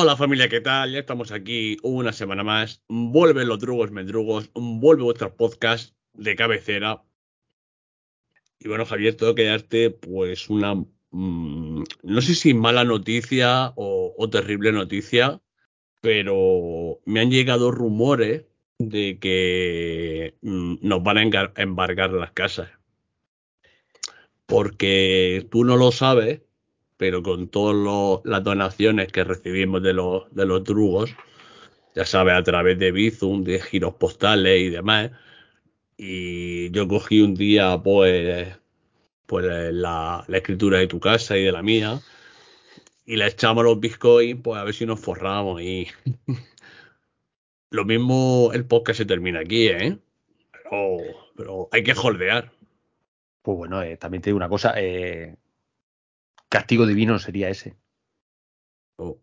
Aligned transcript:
Hola 0.00 0.16
familia, 0.16 0.48
¿qué 0.48 0.60
tal? 0.60 0.92
Ya 0.92 1.00
estamos 1.00 1.32
aquí 1.32 1.76
una 1.82 2.12
semana 2.12 2.44
más. 2.44 2.84
Vuelven 2.86 3.48
los 3.48 3.58
drugos 3.58 3.90
mendrugos, 3.90 4.48
vuelve 4.54 5.02
vuestro 5.02 5.34
podcast 5.36 5.92
de 6.12 6.36
cabecera. 6.36 7.02
Y 8.60 8.68
bueno, 8.68 8.86
Javier, 8.86 9.16
tengo 9.16 9.34
que 9.34 9.46
darte 9.46 9.90
pues 9.90 10.48
una, 10.50 10.76
mm, 11.10 11.82
no 12.04 12.20
sé 12.20 12.36
si 12.36 12.54
mala 12.54 12.84
noticia 12.84 13.72
o, 13.74 14.28
terrible 14.30 14.70
noticia, 14.70 15.42
pero 16.00 17.00
me 17.04 17.18
han 17.18 17.32
llegado 17.32 17.72
rumores 17.72 18.44
de 18.78 19.18
que 19.18 20.36
mm, 20.42 20.76
nos 20.80 21.02
van 21.02 21.18
a 21.18 21.52
embargar 21.56 22.12
las 22.12 22.30
casas. 22.30 22.70
Porque 24.46 25.44
tú 25.50 25.64
no 25.64 25.76
lo 25.76 25.90
sabes, 25.90 26.42
pero 26.98 27.22
con 27.22 27.48
todas 27.48 28.20
las 28.24 28.44
donaciones 28.44 29.10
que 29.12 29.24
recibimos 29.24 29.82
de 29.82 29.94
los, 29.94 30.34
de 30.34 30.44
los 30.44 30.64
drugos, 30.64 31.14
ya 31.94 32.04
sabes, 32.04 32.34
a 32.34 32.42
través 32.42 32.78
de 32.78 32.92
Bizum, 32.92 33.44
de 33.44 33.60
giros 33.60 33.94
postales 33.94 34.60
y 34.60 34.68
demás, 34.68 35.12
y 35.96 36.70
yo 36.72 36.86
cogí 36.88 37.20
un 37.22 37.34
día, 37.34 37.80
pues, 37.82 38.48
pues 39.26 39.46
la, 39.72 40.24
la 40.28 40.36
escritura 40.36 40.78
de 40.78 40.88
tu 40.88 41.00
casa 41.00 41.38
y 41.38 41.44
de 41.44 41.52
la 41.52 41.62
mía, 41.62 42.00
y 43.08 43.16
le 43.16 43.26
echamos 43.26 43.64
los 43.64 43.80
bitcoins, 43.80 44.40
pues 44.42 44.60
a 44.60 44.64
ver 44.64 44.74
si 44.74 44.84
nos 44.84 45.00
forramos. 45.00 45.62
Y 45.62 45.88
lo 47.70 47.84
mismo 47.86 48.50
el 48.52 48.66
podcast 48.66 48.98
se 48.98 49.06
termina 49.06 49.40
aquí, 49.40 49.68
¿eh? 49.68 49.98
Pero, 50.52 50.98
pero 51.34 51.68
hay 51.72 51.82
que 51.82 51.94
holdear. 51.94 52.52
Pues 53.40 53.56
bueno, 53.56 53.82
eh, 53.82 53.96
también 53.96 54.20
te 54.20 54.28
digo 54.28 54.36
una 54.36 54.50
cosa, 54.50 54.74
eh, 54.76 55.36
castigo 56.48 56.86
divino 56.86 57.18
sería 57.18 57.48
ese. 57.48 57.76
Oh. 58.96 59.20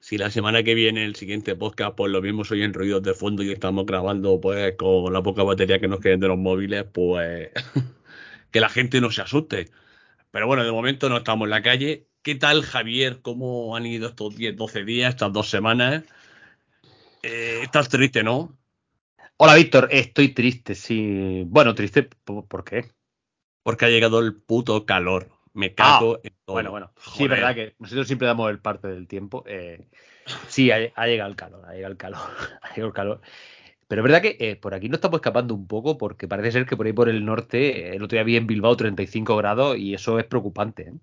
Si 0.00 0.18
la 0.18 0.30
semana 0.30 0.62
que 0.64 0.74
viene 0.74 1.04
el 1.04 1.14
siguiente 1.14 1.54
podcast, 1.54 1.94
pues 1.94 2.10
lo 2.10 2.20
mismo 2.22 2.44
soy 2.44 2.62
en 2.62 2.74
ruidos 2.74 3.02
de 3.02 3.14
fondo 3.14 3.42
y 3.42 3.52
estamos 3.52 3.86
grabando 3.86 4.40
pues 4.40 4.74
con 4.76 5.12
la 5.12 5.22
poca 5.22 5.44
batería 5.44 5.78
que 5.78 5.88
nos 5.88 6.00
queden 6.00 6.20
de 6.20 6.28
los 6.28 6.38
móviles, 6.38 6.84
pues 6.92 7.50
que 8.50 8.60
la 8.60 8.68
gente 8.68 9.00
no 9.00 9.10
se 9.10 9.22
asuste. 9.22 9.70
Pero 10.32 10.46
bueno, 10.46 10.64
de 10.64 10.72
momento 10.72 11.08
no 11.08 11.18
estamos 11.18 11.46
en 11.46 11.50
la 11.50 11.62
calle. 11.62 12.08
¿Qué 12.22 12.34
tal, 12.34 12.62
Javier? 12.62 13.20
¿Cómo 13.22 13.76
han 13.76 13.86
ido 13.86 14.08
estos 14.08 14.36
10, 14.36 14.56
12 14.56 14.84
días, 14.84 15.10
estas 15.14 15.32
dos 15.32 15.48
semanas? 15.48 16.04
Eh, 17.22 17.60
estás 17.62 17.88
triste, 17.88 18.22
¿no? 18.22 18.58
Hola 19.36 19.54
Víctor, 19.56 19.88
estoy 19.90 20.28
triste, 20.30 20.74
sí. 20.74 21.44
Bueno, 21.46 21.74
triste, 21.74 22.04
¿por, 22.04 22.46
por 22.46 22.64
qué? 22.64 22.90
Porque 23.62 23.84
ha 23.84 23.88
llegado 23.88 24.20
el 24.20 24.34
puto 24.34 24.84
calor. 24.86 25.30
Me 25.54 25.74
cago 25.74 26.20
en 26.22 26.32
todo. 26.44 26.54
Bueno, 26.54 26.70
bueno, 26.70 26.92
sí, 27.14 27.24
es 27.24 27.28
verdad 27.28 27.54
que 27.54 27.74
nosotros 27.78 28.06
siempre 28.06 28.26
damos 28.26 28.50
el 28.50 28.58
parte 28.58 28.88
del 28.88 29.06
tiempo. 29.06 29.44
eh, 29.46 29.84
sí, 30.48 30.70
ha, 30.70 30.76
ha 30.94 31.06
llegado 31.06 31.30
el 31.30 31.36
calor, 31.36 31.64
ha 31.66 31.74
llegado 31.74 31.92
el 31.92 31.98
calor, 31.98 32.20
ha 32.62 32.68
llegado 32.70 32.88
el 32.88 32.94
calor. 32.94 33.20
Pero 33.88 34.00
es 34.00 34.04
verdad 34.04 34.22
que 34.22 34.36
eh, 34.40 34.56
por 34.56 34.72
aquí 34.72 34.88
no 34.88 34.94
estamos 34.94 35.18
escapando 35.18 35.54
un 35.54 35.66
poco 35.66 35.98
porque 35.98 36.26
parece 36.26 36.52
ser 36.52 36.64
que 36.64 36.78
por 36.78 36.86
ahí 36.86 36.94
por 36.94 37.10
el 37.10 37.24
norte, 37.26 37.90
eh, 37.90 37.96
el 37.96 38.02
otro 38.02 38.16
día 38.16 38.24
vi 38.24 38.36
en 38.36 38.46
Bilbao 38.46 38.74
35 38.74 39.36
grados 39.36 39.76
y 39.76 39.92
eso 39.92 40.18
es 40.18 40.24
preocupante. 40.24 40.94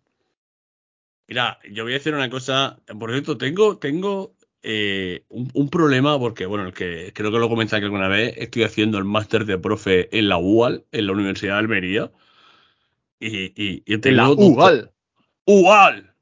Mira, 1.27 1.59
yo 1.71 1.83
voy 1.83 1.93
a 1.93 1.97
decir 1.97 2.15
una 2.15 2.31
cosa. 2.31 2.79
Por 2.99 3.11
cierto, 3.11 3.37
tengo, 3.37 3.77
tengo 3.77 4.33
eh, 4.63 5.23
un, 5.29 5.51
un 5.53 5.69
problema 5.69 6.17
porque, 6.17 6.47
bueno, 6.47 6.65
el 6.65 6.73
que 6.73 7.11
creo 7.13 7.31
que 7.31 7.37
lo 7.37 7.47
comenté 7.47 7.75
aquí 7.75 7.85
alguna 7.85 8.07
vez, 8.07 8.33
estoy 8.37 8.63
haciendo 8.63 8.97
el 8.97 9.05
máster 9.05 9.45
de 9.45 9.59
profe 9.59 10.09
en 10.17 10.27
la 10.27 10.37
UAL, 10.39 10.85
en 10.91 11.05
la 11.05 11.11
Universidad 11.13 11.53
de 11.53 11.59
Almería. 11.59 12.11
Y, 13.19 13.45
y, 13.61 13.83
y 13.85 13.97
tengo 13.97 14.35
la. 14.35 14.89
¡UAL! 15.45 16.13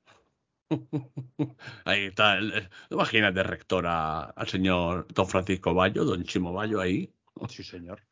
Ahí 1.86 2.06
está. 2.06 2.38
el- 2.38 2.70
imagínate, 2.90 3.44
rector, 3.44 3.86
a- 3.88 4.24
al 4.26 4.48
señor 4.48 5.08
don 5.14 5.28
Francisco 5.28 5.74
Bayo, 5.74 6.06
don 6.06 6.24
Chimo 6.24 6.54
Bayo 6.54 6.80
ahí. 6.82 7.12
Sí, 7.50 7.64
señor. 7.64 8.04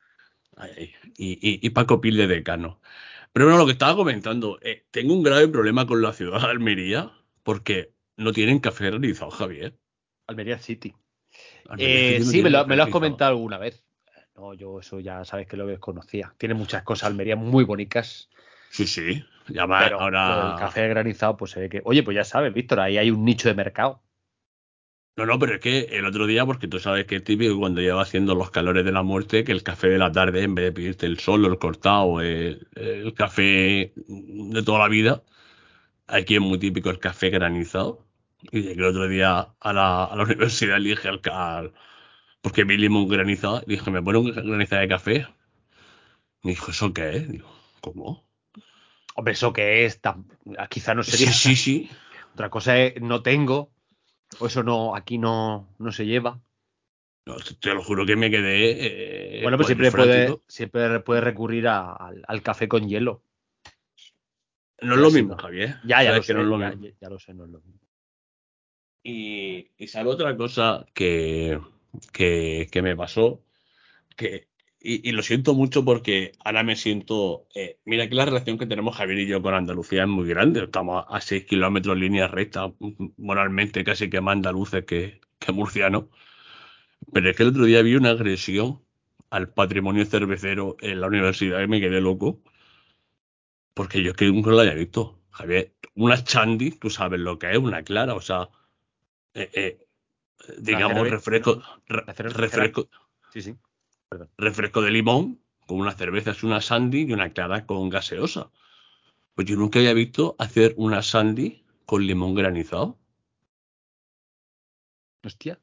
Ahí. 0.56 0.94
Y, 1.18 1.66
y, 1.66 1.70
Paco 1.72 2.00
Pil 2.00 2.18
de 2.18 2.28
decano. 2.28 2.80
Pero 3.34 3.46
bueno, 3.46 3.60
lo 3.60 3.66
que 3.66 3.74
estaba 3.74 3.96
comentando, 3.96 4.60
eh, 4.62 4.86
tengo 4.92 5.14
un 5.14 5.24
grave 5.24 5.48
problema 5.48 5.86
con 5.86 6.02
la 6.02 6.14
ciudad 6.14 6.42
de 6.42 6.48
Almería 6.48 7.12
porque 7.44 7.94
no 8.18 8.32
tienen 8.32 8.60
café 8.60 8.86
granizado, 8.86 9.32
Javier. 9.32 9.78
Almería 10.28 10.58
City. 10.60 10.96
Almería 11.68 11.96
Eh, 12.00 12.08
City 12.14 12.26
no 12.26 12.32
sí, 12.32 12.42
me 12.44 12.50
lo, 12.50 12.66
me 12.68 12.76
lo 12.78 12.84
has 12.84 12.90
comentado 12.90 13.32
alguna 13.32 13.58
vez. 13.58 13.84
No, 14.36 14.54
yo 14.54 14.80
eso 14.80 15.00
ya 15.00 15.24
sabes 15.26 15.48
que 15.48 15.58
lo 15.58 15.66
desconocía. 15.68 16.34
Tiene 16.38 16.56
muchas 16.56 16.84
cosas 16.84 17.10
Almería 17.10 17.36
muy 17.36 17.64
bonitas. 17.64 18.30
Sí, 18.76 18.86
sí. 18.88 19.24
Y 19.48 19.58
además, 19.58 19.94
Pero 19.94 19.98
ahora. 19.98 20.26
el 20.26 20.54
café 20.56 20.88
granizado, 20.90 21.38
pues 21.38 21.52
se 21.52 21.60
ve 21.62 21.70
que. 21.70 21.82
Oye, 21.86 22.04
pues 22.04 22.16
ya 22.16 22.24
sabes, 22.26 22.54
Víctor, 22.54 22.80
ahí 22.82 22.98
hay 22.98 23.10
un 23.12 23.24
nicho 23.26 23.48
de 23.50 23.56
mercado. 23.56 24.04
No, 25.18 25.26
no, 25.26 25.40
pero 25.40 25.54
es 25.56 25.62
que 25.62 25.80
el 25.98 26.06
otro 26.06 26.28
día, 26.28 26.46
porque 26.46 26.68
tú 26.68 26.78
sabes 26.80 27.06
que 27.06 27.16
es 27.18 27.24
típico 27.24 27.58
cuando 27.58 27.80
lleva 27.80 28.02
haciendo 28.02 28.36
los 28.36 28.52
calores 28.52 28.84
de 28.84 28.92
la 28.92 29.02
muerte, 29.02 29.46
que 29.46 29.54
el 29.54 29.64
café 29.64 29.88
de 29.88 29.98
la 29.98 30.12
tarde, 30.12 30.44
en 30.44 30.56
vez 30.56 30.66
de 30.66 30.72
pedirte 30.74 31.06
el 31.06 31.20
solo, 31.20 31.48
el 31.48 31.58
cortado, 31.58 32.20
el, 32.20 32.68
el 32.76 33.14
café 33.14 33.94
de 33.96 34.64
toda 34.64 34.80
la 34.80 34.90
vida, 34.90 35.24
aquí 36.08 36.36
es 36.36 36.42
muy 36.42 36.60
típico 36.60 36.90
el 36.92 37.00
café 37.00 37.30
granizado. 37.32 38.08
Y 38.52 38.62
llegué 38.64 38.74
el 38.82 38.86
otro 38.86 39.08
día 39.10 39.56
a 39.60 39.74
la, 39.74 40.06
a 40.06 40.16
la 40.18 40.24
universidad 40.26 40.80
le 40.80 40.90
dije 40.92 41.10
al, 41.10 41.22
al- 41.32 41.74
porque 42.42 42.64
vi 42.66 42.78
limón 42.78 43.08
granizado, 43.10 43.64
y 43.68 43.72
dije, 43.72 43.92
¿me 43.92 44.04
pone 44.04 44.20
un 44.20 44.32
granizado 44.32 44.82
de 44.82 44.90
café? 44.90 45.28
Me 46.44 46.52
dijo, 46.52 46.72
¿eso 46.72 46.94
qué 46.94 47.18
es? 47.18 47.28
Digo, 47.30 47.50
¿cómo? 47.82 48.25
Hombre, 49.16 49.34
eso 49.34 49.52
que 49.54 49.86
es. 49.86 50.00
tan- 50.02 50.26
Quizá 50.70 50.94
no 50.94 51.04
sería. 51.04 51.32
Sí, 51.32 51.56
sí, 51.56 51.56
sí. 51.56 51.90
Otra 52.34 52.50
cosa 52.50 52.78
es 52.80 53.02
no 53.02 53.22
tengo. 53.24 53.72
O 54.40 54.48
eso 54.48 54.62
no, 54.64 54.96
aquí 54.96 55.18
no, 55.18 55.70
no 55.80 55.92
se 55.92 56.06
lleva. 56.06 56.40
No, 57.26 57.38
te, 57.38 57.74
lo 57.74 57.82
juro 57.84 58.06
que 58.06 58.16
me 58.16 58.30
quedé. 58.30 59.40
eh, 59.40 59.42
bueno, 59.42 59.58
pues 59.58 59.68
siempre 59.68 59.92
puede, 59.92 60.26
fanático. 60.28 60.44
siempre 60.48 61.00
puede 61.00 61.22
recurrir 61.22 61.68
a- 61.68 61.94
al, 61.94 62.24
al 62.28 62.42
café 62.44 62.68
con 62.68 62.88
hielo. 62.88 63.22
No 64.82 64.96
es 64.96 65.00
lo 65.00 65.10
mismo. 65.12 65.38
Javier. 65.38 65.78
Ya, 65.86 66.04
ya 66.04 66.16
lo 66.16 66.22
sé. 66.22 66.34
no 66.34 66.42
es 66.42 66.48
lo 66.48 66.60
ya, 66.60 66.70
mismo. 66.70 66.86
ya- 66.86 66.92
ya 67.02 67.10
lo 67.10 67.18
sé, 67.20 67.34
no 67.34 67.46
es 67.46 67.50
lo 67.52 67.60
mismo. 67.62 67.80
Y, 69.04 69.70
y 69.78 69.88
sabe 69.88 70.10
otra 70.10 70.36
cosa 70.36 70.86
que, 70.94 71.60
que, 72.12 72.68
que 72.72 72.82
me 72.82 72.96
pasó, 72.96 73.42
que, 74.16 74.48
y, 74.86 75.10
y 75.10 75.12
lo 75.14 75.24
siento 75.24 75.54
mucho 75.56 75.84
porque 75.86 76.34
ahora 76.46 76.64
me 76.64 76.76
siento, 76.76 77.48
eh, 77.56 77.80
mira 77.86 78.08
que 78.10 78.16
la 78.16 78.26
relación 78.26 78.58
que 78.58 78.68
tenemos 78.68 78.96
Javier 78.98 79.20
y 79.20 79.28
yo 79.28 79.42
con 79.42 79.54
Andalucía 79.56 80.04
es 80.04 80.10
muy 80.10 80.28
grande, 80.30 80.64
estamos 80.64 81.06
a 81.10 81.22
6 81.22 81.46
kilómetros 81.46 81.98
línea 81.98 82.28
recta, 82.28 82.74
moralmente 83.18 83.84
casi 83.84 84.10
que 84.10 84.22
más 84.22 84.34
andaluces 84.38 84.86
que, 84.86 85.22
que 85.40 85.52
murcianos, 85.52 86.06
pero 87.14 87.30
es 87.30 87.36
que 87.36 87.44
el 87.44 87.50
otro 87.50 87.66
día 87.66 87.82
vi 87.82 87.96
una 87.96 88.12
agresión 88.12 88.82
al 89.30 89.50
patrimonio 89.50 90.06
cervecero 90.06 90.78
en 90.82 91.02
la 91.02 91.08
universidad 91.08 91.62
y 91.62 91.68
me 91.68 91.80
quedé 91.82 92.00
loco, 92.02 92.42
porque 93.74 94.02
yo 94.04 94.12
es 94.12 94.18
que 94.18 94.26
nunca 94.28 94.52
lo 94.52 94.60
había 94.60 94.74
visto, 94.74 95.20
Javier, 95.32 95.74
una 95.96 96.24
chandy, 96.24 96.72
tú 96.72 96.90
sabes 96.90 97.20
lo 97.20 97.38
que 97.40 97.52
es, 97.52 97.58
una 97.58 97.84
clara, 97.84 98.14
o 98.16 98.22
sea, 98.22 98.50
eh, 99.36 99.50
eh, 99.54 99.88
digamos, 100.60 101.08
refresco, 101.10 101.62
re- 101.88 102.06
refresco, 102.30 102.90
Sí, 103.34 103.42
sí. 103.44 103.56
Refresco 104.38 104.82
de 104.82 104.92
limón 104.92 105.42
con 105.68 105.80
una 105.80 105.92
cerveza 105.94 106.32
es 106.32 106.44
una 106.44 106.62
sandy 106.62 107.04
y 107.04 107.14
una 107.14 107.32
clara 107.34 107.66
con 107.66 107.90
gaseosa. 107.90 108.52
Pues 109.36 109.48
yo 109.48 109.58
nunca 109.58 109.80
había 109.80 109.94
visto 109.94 110.36
hacer 110.40 110.76
una 110.78 111.04
sandy 111.04 111.66
con 111.86 112.06
limón 112.08 112.36
granizado. 112.36 113.00
Hostia. 115.26 115.60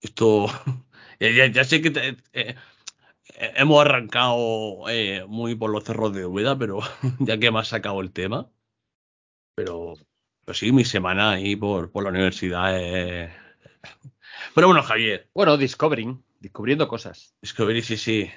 Esto, 0.00 0.46
ya, 1.20 1.46
ya- 1.54 1.64
sé 1.64 1.80
que 1.82 1.90
te- 1.90 2.08
eh, 2.10 2.16
eh, 2.32 3.52
hemos 3.56 3.80
arrancado 3.84 4.88
eh, 4.88 5.24
muy 5.28 5.54
por 5.56 5.70
los 5.70 5.84
cerros 5.84 6.14
de 6.14 6.26
Úbeda, 6.26 6.58
pero 6.58 6.80
ya 7.20 7.38
que 7.38 7.50
me 7.50 7.60
has 7.60 7.68
sacado 7.68 8.00
el 8.02 8.12
tema. 8.12 8.50
Pero, 9.54 9.94
pero 10.44 10.54
sí, 10.54 10.72
mi 10.72 10.84
semana 10.84 11.30
ahí 11.32 11.56
por, 11.56 11.90
por 11.90 12.04
la 12.04 12.10
universidad 12.10 12.78
es... 12.80 13.30
Pero 14.54 14.68
bueno, 14.68 14.82
Javier, 14.82 15.28
Bueno, 15.34 15.56
discovering, 15.56 16.23
descubriendo 16.44 16.86
cosas. 16.88 17.34
Discovery, 17.40 17.80
sí, 17.82 17.96
sí. 17.96 18.30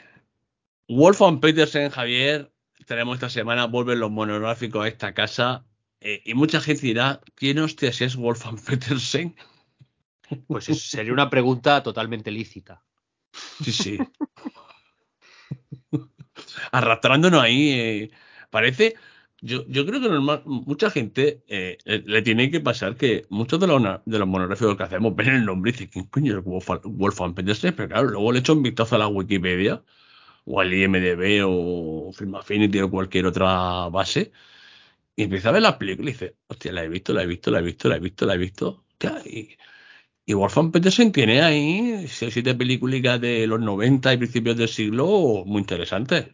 Wolfgang 0.87 1.41
Petersen, 1.41 1.89
Javier, 1.91 2.53
tenemos 2.85 3.15
esta 3.15 3.29
semana, 3.29 3.65
vuelven 3.67 3.99
los 3.99 4.09
monográficos 4.09 4.85
a 4.85 4.87
esta 4.87 5.13
casa. 5.13 5.65
eh, 5.99 6.21
y 6.25 6.33
mucha 6.33 6.61
gente 6.61 6.83
dirá, 6.83 7.19
¿quién 7.35 7.59
hostias 7.59 7.99
es 8.01 8.15
Wolfgang 8.15 8.59
Petersen? 8.65 9.35
Pues 10.47 10.65
sería 10.65 11.13
una 11.13 11.29
pregunta 11.29 11.83
totalmente 11.83 12.31
lícita. 12.31 12.83
Sí, 13.63 13.71
sí. 13.71 13.97
Arrastrándonos 16.71 17.41
ahí. 17.41 17.71
eh, 17.71 18.11
parece. 18.49 18.95
Yo, 19.41 19.65
yo 19.67 19.85
creo 19.85 20.01
que 20.01 20.09
normal, 20.09 20.41
mucha 20.45 20.89
gente 20.89 21.43
eh, 21.47 21.77
le 21.85 22.21
tiene 22.23 22.49
que 22.49 22.59
pasar 22.59 22.95
que 22.97 23.25
muchos 23.29 23.59
de 23.59 23.67
los, 23.67 23.81
de 24.05 24.19
los 24.19 24.27
monográficos 24.27 24.75
que 24.75 24.83
hacemos 24.83 25.15
ven 25.15 25.29
el 25.29 25.45
nombre 25.45 25.69
y 25.69 25.73
dicen, 25.73 25.89
¿quién 25.89 26.05
coño 26.07 26.39
es 26.39 26.43
Wolfgang, 26.45 27.35
Petersen? 27.35 27.75
Pero 27.75 27.87
claro, 27.89 28.09
luego 28.09 28.31
le 28.31 28.39
echo 28.39 28.53
un 28.53 28.63
vistazo 28.63 28.95
a 28.95 28.99
la 28.99 29.07
Wikipedia 29.07 29.83
o 30.45 30.61
al 30.61 30.73
IMDB 30.73 31.43
o 31.47 32.11
Film 32.13 32.35
Affinity 32.35 32.79
o 32.81 32.91
cualquier 32.91 33.27
otra 33.27 33.89
base 33.89 34.31
y 35.15 35.23
empieza 35.23 35.49
a 35.49 35.51
ver 35.53 35.63
la 35.63 35.77
película 35.79 36.09
y 36.09 36.13
dice, 36.13 36.37
hostia, 36.47 36.71
la 36.73 36.83
he 36.83 36.89
visto, 36.89 37.13
la 37.13 37.23
he 37.23 37.27
visto, 37.27 37.51
la 37.51 37.59
he 37.59 37.63
visto, 37.63 37.89
la 37.89 37.95
he 37.97 37.99
visto, 37.99 38.25
la 38.25 38.35
he 38.35 38.37
visto. 38.37 38.85
y, 39.25 39.57
y 40.25 40.33
Wolfgang 40.33 40.71
Petersen 40.71 41.11
tiene 41.11 41.41
ahí 41.41 42.07
siete 42.07 42.55
películas 42.55 43.21
de 43.21 43.47
los 43.47 43.59
90 43.61 44.13
y 44.13 44.17
principios 44.17 44.57
del 44.57 44.69
siglo 44.69 45.43
muy 45.45 45.61
interesantes. 45.61 46.27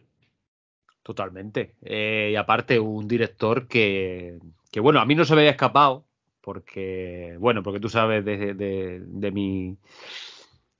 Totalmente. 1.04 1.74
Eh, 1.82 2.30
y 2.32 2.36
aparte, 2.36 2.80
un 2.80 3.06
director 3.06 3.68
que, 3.68 4.38
que, 4.72 4.80
bueno, 4.80 5.00
a 5.00 5.04
mí 5.06 5.14
no 5.14 5.26
se 5.26 5.34
me 5.34 5.42
había 5.42 5.50
escapado, 5.50 6.06
porque, 6.40 7.36
bueno, 7.38 7.62
porque 7.62 7.78
tú 7.80 7.90
sabes 7.90 8.24
de, 8.24 8.54
de, 8.54 9.00
de 9.04 9.30
mi 9.30 9.76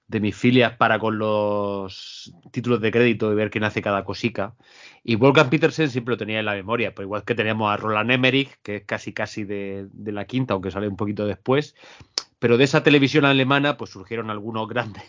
de 0.06 0.20
mis 0.20 0.36
filias 0.36 0.76
para 0.76 0.98
con 0.98 1.18
los 1.18 2.32
títulos 2.52 2.80
de 2.80 2.90
crédito 2.90 3.32
y 3.32 3.34
ver 3.34 3.50
quién 3.50 3.64
hace 3.64 3.82
cada 3.82 4.04
cosica. 4.04 4.54
Y 5.02 5.16
Wolfgang 5.16 5.50
Petersen 5.50 5.90
siempre 5.90 6.12
lo 6.12 6.18
tenía 6.18 6.40
en 6.40 6.44
la 6.44 6.54
memoria, 6.54 6.94
pues 6.94 7.06
igual 7.06 7.24
que 7.24 7.34
tenemos 7.34 7.72
a 7.72 7.76
Roland 7.76 8.10
Emmerich, 8.10 8.50
que 8.62 8.76
es 8.76 8.84
casi 8.84 9.12
casi 9.12 9.44
de, 9.44 9.88
de, 9.92 10.12
la 10.12 10.26
quinta, 10.26 10.54
aunque 10.54 10.70
sale 10.70 10.88
un 10.88 10.96
poquito 10.96 11.26
después. 11.26 11.74
Pero 12.38 12.58
de 12.58 12.64
esa 12.64 12.82
televisión 12.82 13.24
alemana, 13.24 13.76
pues 13.78 13.90
surgieron 13.90 14.30
algunos 14.30 14.68
grandes, 14.68 15.02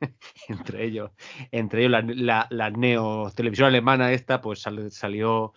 entre 0.48 0.84
ellos, 0.84 1.10
entre 1.50 1.84
ellos 1.84 2.02
la, 2.16 2.46
la, 2.48 2.70
neo 2.70 3.30
televisión 3.34 3.68
alemana 3.68 4.12
esta, 4.12 4.40
pues 4.40 4.60
sal, 4.62 4.90
salió 4.90 5.52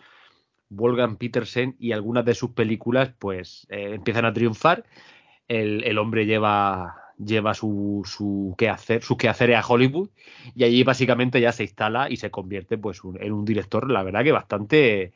Wolfgang 0.68 1.16
Petersen 1.16 1.76
y 1.78 1.92
algunas 1.92 2.26
de 2.26 2.34
sus 2.34 2.50
películas, 2.50 3.14
pues 3.18 3.66
eh, 3.70 3.94
empiezan 3.94 4.26
a 4.26 4.32
triunfar. 4.32 4.84
El, 5.48 5.84
el 5.84 5.98
hombre 5.98 6.26
lleva 6.26 7.01
lleva 7.24 7.54
su, 7.54 8.02
su 8.04 8.54
quehacer, 8.58 9.02
sus 9.02 9.16
quehaceres 9.16 9.56
a 9.56 9.66
Hollywood 9.66 10.10
y 10.54 10.64
allí 10.64 10.82
básicamente 10.84 11.40
ya 11.40 11.52
se 11.52 11.64
instala 11.64 12.10
y 12.10 12.16
se 12.16 12.30
convierte 12.30 12.78
pues 12.78 13.00
en 13.20 13.32
un 13.32 13.44
director, 13.44 13.90
la 13.90 14.02
verdad 14.02 14.24
que 14.24 14.32
bastante 14.32 15.12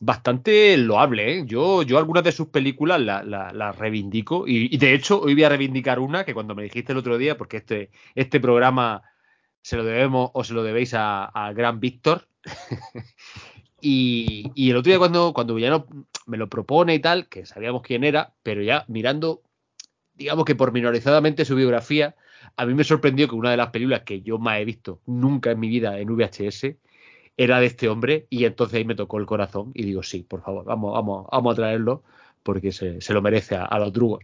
bastante 0.00 0.76
loable. 0.78 1.38
¿eh? 1.38 1.42
Yo, 1.46 1.82
yo 1.82 1.98
algunas 1.98 2.24
de 2.24 2.32
sus 2.32 2.48
películas 2.48 3.00
las 3.00 3.24
la, 3.26 3.72
reivindico 3.72 4.48
y, 4.48 4.76
de 4.76 4.94
hecho 4.94 5.20
hoy 5.20 5.34
voy 5.34 5.44
a 5.44 5.50
reivindicar 5.50 5.98
una 5.98 6.24
que 6.24 6.34
cuando 6.34 6.54
me 6.54 6.64
dijiste 6.64 6.92
el 6.92 6.98
otro 6.98 7.18
día, 7.18 7.36
porque 7.36 7.58
este, 7.58 7.90
este 8.14 8.40
programa 8.40 9.02
se 9.62 9.76
lo 9.76 9.84
debemos 9.84 10.30
o 10.32 10.42
se 10.42 10.54
lo 10.54 10.62
debéis 10.62 10.94
a, 10.94 11.52
Gran 11.54 11.80
Víctor. 11.80 12.26
y, 13.80 14.50
y, 14.54 14.70
el 14.70 14.76
otro 14.76 14.90
día 14.90 14.98
cuando, 14.98 15.34
cuando 15.34 15.58
ya 15.58 15.70
no, 15.70 15.86
me 16.26 16.38
lo 16.38 16.48
propone 16.48 16.94
y 16.94 16.98
tal, 16.98 17.28
que 17.28 17.44
sabíamos 17.44 17.82
quién 17.82 18.02
era, 18.02 18.32
pero 18.42 18.62
ya 18.62 18.84
mirando 18.88 19.42
digamos 20.20 20.44
que 20.44 20.54
por 20.54 20.70
minorizadamente 20.70 21.46
su 21.46 21.56
biografía, 21.56 22.14
a 22.56 22.66
mí 22.66 22.74
me 22.74 22.84
sorprendió 22.84 23.26
que 23.26 23.34
una 23.34 23.52
de 23.52 23.56
las 23.56 23.70
películas 23.70 24.02
que 24.02 24.20
yo 24.20 24.38
más 24.38 24.58
he 24.58 24.66
visto 24.66 25.00
nunca 25.06 25.50
en 25.50 25.58
mi 25.58 25.68
vida 25.68 25.98
en 25.98 26.14
VHS 26.14 26.76
era 27.38 27.58
de 27.58 27.66
este 27.66 27.88
hombre 27.88 28.26
y 28.28 28.44
entonces 28.44 28.76
ahí 28.76 28.84
me 28.84 28.94
tocó 28.94 29.16
el 29.16 29.24
corazón 29.24 29.72
y 29.74 29.82
digo, 29.82 30.02
sí, 30.02 30.22
por 30.22 30.42
favor, 30.42 30.66
vamos, 30.66 30.92
vamos, 30.92 31.26
vamos 31.32 31.52
a 31.54 31.56
traerlo 31.56 32.02
porque 32.42 32.70
se, 32.70 33.00
se 33.00 33.14
lo 33.14 33.22
merece 33.22 33.56
a, 33.56 33.64
a, 33.64 33.78
los 33.78 33.94
drugos. 33.94 34.22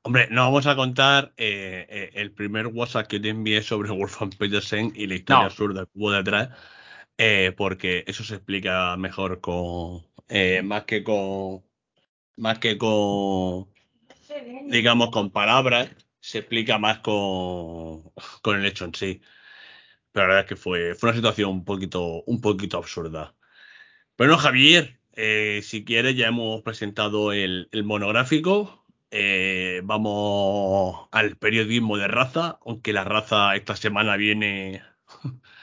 Hombre, 0.00 0.28
no 0.30 0.40
vamos 0.40 0.66
a 0.66 0.74
contar 0.74 1.34
eh, 1.36 1.86
eh, 1.90 2.10
el 2.14 2.32
primer 2.32 2.68
WhatsApp 2.68 3.08
que 3.08 3.20
te 3.20 3.28
envié 3.28 3.60
sobre 3.60 3.90
Wolfgang 3.92 4.34
Petersen 4.38 4.94
y 4.94 5.06
la 5.06 5.16
historia 5.16 5.40
no. 5.40 5.46
absurda 5.48 5.84
que 5.84 5.90
hubo 5.96 6.12
detrás, 6.12 6.48
eh, 7.18 7.52
porque 7.54 8.04
eso 8.06 8.24
se 8.24 8.36
explica 8.36 8.96
mejor 8.96 9.42
con, 9.42 10.00
más 10.64 10.84
que 10.84 11.04
con, 11.04 11.62
más 12.38 12.58
que 12.58 12.78
con 12.78 13.71
digamos, 14.66 15.10
con 15.10 15.30
palabras, 15.30 15.90
se 16.20 16.38
explica 16.38 16.78
más 16.78 16.98
con, 17.00 18.02
con 18.42 18.58
el 18.58 18.66
hecho 18.66 18.84
en 18.84 18.94
sí. 18.94 19.20
Pero 20.12 20.26
la 20.26 20.34
verdad 20.34 20.44
es 20.44 20.48
que 20.48 20.56
fue, 20.56 20.94
fue 20.94 21.10
una 21.10 21.16
situación 21.16 21.50
un 21.50 21.64
poquito, 21.64 22.22
un 22.24 22.40
poquito 22.40 22.78
absurda. 22.78 23.34
Bueno, 24.18 24.36
Javier, 24.36 25.00
eh, 25.14 25.60
si 25.62 25.84
quieres, 25.84 26.16
ya 26.16 26.28
hemos 26.28 26.62
presentado 26.62 27.32
el, 27.32 27.68
el 27.72 27.84
monográfico. 27.84 28.84
Eh, 29.10 29.80
vamos 29.84 31.08
al 31.12 31.36
periodismo 31.36 31.96
de 31.96 32.08
raza, 32.08 32.58
aunque 32.64 32.92
la 32.92 33.04
raza 33.04 33.54
esta 33.56 33.76
semana 33.76 34.16
viene. 34.16 34.82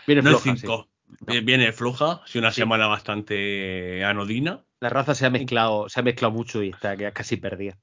Viene 0.05 0.21
no 0.23 0.37
floja. 0.37 0.55
Cinco, 0.57 0.89
sí. 1.27 1.41
Viene 1.41 1.71
floja, 1.71 2.21
sí, 2.25 2.37
una 2.37 2.51
sí. 2.51 2.61
semana 2.61 2.87
bastante 2.87 4.03
anodina. 4.03 4.65
La 4.79 4.89
raza 4.89 5.15
se 5.15 5.25
ha 5.25 5.29
mezclado, 5.29 5.89
se 5.89 5.99
ha 5.99 6.03
mezclado 6.03 6.33
mucho 6.33 6.63
y 6.63 6.69
está 6.69 6.95
casi 7.11 7.37
perdida. 7.37 7.77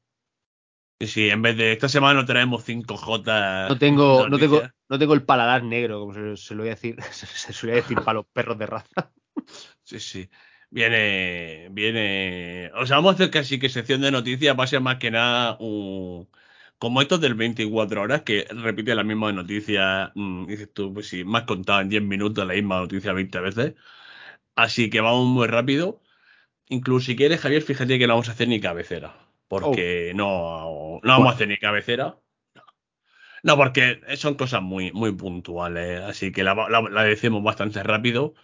Sí, 1.00 1.28
en 1.28 1.43
vez 1.43 1.56
de 1.58 1.72
esta 1.72 1.88
semana 1.88 2.20
no 2.20 2.26
traemos 2.26 2.66
5J. 2.66 3.69
No 3.69 3.78
tengo, 3.78 4.28
no 4.28 4.38
tengo, 4.38 4.62
no 4.88 4.98
tengo 4.98 5.12
el 5.12 5.25
paladar 5.25 5.62
negro, 5.62 6.00
como 6.00 6.14
se, 6.14 6.37
se 6.38 6.54
lo 6.54 6.62
voy 6.62 6.70
a 6.70 6.75
decir, 6.75 6.96
se, 7.12 7.52
suele 7.52 7.76
decir 7.76 7.98
para 8.00 8.14
los 8.14 8.26
perros 8.26 8.58
de 8.58 8.66
raza. 8.66 9.12
Sí, 9.82 10.00
sí. 10.00 10.31
Viene, 10.70 11.69
viene. 11.70 12.70
O 12.75 12.87
sea, 12.87 12.96
vamos 12.96 13.12
a 13.12 13.14
hacer 13.14 13.31
casi 13.31 13.58
que 13.58 13.69
sección 13.69 14.00
de 14.00 14.10
noticias 14.10 14.58
va 14.58 14.64
a 14.64 14.66
ser 14.66 14.81
más 14.81 14.96
que 14.96 15.10
nada 15.10 15.56
un. 15.60 16.28
Como 16.78 17.00
estos 17.00 17.20
del 17.20 17.34
24 17.34 18.02
horas, 18.02 18.22
que 18.22 18.46
repite 18.50 18.94
la 18.94 19.04
misma 19.04 19.32
noticia, 19.32 20.12
mmm, 20.14 20.46
dices 20.46 20.72
tú, 20.72 20.93
pues 20.93 21.08
sí, 21.08 21.25
más 21.25 21.44
contada 21.44 21.82
en 21.82 21.88
10 21.88 22.02
minutos 22.02 22.46
la 22.46 22.54
misma 22.54 22.81
noticia 22.81 23.12
20 23.12 23.40
veces. 23.40 23.75
Así 24.56 24.90
que 24.90 25.00
vamos 25.00 25.26
muy 25.26 25.46
rápido. 25.48 26.02
Incluso 26.69 27.06
si 27.06 27.16
quieres, 27.16 27.40
Javier, 27.40 27.62
fíjate 27.62 27.98
que 27.98 28.06
no 28.06 28.14
vamos 28.14 28.28
a 28.28 28.32
hacer 28.32 28.48
ni 28.48 28.60
cabecera 28.60 29.25
porque 29.48 30.12
oh. 30.14 30.16
no, 30.16 31.00
no 31.02 31.12
vamos 31.20 31.40
a 31.40 31.46
ni 31.46 31.56
cabecera. 31.58 32.19
No, 33.43 33.56
porque 33.56 34.00
son 34.16 34.34
cosas 34.34 34.62
muy, 34.62 34.93
muy 34.93 35.12
puntuales, 35.12 36.00
así 36.02 36.32
que 36.32 36.43
la, 36.43 36.54
la, 36.54 36.81
la, 36.82 37.04
decimos 37.04 37.43
bastante 37.44 37.82
rápido 37.82 38.34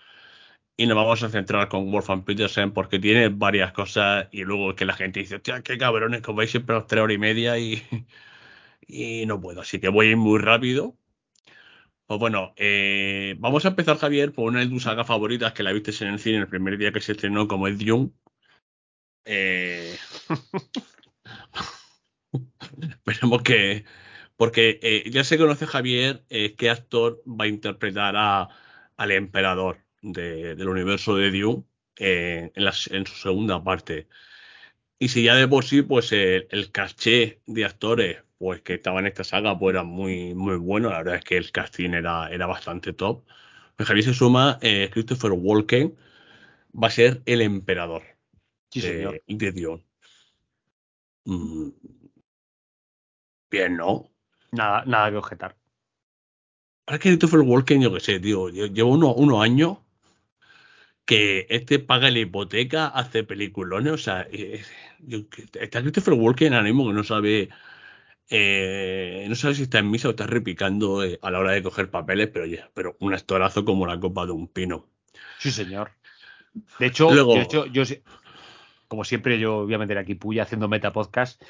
y 0.77 0.87
nos 0.87 0.97
vamos 0.97 1.23
a 1.23 1.29
centrar 1.31 1.69
con 1.69 1.91
Wolfgang 1.91 2.25
Petersen 2.25 2.73
porque 2.73 2.99
tiene 2.99 3.29
varias 3.29 3.73
cosas 3.73 4.29
y 4.33 4.45
luego 4.45 4.75
que 4.75 4.85
la 4.85 4.95
gente 4.95 5.21
dice, 5.21 5.37
hostia, 5.37 5.63
qué 5.63 5.79
cabrones, 5.79 6.23
como 6.23 6.39
veis 6.39 6.51
siempre 6.51 6.77
a 6.77 6.81
las 6.81 6.89
tres 6.89 7.03
horas 7.03 7.15
y 7.17 7.19
media 7.19 7.59
y, 7.59 7.83
y 8.87 9.27
no 9.27 9.41
puedo, 9.41 9.63
así 9.63 9.81
que 9.81 9.89
voy 9.89 10.09
a 10.09 10.11
ir 10.11 10.17
muy 10.17 10.39
rápido. 10.41 10.97
Pues 12.07 12.21
bueno, 12.21 12.53
eh, 12.57 13.37
vamos 13.39 13.65
a 13.65 13.69
empezar, 13.69 13.97
Javier, 13.99 14.33
por 14.33 14.49
una 14.51 14.61
de 14.61 14.67
tus 14.69 14.83
sagas 14.83 15.07
favoritas 15.07 15.53
que 15.53 15.63
la 15.63 15.73
viste 15.73 15.93
en 16.05 16.13
el 16.13 16.19
cine 16.19 16.39
el 16.39 16.49
primer 16.49 16.77
día 16.77 16.93
que 16.93 17.01
se 17.01 17.13
estrenó, 17.13 17.49
como 17.49 17.69
es 17.69 17.79
Dune. 17.79 18.11
Eh... 19.25 19.97
Esperemos 22.83 23.43
que. 23.43 23.85
Porque 24.37 24.81
eh, 24.83 25.11
ya 25.11 25.25
se 25.25 25.39
conoce 25.39 25.67
Javier 25.67 26.25
eh, 26.31 26.55
qué 26.57 26.71
actor 26.71 27.23
va 27.27 27.45
a 27.45 27.49
interpretar 27.49 28.17
al 28.17 29.11
emperador 29.13 29.79
de, 30.03 30.57
del 30.57 30.69
universo 30.69 31.17
de 31.17 31.31
Dune 31.31 31.65
eh, 31.97 32.51
en, 32.55 33.07
su 33.07 33.15
segunda 33.17 33.63
parte. 33.63 34.09
Y 34.99 35.09
si 35.09 35.25
ya 35.25 35.37
de 35.37 35.49
por 35.49 35.65
sí, 35.65 35.83
pues 35.83 36.13
el, 36.13 36.71
caché 36.73 37.41
de 37.47 37.65
actores 37.65 38.23
pues 38.39 38.63
que 38.63 38.75
estaban 38.75 39.05
en 39.05 39.09
esta 39.09 39.25
saga 39.25 39.59
pues 39.59 39.75
era 39.75 39.85
muy, 39.85 40.33
bueno. 40.35 40.91
La 40.91 40.99
verdad 40.99 41.17
es 41.17 41.25
que 41.25 41.37
el 41.37 41.53
casting 41.53 41.91
era, 41.91 42.29
bastante 42.47 42.93
top. 42.93 43.25
Pues 43.77 43.89
Javier 43.89 44.05
se 44.05 44.15
suma, 44.15 44.59
Christopher 44.61 45.33
Walken 45.33 45.97
va 46.75 46.89
a 46.89 46.91
ser 46.91 47.23
el 47.27 47.43
emperador 47.43 48.12
sí, 48.81 48.89
de, 48.89 49.23
de 49.27 49.53
Dune. 49.53 49.85
Mm, 51.25 51.71
Bien, 53.53 53.77
¿no? 53.77 54.11
Nada, 54.51 54.83
nada 54.87 55.11
que 55.11 55.17
objetar. 55.19 55.57
Ahora 56.87 56.99
que 56.99 57.11
Christopher 57.11 57.41
Walken, 57.41 57.83
yo 57.83 57.93
qué 57.93 58.01
sé, 58.01 58.19
tío, 58.19 58.49
llevo 58.49 58.91
unos, 58.91 59.15
unos 59.17 59.43
años 59.43 59.77
que 61.05 61.47
este 61.51 61.79
paga 61.79 62.11
la 62.11 62.21
hipoteca, 62.21 62.87
hace 62.87 63.25
peliculones, 63.25 63.93
o 63.93 63.99
sea, 63.99 64.27
eh, 64.33 64.63
yo, 65.01 65.19
está 65.61 65.83
Christopher 65.83 66.15
Walken 66.15 66.55
ahora 66.55 66.65
mismo 66.65 66.87
que 66.87 66.95
no 66.95 67.05
sabe, 67.05 67.51
eh, 68.31 69.27
no 69.29 69.35
sabe 69.35 69.55
si 69.55 69.65
está 69.65 69.81
en 69.81 69.91
misa 69.91 70.09
o 70.09 70.13
está 70.13 70.27
repicando 70.27 71.05
eh, 71.05 71.19
a 71.21 71.31
la 71.31 71.41
hora 71.41 71.53
de 71.53 71.63
coger 71.63 71.91
papeles, 71.91 72.31
pero 72.33 72.47
ya, 72.47 72.71
pero 72.73 72.97
un 73.01 73.13
actorazo 73.13 73.67
como 73.67 73.87
la 73.87 74.01
copa 74.01 74.25
de 74.25 74.33
un 74.33 74.49
pino. 74.49 74.89
Sí, 75.39 75.51
señor. 75.51 75.91
De 76.79 76.87
hecho, 76.87 77.13
Luego, 77.13 77.35
de 77.35 77.43
hecho 77.43 77.67
yo, 77.67 77.83
como 78.93 79.05
siempre, 79.05 79.39
yo 79.39 79.65
voy 79.65 79.73
a 79.73 79.79
meter 79.79 79.97
aquí 79.97 80.17
puya 80.17 80.43
haciendo 80.43 80.69
meta 80.69 80.93
podcast. 80.93 81.43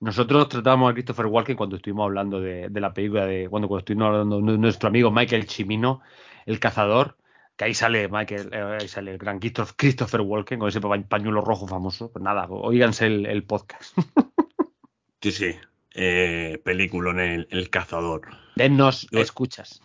Nosotros 0.00 0.48
tratamos 0.48 0.90
a 0.90 0.92
Christopher 0.92 1.26
Walken 1.26 1.54
cuando 1.54 1.76
estuvimos 1.76 2.06
hablando 2.06 2.40
de, 2.40 2.68
de 2.68 2.80
la 2.80 2.92
película 2.92 3.26
de 3.26 3.48
cuando, 3.48 3.68
cuando 3.68 3.78
estuvimos 3.78 4.08
hablando 4.08 4.40
de 4.40 4.58
nuestro 4.58 4.88
amigo 4.88 5.12
Michael 5.12 5.46
Chimino, 5.46 6.00
el 6.46 6.58
cazador, 6.58 7.16
que 7.56 7.66
ahí 7.66 7.74
sale 7.74 8.08
Michael, 8.08 8.50
eh, 8.52 8.78
ahí 8.80 8.88
sale 8.88 9.12
el 9.12 9.18
gran 9.18 9.38
Christopher 9.38 10.22
Walken 10.22 10.58
con 10.58 10.68
ese 10.68 10.80
pañuelo 10.80 11.42
rojo 11.42 11.68
famoso. 11.68 12.10
Pues 12.10 12.24
nada, 12.24 12.48
oíganse 12.48 13.06
el, 13.06 13.26
el 13.26 13.44
podcast. 13.44 13.96
sí, 15.22 15.30
sí. 15.30 15.54
Eh, 15.94 16.60
película 16.64 17.12
en 17.12 17.20
el, 17.20 17.48
el, 17.52 17.70
cazador. 17.70 18.22
Dennos 18.56 19.06
Yo, 19.12 19.20
escuchas. 19.20 19.80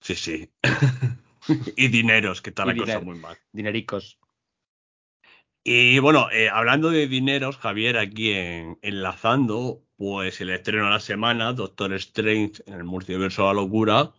Sí, 0.00 0.14
sí. 0.14 0.52
y 1.76 1.88
dineros, 1.88 2.42
que 2.42 2.50
está 2.50 2.64
la 2.64 2.76
cosa 2.76 3.00
muy 3.00 3.18
mal. 3.18 3.36
Dinericos. 3.50 4.20
Y 5.68 5.98
bueno, 5.98 6.30
eh, 6.30 6.48
hablando 6.48 6.90
de 6.90 7.08
dineros, 7.08 7.56
Javier, 7.58 7.98
aquí 7.98 8.32
en, 8.32 8.78
enlazando, 8.82 9.82
pues 9.96 10.40
el 10.40 10.50
estreno 10.50 10.84
de 10.84 10.90
la 10.92 11.00
semana, 11.00 11.52
Doctor 11.52 11.92
Strange 11.94 12.62
en 12.66 12.74
el 12.74 12.84
multiverso 12.84 13.42
de 13.42 13.48
la 13.48 13.54
locura, 13.54 14.12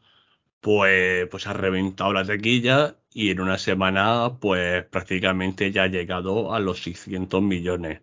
pues, 0.61 1.27
pues 1.29 1.47
ha 1.47 1.53
reventado 1.53 2.13
la 2.13 2.25
taquilla 2.25 2.97
y 3.13 3.31
en 3.31 3.41
una 3.41 3.57
semana, 3.59 4.37
pues 4.41 4.85
prácticamente 4.85 5.71
ya 5.71 5.83
ha 5.83 5.87
llegado 5.87 6.53
a 6.53 6.59
los 6.59 6.81
600 6.83 7.41
millones. 7.43 8.01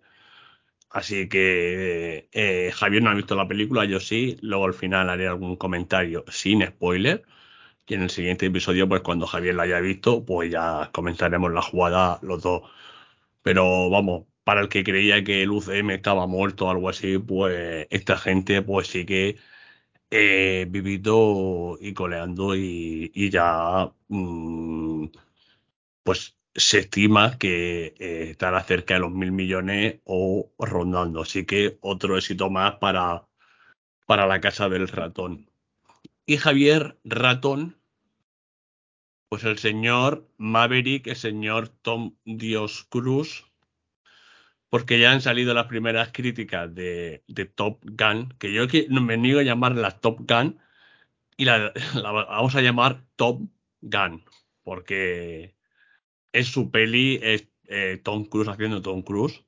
Así 0.91 1.29
que 1.29 2.29
eh, 2.33 2.73
Javier 2.75 3.03
no 3.03 3.11
ha 3.11 3.15
visto 3.15 3.35
la 3.35 3.49
película, 3.49 3.85
yo 3.85 4.01
sí. 4.01 4.39
Luego 4.43 4.67
al 4.67 4.75
final 4.75 5.11
haré 5.11 5.27
algún 5.29 5.57
comentario 5.57 6.25
sin 6.29 6.65
spoiler. 6.67 7.25
Y 7.87 7.95
en 7.95 8.03
el 8.03 8.11
siguiente 8.11 8.47
episodio, 8.47 8.89
pues 8.89 9.03
cuando 9.03 9.27
Javier 9.27 9.55
la 9.57 9.65
haya 9.65 9.81
visto, 9.81 10.25
pues 10.25 10.51
ya 10.51 10.91
comenzaremos 10.93 11.53
la 11.53 11.63
jugada 11.63 12.19
los 12.23 12.43
dos. 12.43 12.63
Pero 13.45 13.91
vamos, 13.91 14.27
para 14.45 14.63
el 14.63 14.69
que 14.71 14.85
creía 14.85 15.23
que 15.25 15.43
el 15.43 15.51
UCM 15.51 15.91
estaba 15.95 16.27
muerto 16.27 16.67
o 16.67 16.71
algo 16.71 16.89
así, 16.89 17.19
pues 17.19 17.87
esta 17.91 18.17
gente 18.19 18.63
pues 18.63 18.89
sigue 18.89 19.37
eh, 20.11 20.67
vivido 20.71 21.79
y 21.81 21.95
coleando 21.95 22.57
y, 22.57 23.31
ya 23.31 23.93
mm, 24.09 25.09
pues 26.05 26.39
se 26.55 26.81
estima 26.81 27.39
que 27.39 27.95
eh, 27.99 28.31
estará 28.31 28.63
cerca 28.65 28.95
de 28.95 29.01
los 29.01 29.13
mil 29.13 29.33
millones 29.33 30.01
o 30.05 30.53
rondando. 30.59 31.23
Así 31.23 31.47
que 31.47 31.79
otro 31.83 32.17
éxito 32.17 32.51
más 32.51 32.77
para, 32.77 33.27
para 34.07 34.27
la 34.27 34.41
casa 34.41 34.69
del 34.69 34.89
ratón. 34.89 35.51
Y 36.27 36.39
Javier 36.39 36.99
Ratón, 37.05 37.77
pues 39.35 39.43
el 39.43 39.59
señor 39.59 40.29
Maverick, 40.37 41.09
el 41.09 41.17
señor 41.17 41.69
Tom 41.69 42.15
Dios 42.25 42.87
Cruz, 42.89 43.45
porque 44.69 45.01
ya 45.01 45.11
han 45.11 45.23
salido 45.23 45.55
las 45.55 45.67
primeras 45.67 46.11
críticas 46.13 46.73
de, 46.73 47.25
Top 47.57 47.81
Gun, 47.83 48.33
que 48.39 48.53
yo 48.53 48.69
que 48.69 48.87
me 48.91 49.17
niego 49.17 49.41
a 49.41 49.43
llamarlas 49.43 50.01
Top 50.01 50.21
Gun, 50.21 50.61
y 51.37 51.45
la, 51.47 51.73
vamos 51.95 52.55
a 52.55 52.61
llamar 52.61 53.05
Top 53.17 53.43
Gun, 53.81 54.25
porque 54.63 55.57
es 56.33 56.47
su 56.47 56.71
peli, 56.71 57.19
es 57.21 57.49
eh, 57.67 58.01
Tom 58.05 58.27
Cruise 58.27 58.49
haciendo 58.49 58.83
Tom 58.83 59.03
Cruise. 59.03 59.45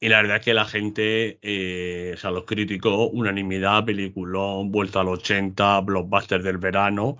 Y 0.00 0.08
la 0.08 0.22
verdad 0.22 0.38
es 0.38 0.44
que 0.44 0.54
la 0.54 0.64
gente, 0.64 1.38
eh, 1.42 2.14
o 2.14 2.16
sea, 2.16 2.32
los 2.32 2.44
críticos, 2.44 3.10
unanimidad, 3.12 3.84
peliculón, 3.84 4.72
vuelta 4.72 5.02
al 5.02 5.08
80, 5.08 5.80
blockbuster 5.82 6.42
del 6.42 6.58
verano. 6.58 7.18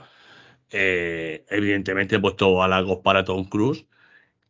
Eh, 0.71 1.45
evidentemente 1.49 2.17
he 2.17 2.21
puesto 2.21 2.63
halagos 2.63 2.99
para 3.03 3.25
Tom 3.25 3.45
Cruise. 3.45 3.87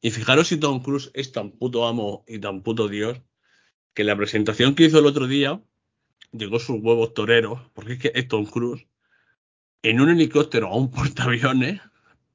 Y 0.00 0.10
fijaros 0.10 0.48
si 0.48 0.58
Tom 0.58 0.82
Cruise 0.82 1.10
es 1.14 1.32
tan 1.32 1.50
puto 1.52 1.86
amo 1.86 2.24
y 2.26 2.38
tan 2.38 2.62
puto 2.62 2.88
Dios, 2.88 3.20
que 3.94 4.04
la 4.04 4.16
presentación 4.16 4.74
que 4.74 4.84
hizo 4.84 4.98
el 4.98 5.06
otro 5.06 5.26
día, 5.26 5.62
llegó 6.32 6.58
sus 6.58 6.80
huevos 6.80 7.14
toreros, 7.14 7.60
porque 7.74 7.94
es 7.94 7.98
que 7.98 8.12
es 8.14 8.28
Tom 8.28 8.46
Cruise, 8.46 8.86
en 9.82 10.00
un 10.00 10.10
helicóptero 10.10 10.68
a 10.68 10.76
un 10.76 10.90
portaaviones, 10.92 11.80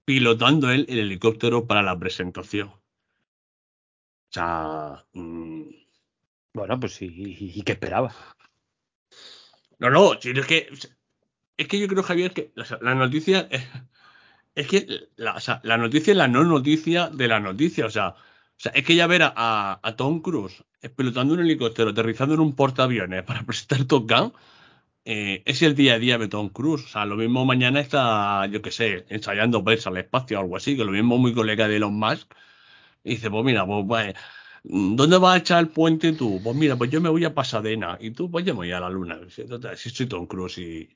pilotando 0.05 0.69
él 0.71 0.85
el 0.89 0.99
helicóptero 0.99 1.65
para 1.67 1.81
la 1.81 1.97
presentación. 1.97 2.69
O 2.69 2.81
sea. 4.29 5.05
Mm. 5.13 5.63
Bueno, 6.53 6.79
pues 6.79 6.93
sí, 6.93 7.11
¿y, 7.13 7.61
qué 7.63 7.73
esperaba? 7.73 8.15
No, 9.79 9.89
no, 9.89 10.13
es 10.13 10.45
que. 10.45 10.69
Es 11.57 11.67
que 11.67 11.79
yo 11.79 11.87
creo, 11.87 12.03
Javier, 12.03 12.33
que 12.33 12.51
la, 12.81 12.95
noticia 12.95 13.47
es 14.55 14.67
que 14.67 15.09
la, 15.17 15.77
noticia 15.77 16.11
es 16.11 16.17
la 16.17 16.27
no 16.27 16.43
noticia 16.43 17.09
de 17.09 17.27
la 17.27 17.39
noticia. 17.39 17.85
O 17.85 17.89
sea, 17.89 18.15
es 18.73 18.83
que 18.85 18.95
ya 18.95 19.07
ver 19.07 19.21
a, 19.23 19.93
Tom 19.97 20.21
Cruise 20.21 20.63
explotando 20.81 21.33
un 21.33 21.41
helicóptero, 21.41 21.89
aterrizando 21.89 22.35
en 22.35 22.41
un 22.41 22.55
portaaviones 22.55 23.23
para 23.23 23.43
presentar 23.45 23.85
Top 23.85 24.09
Gun, 24.09 24.33
eh, 25.05 25.43
es 25.45 25.61
el 25.61 25.75
día 25.75 25.95
a 25.95 25.99
día 25.99 26.17
de 26.17 26.27
Tom 26.29 26.49
Cruise. 26.49 26.85
O 26.85 26.87
sea, 26.87 27.05
lo 27.05 27.17
mismo 27.17 27.45
mañana 27.45 27.79
está, 27.81 28.45
yo 28.47 28.61
qué 28.61 28.71
sé, 28.71 29.05
ensayando 29.09 29.63
verse 29.63 29.89
al 29.89 29.97
espacio 29.97 30.37
o 30.37 30.41
algo 30.41 30.57
así, 30.57 30.77
que 30.77 30.85
lo 30.85 30.91
mismo 30.91 31.17
muy 31.17 31.33
colega 31.33 31.67
de 31.67 31.77
Elon 31.77 31.93
Musk. 31.97 32.33
Y 33.03 33.11
dice, 33.11 33.29
pues 33.29 33.45
mira, 33.45 33.65
pues, 33.65 33.85
pues 33.87 34.15
¿dónde 34.63 35.17
vas 35.17 35.35
a 35.35 35.37
echar 35.39 35.59
el 35.59 35.69
puente 35.69 36.13
tú? 36.13 36.41
Pues 36.43 36.55
mira, 36.55 36.75
pues 36.77 36.89
yo 36.91 37.01
me 37.01 37.09
voy 37.09 37.25
a 37.25 37.33
Pasadena 37.35 37.97
y 38.01 38.11
tú, 38.11 38.31
pues 38.31 38.45
yo 38.45 38.53
me 38.53 38.59
voy 38.59 38.71
a 38.71 38.79
la 38.79 38.89
luna. 38.89 39.19
Si 39.29 39.89
soy 39.91 40.07
Tom 40.07 40.27
Cruise 40.27 40.57
y, 40.59 40.89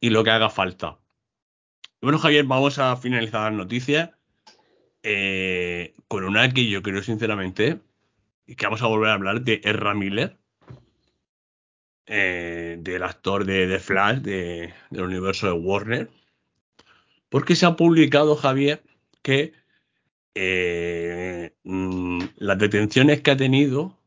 y 0.00 0.10
lo 0.10 0.24
que 0.24 0.30
haga 0.30 0.50
falta. 0.50 0.98
Bueno, 2.00 2.18
Javier, 2.18 2.44
vamos 2.44 2.78
a 2.78 2.96
finalizar 2.96 3.50
las 3.50 3.58
noticias 3.58 4.10
eh, 5.02 5.94
con 6.08 6.24
una 6.24 6.52
que 6.52 6.68
yo 6.68 6.82
creo 6.82 7.02
sinceramente 7.02 7.80
que 8.46 8.66
vamos 8.66 8.82
a 8.82 8.86
volver 8.86 9.10
a 9.10 9.14
hablar 9.14 9.42
de 9.42 9.60
Erra 9.64 9.94
Miller, 9.94 10.36
eh, 12.06 12.76
del 12.78 13.02
actor 13.02 13.44
de 13.44 13.66
The 13.66 13.80
Flash 13.80 14.18
del 14.18 14.72
universo 14.92 15.46
de 15.46 15.52
Warner, 15.52 16.10
porque 17.28 17.56
se 17.56 17.66
ha 17.66 17.74
publicado, 17.74 18.36
Javier, 18.36 18.82
que 19.22 19.52
eh, 20.34 21.52
mm, 21.64 22.20
las 22.36 22.58
detenciones 22.58 23.22
que 23.22 23.32
ha 23.32 23.36
tenido, 23.36 23.98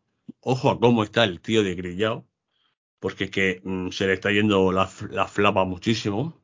ojo 0.42 0.70
a 0.70 0.80
cómo 0.80 1.04
está 1.04 1.26
el 1.26 1.42
tío 1.42 1.64
de 1.64 1.76
Grillao, 1.76 2.26
porque 3.00 3.26
es 3.26 3.32
que 3.32 3.62
mm, 3.64 3.90
se 3.90 4.08
le 4.08 4.14
está 4.14 4.32
yendo 4.32 4.72
la, 4.72 4.90
la 5.10 5.28
flapa 5.28 5.64
muchísimo. 5.66 6.42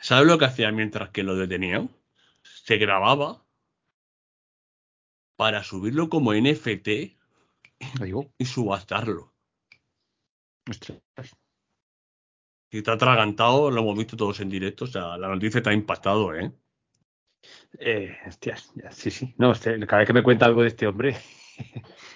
¿Sabes 0.00 0.26
lo 0.26 0.38
que 0.38 0.46
hacía 0.46 0.72
mientras 0.72 1.10
que 1.10 1.22
lo 1.22 1.36
detenían? 1.36 1.90
Se 2.42 2.76
grababa 2.76 3.44
para 5.36 5.62
subirlo 5.62 6.08
como 6.08 6.34
NFT 6.34 6.88
y 8.38 8.44
subastarlo. 8.44 9.34
Si 12.70 12.78
está 12.78 12.92
atragantado, 12.92 13.70
lo 13.70 13.80
hemos 13.80 13.98
visto 13.98 14.16
todos 14.16 14.40
en 14.40 14.48
directo. 14.48 14.84
O 14.84 14.88
sea, 14.88 15.18
la 15.18 15.28
noticia 15.28 15.58
está 15.58 15.72
impactado, 15.72 16.34
¿eh? 16.34 16.52
eh 17.78 18.16
hostias, 18.26 18.72
sí, 18.92 19.10
sí. 19.10 19.34
No, 19.36 19.52
este, 19.52 19.78
cada 19.86 19.98
vez 19.98 20.06
que 20.06 20.12
me 20.12 20.22
cuenta 20.22 20.46
algo 20.46 20.62
de 20.62 20.68
este 20.68 20.86
hombre, 20.86 21.16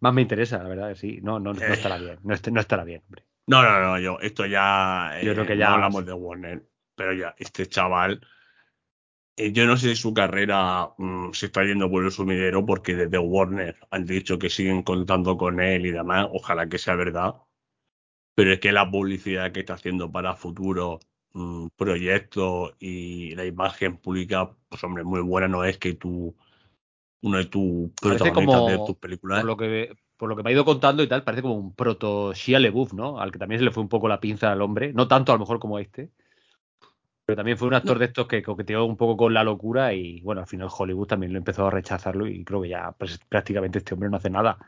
más 0.00 0.14
me 0.14 0.22
interesa, 0.22 0.58
la 0.62 0.68
verdad, 0.68 0.94
sí. 0.94 1.20
No, 1.22 1.38
no, 1.38 1.52
no 1.52 1.60
eh. 1.62 1.72
estará 1.72 1.98
bien. 1.98 2.18
No, 2.22 2.34
no, 2.50 2.60
estará 2.60 2.84
bien, 2.84 3.02
hombre. 3.06 3.24
No, 3.46 3.62
no, 3.62 3.80
no, 3.80 3.98
yo, 3.98 4.18
esto 4.20 4.46
ya. 4.46 5.18
Yo 5.22 5.32
creo 5.32 5.46
que 5.46 5.54
eh, 5.54 5.58
ya. 5.58 5.74
hablamos 5.74 6.04
de 6.06 6.12
Warner 6.12 6.62
pero 7.00 7.14
ya, 7.14 7.34
este 7.38 7.66
chaval, 7.66 8.20
eh, 9.36 9.52
yo 9.52 9.64
no 9.64 9.78
sé 9.78 9.88
si 9.90 9.96
su 9.96 10.12
carrera 10.12 10.90
mm, 10.98 11.32
se 11.32 11.46
está 11.46 11.64
yendo 11.64 11.90
por 11.90 12.04
el 12.04 12.10
sumidero 12.12 12.66
porque 12.66 12.94
desde 12.94 13.18
Warner 13.18 13.78
han 13.90 14.04
dicho 14.04 14.38
que 14.38 14.50
siguen 14.50 14.82
contando 14.82 15.38
con 15.38 15.60
él 15.60 15.86
y 15.86 15.92
demás, 15.92 16.28
ojalá 16.30 16.68
que 16.68 16.76
sea 16.76 16.96
verdad, 16.96 17.36
pero 18.34 18.52
es 18.52 18.60
que 18.60 18.72
la 18.72 18.90
publicidad 18.90 19.50
que 19.52 19.60
está 19.60 19.74
haciendo 19.74 20.12
para 20.12 20.36
futuros 20.36 21.00
mm, 21.32 21.68
proyectos 21.76 22.74
y 22.78 23.34
la 23.34 23.46
imagen 23.46 23.96
pública, 23.96 24.54
pues 24.68 24.84
hombre, 24.84 25.02
muy 25.04 25.22
buena 25.22 25.48
no 25.48 25.64
es 25.64 25.78
que 25.78 25.94
tú, 25.94 26.36
uno 27.22 27.38
de 27.38 27.46
tus 27.46 27.90
protagonistas 28.00 28.66
de 28.66 28.78
tus 28.86 28.96
películas. 28.96 29.40
Por 29.40 29.46
lo 29.46 29.56
que 29.56 29.94
por 30.16 30.28
lo 30.28 30.36
que 30.36 30.42
me 30.42 30.50
ha 30.50 30.52
ido 30.52 30.66
contando 30.66 31.02
y 31.02 31.08
tal, 31.08 31.24
parece 31.24 31.40
como 31.40 31.54
un 31.54 31.74
proto 31.74 32.34
Shia 32.34 32.58
LeBouf, 32.58 32.92
¿no? 32.92 33.18
Al 33.18 33.32
que 33.32 33.38
también 33.38 33.58
se 33.58 33.64
le 33.64 33.70
fue 33.70 33.82
un 33.82 33.88
poco 33.88 34.06
la 34.06 34.20
pinza 34.20 34.52
al 34.52 34.60
hombre, 34.60 34.92
no 34.92 35.08
tanto 35.08 35.32
a 35.32 35.34
lo 35.34 35.38
mejor 35.38 35.58
como 35.58 35.78
este, 35.78 36.10
pero 37.30 37.36
también 37.36 37.56
fue 37.56 37.68
un 37.68 37.74
actor 37.74 37.96
de 37.96 38.06
estos 38.06 38.26
que 38.26 38.42
coqueteó 38.42 38.84
un 38.84 38.96
poco 38.96 39.16
con 39.16 39.32
la 39.32 39.44
locura 39.44 39.94
y 39.94 40.20
bueno, 40.20 40.40
al 40.40 40.48
final 40.48 40.68
Hollywood 40.76 41.06
también 41.06 41.32
lo 41.32 41.38
empezó 41.38 41.64
a 41.64 41.70
rechazarlo 41.70 42.26
y 42.26 42.44
creo 42.44 42.60
que 42.60 42.70
ya 42.70 42.90
pues, 42.90 43.20
prácticamente 43.28 43.78
este 43.78 43.94
hombre 43.94 44.10
no 44.10 44.16
hace 44.16 44.30
nada. 44.30 44.58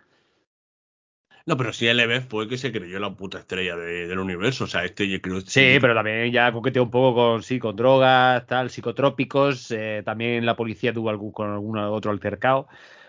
No, 1.46 1.56
pero 1.56 1.72
sí 1.72 1.86
LB 1.88 2.28
fue 2.28 2.48
que 2.48 2.56
se 2.56 2.72
creyó 2.72 2.98
la 2.98 3.10
puta 3.10 3.38
estrella 3.38 3.76
del 3.76 4.18
universo. 4.18 4.64
O 4.64 4.66
sea, 4.66 4.84
este 4.84 5.08
yo 5.08 5.20
creo 5.20 5.40
Sí, 5.40 5.78
pero 5.80 5.94
también 5.94 6.30
ya 6.32 6.52
coqueteó 6.52 6.82
un 6.82 6.90
poco 6.90 7.14
con 7.14 7.42
sí, 7.42 7.58
con 7.58 7.76
drogas, 7.76 8.46
tal, 8.46 8.70
psicotrópicos. 8.70 9.70
Eh, 9.70 10.02
también 10.04 10.46
la 10.46 10.56
policía 10.56 10.92
tuvo 10.92 11.10
algún, 11.10 11.32
con 11.32 11.50
algún 11.50 11.78
otro 11.78 12.10
altercado. 12.10 12.68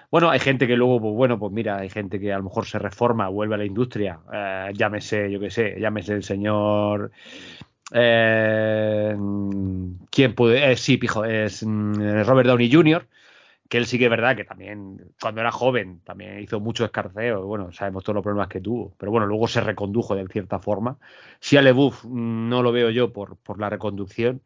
Bueno, 0.10 0.30
hay 0.30 0.40
gente 0.40 0.68
que 0.68 0.76
luego, 0.76 1.00
pues 1.02 1.14
bueno, 1.14 1.40
pues 1.40 1.52
mira, 1.52 1.78
hay 1.78 1.90
gente 1.90 2.20
que 2.20 2.32
a 2.32 2.38
lo 2.38 2.44
mejor 2.44 2.66
se 2.66 2.80
reforma, 2.80 3.28
vuelve 3.30 3.56
a 3.56 3.58
la 3.58 3.66
industria. 3.66 4.20
Eh, 4.32 4.72
llámese, 4.74 5.32
yo 5.32 5.40
qué 5.40 5.50
sé, 5.50 5.76
llámese 5.80 6.14
el 6.14 6.24
señor 6.24 7.12
eh, 7.92 9.16
¿Quién 10.10 10.34
puede? 10.36 10.72
Eh, 10.72 10.78
sí, 10.78 10.98
pijo, 10.98 11.26
es 11.26 11.64
mm, 11.64 12.24
Robert 12.24 12.48
Downey 12.48 12.72
Jr., 12.72 13.08
que 13.74 13.80
él 13.80 13.88
sí 13.88 13.98
que 13.98 14.04
es 14.04 14.10
verdad 14.12 14.36
que 14.36 14.44
también, 14.44 15.02
cuando 15.20 15.42
era 15.42 15.52
joven, 15.52 16.00
también 16.04 16.40
hizo 16.40 16.60
mucho 16.60 16.86
escarceo. 16.86 17.48
Bueno, 17.48 17.72
sabemos 17.72 18.04
todos 18.04 18.14
los 18.14 18.24
problemas 18.24 18.48
que 18.48 18.62
tuvo, 18.62 18.94
pero 19.00 19.12
bueno, 19.12 19.26
luego 19.26 19.48
se 19.48 19.62
recondujo 19.62 20.14
de 20.14 20.28
cierta 20.28 20.60
forma. 20.60 21.00
Si 21.40 21.58
a 21.58 21.62
LeBouf 21.64 22.06
mm, 22.06 22.50
no 22.50 22.62
lo 22.62 22.72
veo 22.72 22.92
yo 22.92 23.12
por, 23.12 23.36
por 23.38 23.60
la 23.60 23.72
reconducción, 23.72 24.44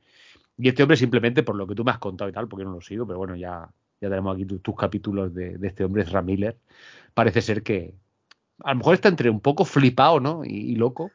y 0.57 0.69
este 0.69 0.81
hombre 0.81 0.96
simplemente 0.96 1.43
por 1.43 1.57
lo 1.57 1.67
que 1.67 1.75
tú 1.75 1.84
me 1.84 1.91
has 1.91 1.98
contado 1.98 2.29
y 2.29 2.34
tal, 2.34 2.48
porque 2.48 2.63
no 2.63 2.72
lo 2.72 2.79
sigo, 2.79 3.05
pero 3.05 3.19
bueno, 3.19 3.36
ya, 3.36 3.69
ya 4.00 4.07
tenemos 4.07 4.34
aquí 4.34 4.46
tus 4.46 4.75
capítulos 4.77 5.36
de, 5.36 5.60
este 5.62 5.84
hombre, 5.84 6.05
Ramiller. 6.05 6.55
Parece 7.13 7.41
ser 7.41 7.63
que 7.63 7.96
a 8.63 8.72
lo 8.72 8.77
mejor 8.77 8.93
está 8.93 9.10
entre 9.10 9.29
un 9.29 9.41
poco 9.41 9.65
flipado, 9.65 10.22
¿no? 10.22 10.46
y 10.46 10.74
loco, 10.75 11.12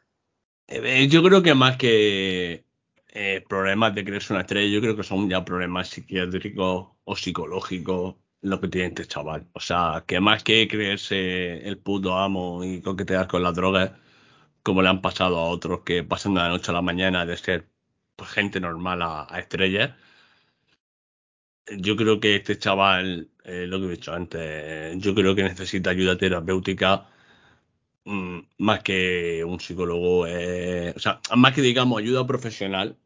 eh, 0.67 1.07
yo 1.07 1.23
creo 1.23 1.41
que 1.41 1.55
más 1.55 1.77
que 1.77 2.63
eh, 3.15 3.45
problemas 3.47 3.93
de 3.95 4.03
creerse 4.05 4.33
una 4.33 4.41
estrella, 4.41 4.73
yo 4.73 4.81
creo 4.81 4.95
que 4.95 5.03
son 5.03 5.29
ya 5.29 5.45
problemas 5.45 5.89
psiquiátricos 5.89 6.89
o 7.03 7.15
psicológicos 7.15 8.15
lo 8.41 8.59
que 8.61 8.67
tiene 8.69 8.87
este 8.89 9.05
chaval. 9.07 9.47
O 9.53 9.59
sea, 9.59 10.03
que 10.07 10.19
más 10.19 10.43
que 10.43 10.67
creerse 10.67 11.67
el 11.67 11.77
puto 11.79 12.17
amo 12.17 12.63
y 12.63 12.81
coquetear 12.81 13.27
con 13.27 13.43
las 13.43 13.55
drogas, 13.55 13.91
como 14.63 14.81
le 14.81 14.89
han 14.89 15.01
pasado 15.01 15.39
a 15.39 15.45
otros 15.49 15.81
que 15.85 16.03
pasan 16.03 16.35
de 16.35 16.41
la 16.41 16.49
noche 16.49 16.71
a 16.71 16.73
la 16.75 16.81
mañana 16.81 17.25
de 17.25 17.37
ser 17.37 17.69
gente 18.25 18.59
normal 18.59 19.01
a, 19.01 19.27
estrellas. 19.39 19.95
yo 21.77 21.95
creo 21.95 22.19
que 22.19 22.35
este 22.35 22.57
chaval, 22.57 23.29
eh, 23.43 23.65
lo 23.67 23.79
que 23.79 23.85
he 23.87 23.89
dicho 23.91 24.13
antes, 24.13 24.97
yo 24.99 25.15
creo 25.15 25.35
que 25.35 25.43
necesita 25.43 25.91
ayuda 25.91 26.17
terapéutica 26.17 27.07
mm, 28.05 28.39
más 28.59 28.83
que 28.83 29.43
un 29.45 29.59
psicólogo, 29.59 30.27
eh, 30.27 30.93
o 30.95 30.99
sea, 30.99 31.19
más 31.35 31.53
que 31.53 31.61
digamos 31.61 31.99
ayuda 31.99 32.25
profesional. 32.27 32.97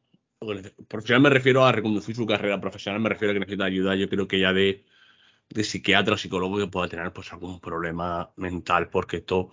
Profesional 0.87 1.21
me 1.21 1.29
refiero 1.29 1.65
a 1.65 1.71
reconducir 1.71 2.15
su 2.15 2.25
carrera 2.25 2.61
profesional, 2.61 3.01
me 3.01 3.09
refiero 3.09 3.31
a 3.31 3.33
que 3.33 3.39
necesita 3.39 3.65
ayuda, 3.65 3.95
yo 3.95 4.07
creo 4.07 4.27
que 4.27 4.39
ya 4.39 4.53
de, 4.53 4.85
de 5.49 5.63
psiquiatra 5.63 6.13
o 6.13 6.17
psicólogo 6.17 6.57
que 6.57 6.67
pueda 6.67 6.87
tener 6.87 7.11
pues 7.11 7.33
algún 7.33 7.59
problema 7.59 8.31
mental, 8.35 8.89
porque 8.89 9.17
esto 9.17 9.49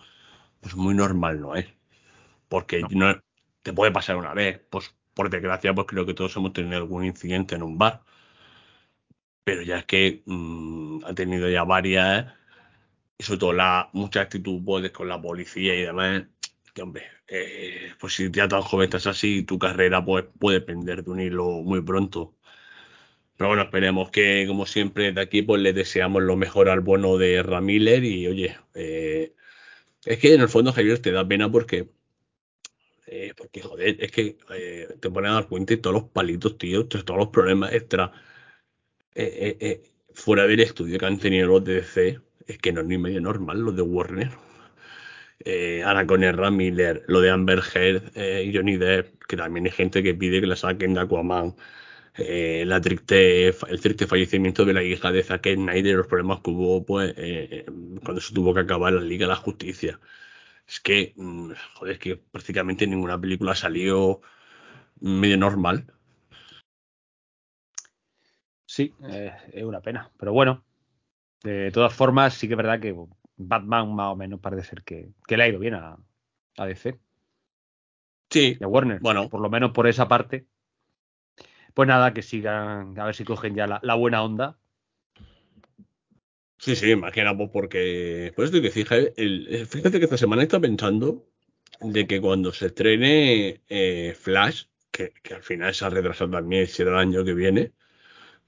pues 0.60 0.76
muy 0.76 0.94
normal 0.94 1.40
no 1.40 1.56
es. 1.56 1.66
Porque 2.48 2.82
No. 2.82 2.88
no, 2.90 3.20
te 3.62 3.72
puede 3.72 3.92
pasar 3.92 4.16
una 4.16 4.34
vez, 4.34 4.60
pues 4.70 4.94
por 5.14 5.30
desgracia, 5.30 5.74
pues 5.74 5.86
creo 5.86 6.06
que 6.06 6.14
todos 6.14 6.36
hemos 6.36 6.52
tenido 6.52 6.76
algún 6.76 7.04
incidente 7.04 7.54
en 7.54 7.62
un 7.62 7.78
bar. 7.78 8.02
Pero 9.44 9.62
ya 9.62 9.78
es 9.78 9.84
que 9.86 10.22
mm, 10.26 11.04
ha 11.04 11.14
tenido 11.14 11.48
ya 11.48 11.64
varias, 11.64 12.32
y 13.18 13.24
sobre 13.24 13.40
todo 13.40 13.52
la 13.52 13.90
mucha 13.92 14.22
actitud 14.22 14.62
pues, 14.64 14.90
con 14.90 15.08
la 15.08 15.20
policía 15.20 15.74
y 15.74 15.82
demás, 15.82 16.24
que 16.74 16.82
hombre, 16.82 17.04
eh, 17.28 17.92
pues 18.00 18.14
si 18.14 18.30
ya 18.30 18.48
tan 18.48 18.62
joven 18.62 18.84
estás 18.86 19.06
así, 19.06 19.42
tu 19.44 19.58
carrera 19.58 20.04
pues 20.04 20.24
puede 20.38 20.60
pender 20.60 21.04
de 21.04 21.10
un 21.10 21.20
hilo 21.20 21.62
muy 21.62 21.82
pronto. 21.82 22.34
Pero 23.36 23.48
bueno, 23.48 23.62
esperemos 23.64 24.10
que, 24.10 24.44
como 24.46 24.64
siempre, 24.66 25.12
de 25.12 25.20
aquí 25.20 25.42
pues 25.42 25.60
le 25.60 25.72
deseamos 25.72 26.22
lo 26.22 26.36
mejor 26.36 26.68
al 26.68 26.80
bueno 26.80 27.18
de 27.18 27.42
Ramiller 27.42 28.04
y 28.04 28.26
oye, 28.28 28.56
eh, 28.74 29.34
es 30.04 30.18
que 30.18 30.34
en 30.34 30.42
el 30.42 30.48
fondo 30.48 30.72
Javier 30.72 31.00
te 31.00 31.12
da 31.12 31.26
pena 31.26 31.50
porque, 31.50 31.88
eh, 33.06 33.32
porque 33.36 33.60
joder, 33.62 33.96
es 34.00 34.12
que 34.12 34.38
eh, 34.50 34.88
te 35.00 35.10
pones 35.10 35.30
a 35.30 35.34
dar 35.34 35.48
cuenta 35.48 35.74
de 35.74 35.78
todos 35.78 35.94
los 35.94 36.10
palitos, 36.10 36.58
tío, 36.58 36.86
todos 36.88 37.18
los 37.18 37.28
problemas 37.28 37.72
extra 37.72 38.12
fuera 40.14 40.46
del 40.46 40.60
estudio 40.60 40.98
que 40.98 41.06
han 41.06 41.18
tenido 41.18 41.48
los 41.48 41.64
DC, 41.64 42.20
es 42.46 42.58
que 42.58 42.72
no 42.72 42.80
es 42.82 42.86
ni 42.86 42.98
medio 42.98 43.20
normal 43.20 43.60
los 43.60 43.76
de 43.76 43.82
Warner. 43.82 44.30
Eh, 45.40 45.82
ahora 45.84 46.06
con 46.06 46.22
Ezra 46.22 46.50
Miller, 46.50 47.04
lo 47.08 47.20
de 47.20 47.30
Amber 47.30 47.60
Heard 47.74 48.12
eh, 48.14 48.44
y 48.46 48.56
Johnny 48.56 48.76
Depp, 48.76 49.24
que 49.26 49.36
también 49.36 49.66
hay 49.66 49.72
gente 49.72 50.02
que 50.02 50.14
pide 50.14 50.40
que 50.40 50.46
la 50.46 50.56
saquen 50.56 50.94
de 50.94 51.00
Aquaman. 51.00 51.54
Eh, 52.16 52.64
la 52.66 52.80
triste, 52.80 53.48
el 53.48 53.80
triste 53.80 54.06
fallecimiento 54.06 54.64
de 54.64 54.72
la 54.72 54.82
hija 54.84 55.10
de 55.10 55.24
Zack 55.24 55.54
Snyder, 55.54 55.96
los 55.96 56.06
problemas 56.06 56.40
que 56.40 56.50
hubo 56.50 56.84
pues, 56.84 57.12
eh, 57.16 57.66
cuando 58.04 58.20
se 58.20 58.34
tuvo 58.34 58.54
que 58.54 58.60
acabar 58.60 58.92
la 58.92 59.00
Liga 59.02 59.26
de 59.26 59.30
la 59.30 59.36
Justicia. 59.36 60.00
Es 60.66 60.80
que, 60.80 61.12
mm, 61.16 61.52
joder, 61.74 61.94
es 61.94 61.98
que 61.98 62.16
prácticamente 62.16 62.86
ninguna 62.86 63.20
película 63.20 63.54
salió 63.54 64.20
medio 65.00 65.36
normal. 65.38 65.92
Sí, 68.66 68.94
es 69.52 69.64
una 69.64 69.80
pena. 69.80 70.10
Pero 70.18 70.32
bueno, 70.32 70.64
de 71.42 71.70
todas 71.72 71.92
formas, 71.94 72.34
sí 72.34 72.48
que 72.48 72.54
es 72.54 72.58
verdad 72.58 72.80
que 72.80 72.94
Batman 73.36 73.94
más 73.94 74.12
o 74.12 74.16
menos 74.16 74.40
parece 74.40 74.68
ser 74.68 74.82
que, 74.84 75.12
que 75.26 75.36
le 75.36 75.44
ha 75.44 75.48
ido 75.48 75.58
bien 75.60 75.74
a, 75.74 75.98
a 76.58 76.66
DC 76.66 77.00
Sí, 78.30 78.58
y 78.58 78.64
a 78.64 78.68
Warner. 78.68 79.00
bueno, 79.00 79.28
Por 79.28 79.40
lo 79.40 79.48
menos 79.50 79.72
por 79.72 79.86
esa 79.86 80.08
parte. 80.08 80.46
Pues 81.74 81.86
nada, 81.88 82.12
que 82.14 82.22
sigan, 82.22 82.98
a 82.98 83.04
ver 83.06 83.14
si 83.14 83.24
cogen 83.24 83.54
ya 83.54 83.66
la, 83.66 83.78
la 83.82 83.94
buena 83.94 84.22
onda. 84.22 84.58
Sí, 86.58 86.76
sí, 86.76 86.90
imagina, 86.90 87.36
pues 87.36 87.50
porque. 87.52 88.32
Por 88.34 88.44
eso 88.44 88.54
hay 88.56 88.62
que 88.62 88.70
fíjate, 88.70 89.12
el, 89.22 89.46
el- 89.48 89.66
fíjate 89.66 89.98
que 89.98 90.04
esta 90.04 90.16
semana 90.16 90.42
está 90.42 90.60
pensando 90.60 91.26
de 91.80 92.06
que 92.06 92.20
cuando 92.20 92.52
se 92.52 92.66
estrene 92.66 93.62
eh, 93.68 94.14
Flash, 94.18 94.64
que, 94.90 95.12
que 95.22 95.34
al 95.34 95.42
final 95.42 95.74
se 95.74 95.84
ha 95.84 95.90
retrasado 95.90 96.30
también, 96.30 96.66
será 96.66 96.92
el 96.92 96.98
año 97.08 97.24
que 97.24 97.34
viene, 97.34 97.72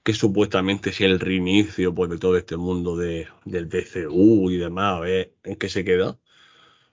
que 0.07 0.13
supuestamente 0.13 0.93
sea 0.93 1.07
el 1.07 1.19
reinicio 1.19 1.93
pues, 1.93 2.09
de 2.09 2.17
todo 2.17 2.37
este 2.37 2.55
mundo 2.55 2.95
de, 2.95 3.27
del 3.43 3.67
DCU 3.67 4.49
y 4.49 4.55
demás, 4.55 4.95
a 4.95 4.99
ver 5.01 5.33
en 5.43 5.57
qué 5.57 5.67
se 5.67 5.83
queda. 5.83 6.17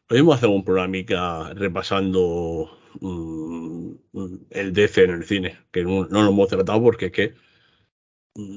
Podemos 0.08 0.36
hacer 0.36 0.48
un 0.48 0.64
programica 0.64 1.54
repasando 1.54 2.76
mm, 3.00 3.92
mm, 4.12 4.46
el 4.50 4.72
DC 4.72 5.04
en 5.04 5.10
el 5.12 5.24
cine, 5.24 5.58
que 5.70 5.84
no, 5.84 6.08
lo 6.10 6.28
hemos 6.28 6.48
tratado 6.48 6.82
porque 6.82 7.06
es 7.06 7.12
que 7.12 7.34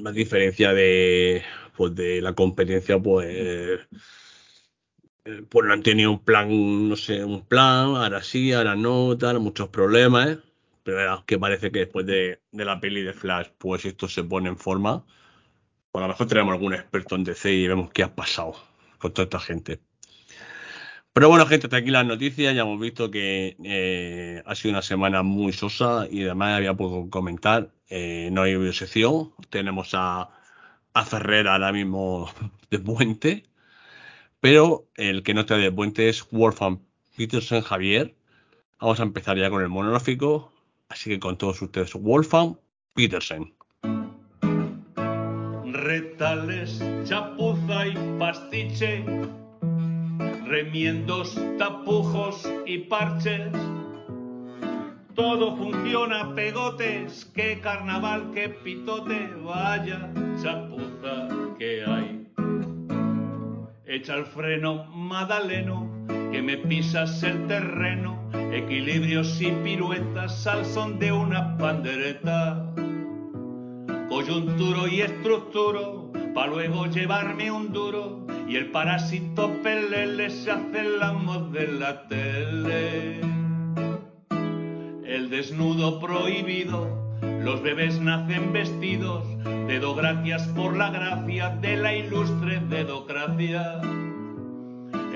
a 0.05 0.11
diferencia 0.11 0.73
de, 0.73 1.43
pues 1.75 1.93
de 1.93 2.19
la 2.21 2.33
competencia, 2.33 2.97
pues, 2.97 3.27
eh, 3.29 3.79
pues 5.49 5.67
no 5.67 5.73
han 5.73 5.83
tenido 5.83 6.11
un 6.11 6.23
plan, 6.23 6.89
no 6.89 6.95
sé, 6.95 7.23
un 7.23 7.45
plan, 7.45 7.95
ahora 7.95 8.23
sí, 8.23 8.53
ahora 8.53 8.75
no, 8.75 9.15
tal, 9.19 9.39
muchos 9.39 9.69
problemas, 9.69 10.29
¿eh? 10.29 10.46
Pero 10.87 11.25
que 11.25 11.37
parece 11.37 11.69
que 11.69 11.79
después 11.79 12.05
de, 12.05 12.39
de 12.49 12.63
la 12.63 12.79
peli 12.79 13.03
de 13.03 13.11
Flash, 13.11 13.49
pues 13.57 13.83
esto 13.83 14.07
se 14.07 14.23
pone 14.23 14.47
en 14.47 14.55
forma. 14.55 15.05
Pues 15.91 16.01
a 16.01 16.07
lo 16.07 16.13
mejor 16.13 16.27
tenemos 16.27 16.53
algún 16.53 16.73
experto 16.73 17.15
en 17.15 17.25
DC 17.25 17.51
y 17.51 17.67
vemos 17.67 17.91
qué 17.91 18.03
ha 18.03 18.15
pasado 18.15 18.55
con 18.97 19.11
toda 19.13 19.25
esta 19.25 19.39
gente. 19.41 19.81
Pero 21.11 21.27
bueno, 21.27 21.45
gente, 21.45 21.67
hasta 21.67 21.75
aquí 21.75 21.91
las 21.91 22.05
noticias. 22.05 22.55
Ya 22.55 22.61
hemos 22.61 22.79
visto 22.79 23.11
que 23.11 23.57
eh, 23.65 24.41
ha 24.45 24.55
sido 24.55 24.71
una 24.71 24.81
semana 24.81 25.23
muy 25.23 25.51
sosa 25.51 26.07
y 26.09 26.23
además 26.23 26.55
había 26.55 26.73
poco 26.73 27.09
comentar. 27.09 27.69
Eh, 27.89 28.29
no 28.31 28.43
hay 28.43 28.71
sección. 28.71 29.33
Tenemos 29.49 29.89
a, 29.93 30.29
a 30.93 31.05
Ferrer 31.05 31.49
ahora 31.49 31.73
mismo 31.73 32.31
de 32.71 32.79
puente. 32.79 33.43
Pero 34.39 34.87
el 34.95 35.21
que 35.23 35.33
no 35.33 35.41
está 35.41 35.57
de 35.57 35.69
puente 35.69 36.07
es 36.07 36.25
Wolfgang 36.31 36.79
Petersen 37.17 37.61
Javier. 37.61 38.15
Vamos 38.79 39.01
a 39.01 39.03
empezar 39.03 39.37
ya 39.37 39.49
con 39.49 39.61
el 39.61 39.67
monográfico. 39.67 40.53
Así 40.89 41.09
que 41.09 41.19
con 41.19 41.37
todos 41.37 41.61
ustedes, 41.61 41.93
Wolfgang 41.93 42.57
Petersen. 42.93 43.53
Retales, 45.65 46.81
chapuza 47.03 47.87
y 47.87 47.95
pastiche, 48.17 49.05
remiendos, 50.47 51.39
tapujos 51.57 52.49
y 52.65 52.79
parches. 52.79 53.51
Todo 55.13 55.55
funciona, 55.57 56.33
pegotes, 56.35 57.25
qué 57.35 57.59
carnaval, 57.59 58.31
qué 58.33 58.49
pitote, 58.49 59.27
vaya 59.43 60.11
chapuza 60.41 61.27
que 61.57 61.83
hay. 61.85 62.27
Echa 63.85 64.15
el 64.15 64.25
freno, 64.25 64.85
Madaleno, 64.85 65.96
que 66.07 66.41
me 66.41 66.57
pisas 66.57 67.21
el 67.23 67.47
terreno, 67.47 68.19
equilibrios 68.51 69.41
y 69.41 69.51
piruetas 69.63 70.47
al 70.47 70.65
son 70.65 70.99
de 70.99 71.11
una 71.11 71.57
pandereta 71.57 72.67
coyunturo 74.09 74.87
y 74.87 75.01
estructuro, 75.01 76.11
pa' 76.33 76.47
luego 76.47 76.87
llevarme 76.87 77.51
un 77.51 77.71
duro, 77.71 78.25
y 78.47 78.55
el 78.55 78.71
parásito 78.71 79.51
pelele 79.61 80.29
se 80.29 80.51
hace 80.51 80.79
el 80.79 81.03
amo 81.03 81.39
de 81.49 81.67
la 81.67 82.07
tele. 82.07 83.19
El 85.05 85.29
desnudo 85.29 85.99
prohibido, 85.99 87.17
los 87.43 87.61
bebés 87.61 87.99
nacen 87.99 88.53
vestidos, 88.53 89.25
dedo 89.67 89.93
gracias 89.95 90.47
por 90.49 90.75
la 90.75 90.89
gracia 90.89 91.49
de 91.49 91.77
la 91.77 91.93
ilustre 91.93 92.61
dedocracia. 92.69 93.81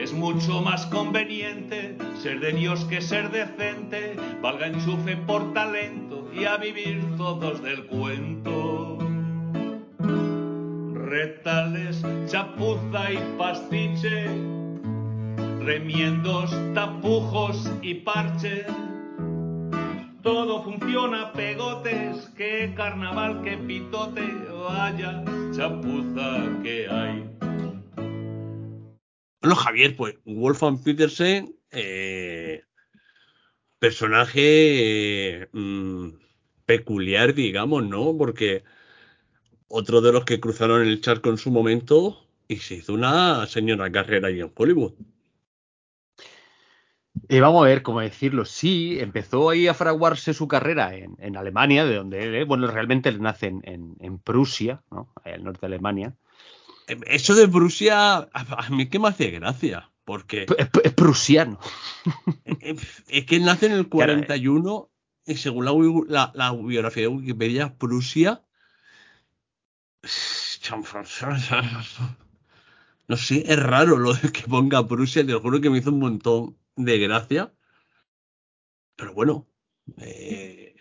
Es 0.02 0.14
mucho 0.14 0.64
más 0.64 0.88
conveniente 0.88 1.96
ser 2.16 2.40
de 2.40 2.54
Dios 2.54 2.86
que 2.86 3.02
ser 3.02 3.30
decente, 3.30 4.16
valga 4.42 4.66
enchufe 4.66 5.16
por 5.16 5.54
talento 5.54 6.28
y 6.34 6.46
a 6.46 6.58
vivir 6.58 7.04
todos 7.18 7.62
del 7.62 7.86
cuento. 7.86 8.98
Retales, 10.96 12.04
chapuza 12.26 13.14
y 13.14 13.20
pastiche, 13.38 14.26
remiendos, 15.60 16.52
tapujos 16.74 17.72
y 17.84 17.94
parche. 17.94 18.66
Todo 20.24 20.64
funciona, 20.64 21.32
pegotes, 21.34 22.28
qué 22.36 22.74
carnaval, 22.76 23.44
qué 23.44 23.56
pitote, 23.56 24.24
vaya 24.68 25.24
chapuza 25.56 26.40
que 26.64 26.90
hay. 26.90 27.31
Bueno, 29.42 29.56
Javier, 29.56 29.96
pues 29.96 30.16
Wolfgang 30.24 30.84
Petersen, 30.84 31.56
eh, 31.72 32.64
personaje 33.80 35.42
eh, 35.42 35.50
mm, 35.52 36.10
peculiar, 36.66 37.34
digamos, 37.34 37.84
¿no? 37.84 38.16
Porque 38.16 38.64
otro 39.68 40.02
de 40.02 40.12
los 40.14 40.26
que 40.26 40.40
cruzaron 40.40 40.84
el 40.84 41.02
charco 41.02 41.30
en 41.30 41.40
su 41.40 41.50
momento 41.50 42.28
y 42.48 42.58
se 42.58 42.76
hizo 42.76 42.94
una 42.94 43.48
señora 43.48 43.92
carrera 43.92 44.28
ahí 44.28 44.42
en 44.42 44.52
Hollywood. 44.56 44.94
Y 47.28 47.40
vamos 47.40 47.64
a 47.64 47.68
ver 47.68 47.82
cómo 47.82 48.02
decirlo. 48.02 48.46
Sí, 48.46 49.00
empezó 49.00 49.50
ahí 49.50 49.68
a 49.68 49.74
fraguarse 49.74 50.36
su 50.36 50.48
carrera 50.48 50.94
en, 50.96 51.36
Alemania, 51.36 51.84
de 51.86 51.96
donde 51.96 52.24
él, 52.24 52.36
eh, 52.36 52.44
bueno, 52.44 52.68
realmente 52.68 53.10
él 53.10 53.22
nace 53.22 53.48
en, 53.48 53.62
en, 53.64 53.96
en 54.00 54.20
Prusia, 54.20 54.84
¿no? 54.92 55.12
Al 55.24 55.44
norte 55.44 55.62
de 55.62 55.68
Alemania. 55.68 56.16
Eh, 56.88 57.00
Eso 57.08 57.36
de 57.36 57.48
Prusia, 57.48 58.18
a, 58.18 58.28
a 58.34 58.70
mí 58.70 58.90
que 58.90 59.00
me 59.00 59.08
hace 59.10 59.32
gracia, 59.32 59.92
porque 60.06 60.46
Es, 60.58 60.70
es 60.84 60.94
prusiano. 60.94 61.60
eh, 62.46 62.76
es 63.08 63.26
que 63.26 63.36
él 63.38 63.46
nace 63.46 63.68
en 63.68 63.74
el 63.74 63.90
41 63.90 64.90
y 65.26 65.36
según 65.36 65.66
la, 65.66 65.72
wi- 65.72 66.06
la- 66.08 66.32
la 66.36 66.52
biografía 66.54 67.04
de 67.04 67.08
Wikipedia, 67.10 67.76
Prusia 67.78 68.44
No 73.08 73.18
sé, 73.18 73.44
es 73.52 73.60
raro 73.62 73.98
lo 73.98 74.14
de 74.14 74.32
que 74.32 74.44
ponga 74.44 74.88
Prusia, 74.88 75.26
te 75.26 75.32
lo 75.34 75.42
juro 75.42 75.60
que 75.62 75.70
me 75.70 75.80
hizo 75.80 75.92
un 75.92 76.00
montón 76.00 76.58
de 76.76 76.98
gracia. 77.00 77.54
Pero 78.96 79.14
bueno, 79.14 79.48
eh, 79.98 80.76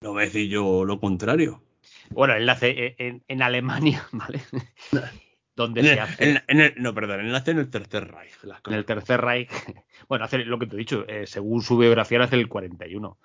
no 0.00 0.12
voy 0.12 0.22
a 0.22 0.24
decir 0.26 0.48
yo 0.48 0.84
lo 0.84 1.00
contrario. 1.00 1.62
Bueno, 2.10 2.34
él 2.34 2.46
nace 2.46 2.94
en, 2.98 3.22
en 3.28 3.42
Alemania, 3.42 4.06
¿vale? 4.12 4.40
donde 5.56 5.80
En 5.80 5.86
se 5.86 6.00
hace 6.00 6.30
en- 6.30 6.42
en 6.48 6.60
el- 6.60 6.74
no, 6.78 6.94
perdón, 6.94 7.20
él 7.20 7.30
nace 7.32 7.50
en 7.50 7.58
el 7.58 7.70
Tercer 7.70 8.10
Reich. 8.10 8.32
las 8.42 8.60
en 8.66 8.74
el 8.74 8.84
Tercer 8.84 9.20
Reich. 9.20 9.50
Bueno, 10.08 10.24
hace 10.24 10.38
lo 10.44 10.58
que 10.58 10.66
te 10.66 10.74
he 10.74 10.78
dicho, 10.78 11.06
eh, 11.08 11.26
según 11.26 11.62
su 11.62 11.76
biografía, 11.78 12.18
nace 12.18 12.34
en 12.36 12.40
el 12.42 12.48
41. 12.48 13.18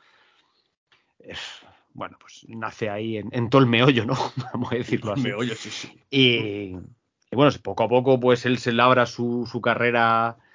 Eh, 1.19 1.33
Bueno, 1.93 2.17
pues 2.19 2.45
nace 2.49 2.89
ahí 2.89 3.17
en, 3.17 3.29
en 3.31 3.49
todo 3.49 3.61
el 3.61 3.67
meollo, 3.67 4.05
¿no? 4.05 4.15
Vamos 4.53 4.71
a 4.71 4.75
decirlo 4.75 5.13
así. 5.13 5.23
Me 5.23 5.33
oye, 5.33 5.55
sí, 5.55 5.69
sí. 5.71 5.99
Y, 6.11 6.75
y 7.31 7.35
bueno, 7.35 7.51
poco 7.63 7.83
a 7.83 7.89
poco, 7.89 8.19
pues 8.19 8.45
él 8.45 8.57
se 8.59 8.71
labra 8.71 9.05
su, 9.05 9.47
su 9.51 9.59
carrera, 9.61 10.37
eh, 10.37 10.46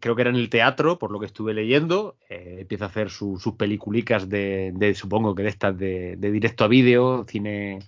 creo 0.00 0.14
que 0.16 0.22
era 0.22 0.30
en 0.30 0.36
el 0.36 0.50
teatro, 0.50 0.98
por 0.98 1.10
lo 1.12 1.20
que 1.20 1.26
estuve 1.26 1.54
leyendo. 1.54 2.16
Eh, 2.28 2.58
empieza 2.60 2.84
a 2.86 2.88
hacer 2.88 3.10
su- 3.10 3.38
sus 3.38 3.54
peliculicas 3.54 4.28
de, 4.28 4.72
de, 4.74 4.94
supongo 4.94 5.34
que 5.34 5.42
de 5.44 5.48
estas 5.48 5.78
de, 5.78 6.16
de 6.16 6.30
directo 6.32 6.64
a 6.64 6.68
vídeo, 6.68 7.24
cine, 7.28 7.80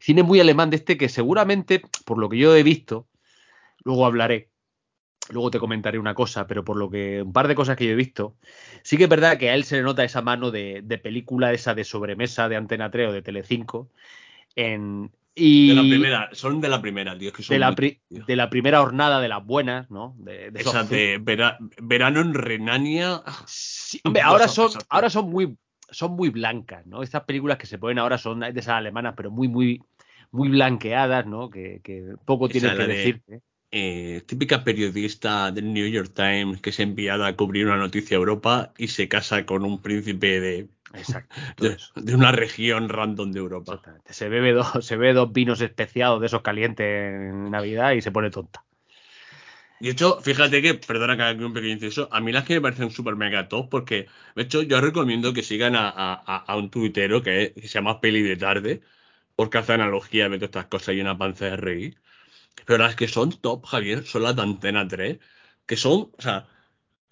cine 0.00 0.22
muy 0.22 0.40
alemán 0.40 0.70
de 0.70 0.76
este 0.76 0.96
que 0.98 1.08
seguramente, 1.08 1.82
por 2.04 2.18
lo 2.18 2.28
que 2.28 2.38
yo 2.38 2.54
he 2.56 2.62
visto, 2.62 3.08
luego 3.84 4.06
hablaré. 4.06 4.50
Luego 5.30 5.50
te 5.52 5.60
comentaré 5.60 5.98
una 5.98 6.14
cosa, 6.14 6.46
pero 6.48 6.64
por 6.64 6.76
lo 6.76 6.90
que 6.90 7.22
un 7.22 7.32
par 7.32 7.46
de 7.48 7.54
cosas 7.54 7.76
que 7.76 7.86
yo 7.86 7.92
he 7.92 7.94
visto, 7.94 8.36
sí 8.82 8.96
que 8.96 9.04
es 9.04 9.08
verdad 9.08 9.38
que 9.38 9.50
a 9.50 9.54
él 9.54 9.64
se 9.64 9.76
le 9.76 9.82
nota 9.82 10.04
esa 10.04 10.20
mano 10.20 10.50
de, 10.50 10.82
de 10.82 10.98
película 10.98 11.52
esa 11.52 11.74
de 11.74 11.84
sobremesa 11.84 12.48
de 12.48 12.56
Antena 12.56 12.90
3 12.90 13.08
o 13.08 13.12
de 13.12 13.22
Telecinco. 13.22 13.88
En, 14.56 15.10
y, 15.34 15.68
De 15.68 15.74
la 15.74 15.82
primera, 15.82 16.28
son 16.32 16.60
de 16.60 16.68
la 16.68 16.82
primera, 16.82 17.16
tío. 17.18 17.28
es 17.28 17.34
que 17.34 17.42
son 17.42 17.54
de 17.54 17.58
la, 17.58 17.74
pri- 17.74 18.00
tío. 18.08 18.24
de 18.26 18.36
la 18.36 18.50
primera 18.50 18.80
jornada 18.80 19.20
de 19.20 19.28
las 19.28 19.44
buenas, 19.44 19.90
¿no? 19.90 20.14
De, 20.18 20.50
de 20.50 20.60
Esa 20.60 20.84
de 20.84 21.18
vera- 21.18 21.58
verano 21.80 22.20
en 22.20 22.34
Renania. 22.34 23.22
Sí, 23.46 24.00
hombre, 24.04 24.22
ahora 24.22 24.46
son, 24.48 24.70
ahora 24.90 25.08
son 25.10 25.30
muy, 25.30 25.56
son 25.90 26.12
muy 26.12 26.28
blancas, 26.28 26.86
¿no? 26.86 27.02
Estas 27.02 27.24
películas 27.24 27.56
que 27.58 27.66
se 27.66 27.78
ponen 27.78 27.98
ahora 27.98 28.18
son 28.18 28.40
de 28.40 28.50
esas 28.50 28.74
alemanas, 28.74 29.14
pero 29.16 29.30
muy, 29.30 29.48
muy, 29.48 29.80
muy 30.32 30.48
blanqueadas, 30.50 31.26
¿no? 31.26 31.48
Que, 31.50 31.80
que 31.82 32.14
poco 32.24 32.46
Esa, 32.46 32.52
tienen 32.52 32.76
que 32.76 32.82
de- 32.86 32.94
decirte. 32.94 33.40
eh, 33.70 34.22
típica 34.26 34.62
periodista 34.64 35.50
del 35.50 35.72
New 35.72 35.86
York 35.88 36.12
Times 36.14 36.60
que 36.60 36.70
es 36.70 36.78
enviada 36.80 37.26
a 37.26 37.36
cubrir 37.36 37.66
una 37.66 37.78
noticia 37.78 38.16
a 38.16 38.20
Europa 38.20 38.72
y 38.76 38.88
se 38.88 39.08
casa 39.08 39.46
con 39.46 39.64
un 39.64 39.80
príncipe 39.80 40.40
de, 40.40 40.68
Exacto. 40.94 41.34
de, 41.96 42.14
una 42.14 42.32
región 42.32 42.88
random 42.88 43.32
de 43.32 43.38
Europa. 43.38 43.74
Exactamente. 43.74 44.12
Se 44.12 44.28
bebe 44.28 44.52
dos, 44.52 44.84
se 44.84 44.96
bebe 44.96 45.14
dos 45.14 45.32
vinos 45.32 45.60
especiados 45.60 46.20
de 46.20 46.26
esos 46.26 46.42
calientes 46.42 46.86
en 46.86 47.50
Navidad 47.50 47.92
y 47.92 48.00
se 48.02 48.10
pone 48.12 48.30
tonta. 48.30 48.64
De 49.80 49.90
hecho, 49.90 50.20
fíjate 50.20 50.62
que, 50.62 50.74
perdona 50.74 51.16
que 51.16 51.22
haga 51.24 51.44
un 51.44 51.52
pequeño 51.52 51.72
inciso, 51.74 52.08
a 52.12 52.20
mí 52.20 52.30
las 52.30 52.44
que 52.44 52.54
me 52.54 52.60
parecen 52.60 52.90
súper 52.92 53.16
mega 53.16 53.48
top, 53.48 53.68
porque, 53.68 54.06
de 54.36 54.42
hecho, 54.42 54.62
yo 54.62 54.80
recomiendo 54.80 55.32
que 55.32 55.42
sigan 55.42 55.74
a, 55.74 55.88
a- 55.88 56.22
a- 56.24 56.36
a 56.36 56.56
un 56.56 56.70
tuitero 56.70 57.20
que, 57.22 57.42
es- 57.42 57.52
que 57.54 57.62
se 57.62 57.68
llama 57.68 58.00
Peli 58.00 58.22
de 58.22 58.36
Tarde, 58.36 58.80
porque 59.34 59.58
hace 59.58 59.72
analogía 59.72 60.28
de 60.28 60.44
estas 60.44 60.66
cosas 60.66 60.94
y 60.94 61.00
una 61.00 61.18
panza 61.18 61.46
de 61.46 61.56
reír. 61.56 62.00
Pero 62.66 62.84
las 62.84 62.96
que 62.96 63.08
son 63.08 63.32
top, 63.40 63.66
Javier, 63.66 64.04
son 64.06 64.22
las 64.24 64.36
de 64.36 64.42
Antena 64.42 64.86
3, 64.88 65.18
que 65.66 65.76
son, 65.76 66.12
o 66.16 66.22
sea, 66.22 66.48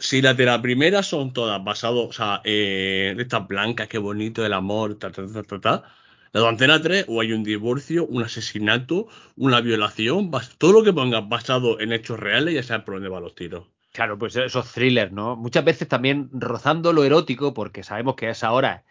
si 0.00 0.22
las 0.22 0.36
de 0.36 0.46
la 0.46 0.60
primera 0.60 1.02
son 1.02 1.32
todas 1.32 1.62
basadas, 1.62 2.06
o 2.08 2.12
sea, 2.12 2.40
eh, 2.44 3.14
estas 3.18 3.46
blancas, 3.46 3.88
qué 3.88 3.98
bonito 3.98 4.44
el 4.44 4.52
amor, 4.52 4.98
ta, 4.98 5.12
ta, 5.12 5.26
ta, 5.26 5.42
ta, 5.42 5.60
ta. 5.60 5.84
La 6.32 6.40
de 6.40 6.48
Antena 6.48 6.80
3, 6.80 7.06
o 7.08 7.20
hay 7.20 7.32
un 7.32 7.42
divorcio, 7.42 8.06
un 8.06 8.22
asesinato, 8.22 9.08
una 9.36 9.60
violación, 9.60 10.30
todo 10.58 10.72
lo 10.72 10.84
que 10.84 10.92
pongas 10.92 11.28
basado 11.28 11.80
en 11.80 11.92
hechos 11.92 12.20
reales, 12.20 12.54
ya 12.54 12.62
sabes 12.62 12.84
por 12.84 12.94
dónde 12.94 13.08
van 13.08 13.24
los 13.24 13.34
tiros. 13.34 13.66
Claro, 13.92 14.16
pues 14.16 14.36
esos 14.36 14.72
thrillers, 14.72 15.10
¿no? 15.10 15.34
Muchas 15.34 15.64
veces 15.64 15.88
también 15.88 16.30
rozando 16.32 16.92
lo 16.92 17.02
erótico, 17.02 17.52
porque 17.52 17.82
sabemos 17.82 18.14
que 18.14 18.28
a 18.28 18.30
esa 18.30 18.52
hora 18.52 18.84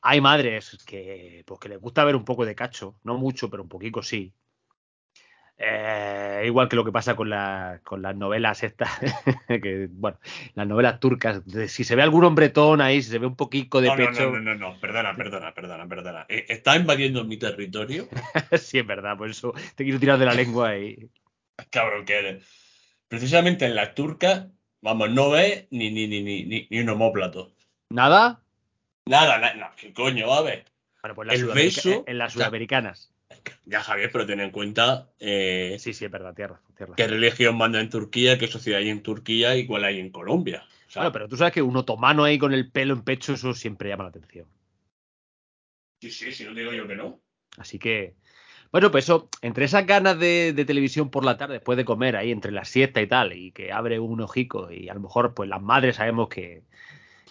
hay 0.00 0.20
madres 0.22 0.78
que, 0.86 1.44
pues, 1.46 1.60
que 1.60 1.68
les 1.68 1.80
gusta 1.80 2.04
ver 2.04 2.16
un 2.16 2.24
poco 2.24 2.46
de 2.46 2.54
cacho, 2.54 2.96
no 3.04 3.18
mucho, 3.18 3.50
pero 3.50 3.62
un 3.62 3.68
poquito 3.68 4.02
sí. 4.02 4.32
Eh, 5.58 6.42
igual 6.44 6.68
que 6.68 6.76
lo 6.76 6.84
que 6.84 6.92
pasa 6.92 7.16
con, 7.16 7.30
la- 7.30 7.80
con 7.82 8.02
las 8.02 8.14
novelas 8.14 8.62
estas, 8.62 8.90
que, 9.48 9.88
bueno, 9.90 10.18
las 10.54 10.66
novelas 10.66 11.00
turcas, 11.00 11.46
de 11.46 11.68
si 11.68 11.82
se 11.82 11.96
ve 11.96 12.02
algún 12.02 12.24
hombretón 12.24 12.80
ahí, 12.82 13.02
si 13.02 13.10
se 13.10 13.18
ve 13.18 13.26
un 13.26 13.36
poquito 13.36 13.80
de 13.80 13.88
No, 13.88 13.96
pecho, 13.96 14.30
no, 14.32 14.40
no, 14.40 14.40
no, 14.40 14.54
no, 14.72 14.80
perdona, 14.80 15.16
perdona, 15.16 15.54
perdona, 15.54 15.86
perdona. 15.88 16.26
Eh, 16.28 16.44
Está 16.48 16.76
invadiendo 16.76 17.24
mi 17.24 17.38
territorio, 17.38 18.06
sí 18.58 18.78
es 18.78 18.86
verdad, 18.86 19.16
por 19.16 19.30
eso 19.30 19.54
te 19.74 19.84
quiero 19.84 19.98
tirar 19.98 20.18
de 20.18 20.26
la 20.26 20.34
lengua 20.34 20.76
y... 20.76 21.08
cabrón 21.70 22.04
que 22.04 22.18
eres. 22.18 22.44
Precisamente 23.08 23.64
en 23.64 23.74
las 23.76 23.94
turcas, 23.94 24.48
vamos, 24.82 25.10
no 25.10 25.30
ves 25.30 25.68
ni, 25.70 25.90
ni, 25.90 26.06
ni, 26.06 26.22
ni, 26.22 26.66
ni, 26.68 26.80
un 26.80 26.88
homóplato. 26.90 27.52
¿Nada? 27.88 28.42
Nada, 29.06 29.38
nada, 29.38 29.54
no, 29.54 29.68
¿qué 29.76 29.92
coño, 29.94 30.28
va 30.28 30.38
a 30.38 30.42
ver? 30.42 30.64
Bueno, 31.00 31.14
pues 31.14 31.26
las 31.28 31.36
El 31.38 31.46
beso- 31.46 32.04
en 32.06 32.18
las 32.18 32.32
sudamericanas. 32.32 33.12
Ya, 33.64 33.80
Javier, 33.82 34.10
pero 34.12 34.26
ten 34.26 34.40
en 34.40 34.50
cuenta 34.50 35.10
eh, 35.18 35.76
Sí, 35.78 35.92
sí, 35.92 36.04
es 36.04 36.10
verdad, 36.10 36.34
tierra, 36.34 36.60
tierra. 36.76 36.94
qué 36.96 37.06
religión 37.06 37.56
manda 37.56 37.80
en 37.80 37.90
Turquía, 37.90 38.38
qué 38.38 38.46
sociedad 38.46 38.80
hay 38.80 38.88
en 38.90 39.02
Turquía 39.02 39.56
y 39.56 39.66
cuál 39.66 39.84
hay 39.84 39.98
en 40.00 40.10
Colombia. 40.10 40.64
O 40.86 40.90
sea, 40.90 41.02
Bueno, 41.02 41.12
pero 41.12 41.28
tú 41.28 41.36
sabes 41.36 41.52
que 41.52 41.62
un 41.62 41.76
otomano 41.76 42.24
ahí 42.24 42.38
con 42.38 42.52
el 42.52 42.70
pelo 42.70 42.94
en 42.94 43.02
pecho, 43.02 43.32
eso 43.34 43.54
siempre 43.54 43.88
llama 43.88 44.04
la 44.04 44.10
atención. 44.10 44.46
Sí, 46.00 46.10
sí, 46.10 46.32
si 46.32 46.44
no 46.44 46.54
digo 46.54 46.72
yo 46.72 46.86
que 46.86 46.94
no. 46.96 47.20
Así 47.58 47.78
que, 47.78 48.14
bueno, 48.70 48.90
pues 48.90 49.04
eso, 49.04 49.28
entre 49.42 49.64
esas 49.64 49.86
ganas 49.86 50.18
de, 50.18 50.52
de 50.52 50.64
televisión 50.64 51.10
por 51.10 51.24
la 51.24 51.36
tarde, 51.38 51.54
después 51.54 51.76
de 51.78 51.84
comer 51.84 52.16
ahí 52.16 52.30
entre 52.30 52.52
la 52.52 52.64
siesta 52.64 53.00
y 53.00 53.06
tal, 53.06 53.32
y 53.32 53.50
que 53.52 53.72
abre 53.72 53.98
un 53.98 54.20
ojico, 54.20 54.70
y 54.70 54.88
a 54.88 54.94
lo 54.94 55.00
mejor, 55.00 55.34
pues 55.34 55.48
las 55.48 55.62
madres 55.62 55.96
sabemos 55.96 56.28
que, 56.28 56.62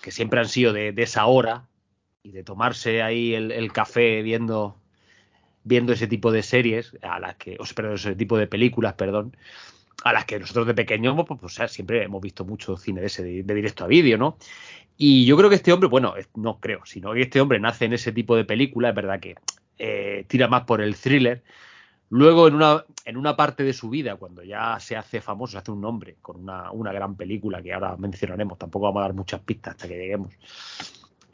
que 0.01 0.11
siempre 0.11 0.39
han 0.39 0.49
sido 0.49 0.73
de, 0.73 0.91
de 0.91 1.03
esa 1.03 1.25
hora, 1.27 1.67
y 2.23 2.31
de 2.31 2.43
tomarse 2.43 3.03
ahí 3.03 3.35
el, 3.35 3.51
el 3.51 3.71
café 3.71 4.23
viendo, 4.23 4.75
viendo 5.65 5.91
ese 5.91 6.07
tipo 6.07 6.31
de 6.31 6.43
series, 6.43 6.95
a 7.01 7.19
las 7.19 7.35
que, 7.35 7.57
ese 7.59 8.15
tipo 8.15 8.37
de 8.37 8.47
películas, 8.47 8.93
perdón, 8.93 9.35
a 10.03 10.13
las 10.13 10.25
que 10.25 10.39
nosotros 10.39 10.67
de 10.67 10.75
pequeños, 10.75 11.15
pues, 11.27 11.39
pues, 11.41 11.71
siempre 11.71 12.03
hemos 12.03 12.21
visto 12.21 12.45
mucho 12.45 12.77
cine 12.77 13.01
de 13.01 13.07
ese, 13.07 13.23
de, 13.23 13.53
directo 13.53 13.83
a 13.83 13.87
vídeo, 13.87 14.17
¿no? 14.17 14.37
Y 14.95 15.25
yo 15.25 15.35
creo 15.35 15.49
que 15.49 15.55
este 15.55 15.73
hombre, 15.73 15.89
bueno, 15.89 16.13
no 16.35 16.59
creo, 16.59 16.85
sino 16.85 17.13
que 17.13 17.23
este 17.23 17.41
hombre 17.41 17.59
nace 17.59 17.85
en 17.85 17.93
ese 17.93 18.11
tipo 18.11 18.35
de 18.37 18.45
película, 18.45 18.89
es 18.89 18.95
verdad 18.95 19.19
que 19.19 19.35
eh, 19.77 20.23
tira 20.27 20.47
más 20.47 20.63
por 20.63 20.81
el 20.81 20.95
thriller. 20.95 21.43
Luego, 22.09 22.47
en 22.47 22.55
una, 22.55 22.85
en 23.03 23.17
una 23.17 23.35
parte 23.35 23.63
de 23.63 23.73
su 23.73 23.89
vida, 23.89 24.15
cuando 24.15 24.43
ya 24.43 24.79
se 24.79 24.95
hace 24.95 25.19
famoso, 25.19 25.53
se 25.53 25.57
hace 25.57 25.71
un 25.71 25.81
nombre 25.81 26.17
con 26.21 26.39
una, 26.41 26.71
una 26.71 26.93
gran 26.93 27.15
película 27.15 27.61
que 27.63 27.73
ahora 27.73 27.97
mencionaremos, 27.97 28.59
tampoco 28.59 28.85
vamos 28.85 28.99
a 28.99 29.05
dar 29.07 29.13
muchas 29.13 29.41
pistas 29.41 29.71
hasta 29.71 29.87
que 29.87 29.97
lleguemos. 29.97 30.31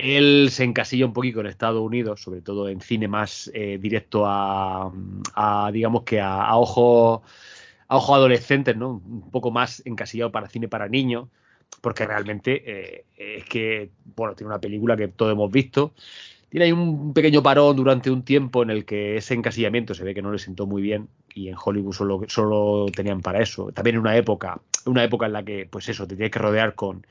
Él 0.01 0.49
se 0.51 0.63
encasilla 0.63 1.05
un 1.05 1.13
poquito 1.13 1.39
en 1.39 1.47
Estados 1.47 1.81
Unidos, 1.81 2.21
sobre 2.21 2.41
todo 2.41 2.69
en 2.69 2.81
cine 2.81 3.07
más 3.07 3.51
eh, 3.53 3.77
directo 3.79 4.25
a, 4.25 4.91
a, 5.35 5.71
digamos 5.71 6.03
que 6.03 6.19
a, 6.19 6.43
a 6.43 6.57
ojos 6.57 7.21
a 7.91 7.97
ojo 7.97 8.15
adolescentes, 8.15 8.77
¿no? 8.77 9.01
Un 9.05 9.29
poco 9.31 9.51
más 9.51 9.81
encasillado 9.85 10.31
para 10.31 10.47
cine 10.47 10.69
para 10.69 10.87
niños, 10.87 11.27
porque 11.81 12.07
realmente 12.07 12.63
eh, 12.65 13.05
es 13.17 13.43
que, 13.43 13.89
bueno, 14.15 14.33
tiene 14.33 14.47
una 14.47 14.61
película 14.61 14.95
que 14.95 15.09
todos 15.09 15.33
hemos 15.33 15.51
visto. 15.51 15.93
Tiene 16.47 16.67
ahí 16.67 16.71
un 16.71 17.13
pequeño 17.13 17.43
parón 17.43 17.75
durante 17.75 18.09
un 18.09 18.23
tiempo 18.23 18.63
en 18.63 18.69
el 18.69 18.85
que 18.85 19.17
ese 19.17 19.33
encasillamiento 19.33 19.93
se 19.93 20.05
ve 20.05 20.13
que 20.13 20.21
no 20.21 20.31
le 20.31 20.39
sentó 20.39 20.65
muy 20.67 20.81
bien 20.81 21.09
y 21.35 21.49
en 21.49 21.55
Hollywood 21.61 21.91
solo, 21.91 22.21
solo 22.29 22.85
tenían 22.95 23.19
para 23.19 23.41
eso. 23.41 23.73
También 23.73 23.97
en 23.97 24.01
una 24.01 24.15
época, 24.15 24.61
una 24.86 25.04
época 25.04 25.26
en 25.26 25.34
la 25.34 25.44
que, 25.44 25.65
pues 25.65 25.88
eso, 25.89 26.08
te 26.08 26.15
tienes 26.15 26.32
que 26.32 26.39
rodear 26.39 26.76
con, 26.76 27.06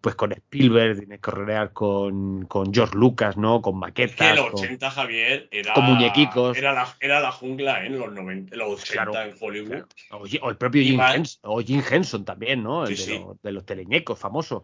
pues 0.00 0.14
con 0.14 0.32
Spielberg, 0.32 0.98
tienes 0.98 1.20
que 1.20 1.30
rodear 1.30 1.72
con, 1.72 2.44
con 2.46 2.72
George 2.72 2.96
Lucas, 2.96 3.36
¿no? 3.36 3.62
Con 3.62 3.74
Es 3.74 3.80
maquetas. 3.80 4.16
que 4.30 4.36
los 4.36 4.50
con- 4.50 4.60
80, 4.64 4.90
Javier, 4.90 5.48
era. 5.50 5.74
con 5.74 5.84
muñequicos. 5.84 6.56
Era 6.56 6.72
la, 6.72 6.96
era 7.00 7.20
la 7.20 7.32
jungla 7.32 7.82
¿eh? 7.82 7.86
en 7.86 7.98
los 7.98 8.12
90, 8.12 8.54
en 8.54 8.58
los 8.58 8.80
80 8.82 8.92
Claro, 9.10 9.30
en 9.30 9.36
Hollywood. 9.40 9.68
Claro. 9.68 9.88
O, 10.10 10.46
o 10.46 10.50
el 10.50 10.56
propio 10.56 10.82
Jim 10.82 11.00
Henson, 11.00 11.40
o 11.50 11.60
Jim 11.60 11.82
Henson 11.90 12.24
también, 12.24 12.62
¿no? 12.62 12.86
El 12.86 12.96
Sí, 12.96 13.10
de, 13.12 13.18
sí. 13.18 13.24
Los, 13.24 13.42
de 13.42 13.52
los 13.52 13.64
teleñecos 13.66 14.18
famosos. 14.18 14.62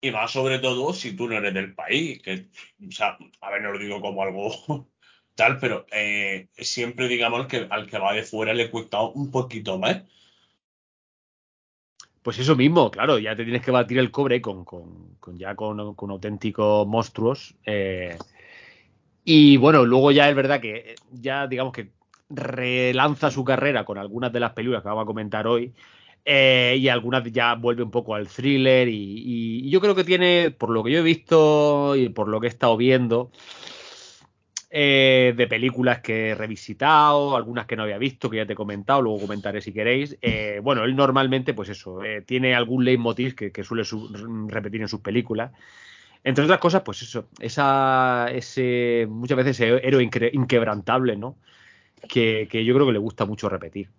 Y 0.00 0.10
más 0.12 0.30
sobre 0.30 0.58
todo 0.60 0.92
si 0.92 1.16
tú 1.16 1.28
no 1.28 1.36
eres 1.38 1.52
del 1.54 1.74
país, 1.74 2.22
que, 2.22 2.46
o 2.86 2.92
sea, 2.92 3.18
a 3.40 3.50
ver, 3.50 3.62
no 3.62 3.72
lo 3.72 3.78
digo 3.78 4.00
como 4.00 4.22
algo 4.22 4.50
tal, 5.34 5.58
pero 5.58 5.86
eh, 5.92 6.48
siempre 6.56 7.08
digamos 7.08 7.46
que 7.46 7.66
al 7.70 7.86
que 7.88 7.98
va 7.98 8.12
de 8.12 8.22
fuera 8.22 8.54
le 8.54 8.70
cuesta 8.70 9.00
un 9.02 9.30
poquito 9.30 9.78
más. 9.78 10.02
Pues 12.22 12.38
eso 12.38 12.56
mismo, 12.56 12.90
claro, 12.90 13.18
ya 13.18 13.34
te 13.36 13.44
tienes 13.44 13.62
que 13.62 13.70
batir 13.70 13.98
el 13.98 14.10
cobre 14.10 14.40
con, 14.42 14.64
con, 14.64 15.16
ya 15.38 15.54
con, 15.54 15.94
con 15.94 16.10
auténticos 16.10 16.86
monstruos. 16.86 17.54
eh, 17.64 18.16
y 19.24 19.56
bueno, 19.56 19.84
luego 19.84 20.10
ya 20.10 20.28
es 20.28 20.34
verdad 20.36 20.60
que 20.60 20.94
ya 21.12 21.46
digamos 21.46 21.72
que 21.72 21.90
relanza 22.30 23.30
su 23.30 23.44
carrera 23.44 23.84
con 23.84 23.98
algunas 23.98 24.32
de 24.32 24.40
las 24.40 24.52
películas 24.52 24.82
que 24.82 24.88
vamos 24.88 25.02
a 25.02 25.06
comentar 25.06 25.46
hoy. 25.46 25.72
eh, 26.30 26.76
y 26.78 26.88
algunas 26.88 27.24
ya 27.32 27.54
vuelve 27.54 27.82
un 27.82 27.90
poco 27.90 28.14
al 28.14 28.28
thriller. 28.28 28.86
Y- 28.88 29.62
y 29.66 29.70
yo 29.70 29.80
creo 29.80 29.94
que 29.94 30.04
tiene, 30.04 30.50
por 30.50 30.68
lo 30.70 30.84
que 30.84 30.90
yo 30.92 30.98
he 30.98 31.02
visto 31.02 31.96
y 31.96 32.10
por 32.10 32.28
lo 32.28 32.38
que 32.40 32.48
he 32.48 32.50
estado 32.50 32.76
viendo, 32.76 33.30
eh, 34.70 35.34
de 35.36 35.46
películas 35.46 36.00
que 36.00 36.30
he 36.30 36.34
revisitado, 36.34 37.36
algunas 37.36 37.66
que 37.66 37.76
no 37.76 37.84
había 37.84 37.98
visto, 37.98 38.28
que 38.28 38.38
ya 38.38 38.46
te 38.46 38.52
he 38.52 38.56
comentado, 38.56 39.00
luego 39.02 39.20
comentaré 39.20 39.60
si 39.60 39.72
queréis. 39.72 40.16
Eh, 40.20 40.60
bueno, 40.62 40.84
él 40.84 40.94
normalmente, 40.96 41.54
pues 41.54 41.68
eso, 41.70 42.02
eh, 42.04 42.22
tiene 42.22 42.54
algún 42.54 42.84
leitmotiv 42.84 43.34
que, 43.34 43.64
suele 43.64 43.84
su- 43.84 44.08
repetir 44.48 44.82
en 44.82 44.88
sus 44.88 45.00
películas. 45.00 45.52
Entre 46.24 46.44
otras 46.44 46.58
cosas, 46.58 46.82
pues 46.82 47.02
eso, 47.02 47.28
ese, 47.40 49.06
muchas 49.08 49.36
veces 49.36 49.60
ese 49.60 49.86
héroe 49.86 50.02
inquebrantable, 50.32 51.16
¿no? 51.16 51.36
Que, 52.08 52.48
que 52.50 52.64
yo 52.64 52.74
creo 52.74 52.86
que 52.86 52.92
le 52.92 52.98
gusta 52.98 53.24
mucho 53.26 53.48
repetir. 53.48 53.90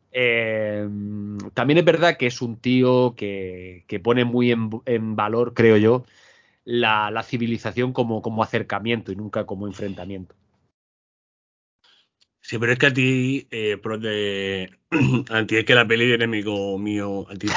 También 1.53 1.77
es 1.79 1.85
verdad 1.85 2.17
que 2.17 2.27
es 2.27 2.41
un 2.41 2.57
tío 2.57 3.13
que, 3.15 3.83
que 3.87 3.99
pone 3.99 4.25
muy 4.25 4.51
en, 4.51 4.69
en 4.85 5.15
valor, 5.15 5.53
creo 5.53 5.77
yo, 5.77 6.05
la, 6.65 7.11
la 7.11 7.23
civilización 7.23 7.93
como, 7.93 8.21
como 8.21 8.43
acercamiento 8.43 9.11
y 9.11 9.15
nunca 9.15 9.45
como 9.45 9.67
enfrentamiento. 9.67 10.35
Sí, 12.49 12.57
pero 12.57 12.71
es 12.73 12.79
que 12.79 12.87
a 12.87 12.93
ti, 12.93 13.47
eh, 13.51 13.77
pro 13.77 13.99
de... 13.99 14.71
a 15.29 15.45
ti 15.45 15.57
es 15.57 15.65
que 15.65 15.75
la 15.75 15.87
peli 15.87 16.07
de 16.07 16.15
enemigo 16.15 16.79
mío, 16.79 17.27
a 17.29 17.35
ti. 17.35 17.47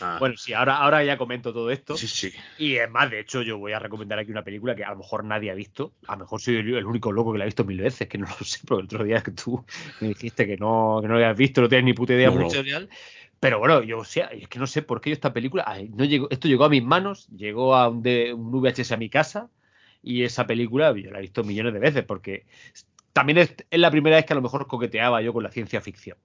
Ah, 0.00 0.16
Bueno, 0.20 0.36
sí, 0.36 0.52
ahora, 0.52 0.76
ahora 0.76 1.02
ya 1.02 1.18
comento 1.18 1.52
todo 1.52 1.68
esto. 1.72 1.94
sí, 1.96 2.06
sí. 2.06 2.32
Y 2.56 2.76
es 2.76 2.88
más, 2.88 3.10
de 3.10 3.18
hecho, 3.18 3.42
yo 3.42 3.58
voy 3.58 3.72
a 3.72 3.80
recomendar 3.80 4.20
aquí 4.20 4.30
una 4.30 4.44
película 4.44 4.76
que 4.76 4.84
a 4.84 4.90
lo 4.90 4.98
mejor 4.98 5.24
nadie 5.24 5.50
ha 5.50 5.54
visto. 5.54 5.92
A 6.06 6.12
lo 6.12 6.20
mejor 6.20 6.40
soy 6.40 6.56
el 6.56 6.86
único 6.86 7.10
loco 7.10 7.32
que 7.32 7.38
la 7.38 7.44
ha 7.44 7.46
visto 7.46 7.64
mil 7.64 7.80
veces, 7.80 8.06
que 8.08 8.18
no 8.18 8.26
lo 8.28 8.44
sé, 8.44 8.60
porque 8.64 8.82
el 8.82 8.84
otro 8.86 9.02
día 9.04 9.22
que 9.22 9.32
tú 9.32 9.64
me 9.98 10.08
dijiste 10.08 10.46
que 10.46 10.56
no, 10.56 10.98
que 11.02 11.08
no 11.08 11.14
la 11.14 11.26
habías 11.26 11.38
visto, 11.38 11.60
no 11.60 11.68
tienes 11.68 11.84
ni 11.84 11.94
puta 11.94 12.14
idea 12.14 12.30
No, 12.30 12.36
no. 12.38 12.44
mucho 12.44 12.62
real. 12.62 12.88
Pero 13.40 13.58
bueno, 13.60 13.82
yo 13.82 13.98
o 13.98 14.04
sea, 14.04 14.26
es 14.26 14.48
que 14.48 14.58
no 14.58 14.66
sé 14.66 14.82
por 14.82 15.00
qué 15.00 15.10
yo 15.10 15.14
esta 15.14 15.32
película, 15.32 15.64
ay, 15.66 15.88
no 15.90 16.04
llegó, 16.04 16.28
esto 16.30 16.48
llegó 16.48 16.64
a 16.64 16.68
mis 16.68 16.82
manos, 16.84 17.28
llegó 17.28 17.74
a 17.76 17.88
un, 17.88 18.02
de- 18.02 18.32
un 18.34 18.50
VHS 18.50 18.94
a 18.94 18.96
mi 18.96 19.08
casa 19.10 19.50
y 20.02 20.24
esa 20.24 20.46
película 20.46 20.92
yo 20.96 21.10
la 21.10 21.18
he 21.18 21.22
visto 21.22 21.44
millones 21.44 21.72
de 21.74 21.78
veces 21.80 22.04
porque 22.04 22.46
también 23.12 23.38
es, 23.38 23.54
es 23.70 23.80
la 23.80 23.90
primera 23.90 24.16
vez 24.16 24.26
que 24.26 24.32
a 24.32 24.36
lo 24.36 24.42
mejor 24.42 24.66
coqueteaba 24.66 25.20
yo 25.22 25.32
con 25.32 25.42
la 25.42 25.50
ciencia 25.50 25.80
ficción. 25.80 26.18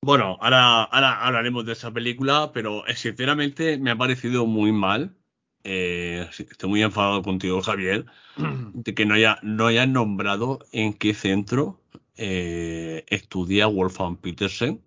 Bueno, 0.00 0.38
ahora, 0.40 0.84
ahora 0.84 1.26
hablaremos 1.26 1.66
de 1.66 1.72
esa 1.72 1.90
película, 1.92 2.50
pero 2.54 2.86
eh, 2.86 2.94
sinceramente 2.96 3.78
me 3.78 3.90
ha 3.90 3.96
parecido 3.96 4.46
muy 4.46 4.72
mal. 4.72 5.16
eh, 5.64 6.26
estoy 6.30 6.68
muy 6.70 6.82
enfadado 6.82 7.22
contigo, 7.22 7.60
Javier, 7.62 8.06
de 8.74 8.94
que 8.94 9.04
no 9.06 9.14
haya, 9.14 9.38
no 9.42 9.70
nombrado 9.86 10.60
en 10.72 10.94
qué 10.94 11.14
centro 11.14 11.80
eh, 12.16 13.04
estudia 13.08 13.66
Wolfgang 13.66 14.16
Petersen. 14.16 14.82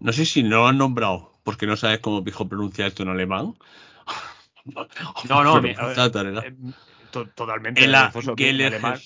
No 0.00 0.12
sé 0.12 0.26
si 0.26 0.42
no 0.42 0.58
lo 0.58 0.68
has 0.68 0.76
nombrado 0.76 1.40
porque 1.44 1.66
no 1.66 1.76
sabes 1.76 2.00
cómo 2.00 2.24
pijo 2.24 2.48
pronunciar 2.48 2.88
esto 2.88 3.02
en 3.02 3.10
alemán. 3.10 3.54
No, 5.28 5.42
no, 5.44 5.60
me- 5.62 5.74
to- 7.10 7.28
totalmente 7.28 7.84
En 7.84 7.92
la 7.92 8.02
vergonzoso 8.04 8.36
que 8.36 8.50
en 8.50 8.60
alemán- 8.60 9.00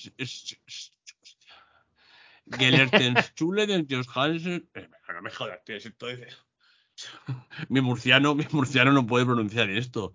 Gellertenschule 2.51 3.65
de 3.67 3.85
Johansen. 4.03 4.67
Eh, 4.75 4.87
No 5.13 5.21
me 5.21 5.29
jodas, 5.31 5.59
tío. 5.65 5.77
Mi 7.69 7.81
murciano, 7.81 8.35
mi 8.35 8.45
murciano 8.51 8.91
no 8.91 9.05
puede 9.05 9.25
pronunciar 9.25 9.69
esto. 9.69 10.13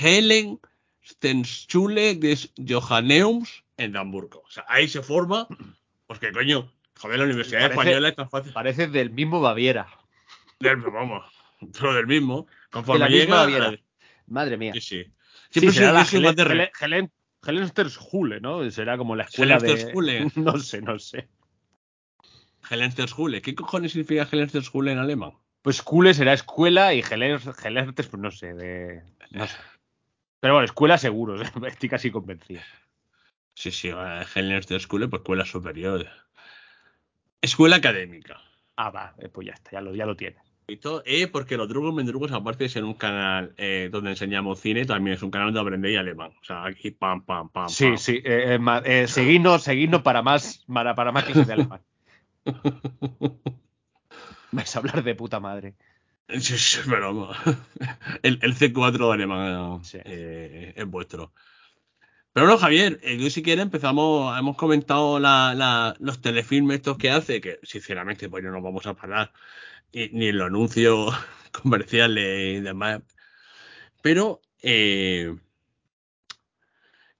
Helenstenschule 0.00 2.14
des 2.16 2.52
Johanneums 2.56 3.64
en 3.76 3.96
Hamburgo. 3.96 4.42
O 4.46 4.50
sea, 4.50 4.64
ahí 4.68 4.86
se 4.88 5.02
forma. 5.02 5.46
Porque, 6.06 6.30
coño, 6.32 6.72
joder, 6.96 7.18
la 7.18 7.24
Universidad 7.24 7.60
Parece- 7.62 7.80
Española 7.80 8.08
es 8.10 8.16
tan 8.16 8.30
fácil. 8.30 8.52
Parece 8.52 8.86
del 8.86 9.10
mismo 9.10 9.40
Baviera. 9.40 9.88
Del, 10.60 10.76
vamos, 10.76 11.24
pero 11.72 11.94
del 11.94 12.06
mismo. 12.06 12.46
De 12.46 12.52
Conforme 12.70 13.08
misma 13.08 13.46
llega. 13.46 13.58
Baviera. 13.64 13.82
Madre 14.26 14.56
mía. 14.56 14.72
Sí, 14.74 14.80
sí. 14.80 15.04
Sí, 15.54 15.60
Siempre 15.60 15.74
será 15.86 16.04
soy- 16.04 16.20
la 16.20 16.32
de 16.32 16.42
Helen, 16.42 16.58
re- 16.58 16.72
Helen, 16.80 17.12
Helensterschule, 17.46 18.40
¿no? 18.40 18.68
Será 18.72 18.98
como 18.98 19.14
la 19.14 19.22
escuela 19.22 19.58
de... 19.60 20.30
No 20.34 20.58
sé, 20.58 20.82
no 20.82 20.98
sé. 20.98 21.28
Helensterschule. 22.68 23.40
¿Qué 23.40 23.54
cojones 23.54 23.92
significa 23.92 24.26
Helensterschule 24.30 24.92
en 24.92 24.98
alemán? 24.98 25.32
Pues 25.62 25.76
Schule 25.76 26.12
será 26.12 26.32
escuela 26.32 26.92
y 26.92 27.00
Helenters, 27.00 28.08
pues 28.08 28.20
no 28.20 28.30
sé, 28.30 28.52
de... 28.52 29.02
No 29.30 29.46
sé. 29.46 29.56
Pero 30.40 30.54
bueno, 30.54 30.64
escuela 30.64 30.98
seguro, 30.98 31.40
estoy 31.68 31.88
casi 31.88 32.10
convencido. 32.10 32.60
Sí, 33.54 33.70
sí, 33.70 33.88
eh, 33.88 34.24
Helensterschule, 34.34 35.08
pues 35.08 35.20
escuela 35.20 35.44
superior. 35.46 36.06
Escuela 37.40 37.76
académica. 37.76 38.40
Ah, 38.76 38.90
va, 38.90 39.14
eh, 39.18 39.28
pues 39.28 39.46
ya 39.46 39.52
está, 39.54 39.70
ya 39.70 39.80
lo, 39.80 39.94
ya 39.94 40.04
lo 40.04 40.16
tienes. 40.16 40.42
Eh, 40.66 41.26
porque 41.28 41.56
los 41.58 41.68
drugos 41.68 41.94
mendrugos, 41.94 42.32
aparte 42.32 42.64
de 42.64 42.70
ser 42.70 42.84
un 42.84 42.94
canal 42.94 43.52
eh, 43.58 43.88
donde 43.92 44.10
enseñamos 44.10 44.60
cine, 44.60 44.86
también 44.86 45.16
es 45.16 45.22
un 45.22 45.30
canal 45.30 45.48
donde 45.48 45.60
aprendéis 45.60 45.98
alemán. 45.98 46.32
O 46.40 46.44
sea, 46.44 46.64
aquí 46.64 46.90
pam, 46.90 47.22
pam, 47.24 47.50
pam. 47.50 47.68
Sí, 47.68 47.84
pam. 47.88 47.98
sí, 47.98 48.12
eh, 48.24 48.56
eh, 48.58 48.82
eh, 48.84 49.06
seguidnos, 49.08 49.62
seguidnos 49.62 50.02
para 50.02 50.22
más, 50.22 50.64
para, 50.72 50.94
para 50.94 51.12
más 51.12 51.24
clases 51.24 51.46
de 51.46 51.52
alemán. 51.52 51.80
Vais 54.52 54.74
a 54.74 54.78
hablar 54.78 55.02
de 55.02 55.14
puta 55.14 55.40
madre. 55.40 55.74
Sí, 56.28 56.56
sí, 56.56 56.80
pero. 56.88 57.30
El, 58.22 58.38
el 58.42 58.54
C4 58.54 59.08
de 59.08 59.12
alemán 59.12 59.84
Sí. 59.84 59.98
es 60.04 60.86
vuestro. 60.86 61.32
Pero 62.32 62.46
no, 62.48 62.56
Javier, 62.58 63.00
yo 63.18 63.30
si 63.30 63.42
quieres 63.42 63.62
empezamos, 63.62 64.36
hemos 64.38 64.56
comentado 64.56 65.20
la, 65.20 65.54
la- 65.54 65.94
los 66.00 66.20
telefilmes 66.20 66.76
estos 66.78 66.96
que 66.98 67.10
hace, 67.10 67.40
que 67.40 67.60
sinceramente 67.62 68.28
pues 68.28 68.42
no 68.42 68.50
nos 68.50 68.62
vamos 68.62 68.86
a 68.86 68.94
parar 68.94 69.32
ni 70.12 70.28
en 70.28 70.38
los 70.38 70.46
anuncios 70.48 71.14
comerciales 71.62 72.58
y 72.58 72.60
demás. 72.60 73.02
Pero 74.02 74.42
eh, 74.62 75.34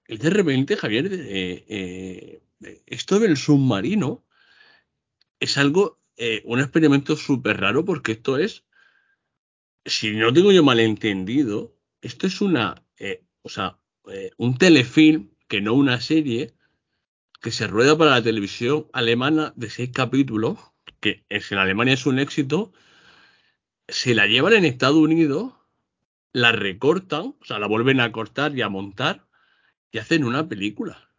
de 0.07 0.29
repente, 0.29 0.77
Javier, 0.77 1.09
eh, 1.11 1.65
eh, 1.67 2.81
esto 2.85 3.19
del 3.19 3.37
submarino 3.37 4.23
es 5.39 5.57
algo, 5.57 5.99
eh, 6.17 6.41
un 6.45 6.59
experimento 6.59 7.15
súper 7.15 7.59
raro 7.59 7.83
porque 7.85 8.13
esto 8.13 8.37
es 8.37 8.65
si 9.83 10.11
no 10.11 10.33
tengo 10.33 10.51
yo 10.51 10.63
malentendido, 10.63 11.75
esto 12.01 12.25
es 12.25 12.41
una, 12.41 12.83
o 13.43 13.49
sea, 13.49 13.77
un 14.37 14.57
telefilm, 14.57 15.29
que 15.47 15.61
no 15.61 15.75
una 15.75 16.01
serie, 16.01 16.55
que 17.39 17.51
se 17.51 17.67
rueda 17.67 17.95
para 17.95 18.11
la 18.11 18.23
televisión 18.23 18.87
alemana 18.93 19.53
de 19.55 19.69
seis 19.69 19.91
capítulos, 19.93 20.57
que 21.05 21.23
es, 21.29 21.51
en 21.51 21.59
Alemania 21.59 21.93
es 21.93 22.05
un 22.07 22.19
éxito, 22.19 22.73
se 23.87 24.13
la 24.13 24.27
llevan 24.27 24.53
en 24.53 24.63
Estados 24.65 24.97
Unidos, 24.97 25.53
la 26.33 26.51
recortan, 26.51 27.35
o 27.41 27.45
sea, 27.45 27.59
la 27.59 27.67
vuelven 27.67 27.99
a 28.01 28.11
cortar 28.11 28.57
y 28.57 28.61
a 28.63 28.69
montar, 28.69 29.27
y 29.91 29.99
hacen 29.99 30.23
una 30.25 30.47
película. 30.49 31.11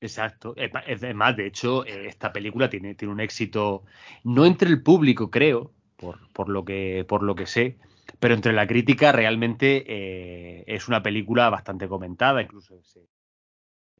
Exacto. 0.00 0.54
Es 0.56 1.14
más, 1.14 1.36
de 1.36 1.46
hecho, 1.46 1.84
eh, 1.86 2.06
esta 2.06 2.32
película 2.32 2.68
tiene, 2.68 2.94
tiene 2.94 3.12
un 3.14 3.20
éxito, 3.20 3.84
no 4.24 4.44
entre 4.46 4.68
el 4.68 4.82
público, 4.82 5.30
creo, 5.30 5.72
por, 5.96 6.30
por 6.32 6.48
lo 6.48 6.64
que, 6.64 7.04
por 7.08 7.22
lo 7.22 7.34
que 7.34 7.46
sé, 7.46 7.78
pero 8.20 8.34
entre 8.34 8.52
la 8.52 8.66
crítica 8.66 9.10
realmente 9.12 9.84
eh, 9.86 10.64
es 10.66 10.86
una 10.88 11.02
película 11.02 11.48
bastante 11.50 11.88
comentada, 11.88 12.42
incluso 12.42 12.82
se- 12.82 13.08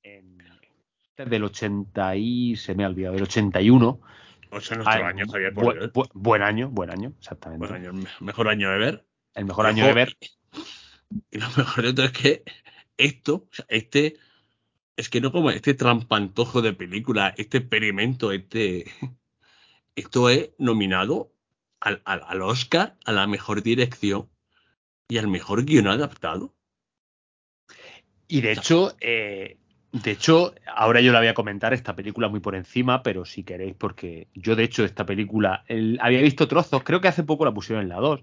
en, 0.02 0.38
del 1.16 1.44
80 1.44 2.16
y 2.16 2.56
se 2.56 2.74
me 2.74 2.84
ha 2.84 2.88
olvidado, 2.88 3.14
del 3.14 3.24
81. 3.24 4.00
O 4.50 4.60
sea, 4.60 4.76
nuestro 4.76 5.04
Ah, 5.04 5.08
año, 5.08 5.26
Javier, 5.30 5.52
bu- 5.54 5.60
por 5.64 5.74
Dios. 5.74 5.92
bu- 5.92 6.10
buen 6.14 6.42
año, 6.42 6.68
buen 6.70 6.90
año, 6.90 7.12
exactamente. 7.18 7.66
Buen 7.66 7.80
año, 7.80 7.92
me- 7.92 8.08
mejor 8.20 8.48
año 8.48 8.70
de 8.70 8.78
ver. 8.78 9.06
El 9.34 9.44
mejor 9.44 9.66
año 9.66 9.86
de 9.86 9.92
ver. 9.92 10.16
Y 11.30 11.38
lo 11.38 11.46
mejor 11.56 11.84
de 11.84 11.92
todo 11.92 12.06
es 12.06 12.12
que 12.12 12.42
esto, 12.96 13.34
o 13.34 13.48
sea, 13.52 13.64
este, 13.68 14.16
es 14.96 15.08
que 15.08 15.20
no 15.20 15.30
como 15.30 15.50
este 15.50 15.74
trampantojo 15.74 16.62
de 16.62 16.72
película, 16.72 17.32
este 17.36 17.58
experimento, 17.58 18.32
este, 18.32 18.86
esto 19.94 20.28
es 20.30 20.50
nominado 20.58 21.32
al, 21.80 22.02
al, 22.04 22.22
al 22.26 22.42
Oscar 22.42 22.96
a 23.04 23.12
la 23.12 23.26
mejor 23.28 23.62
dirección 23.62 24.28
y 25.08 25.18
al 25.18 25.28
mejor 25.28 25.64
guion 25.64 25.86
adaptado. 25.86 26.54
Y 28.28 28.40
de 28.40 28.52
hecho, 28.52 28.96
eh, 29.00 29.58
de 30.02 30.10
hecho, 30.12 30.54
ahora 30.74 31.00
yo 31.00 31.12
la 31.12 31.20
voy 31.20 31.28
a 31.28 31.34
comentar 31.34 31.72
esta 31.72 31.94
película 31.96 32.28
muy 32.28 32.40
por 32.40 32.54
encima, 32.54 33.02
pero 33.02 33.24
si 33.24 33.44
queréis, 33.44 33.74
porque 33.76 34.28
yo 34.34 34.56
de 34.56 34.64
hecho 34.64 34.84
esta 34.84 35.06
película 35.06 35.64
el- 35.68 35.98
había 36.02 36.20
visto 36.22 36.48
trozos, 36.48 36.82
creo 36.84 37.00
que 37.00 37.08
hace 37.08 37.22
poco 37.24 37.44
la 37.44 37.54
pusieron 37.54 37.82
en 37.84 37.88
la 37.90 37.96
2, 37.96 38.22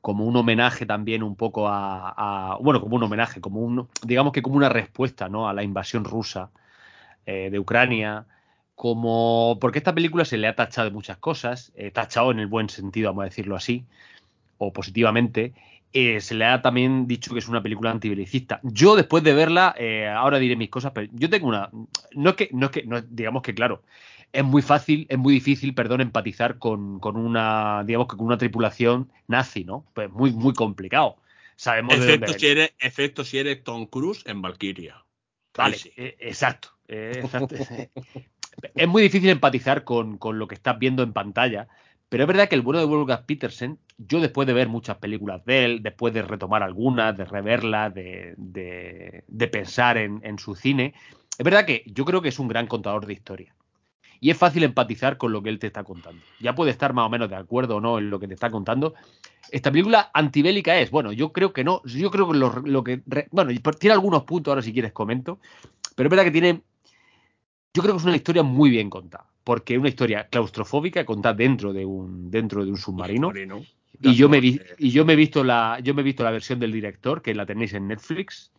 como 0.00 0.24
un 0.26 0.36
homenaje 0.36 0.86
también 0.86 1.22
un 1.22 1.36
poco 1.36 1.68
a, 1.68 2.54
a- 2.54 2.58
bueno, 2.58 2.80
como 2.80 2.96
un 2.96 3.04
homenaje, 3.04 3.40
como 3.40 3.60
un, 3.60 3.88
digamos 4.06 4.32
que 4.32 4.42
como 4.42 4.56
una 4.56 4.68
respuesta, 4.68 5.28
¿no? 5.28 5.48
A 5.48 5.54
la 5.54 5.62
invasión 5.64 6.04
rusa 6.04 6.52
eh, 7.26 7.50
de 7.50 7.58
Ucrania, 7.58 8.26
como 8.74 9.58
porque 9.60 9.78
esta 9.78 9.94
película 9.94 10.24
se 10.24 10.36
le 10.38 10.48
ha 10.48 10.56
tachado 10.56 10.88
de 10.88 10.94
muchas 10.94 11.18
cosas, 11.18 11.72
eh, 11.76 11.90
tachado 11.90 12.30
en 12.32 12.38
el 12.40 12.46
buen 12.48 12.68
sentido, 12.68 13.10
vamos 13.10 13.22
a 13.22 13.26
decirlo 13.26 13.56
así, 13.56 13.86
o 14.58 14.72
positivamente, 14.72 15.54
eh, 15.96 16.20
se 16.20 16.34
le 16.34 16.44
ha 16.44 16.60
también 16.60 17.06
dicho 17.06 17.32
que 17.32 17.38
es 17.38 17.46
una 17.46 17.62
película 17.62 17.92
antibelicista. 17.92 18.58
Yo 18.64 18.96
después 18.96 19.22
de 19.22 19.32
verla, 19.32 19.76
eh, 19.78 20.08
ahora 20.08 20.40
diré 20.40 20.56
mis 20.56 20.68
cosas, 20.68 20.90
pero 20.92 21.08
yo 21.12 21.30
tengo 21.30 21.46
una, 21.46 21.70
no 22.12 22.30
es 22.30 22.36
que, 22.36 22.50
no 22.52 22.66
es 22.66 22.72
que, 22.72 22.82
no, 22.82 23.00
digamos 23.00 23.42
que 23.42 23.54
claro, 23.54 23.80
es 24.32 24.42
muy 24.42 24.60
fácil, 24.60 25.06
es 25.08 25.16
muy 25.16 25.34
difícil, 25.34 25.72
perdón, 25.72 26.00
empatizar 26.00 26.58
con, 26.58 26.98
con 26.98 27.16
una, 27.16 27.84
digamos 27.86 28.08
que 28.08 28.16
con 28.16 28.26
una 28.26 28.38
tripulación 28.38 29.08
nazi, 29.28 29.62
¿no? 29.62 29.86
Pues 29.94 30.10
muy, 30.10 30.32
muy 30.32 30.52
complicado. 30.52 31.16
sabemos 31.54 31.96
de 32.04 32.26
si, 32.38 32.46
eres, 32.48 32.74
efecto 32.80 33.22
si 33.22 33.38
eres 33.38 33.62
Tom 33.62 33.86
Cruise 33.86 34.24
en 34.26 34.42
Valkyria. 34.42 35.04
Vale, 35.56 35.78
sí. 35.78 35.92
eh, 35.96 36.16
exacto. 36.18 36.70
exacto. 36.88 37.54
es 38.74 38.88
muy 38.88 39.02
difícil 39.04 39.30
empatizar 39.30 39.84
con, 39.84 40.18
con 40.18 40.40
lo 40.40 40.48
que 40.48 40.56
estás 40.56 40.76
viendo 40.76 41.04
en 41.04 41.12
pantalla, 41.12 41.68
pero 42.08 42.24
es 42.24 42.28
verdad 42.28 42.48
que 42.48 42.54
el 42.54 42.62
bueno 42.62 42.80
de 42.80 42.86
Wolfgang 42.86 43.26
Petersen, 43.26 43.78
yo 43.98 44.20
después 44.20 44.46
de 44.46 44.52
ver 44.52 44.68
muchas 44.68 44.98
películas 44.98 45.44
de 45.44 45.64
él, 45.64 45.82
después 45.82 46.14
de 46.14 46.22
retomar 46.22 46.62
algunas, 46.62 47.16
de 47.16 47.24
reverlas, 47.24 47.94
de, 47.94 48.34
de- 48.36 49.48
pensar 49.48 49.96
en, 49.98 50.38
su 50.38 50.54
cine, 50.54 50.94
es 51.38 51.44
verdad 51.44 51.64
que 51.64 51.82
yo 51.86 52.04
creo 52.04 52.22
que 52.22 52.28
es 52.28 52.38
un 52.38 52.48
gran 52.48 52.66
contador 52.66 53.06
de 53.06 53.14
historia. 53.14 53.54
Y 54.20 54.30
es 54.30 54.38
fácil 54.38 54.62
empatizar 54.62 55.18
con 55.18 55.32
lo 55.32 55.42
que 55.42 55.50
él 55.50 55.58
te 55.58 55.66
está 55.66 55.84
contando. 55.84 56.24
Ya 56.40 56.54
puede 56.54 56.70
estar 56.70 56.92
más 56.92 57.06
o 57.06 57.10
menos 57.10 57.28
de 57.28 57.36
acuerdo 57.36 57.76
o 57.76 57.80
no 57.80 57.98
en 57.98 58.10
lo 58.10 58.18
que 58.18 58.28
te 58.28 58.34
está 58.34 58.50
contando. 58.50 58.94
Esta 59.50 59.70
película 59.70 60.10
antibélica 60.14 60.78
es, 60.78 60.90
bueno, 60.90 61.12
yo 61.12 61.32
creo 61.32 61.52
que 61.52 61.64
no, 61.64 61.82
yo 61.84 62.10
creo 62.10 62.30
que 62.30 62.38
lo, 62.38 62.50
lo 62.64 62.84
que, 62.84 63.02
bueno, 63.30 63.52
tiene 63.78 63.92
algunos 63.92 64.24
puntos, 64.24 64.52
ahora 64.52 64.62
si 64.62 64.72
quieres 64.72 64.92
comento, 64.92 65.38
pero 65.94 66.08
es 66.08 66.10
verdad 66.10 66.24
que 66.24 66.30
tiene, 66.30 66.62
yo 67.74 67.82
creo 67.82 67.94
que 67.94 67.98
es 67.98 68.04
una 68.04 68.16
historia 68.16 68.42
muy 68.42 68.70
bien 68.70 68.88
contada, 68.88 69.26
porque 69.44 69.74
es 69.74 69.80
una 69.80 69.88
historia 69.90 70.28
claustrofóbica 70.28 71.04
contada 71.04 71.34
dentro 71.34 71.72
de 71.72 71.84
un, 71.84 72.30
dentro 72.30 72.64
de 72.64 72.70
un 72.70 72.76
submarino. 72.78 73.28
Submarino. 73.28 73.62
Y 74.00 74.14
yo 74.16 74.28
me 74.28 74.40
vi- 74.40 74.60
y 74.78 74.90
yo 74.90 75.04
me 75.04 75.12
he 75.12 75.16
visto 75.16 75.44
la, 75.44 75.78
yo 75.82 75.94
me 75.94 76.00
he 76.02 76.04
visto 76.04 76.24
la 76.24 76.30
versión 76.32 76.58
del 76.58 76.72
director, 76.72 77.22
que 77.22 77.34
la 77.34 77.46
tenéis 77.46 77.74
en 77.74 77.86
Netflix, 77.88 78.50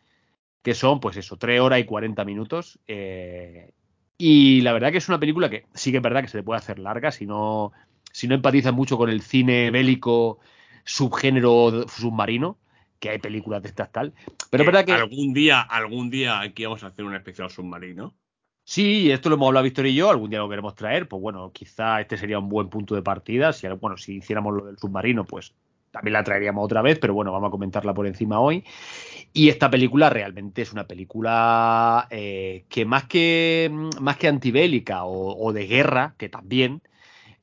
que 0.63 0.73
son, 0.73 0.99
pues 0.99 1.17
eso, 1.17 1.37
3 1.37 1.59
horas 1.61 1.79
y 1.79 1.85
40 1.85 2.25
minutos. 2.25 2.79
eh, 2.87 3.71
y 4.17 4.61
la 4.61 4.71
verdad 4.73 4.91
que 4.91 4.99
es 4.99 5.09
una 5.09 5.19
película 5.19 5.49
que 5.49 5.65
sí 5.73 5.91
que 5.91 5.97
es 5.97 6.03
verdad 6.03 6.21
que 6.21 6.29
se 6.29 6.37
le 6.37 6.43
puede 6.43 6.59
hacer 6.59 6.79
larga 6.79 7.11
si 7.11 7.25
no, 7.25 7.73
si 8.13 8.27
no 8.27 8.35
empatizas 8.35 8.73
mucho 8.73 8.97
con 8.97 9.09
el 9.09 9.21
cine 9.21 9.71
bélico 9.71 10.39
subgénero 10.85 11.85
submarino, 11.89 12.57
que 12.99 13.09
hay 13.09 13.19
películas 13.19 13.61
de 13.61 13.69
estas 13.69 13.91
tal. 13.91 14.13
Pero 14.49 14.63
es 14.63 14.65
verdad 14.67 14.85
que 14.85 14.93
algún 14.93 15.33
día, 15.33 15.61
algún 15.61 16.09
día 16.09 16.39
aquí 16.39 16.63
vamos 16.63 16.83
a 16.83 16.87
hacer 16.87 17.03
un 17.05 17.15
especial 17.15 17.49
submarino. 17.49 18.13
Sí, 18.67 19.11
esto 19.11 19.29
lo 19.29 19.35
hemos 19.35 19.47
hablado 19.47 19.63
Víctor 19.63 19.85
y 19.85 19.93
yo, 19.93 20.09
algún 20.09 20.31
día 20.31 20.39
lo 20.39 20.49
queremos 20.49 20.73
traer, 20.73 21.07
pues 21.07 21.21
bueno, 21.21 21.51
quizá 21.53 22.01
este 22.01 22.17
sería 22.17 22.39
un 22.39 22.49
buen 22.49 22.67
punto 22.67 22.95
de 22.95 23.03
partida, 23.03 23.53
si 23.53 23.67
bueno, 23.67 23.95
si 23.95 24.15
hiciéramos 24.15 24.55
lo 24.55 24.65
del 24.65 24.79
submarino, 24.79 25.23
pues 25.23 25.53
también 25.91 26.13
la 26.13 26.23
traeríamos 26.23 26.65
otra 26.65 26.81
vez, 26.81 26.97
pero 26.97 27.13
bueno, 27.13 27.31
vamos 27.31 27.49
a 27.49 27.51
comentarla 27.51 27.93
por 27.93 28.07
encima 28.07 28.39
hoy. 28.39 28.65
Y 29.33 29.49
esta 29.49 29.69
película 29.69 30.09
realmente 30.09 30.63
es 30.63 30.73
una 30.73 30.87
película 30.87 32.07
eh, 32.09 32.65
que 32.67 32.85
más 32.85 33.05
que 33.05 33.69
más 34.01 34.17
que 34.17 34.27
antibélica 34.27 35.05
o, 35.05 35.53
de 35.53 35.67
guerra, 35.67 36.15
que 36.17 36.29
también, 36.29 36.81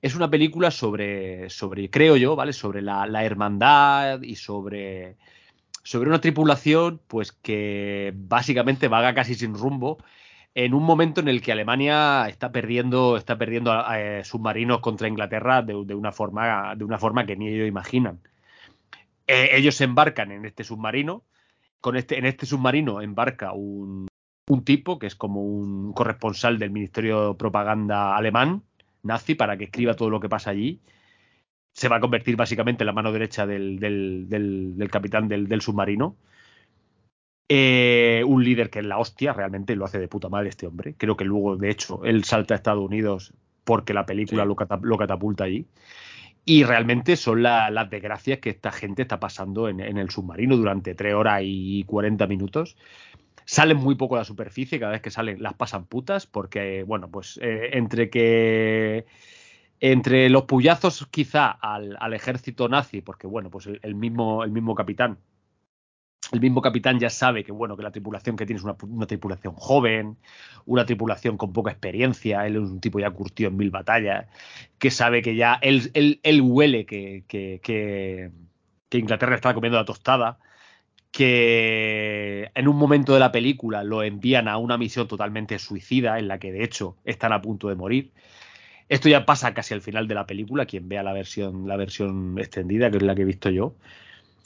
es 0.02 0.16
una 0.16 0.28
película 0.28 0.72
sobre, 0.72 1.48
sobre 1.50 1.88
creo 1.88 2.16
yo, 2.16 2.34
¿vale? 2.34 2.52
Sobre 2.52 2.82
la, 2.82 3.06
la 3.06 3.24
hermandad 3.24 4.22
y 4.22 4.34
sobre, 4.36 5.16
sobre 5.84 6.08
una 6.10 6.20
tripulación, 6.20 7.00
pues 7.06 7.30
que 7.30 8.12
básicamente 8.16 8.88
vaga 8.88 9.14
casi 9.14 9.36
sin 9.36 9.54
rumbo 9.54 9.98
en 10.54 10.74
un 10.74 10.82
momento 10.82 11.20
en 11.20 11.28
el 11.28 11.40
que 11.40 11.52
Alemania 11.52 12.26
está 12.28 12.52
perdiendo, 12.52 13.16
está 13.16 13.38
perdiendo 13.38 13.72
eh, 13.94 14.22
submarinos 14.24 14.80
contra 14.80 15.08
Inglaterra 15.08 15.62
de, 15.62 15.74
una 15.74 16.12
forma, 16.12 16.74
de 16.74 16.84
una 16.84 16.98
forma 16.98 17.24
que 17.24 17.36
ni 17.36 17.48
ellos 17.48 17.68
imaginan. 17.68 18.20
Eh, 19.26 19.50
ellos 19.52 19.76
se 19.76 19.84
embarcan 19.84 20.30
en 20.32 20.44
este 20.44 20.64
submarino. 20.64 21.24
Este, 21.94 22.18
en 22.18 22.26
este 22.26 22.46
submarino 22.46 23.00
embarca 23.00 23.52
un, 23.52 24.06
un 24.48 24.64
tipo 24.64 24.98
que 24.98 25.06
es 25.06 25.16
como 25.16 25.42
un 25.42 25.92
corresponsal 25.92 26.58
del 26.58 26.70
Ministerio 26.70 27.28
de 27.28 27.34
Propaganda 27.34 28.16
alemán, 28.16 28.62
nazi, 29.02 29.34
para 29.34 29.56
que 29.56 29.64
escriba 29.64 29.94
todo 29.94 30.10
lo 30.10 30.20
que 30.20 30.28
pasa 30.28 30.50
allí. 30.50 30.80
Se 31.72 31.88
va 31.88 31.96
a 31.96 32.00
convertir 32.00 32.36
básicamente 32.36 32.82
en 32.84 32.86
la 32.86 32.92
mano 32.92 33.12
derecha 33.12 33.46
del 33.46 34.88
capitán 34.90 35.28
del, 35.28 35.60
submarino. 35.62 36.16
Eh, 37.54 38.24
un 38.26 38.42
líder 38.42 38.70
que 38.70 38.78
es 38.78 38.84
la 38.86 38.96
hostia, 38.96 39.34
realmente 39.34 39.76
lo 39.76 39.84
hace 39.84 39.98
de 39.98 40.08
puta 40.08 40.30
madre 40.30 40.48
este 40.48 40.66
hombre. 40.66 40.94
Creo 40.96 41.18
que 41.18 41.26
luego, 41.26 41.56
de 41.58 41.68
hecho, 41.68 42.02
él 42.02 42.24
salta 42.24 42.54
a 42.54 42.56
Estados 42.56 42.82
Unidos 42.82 43.34
porque 43.64 43.92
la 43.92 44.06
película 44.06 44.44
sí. 44.44 44.48
lo, 44.48 44.56
catap 44.56 44.82
lo, 44.82 44.96
catapulta 44.96 45.44
allí. 45.44 45.66
Y 46.46 46.64
realmente 46.64 47.14
son 47.14 47.42
la, 47.42 47.68
las 47.68 47.90
desgracias 47.90 48.38
que 48.38 48.48
esta 48.48 48.72
gente 48.72 49.02
está 49.02 49.20
pasando 49.20 49.68
en, 49.68 49.80
en, 49.80 49.98
el 49.98 50.08
submarino 50.08 50.56
durante 50.56 50.94
3 50.94 51.12
horas 51.12 51.42
y 51.44 51.84
40 51.84 52.26
minutos. 52.26 52.78
Salen 53.44 53.76
muy 53.76 53.96
poco 53.96 54.14
a 54.14 54.20
la 54.20 54.24
superficie, 54.24 54.80
cada 54.80 54.92
vez 54.92 55.02
que 55.02 55.10
salen 55.10 55.42
las 55.42 55.52
pasan 55.52 55.84
putas, 55.84 56.26
porque, 56.26 56.84
bueno, 56.84 57.10
pues 57.10 57.38
eh, 57.42 57.68
entre 57.74 58.08
que. 58.08 59.04
Entre 59.78 60.30
los 60.30 60.44
puyazos, 60.44 61.06
quizá 61.10 61.50
al, 61.50 61.98
al, 62.00 62.14
ejército 62.14 62.66
nazi, 62.68 63.02
porque, 63.02 63.26
bueno, 63.26 63.50
pues 63.50 63.66
el, 63.66 63.78
el 63.82 63.94
mismo, 63.94 64.42
el 64.42 64.52
mismo 64.52 64.74
capitán 64.74 65.18
el 66.32 66.40
mismo 66.40 66.62
capitán 66.62 66.98
ya 66.98 67.10
sabe 67.10 67.44
que 67.44 67.52
bueno 67.52 67.76
que 67.76 67.82
la 67.82 67.90
tripulación 67.90 68.36
que 68.36 68.46
tiene 68.46 68.58
es 68.58 68.64
una, 68.64 69.06
tripulación 69.06 69.54
joven, 69.54 70.16
una 70.64 70.86
tripulación 70.86 71.36
con 71.36 71.52
poca 71.52 71.70
experiencia, 71.70 72.46
él 72.46 72.56
es 72.56 72.62
un 72.62 72.80
tipo 72.80 72.98
ya 72.98 73.10
curtido 73.10 73.50
en 73.50 73.56
mil 73.56 73.70
batallas, 73.70 74.26
que 74.78 74.90
sabe 74.90 75.22
que 75.22 75.36
ya 75.36 75.58
él, 75.62 75.90
él, 75.94 76.20
él 76.22 76.40
huele 76.40 76.86
que, 76.86 77.24
que, 77.28 77.60
que, 77.62 78.30
que, 78.88 78.98
Inglaterra 78.98 79.34
está 79.34 79.54
comiendo 79.54 79.78
la 79.78 79.84
tostada, 79.84 80.38
que 81.10 82.50
en 82.54 82.68
un 82.68 82.76
momento 82.76 83.12
de 83.14 83.20
la 83.20 83.32
película 83.32 83.84
lo 83.84 84.02
envían 84.02 84.48
a 84.48 84.56
una 84.56 84.78
misión 84.78 85.08
totalmente 85.08 85.58
suicida, 85.58 86.18
en 86.18 86.28
la 86.28 86.38
que 86.38 86.52
de 86.52 86.64
hecho 86.64 86.96
están 87.04 87.32
a 87.32 87.42
punto 87.42 87.68
de 87.68 87.76
morir. 87.76 88.12
Esto 88.88 89.08
ya 89.08 89.26
pasa 89.26 89.54
casi 89.54 89.74
al 89.74 89.82
final 89.82 90.08
de 90.08 90.14
la 90.14 90.26
película, 90.26 90.66
quien 90.66 90.88
vea 90.88 91.02
la 91.02 91.12
versión, 91.12 91.68
la 91.68 91.76
versión 91.76 92.38
extendida, 92.38 92.90
que 92.90 92.98
es 92.98 93.02
la 93.02 93.14
que 93.14 93.22
he 93.22 93.24
visto 93.26 93.50
yo. 93.50 93.74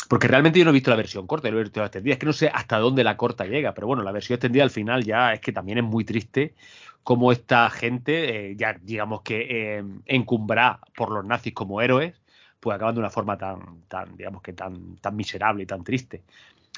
Porque 0.09 0.29
realmente 0.29 0.59
yo 0.59 0.65
no 0.65 0.71
he 0.71 0.75
visto 0.75 0.91
la 0.91 0.97
versión 0.97 1.27
corta, 1.27 1.49
yo 1.49 1.59
he 1.59 1.63
visto 1.63 1.83
extendida. 1.83 2.15
Es 2.15 2.19
que 2.19 2.27
no 2.27 2.33
sé 2.33 2.49
hasta 2.53 2.79
dónde 2.79 3.03
la 3.03 3.17
corta 3.17 3.45
llega, 3.45 3.75
pero 3.75 3.87
bueno, 3.89 4.03
la 4.03 4.13
versión 4.13 4.37
extendida 4.37 4.63
al 4.63 4.71
final 4.71 5.05
ya 5.05 5.33
es 5.33 5.41
que 5.41 5.53
también 5.53 5.79
es 5.79 5.85
muy 5.85 6.05
triste 6.05 6.55
cómo 7.03 7.33
esta 7.33 7.71
gente, 7.71 8.51
eh, 8.51 8.57
ya 8.57 8.77
digamos 8.83 9.23
que 9.23 9.79
eh, 9.79 9.85
encumbrada 10.07 10.81
por 10.97 11.11
los 11.11 11.25
nazis 11.25 11.53
como 11.55 11.81
héroes, 11.81 12.21
pues 12.61 12.75
acaban 12.75 12.95
de 12.95 13.01
una 13.01 13.11
forma 13.11 13.39
tan, 13.39 13.83
tan 13.89 14.17
digamos 14.17 14.43
que 14.43 14.53
tan, 14.53 14.97
tan 14.97 15.17
miserable 15.17 15.63
y 15.65 15.67
tan 15.67 15.85
triste. 15.85 16.23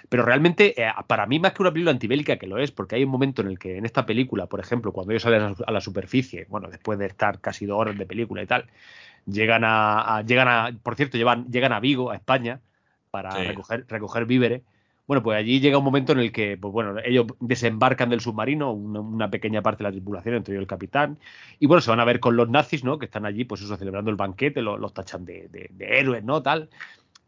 Pero 0.08 0.24
realmente, 0.24 0.80
eh, 0.80 0.90
para 1.06 1.26
mí, 1.26 1.38
más 1.38 1.52
que 1.52 1.62
una 1.62 1.72
película 1.72 1.90
antibélica, 1.92 2.36
que 2.36 2.46
lo 2.46 2.58
es, 2.58 2.70
porque 2.70 2.96
hay 2.96 3.04
un 3.04 3.10
momento 3.10 3.42
en 3.42 3.48
el 3.48 3.58
que 3.58 3.78
en 3.78 3.84
esta 3.84 4.06
película, 4.06 4.46
por 4.46 4.60
ejemplo, 4.60 4.92
cuando 4.92 5.12
ellos 5.12 5.22
salen 5.22 5.54
a 5.66 5.72
la 5.72 5.80
superficie, 5.80 6.46
bueno, 6.48 6.68
después 6.68 6.98
de 6.98 7.06
estar 7.06 7.40
casi 7.40 7.66
dos 7.66 7.78
horas 7.80 7.98
de 7.98 8.06
película 8.06 8.42
y 8.42 8.46
tal, 8.46 8.66
llegan 9.26 9.64
a, 9.64 10.18
a 10.18 10.22
llegan 10.22 10.48
a, 10.48 10.78
por 10.82 10.94
cierto, 10.96 11.18
llevan, 11.18 11.46
llegan 11.50 11.72
a 11.72 11.80
Vigo, 11.80 12.10
a 12.10 12.16
España, 12.16 12.60
para 13.10 13.32
sí. 13.32 13.44
recoger, 13.44 13.84
recoger 13.88 14.24
víveres. 14.26 14.62
Bueno, 15.06 15.22
pues 15.22 15.38
allí 15.38 15.58
llega 15.58 15.78
un 15.78 15.84
momento 15.84 16.12
en 16.12 16.18
el 16.18 16.32
que, 16.32 16.58
pues 16.58 16.70
bueno, 16.70 16.96
ellos 17.02 17.26
desembarcan 17.40 18.10
del 18.10 18.20
submarino, 18.20 18.72
una, 18.72 19.00
una, 19.00 19.30
pequeña 19.30 19.62
parte 19.62 19.82
de 19.82 19.88
la 19.88 19.92
tripulación, 19.92 20.34
entre 20.34 20.52
ellos 20.52 20.60
el 20.62 20.66
capitán, 20.68 21.18
y 21.58 21.66
bueno, 21.66 21.80
se 21.80 21.88
van 21.88 22.00
a 22.00 22.04
ver 22.04 22.20
con 22.20 22.36
los 22.36 22.50
nazis, 22.50 22.84
¿no? 22.84 22.98
Que 22.98 23.06
están 23.06 23.24
allí, 23.24 23.46
pues 23.46 23.62
eso, 23.62 23.74
celebrando 23.78 24.10
el 24.10 24.18
banquete, 24.18 24.60
los, 24.60 24.78
los 24.78 24.92
tachan 24.92 25.24
de, 25.24 25.48
de, 25.48 25.70
de, 25.72 25.98
héroes, 25.98 26.24
¿no? 26.24 26.42
Tal. 26.42 26.68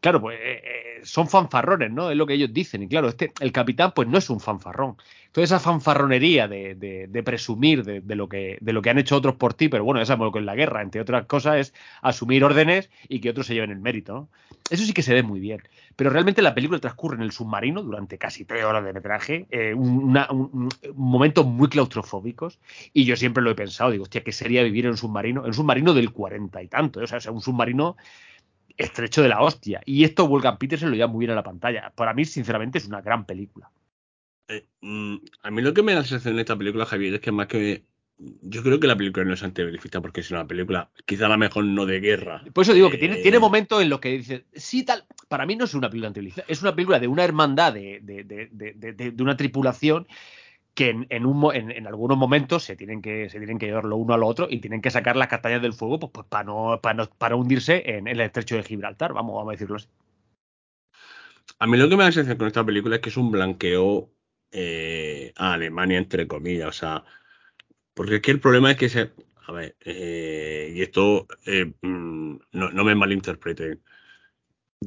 Claro, 0.01 0.19
pues 0.19 0.39
eh, 0.41 0.99
son 1.03 1.27
fanfarrones, 1.29 1.91
¿no? 1.91 2.09
Es 2.09 2.17
lo 2.17 2.25
que 2.25 2.33
ellos 2.33 2.51
dicen. 2.51 2.81
Y 2.81 2.87
claro, 2.87 3.07
este, 3.09 3.31
el 3.39 3.51
capitán, 3.51 3.91
pues 3.95 4.07
no 4.07 4.17
es 4.17 4.31
un 4.31 4.39
fanfarrón. 4.39 4.97
Toda 5.31 5.45
esa 5.45 5.59
fanfarronería 5.59 6.47
de, 6.47 6.73
de, 6.73 7.07
de 7.07 7.23
presumir 7.23 7.83
de, 7.83 8.15
lo 8.15 8.27
que, 8.27 8.57
de 8.59 8.73
lo 8.73 8.81
que 8.81 8.89
han 8.89 8.97
hecho 8.97 9.15
otros 9.15 9.35
por 9.35 9.53
ti, 9.53 9.69
pero 9.69 9.83
bueno, 9.83 9.99
que 10.03 10.39
es 10.39 10.45
la 10.45 10.55
guerra, 10.55 10.81
entre 10.81 11.01
otras 11.01 11.25
cosas, 11.27 11.57
es 11.57 11.73
asumir 12.01 12.43
órdenes 12.43 12.89
y 13.07 13.21
que 13.21 13.29
otros 13.29 13.45
se 13.45 13.53
lleven 13.53 13.69
el 13.69 13.79
mérito, 13.79 14.13
¿no? 14.13 14.29
Eso 14.69 14.83
sí 14.85 14.93
que 14.93 15.03
se 15.03 15.13
ve 15.13 15.21
muy 15.21 15.39
bien. 15.39 15.61
Pero 15.95 16.09
realmente 16.09 16.41
la 16.41 16.55
película 16.55 16.79
transcurre 16.79 17.15
en 17.17 17.21
el 17.21 17.31
submarino 17.31 17.83
durante 17.83 18.17
casi 18.17 18.43
tres 18.43 18.63
horas 18.63 18.83
de 18.83 18.93
metraje, 18.93 19.45
eh, 19.51 19.73
una, 19.73 20.29
un, 20.31 20.69
momentos 20.95 21.45
muy 21.45 21.69
claustrofóbicos, 21.69 22.59
y 22.91 23.05
yo 23.05 23.15
siempre 23.15 23.43
lo 23.43 23.51
he 23.51 23.55
pensado, 23.55 23.91
digo, 23.91 24.03
hostia, 24.03 24.23
¿qué 24.23 24.31
sería 24.31 24.63
vivir 24.63 24.85
en 24.85 24.91
un 24.91 24.97
submarino? 24.97 25.41
En 25.41 25.47
un 25.47 25.53
submarino 25.53 25.93
del 25.93 26.11
cuarenta 26.11 26.61
y 26.63 26.67
tanto, 26.67 27.01
¿eh? 27.01 27.03
o 27.03 27.07
sea, 27.07 27.31
un 27.31 27.41
submarino 27.41 27.97
estrecho 28.81 29.21
de 29.21 29.29
la 29.29 29.41
hostia. 29.41 29.81
Y 29.85 30.03
esto 30.03 30.27
Wolfgang 30.27 30.57
Petersen 30.57 30.89
lo 30.89 30.95
lleva 30.95 31.07
muy 31.07 31.19
bien 31.19 31.31
a 31.31 31.35
la 31.35 31.43
pantalla. 31.43 31.91
Para 31.95 32.13
mí, 32.13 32.25
sinceramente, 32.25 32.77
es 32.77 32.87
una 32.87 33.01
gran 33.01 33.25
película. 33.25 33.69
Eh, 34.47 34.65
mm, 34.81 35.15
a 35.43 35.51
mí 35.51 35.61
lo 35.61 35.73
que 35.73 35.83
me 35.83 35.93
da 35.93 35.99
la 35.99 36.05
sensación 36.05 36.35
de 36.35 36.41
esta 36.41 36.57
película, 36.57 36.85
Javier, 36.85 37.15
es 37.15 37.21
que 37.21 37.31
más 37.31 37.47
que. 37.47 37.83
Yo 38.43 38.61
creo 38.61 38.79
que 38.79 38.85
la 38.85 38.95
película 38.95 39.25
no 39.25 39.33
es 39.33 39.41
antibelicista 39.41 39.99
porque 39.99 40.21
es 40.21 40.29
una 40.29 40.45
película, 40.45 40.91
quizá 41.07 41.25
a 41.25 41.29
lo 41.29 41.39
mejor 41.39 41.63
no 41.63 41.87
de 41.87 41.99
guerra. 41.99 42.43
Por 42.53 42.63
eso 42.63 42.73
digo 42.73 42.91
que 42.91 42.99
tiene, 42.99 43.15
tiene 43.15 43.39
momentos 43.39 43.81
en 43.81 43.89
los 43.89 43.99
que 43.99 44.09
dices, 44.09 44.43
sí, 44.53 44.83
tal. 44.83 45.05
Para 45.27 45.47
mí 45.47 45.55
no 45.55 45.65
es 45.65 45.73
una 45.73 45.89
película 45.89 46.09
antibelicista, 46.09 46.43
es 46.47 46.61
una 46.61 46.75
película 46.75 46.99
de 46.99 47.07
una 47.07 47.23
hermandad, 47.23 47.73
de, 47.73 47.99
de, 48.03 48.23
de, 48.23 49.11
de 49.11 49.23
una 49.23 49.35
tripulación 49.35 50.05
que 50.73 50.89
en, 50.89 51.07
en, 51.09 51.25
un, 51.25 51.53
en, 51.53 51.71
en, 51.71 51.87
algunos 51.87 52.17
momentos 52.17 52.63
se 52.63 52.75
tienen 52.75 53.01
que 53.01 53.29
se 53.29 53.39
llevar 53.39 53.85
lo 53.85 53.97
uno 53.97 54.13
a 54.13 54.17
lo 54.17 54.27
otro 54.27 54.47
y 54.49 54.59
tienen 54.59 54.81
que 54.81 54.89
sacar 54.89 55.15
las 55.15 55.27
castañas 55.27 55.61
del 55.61 55.73
fuego 55.73 55.99
pues, 55.99 56.11
pues 56.13 56.25
para 56.27 56.43
no 56.43 57.37
hundirse 57.37 57.83
en, 57.85 58.07
el 58.07 58.21
estrecho 58.21 58.55
de 58.55 58.63
Gibraltar 58.63 59.13
vamos 59.13 59.35
vamos 59.35 59.49
a 59.49 59.51
decirlo 59.51 59.75
así. 59.75 59.87
A 61.59 61.67
mí 61.67 61.77
lo 61.77 61.89
que 61.89 61.95
me 61.95 62.03
da 62.03 62.09
la 62.09 62.13
sensación 62.13 62.37
con 62.37 62.47
esta 62.47 62.65
película 62.65 62.95
es 62.95 63.01
que 63.01 63.09
es 63.09 63.17
un 63.17 63.31
blanqueo 63.31 64.09
eh, 64.51 65.33
a 65.35 65.53
Alemania 65.53 65.97
entre 65.97 66.27
comillas 66.27 66.69
o 66.69 66.71
sea 66.71 67.03
porque 67.93 68.15
es 68.15 68.21
que 68.21 68.31
el 68.31 68.39
problema 68.39 68.71
es 68.71 68.77
que 68.77 68.89
se 68.89 69.11
a 69.47 69.51
ver 69.51 69.75
eh, 69.81 70.71
y 70.73 70.81
esto 70.81 71.27
eh, 71.45 71.73
no, 71.81 72.39
no 72.51 72.83
me 72.83 72.95
malinterpreten 72.95 73.81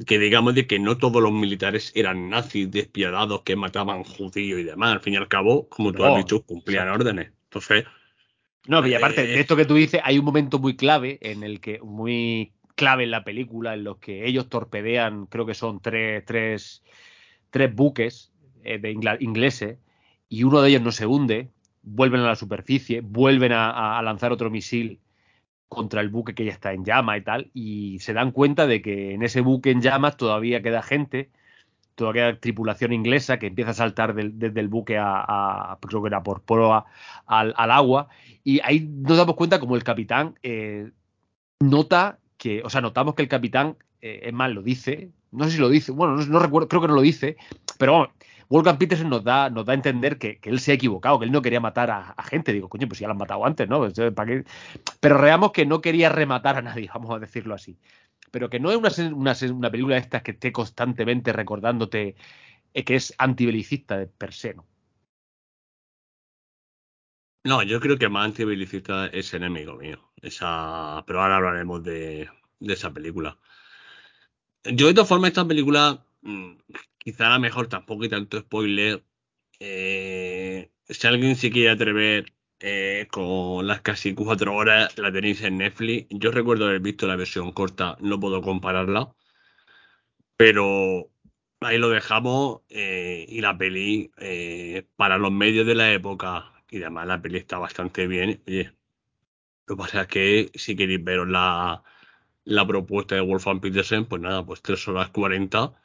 que 0.05 0.19
digamos 0.19 0.55
de 0.55 0.67
que 0.67 0.79
no 0.79 0.97
todos 0.97 1.21
los 1.21 1.31
militares 1.31 1.91
eran 1.95 2.29
nazis 2.29 2.69
despiadados 2.71 3.43
que 3.43 3.55
mataban 3.55 4.03
judíos 4.03 4.59
y 4.59 4.63
demás. 4.63 4.93
Al 4.93 5.01
fin 5.01 5.13
y 5.13 5.17
al 5.17 5.27
cabo, 5.27 5.69
como 5.69 5.93
tú 5.93 6.03
No, 6.03 6.09
has 6.09 6.13
dicho, 6.13 6.43
cumplían 6.45 6.87
exacto. 6.87 6.99
órdenes. 6.99 7.31
Entonces, 7.45 7.85
No, 8.67 8.85
y 8.85 8.93
aparte 8.95 9.21
Eh, 9.21 9.27
de 9.27 9.39
esto 9.41 9.55
que 9.55 9.65
tú 9.65 9.75
dices, 9.75 10.01
hay 10.03 10.17
un 10.17 10.25
momento 10.25 10.59
muy 10.59 10.75
clave 10.75 11.19
en 11.21 11.43
el 11.43 11.59
que, 11.61 11.79
muy 11.81 12.53
clave 12.75 13.03
en 13.03 13.11
la 13.11 13.23
película, 13.23 13.73
en 13.75 13.83
los 13.83 13.97
que 13.99 14.25
ellos 14.27 14.49
torpedean, 14.49 15.27
creo 15.27 15.45
que 15.45 15.53
son 15.53 15.79
tres, 15.81 16.25
tres, 16.25 16.83
tres 17.51 17.73
buques 17.75 18.33
eh, 18.63 18.79
de 18.79 18.91
ingla- 18.93 19.17
ingleses, 19.21 19.77
y 20.29 20.43
uno 20.43 20.61
de 20.61 20.69
ellos 20.69 20.81
no 20.81 20.91
se 20.91 21.05
hunde, 21.05 21.51
vuelven 21.83 22.21
a 22.21 22.27
la 22.27 22.35
superficie, 22.35 23.01
vuelven 23.01 23.51
a, 23.53 23.69
a- 23.71 23.99
a 23.99 24.01
lanzar 24.03 24.31
otro 24.31 24.49
misil 24.51 24.99
contra 25.69 26.01
el 26.01 26.09
buque 26.09 26.35
que 26.35 26.45
ya 26.45 26.51
está 26.51 26.73
en 26.73 26.85
llama 26.85 27.17
y 27.17 27.21
tal, 27.23 27.51
y 27.53 27.99
se 27.99 28.13
dan 28.13 28.31
cuenta 28.31 28.67
de 28.67 28.81
que 28.81 29.13
en 29.13 29.23
ese 29.23 29.41
buque 29.41 29.71
en 29.71 29.81
llamas 29.81 30.17
todavía 30.17 30.61
queda 30.61 30.81
gente, 30.81 31.31
todavía 31.95 32.31
queda 32.31 32.39
tripulación 32.39 32.93
inglesa 32.93 33.39
que 33.39 33.47
empieza 33.47 33.71
a 33.71 33.73
saltar 33.75 34.13
del- 34.15 34.37
desde 34.39 34.59
el 34.59 34.67
buque 34.67 34.97
a, 34.99 35.77
creo 35.81 36.01
que 36.01 36.07
era 36.07 36.23
por 36.23 36.41
proa 36.43 36.85
al, 37.25 37.53
agua, 37.57 38.07
y 38.43 38.59
ahí 38.63 38.81
nos 38.81 39.17
damos 39.17 39.35
cuenta 39.35 39.59
como 39.59 39.75
el 39.75 39.83
capitán 39.83 40.35
eh, 40.43 40.91
nota 41.59 42.19
que, 42.37 42.61
o 42.63 42.69
sea, 42.69 42.81
notamos 42.81 43.15
que 43.15 43.21
el 43.23 43.27
capitán, 43.29 43.77
eh, 44.01 44.21
es 44.23 44.33
más, 44.33 44.51
lo 44.51 44.61
dice, 44.61 45.11
no 45.31 45.45
sé 45.45 45.51
si 45.51 45.57
lo 45.57 45.69
dice, 45.69 45.91
bueno, 45.91 46.15
no, 46.15 46.25
no 46.25 46.39
recuerdo, 46.39 46.67
creo 46.67 46.81
que 46.81 46.87
no 46.87 46.95
lo 46.95 47.01
dice, 47.01 47.37
pero 47.77 47.93
vamos, 47.93 48.09
Wolfgang 48.49 48.77
Petersen 48.77 49.09
nos 49.09 49.23
da, 49.23 49.49
nos 49.49 49.65
da 49.65 49.73
a 49.73 49.75
entender 49.75 50.17
que, 50.17 50.39
él 50.43 50.59
se 50.59 50.71
ha 50.71 50.75
equivocado, 50.75 51.19
que 51.19 51.25
él 51.25 51.31
no 51.31 51.41
quería 51.41 51.59
matar 51.59 51.91
a, 51.91 52.15
gente. 52.23 52.53
Digo, 52.53 52.69
coño, 52.69 52.87
pues 52.87 52.99
ya 52.99 53.07
lo 53.07 53.13
han 53.13 53.17
matado 53.17 53.45
antes, 53.45 53.67
¿no? 53.67 53.79
Pues, 53.79 53.97
eh. 53.99 54.13
Pero 54.99 55.21
veamos 55.21 55.51
que 55.51 55.65
no 55.65 55.81
quería 55.81 56.09
rematar 56.09 56.57
a 56.57 56.61
nadie, 56.61 56.89
vamos 56.93 57.11
a 57.15 57.19
decirlo 57.19 57.55
así. 57.55 57.77
Pero 58.31 58.49
que 58.49 58.59
no 58.59 58.71
es 58.71 58.77
una, 58.77 58.89
una, 59.13 59.35
una 59.51 59.71
película 59.71 59.95
de 59.95 60.01
estas 60.01 60.23
que 60.23 60.31
esté 60.31 60.51
constantemente 60.51 61.33
recordándote 61.33 62.15
eh, 62.73 62.83
que 62.83 62.95
es 62.95 63.13
antibelicista 63.17 63.97
de 63.97 64.07
per 64.07 64.33
se, 64.33 64.53
¿no? 64.53 64.65
no, 67.45 67.63
yo 67.63 67.79
creo 67.79 67.97
que 67.97 68.09
más 68.09 68.25
antibelicista 68.25 69.07
es 69.07 69.33
enemigo 69.33 69.75
mío. 69.77 69.99
Esa, 70.21 71.03
pero 71.07 71.21
ahora 71.21 71.37
hablaremos 71.37 71.83
de, 71.83 72.29
de 72.59 72.73
esa 72.73 72.91
película. 72.93 73.37
Yo, 74.63 74.87
de 74.87 74.93
todas 74.93 75.07
formas, 75.07 75.29
esta 75.29 75.47
película, 75.47 76.03
mm, 76.21 76.53
quizá 77.05 77.27
a 77.27 77.35
lo 77.35 77.39
mejor 77.41 77.67
tampoco 77.67 78.03
hay 78.03 78.09
tanto 78.09 78.39
spoiler. 78.39 79.05
Eh, 79.59 80.71
si 80.89 81.07
alguien 81.07 81.35
se 81.35 81.51
quiere 81.51 81.69
atrever 81.71 82.33
eh, 82.59 83.07
con 83.11 83.67
las 83.67 83.81
casi 83.81 84.13
cuatro 84.15 84.55
horas, 84.55 84.97
la 84.97 85.11
tenéis 85.11 85.41
en 85.43 85.59
Netflix. 85.59 86.07
Yo 86.09 86.31
recuerdo 86.31 86.65
haber 86.65 86.81
visto 86.81 87.07
la 87.07 87.15
versión 87.15 87.51
corta, 87.53 87.97
no 88.01 88.19
puedo 88.19 88.41
compararla. 88.41 89.15
Pero 90.37 91.09
ahí 91.61 91.77
lo 91.77 91.89
dejamos 91.89 92.61
eh, 92.69 93.25
y 93.29 93.41
la 93.41 93.57
peli, 93.57 94.11
para 94.95 95.17
los 95.17 95.31
medios 95.31 95.65
de 95.67 95.75
la 95.75 95.93
época 95.93 96.53
y 96.69 96.79
demás, 96.79 97.07
la 97.07 97.21
peli 97.21 97.37
está 97.37 97.57
bastante 97.57 98.07
bien. 98.07 98.41
Oye, 98.47 98.73
lo 99.67 99.75
que 99.75 99.81
pasa 99.83 100.01
es 100.01 100.07
que 100.07 100.51
si 100.55 100.75
queréis 100.75 101.03
veros 101.03 101.27
la, 101.29 101.83
la 102.45 102.67
propuesta 102.67 103.15
de 103.15 103.21
Wolfgang 103.21 103.61
Petersen, 103.61 104.05
pues 104.05 104.21
nada, 104.21 104.45
pues 104.45 104.61
3 104.61 104.87
horas 104.87 105.09
40. 105.09 105.75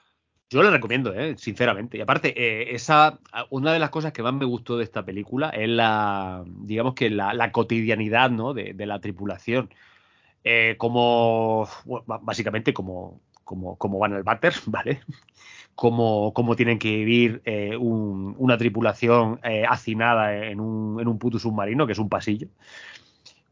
Yo 0.53 0.63
la 0.65 0.71
recomiendo, 0.71 1.15
¿eh? 1.15 1.37
sinceramente. 1.39 1.97
Y 1.97 2.01
aparte, 2.01 2.35
eh, 2.37 2.75
esa, 2.75 3.21
una 3.51 3.73
de 3.73 3.79
las 3.79 3.91
cosas 3.91 4.13
que 4.13 4.23
más 4.23 4.35
me 4.35 4.45
gustó 4.45 4.77
de 4.77 4.83
esta 4.85 5.05
película 5.05 5.51
es 5.51 5.69
la, 5.69 6.43
digamos 6.47 6.95
que 6.95 7.09
la, 7.09 7.33
la 7.35 7.53
cotidianidad, 7.53 8.31
¿no? 8.31 8.53
de, 8.53 8.75
de 8.75 8.87
la 8.87 9.01
tripulación. 9.01 9.71
Eh, 10.45 10.77
como, 10.79 11.69
básicamente 12.23 12.75
como, 12.75 13.21
como, 13.45 13.77
como 13.79 13.99
van 14.01 14.15
al 14.15 14.25
váter, 14.25 14.55
¿vale? 14.67 15.03
Cómo, 15.77 16.33
cómo 16.35 16.57
tienen 16.57 16.79
que 16.79 16.91
vivir 16.91 17.43
eh, 17.47 17.77
un- 17.77 18.35
una 18.39 18.59
tripulación 18.59 19.41
eh, 19.45 19.65
hacinada 19.69 20.37
en 20.47 20.61
un, 20.61 21.01
en 21.01 21.09
un 21.09 21.19
puto 21.19 21.39
submarino, 21.39 21.87
que 21.87 21.93
es 21.95 22.01
un 22.01 22.09
pasillo. 22.11 22.49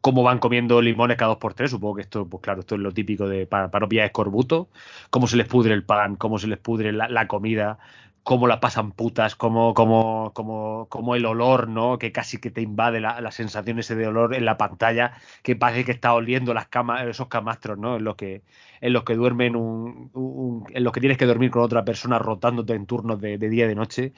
Cómo 0.01 0.23
van 0.23 0.39
comiendo 0.39 0.81
limones 0.81 1.17
cada 1.17 1.31
dos 1.31 1.39
por 1.39 1.55
tres, 1.55 1.71
supongo 1.73 1.97
que 1.97 2.03
esto, 2.03 2.29
pues 2.29 2.41
claro, 2.43 2.61
esto 2.61 2.77
es 2.77 2.81
lo 2.81 2.93
típico 2.93 3.29
de 3.29 3.47
para, 3.47 3.71
pillar 3.89 4.07
escorbuto. 4.07 4.69
Cómo 5.11 5.27
se 5.27 5.37
les 5.37 5.47
pudre 5.49 5.75
el 5.75 5.85
pan, 5.85 6.17
cómo 6.17 6.39
se 6.39 6.47
les 6.47 6.59
pudre 6.59 6.93
la, 6.93 7.09
la 7.09 7.27
comida, 7.27 7.79
cómo 8.23 8.47
la 8.47 8.61
pasan 8.61 8.93
putas, 8.93 9.35
cómo, 9.37 9.75
cómo, 9.75 10.33
cómo, 10.35 10.87
cómo 10.89 11.15
el 11.17 11.27
olor, 11.27 11.69
¿no? 11.69 11.99
Que 11.99 12.13
casi 12.13 12.39
que 12.39 12.51
te 12.51 12.61
invade 12.63 13.01
la, 13.01 13.21
la 13.21 13.33
sensación 13.33 13.79
ese 13.81 13.97
de 13.97 14.07
olor 14.07 14.35
en 14.35 14.45
la 14.45 14.57
pantalla, 14.57 15.15
que 15.43 15.57
parece 15.57 15.85
que 15.85 15.93
está 15.93 16.15
oliendo 16.15 16.55
las 16.55 16.69
camas, 16.69 17.05
esos 17.07 17.27
camastros, 17.29 17.77
¿no? 17.79 17.97
En 17.97 18.05
los 18.05 18.15
que, 18.17 18.45
en 18.81 18.93
los 18.93 19.03
que 19.05 19.15
duermen 19.17 19.57
un, 19.57 20.11
un- 20.15 20.65
en 20.73 20.85
los 20.85 20.93
que 20.93 21.01
tienes 21.01 21.19
que 21.19 21.27
dormir 21.27 21.51
con 21.51 21.63
otra 21.63 21.85
persona 21.85 22.19
rotándote 22.19 22.75
en 22.75 22.87
turnos 22.87 23.21
de, 23.21 23.37
de 23.39 23.49
día 23.49 23.65
y 23.65 23.69
de 23.69 23.75
noche. 23.75 24.13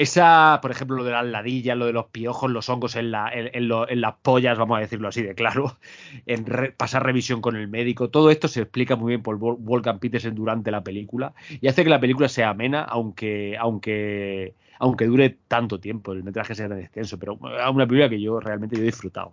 Esa, 0.00 0.58
por 0.62 0.70
ejemplo, 0.70 0.96
lo 0.96 1.04
de 1.04 1.10
las 1.12 1.26
ladillas, 1.26 1.76
lo 1.76 1.84
de 1.86 1.92
los 1.92 2.06
piojos, 2.06 2.50
los 2.50 2.68
hongos 2.70 2.96
en, 2.96 3.10
la, 3.10 3.28
en, 3.32 3.50
en 3.54 3.70
en 3.88 4.00
las 4.00 4.14
pollas, 4.22 4.56
vamos 4.58 4.78
a 4.78 4.80
decirlo 4.80 5.08
así 5.08 5.22
de 5.22 5.34
claro, 5.34 5.76
en 6.26 6.44
pasar 6.76 7.04
revisión 7.04 7.40
con 7.42 7.54
el 7.56 7.68
médico, 7.68 8.08
todo 8.10 8.30
esto 8.30 8.48
se 8.48 8.62
explica 8.62 8.96
muy 8.96 9.10
bien 9.10 9.22
por 9.22 9.38
Vol- 9.38 9.56
Wolfgang 9.58 9.98
Petersen 10.00 10.34
durante 10.34 10.70
la 10.70 10.82
película 10.82 11.34
y 11.60 11.68
hace 11.68 11.84
que 11.84 11.90
la 11.90 12.00
película 12.00 12.28
sea 12.30 12.50
amena, 12.50 12.82
aunque, 12.82 13.56
aunque, 13.58 14.54
aunque 14.78 15.04
dure 15.06 15.36
tanto 15.48 15.78
tiempo, 15.80 16.12
el 16.12 16.24
metraje 16.24 16.54
sea 16.54 16.68
tan 16.68 16.78
extenso, 16.80 17.18
pero 17.18 17.34
es 17.34 17.70
una 17.70 17.86
película 17.86 18.08
que 18.08 18.20
yo 18.22 18.40
realmente 18.40 18.76
he 18.76 18.80
disfrutado. 18.82 19.32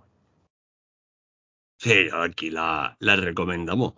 Sí, 1.79 2.07
aquí 2.13 2.49
la, 2.51 2.95
la 2.99 3.15
recomendamos. 3.15 3.93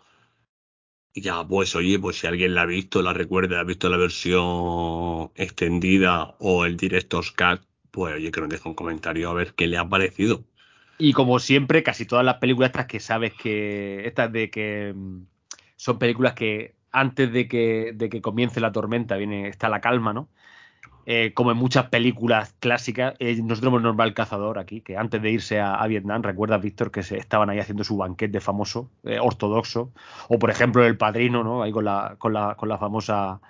Ya, 1.14 1.46
pues 1.48 1.76
oye, 1.76 2.00
pues 2.00 2.18
si 2.20 2.26
alguien 2.28 2.56
la 2.56 2.62
ha 2.64 2.66
visto, 2.66 3.02
la 3.04 3.14
recuerda, 3.14 3.60
ha 3.60 3.64
visto 3.64 3.90
la 3.90 3.98
versión 3.98 5.32
extendida 5.36 6.36
o 6.40 6.66
el 6.66 6.78
Director's 6.78 7.32
Cut, 7.32 7.62
pues 7.92 8.16
oye, 8.16 8.32
que 8.32 8.42
nos 8.42 8.50
deje 8.50 8.68
un 8.70 8.76
comentario 8.76 9.30
a 9.30 9.34
ver 9.34 9.54
qué 9.56 9.68
le 9.68 9.78
ha 9.78 9.88
parecido. 9.88 10.46
Y 10.98 11.14
como 11.14 11.40
siempre, 11.40 11.82
casi 11.84 12.06
todas 12.06 12.26
las 12.26 12.38
películas 12.38 12.70
estas 12.70 12.88
que 12.88 13.00
sabes 13.00 13.34
que. 13.34 14.06
Estas 14.06 14.32
de 14.32 14.50
que. 14.50 14.94
mm, 14.96 15.22
Son 15.76 15.98
películas 16.00 16.34
que 16.34 16.76
antes 16.92 17.32
de 17.32 17.48
que, 17.48 17.92
de 17.96 18.10
que 18.10 18.22
comience 18.22 18.60
la 18.60 18.72
tormenta 18.72 19.16
viene, 19.18 19.48
está 19.48 19.70
la 19.70 19.80
calma, 19.82 20.14
¿no? 20.14 20.30
Eh, 21.12 21.34
como 21.34 21.50
en 21.52 21.58
muchas 21.58 21.88
películas 21.88 22.54
clásicas, 22.60 23.16
eh, 23.18 23.36
nosotros 23.42 23.70
hemos 23.70 23.82
normal 23.82 24.14
cazador 24.14 24.60
aquí, 24.60 24.82
que 24.82 24.96
antes 24.96 25.20
de 25.20 25.32
irse 25.32 25.60
a, 25.60 25.74
a 25.74 25.88
Vietnam, 25.88 26.22
recuerdas, 26.22 26.62
Víctor, 26.62 26.92
que 26.92 27.02
se 27.02 27.18
estaban 27.18 27.50
ahí 27.50 27.58
haciendo 27.58 27.84
su 27.84 27.98
banquete 27.98 28.40
famoso, 28.40 28.92
eh, 29.04 29.18
ortodoxo, 29.20 29.92
o 30.28 30.38
por 30.38 30.52
ejemplo 30.52 30.86
el 30.86 30.98
padrino, 30.98 31.44
¿no? 31.44 31.64
Ahí 31.64 31.72
con 31.72 31.86
la, 31.86 32.16
con 32.20 32.34
la, 32.34 32.54
con 32.54 32.70
la 32.70 32.78
famosa, 32.78 33.42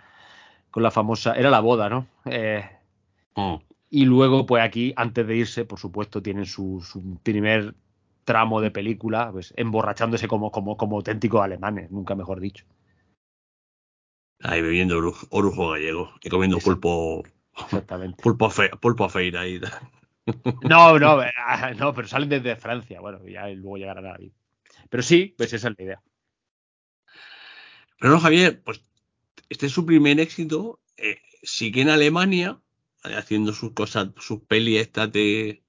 con 0.72 0.84
la 0.84 0.90
famosa, 0.90 1.34
era 1.34 1.50
la 1.50 1.60
boda, 1.60 1.90
¿no? 1.90 2.08
Eh, 2.24 2.64
Mm. 3.36 3.56
y 3.90 4.06
luego, 4.06 4.46
pues 4.46 4.64
aquí, 4.64 4.94
antes 4.96 5.28
de 5.28 5.36
irse, 5.36 5.66
por 5.66 5.80
supuesto, 5.80 6.22
tienen 6.22 6.46
su, 6.46 6.82
su 6.82 7.18
primer 7.24 7.76
tramo 8.24 8.62
de 8.62 8.72
película, 8.72 9.32
pues 9.34 9.54
emborrachándose 9.58 10.30
como, 10.30 10.50
como, 10.50 10.78
como 10.78 10.96
auténticos 10.96 11.42
alemanes, 11.42 11.92
nunca 11.92 12.16
mejor 12.16 12.40
dicho. 12.40 12.66
Ahí 14.44 14.62
bebiendo 14.62 14.98
orujo, 15.30 15.72
gallego 15.72 16.12
y 16.24 16.30
comiendo 16.30 16.58
Eso. 16.58 16.70
pulpo, 16.72 17.24
Exactamente. 17.66 18.22
pulpo, 18.24 18.50
fe- 18.50 18.72
pulpo 18.82 19.10
feira 19.10 19.44
tal. 19.60 19.72
No, 20.62 21.00
no, 21.00 21.22
ah, 21.48 21.74
no, 21.78 21.94
pero 21.94 22.08
salen 22.08 22.30
desde 22.30 22.56
Francia, 22.56 23.00
bueno, 23.02 23.26
ya 23.28 23.48
luego 23.50 23.78
llegarán 23.78 24.06
a 24.06 24.10
David. 24.12 24.32
Pero 24.90 25.04
sí, 25.04 25.34
pues 25.38 25.54
esa 25.54 25.70
es 25.70 25.76
la 25.78 25.84
idea. 25.84 26.02
Pero 28.00 28.14
no, 28.14 28.20
Javier, 28.20 28.62
pues 28.64 28.84
este 29.50 29.66
es 29.68 29.72
su 29.72 29.86
primer 29.86 30.20
éxito. 30.20 30.80
eh, 30.98 31.20
sigue 31.44 31.82
en 31.82 31.90
Alemania 31.90 32.62
eh, 33.06 33.16
haciendo 33.16 33.54
sus 33.54 33.72
cosas, 33.74 34.10
sus 34.18 34.42
pelis 34.42 34.82
estas 34.82 35.12
de 35.12 35.64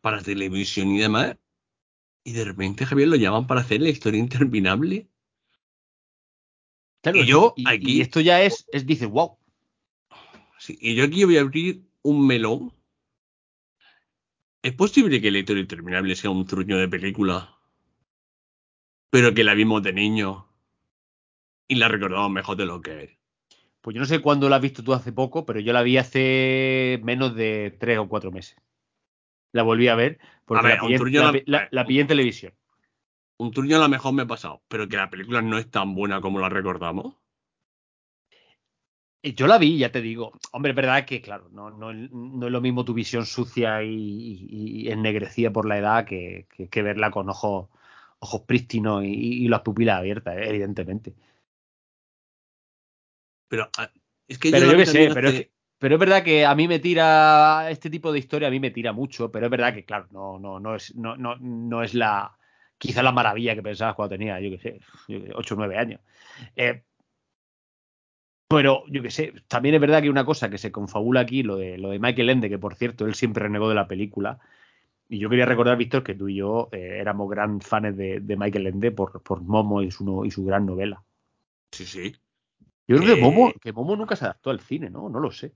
para 0.00 0.22
televisión 0.22 0.88
y 0.88 0.98
demás. 1.00 1.36
Y 2.24 2.32
de 2.32 2.44
repente, 2.44 2.86
Javier, 2.86 3.08
lo 3.08 3.16
llaman 3.16 3.46
para 3.46 3.62
hacer 3.62 3.80
la 3.80 3.88
historia 3.88 4.20
interminable. 4.20 5.08
Claro, 7.02 7.18
Y 7.18 7.26
yo 7.26 7.54
y, 7.56 7.68
aquí- 7.68 7.92
y 7.98 8.00
esto 8.02 8.20
ya 8.20 8.42
es, 8.42 8.66
es 8.72 8.84
dices, 8.86 9.08
wow. 9.08 9.38
Sí, 10.70 10.78
y 10.80 10.94
yo 10.94 11.04
aquí 11.04 11.24
voy 11.24 11.36
a 11.36 11.40
abrir 11.40 11.82
un 12.02 12.26
melón. 12.26 12.72
¿Es 14.62 14.72
posible 14.72 15.20
que 15.20 15.28
historia 15.28 15.62
interminable 15.62 16.14
sea 16.14 16.30
un 16.30 16.46
truño 16.46 16.78
de 16.78 16.88
película? 16.88 17.56
Pero 19.10 19.34
que 19.34 19.42
la 19.42 19.54
vimos 19.54 19.82
de 19.82 19.92
niño 19.92 20.46
y 21.66 21.74
la 21.74 21.88
recordamos 21.88 22.30
mejor 22.30 22.56
de 22.56 22.66
lo 22.66 22.80
que 22.80 23.02
es. 23.02 23.10
Pues 23.80 23.94
yo 23.94 24.00
no 24.00 24.06
sé 24.06 24.20
cuándo 24.20 24.48
la 24.48 24.56
has 24.56 24.62
visto 24.62 24.84
tú 24.84 24.92
hace 24.92 25.12
poco, 25.12 25.44
pero 25.44 25.58
yo 25.58 25.72
la 25.72 25.82
vi 25.82 25.96
hace 25.96 27.00
menos 27.02 27.34
de 27.34 27.76
tres 27.80 27.98
o 27.98 28.08
cuatro 28.08 28.30
meses. 28.30 28.56
La 29.52 29.64
volví 29.64 29.88
a 29.88 29.96
ver 29.96 30.20
porque 30.44 30.60
A 30.60 30.68
ver, 30.68 30.76
la, 30.76 30.82
pillé, 30.82 30.98
truño 30.98 31.32
la 31.46 31.68
la- 31.72 31.86
pillé 31.86 32.00
en 32.02 32.06
televisión. 32.06 32.54
Un 33.38 33.50
truño 33.50 33.76
a 33.76 33.80
lo 33.80 33.88
mejor 33.88 34.12
me 34.12 34.22
ha 34.22 34.26
pasado, 34.26 34.62
pero 34.68 34.86
que 34.86 34.96
la 34.98 35.10
película 35.10 35.42
no 35.42 35.58
es 35.58 35.68
tan 35.68 35.94
buena 35.96 36.20
como 36.20 36.38
la 36.38 36.48
recordamos. 36.48 37.19
Yo 39.22 39.46
la 39.46 39.58
vi, 39.58 39.76
ya 39.78 39.92
te 39.92 40.00
digo. 40.00 40.32
Hombre, 40.52 40.70
es 40.70 40.76
verdad 40.76 41.04
que, 41.04 41.20
claro, 41.20 41.48
no, 41.52 41.70
no, 41.70 41.92
no 41.92 42.46
es 42.46 42.52
lo 42.52 42.60
mismo 42.62 42.84
tu 42.86 42.94
visión 42.94 43.26
sucia 43.26 43.82
y, 43.82 43.88
y- 43.94 44.88
y 44.88 44.90
ennegrecida 44.90 45.50
por 45.52 45.66
la 45.66 45.78
edad 45.78 46.06
que, 46.06 46.46
que- 46.50 46.68
que 46.68 46.82
verla 46.82 47.10
con 47.10 47.28
ojos, 47.28 47.68
ojos 48.18 48.42
prístinos 48.42 49.04
y, 49.04 49.08
y 49.44 49.48
las 49.48 49.60
pupilas 49.60 49.98
abiertas, 49.98 50.36
evidentemente. 50.38 51.14
Pero 53.48 53.68
ah, 53.78 53.90
es 54.28 54.38
que 54.38 54.50
Pero 54.50 54.66
yo 54.66 54.72
creo 54.72 54.78
qué 54.80 54.86
sé, 54.86 55.10
pero 55.12 55.28
es, 55.28 55.34
que- 55.34 55.50
pero 55.78 55.94
es 55.94 56.00
verdad 56.00 56.22
que 56.24 56.44
a 56.46 56.54
mí 56.54 56.68
me 56.68 56.78
tira 56.78 57.70
este 57.70 57.90
tipo 57.90 58.12
de 58.12 58.18
historia, 58.18 58.48
a 58.48 58.50
mí 58.50 58.60
me 58.60 58.70
tira 58.70 58.92
mucho, 58.92 59.30
pero 59.30 59.46
es 59.46 59.50
verdad 59.50 59.74
que, 59.74 59.84
claro, 59.84 60.06
no, 60.12 60.38
no, 60.38 60.60
no 60.60 60.74
es, 60.76 60.94
no, 60.94 61.16
no, 61.16 61.36
no 61.36 61.82
es 61.82 61.94
la 61.94 62.36
quizá 62.78 63.02
la 63.02 63.12
maravilla 63.12 63.54
que 63.54 63.62
pensabas 63.62 63.94
cuando 63.94 64.14
tenía, 64.16 64.40
yo 64.40 64.50
qué 64.50 64.58
sé, 64.58 64.80
8 65.34 65.54
o 65.54 65.58
9 65.58 65.76
años. 65.78 66.00
Eh, 66.56 66.84
pero 68.50 68.82
yo 68.88 69.00
qué 69.00 69.12
sé, 69.12 69.32
también 69.46 69.76
es 69.76 69.80
verdad 69.80 70.02
que 70.02 70.10
una 70.10 70.24
cosa 70.24 70.50
que 70.50 70.58
se 70.58 70.72
confabula 70.72 71.20
aquí, 71.20 71.44
lo 71.44 71.54
de, 71.56 71.78
lo 71.78 71.90
de 71.90 72.00
Michael 72.00 72.30
Ende, 72.30 72.48
que 72.48 72.58
por 72.58 72.74
cierto, 72.74 73.06
él 73.06 73.14
siempre 73.14 73.44
renegó 73.44 73.68
de 73.68 73.76
la 73.76 73.86
película. 73.86 74.40
Y 75.08 75.18
yo 75.18 75.30
quería 75.30 75.46
recordar, 75.46 75.76
Víctor, 75.76 76.02
que 76.02 76.16
tú 76.16 76.28
y 76.28 76.34
yo 76.34 76.68
eh, 76.72 76.98
éramos 77.00 77.30
gran 77.30 77.60
fans 77.60 77.96
de, 77.96 78.18
de 78.18 78.36
Michael 78.36 78.66
Ende 78.66 78.90
por, 78.90 79.22
por 79.22 79.40
Momo 79.40 79.82
y 79.82 79.92
su, 79.92 80.24
y 80.24 80.32
su 80.32 80.44
gran 80.44 80.66
novela. 80.66 81.04
Sí, 81.70 81.86
sí. 81.86 82.16
Yo 82.88 82.96
creo 82.96 83.14
que 83.14 83.20
Eh, 83.20 83.22
Momo, 83.22 83.52
que 83.60 83.72
Momo 83.72 83.94
nunca 83.94 84.16
se 84.16 84.24
adaptó 84.24 84.50
al 84.50 84.58
cine, 84.58 84.90
¿no? 84.90 85.08
No 85.08 85.20
lo 85.20 85.30
sé. 85.30 85.54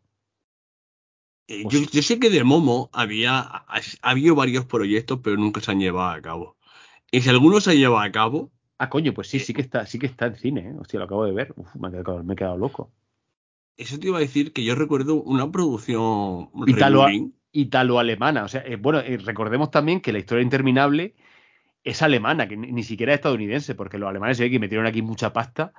Eh, 1.48 1.64
yo, 1.68 2.02
sé 2.02 2.20
que 2.20 2.30
de 2.30 2.44
Momo 2.44 2.90
había, 2.92 3.40
ha, 3.40 3.66
ha 4.02 4.10
habido 4.10 4.36
varios 4.36 4.66
proyectos, 4.66 5.18
pero 5.20 5.36
nunca 5.36 5.60
se 5.60 5.72
han 5.72 5.80
llevado 5.80 6.10
a 6.10 6.22
cabo. 6.22 6.56
Y 7.10 7.22
si 7.22 7.28
alguno 7.28 7.60
se 7.60 7.72
ha 7.72 7.74
llevado 7.74 8.02
a 8.02 8.12
cabo, 8.12 8.52
Ah, 8.78 8.88
coño, 8.90 9.12
pues 9.14 9.28
sí, 9.28 9.38
sí 9.40 9.52
que 9.54 9.62
está, 9.62 9.86
sí 9.86 9.98
que 9.98 10.06
está 10.06 10.26
en 10.26 10.36
cine, 10.36 10.60
¿eh? 10.70 10.74
Hostia, 10.78 10.98
lo 11.00 11.06
acabo 11.06 11.24
de 11.24 11.32
ver. 11.32 11.52
Uf, 11.56 11.74
me 11.76 11.88
he 11.88 11.90
quedado, 11.92 12.22
me 12.24 12.34
he 12.34 12.36
quedado 12.36 12.56
loco. 12.58 12.92
eso 13.76 13.98
te 13.98 14.06
iba 14.08 14.18
a 14.18 14.20
decir 14.20 14.52
que 14.52 14.64
yo 14.64 14.74
recuerdo 14.74 15.22
una 15.22 15.50
producción 15.50 16.50
Italo-. 16.66 17.06
Italo-alemana. 17.52 18.44
O 18.44 18.48
sea, 18.48 18.62
eh, 18.62 18.76
bueno, 18.76 19.00
eh, 19.00 19.16
recordemos 19.18 19.70
también 19.70 20.00
que 20.00 20.12
la 20.12 20.18
historia 20.18 20.42
interminable 20.42 21.14
es 21.84 22.02
alemana, 22.02 22.48
que 22.48 22.56
ni, 22.56 22.72
ni 22.72 22.82
siquiera 22.84 23.12
es 23.14 23.18
estadounidense, 23.20 23.74
porque 23.76 23.98
los 23.98 24.08
alemanes 24.10 24.38
se 24.38 24.44
ve 24.44 24.50
que 24.50 24.60
metieron 24.60 24.86
aquí 24.86 25.02
mucha 25.02 25.32
pasta 25.32 25.72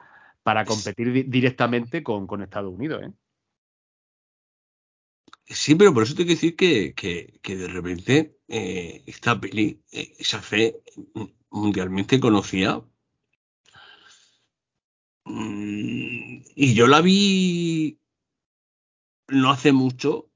para 0.43 0.65
competir 0.65 1.11
di- 1.13 1.23
directamente 1.23 2.03
con, 2.03 2.27
con 2.27 2.43
Estados 2.43 2.73
Unidos, 2.73 3.03
¿eh? 3.03 3.11
Sí, 5.47 5.75
pero 5.75 5.93
por 5.93 6.03
eso 6.03 6.15
tengo 6.15 6.27
que 6.27 6.33
decir 6.35 6.55
que, 6.55 6.93
que, 6.95 7.39
que 7.43 7.55
de 7.55 7.67
repente 7.67 8.37
eh, 8.47 9.03
esta 9.07 9.39
peli 9.39 9.81
eh, 9.91 10.15
se 10.19 10.37
hace 10.37 10.81
mundialmente 11.55 12.19
conocida. 12.19 12.81
Mm, 15.25 16.41
Y 16.55 16.73
yo 16.75 16.87
la 16.87 17.01
vi 17.01 17.99
no 19.29 19.49
hace 19.49 19.71
mucho. 19.71 20.29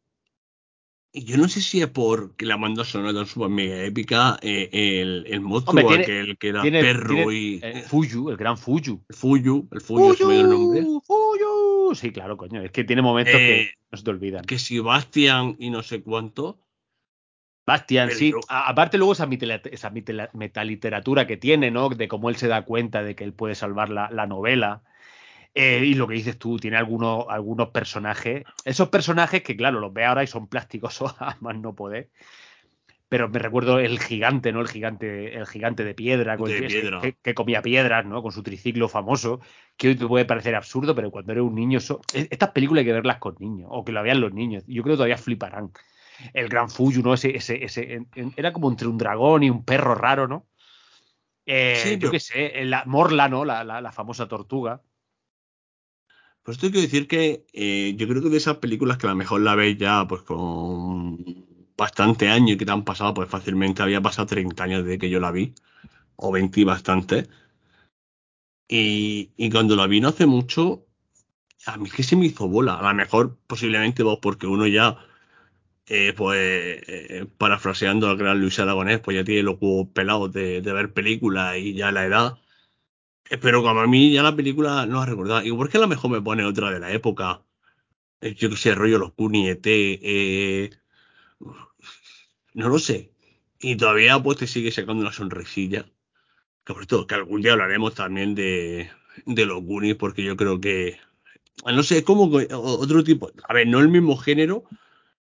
Y 1.11 1.24
yo 1.24 1.38
no 1.38 1.47
sé 1.49 1.61
si 1.61 1.82
es 1.82 1.88
porque 1.88 2.45
la 2.45 2.55
banda 2.55 2.84
sonora 2.86 3.26
tan 3.26 3.51
mega 3.51 3.84
épica, 3.84 4.38
eh, 4.43 4.70
el, 4.72 5.26
el 5.28 5.41
monstruo 5.41 5.82
Hombre, 5.82 5.88
tiene- 5.88 6.03
aquel 6.03 6.38
que 6.38 6.47
era 6.49 6.61
Tiene, 6.61 6.82
perro 6.82 7.15
tiene, 7.15 7.34
y 7.34 7.59
eh, 7.63 7.84
Fuyu, 7.88 8.30
el 8.30 8.38
gran 8.38 8.57
Fuyu. 8.57 9.03
el 9.09 9.15
Fuyu, 9.15 9.67
el 9.72 9.82
Fuyu, 9.82 10.13
dio 10.15 10.32
el 10.32 10.49
nombre. 10.49 10.82
Fuyu. 11.05 11.95
Sí, 11.95 12.11
claro, 12.11 12.38
coño. 12.38 12.61
Es 12.61 12.72
que 12.72 12.84
tiene 12.84 13.01
momentos 13.01 13.34
que 13.34 13.61
Eh, 13.61 13.72
no 13.91 13.97
se 13.97 14.03
te 14.03 14.09
olvidan. 14.11 14.45
Que 14.45 14.59
si 14.59 14.78
Bastian 14.80 15.55
y 15.59 15.72
no 15.72 15.82
sé 15.82 16.03
cuánto. 16.03 16.59
Bastian, 17.70 18.09
sí. 18.11 18.34
A- 18.49 18.67
aparte 18.70 18.97
luego 18.97 19.13
esa, 19.13 19.26
mitela- 19.28 19.61
esa 19.72 19.89
mitela- 19.91 20.30
metaliteratura 20.34 21.26
que 21.28 21.38
tiene, 21.38 21.72
¿no? 21.72 21.89
De 21.89 22.07
cómo 22.07 22.30
él 22.30 22.36
se 22.36 22.47
da 22.47 22.63
cuenta 22.63 23.03
de 23.03 23.15
que 23.15 23.24
él 23.24 23.34
puede 23.34 23.55
salvar 23.55 23.89
la, 23.89 24.09
la 24.11 24.26
novela. 24.28 24.82
Eh, 25.55 25.82
y 25.84 25.93
lo 25.95 26.07
que 26.07 26.13
dices 26.13 26.38
tú, 26.38 26.57
tiene 26.57 26.78
algunos, 26.78 27.26
algunos 27.30 27.70
personajes. 27.70 28.43
Esos 28.65 28.89
personajes 28.89 29.41
que, 29.41 29.55
claro, 29.57 29.80
los 29.80 29.91
ve 29.91 30.05
ahora 30.05 30.24
y 30.24 30.28
son 30.28 30.47
plásticos 30.47 31.03
más 31.41 31.57
no 31.57 31.74
poder. 31.74 32.09
Pero 33.09 33.28
me 33.28 33.39
recuerdo 33.39 33.80
el 33.80 33.99
gigante, 33.99 34.51
¿no? 34.51 34.61
El 34.61 34.67
gigante, 34.67 35.36
el 35.36 35.47
gigante 35.47 35.84
de 35.84 35.95
piedra, 35.95 36.38
con 36.38 36.47
De 36.49 36.59
que- 36.61 36.67
piedra. 36.67 37.01
Que, 37.01 37.13
que 37.13 37.34
comía 37.34 37.63
piedras, 37.63 38.05
¿no? 38.05 38.22
Con 38.22 38.32
su 38.32 38.43
triciclo 38.43 38.88
famoso, 38.88 39.39
que 39.78 39.88
hoy 39.88 39.95
te 39.95 40.05
puede 40.05 40.26
parecer 40.26 40.53
absurdo, 40.53 40.93
pero 40.93 41.09
cuando 41.09 41.32
eres 41.32 41.43
un 41.43 41.55
niño, 41.55 41.80
eso- 41.80 42.01
e- 42.13 42.28
estas 42.30 42.51
películas 42.51 42.82
hay 42.82 42.86
que 42.86 42.93
verlas 42.93 43.17
con 43.17 43.36
niños, 43.39 43.67
o 43.72 43.84
que 43.84 43.91
lo 43.91 44.03
vean 44.03 44.22
los 44.22 44.32
niños. 44.32 44.63
Yo 44.67 44.84
creo 44.84 44.93
que 44.93 44.97
todavía 44.97 45.17
fliparán. 45.17 45.72
El 46.34 46.49
gran 46.49 46.70
Fuyu, 46.70 47.01
¿no? 47.01 47.13
Ese, 47.13 47.36
ese, 47.36 47.63
ese, 47.63 47.93
en- 47.93 48.07
en- 48.15 48.34
era 48.38 48.51
como 48.53 48.70
entre 48.70 48.88
un 48.88 48.97
dragón 48.97 49.43
y 49.43 49.49
un 49.49 49.63
perro 49.63 49.95
raro, 49.95 50.28
¿no? 50.28 50.47
Eh, 51.45 51.80
Sí, 51.84 51.89
yo 51.93 51.99
pero- 51.99 52.11
qué 52.11 52.20
sé, 52.20 52.65
la 52.65 52.84
Morla, 52.86 53.28
¿no? 53.30 53.45
La, 53.45 53.63
la, 53.63 53.82
la 53.82 53.91
famosa 53.91 54.28
tortuga. 54.28 54.82
Pues 56.43 56.57
esto 56.57 56.67
quiero 56.67 56.82
decir 56.82 57.07
que 57.07 57.45
eh, 57.53 57.93
yo 57.97 58.07
creo 58.07 58.22
que 58.24 58.30
de 58.30 58.38
esas 58.38 58.57
películas 58.57 58.97
que 58.97 59.07
a 59.07 59.09
lo 59.11 59.15
mejor 59.15 59.41
la 59.41 59.55
ves 59.55 59.78
ya 59.78 60.05
pues 60.07 60.22
con 60.24 61.17
bastante 61.78 62.28
años 62.30 62.51
y 62.51 62.57
que 62.57 62.65
te 62.65 62.72
han 62.72 62.84
pasado, 62.84 63.13
pues 63.13 63.30
fácilmente 63.30 63.82
había 63.82 64.01
pasado 64.01 64.28
30 64.28 64.63
años 64.63 64.84
desde 64.84 64.97
que 64.99 65.09
yo 65.09 65.20
la 65.20 65.32
vi, 65.32 65.53
o 66.15 66.32
20 66.32 66.59
y 66.61 66.63
bastante. 66.63 67.28
Y, 68.67 69.32
y 69.36 69.49
cuando 69.49 69.76
la 69.76 69.88
vi 69.88 69.99
no 70.01 70.09
hace 70.09 70.26
mucho, 70.26 70.86
a 71.65 71.78
mí 71.78 71.88
es 71.88 71.93
que 71.93 72.03
se 72.03 72.15
me 72.15 72.26
hizo 72.26 72.47
bola. 72.47 72.76
A 72.76 72.89
lo 72.89 72.93
mejor 72.95 73.38
posiblemente 73.47 74.03
vos, 74.03 74.20
porque 74.22 74.47
uno 74.47 74.67
ya, 74.67 74.97
eh, 75.89 76.13
pues, 76.15 76.37
eh, 76.87 77.27
parafraseando 77.37 78.09
al 78.09 78.17
gran 78.17 78.39
Luis 78.39 78.59
Aragonés, 78.59 78.99
pues 79.01 79.15
ya 79.17 79.23
tiene 79.23 79.43
los 79.43 79.57
huevos 79.61 79.89
pelados 79.93 80.31
de, 80.33 80.61
de 80.61 80.73
ver 80.73 80.93
películas 80.93 81.57
y 81.57 81.73
ya 81.73 81.91
la 81.91 82.05
edad. 82.05 82.37
Eh, 83.29 83.37
Pero 83.37 83.63
como 83.63 83.81
a 83.81 83.87
mí 83.87 84.11
ya 84.13 84.23
la 84.23 84.35
película 84.35 84.85
no 84.85 85.01
ha 85.01 85.05
recordado. 85.05 85.43
Y 85.45 85.51
por 85.53 85.69
qué 85.69 85.77
a 85.77 85.81
lo 85.81 85.87
mejor 85.87 86.11
me 86.11 86.21
pone 86.21 86.45
otra 86.45 86.71
de 86.71 86.79
la 86.79 86.91
época. 86.93 87.43
Eh, 88.21 88.35
Yo 88.35 88.49
que 88.49 88.57
sé, 88.57 88.75
rollo 88.75 88.99
los 88.99 89.15
Goonies, 89.15 89.51
ET, 89.57 89.61
eh, 90.03 90.71
no 92.53 92.69
lo 92.69 92.79
sé. 92.79 93.11
Y 93.59 93.75
todavía 93.75 94.21
pues 94.21 94.37
te 94.37 94.47
sigue 94.47 94.71
sacando 94.71 95.01
una 95.01 95.11
sonrisilla. 95.11 95.85
Que 96.65 96.73
por 96.73 96.85
cierto, 96.85 97.07
que 97.07 97.15
algún 97.15 97.41
día 97.41 97.53
hablaremos 97.53 97.95
también 97.95 98.35
de, 98.35 98.89
de 99.25 99.45
los 99.47 99.63
Goonies, 99.63 99.95
porque 99.97 100.23
yo 100.23 100.37
creo 100.37 100.61
que. 100.61 100.99
No 101.65 101.83
sé, 101.83 101.99
es 101.99 102.03
como 102.03 102.25
otro 102.51 103.03
tipo. 103.03 103.31
A 103.47 103.53
ver, 103.53 103.67
no 103.67 103.79
el 103.79 103.89
mismo 103.89 104.17
género, 104.17 104.65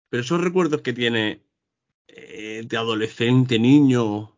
pero 0.08 0.22
esos 0.22 0.40
recuerdos 0.42 0.82
que 0.82 0.92
tiene 0.92 1.42
eh, 2.08 2.62
de 2.66 2.76
adolescente, 2.78 3.58
niño, 3.58 4.36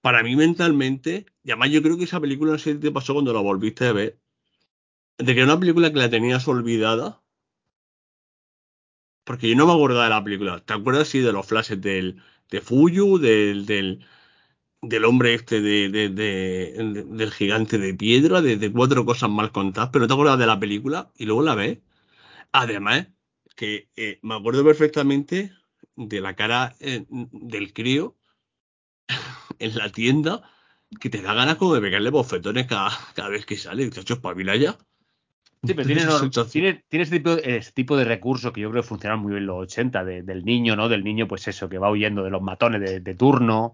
para 0.00 0.22
mí 0.22 0.36
mentalmente, 0.36 1.26
y 1.42 1.50
además 1.50 1.70
yo 1.70 1.82
creo 1.82 1.96
que 1.98 2.04
esa 2.04 2.20
película 2.20 2.52
no 2.52 2.58
sé 2.58 2.74
te 2.76 2.90
pasó 2.90 3.12
cuando 3.14 3.32
la 3.32 3.40
volviste 3.40 3.86
a 3.86 3.92
ver, 3.92 4.18
de 5.18 5.34
que 5.34 5.42
era 5.42 5.52
una 5.52 5.60
película 5.60 5.92
que 5.92 6.00
la 6.00 6.10
tenías 6.10 6.48
olvidada, 6.48 7.22
porque 9.24 9.48
yo 9.48 9.56
no 9.56 9.66
me 9.66 9.72
acordaba 9.72 10.04
de 10.04 10.10
la 10.10 10.24
película. 10.24 10.60
¿Te 10.64 10.72
acuerdas 10.74 11.08
sí 11.08 11.20
de 11.20 11.32
los 11.32 11.46
flashes 11.46 11.80
del, 11.80 12.22
de 12.50 12.60
Fuyu, 12.60 13.18
del, 13.18 13.66
del, 13.66 14.04
hombre 15.04 15.34
este 15.34 15.60
de, 15.60 15.88
de- 15.90 16.08
de- 16.10 16.74
de- 16.94 17.04
del 17.04 17.30
gigante 17.32 17.78
de 17.78 17.94
piedra, 17.94 18.42
de, 18.42 18.56
de 18.56 18.72
cuatro 18.72 19.04
cosas 19.06 19.30
mal 19.30 19.52
contadas, 19.52 19.90
pero 19.92 20.02
no 20.04 20.08
te 20.08 20.14
acuerdas 20.14 20.38
de 20.38 20.46
la 20.46 20.60
película 20.60 21.12
y 21.16 21.26
luego 21.26 21.42
la 21.42 21.54
ves? 21.54 21.78
Además, 22.52 23.08
que 23.56 23.88
eh, 23.96 24.18
me 24.22 24.34
acuerdo 24.34 24.64
perfectamente 24.64 25.52
de 25.96 26.20
la 26.20 26.34
cara 26.34 26.76
eh, 26.80 27.04
del 27.08 27.72
crío 27.72 28.16
en 29.58 29.76
la 29.76 29.90
tienda 29.90 30.42
que 31.00 31.10
te 31.10 31.22
da 31.22 31.34
ganas 31.34 31.56
como 31.56 31.74
de 31.74 31.80
pegarle 31.80 32.10
bofetones 32.10 32.66
cada, 32.66 32.90
cada 33.14 33.28
vez 33.28 33.46
que 33.46 33.56
sale. 33.56 33.88
"Chacho, 33.90 34.14
espabila 34.14 34.56
ya. 34.56 34.76
Sí, 35.62 35.74
pero 35.74 35.86
tiene, 35.86 36.02
tiene, 36.52 36.84
tiene 36.88 37.02
ese, 37.04 37.16
tipo, 37.18 37.30
ese 37.32 37.72
tipo 37.72 37.96
de 37.96 38.04
recursos 38.04 38.52
que 38.52 38.60
yo 38.62 38.70
creo 38.70 38.82
que 38.82 38.88
funcionan 38.88 39.20
muy 39.20 39.32
bien 39.32 39.42
en 39.42 39.46
los 39.46 39.58
80, 39.62 40.04
de- 40.04 40.22
del 40.22 40.44
niño, 40.44 40.74
¿no? 40.74 40.88
Del 40.88 41.04
niño, 41.04 41.28
pues 41.28 41.46
eso, 41.48 41.68
que 41.68 41.78
va 41.78 41.90
huyendo 41.90 42.24
de 42.24 42.30
los 42.30 42.42
matones 42.42 42.80
de, 42.80 43.00
de 43.00 43.14
turno, 43.14 43.72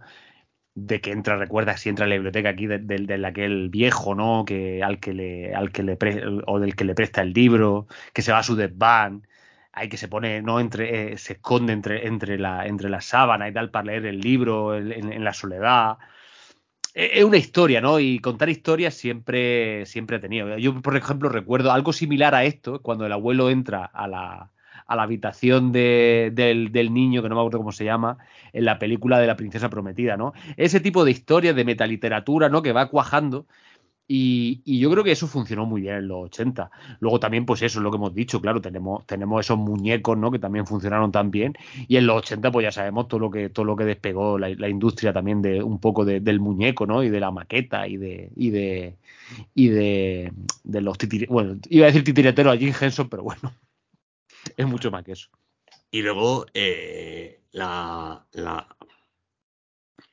de 0.75 1.01
que 1.01 1.11
entra, 1.13 1.37
recuerda, 1.39 1.77
si 1.79 1.89
entra 1.89 2.05
a 2.05 2.09
la 2.09 2.17
biblioteca 2.17 2.51
aquí 2.51 2.67
del 2.67 3.07
de, 3.07 3.27
aquel 3.27 3.71
viejo, 3.71 4.15
¿no? 4.15 4.45
Que 4.45 4.83
al 4.83 5.01
que 5.01 5.15
le, 5.15 5.55
al 5.55 5.73
que 5.73 5.83
le 5.83 5.97
pre- 5.97 6.23
o 6.47 6.61
del 6.61 6.75
que 6.77 6.85
le 6.85 6.95
presta 6.95 7.23
el 7.23 7.33
libro, 7.33 7.87
que 8.13 8.21
se 8.23 8.33
va 8.33 8.39
a 8.41 8.43
su 8.43 8.57
desván, 8.57 9.27
ahí 9.77 9.89
que 9.89 9.97
se 9.99 10.09
pone, 10.09 10.43
¿no? 10.43 10.61
Entre, 10.61 11.13
eh, 11.15 11.19
se 11.19 11.35
esconde 11.35 11.73
entre, 11.75 12.07
entre 12.09 12.39
la, 12.39 12.67
entre 12.67 12.89
la 12.91 13.01
sábana 13.03 13.49
y 13.49 13.53
tal 13.53 13.71
para 13.71 13.87
leer 13.87 14.07
el 14.07 14.21
libro 14.21 14.77
en, 14.77 15.23
la 15.25 15.35
soledad. 15.35 15.99
Es 16.95 17.11
es 17.19 17.25
una 17.25 17.37
historia, 17.37 17.81
¿no? 17.81 18.01
Y 18.01 18.19
contar 18.21 18.49
historias 18.49 18.95
siempre, 18.95 19.85
siempre 19.87 20.17
ha 20.17 20.21
tenido. 20.21 20.57
Yo, 20.59 20.81
por 20.83 20.97
ejemplo, 20.97 21.29
recuerdo 21.29 21.73
algo 21.73 21.93
similar 21.93 22.35
a 22.35 22.45
esto, 22.45 22.81
cuando 22.83 23.07
el 23.07 23.13
abuelo 23.13 23.51
entra 23.51 23.85
a 23.85 24.09
la, 24.09 24.51
a 24.87 24.97
la 24.97 25.03
habitación 25.03 25.73
de- 25.73 26.31
del, 26.35 26.73
del 26.73 26.93
niño, 26.95 27.23
que 27.23 27.29
no 27.29 27.35
me 27.35 27.41
acuerdo 27.43 27.59
cómo 27.59 27.73
se 27.73 27.85
llama, 27.85 28.19
en 28.53 28.65
la 28.65 28.79
película 28.79 29.19
de 29.19 29.27
la 29.27 29.37
princesa 29.37 29.69
prometida, 29.71 30.17
¿no? 30.17 30.33
Ese 30.57 30.81
tipo 30.81 31.05
de 31.05 31.11
historias 31.13 31.55
de 31.57 31.65
metaliteratura, 31.65 32.49
¿no? 32.49 32.63
Que 32.63 32.73
va 32.73 32.89
cuajando. 32.89 33.47
Y, 34.09 34.63
y 34.65 34.79
yo 34.79 34.89
creo 34.91 35.03
que 35.03 35.11
eso 35.11 35.27
funcionó 35.27 35.67
muy 35.67 35.81
bien 35.81 35.97
en 35.97 36.09
los 36.09 36.27
80. 36.27 36.71
Luego 37.01 37.19
también, 37.19 37.45
pues 37.45 37.61
eso 37.63 37.81
es 37.81 37.83
lo 37.83 37.91
que 37.91 37.97
hemos 37.97 38.15
dicho, 38.15 38.41
claro, 38.41 38.61
tenemos, 38.61 39.05
tenemos 39.07 39.45
esos 39.45 39.59
muñecos, 39.59 40.17
¿no? 40.17 40.31
Que 40.31 40.39
también 40.39 40.65
funcionaron 40.67 41.11
tan 41.11 41.31
bien. 41.33 41.55
Y 41.89 41.97
en 41.97 42.07
los 42.07 42.19
80, 42.19 42.53
pues 42.53 42.63
ya 42.65 42.71
sabemos 42.73 43.09
todo 43.09 43.19
lo 43.19 43.31
que, 43.33 43.49
todo 43.49 43.65
lo 43.65 43.75
que 43.75 43.85
despegó 43.85 44.39
la, 44.39 44.69
industria 44.69 45.13
también 45.13 45.43
de 45.43 45.63
un 45.63 45.81
poco 45.81 46.05
de- 46.05 46.21
del 46.21 46.39
muñeco, 46.39 46.87
¿no? 46.87 47.03
Y 47.03 47.09
de 47.11 47.19
la 47.21 47.31
maqueta 47.33 47.89
y 47.89 47.97
de. 47.97 48.31
y 48.37 48.51
de. 48.51 48.95
y 49.55 49.69
de, 49.69 50.33
de 50.63 50.81
los 50.81 50.97
titire- 50.99 51.27
Bueno, 51.29 51.57
iba 51.69 51.85
a 51.85 51.89
decir 51.89 52.05
titireteros 52.05 52.55
a 52.55 52.59
Jim 52.59 52.73
Henson, 52.81 53.09
pero 53.09 53.25
bueno. 53.25 53.53
Es 54.57 54.67
mucho 54.67 54.93
más 54.93 55.03
que 55.03 55.13
eso. 55.13 55.29
Y 55.91 56.03
luego 56.03 56.47
eh, 56.55 57.41
la, 57.51 58.25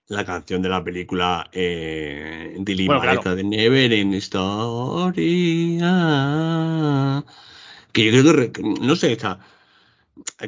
la 0.08 0.26
canción 0.26 0.62
de 0.62 0.70
la 0.70 0.84
película 0.84 1.50
eh, 1.52 2.56
Bueno, 2.86 3.02
claro. 3.02 3.36
De 3.36 3.44
Never 3.44 3.92
Ending 3.94 4.14
Story. 4.20 5.80
ah, 5.82 7.24
que 7.92 8.12
yo 8.12 8.22
creo 8.22 8.52
que, 8.52 8.62
re- 8.62 8.70
no 8.82 8.96
sé, 8.96 9.14
está, 9.14 9.40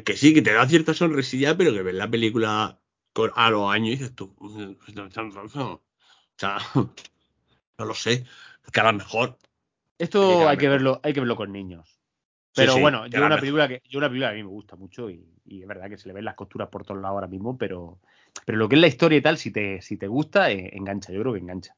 que 0.04 0.16
sí, 0.16 0.34
que 0.34 0.42
te 0.42 0.52
da 0.52 0.68
cierta 0.68 0.94
sonrisilla, 0.94 1.56
pero 1.56 1.72
que 1.72 1.82
ves 1.82 1.94
la 1.94 2.10
película 2.10 2.78
con- 3.12 3.32
a 3.34 3.50
los 3.50 3.70
años 3.70 3.88
y 3.88 3.90
dices 3.92 4.14
tú, 4.14 4.34
o 4.38 4.50
sea, 6.36 6.58
no 7.78 7.84
lo 7.84 7.94
sé, 7.94 8.24
que 8.72 8.80
a 8.80 8.84
lo 8.84 8.92
mejor, 8.94 9.38
Esto 9.98 10.48
hay 10.48 10.56
que 10.58 10.68
verlo, 10.68 11.00
hay 11.02 11.12
que 11.12 11.20
verlo 11.20 11.36
con 11.36 11.52
niños. 11.52 11.98
Pero 12.54 12.72
sí, 12.74 12.80
bueno, 12.80 13.06
yo 13.06 13.24
una 13.24 13.38
película 13.38 13.68
que 13.68 13.82
yo 13.88 13.98
una 13.98 14.08
película 14.08 14.28
que 14.30 14.34
a 14.34 14.36
mí 14.36 14.42
me 14.42 14.48
gusta 14.50 14.76
mucho 14.76 15.10
y, 15.10 15.26
y 15.44 15.62
es 15.62 15.68
verdad 15.68 15.90
que 15.90 15.98
se 15.98 16.08
le 16.08 16.14
ven 16.14 16.24
las 16.24 16.34
costuras 16.34 16.68
por 16.68 16.84
todos 16.84 17.00
lados 17.00 17.14
ahora 17.16 17.26
mismo, 17.26 17.58
pero 17.58 18.00
pero 18.44 18.58
lo 18.58 18.68
que 18.68 18.76
es 18.76 18.80
la 18.80 18.86
historia 18.88 19.18
y 19.18 19.22
tal, 19.22 19.38
si 19.38 19.50
te 19.50 19.80
si 19.82 19.96
te 19.96 20.08
gusta, 20.08 20.50
eh, 20.50 20.70
engancha, 20.76 21.12
yo 21.12 21.20
creo 21.20 21.32
que 21.34 21.40
engancha. 21.40 21.74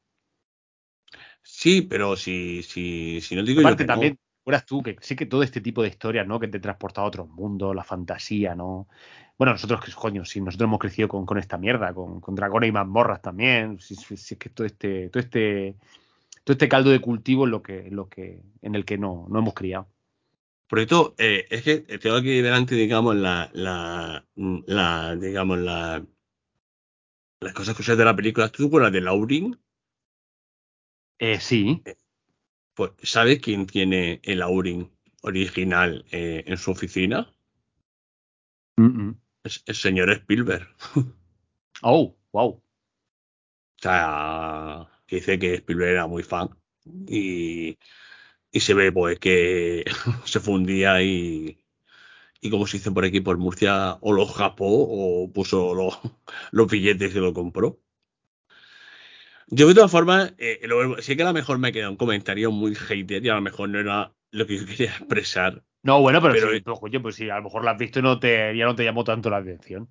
sí, 1.43 1.81
pero 1.83 2.15
si, 2.15 2.63
si, 2.63 3.21
si 3.21 3.35
no 3.35 3.43
digo 3.43 3.61
yo 3.61 3.77
Aparte 3.77 3.77
que 3.77 3.87
no. 3.87 4.09
también, 4.09 4.17
fueras 4.43 4.65
tú, 4.65 4.81
que 4.83 4.95
sí 5.01 5.15
que 5.15 5.25
todo 5.25 5.43
este 5.43 5.61
tipo 5.61 5.81
de 5.81 5.89
historias, 5.89 6.25
¿no? 6.27 6.39
Que 6.39 6.47
te 6.47 6.59
transporta 6.59 7.01
a 7.01 7.05
otros 7.05 7.27
mundos, 7.29 7.75
la 7.75 7.83
fantasía, 7.83 8.55
¿no? 8.55 8.87
Bueno, 9.37 9.53
nosotros, 9.53 9.83
que 9.83 9.91
coño, 9.93 10.25
si 10.25 10.41
nosotros 10.41 10.67
hemos 10.67 10.79
crecido 10.79 11.07
con, 11.07 11.25
con 11.25 11.37
esta 11.37 11.57
mierda, 11.57 11.93
con, 11.93 12.19
con 12.21 12.35
dragones 12.35 12.69
y 12.69 12.71
mazmorras 12.73 13.21
también, 13.21 13.79
si, 13.79 13.95
si- 13.95 14.17
si 14.17 14.33
es 14.35 14.39
que 14.39 14.49
todo 14.49 14.65
este, 14.67 15.09
todo 15.09 15.21
este, 15.21 15.75
todo 16.43 16.53
este 16.53 16.69
caldo 16.69 16.89
de 16.91 17.01
cultivo 17.01 17.45
es 17.45 17.51
lo 17.51 17.61
que, 17.63 17.89
lo 17.91 18.09
que, 18.09 18.43
en 18.61 18.75
el 18.75 18.85
que 18.85 18.97
no, 18.97 19.27
no 19.29 19.39
hemos 19.39 19.53
criado. 19.55 19.89
Por 20.67 20.79
esto, 20.79 21.15
eh, 21.17 21.47
es 21.49 21.63
que 21.63 21.79
tengo 21.99 22.17
aquí 22.17 22.41
delante, 22.41 22.75
digamos, 22.75 23.15
la, 23.15 23.49
la, 23.53 24.25
la 24.35 25.15
digamos, 25.15 25.57
la, 25.59 26.05
las 27.41 27.53
cosas 27.53 27.75
que 27.75 27.81
usas 27.81 27.97
de 27.97 28.05
la 28.05 28.15
película. 28.15 28.49
¿Tú 28.49 28.63
te 28.63 28.67
acuerdas 28.67 28.91
de 28.91 29.01
Laurin? 29.01 29.57
Eh, 31.19 31.39
sí, 31.39 31.81
Pues, 32.73 32.91
¿sabes 33.03 33.39
quién 33.41 33.67
tiene 33.67 34.21
el 34.23 34.39
Laurin 34.39 34.89
original 35.21 36.05
eh, 36.11 36.43
en 36.47 36.57
su 36.57 36.71
oficina? 36.71 37.33
Mm, 38.77 39.09
mm. 39.09 39.21
Es 39.43 39.63
el 39.65 39.75
señor 39.75 40.09
Spielberg. 40.11 40.67
Oh, 41.81 42.13
wow. 42.33 42.49
O 42.49 42.63
sea, 43.81 44.89
dice 45.07 45.39
que 45.39 45.53
Spielberg 45.55 45.91
era 45.91 46.07
muy 46.07 46.23
fan. 46.23 46.49
Y, 47.07 47.77
y 48.51 48.59
se 48.59 48.73
ve, 48.73 48.91
pues, 48.91 49.17
que 49.19 49.85
se 50.25 50.41
fundía 50.41 51.01
y, 51.01 51.57
y 52.41 52.49
como 52.49 52.67
se 52.67 52.77
dice 52.77 52.91
por 52.91 53.05
aquí, 53.05 53.21
por 53.21 53.37
Murcia, 53.37 53.97
o 54.01 54.13
lo 54.13 54.25
japó 54.25 54.65
o 54.67 55.31
puso 55.31 55.73
los, 55.75 55.99
los 56.51 56.67
billetes 56.69 57.15
y 57.15 57.19
lo 57.19 57.33
compró. 57.33 57.79
Yo 59.47 59.67
de 59.67 59.73
todas 59.73 59.91
formas, 59.91 60.33
eh, 60.37 60.59
lo- 60.63 61.01
sí 61.01 61.15
que 61.15 61.23
a 61.23 61.25
lo 61.25 61.33
mejor 61.33 61.57
me 61.57 61.71
queda 61.71 61.89
un 61.89 61.95
comentario 61.97 62.51
muy 62.51 62.75
hater 62.75 63.25
y 63.25 63.29
a 63.29 63.35
lo 63.35 63.41
mejor 63.41 63.69
no 63.69 63.79
era 63.79 64.13
lo 64.31 64.45
que 64.45 64.57
yo 64.57 64.65
quería 64.65 64.91
expresar. 64.91 65.63
No, 65.81 66.01
bueno, 66.01 66.21
pero, 66.21 66.33
Pero- 66.33 66.51
sí, 66.51 66.61
pero, 66.61 66.75
coño, 66.75 67.01
pues 67.01 67.15
sí, 67.15 67.29
a 67.29 67.37
lo 67.37 67.43
mejor 67.43 67.63
la 67.65 67.71
has 67.71 67.77
visto 67.79 67.99
y 67.99 68.01
no 68.03 68.19
te, 68.19 68.55
ya 68.55 68.65
no 68.65 68.75
te 68.75 68.83
llamó 68.83 69.03
tanto 69.03 69.29
la 69.29 69.37
atención. 69.37 69.89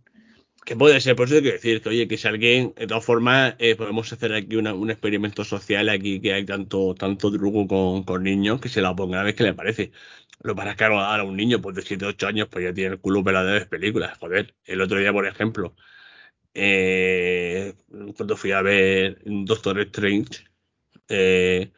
Que 0.65 0.77
puede 0.77 1.01
ser, 1.01 1.17
por 1.17 1.27
eso 1.27 1.37
hay 1.37 1.43
que 1.43 1.53
decir 1.53 1.81
que, 1.81 1.89
oye, 1.89 2.07
que 2.09 2.19
si 2.19 2.29
alguien, 2.29 2.75
de 2.77 2.87
todas 2.87 3.05
formas, 3.05 3.55
eh, 3.59 3.75
podemos 3.75 4.13
hacer 4.13 4.35
aquí 4.35 4.57
una- 4.57 4.75
un 4.75 4.91
experimento 4.91 5.45
social 5.45 5.89
aquí 5.89 6.21
que 6.21 6.35
hay 6.35 6.45
tanto, 6.45 6.95
tanto 6.95 7.33
truco 7.33 7.67
con, 7.67 8.05
con 8.05 8.23
niños 8.23 8.61
que 8.61 8.69
se 8.69 8.83
la 8.83 8.95
pongan 8.95 9.21
a 9.21 9.23
ver 9.25 9.35
qué 9.35 9.45
le 9.45 9.55
parece. 9.55 9.93
Lo 10.41 10.55
para 10.55 10.73
es 10.73 10.77
que 10.77 10.85
un 10.87 11.37
niño 11.37 11.61
pues 11.61 11.75
de 11.77 11.83
7 11.83 12.07
8 12.07 12.29
años 12.29 12.49
pues 12.49 12.65
ya 12.65 12.73
tiene 12.73 12.95
el 12.95 13.01
culo 13.01 13.25
pelado 13.25 13.49
de 13.49 13.67
películas. 13.67 14.17
Joder, 14.19 14.55
el 14.65 14.81
otro 14.81 14.99
día, 14.99 15.13
por 15.13 15.27
ejemplo, 15.27 15.75
eh, 16.55 17.75
cuando 18.17 18.37
fui 18.37 18.53
a 18.53 18.63
ver 18.63 19.21
Doctor 19.25 19.81
Strange, 19.81 20.45
eh, 21.09 21.73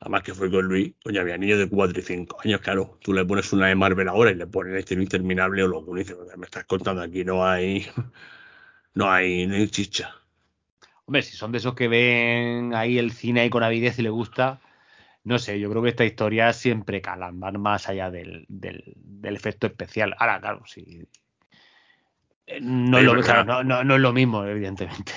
además 0.00 0.22
que 0.22 0.34
fue 0.34 0.50
con 0.50 0.66
Luis, 0.66 0.94
coño, 1.02 1.20
había 1.20 1.38
niños 1.38 1.58
de 1.58 1.68
4 1.68 2.00
y 2.00 2.02
5 2.02 2.38
años, 2.44 2.60
claro. 2.60 2.98
Tú 3.02 3.12
le 3.12 3.24
pones 3.24 3.52
una 3.52 3.66
de 3.68 3.74
Marvel 3.74 4.08
ahora 4.08 4.30
y 4.30 4.36
le 4.36 4.46
pones 4.46 4.74
este 4.76 4.94
interminable 4.94 5.64
o 5.64 5.68
lo 5.68 5.84
que 5.84 6.00
dice, 6.00 6.14
me 6.36 6.46
estás 6.46 6.64
contando 6.64 7.02
aquí, 7.02 7.24
no 7.24 7.46
hay, 7.46 7.86
no 8.94 9.10
hay 9.10 9.46
ni 9.46 9.68
chicha. 9.68 10.14
Hombre, 11.06 11.22
si 11.22 11.36
son 11.36 11.52
de 11.52 11.58
esos 11.58 11.74
que 11.74 11.88
ven 11.88 12.74
ahí 12.74 12.98
el 12.98 13.12
cine 13.12 13.40
ahí 13.40 13.50
con 13.50 13.62
avidez 13.62 13.98
y 13.98 14.02
le 14.02 14.10
gusta, 14.10 14.60
no 15.24 15.38
sé, 15.38 15.58
yo 15.60 15.70
creo 15.70 15.82
que 15.82 15.90
esta 15.90 16.04
historia 16.04 16.52
siempre 16.52 17.00
calan, 17.02 17.38
van 17.40 17.60
más 17.60 17.88
allá 17.88 18.10
del, 18.10 18.44
del, 18.48 18.82
del 18.96 19.36
efecto 19.36 19.66
especial. 19.66 20.14
Ahora, 20.18 20.40
claro, 20.40 20.62
sí. 20.66 21.06
Eh, 22.46 22.60
No, 22.60 22.98
es 22.98 23.04
lo, 23.04 23.12
pero 23.12 23.22
claro, 23.24 23.44
claro. 23.44 23.64
no, 23.64 23.76
no- 23.76 23.84
no 23.84 23.94
es 23.96 24.00
lo 24.00 24.12
mismo, 24.12 24.44
evidentemente. 24.44 25.12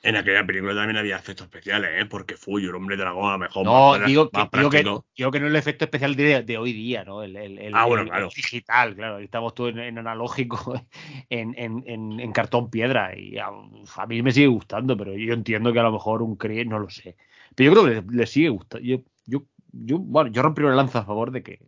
En 0.00 0.14
aquella 0.14 0.46
película 0.46 0.74
también 0.76 0.96
había 0.96 1.16
efectos 1.16 1.46
especiales, 1.46 1.90
¿eh? 2.00 2.06
Porque 2.06 2.36
fui 2.36 2.64
el 2.64 2.74
hombre 2.74 2.96
dragón, 2.96 3.30
a 3.30 3.32
lo 3.32 3.38
mejor 3.38 3.64
No, 3.64 3.98
más, 3.98 4.06
digo 4.06 4.30
que, 4.30 4.36
digo, 4.38 4.48
que, 4.70 4.78
práctico. 4.78 5.06
digo 5.16 5.30
que 5.32 5.40
no 5.40 5.46
es 5.46 5.50
el 5.50 5.56
efecto 5.56 5.84
especial 5.86 6.14
de, 6.14 6.42
de 6.44 6.56
hoy 6.56 6.72
día, 6.72 7.02
¿no? 7.04 7.22
El, 7.24 7.34
el- 7.36 7.58
el- 7.58 7.74
Ah, 7.74 7.84
bueno, 7.86 8.02
el- 8.04 8.08
claro. 8.08 8.28
digital, 8.34 8.94
claro. 8.94 9.16
Ahí 9.16 9.24
Estamos 9.24 9.54
todos 9.54 9.70
en, 9.72 9.80
en 9.80 9.98
analógico, 9.98 10.74
en, 11.30 11.52
en, 11.58 11.82
en, 11.86 12.20
en 12.20 12.32
cartón 12.32 12.70
piedra. 12.70 13.18
Y 13.18 13.38
a, 13.38 13.48
a 13.96 14.06
mí 14.06 14.22
me 14.22 14.30
sigue 14.30 14.46
gustando, 14.46 14.96
pero 14.96 15.14
yo 15.16 15.34
entiendo 15.34 15.72
que 15.72 15.80
a 15.80 15.82
lo 15.82 15.92
mejor 15.92 16.22
un 16.22 16.36
CRE, 16.36 16.64
no 16.64 16.78
lo 16.78 16.88
sé. 16.90 17.16
Pero 17.56 17.72
yo 17.74 17.82
creo 17.82 18.02
que 18.04 18.08
le, 18.12 18.18
le 18.18 18.26
sigue 18.26 18.50
gustando. 18.50 18.86
Yo, 18.86 18.98
yo, 19.28 19.46
yo, 19.72 19.98
bueno, 19.98 20.30
yo 20.30 20.42
rompí 20.42 20.62
una 20.62 20.74
lanza 20.74 21.00
a 21.00 21.04
favor 21.04 21.30
de 21.30 21.42
que, 21.42 21.60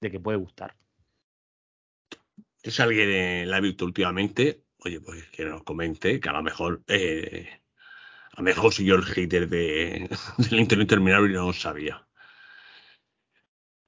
de 0.00 0.10
que 0.10 0.20
puede 0.20 0.38
gustar. 0.38 0.76
Si 2.62 2.82
alguien 2.82 3.08
eh, 3.10 3.44
la 3.46 3.56
ha 3.56 3.60
visto 3.60 3.84
últimamente, 3.84 4.64
oye, 4.78 5.00
pues 5.00 5.24
que 5.30 5.44
nos 5.44 5.62
comente, 5.62 6.20
que 6.20 6.28
a 6.28 6.32
lo 6.32 6.42
mejor, 6.42 6.82
eh, 6.88 7.48
a 8.32 8.36
lo 8.38 8.42
mejor 8.42 8.72
soy 8.72 8.86
yo 8.86 8.96
el 8.96 9.04
hater 9.04 9.48
de, 9.48 10.08
del 10.50 10.60
Internet 10.60 10.88
Terminable 10.88 11.30
y 11.30 11.34
no 11.34 11.46
lo 11.46 11.52
sabía. 11.52 12.06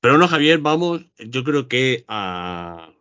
Pero 0.01 0.17
no, 0.17 0.29
Javier, 0.29 0.59
vamos, 0.61 1.05
yo 1.19 1.45
creo 1.45 1.69
que 1.69 2.05
a. 2.09 2.93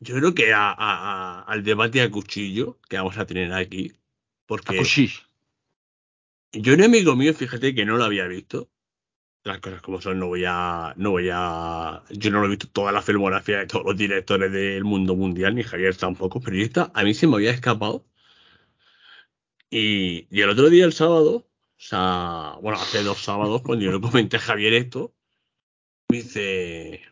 Yo 0.00 0.14
creo 0.16 0.34
que 0.34 0.52
a, 0.52 0.70
a- 0.70 1.40
a- 1.40 1.42
al 1.42 1.64
debate 1.64 2.00
a 2.02 2.10
cuchillo 2.10 2.78
que 2.88 2.96
vamos 2.96 3.18
a 3.18 3.26
tener 3.26 3.52
aquí. 3.52 3.92
Porque 4.46 4.76
yo 6.52 6.74
un 6.74 6.82
amigo 6.82 7.14
mío, 7.16 7.34
fíjate 7.34 7.74
que 7.74 7.84
no 7.84 7.96
lo 7.96 8.04
había 8.04 8.26
visto. 8.26 8.70
Las 9.46 9.60
cosas 9.60 9.80
como 9.80 10.00
son, 10.00 10.18
no 10.18 10.26
voy 10.26 10.44
a. 10.44 10.92
No 10.96 11.12
voy 11.12 11.28
a. 11.32 12.02
Yo 12.10 12.30
no 12.32 12.40
lo 12.40 12.46
he 12.46 12.50
visto 12.50 12.66
toda 12.68 12.90
la 12.90 13.00
filmografía 13.00 13.58
de 13.58 13.66
todos 13.66 13.84
los 13.84 13.96
directores 13.96 14.50
del 14.50 14.82
mundo 14.82 15.14
mundial, 15.14 15.54
ni 15.54 15.62
Javier 15.62 15.96
tampoco, 15.96 16.40
pero 16.40 16.56
esta 16.56 16.90
a 16.92 17.04
mí 17.04 17.14
se 17.14 17.28
me 17.28 17.36
había 17.36 17.52
escapado. 17.52 18.04
Y, 19.70 20.26
y 20.30 20.40
el 20.40 20.50
otro 20.50 20.68
día, 20.68 20.84
el 20.84 20.92
sábado, 20.92 21.36
o 21.36 21.46
sea, 21.76 22.58
bueno, 22.60 22.78
hace 22.78 23.04
dos 23.04 23.18
sábados, 23.22 23.62
cuando 23.62 23.84
yo 23.84 23.92
le 23.92 24.00
comenté 24.00 24.36
a 24.36 24.40
Javier 24.40 24.72
esto, 24.74 25.14
me 26.08 26.18
dice, 26.18 27.02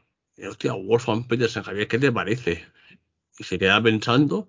hostia, 0.49 0.72
Wolfgang 0.72 1.28
Petersen, 1.28 1.62
Javier, 1.62 1.89
¿qué 1.89 1.99
te 2.01 2.11
parece? 2.12 2.64
Y 3.39 3.45
se 3.45 3.59
queda 3.61 3.82
pensando, 3.82 4.49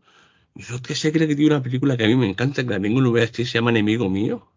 y 0.56 0.60
dice, 0.60 0.76
hostia, 0.76 0.96
se 0.96 1.12
cree 1.12 1.28
que 1.28 1.36
tiene 1.36 1.56
una 1.56 1.64
película 1.64 1.98
que 1.98 2.06
a 2.06 2.08
mí 2.08 2.16
me 2.16 2.30
encanta, 2.30 2.64
que 2.64 2.70
la 2.72 2.80
tengo 2.80 3.00
en 3.00 3.12
VHS, 3.14 3.36
se 3.36 3.46
llama 3.46 3.72
Enemigo 3.72 4.10
Mío. 4.10 4.55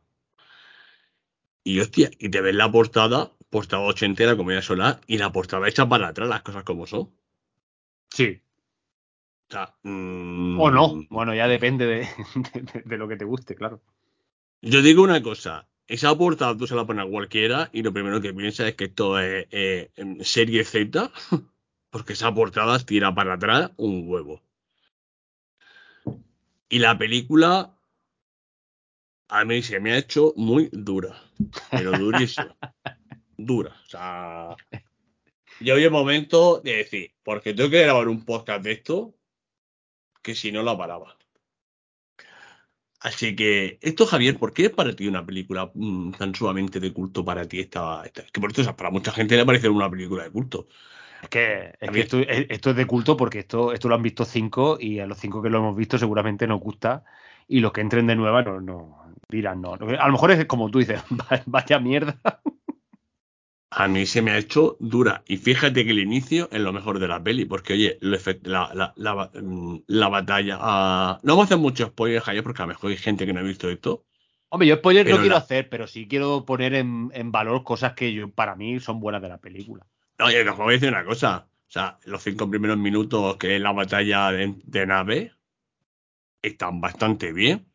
Y 1.65 1.79
hostia, 1.81 2.11
y 2.19 2.31
te 2.31 2.41
ves 2.41 2.55
la 2.55 2.71
portada, 2.73 3.33
portada 3.51 3.83
ochentera, 3.83 4.37
como 4.37 4.53
ya 4.53 4.63
sola, 4.63 5.01
y 5.07 5.19
la 5.19 5.33
portada 5.33 5.69
hecha 5.69 5.89
para 5.89 6.09
atrás, 6.09 6.29
las 6.29 6.43
cosas 6.43 6.65
como 6.65 6.87
son. 6.87 7.11
Sí. 8.11 8.43
O 9.49 9.53
sea, 9.53 9.75
mm, 9.83 10.61
O 10.61 10.71
no. 10.71 11.05
Bueno, 11.11 11.35
ya 11.35 11.49
depende 11.49 11.87
de, 11.87 12.09
de- 12.55 12.83
de 12.85 12.99
lo 12.99 13.09
que 13.09 13.17
te 13.17 13.25
guste, 13.25 13.55
claro. 13.55 13.81
Yo 14.63 14.83
digo 14.83 15.03
una 15.03 15.23
cosa, 15.23 15.69
esa 15.87 16.17
portada 16.17 16.57
tú 16.57 16.67
se 16.67 16.75
la 16.75 16.87
pones 16.87 17.07
a 17.07 17.11
cualquiera 17.11 17.71
y 17.73 17.83
lo 17.83 17.93
primero 17.93 18.21
que 18.21 18.35
piensa 18.35 18.67
es 18.69 18.75
que 18.75 18.85
esto 18.87 19.19
es 19.19 19.47
eh, 19.51 19.91
em, 19.97 20.21
serie 20.23 20.65
Z, 20.65 21.11
porque 21.91 22.13
esa 22.15 22.35
portada 22.35 22.79
tira 22.81 23.15
para 23.15 23.35
atrás 23.35 23.73
un 23.77 24.05
huevo. 24.09 24.43
Y 26.69 26.79
la 26.79 26.97
película 26.99 27.78
a 29.29 29.45
mí 29.45 29.63
se 29.63 29.81
me 29.81 29.93
ha 29.93 29.99
hecho 29.99 30.33
muy 30.37 30.69
dura, 30.73 31.21
pero 31.71 31.93
durísima. 31.99 32.57
dura. 33.37 33.75
O 33.85 33.89
sea, 33.89 34.57
yo 35.61 35.75
había 35.75 35.91
momento 35.91 36.61
de 36.61 36.77
decir, 36.79 37.15
porque 37.23 37.55
tengo 37.55 37.71
que 37.71 37.83
grabar 37.83 38.09
un 38.09 38.25
podcast 38.25 38.63
de 38.65 38.73
esto, 38.73 39.15
que 40.23 40.35
si 40.35 40.53
no 40.53 40.63
la 40.63 40.77
paraba. 40.77 41.17
Así 43.01 43.37
que, 43.37 43.79
esto, 43.81 44.07
Javier, 44.07 44.37
¿por 44.39 44.53
qué 44.53 44.67
es 44.67 44.71
para 44.71 44.95
ti 44.95 45.07
una 45.07 45.25
película 45.25 45.71
mm, 45.73 46.13
tan 46.13 46.35
sumamente 46.35 46.81
de 46.81 46.93
culto 46.93 47.25
para 47.25 47.47
ti 47.47 47.61
esta, 47.61 48.05
esta- 48.05 48.25
Que 48.27 48.41
por 48.41 48.51
esto, 48.51 48.63
o 48.63 48.65
sea, 48.65 48.77
para 48.77 48.91
mucha 48.91 49.13
gente 49.13 49.37
le 49.37 49.47
parece 49.47 49.69
una 49.69 49.89
película 49.89 50.25
de 50.25 50.31
culto. 50.33 50.67
Es 51.23 51.29
que, 51.29 51.75
es 51.81 51.97
esto, 51.97 52.19
es- 52.19 52.47
esto 52.51 52.71
es 52.71 52.77
de 52.77 52.87
culto 52.87 53.17
porque 53.17 53.39
esto, 53.41 53.73
esto 53.73 53.89
lo 53.89 53.95
han 53.95 54.03
visto 54.03 54.25
cinco 54.25 54.79
y 54.81 54.99
a 54.99 55.07
los 55.07 55.19
cinco 55.19 55.41
que 55.43 55.49
lo 55.51 55.59
hemos 55.59 55.77
visto 55.77 55.97
seguramente 55.97 56.47
nos 56.49 56.61
gusta 56.61 57.05
y 57.47 57.61
los 57.61 57.73
que 57.73 57.81
entren 57.83 58.07
de 58.09 58.17
nueva 58.17 58.43
no, 58.43 58.61
no 58.61 59.13
dirán 59.29 59.61
no. 59.61 59.75
A 59.75 60.07
lo 60.07 60.13
mejor 60.13 60.31
es 60.31 60.45
como 60.47 60.71
tú 60.71 60.79
dices, 60.79 61.03
"Va- 61.11 61.43
vaya 61.47 61.79
mierda. 61.79 62.19
A 63.71 63.87
mí 63.87 64.07
se 64.07 64.23
me 64.23 64.31
ha 64.31 64.39
hecho 64.39 64.79
dura. 64.81 65.23
Y 65.27 65.37
fíjate 65.37 65.85
que 65.85 65.91
el 65.91 65.99
inicio 65.99 66.49
es 66.51 66.61
lo 66.61 66.73
mejor 66.73 66.99
de 66.99 67.09
la 67.09 67.23
peli, 67.23 67.45
porque 67.45 67.75
oye, 67.75 67.99
la, 68.01 68.95
mm, 69.35 69.77
la, 69.87 70.09
batalla. 70.09 70.57
Ah, 70.59 71.21
no 71.23 71.33
vamos 71.35 71.45
a 71.45 71.47
hacer 71.47 71.59
mucho 71.59 71.87
spoiler, 71.89 72.23
Javier, 72.23 72.43
porque 72.43 72.63
a 72.63 72.65
lo 72.65 72.69
mejor 72.69 72.91
hay 72.91 72.97
gente 72.97 73.27
que 73.27 73.33
no 73.35 73.41
ha 73.41 73.43
visto 73.43 73.69
esto. 73.69 74.07
Hombre, 74.49 74.69
yo 74.69 74.77
spoiler 74.77 75.07
no 75.07 75.21
quiero 75.21 75.37
hacer, 75.37 75.69
pero 75.69 75.87
sí 75.87 76.09
quiero 76.09 76.47
poner 76.47 76.73
en, 76.73 77.11
valor 77.31 77.63
cosas 77.63 77.93
que 77.93 78.15
yo, 78.15 78.31
para 78.31 78.57
mí 78.57 78.81
son 78.81 79.01
buenas 79.01 79.21
de 79.21 79.29
la 79.29 79.37
película. 79.37 79.87
Oye, 80.19 80.49
os 80.49 80.57
voy 80.57 80.69
a 80.69 80.73
decir 80.73 80.89
una 80.89 81.05
cosa. 81.05 81.47
O 81.47 81.71
sea, 81.71 81.99
los 82.07 82.23
cinco 82.23 82.49
primeros 82.49 82.79
minutos 82.79 83.37
que 83.37 83.57
es 83.57 83.61
la 83.61 83.73
batalla 83.73 84.33
de 84.33 84.87
nave 84.87 85.33
están 86.41 86.81
bastante 86.81 87.35
bien. 87.35 87.67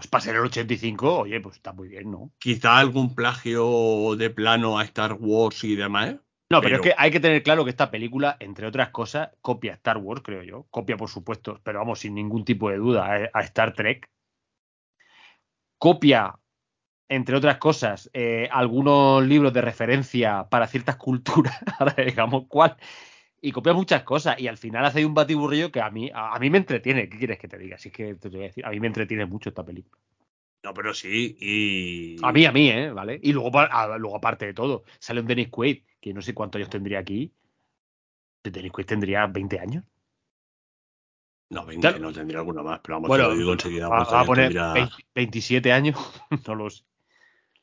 Pues 0.00 0.08
para 0.08 0.24
ser 0.24 0.36
el 0.36 0.46
85, 0.46 1.18
oye, 1.18 1.42
pues 1.42 1.56
está 1.56 1.74
muy 1.74 1.88
bien, 1.88 2.10
¿no? 2.10 2.32
Quizá 2.38 2.78
algún 2.78 3.14
plagio 3.14 4.16
de 4.16 4.30
plano 4.30 4.78
a 4.78 4.84
Star 4.84 5.18
Wars 5.20 5.62
y 5.62 5.76
demás. 5.76 6.16
No, 6.48 6.62
pero, 6.62 6.76
es 6.76 6.80
que 6.80 6.94
hay 6.96 7.10
que 7.10 7.20
tener 7.20 7.42
claro 7.42 7.64
que 7.64 7.70
esta 7.70 7.90
película, 7.90 8.38
entre 8.40 8.66
otras 8.66 8.88
cosas, 8.88 9.28
copia 9.42 9.74
Star 9.74 9.98
Wars, 9.98 10.22
creo 10.24 10.42
yo. 10.42 10.66
Copia, 10.70 10.96
por 10.96 11.10
supuesto, 11.10 11.60
pero 11.62 11.80
vamos, 11.80 11.98
sin 11.98 12.14
ningún 12.14 12.46
tipo 12.46 12.70
de 12.70 12.78
duda, 12.78 13.28
a, 13.30 13.40
Star 13.42 13.74
Trek. 13.74 14.08
Copia, 15.76 16.34
entre 17.06 17.36
otras 17.36 17.58
cosas, 17.58 18.08
eh, 18.14 18.48
algunos 18.50 19.22
libros 19.22 19.52
de 19.52 19.60
referencia 19.60 20.48
para 20.48 20.66
ciertas 20.66 20.96
culturas. 20.96 21.58
Ahora 21.78 22.02
digamos 22.02 22.44
cuál 22.48 22.78
y 23.40 23.52
copia 23.52 23.72
muchas 23.72 24.02
cosas 24.02 24.38
y 24.38 24.48
al 24.48 24.58
final 24.58 24.84
hace 24.84 25.04
un 25.04 25.14
batiburrillo 25.14 25.72
que 25.72 25.80
a 25.80 25.90
mí, 25.90 26.10
a, 26.12 26.38
mí 26.38 26.50
me 26.50 26.58
entretiene. 26.58 27.08
¿Qué 27.08 27.18
quieres 27.18 27.38
que 27.38 27.48
te 27.48 27.58
diga? 27.58 27.78
Si 27.78 27.88
es 27.88 27.94
que 27.94 28.14
te 28.14 28.28
voy 28.28 28.40
a 28.40 28.42
decir, 28.44 28.64
a 28.66 28.70
mí 28.70 28.80
me 28.80 28.86
entretiene 28.86 29.24
mucho 29.26 29.48
esta 29.48 29.64
película. 29.64 30.00
No, 30.62 30.74
pero 30.74 30.92
sí, 30.92 31.36
y. 31.40 32.16
A 32.22 32.32
mí, 32.32 32.44
a 32.44 32.52
mí, 32.52 32.68
¿eh? 32.68 32.90
¿Vale? 32.90 33.18
Y 33.22 33.32
luego, 33.32 33.50
luego 33.98 34.16
aparte 34.16 34.44
de 34.46 34.52
todo, 34.52 34.84
sale 34.98 35.20
un 35.20 35.26
Dennis 35.26 35.48
Quaid, 35.48 35.82
que 36.00 36.12
no 36.12 36.20
sé 36.20 36.34
cuántos 36.34 36.58
años 36.58 36.70
tendría 36.70 36.98
aquí. 36.98 37.32
Dennis 38.44 38.72
Quaid 38.72 38.86
tendría 38.86 39.26
20 39.26 39.58
años. 39.58 39.84
No, 41.48 41.64
20 41.64 41.98
no 41.98 42.12
tendría 42.12 42.40
alguno 42.40 42.62
más, 42.62 42.80
pero 42.80 42.96
vamos, 42.96 43.08
bueno, 43.08 43.24
te 43.24 43.30
lo 43.30 43.36
digo 43.36 43.52
enseguida. 43.54 43.88
Va, 43.88 44.02
a 44.02 44.24
poner 44.24 44.54
27 45.14 45.72
años, 45.72 45.96
no 46.46 46.54
los. 46.54 46.84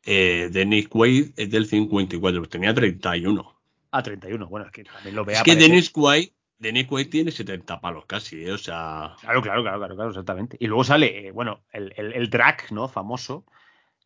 Eh, 0.03 0.49
Dennis 0.51 0.88
Quaid 0.88 1.34
es 1.38 1.51
del 1.51 1.67
54, 1.67 2.39
pues 2.39 2.49
tenía 2.49 2.73
31. 2.73 3.57
A 3.92 4.04
31, 4.04 4.48
bueno, 4.48 4.66
es 4.66 4.72
que 4.72 4.84
también 4.84 5.16
lo 5.16 5.26
vea. 5.26 5.38
Es 5.38 5.44
que 5.44 5.56
Dennis 5.56 5.90
Quaid, 5.90 6.30
Dennis 6.60 6.88
Quaid 6.88 7.10
tiene 7.10 7.32
70 7.32 7.80
palos 7.80 8.06
casi, 8.06 8.44
¿eh? 8.44 8.52
o 8.52 8.58
sea. 8.58 9.16
Claro, 9.22 9.42
claro, 9.42 9.62
claro, 9.64 9.96
claro, 9.96 10.10
exactamente. 10.10 10.58
Y 10.60 10.68
luego 10.68 10.84
sale, 10.84 11.28
eh, 11.28 11.32
bueno, 11.32 11.64
el, 11.72 11.94
el, 11.98 12.14
el 12.14 12.30
drag, 12.30 12.72
¿no? 12.72 12.88
Famoso, 12.88 13.46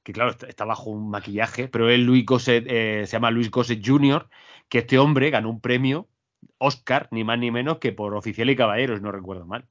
que 0.04 0.14
claro, 0.14 0.32
está, 0.32 0.66
bajo 0.66 0.90
un 0.90 1.10
maquillaje, 1.10 1.68
pero 1.68 1.90
él 1.90 2.04
Luis 2.04 2.26
Gosset, 2.26 2.66
eh, 2.68 3.04
se 3.06 3.14
llama 3.14 3.32
Luis 3.32 3.50
Gosset 3.50 3.82
Jr., 3.86 4.28
que 4.68 4.80
este 4.80 5.00
hombre 5.00 5.30
ganó 5.30 5.50
un 5.50 5.62
premio 5.62 6.08
Oscar, 6.58 7.08
ni 7.12 7.24
más 7.24 7.40
ni 7.40 7.52
menos 7.52 7.78
que 7.78 7.92
por 7.92 8.16
Oficial 8.16 8.50
y 8.50 8.56
Caballeros, 8.56 9.02
no 9.02 9.12
recuerdo 9.12 9.46
mal. 9.46 9.66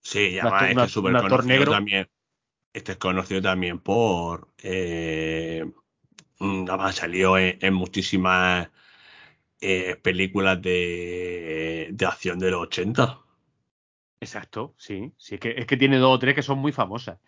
Sí, 0.00 0.32
ya 0.32 0.44
va, 0.44 0.68
es 0.68 0.76
que 0.76 0.82
es 0.82 0.90
súper 0.90 1.16
conocido 1.16 1.70
también. 1.70 2.08
Este 2.72 2.92
es 2.92 2.98
conocido 2.98 3.40
también 3.40 3.78
por. 3.78 4.48
Eh, 4.62 5.64
mm, 6.40 6.66
salió 6.92 7.38
en 7.38 7.72
muchísimas 7.72 8.68
eh, 9.66 9.96
películas 9.96 10.60
de, 10.60 11.88
de, 11.90 12.06
acción 12.06 12.38
de 12.38 12.50
los 12.50 12.62
80. 12.64 13.18
Exacto, 14.20 14.74
sí. 14.76 15.12
sí 15.16 15.36
es, 15.36 15.40
que, 15.40 15.54
es 15.56 15.66
que 15.66 15.78
tiene 15.78 15.96
dos 15.96 16.14
o 16.14 16.18
tres 16.18 16.34
que 16.34 16.42
son 16.42 16.58
muy 16.58 16.70
famosas. 16.70 17.18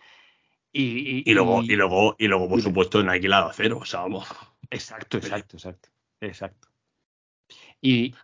Y, 0.70 1.22
y, 1.30 1.32
luego, 1.32 1.62
y, 1.62 1.76
luego, 1.76 2.14
y 2.18 2.28
luego, 2.28 2.46
por 2.46 2.60
supuesto, 2.60 3.00
en 3.00 3.08
Alquilado 3.08 3.50
Cero, 3.54 3.78
o 3.80 3.86
sea, 3.86 4.00
vamos. 4.00 4.28
Exacto, 4.70 5.16
exacto, 5.16 5.56
exacto. 5.56 5.88
Exacto. 6.20 6.68
Y, 7.80 8.14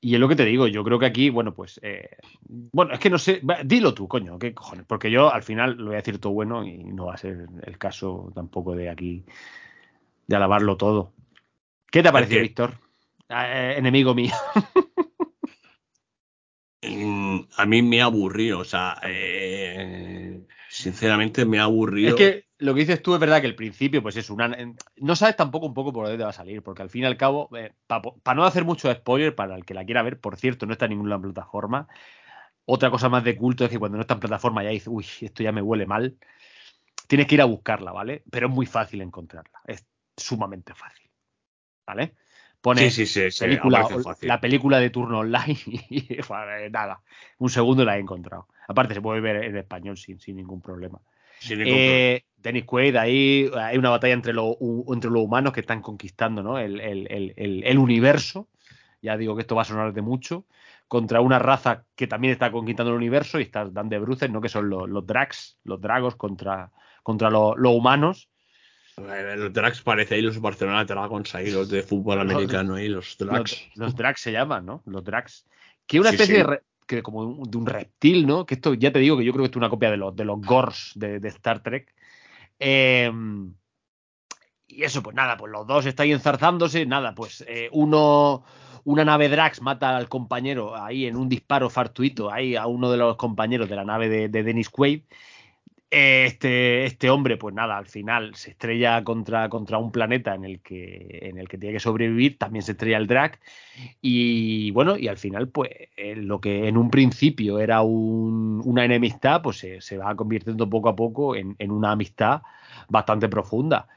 y 0.00 0.14
es 0.14 0.20
lo 0.20 0.28
que 0.28 0.36
te 0.36 0.44
digo, 0.44 0.68
yo 0.68 0.84
creo 0.84 1.00
que 1.00 1.06
aquí, 1.06 1.30
bueno, 1.30 1.52
pues. 1.52 1.80
Eh, 1.82 2.08
bueno, 2.42 2.94
es 2.94 3.00
que 3.00 3.10
no 3.10 3.18
sé. 3.18 3.42
Dilo 3.64 3.94
tú, 3.94 4.06
coño, 4.06 4.38
¿qué 4.38 4.54
cojones? 4.54 4.86
Porque 4.86 5.10
yo 5.10 5.32
al 5.32 5.42
final 5.42 5.76
lo 5.76 5.86
voy 5.86 5.94
a 5.94 5.96
decir 5.96 6.20
todo 6.20 6.32
bueno 6.32 6.64
y 6.64 6.84
no 6.84 7.06
va 7.06 7.14
a 7.14 7.18
ser 7.18 7.48
el 7.64 7.78
caso 7.78 8.30
tampoco 8.32 8.76
de 8.76 8.90
aquí. 8.90 9.24
de 10.28 10.36
alabarlo 10.36 10.76
todo. 10.76 11.12
¿Qué 11.90 12.02
te 12.02 12.08
ha 12.08 12.12
parecido, 12.12 12.42
Víctor? 12.42 12.85
Eh, 13.28 13.74
enemigo 13.76 14.14
mío. 14.14 14.34
Mm, 16.82 17.40
a 17.56 17.66
mí 17.66 17.82
me 17.82 18.00
ha 18.00 18.04
aburrido, 18.04 18.60
o 18.60 18.64
sea, 18.64 19.00
eh, 19.02 20.46
sinceramente 20.68 21.44
me 21.44 21.58
ha 21.58 21.64
aburrido. 21.64 22.10
Es 22.10 22.14
que 22.14 22.46
lo 22.58 22.74
que 22.74 22.80
dices 22.80 23.02
tú 23.02 23.14
es 23.14 23.20
verdad 23.20 23.40
que 23.40 23.46
el 23.46 23.56
principio, 23.56 24.02
pues 24.02 24.16
es 24.16 24.30
una. 24.30 24.56
No 24.96 25.16
sabes 25.16 25.36
tampoco 25.36 25.66
un 25.66 25.74
poco 25.74 25.92
por 25.92 26.06
dónde 26.06 26.22
va 26.22 26.30
a 26.30 26.34
salir, 26.34 26.62
porque 26.62 26.82
al 26.82 26.90
fin 26.90 27.02
y 27.02 27.06
al 27.06 27.16
cabo, 27.16 27.48
eh, 27.56 27.72
para 27.86 28.36
no 28.36 28.44
hacer 28.44 28.64
mucho 28.64 28.92
spoiler, 28.92 29.34
para 29.34 29.56
el 29.56 29.64
que 29.64 29.74
la 29.74 29.84
quiera 29.84 30.02
ver, 30.02 30.20
por 30.20 30.36
cierto, 30.36 30.66
no 30.66 30.72
está 30.72 30.84
en 30.84 30.92
ninguna 30.92 31.20
plataforma. 31.20 31.88
Otra 32.64 32.90
cosa 32.90 33.08
más 33.08 33.24
de 33.24 33.36
culto 33.36 33.64
es 33.64 33.70
que 33.70 33.78
cuando 33.78 33.96
no 33.96 34.02
está 34.02 34.14
en 34.14 34.20
plataforma 34.20 34.62
ya 34.62 34.70
dices, 34.70 34.88
uy, 34.88 35.06
esto 35.20 35.42
ya 35.42 35.52
me 35.52 35.62
huele 35.62 35.86
mal. 35.86 36.16
Tienes 37.06 37.26
que 37.26 37.36
ir 37.36 37.42
a 37.42 37.46
buscarla, 37.46 37.92
¿vale? 37.92 38.24
Pero 38.30 38.48
es 38.48 38.52
muy 38.52 38.66
fácil 38.66 39.00
encontrarla. 39.02 39.60
Es 39.66 39.86
sumamente 40.16 40.74
fácil. 40.74 41.08
¿Vale? 41.86 42.16
Pone 42.60 42.90
la 44.22 44.40
película 44.40 44.80
de 44.80 44.90
turno 44.90 45.20
online 45.20 45.56
y 45.90 46.08
nada, 46.70 47.00
un 47.38 47.50
segundo 47.50 47.84
la 47.84 47.96
he 47.96 48.00
encontrado. 48.00 48.48
Aparte 48.68 48.94
se 48.94 49.00
puede 49.00 49.20
ver 49.20 49.44
en 49.44 49.56
español 49.56 49.96
sin, 49.96 50.18
sin 50.18 50.36
ningún 50.36 50.60
problema. 50.60 51.00
Eh, 51.50 52.24
Dennis 52.36 52.64
Quaid, 52.64 52.96
ahí 52.96 53.50
hay 53.54 53.76
una 53.76 53.90
batalla 53.90 54.14
entre, 54.14 54.32
los 54.32 54.56
entre 54.88 55.10
los 55.10 55.22
humanos 55.22 55.52
que 55.52 55.60
están 55.60 55.82
conquistando 55.82 56.42
¿no? 56.42 56.58
el, 56.58 56.80
el, 56.80 57.78
universo. 57.78 58.48
Ya 59.02 59.16
digo 59.16 59.36
que 59.36 59.42
esto 59.42 59.54
va 59.54 59.62
a 59.62 59.66
sonar 59.66 59.92
de 59.92 60.02
mucho. 60.02 60.46
Contra 60.88 61.20
una 61.20 61.38
raza 61.38 61.84
que 61.96 62.06
también 62.06 62.32
está 62.32 62.52
conquistando 62.52 62.90
el 62.92 62.96
universo 62.96 63.40
y 63.40 63.42
están 63.42 63.88
de 63.88 63.98
bruces, 63.98 64.30
¿no? 64.30 64.40
Que 64.40 64.48
son 64.48 64.70
los, 64.70 64.88
los 64.88 65.04
drags, 65.04 65.58
los 65.64 65.80
dragos 65.80 66.14
contra, 66.14 66.70
contra 67.02 67.28
los 67.28 67.56
humanos. 67.74 68.28
Los 68.96 69.52
Drags 69.52 69.82
parece 69.82 70.14
ahí 70.14 70.22
los 70.22 70.40
Barcelona 70.40 70.84
Dragons 70.86 71.34
ahí, 71.34 71.50
los 71.50 71.68
de 71.68 71.82
fútbol 71.82 72.18
americano 72.18 72.76
ahí, 72.76 72.88
los 72.88 73.18
Drags. 73.18 73.68
Los, 73.74 73.94
Drags 73.94 74.20
se 74.20 74.32
llaman, 74.32 74.64
¿no? 74.64 74.82
Los 74.86 75.04
Drags. 75.04 75.46
Que 75.86 76.00
una 76.00 76.10
especie 76.10 76.42
de 76.42 76.60
que 76.86 77.02
como 77.02 77.44
de 77.46 77.58
un 77.58 77.66
reptil, 77.66 78.26
¿no? 78.26 78.46
Que 78.46 78.54
esto 78.54 78.72
ya 78.72 78.92
te 78.92 79.00
digo 79.00 79.18
que 79.18 79.24
yo 79.24 79.32
creo 79.32 79.44
que 79.44 79.50
es 79.50 79.56
una 79.56 79.68
copia 79.68 79.90
de 79.90 79.98
los, 79.98 80.16
de 80.16 80.24
los 80.24 80.40
Gors 80.40 80.92
de, 80.94 81.20
Star 81.28 81.62
Trek. 81.62 81.92
Em, 82.58 83.52
y 84.66 84.82
eso, 84.82 85.02
pues 85.02 85.14
nada, 85.14 85.36
pues 85.36 85.52
los 85.52 85.66
dos 85.66 85.84
están 85.84 86.08
enzarzándose, 86.08 86.86
nada, 86.86 87.14
pues 87.14 87.44
eh, 87.46 87.68
uno, 87.72 88.44
una 88.84 89.04
nave 89.04 89.28
Drax 89.28 89.60
mata 89.60 89.96
al 89.96 90.08
compañero 90.08 90.74
ahí 90.74 91.06
en 91.06 91.16
un 91.16 91.28
disparo 91.28 91.68
fartuito, 91.68 92.32
ahí 92.32 92.56
a 92.56 92.66
uno 92.66 92.90
de 92.90 92.96
los 92.96 93.16
compañeros 93.16 93.68
de 93.68 93.76
la 93.76 93.84
nave 93.84 94.08
de, 94.08 94.28
de 94.30 94.42
Dennis 94.42 94.70
Quaid 94.70 95.02
este, 95.90 96.84
este 96.84 97.10
hombre, 97.10 97.36
pues 97.36 97.54
nada, 97.54 97.78
al 97.78 97.86
final 97.86 98.34
se 98.34 98.50
estrella 98.50 99.04
contra, 99.04 99.48
contra 99.48 99.78
un 99.78 99.92
planeta 99.92 100.34
en 100.34 100.44
el, 100.44 100.60
que, 100.60 101.20
en 101.22 101.38
el 101.38 101.48
que 101.48 101.58
tiene 101.58 101.74
que 101.74 101.80
sobrevivir, 101.80 102.38
también 102.38 102.62
se 102.62 102.72
estrella 102.72 102.96
el 102.96 103.06
drag, 103.06 103.38
y 104.00 104.70
bueno, 104.72 104.96
y 104.96 105.08
al 105.08 105.16
final, 105.16 105.48
pues 105.48 105.70
eh, 105.96 106.16
lo 106.16 106.40
que 106.40 106.66
en 106.66 106.76
un 106.76 106.90
principio 106.90 107.60
era 107.60 107.82
una 107.82 108.84
enemistad, 108.84 109.42
pues 109.42 109.64
se, 109.78 109.96
va 109.96 110.14
convirtiendo 110.16 110.68
poco 110.68 110.88
a 110.88 110.96
poco 110.96 111.36
en, 111.36 111.56
una 111.70 111.92
amistad 111.92 112.42
bastante 112.88 113.28
profunda. 113.28 113.88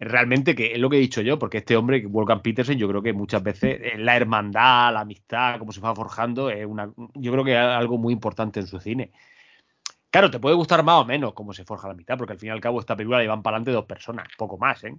Realmente, 0.00 0.54
que 0.54 0.74
es 0.74 0.78
lo 0.78 0.88
que 0.90 0.96
he 0.96 1.00
dicho 1.00 1.22
yo, 1.22 1.38
porque 1.38 1.58
este 1.58 1.76
hombre, 1.76 2.06
Wolfgang 2.06 2.42
Petersen, 2.42 2.78
yo 2.78 2.88
creo 2.88 3.02
que 3.02 3.12
muchas 3.12 3.42
veces 3.42 3.80
eh, 3.82 3.98
la 3.98 4.16
hermandad, 4.16 4.92
la 4.92 5.00
amistad, 5.00 5.58
cómo 5.58 5.72
se 5.72 5.80
va 5.80 5.94
forjando, 5.94 6.50
es 6.50 6.64
una, 6.66 6.92
yo 7.14 7.32
creo 7.32 7.44
que 7.44 7.52
es 7.52 7.58
algo 7.58 7.98
muy 7.98 8.12
importante 8.12 8.60
en 8.60 8.66
su 8.66 8.78
cine. 8.78 9.10
Claro, 10.10 10.30
te 10.30 10.40
puede 10.40 10.56
gustar 10.56 10.82
más 10.82 11.02
o 11.02 11.04
menos 11.04 11.34
cómo 11.34 11.52
se 11.52 11.64
forja 11.64 11.88
la 11.88 11.94
mitad, 11.94 12.16
porque 12.16 12.32
al 12.32 12.38
fin 12.38 12.48
y 12.48 12.52
al 12.52 12.60
cabo 12.60 12.80
esta 12.80 12.96
película 12.96 13.20
llevan 13.20 13.42
para 13.42 13.56
adelante 13.56 13.72
dos 13.72 13.84
personas, 13.84 14.26
poco 14.38 14.56
más, 14.56 14.82
¿eh? 14.84 14.94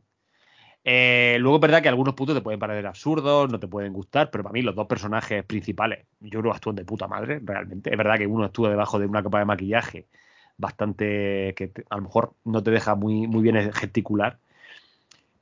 ¿eh? 0.83 1.37
luego 1.39 1.57
es 1.57 1.61
verdad 1.61 1.81
que 1.81 1.89
algunos 1.89 2.13
puntos 2.15 2.35
te 2.35 2.41
pueden 2.41 2.59
parecer 2.59 2.87
absurdos, 2.87 3.51
no 3.51 3.59
te 3.59 3.67
pueden 3.67 3.93
gustar, 3.93 4.29
pero 4.31 4.43
para 4.43 4.53
mí 4.53 4.61
los 4.61 4.75
dos 4.75 4.87
personajes 4.87 5.43
principales, 5.45 6.05
yo 6.19 6.41
creo 6.41 6.53
actúan 6.53 6.75
de 6.75 6.85
puta 6.85 7.07
madre, 7.07 7.41
realmente. 7.43 7.91
Es 7.91 7.97
verdad 7.97 8.17
que 8.17 8.27
uno 8.27 8.45
actúa 8.45 8.69
debajo 8.69 8.99
de 8.99 9.07
una 9.07 9.23
capa 9.23 9.39
de 9.39 9.45
maquillaje 9.45 10.07
bastante 10.57 11.53
que 11.55 11.71
a 11.89 11.95
lo 11.97 12.03
mejor 12.03 12.35
no 12.43 12.61
te 12.63 12.71
deja 12.71 12.95
muy, 12.95 13.27
muy 13.27 13.41
bien 13.41 13.73
gesticular. 13.73 14.39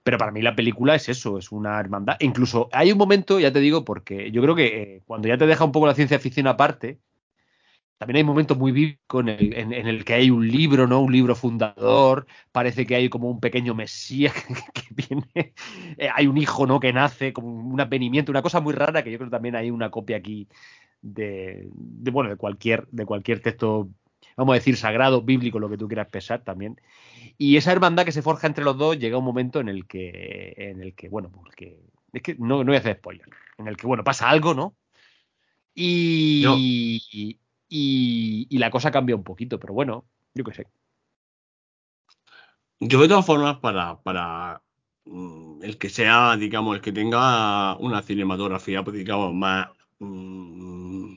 Pero 0.04 0.18
para 0.18 0.32
mí 0.32 0.42
la 0.42 0.56
película 0.56 0.96
es 0.96 1.10
eso, 1.10 1.38
es 1.38 1.52
una 1.52 1.80
hermandad. 1.80 2.16
Incluso 2.22 2.70
hay 2.72 2.92
un 2.92 2.98
momento, 2.98 3.40
ya 3.40 3.52
te 3.52 3.60
digo, 3.60 3.84
porque 3.84 4.32
yo 4.32 4.42
creo 4.42 4.56
que 4.56 4.82
eh, 4.82 5.02
cuando 5.06 5.28
ya 5.28 5.38
te 5.38 5.48
deja 5.48 5.66
un 5.66 5.72
poco 5.74 5.88
la 5.88 5.96
ciencia 5.96 6.20
ficción 6.20 6.48
aparte, 6.48 7.00
también 7.98 8.18
hay 8.18 8.24
momentos 8.24 8.58
muy 8.58 8.72
vivos 8.72 8.98
en 9.12 9.74
el, 9.74 10.06
que 10.06 10.14
hay 10.14 10.30
un 10.30 10.48
libro, 10.48 10.86
¿no? 10.86 11.02
Un 11.02 11.12
libro 11.12 11.36
fundador, 11.36 12.28
parece 12.52 12.86
que 12.86 12.96
hay 12.96 13.10
como 13.10 13.30
un 13.30 13.40
pequeño 13.40 13.74
mesías 13.74 14.34
que, 14.74 14.84
viene, 14.92 15.54
eh, 15.98 16.10
hay 16.14 16.28
un 16.28 16.38
hijo, 16.38 16.68
¿no? 16.68 16.80
Que 16.80 16.94
nace, 16.94 17.34
como 17.34 17.48
un 17.48 17.82
avenimiento, 17.82 18.32
una 18.32 18.44
cosa 18.44 18.62
muy 18.62 18.74
rara 18.74 19.04
que 19.04 19.12
yo 19.12 19.18
creo 19.18 19.30
que 19.30 19.36
también 19.36 19.56
hay 19.56 19.72
una 19.72 19.90
copia 19.90 20.18
aquí 20.18 20.48
de, 21.02 21.70
bueno, 22.12 22.30
de 22.30 22.36
cualquier, 22.36 22.88
de 22.92 23.06
cualquier 23.06 23.42
texto, 23.42 23.90
vamos 24.36 24.54
a 24.54 24.58
decir, 24.58 24.78
sagrado, 24.78 25.24
bíblico, 25.24 25.58
lo 25.58 25.70
que 25.70 25.78
tú 25.78 25.88
quieras 25.88 26.08
pensar 26.08 26.44
también. 26.44 26.80
Y 27.38 27.58
esa 27.58 27.72
hermandad 27.72 28.06
que 28.06 28.12
se 28.12 28.22
forja 28.22 28.46
entre 28.46 28.64
los 28.64 28.78
dos 28.78 29.00
llega 29.00 29.18
un 29.18 29.26
momento 29.26 29.60
en 29.60 29.70
el 29.70 29.88
que, 29.88 30.54
en 30.58 30.82
el 30.82 30.94
que 30.94 31.10
bueno, 31.10 31.32
pues 31.32 31.56
que 31.56 31.80
Es 32.14 32.22
que 32.22 32.36
no, 32.36 32.60
no 32.60 32.66
voy 32.66 32.76
a 32.76 32.80
hacer 32.80 32.98
spoiler. 32.98 33.28
En 33.58 33.68
el 33.68 33.76
que, 33.76 33.88
bueno, 33.88 34.04
pasa 34.04 34.30
algo, 34.30 34.54
¿no? 34.54 34.76
Y, 35.74 36.44
No. 36.44 36.56
Y, 37.70 38.48
y 38.50 38.58
la 38.58 38.70
cosa 38.72 38.92
cambia 38.92 39.16
un 39.16 39.24
poquito, 39.24 39.60
pero 39.60 39.74
bueno, 39.74 40.06
yo 40.34 40.44
qué 40.44 40.54
sé. 40.54 40.68
Yo 42.80 43.02
de 43.02 43.08
todas 43.08 43.26
formas, 43.26 43.58
para, 43.58 44.02
para 44.02 44.62
mm, 45.06 45.64
el 45.64 45.78
que 45.78 45.90
sea, 45.90 46.38
digamos, 46.38 46.76
el 46.76 46.82
que 46.82 46.92
tenga 46.92 47.76
una 47.78 48.02
cinematografía, 48.04 48.84
pues 48.84 48.96
digamos, 48.96 49.34
más, 49.34 49.70
mm, 50.00 51.16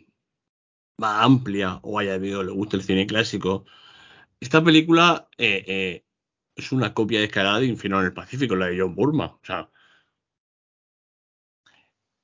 más 0.99 1.25
amplia 1.25 1.81
o 1.83 1.99
haya 1.99 2.15
habido, 2.15 2.43
le 2.43 2.53
guste 2.53 2.77
el 2.77 2.83
cine 2.83 3.07
clásico, 3.07 3.65
esta 4.41 4.65
película 4.65 5.29
eh, 5.37 5.65
eh, 5.67 6.05
es 6.57 6.73
una 6.73 6.95
copia 6.95 7.21
descarada 7.21 7.61
de 7.61 7.67
Infierno 7.67 8.01
en 8.01 8.07
el 8.07 8.15
Pacífico, 8.15 8.57
la 8.57 8.67
de 8.67 8.81
John 8.81 8.95
Burma. 8.95 9.27
O 9.27 9.41
sea, 9.43 9.71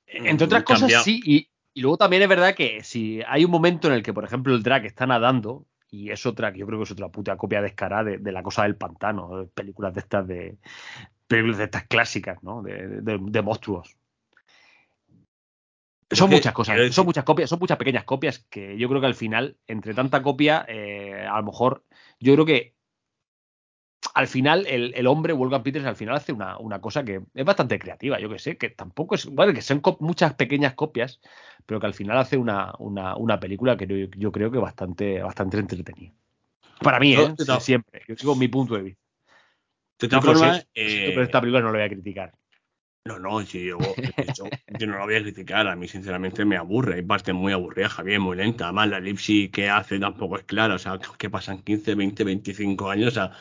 Entre 0.07 0.45
otras 0.45 0.61
mm, 0.61 0.65
cosas, 0.65 1.03
sí. 1.03 1.21
Y, 1.23 1.49
y 1.77 1.81
luego 1.81 1.97
también 1.97 2.23
es 2.23 2.27
verdad 2.29 2.55
que 2.55 2.83
si 2.83 3.21
hay 3.27 3.45
un 3.45 3.51
momento 3.51 3.87
en 3.87 3.93
el 3.93 4.01
que, 4.01 4.11
por 4.11 4.23
ejemplo, 4.25 4.55
el 4.55 4.63
drag 4.63 4.85
está 4.87 5.05
nadando, 5.05 5.67
y 5.91 6.09
es 6.09 6.25
otra, 6.25 6.51
que 6.51 6.57
yo 6.57 6.65
creo 6.65 6.79
que 6.79 6.85
es 6.85 6.91
otra 6.91 7.09
puta 7.09 7.37
copia 7.37 7.61
descarada 7.61 8.03
de, 8.03 8.17
de 8.17 8.31
la 8.31 8.41
cosa 8.41 8.63
del 8.63 8.75
pantano, 8.75 9.37
de 9.41 9.45
películas 9.45 9.93
de 9.93 9.99
estas 9.99 10.27
de. 10.27 10.57
películas 11.27 11.59
de 11.59 11.65
estas 11.65 11.85
clásicas, 11.85 12.41
¿no? 12.43 12.63
De, 12.63 13.01
de- 13.01 13.41
monstruos. 13.43 13.95
Son 16.09 16.31
muchas 16.31 16.53
cosas, 16.53 16.95
son 16.95 17.05
muchas 17.05 17.25
copias, 17.25 17.49
son 17.49 17.59
muchas 17.59 17.77
pequeñas 17.77 18.05
copias 18.05 18.39
que 18.49 18.75
yo 18.79 18.89
creo 18.89 18.99
que 19.01 19.07
al 19.07 19.15
final, 19.15 19.57
entre 19.67 19.93
tanta 19.93 20.23
copia, 20.23 20.65
eh, 20.67 21.27
a 21.29 21.37
lo 21.37 21.43
mejor, 21.43 21.83
yo 22.19 22.33
creo 22.33 22.45
que 22.47 22.76
al 24.13 24.27
final 24.27 24.65
el, 24.67 24.93
el 24.95 25.07
hombre, 25.07 25.33
Wolfgang 25.33 25.63
Peters, 25.63 25.85
al 25.85 25.95
final 25.95 26.15
hace 26.15 26.31
una, 26.31 26.57
una 26.57 26.79
cosa 26.79 27.03
que 27.03 27.21
es 27.33 27.45
bastante 27.45 27.79
creativa, 27.79 28.19
yo 28.19 28.29
que 28.29 28.39
sé, 28.39 28.57
que 28.57 28.69
tampoco 28.69 29.15
es, 29.15 29.25
bueno, 29.25 29.53
que 29.53 29.61
son 29.61 29.81
muchas 29.99 30.33
pequeñas 30.35 30.73
copias, 30.73 31.19
pero 31.65 31.79
que 31.79 31.87
al 31.87 31.93
final 31.93 32.17
hace 32.17 32.37
una, 32.37 32.73
una, 32.79 33.15
una 33.15 33.39
película 33.39 33.77
que 33.77 33.87
yo, 33.87 33.95
yo 34.17 34.31
creo 34.31 34.51
que 34.51 34.59
bastante, 34.59 35.21
bastante 35.21 35.57
entretenida. 35.57 36.13
Para 36.81 36.99
mí, 36.99 37.15
¿eh? 37.15 37.33
siempre, 37.59 38.03
yo 38.07 38.15
sigo 38.15 38.35
mi 38.35 38.47
punto 38.47 38.75
de 38.75 38.83
vista. 38.83 39.01
de 39.99 40.07
todas 40.07 40.23
Yo 40.23 40.31
creo 40.31 40.33
que 40.33 40.39
formas, 40.39 40.61
sí, 40.61 40.67
eh, 40.75 41.09
pero 41.09 41.23
esta 41.23 41.41
película 41.41 41.61
no 41.61 41.71
la 41.71 41.79
voy 41.79 41.85
a 41.85 41.89
criticar. 41.89 42.33
No, 43.05 43.19
no, 43.19 43.41
si 43.45 43.65
yo, 43.65 43.77
yo 44.79 44.87
no 44.87 44.97
la 44.97 45.05
voy 45.05 45.15
a 45.15 45.21
criticar. 45.21 45.65
A 45.67 45.75
mí, 45.75 45.87
sinceramente, 45.87 46.43
me 46.43 46.57
aburre. 46.57 46.95
Hay 46.95 47.01
partes 47.03 47.33
muy 47.33 47.53
aburridas, 47.53 47.93
Javier, 47.93 48.19
muy 48.19 48.35
lenta. 48.35 48.65
Además, 48.65 48.89
la 48.89 48.97
elipsis 48.97 49.49
que 49.49 49.69
hace 49.69 49.97
tampoco 49.97 50.37
es 50.37 50.43
clara. 50.43 50.75
O 50.75 50.79
sea, 50.79 50.99
que 51.17 51.29
pasan 51.29 51.59
15, 51.59 51.95
20, 51.95 52.23
25 52.25 52.89
años. 52.89 53.07
O 53.07 53.11
sea, 53.11 53.31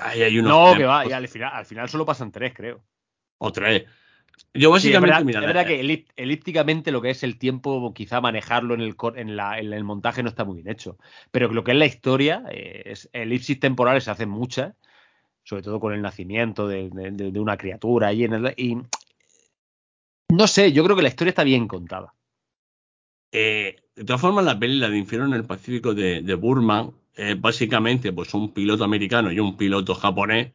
ahí 0.00 0.22
hay 0.22 0.38
unos. 0.38 0.50
No, 0.52 0.76
que 0.76 0.84
va, 0.84 1.06
y 1.06 1.12
al 1.12 1.28
final, 1.28 1.50
al 1.52 1.66
final 1.66 1.88
solo 1.88 2.06
pasan 2.06 2.32
tres, 2.32 2.52
creo. 2.54 2.82
O 3.38 3.52
tres. 3.52 3.84
Yo, 4.54 4.76
Sí, 4.78 4.92
es 4.92 5.00
básicamente, 5.00 5.24
verdad, 5.24 5.42
es 5.42 5.46
verdad 5.46 5.66
que 5.66 6.02
elípticamente 6.16 6.92
lo 6.92 7.02
que 7.02 7.10
es 7.10 7.22
el 7.22 7.38
tiempo, 7.38 7.92
quizá 7.92 8.20
manejarlo 8.20 8.74
en 8.74 8.80
el, 8.80 8.96
en, 9.16 9.36
la- 9.36 9.58
en 9.58 9.72
el 9.72 9.84
montaje 9.84 10.22
no 10.22 10.30
está 10.30 10.44
muy 10.44 10.56
bien 10.62 10.68
hecho. 10.70 10.98
Pero 11.30 11.52
lo 11.52 11.62
que 11.62 11.72
es 11.72 11.76
la 11.76 11.86
historia, 11.86 12.42
eh, 12.50 12.82
es, 12.86 13.10
elipsis 13.12 13.60
temporales 13.60 14.04
se 14.04 14.10
hacen 14.10 14.30
muchas, 14.30 14.74
sobre 15.44 15.62
todo 15.62 15.78
con 15.78 15.92
el 15.92 16.00
nacimiento 16.00 16.66
de, 16.68 16.88
de- 16.90 17.10
de- 17.10 17.32
de 17.32 17.40
una 17.40 17.56
criatura 17.58 18.12
y, 18.14 18.24
en 18.24 18.32
el- 18.32 18.54
y 18.56 18.78
no 20.30 20.46
sé, 20.46 20.72
yo 20.72 20.84
creo 20.84 20.96
que 20.96 21.02
la 21.02 21.08
historia 21.08 21.30
está 21.30 21.44
bien 21.44 21.68
contada. 21.68 22.14
eh, 23.32 23.76
de 23.94 24.04
todas 24.04 24.20
formas, 24.20 24.44
la 24.44 24.58
peli, 24.58 24.78
la 24.78 24.88
de 24.88 24.98
Infierno 24.98 25.26
en 25.26 25.34
el 25.34 25.44
Pacífico 25.44 25.94
de, 25.94 26.22
de 26.22 26.34
Burman, 26.34 26.92
básicamente, 27.38 28.12
pues, 28.12 28.32
un 28.34 28.52
piloto 28.54 28.84
americano 28.84 29.30
y 29.32 29.40
un 29.40 29.56
piloto 29.56 29.94
japonés, 29.94 30.52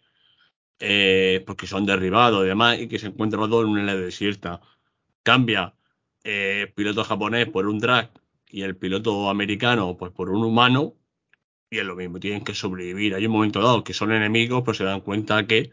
eh, 0.80 1.44
porque 1.46 1.68
son 1.68 1.86
derribados 1.86 2.44
y 2.46 2.48
demás, 2.48 2.80
y 2.80 2.88
que 2.88 3.00
se 3.00 3.08
encuentran 3.08 3.42
los 3.42 3.50
dos 3.50 3.66
en 3.66 3.72
una 3.72 3.96
desierta. 3.96 4.62
Cambia 5.24 5.76
eh, 6.24 6.72
piloto 6.76 7.04
japonés 7.04 7.48
por 7.50 7.68
un 7.68 7.80
drag 7.80 8.12
y 8.50 8.64
el 8.64 8.76
piloto 8.78 9.30
americano 9.30 9.98
pues 9.98 10.12
por 10.12 10.30
un 10.32 10.44
humano 10.44 10.96
y 11.70 11.80
es 11.80 11.86
lo 11.86 11.96
mismo, 11.96 12.20
tienen 12.20 12.44
que 12.44 12.54
sobrevivir. 12.54 13.16
Hay 13.16 13.26
un 13.26 13.34
momento 13.34 13.62
dado 13.62 13.84
que 13.84 13.94
son 13.94 14.12
enemigos, 14.12 14.64
pues 14.64 14.78
se 14.78 14.84
dan 14.84 15.02
cuenta 15.02 15.46
que 15.48 15.72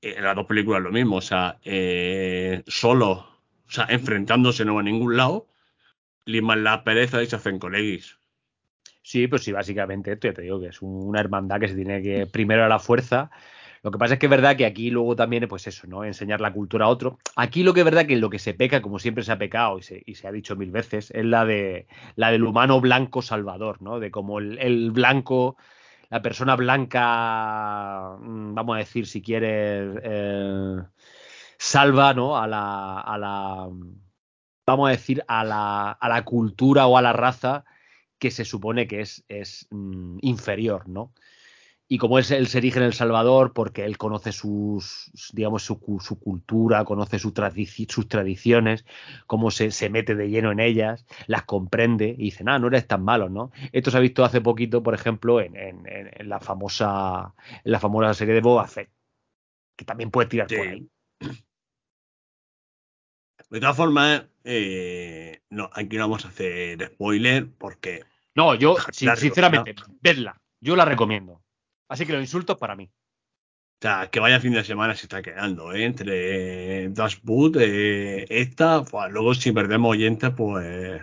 eh, 0.00 0.14
en 0.16 0.24
las 0.24 0.36
dos 0.36 0.46
películas 0.46 0.82
lo 0.82 0.92
mismo, 0.92 1.16
o 1.16 1.20
sea, 1.20 1.58
eh, 1.64 2.62
o 2.66 3.26
sea, 3.68 3.86
enfrentándose 3.88 4.64
no 4.64 4.78
a 4.78 4.82
ningún 4.82 5.16
lado, 5.16 5.48
liman 6.26 6.64
la 6.64 6.84
pereza 6.84 7.22
y 7.22 7.26
se 7.26 7.36
hacen 7.36 7.58
colegis. 7.58 8.18
Sí, 9.08 9.28
pues 9.28 9.44
sí, 9.44 9.52
básicamente 9.52 10.12
esto 10.12 10.26
ya 10.26 10.34
te 10.34 10.42
digo 10.42 10.58
que 10.60 10.66
es 10.68 10.82
un- 10.82 11.06
una 11.08 11.20
hermandad 11.20 11.60
que 11.60 11.68
se 11.68 11.76
tiene 11.76 12.02
que 12.02 12.26
primero 12.26 12.64
a 12.64 12.68
la 12.68 12.80
fuerza. 12.80 13.30
Lo 13.82 13.92
que 13.92 13.98
pasa 13.98 14.14
es 14.14 14.20
que 14.20 14.26
es 14.26 14.30
verdad 14.30 14.56
que 14.56 14.66
aquí 14.66 14.90
luego 14.90 15.14
también, 15.14 15.46
pues 15.48 15.66
eso, 15.68 15.86
¿no? 15.86 16.02
Enseñar 16.04 16.40
la 16.40 16.52
cultura 16.52 16.86
a 16.86 16.88
otro. 16.88 17.18
Aquí 17.36 17.62
lo 17.62 17.72
que 17.72 17.80
es 17.80 17.84
verdad 17.84 18.06
que 18.06 18.16
lo 18.16 18.30
que 18.30 18.40
se 18.40 18.52
peca, 18.54 18.82
como 18.82 18.98
siempre 18.98 19.22
se 19.22 19.30
ha 19.32 19.38
pecado 19.38 19.78
y 19.78 19.82
se, 19.82 20.02
y 20.06 20.16
se 20.16 20.26
ha 20.26 20.32
dicho 20.32 20.56
mil 20.56 20.72
veces, 20.72 21.12
es 21.12 21.24
la 21.24 21.44
de 21.44 21.86
la 22.16 22.32
del 22.32 22.42
humano 22.44 22.80
blanco 22.80 23.22
salvador, 23.22 23.80
¿no? 23.80 24.00
De 24.00 24.10
como 24.10 24.40
el, 24.40 24.58
el 24.58 24.90
blanco, 24.90 25.56
la 26.10 26.20
persona 26.22 26.56
blanca, 26.56 28.16
mm, 28.20 28.54
vamos 28.54 28.74
a 28.76 28.78
decir, 28.80 29.06
si 29.06 29.22
quieres, 29.22 30.00
eh, 30.02 30.76
salva, 31.58 32.12
¿no? 32.14 32.36
A 32.38 32.46
la, 32.48 33.00
a 33.00 33.18
la, 33.18 33.68
vamos 34.66 34.88
a 34.88 34.92
decir, 34.92 35.22
a 35.28 35.44
la, 35.44 35.90
a 35.92 36.08
la 36.08 36.24
cultura 36.24 36.86
o 36.86 36.96
a 36.98 37.02
la 37.02 37.12
raza 37.12 37.64
que 38.18 38.30
se 38.30 38.44
supone 38.44 38.86
que 38.86 39.00
es, 39.00 39.24
es 39.28 39.66
mm, 39.70 40.18
inferior, 40.22 40.88
¿no? 40.88 41.12
Y 41.88 41.98
como 41.98 42.18
es, 42.18 42.32
él 42.32 42.48
se 42.48 42.58
erige 42.58 42.78
en 42.80 42.84
El 42.86 42.94
Salvador 42.94 43.52
porque 43.52 43.84
él 43.84 43.96
conoce 43.96 44.32
sus, 44.32 45.08
digamos, 45.32 45.62
su, 45.62 45.78
su 46.00 46.18
cultura, 46.18 46.84
conoce 46.84 47.20
su 47.20 47.32
tradici- 47.32 47.88
sus 47.88 48.08
tradiciones, 48.08 48.84
cómo 49.28 49.52
se, 49.52 49.70
se 49.70 49.88
mete 49.88 50.16
de 50.16 50.28
lleno 50.28 50.50
en 50.50 50.58
ellas, 50.58 51.06
las 51.28 51.44
comprende 51.44 52.08
y 52.18 52.24
dice, 52.24 52.42
ah, 52.48 52.58
no 52.58 52.66
eres 52.66 52.88
tan 52.88 53.04
malo, 53.04 53.28
¿no? 53.28 53.52
Esto 53.70 53.92
se 53.92 53.98
ha 53.98 54.00
visto 54.00 54.24
hace 54.24 54.40
poquito, 54.40 54.82
por 54.82 54.94
ejemplo, 54.94 55.40
en, 55.40 55.54
en- 55.56 56.28
la 56.28 56.40
famosa 56.40 57.34
en 57.64 57.70
la 57.70 57.78
famosa 57.78 58.14
serie 58.14 58.34
de 58.34 58.40
Boba 58.40 58.66
Fett, 58.66 58.90
que 59.76 59.84
también 59.84 60.10
puedes 60.10 60.28
tirar 60.28 60.48
Sí. 60.48 60.56
por 60.56 60.66
ahí. 60.66 60.88
De 63.50 63.60
todas 63.60 63.76
formas, 63.76 64.24
eh, 64.46 65.42
no, 65.50 65.68
aquí 65.72 65.96
no 65.96 66.04
vamos 66.04 66.24
a 66.24 66.28
hacer 66.28 66.82
spoiler 66.94 67.48
porque 67.58 68.04
No, 68.34 68.54
yo, 68.54 68.76
sin- 68.92 69.08
sinceramente, 69.16 69.74
vedla, 70.00 70.40
yo 70.60 70.76
la 70.76 70.84
recomiendo. 70.84 71.42
Así 71.88 72.06
que 72.06 72.12
los 72.12 72.22
insultos 72.22 72.56
para 72.58 72.76
mí. 72.76 72.84
O 72.84 73.78
sea, 73.82 74.08
que 74.10 74.20
vaya 74.20 74.40
fin 74.40 74.52
de 74.54 74.64
semana 74.64 74.94
se 74.94 75.02
está 75.06 75.20
quedando, 75.20 75.72
¿eh? 75.72 75.84
Entre 75.84 76.88
Das 76.90 77.20
Boot, 77.22 77.56
eh, 77.60 78.24
esta, 78.30 78.82
pues, 78.84 79.12
luego 79.12 79.34
si 79.34 79.52
perdemos 79.52 79.90
oyentes, 79.90 80.30
pues. 80.36 81.02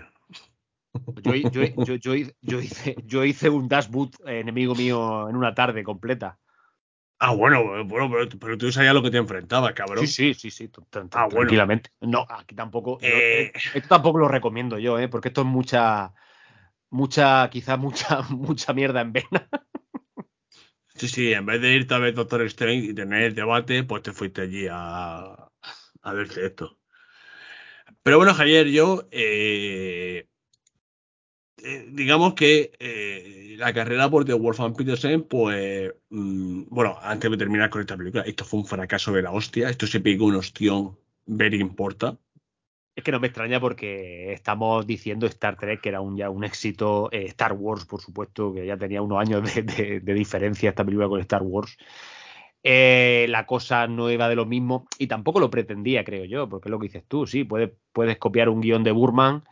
Yo, 1.21 1.35
yo, 1.35 1.63
yo, 1.85 1.95
yo, 1.95 2.15
hice- 2.15 2.35
yo 2.41 2.59
hice, 2.59 2.95
yo 3.05 3.23
hice 3.23 3.49
un 3.49 3.67
dashboot 3.67 4.15
eh, 4.27 4.39
enemigo 4.39 4.73
mío 4.75 5.29
en 5.29 5.35
una 5.35 5.53
tarde 5.53 5.83
completa. 5.83 6.39
Ah, 7.25 7.33
bueno, 7.33 7.85
bueno, 7.85 8.09
pero, 8.11 8.29
pero 8.37 8.57
tú 8.57 8.69
sabías 8.69 8.93
lo 8.93 9.01
que 9.01 9.09
te 9.09 9.17
enfrentabas, 9.17 9.71
cabrón. 9.71 10.05
Sí, 10.05 10.33
sí, 10.33 10.51
sí, 10.51 10.51
sí, 10.51 10.69
Ah, 10.75 11.25
bueno. 11.25 11.39
tranquilamente. 11.39 11.89
No, 12.01 12.27
aquí 12.29 12.53
tampoco. 12.53 12.99
Eh. 13.01 13.49
eh, 13.55 13.59
esto 13.73 13.87
tampoco 13.87 14.19
lo 14.19 14.27
recomiendo 14.27 14.77
yo, 14.77 14.99
¿eh? 14.99 15.07
Porque 15.07 15.29
esto 15.29 15.41
es 15.41 15.47
mucha, 15.47 16.13
mucha, 16.89 17.49
quizás 17.49 17.79
mucha, 17.79 18.21
mucha 18.29 18.73
mierda 18.73 18.99
en 18.99 19.13
vena. 19.13 19.47
Sí, 20.95 21.07
sí, 21.07 21.33
en 21.33 21.45
vez 21.45 21.61
de 21.61 21.73
irte 21.73 21.93
a 21.93 21.99
ver 21.99 22.13
Doctor 22.13 22.41
Strange 22.43 22.87
y 22.87 22.93
tener 22.93 23.23
el 23.23 23.35
debate, 23.35 23.83
pues 23.85 24.03
te 24.03 24.11
fuiste 24.11 24.41
allí 24.41 24.67
a, 24.69 25.47
a 26.01 26.13
verte 26.13 26.45
esto. 26.45 26.77
Pero 28.03 28.17
bueno, 28.17 28.33
Javier, 28.33 28.67
yo. 28.67 29.07
eh, 29.11 30.27
eh, 31.65 31.87
digamos 31.91 32.33
que 32.33 32.73
eh, 32.77 33.55
la 33.57 33.73
carrera 33.73 34.09
por 34.09 34.25
The 34.25 34.33
Wolfgang 34.33 34.75
Petersen, 34.75 35.23
pues. 35.23 35.93
mm, 36.09 36.63
bueno, 36.69 36.97
antes 37.01 37.31
de 37.31 37.37
terminar 37.37 37.69
con 37.69 37.81
esta 37.81 37.95
película, 37.95 38.23
esto 38.23 38.43
fue 38.43 38.59
un 38.59 38.65
fracaso 38.65 39.13
de 39.13 39.21
la 39.21 39.31
hostia. 39.31 39.69
Esto 39.69 39.87
se 39.87 40.01
pegó 40.01 40.25
un 40.25 40.35
ostión 40.35 40.97
very 41.25 41.61
importa. 41.61 42.17
Es 42.95 43.03
que 43.03 43.11
no 43.11 43.19
me 43.19 43.27
extraña 43.27 43.59
porque 43.61 44.33
estamos 44.33 44.85
diciendo 44.85 45.25
Star 45.25 45.55
Trek, 45.57 45.79
que 45.81 45.89
era 45.89 46.01
un, 46.01 46.17
ya 46.17 46.29
un 46.29 46.43
éxito. 46.43 47.09
eh, 47.13 47.25
Star 47.27 47.53
Wars, 47.53 47.85
por 47.85 48.01
supuesto, 48.01 48.53
que 48.53 48.65
ya 48.65 48.77
tenía 48.77 49.01
unos 49.01 49.19
años 49.19 49.43
de, 49.55 50.01
diferencia 50.01 50.69
esta 50.69 50.83
película 50.83 51.07
con 51.07 51.21
Star 51.21 51.43
Wars. 51.43 51.77
La 52.61 53.45
cosa 53.45 53.87
no 53.87 54.11
iba 54.11 54.27
de 54.27 54.35
lo 54.35 54.45
mismo 54.45 54.85
y 54.97 55.07
tampoco 55.07 55.39
lo 55.39 55.49
pretendía, 55.49 56.03
creo 56.03 56.25
yo, 56.25 56.49
porque 56.49 56.67
es 56.67 56.71
lo 56.71 56.79
que 56.79 56.87
dices 56.87 57.05
tú. 57.07 57.25
Sí, 57.25 57.45
puedes, 57.45 57.71
puedes 57.93 58.17
copiar 58.17 58.49
un 58.49 58.61
guion 58.61 58.83
de 58.83 58.91
Burman, 58.91 59.43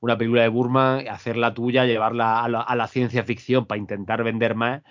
una 0.00 0.16
película 0.18 0.42
de 0.42 0.48
Burman, 0.48 1.08
hacerla 1.08 1.54
tuya, 1.54 1.84
llevarla 1.84 2.42
a 2.44 2.48
la, 2.48 2.60
a 2.60 2.76
la 2.76 2.86
ciencia 2.88 3.24
ficción 3.24 3.66
para 3.66 3.78
intentar 3.78 4.22
vender 4.24 4.54
más, 4.54 4.82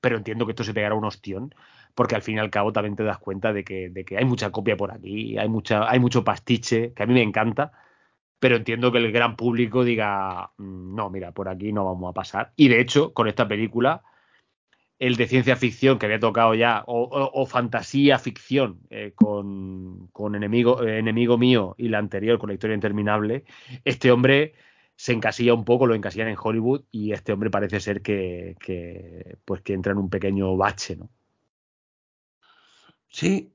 pero 0.00 0.16
entiendo 0.16 0.46
que 0.46 0.52
esto 0.52 0.64
se 0.64 0.74
pegará 0.74 0.94
un 0.94 1.04
ostión, 1.04 1.54
porque 1.94 2.14
al 2.14 2.22
fin 2.22 2.36
y 2.36 2.38
al 2.40 2.50
cabo 2.50 2.72
también 2.72 2.96
te 2.96 3.04
das 3.04 3.18
cuenta 3.18 3.52
de 3.52 3.64
que, 3.64 3.88
de 3.90 4.04
que 4.04 4.18
hay 4.18 4.24
mucha 4.24 4.50
copia 4.50 4.76
por 4.76 4.92
aquí, 4.92 5.38
hay, 5.38 5.48
mucha, 5.48 5.88
hay 5.90 5.98
mucho 6.00 6.24
pastiche, 6.24 6.92
que 6.94 7.02
a 7.02 7.06
mí 7.06 7.14
me 7.14 7.22
encanta, 7.22 7.72
pero 8.38 8.56
entiendo 8.56 8.92
que 8.92 8.98
el 8.98 9.12
gran 9.12 9.36
público 9.36 9.84
diga, 9.84 10.52
"Mm, 10.58 10.94
no, 10.94 11.10
mira, 11.10 11.32
por 11.32 11.48
aquí 11.48 11.72
no 11.72 11.84
vamos 11.84 12.10
a 12.10 12.14
pasar. 12.14 12.52
Y 12.56 12.68
de 12.68 12.80
hecho, 12.80 13.12
con 13.14 13.28
esta 13.28 13.48
película, 13.48 14.02
el 14.98 15.16
de 15.16 15.26
ciencia 15.26 15.56
ficción 15.56 15.98
que 15.98 16.06
había 16.06 16.18
tocado 16.18 16.54
ya, 16.54 16.82
o, 16.86 17.46
fantasía 17.46 18.18
ficción 18.18 18.80
eh, 18.90 19.12
con, 19.14 20.08
con 20.08 20.34
enemigo, 20.34 20.82
enemigo 20.82 21.36
mío 21.36 21.74
y 21.76 21.88
la 21.88 21.98
anterior 21.98 22.38
con 22.38 22.48
la 22.48 22.54
historia 22.54 22.74
interminable, 22.74 23.44
este 23.84 24.10
hombre 24.10 24.54
se 24.96 25.12
encasilla 25.12 25.52
un 25.52 25.64
poco, 25.64 25.86
lo 25.86 25.94
encasillan 25.94 26.28
en 26.28 26.38
Hollywood 26.42 26.84
y 26.90 27.12
este 27.12 27.32
hombre 27.32 27.50
parece 27.50 27.80
ser 27.80 28.00
que, 28.00 28.56
que, 28.58 29.36
pues 29.44 29.60
que 29.60 29.74
entra 29.74 29.92
en 29.92 29.98
un 29.98 30.08
pequeño 30.08 30.56
bache, 30.56 30.96
¿no? 30.96 31.10
Sí, 33.08 33.52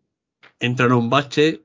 entra 0.59 0.85
en 0.85 0.93
un 0.93 1.09
bache 1.09 1.61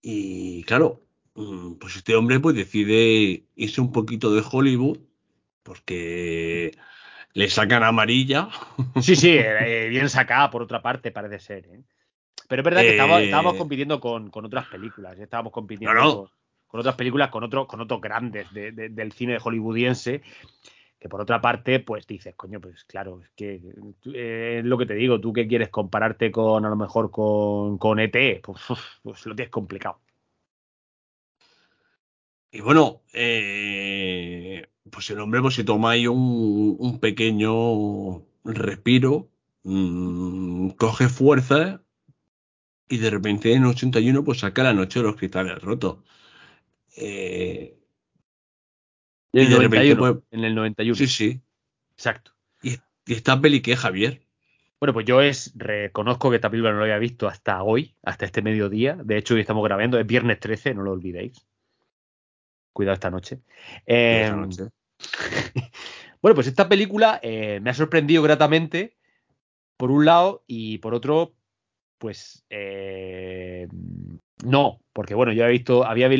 y 0.00 0.62
claro, 0.64 1.02
mm, 1.34 1.74
pues 1.74 1.96
este 1.96 2.16
hombre 2.16 2.40
pues 2.40 2.56
decide 2.56 3.44
irse 3.54 3.80
un 3.80 3.92
poquito 3.92 4.34
de 4.34 4.42
Hollywood 4.50 4.98
porque 5.62 6.72
le 7.36 7.50
sacan 7.50 7.82
amarilla. 7.82 8.48
Sí, 9.00 9.14
sí, 9.14 9.36
eh, 9.38 9.88
bien 9.90 10.08
sacada 10.08 10.50
por 10.50 10.62
otra 10.62 10.80
parte 10.80 11.10
parece 11.10 11.38
ser. 11.38 11.66
¿eh? 11.66 11.82
Pero 12.48 12.62
es 12.62 12.64
verdad 12.64 12.80
que 12.80 12.90
estábamos, 12.90 13.54
eh, 13.54 13.58
compitiendo 13.58 14.00
con, 14.00 14.30
otras 14.32 14.66
películas, 14.68 15.18
estábamos 15.18 15.52
compitiendo 15.52 16.30
Con, 16.66 16.80
otras 16.80 16.94
películas, 16.94 17.30
con, 17.30 17.44
otros 17.44 17.66
con 17.66 17.80
otros 17.80 18.00
grandes 18.00 18.46
del 18.52 19.12
cine 19.12 19.38
hollywoodiense 19.38 20.22
que 20.98 21.10
por 21.10 21.20
otra 21.20 21.42
parte, 21.42 21.80
pues 21.80 22.06
dices, 22.06 22.34
coño, 22.34 22.58
pues 22.58 22.84
claro, 22.84 23.20
es 23.22 23.30
que 23.36 23.56
es 24.14 24.64
lo 24.64 24.78
que 24.78 24.86
te 24.86 24.94
digo, 24.94 25.20
tú 25.20 25.30
que 25.30 25.46
quieres 25.46 25.68
compararte 25.68 26.30
con, 26.30 26.64
a 26.64 26.70
lo 26.70 26.76
mejor, 26.76 27.10
con, 27.10 27.76
con 27.76 28.00
ET, 28.00 28.40
pues, 28.42 28.62
pues, 29.02 29.26
lo 29.26 29.36
tienes 29.36 29.50
complicado. 29.50 30.00
Y 32.50 32.62
bueno, 32.62 33.02
eh, 33.12 34.66
pues 34.90 35.10
el 35.10 35.20
hombre 35.20 35.40
pues 35.40 35.54
se 35.54 35.64
toma 35.64 35.92
ahí 35.92 36.06
un, 36.06 36.98
pequeño 37.00 38.22
respiro, 38.44 39.30
mm, 39.64 40.70
coge 40.70 41.08
fuerza 41.08 41.82
y 42.88 42.98
de 42.98 43.10
repente 43.10 43.52
en 43.52 43.64
81 43.64 44.24
pues 44.24 44.40
saca 44.40 44.62
la 44.62 44.74
noche 44.74 45.00
de 45.00 45.06
los 45.06 45.16
cristales 45.16 45.60
rotos. 45.60 45.98
Eh, 46.96 47.78
y 49.32 49.40
el, 49.40 49.50
91, 49.50 49.98
pues, 49.98 50.24
en 50.30 50.44
el 50.44 50.54
91. 50.54 50.96
Sí, 50.96 51.06
sí. 51.06 51.40
Exacto. 51.92 52.32
¿Y, 52.62 52.78
esta 53.06 53.40
peli 53.40 53.60
qué, 53.60 53.76
Javier? 53.76 54.22
Bueno, 54.80 54.92
pues 54.92 55.06
yo 55.06 55.20
es, 55.20 55.52
reconozco 55.56 56.30
que 56.30 56.36
esta 56.36 56.50
película 56.50 56.72
no 56.72 56.78
la 56.78 56.84
había 56.84 56.98
visto 56.98 57.28
hasta 57.28 57.62
hoy, 57.62 57.94
hasta 58.02 58.24
este 58.24 58.42
mediodía. 58.42 58.96
De 59.02 59.16
hecho, 59.16 59.34
hoy 59.34 59.40
estamos 59.40 59.64
grabando, 59.64 59.98
es 59.98 60.06
viernes 60.06 60.38
13, 60.40 60.74
no 60.74 60.82
lo 60.82 60.92
olvidéis. 60.92 61.46
Cuidado 62.76 62.92
esta 62.92 63.10
noche. 63.10 63.38
Em, 63.86 64.50
bueno, 66.20 66.34
pues 66.34 66.46
esta 66.46 66.68
película 66.68 67.18
eh, 67.22 67.58
me 67.62 67.70
ha 67.70 67.74
sorprendido 67.74 68.22
gratamente, 68.22 68.98
por 69.78 69.90
un 69.90 70.04
lado, 70.04 70.44
y 70.46 70.76
por 70.76 70.92
otro, 70.92 71.32
pues 71.96 72.44
eh, 72.50 73.66
no, 74.44 74.80
porque 74.92 75.14
bueno, 75.14 75.32
yo 75.32 75.44
había 75.44 75.52
visto, 75.52 75.86
había 75.86 76.10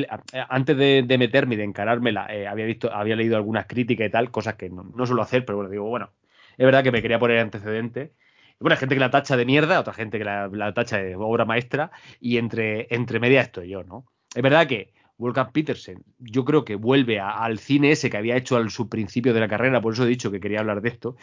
antes 0.48 0.78
de, 0.78 1.16
meterme 1.18 1.56
y 1.56 1.58
de 1.58 1.64
encarármela, 1.64 2.26
eh, 2.34 2.46
había 2.46 2.64
visto, 2.64 2.90
había 2.90 3.16
leído 3.16 3.36
algunas 3.36 3.66
críticas 3.66 4.06
y 4.06 4.10
tal, 4.10 4.30
cosas 4.30 4.54
que 4.54 4.70
no, 4.70 5.04
suelo 5.04 5.20
hacer, 5.20 5.44
pero 5.44 5.56
bueno, 5.56 5.70
digo, 5.70 5.84
bueno, 5.84 6.14
es 6.56 6.64
verdad 6.64 6.82
que 6.82 6.90
me 6.90 7.02
quería 7.02 7.18
poner 7.18 7.38
antecedente. 7.40 8.14
bueno, 8.60 8.72
hay 8.72 8.80
gente 8.80 8.94
que 8.94 9.00
la 9.00 9.10
tacha 9.10 9.36
de 9.36 9.44
mierda, 9.44 9.78
otra 9.78 9.92
gente 9.92 10.16
que 10.16 10.24
la, 10.24 10.72
tacha 10.72 10.96
de 10.96 11.16
obra 11.16 11.44
maestra, 11.44 11.90
y 12.18 12.38
entre, 12.38 12.86
entre 12.94 13.20
medias 13.20 13.44
estoy 13.44 13.68
yo, 13.68 13.84
¿no? 13.84 14.06
Es 14.34 14.42
verdad 14.42 14.66
que 14.66 14.95
Wolfgang 15.18 15.50
Petersen, 15.52 16.04
yo 16.18 16.44
creo 16.44 16.64
que 16.64 16.74
vuelve 16.74 17.20
al 17.20 17.58
cine 17.58 17.90
ese 17.90 18.10
que 18.10 18.18
había 18.18 18.36
hecho 18.36 18.56
al 18.56 18.70
su 18.70 18.88
principio 18.88 19.32
de 19.32 19.40
la 19.40 19.48
carrera, 19.48 19.80
por 19.80 19.94
eso 19.94 20.04
he 20.04 20.08
dicho 20.08 20.30
que 20.30 20.40
quería 20.40 20.60
hablar 20.60 20.82
de 20.82 20.90
esto. 20.90 21.16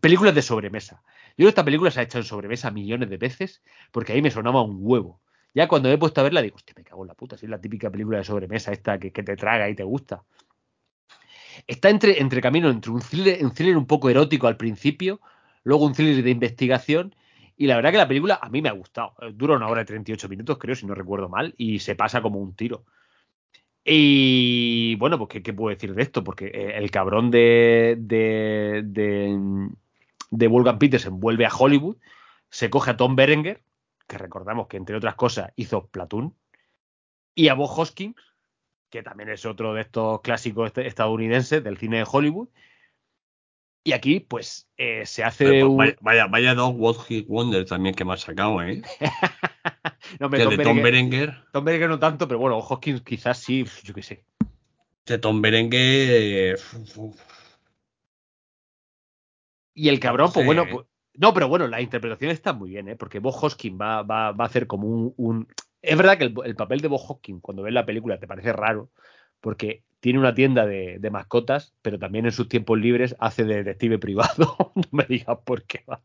Películas 0.00 0.34
de 0.34 0.42
sobremesa. 0.42 1.02
Yo 1.30 1.34
creo 1.36 1.46
que 1.46 1.50
esta 1.50 1.64
película 1.64 1.90
se 1.90 2.00
ha 2.00 2.04
hecho 2.04 2.18
en 2.18 2.24
sobremesa 2.24 2.70
millones 2.70 3.10
de 3.10 3.16
veces, 3.16 3.62
porque 3.90 4.12
ahí 4.12 4.22
me 4.22 4.30
sonaba 4.30 4.62
un 4.62 4.78
huevo. 4.80 5.20
Ya 5.52 5.66
cuando 5.66 5.88
me 5.88 5.96
he 5.96 5.98
puesto 5.98 6.20
a 6.20 6.24
verla, 6.24 6.42
digo, 6.42 6.56
hostia, 6.56 6.74
me 6.76 6.84
cago 6.84 7.02
en 7.02 7.08
la 7.08 7.14
puta, 7.14 7.36
si 7.36 7.46
es 7.46 7.50
la 7.50 7.60
típica 7.60 7.90
película 7.90 8.18
de 8.18 8.24
sobremesa 8.24 8.72
esta 8.72 8.98
que, 8.98 9.10
te 9.10 9.36
traga 9.36 9.68
y 9.68 9.74
te 9.74 9.82
gusta. 9.82 10.22
Está 11.66 11.90
entre, 11.90 12.20
entre 12.20 12.40
camino 12.40 12.70
entre 12.70 12.92
un 12.92 13.00
thriller, 13.00 13.44
un 13.44 13.52
thriller 13.52 13.76
un 13.76 13.86
poco 13.86 14.08
erótico 14.08 14.46
al 14.46 14.56
principio, 14.56 15.20
luego 15.64 15.86
un 15.86 15.92
thriller 15.92 16.22
de 16.22 16.30
investigación 16.30 17.16
y 17.56 17.66
la 17.66 17.76
verdad 17.76 17.90
que 17.90 17.98
la 17.98 18.08
película 18.08 18.38
a 18.40 18.48
mí 18.48 18.62
me 18.62 18.68
ha 18.68 18.72
gustado. 18.72 19.14
Dura 19.34 19.56
una 19.56 19.66
hora 19.66 19.82
y 19.82 19.84
38 19.84 20.28
minutos, 20.28 20.56
creo, 20.56 20.76
si 20.76 20.86
no 20.86 20.94
recuerdo 20.94 21.28
mal, 21.28 21.54
y 21.58 21.80
se 21.80 21.96
pasa 21.96 22.22
como 22.22 22.38
un 22.38 22.54
tiro. 22.54 22.84
Y 23.84 24.94
bueno, 24.96 25.18
pues 25.18 25.42
¿qué, 25.42 25.52
puedo 25.52 25.74
decir 25.74 25.94
de 25.94 26.02
esto? 26.02 26.22
Porque 26.22 26.46
eh, 26.46 26.76
el 26.76 26.90
cabrón 26.90 27.30
de, 27.30 27.96
de, 27.98 28.82
de, 28.84 29.68
de 30.30 30.46
Wolfgang 30.48 30.78
Petersen 30.78 31.18
vuelve 31.18 31.46
a 31.46 31.54
Hollywood, 31.54 31.96
se 32.50 32.68
coge 32.68 32.90
a 32.92 32.96
Tom 32.96 33.16
Berenger, 33.16 33.62
que 34.06 34.18
recordamos 34.18 34.66
que 34.68 34.76
entre 34.76 34.96
otras 34.96 35.14
cosas 35.14 35.52
hizo 35.56 35.86
Platoon, 35.86 36.34
y 37.34 37.48
a 37.48 37.54
Bob 37.54 37.70
Hoskins, 37.70 38.16
que 38.90 39.02
también 39.02 39.30
es 39.30 39.46
otro 39.46 39.72
de 39.72 39.82
estos 39.82 40.20
clásicos 40.20 40.72
estadounidenses 40.76 41.62
del 41.62 41.78
cine 41.78 41.98
de 41.98 42.06
Hollywood. 42.10 42.48
Y 43.82 43.92
aquí, 43.92 44.20
pues, 44.20 44.68
eh, 44.76 45.06
se 45.06 45.24
hace 45.24 45.64
un... 45.64 45.78
Vaya, 46.00 46.26
vaya 46.26 46.54
dos 46.54 46.74
Wonder 47.26 47.64
también 47.64 47.94
que 47.94 48.04
me 48.04 48.12
ha 48.12 48.16
sacado, 48.18 48.62
¿eh? 48.62 48.82
no, 50.20 50.28
me, 50.28 50.38
Tom, 50.38 50.56
de 50.56 50.64
Tom 50.64 50.82
Berenger. 50.82 51.44
Tom 51.52 51.64
Berenger 51.64 51.88
no 51.88 51.98
tanto, 51.98 52.28
pero 52.28 52.38
bueno, 52.38 52.58
Hoskins 52.58 53.00
quizás 53.00 53.38
sí, 53.38 53.64
yo 53.82 53.94
qué 53.94 54.02
sé. 54.02 54.24
De 55.06 55.18
Tom 55.18 55.40
Berenger... 55.40 56.58
y 59.74 59.88
el 59.88 59.98
cabrón, 59.98 60.30
pues 60.32 60.44
bueno, 60.44 60.66
pues, 60.70 60.86
no, 61.14 61.32
pero 61.32 61.48
bueno, 61.48 61.66
la 61.66 61.80
interpretación 61.80 62.30
está 62.30 62.52
muy 62.52 62.70
bien, 62.70 62.88
¿eh? 62.88 62.96
porque 62.96 63.18
Bob 63.18 63.34
Hoskin 63.40 63.78
va, 63.80 64.02
va, 64.02 64.28
a 64.28 64.44
hacer 64.44 64.66
como 64.66 65.12
un, 65.16 65.48
Es 65.80 65.96
verdad 65.96 66.18
que 66.18 66.24
el, 66.24 66.56
papel 66.56 66.80
de 66.82 66.88
Bob 66.88 67.00
Hoskin, 67.08 67.40
cuando 67.40 67.62
ves 67.62 67.72
la 67.72 67.86
película, 67.86 68.18
te 68.18 68.26
parece 68.26 68.52
raro, 68.52 68.90
porque 69.40 69.84
tiene 70.00 70.18
una 70.18 70.34
tienda 70.34 70.66
de, 70.66 71.08
mascotas, 71.10 71.74
pero 71.82 71.98
también 71.98 72.26
en 72.26 72.32
sus 72.32 72.48
tiempos 72.48 72.78
libres 72.78 73.16
hace 73.20 73.44
de 73.44 73.56
detective 73.56 73.98
privado. 73.98 74.72
no 74.74 74.84
me 74.90 75.04
digas 75.04 75.38
por 75.44 75.64
qué, 75.64 75.82
vale. 75.86 76.02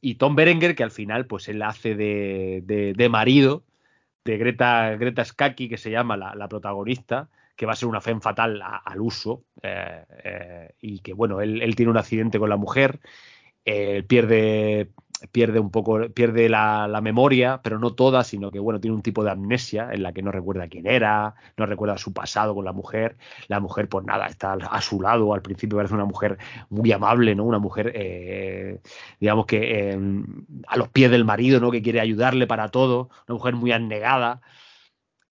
Y 0.00 0.16
Tom 0.16 0.36
Berenger, 0.36 0.74
que 0.74 0.82
al 0.82 0.90
final, 0.90 1.26
pues 1.26 1.48
él 1.48 1.62
hace 1.62 1.94
de, 1.94 2.62
de, 2.94 3.08
marido 3.08 3.64
de 4.24 4.36
Greta, 4.36 4.96
Greta 4.96 5.24
Skaki, 5.24 5.68
que 5.68 5.78
se 5.78 5.90
llama 5.90 6.16
la, 6.16 6.48
protagonista, 6.48 7.30
que 7.56 7.64
va 7.64 7.72
a 7.72 7.76
ser 7.76 7.88
una 7.88 8.02
fe 8.02 8.14
fatal 8.20 8.62
al 8.62 9.00
uso, 9.00 9.44
eh, 9.62 10.04
eh, 10.24 10.74
y 10.80 10.98
que 10.98 11.14
bueno, 11.14 11.40
él, 11.40 11.62
él, 11.62 11.74
tiene 11.74 11.90
un 11.90 11.96
accidente 11.96 12.38
con 12.38 12.50
la 12.50 12.58
mujer 12.58 13.00
eh, 13.64 14.02
pierde, 14.02 14.90
pierde 15.32 15.58
un 15.58 15.70
poco, 15.70 16.08
pierde 16.10 16.48
la, 16.48 17.00
memoria, 17.02 17.60
pero 17.62 17.78
no 17.78 17.94
toda, 17.94 18.24
sino 18.24 18.50
que 18.50 18.58
bueno, 18.58 18.80
tiene 18.80 18.96
un 18.96 19.02
tipo 19.02 19.24
de 19.24 19.30
amnesia 19.30 19.88
en 19.92 20.02
la 20.02 20.12
que 20.12 20.22
no 20.22 20.32
recuerda 20.32 20.68
quién 20.68 20.86
era, 20.86 21.34
no 21.56 21.66
recuerda 21.66 21.98
su 21.98 22.12
pasado 22.12 22.54
con 22.54 22.64
la 22.64 22.72
mujer. 22.72 23.16
La 23.48 23.60
mujer, 23.60 23.88
pues 23.88 24.04
nada, 24.04 24.26
está 24.26 24.54
a 24.54 24.80
su 24.80 25.00
lado. 25.00 25.34
Al 25.34 25.42
principio 25.42 25.76
parece 25.78 25.94
una 25.94 26.04
mujer 26.04 26.38
muy 26.70 26.92
amable, 26.92 27.34
¿no? 27.34 27.44
Una 27.44 27.58
mujer, 27.58 27.92
eh, 27.94 28.80
digamos 29.20 29.46
que 29.46 29.90
em, 29.90 30.24
a 30.66 30.76
los 30.76 30.88
pies 30.88 31.10
del 31.10 31.24
marido, 31.24 31.60
¿no? 31.60 31.70
Que 31.70 31.82
quiere 31.82 32.00
ayudarle 32.00 32.46
para 32.46 32.68
todo. 32.68 33.10
Una 33.28 33.34
mujer 33.36 33.54
muy 33.54 33.72
anegada. 33.72 34.40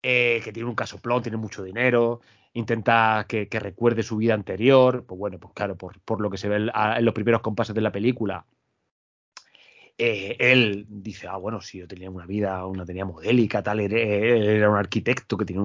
Eh, 0.02 0.40
que 0.44 0.52
tiene 0.52 0.68
un 0.68 0.74
casoplón, 0.74 1.22
tiene 1.22 1.38
mucho 1.38 1.62
dinero, 1.62 2.22
intenta 2.54 3.24
que, 3.28 3.46
recuerde 3.52 4.02
su 4.02 4.16
vida 4.16 4.34
anterior, 4.34 5.04
pues 5.06 5.16
bueno, 5.16 5.38
pues 5.38 5.54
claro, 5.54 5.76
por, 5.76 6.20
lo 6.20 6.28
que 6.28 6.38
se 6.38 6.48
ve 6.48 6.56
en 6.56 7.04
los 7.04 7.14
primeros 7.14 7.40
compases 7.40 7.72
de 7.72 7.82
la 7.82 7.92
película, 7.92 8.44
eh, 10.04 10.36
él 10.40 10.84
dice, 10.88 11.28
ah, 11.28 11.36
bueno, 11.36 11.60
si 11.60 11.78
yo 11.78 11.86
tenía 11.86 12.10
una 12.10 12.26
vida, 12.26 12.66
una 12.66 12.84
tenía 12.84 13.04
modélica, 13.04 13.62
tal, 13.62 13.78
era 13.80 14.68
un 14.68 14.76
arquitecto 14.76 15.36
que 15.36 15.44
tiene 15.44 15.62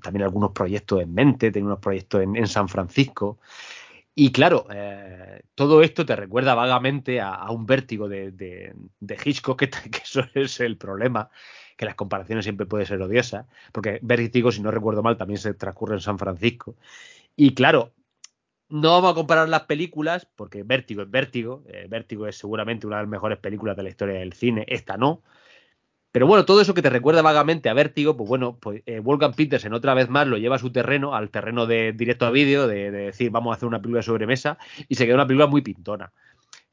también 0.00 0.22
algunos 0.22 0.52
proyectos 0.52 1.02
en 1.02 1.12
mente, 1.12 1.52
tiene 1.52 1.66
unos 1.66 1.80
proyectos 1.80 2.22
en, 2.22 2.46
San 2.46 2.68
Francisco. 2.68 3.38
Y 4.14 4.32
claro, 4.32 4.66
eh, 4.72 5.42
todo 5.54 5.82
esto 5.82 6.06
te 6.06 6.16
recuerda 6.16 6.54
vagamente 6.54 7.20
a, 7.20 7.50
un 7.50 7.66
vértigo 7.66 8.08
de, 8.08 8.30
de, 8.32 9.18
Hitchcock, 9.22 9.58
que, 9.58 9.68
que, 9.90 9.98
eso 10.02 10.22
es 10.34 10.60
el 10.60 10.78
problema, 10.78 11.28
que 11.76 11.84
las 11.84 11.94
comparaciones 11.94 12.46
siempre 12.46 12.64
pueden 12.64 12.86
ser 12.86 13.02
odiosas, 13.02 13.46
porque 13.70 13.98
Vértigo, 14.00 14.50
si 14.50 14.62
no 14.62 14.70
recuerdo 14.70 15.02
mal, 15.02 15.18
también 15.18 15.38
se 15.38 15.52
transcurre 15.52 15.96
en 15.96 16.00
San 16.00 16.18
Francisco. 16.18 16.76
Y 17.36 17.54
claro, 17.54 17.92
no 18.74 18.90
vamos 18.90 19.12
a 19.12 19.14
comparar 19.14 19.48
las 19.48 19.62
películas, 19.62 20.26
porque 20.34 20.64
Vértigo 20.64 21.02
es 21.02 21.10
Vértigo, 21.10 21.62
eh, 21.68 21.86
Vértigo 21.88 22.26
es 22.26 22.36
seguramente 22.36 22.88
una 22.88 22.96
de 22.96 23.02
las 23.04 23.08
mejores 23.08 23.38
películas 23.38 23.76
de 23.76 23.84
la 23.84 23.88
historia 23.88 24.18
del 24.18 24.32
cine, 24.32 24.64
esta 24.66 24.96
no. 24.96 25.22
Pero 26.10 26.26
bueno, 26.26 26.44
todo 26.44 26.60
eso 26.60 26.74
que 26.74 26.82
te 26.82 26.90
recuerda 26.90 27.22
vagamente 27.22 27.68
a 27.68 27.74
Vértigo, 27.74 28.16
pues 28.16 28.28
bueno, 28.28 28.58
pues 28.58 28.82
eh, 28.86 28.98
Wolfgang 28.98 29.34
Petersen 29.36 29.74
otra 29.74 29.94
vez 29.94 30.08
más 30.08 30.26
lo 30.26 30.38
lleva 30.38 30.56
a 30.56 30.58
su 30.58 30.72
terreno, 30.72 31.14
al 31.14 31.30
terreno 31.30 31.66
de 31.66 31.92
directo 31.92 32.26
a 32.26 32.30
vídeo, 32.30 32.66
de, 32.66 32.90
de, 32.90 33.06
decir 33.06 33.30
vamos 33.30 33.52
a 33.52 33.56
hacer 33.56 33.68
una 33.68 33.80
película 33.80 34.00
de 34.00 34.06
sobremesa, 34.06 34.58
y 34.88 34.96
se 34.96 35.06
queda 35.06 35.14
una 35.14 35.26
película 35.26 35.46
muy 35.46 35.62
pintona. 35.62 36.12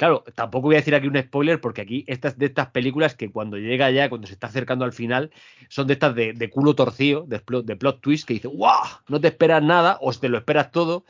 Claro, 0.01 0.23
tampoco 0.33 0.63
voy 0.63 0.73
a 0.73 0.79
decir 0.79 0.95
aquí 0.95 1.05
un 1.05 1.21
spoiler 1.21 1.61
porque 1.61 1.81
aquí 1.81 2.03
estas 2.07 2.35
de 2.35 2.47
estas 2.47 2.71
películas 2.71 3.13
que 3.13 3.31
cuando 3.31 3.57
llega 3.57 3.91
ya, 3.91 4.09
cuando 4.09 4.25
se 4.25 4.33
está 4.33 4.47
acercando 4.47 4.83
al 4.83 4.93
final, 4.93 5.29
son 5.69 5.85
de 5.85 5.93
estas 5.93 6.15
de, 6.15 6.49
culo 6.49 6.73
torcido, 6.73 7.27
de, 7.27 7.39
plot, 7.39 8.01
twist, 8.01 8.27
que 8.27 8.33
dice, 8.33 8.47
¡guau! 8.47 8.81
No 9.07 9.21
te 9.21 9.27
esperas 9.27 9.61
nada 9.61 9.99
o 10.01 10.11
te 10.11 10.27
lo 10.27 10.39
esperas 10.39 10.71
todo. 10.71 11.05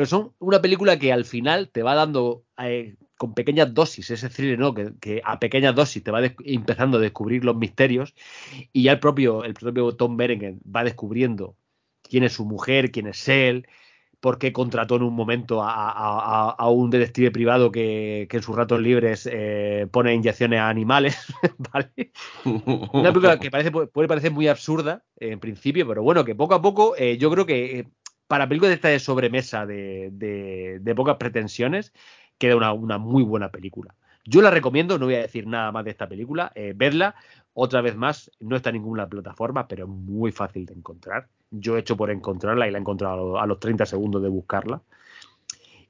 Pero 0.00 0.08
son 0.08 0.32
una 0.38 0.62
película 0.62 0.98
que 0.98 1.12
al 1.12 1.26
final 1.26 1.68
te 1.68 1.82
va 1.82 1.94
dando 1.94 2.46
eh, 2.56 2.96
con 3.18 3.34
pequeñas 3.34 3.74
dosis, 3.74 4.10
ese 4.10 4.30
thriller, 4.30 4.58
¿no? 4.58 4.72
Que, 4.72 5.20
a 5.22 5.38
pequeñas 5.38 5.74
dosis 5.74 6.02
te 6.02 6.10
va 6.10 6.22
empezando 6.42 6.96
a 6.96 7.02
descubrir 7.02 7.44
los 7.44 7.54
misterios 7.54 8.14
y 8.72 8.84
ya 8.84 8.92
el 8.92 8.98
propio, 8.98 9.44
el 9.44 9.52
propio 9.52 9.94
Tom 9.94 10.16
Berenger 10.16 10.54
va 10.64 10.84
descubriendo 10.84 11.54
quién 12.00 12.24
es 12.24 12.32
su 12.32 12.46
mujer, 12.46 12.92
quién 12.92 13.08
es 13.08 13.28
él, 13.28 13.66
por 14.20 14.38
qué 14.38 14.54
contrató 14.54 14.96
en 14.96 15.02
un 15.02 15.12
momento 15.12 15.60
a, 15.62 16.70
un 16.70 16.88
detective 16.88 17.30
privado 17.30 17.70
que, 17.70 18.26
en 18.30 18.42
sus 18.42 18.56
ratos 18.56 18.80
libres 18.80 19.28
eh, 19.30 19.86
pone 19.90 20.14
inyecciones 20.14 20.60
a 20.60 20.70
animales, 20.70 21.26
¿vale? 21.74 22.10
Una 22.46 23.12
película 23.12 23.38
que 23.38 23.50
parece, 23.50 23.70
puede 23.70 24.08
parecer 24.08 24.32
muy 24.32 24.48
absurda 24.48 25.04
en 25.18 25.40
principio, 25.40 25.86
pero 25.86 26.02
bueno, 26.02 26.24
que 26.24 26.34
poco 26.34 26.54
a 26.54 26.62
poco 26.62 26.94
eh, 26.96 27.18
yo 27.18 27.30
creo 27.30 27.44
que 27.44 27.86
para 28.30 28.48
películas 28.48 28.70
de 28.70 28.74
esta 28.76 28.88
de 28.88 29.00
sobremesa 29.00 29.66
de 29.66 30.92
pocas 30.94 31.16
pretensiones, 31.16 31.92
queda 32.40 32.72
una, 32.72 32.98
muy 32.98 33.22
buena 33.22 33.50
película. 33.50 33.94
Yo 34.24 34.40
la 34.40 34.50
recomiendo, 34.50 34.98
no 34.98 35.06
voy 35.06 35.16
a 35.16 35.22
decir 35.22 35.46
nada 35.46 35.70
más 35.72 35.84
de 35.84 35.90
esta 35.90 36.08
película, 36.08 36.52
eh, 36.54 36.74
otra 37.52 37.80
vez 37.80 37.96
más, 37.96 38.30
no 38.40 38.56
está 38.56 38.70
en 38.70 38.76
ninguna 38.76 39.08
plataforma, 39.08 39.66
pero 39.68 39.84
es 39.84 39.90
muy 39.90 40.32
fácil 40.32 40.64
de 40.64 40.72
encontrar. 40.72 41.28
Yo 41.50 41.76
he 41.76 41.80
hecho 41.80 41.96
por 41.96 42.10
encontrarla 42.10 42.66
y 42.66 42.70
la 42.70 42.78
he 42.78 42.80
encontrado 42.80 43.38
a 43.38 43.46
los 43.46 43.58
30 43.58 43.84
segundos 43.84 44.22
de 44.22 44.28
buscarla. 44.28 44.80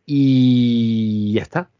Y 0.06 1.34
ya 1.34 1.42
está. 1.42 1.70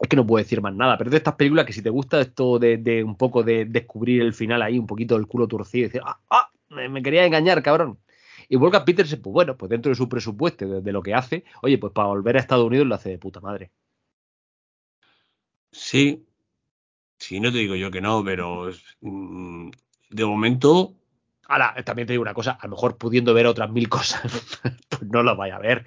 Es 0.00 0.08
que 0.08 0.16
no 0.16 0.26
puedo 0.26 0.42
decir 0.42 0.62
más 0.62 0.74
nada, 0.74 0.96
pero 0.96 1.10
de 1.10 1.16
estas 1.16 1.34
películas 1.34 1.66
que 1.66 1.72
si 1.72 1.82
te 1.82 1.90
gusta 1.90 2.20
esto 2.20 2.58
de, 2.58 3.02
un 3.04 3.16
poco 3.16 3.42
de 3.42 3.66
descubrir 3.66 4.22
el 4.22 4.32
final 4.32 4.62
ahí, 4.62 4.78
un 4.78 4.86
poquito 4.86 5.16
del 5.16 5.26
culo 5.26 5.48
torcido 5.48 5.86
y 5.86 5.88
decir, 5.88 6.02
ah, 6.06 6.18
ah 6.30 6.50
me, 6.70 7.02
quería 7.02 7.26
engañar, 7.26 7.62
cabrón. 7.62 7.98
Y 8.52 8.56
Volga 8.56 8.84
Peterson, 8.84 9.22
pues 9.22 9.32
bueno, 9.32 9.56
pues 9.56 9.70
dentro 9.70 9.90
de 9.90 9.94
su 9.94 10.08
presupuesto, 10.08 10.66
de, 10.66 10.80
de, 10.80 10.92
lo 10.92 11.04
que 11.04 11.14
hace, 11.14 11.44
oye, 11.62 11.78
pues 11.78 11.92
para 11.92 12.08
volver 12.08 12.36
a 12.36 12.40
Estados 12.40 12.66
Unidos 12.66 12.84
lo 12.84 12.96
hace 12.96 13.10
de 13.10 13.18
puta 13.18 13.40
madre. 13.40 13.70
Sí, 15.70 16.26
sí, 17.16 17.38
no 17.38 17.52
te 17.52 17.58
digo 17.58 17.76
yo 17.76 17.92
que 17.92 18.00
no, 18.00 18.24
pero 18.24 18.72
mm, 19.02 19.70
de 20.10 20.24
momento. 20.24 20.96
Ahora, 21.46 21.76
también 21.84 22.08
te 22.08 22.12
digo 22.12 22.22
una 22.22 22.34
cosa, 22.34 22.58
a 22.60 22.66
lo 22.66 22.72
mejor 22.72 22.98
pudiendo 22.98 23.34
ver 23.34 23.46
otras 23.46 23.70
mil 23.70 23.88
cosas, 23.88 24.58
pues 24.88 25.02
no 25.02 25.22
lo 25.22 25.36
vaya 25.36 25.54
a 25.54 25.60
ver. 25.60 25.86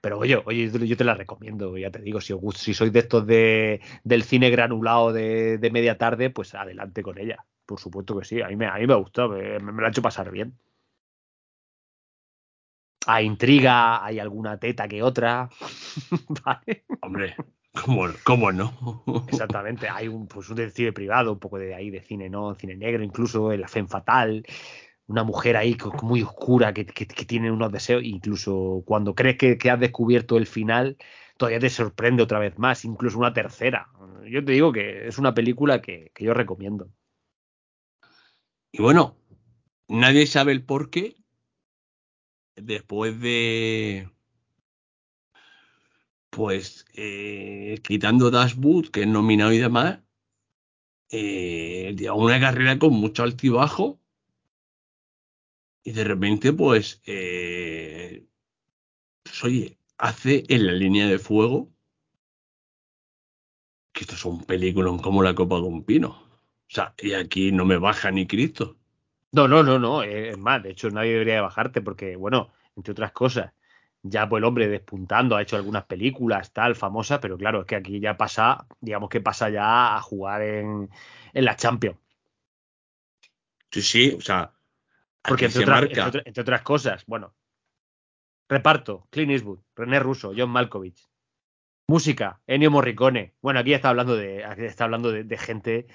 Pero 0.00 0.18
oye, 0.20 0.40
oye, 0.44 0.70
yo 0.86 0.96
te 0.96 1.02
la 1.02 1.14
recomiendo, 1.14 1.76
ya 1.76 1.90
te 1.90 2.00
digo, 2.00 2.20
si, 2.20 2.32
si 2.54 2.74
sois 2.74 2.92
de 2.92 3.00
estos 3.00 3.26
de, 3.26 3.80
del 4.04 4.22
cine 4.22 4.50
granulado 4.50 5.12
de, 5.12 5.58
media 5.72 5.98
tarde, 5.98 6.30
pues 6.30 6.54
adelante 6.54 7.02
con 7.02 7.18
ella. 7.18 7.44
Por 7.66 7.80
supuesto 7.80 8.16
que 8.16 8.24
sí, 8.24 8.40
a 8.40 8.46
mí 8.46 8.54
me, 8.54 8.66
a 8.66 8.74
mí 8.76 8.86
me 8.86 8.94
gustó, 8.94 9.28
me, 9.28 9.58
me 9.58 9.80
lo 9.80 9.86
ha 9.86 9.90
hecho 9.90 10.02
pasar 10.02 10.30
bien. 10.30 10.56
Hay 13.06 13.26
intriga, 13.26 14.04
hay 14.04 14.18
alguna 14.18 14.58
teta 14.58 14.88
que 14.88 15.02
otra. 15.02 15.48
¿Vale? 16.44 16.84
Hombre, 17.00 17.34
¿Cómo, 17.74 18.06
¿Cómo, 18.22 18.52
no? 18.52 18.72
Exactamente, 19.26 19.88
hay 19.88 20.06
un, 20.06 20.28
pues 20.28 20.48
un 20.48 20.56
detective 20.56 20.92
privado, 20.92 21.32
un 21.32 21.40
poco 21.40 21.58
de 21.58 21.74
ahí 21.74 21.90
de 21.90 22.00
cine, 22.02 22.30
¿no? 22.30 22.54
Cine 22.54 22.76
negro, 22.76 23.02
incluso 23.02 23.52
en 23.52 23.60
la 23.60 23.68
Femme 23.68 23.88
Fatal, 23.88 24.44
una 25.06 25.24
mujer 25.24 25.56
ahí 25.56 25.76
muy 26.02 26.22
oscura 26.22 26.72
que, 26.72 26.84
tiene 26.84 27.50
unos 27.50 27.72
deseos, 27.72 28.04
incluso 28.04 28.82
cuando 28.86 29.14
crees 29.14 29.36
que, 29.36 29.70
has 29.70 29.80
descubierto 29.80 30.36
el 30.36 30.46
final, 30.46 30.96
todavía 31.36 31.58
te 31.58 31.68
sorprende 31.68 32.22
otra 32.22 32.38
vez 32.38 32.56
más, 32.58 32.84
incluso 32.84 33.18
una 33.18 33.32
tercera. 33.32 33.88
Yo 34.30 34.44
te 34.44 34.52
digo 34.52 34.72
que 34.72 35.08
es 35.08 35.18
una 35.18 35.34
película 35.34 35.82
que, 35.82 36.12
que 36.14 36.24
yo 36.24 36.32
recomiendo. 36.32 36.88
Y 38.70 38.80
bueno, 38.80 39.16
nadie 39.88 40.26
sabe 40.26 40.52
el 40.52 40.64
por 40.64 40.90
qué. 40.90 41.16
Después 42.56 43.20
de 43.20 44.10
pues 46.30 46.84
eh, 46.94 47.80
quitando 47.82 48.30
Dashwood, 48.30 48.90
que 48.90 49.02
es 49.02 49.06
nominado 49.06 49.52
y 49.52 49.58
demás, 49.58 50.00
eh, 51.10 51.94
una 52.12 52.40
carrera 52.40 52.78
con 52.78 52.92
mucho 52.94 53.22
altibajo 53.22 54.00
y 55.84 55.92
de 55.92 56.04
repente 56.04 56.52
pues, 56.52 57.00
eh, 57.06 58.26
pues, 59.22 59.44
oye, 59.44 59.78
hace 59.98 60.44
en 60.48 60.66
la 60.66 60.72
línea 60.72 61.06
de 61.06 61.18
fuego 61.18 61.72
que 63.92 64.00
esto 64.02 64.14
es 64.16 64.24
un 64.24 64.44
película 64.44 64.90
como 65.02 65.22
la 65.22 65.34
copa 65.34 65.56
de 65.56 65.62
un 65.62 65.84
pino. 65.84 66.08
O 66.08 66.74
sea, 66.74 66.94
y 66.98 67.12
aquí 67.12 67.52
no 67.52 67.64
me 67.64 67.78
baja 67.78 68.10
ni 68.10 68.26
Cristo. 68.26 68.76
No, 69.34 69.48
no, 69.48 69.64
no, 69.64 69.80
no, 69.80 70.04
es 70.04 70.38
más, 70.38 70.62
de 70.62 70.70
hecho 70.70 70.90
nadie 70.90 71.10
debería 71.10 71.42
bajarte 71.42 71.80
porque, 71.82 72.14
bueno, 72.14 72.52
entre 72.76 72.92
otras 72.92 73.10
cosas, 73.10 73.52
ya 74.00 74.28
pues 74.28 74.38
el 74.40 74.44
hombre 74.44 74.68
despuntando, 74.68 75.34
ha 75.34 75.42
hecho 75.42 75.56
algunas 75.56 75.86
películas, 75.86 76.52
tal, 76.52 76.76
famosas, 76.76 77.18
pero 77.18 77.36
claro, 77.36 77.62
es 77.62 77.66
que 77.66 77.74
aquí 77.74 77.98
ya 77.98 78.16
pasa, 78.16 78.64
digamos 78.80 79.08
que 79.08 79.20
pasa 79.20 79.50
ya 79.50 79.96
a 79.96 80.00
jugar 80.02 80.42
en, 80.42 80.88
en 81.32 81.44
la 81.44 81.56
Champions. 81.56 81.98
Sí, 83.72 83.82
sí, 83.82 84.14
o 84.16 84.20
sea. 84.20 84.52
Porque 85.20 85.46
entre, 85.46 85.64
entre, 86.26 86.40
otras 86.40 86.62
cosas, 86.62 87.04
bueno. 87.08 87.34
Reparto, 88.48 89.08
Clint 89.10 89.32
Eastwood, 89.32 89.58
René 89.74 89.98
Russo, 89.98 90.32
John 90.36 90.50
Malkovich. 90.50 91.08
Música, 91.88 92.40
Ennio 92.46 92.70
Morricone. 92.70 93.34
Bueno, 93.42 93.58
aquí 93.58 93.74
está 93.74 93.88
hablando 93.88 94.14
de, 94.14 94.44
está 94.58 94.84
hablando 94.84 95.10
de 95.10 95.38
gente 95.38 95.88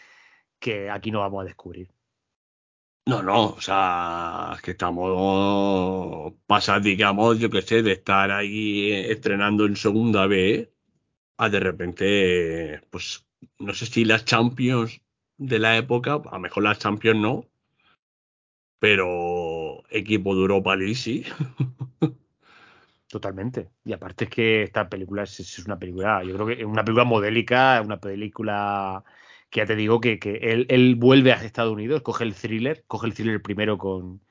que 0.59 0.89
aquí 0.89 1.09
no 1.09 1.21
vamos 1.21 1.43
a 1.43 1.45
descubrir. 1.45 1.89
No, 3.09 3.23
no, 3.23 3.45
o 3.53 3.61
sea, 3.61 4.51
es 4.55 4.61
que 4.61 4.71
estamos 4.71 6.33
pasando, 6.45 6.87
digamos, 6.87 7.39
yo 7.39 7.49
qué 7.49 7.63
sé, 7.63 7.81
de 7.81 7.93
estar 7.93 8.29
ahí 8.29 8.91
estrenando 8.91 9.65
en 9.65 9.75
segunda 9.75 10.27
B 10.27 10.71
a 11.37 11.49
de 11.49 11.59
repente, 11.59 12.81
pues, 12.91 13.25
no 13.57 13.73
sé 13.73 13.87
si 13.87 14.05
las 14.05 14.25
Champions 14.25 15.01
de 15.37 15.57
la 15.57 15.75
época, 15.77 16.21
a 16.23 16.33
lo 16.33 16.39
mejor 16.39 16.63
las 16.63 16.77
Champions 16.77 17.19
no, 17.19 17.45
pero 18.77 19.83
equipo 19.89 20.35
de 20.35 20.41
Europa 20.41 20.75
League 20.75 20.93
sí. 20.93 21.25
Totalmente. 23.07 23.71
Y 23.85 23.93
aparte 23.93 24.25
es 24.25 24.29
que 24.29 24.63
esta 24.63 24.87
película 24.87 25.23
es, 25.23 25.39
es, 25.39 25.65
una 25.65 25.79
película, 25.79 26.23
yo 26.23 26.35
creo 26.35 26.45
que 26.45 26.53
es 26.61 26.65
una 26.65 26.83
película 26.83 27.05
modélica, 27.05 27.81
una 27.83 27.99
película 27.99 29.03
que 29.49 29.59
ya 29.61 29.65
te 29.65 29.75
digo 29.75 29.99
que, 29.99 30.19
él, 30.69 30.95
vuelve 30.95 31.33
a 31.33 31.43
Estados 31.43 31.73
Unidos, 31.73 32.01
coge 32.01 32.23
el 32.23 32.35
thriller, 32.35 32.83
coge 32.87 33.07
el 33.07 33.13
thriller 33.13 33.41
primero 33.41 33.77
con, 33.77 34.21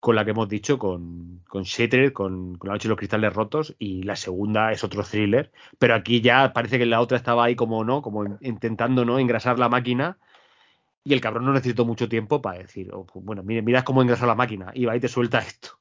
con 0.00 0.16
la 0.16 0.24
que 0.24 0.30
hemos 0.30 0.48
dicho, 0.48 0.78
con, 0.78 1.42
con 1.46 1.64
con, 2.12 2.56
con 2.56 2.68
La 2.68 2.74
noche 2.74 2.88
y 2.88 2.90
los 2.90 2.98
cristales 2.98 3.32
rotos, 3.32 3.74
y 3.78 4.02
la 4.02 4.16
segunda 4.16 4.72
es 4.72 4.84
otro 4.84 5.02
thriller, 5.02 5.52
pero 5.78 5.94
aquí 5.94 6.20
ya 6.20 6.52
parece 6.52 6.78
que 6.78 6.86
la 6.86 7.00
otra 7.00 7.16
estaba 7.18 7.44
ahí 7.44 7.56
como 7.56 7.84
no, 7.84 8.02
como 8.02 8.38
intentando 8.40 9.04
no 9.04 9.18
engrasar 9.18 9.58
la 9.58 9.68
máquina, 9.68 10.18
y 11.04 11.12
el 11.12 11.20
cabrón 11.20 11.44
no 11.44 11.52
necesitó 11.52 11.84
mucho 11.84 12.08
tiempo 12.08 12.40
para 12.40 12.58
decir, 12.60 12.90
oh, 12.92 13.04
pues 13.06 13.24
bueno, 13.24 13.42
mira, 13.42 13.62
mira 13.62 13.84
cómo 13.84 14.02
engrasar 14.02 14.28
la 14.28 14.34
máquina, 14.34 14.72
y 14.74 14.86
va 14.86 14.96
y 14.96 15.00
te 15.00 15.08
suelta 15.08 15.38
esto. 15.40 15.78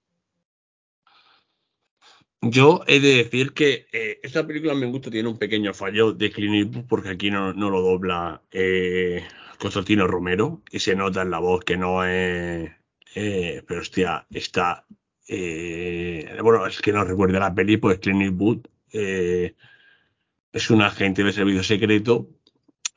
Yo 2.45 2.84
he 2.88 2.99
de 2.99 3.24
decir 3.24 3.53
que 3.53 3.88
eh, 3.94 4.20
esta 4.22 4.45
película 4.45 4.74
me 4.74 4.86
gusta, 4.88 5.10
tiene 5.10 5.30
un 5.30 5.38
pequeño 5.38 5.74
fallo 5.74 6.11
de 6.11 6.30
Clint 6.30 6.86
porque 6.90 7.07
aquí 7.10 7.32
no, 7.32 7.53
lo 7.53 7.82
dobla 7.82 8.41
eh, 8.52 9.26
Constantino 9.57 10.07
Romero 10.07 10.61
y 10.70 10.80
se 10.80 10.94
nota 10.94 11.22
en 11.22 11.32
la 11.32 11.40
voz 11.40 11.64
que 11.64 11.78
no 11.78 12.03
es. 12.03 12.70
Eh, 13.15 13.64
pero 13.65 13.80
hostia, 13.80 14.28
está. 14.30 14.86
Eh, 15.26 16.38
bueno, 16.44 16.68
es 16.68 16.82
que 16.82 16.91
no 16.91 17.06
recuerdo 17.06 17.40
la 17.40 17.56
peli, 17.56 17.78
pues 17.78 17.99
Clint 17.99 18.24
Eastwood 18.24 18.68
es 18.91 20.70
un 20.70 20.82
agente 20.82 21.24
de 21.24 21.32
servicio 21.32 21.64
secreto 21.64 22.30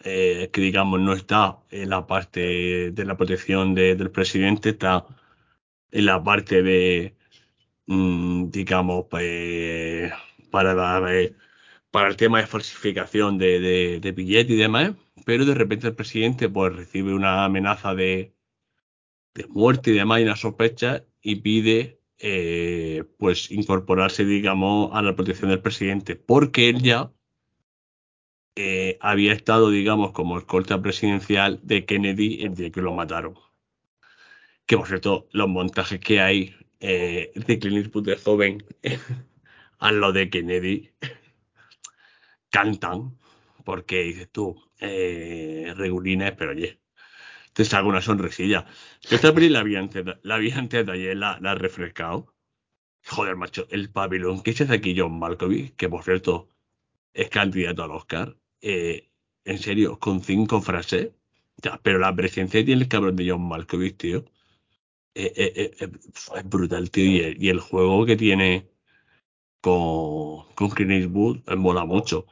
que, 0.03 0.51
digamos, 0.55 1.01
no 1.01 1.13
está 1.13 1.59
en 1.71 1.91
la 1.91 2.07
parte 2.07 2.91
de 2.91 3.05
la 3.05 3.17
protección 3.17 3.75
del 3.75 4.11
presidente, 4.11 4.71
está 4.71 5.07
en 5.93 6.07
la 6.07 6.23
parte 6.23 6.63
de 6.63 7.16
digamos, 7.87 9.07
pues, 9.11 10.13
para, 10.51 11.15
eh, 11.15 11.35
para 11.91 12.09
el 12.09 12.17
tema 12.17 12.41
de 12.41 12.47
falsificación 12.47 13.39
de, 13.39 14.01
de, 14.01 14.13
billetes 14.13 14.53
y 14.53 14.57
demás, 14.57 14.93
pero 15.25 15.45
de 15.45 15.55
repente 15.55 15.87
el 15.89 15.95
presidente 15.95 16.49
pues 16.49 16.75
recibe 16.75 17.15
una 17.15 17.45
amenaza 17.45 17.95
de, 17.95 18.35
de 19.35 19.47
muerte 19.49 19.91
y 19.91 19.95
demás 19.95 20.21
y 20.21 20.25
una 20.25 20.37
sospecha 20.37 21.05
y 21.23 21.37
pide 21.37 22.01
eh, 22.19 23.05
pues 23.19 23.51
incorporarse, 23.51 24.25
digamos, 24.25 24.91
a 24.95 25.03
la 25.03 25.15
protección 25.17 25.51
del 25.51 25.61
presidente, 25.61 26.17
porque 26.17 26.69
él 26.69 26.83
ya 26.83 27.13
eh, 28.57 28.99
había 29.01 29.33
estado, 29.33 29.71
digamos, 29.71 30.13
como 30.13 30.39
escolta 30.39 30.81
presidencial 30.81 31.61
de 31.63 31.85
Kennedy 31.85 32.43
el 32.43 32.55
día 32.55 32.71
que 32.71 32.81
lo 32.83 32.95
mataron. 32.95 33.35
Que 34.67 34.77
por 34.77 34.89
cierto, 34.89 35.29
los 35.33 35.49
montajes 35.49 36.01
que 36.01 36.21
hay 36.21 36.55
eh, 36.81 37.33
de 37.35 37.59
Clint 37.59 37.85
Eastwood 37.87 38.19
joven 38.23 38.65
a 39.79 39.93
lo 39.93 40.13
de 40.13 40.31
Kennedy 40.31 40.91
cantan, 42.51 43.19
porque 43.65 44.05
dices 44.05 44.31
tú, 44.31 44.57
eh, 44.81 45.75
pero 46.39 46.51
oye, 46.53 46.81
te 47.53 47.65
salgo 47.65 47.89
una 47.89 48.03
sonrisilla. 48.03 48.67
Esta 49.11 49.35
peli 49.35 49.49
la 49.49 49.63
vi 49.63 49.77
antes, 49.77 50.05
la 50.23 50.39
vi 50.39 50.51
antes 50.53 50.87
de 50.87 50.93
ayer, 50.93 51.17
la, 51.17 51.39
la 51.41 51.55
refrescado. 51.55 52.35
Joder, 53.07 53.37
macho, 53.37 53.67
el 53.71 53.91
papelón 53.91 54.43
que 54.43 54.51
hace 54.53 54.73
aquí 54.73 54.95
John 54.99 55.19
Malkovich, 55.19 55.77
que 55.77 55.89
por 55.89 56.03
cierto 56.05 56.49
es 57.15 57.31
candidato 57.31 57.85
al 57.85 57.93
Oscar, 57.93 58.37
eh, 58.61 59.11
en 59.45 59.59
serio, 59.59 59.99
con 59.99 60.23
cinco 60.23 60.61
frases, 60.61 61.13
pero 61.83 61.99
la 61.99 62.15
presencia 62.15 62.65
tiene 62.65 62.83
el 62.83 62.89
cabrón 62.89 63.17
de 63.17 63.31
John 63.31 63.49
Malkovich, 63.49 63.97
tío, 63.97 64.25
eh, 65.17 65.33
eh, 65.37 65.77
eh, 65.81 65.91
es 66.37 66.49
brutal, 66.49 66.91
tío, 66.91 67.31
y 67.31 67.49
el, 67.49 67.61
juego 67.61 68.05
que 68.07 68.17
tiene 68.17 68.69
con, 69.61 70.45
con 70.55 70.71
Clint 70.71 70.93
eh, 71.47 71.57
mola 71.57 71.85
mucho. 71.87 72.27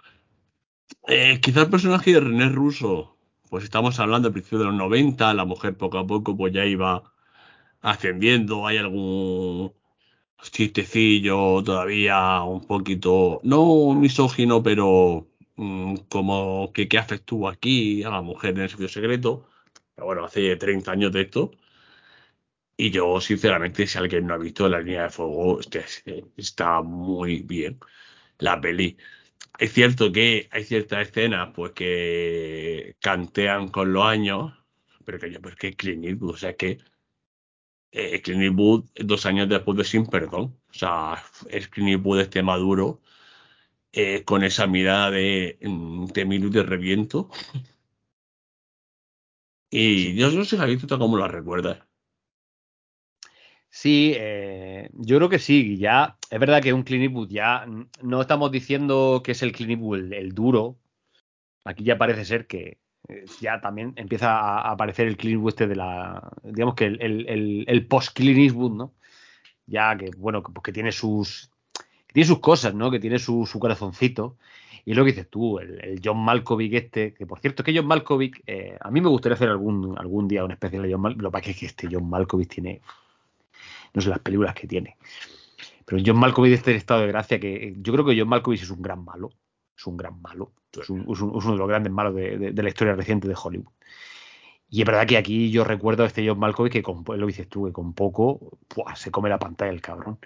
Eh, 1.08 1.40
quizá 1.40 1.62
el 1.62 1.70
personaje 1.70 2.12
de 2.12 2.20
René 2.20 2.48
Russo, 2.50 3.16
pues 3.50 3.64
estamos 3.64 3.98
hablando 4.00 4.28
al 4.28 4.32
principio 4.34 4.58
de 4.58 4.66
los 4.66 4.74
90, 4.74 5.34
la 5.34 5.44
mujer 5.44 5.76
poco 5.76 5.98
a 5.98 6.06
poco 6.06 6.36
pues 6.36 6.52
ya 6.52 6.64
iba 6.66 7.02
ascendiendo, 7.82 8.66
hay 8.66 8.78
algún 8.78 9.72
chistecillo 10.42 11.62
todavía 11.64 12.42
un 12.42 12.66
poquito, 12.66 13.40
no 13.44 13.94
misógino, 13.94 14.62
pero 14.62 15.28
mm, 15.56 15.96
como 16.08 16.72
que 16.72 16.88
qué 16.88 16.98
haces 16.98 17.24
tú 17.24 17.48
aquí 17.48 18.02
a 18.04 18.10
la 18.10 18.22
mujer 18.22 18.50
en 18.56 18.62
el 18.62 18.70
servicio 18.70 19.00
secreto. 19.02 19.48
Pero 19.94 20.06
bueno, 20.06 20.24
hace 20.24 20.56
30 20.56 20.92
años 20.92 21.12
de 21.12 21.22
esto. 21.22 21.52
Y 22.76 22.90
yo, 22.90 23.20
sinceramente, 23.20 23.86
si 23.86 23.98
alguien 23.98 24.26
no 24.26 24.34
ha 24.34 24.38
visto 24.38 24.68
La 24.68 24.80
línea 24.80 25.04
de 25.04 25.10
fuego, 25.10 25.60
está 26.36 26.82
muy 26.82 27.42
bien 27.42 27.78
la 28.38 28.60
peli. 28.60 28.96
Es 29.58 29.72
cierto 29.74 30.12
que 30.12 30.48
hay 30.52 30.64
ciertas 30.64 31.08
escenas 31.08 31.52
pues 31.54 31.72
que 31.72 32.96
cantean 33.00 33.68
con 33.70 33.92
los 33.92 34.04
años, 34.06 34.54
pero 35.04 35.18
que 35.20 35.32
yo, 35.32 35.40
pero 35.42 35.54
es 35.54 35.60
que 35.60 35.76
Clint 35.76 36.04
Eastwood, 36.06 36.34
o 36.34 36.38
sea, 36.38 36.50
es 36.52 36.56
que 36.58 36.78
eh, 37.92 38.20
Clint 38.22 38.42
Eastwood 38.42 38.84
dos 38.96 39.26
años 39.26 39.48
después 39.48 39.76
de 39.78 39.84
Sin 39.84 40.06
Perdón, 40.06 40.56
o 40.70 40.72
sea, 40.74 41.22
es 41.50 41.68
Clint 41.68 41.90
Eastwood 41.90 42.20
este 42.20 42.42
maduro 42.42 43.00
eh, 43.92 44.24
con 44.24 44.44
esa 44.44 44.66
mirada 44.66 45.10
de 45.12 45.58
mm, 45.62 46.08
te 46.08 46.24
miro 46.26 46.48
y 46.48 46.52
te 46.52 46.62
reviento. 46.64 47.30
Y 49.70 50.14
yo 50.16 50.30
no 50.30 50.42
sé 50.44 50.50
si 50.52 50.56
la 50.56 50.64
has 50.64 50.70
visto 50.70 50.98
cómo 50.98 51.18
la 51.18 51.28
recuerdas. 51.28 51.78
Sí, 53.76 54.14
eh, 54.16 54.88
yo 54.92 55.16
creo 55.16 55.28
que 55.28 55.40
sí. 55.40 55.76
Ya 55.78 56.16
es 56.30 56.38
verdad 56.38 56.62
que 56.62 56.72
un 56.72 56.84
Clint 56.84 57.28
ya 57.28 57.66
no 58.02 58.20
estamos 58.20 58.52
diciendo 58.52 59.20
que 59.24 59.32
es 59.32 59.42
el 59.42 59.52
Clint 59.52 59.82
el, 59.94 60.12
el 60.12 60.32
duro. 60.32 60.78
Aquí 61.64 61.84
ya 61.84 61.98
parece 61.98 62.24
ser 62.24 62.46
que 62.46 62.78
eh, 63.08 63.24
ya 63.40 63.60
también 63.60 63.92
empieza 63.96 64.38
a, 64.38 64.70
aparecer 64.70 65.08
el 65.08 65.16
Clint 65.16 65.46
este 65.48 65.66
de 65.66 65.76
la, 65.76 66.30
digamos 66.44 66.76
que 66.76 66.86
el, 66.86 67.86
post 67.88 68.16
Clint 68.16 68.54
¿no? 68.54 68.94
Ya 69.66 69.96
que 69.96 70.10
bueno, 70.18 70.42
que, 70.44 70.52
pues 70.52 70.62
que 70.64 70.72
tiene 70.72 70.92
sus 70.92 71.50
que 72.06 72.14
tiene 72.14 72.28
sus 72.28 72.40
cosas, 72.40 72.74
¿no? 72.74 72.90
Que 72.92 73.00
tiene 73.00 73.18
su, 73.18 73.44
su 73.46 73.58
corazoncito. 73.58 74.36
Y 74.84 74.94
lo 74.94 75.04
que 75.04 75.12
dices 75.12 75.28
tú, 75.30 75.58
el, 75.58 75.80
el 75.84 76.00
John 76.04 76.18
Malkovich 76.18 76.74
este, 76.74 77.14
que 77.14 77.26
por 77.26 77.40
cierto 77.40 77.62
es 77.62 77.66
que 77.66 77.76
John 77.76 77.88
Malkovich, 77.88 78.40
eh, 78.46 78.78
a 78.80 78.90
mí 78.92 79.00
me 79.00 79.08
gustaría 79.08 79.34
hacer 79.34 79.48
algún 79.48 79.98
algún 79.98 80.28
día 80.28 80.44
un 80.44 80.52
especial 80.52 80.82
de 80.84 80.92
John 80.92 81.02
Malkovich. 81.02 81.22
Lo 81.22 81.30
que 81.30 81.32
pasa 81.32 81.50
es 81.50 81.58
que 81.58 81.66
este 81.66 81.88
John 81.90 82.08
Malkovich 82.08 82.48
tiene 82.48 82.80
no 83.94 84.02
sé 84.02 84.10
las 84.10 84.18
películas 84.18 84.54
que 84.54 84.66
tiene. 84.66 84.98
Pero 85.86 86.02
John 86.04 86.18
Malkovich 86.18 86.50
de 86.50 86.56
este 86.56 86.74
estado 86.74 87.02
de 87.02 87.08
gracia, 87.08 87.40
que 87.40 87.54
eh, 87.54 87.74
yo 87.78 87.92
creo 87.92 88.04
que 88.04 88.18
John 88.18 88.28
Malkovich 88.28 88.62
es 88.62 88.70
un 88.70 88.82
gran 88.82 89.04
malo. 89.04 89.30
Es 89.76 89.86
un 89.86 89.96
gran 89.96 90.20
malo. 90.20 90.52
Es, 90.72 90.90
un, 90.90 91.00
es, 91.10 91.20
un, 91.20 91.36
es 91.38 91.44
uno 91.44 91.52
de 91.52 91.58
los 91.58 91.68
grandes 91.68 91.92
malos 91.92 92.14
de, 92.14 92.36
de, 92.38 92.52
de, 92.52 92.62
la 92.62 92.68
historia 92.68 92.94
reciente 92.94 93.28
de 93.28 93.36
Hollywood. 93.40 93.72
Y 94.68 94.80
es 94.80 94.86
verdad 94.86 95.06
que 95.06 95.16
aquí 95.16 95.50
yo 95.50 95.62
recuerdo 95.62 96.02
a 96.02 96.06
este 96.06 96.26
John 96.26 96.38
Malkovich 96.38 96.72
que 96.72 96.82
con, 96.82 97.04
lo 97.06 97.26
dices 97.26 97.48
tú, 97.48 97.66
que 97.66 97.72
con 97.72 97.94
poco 97.94 98.58
se 98.96 99.10
come 99.10 99.28
la 99.28 99.38
pantalla 99.38 99.70
el 99.70 99.80
cabrón. 99.80 100.18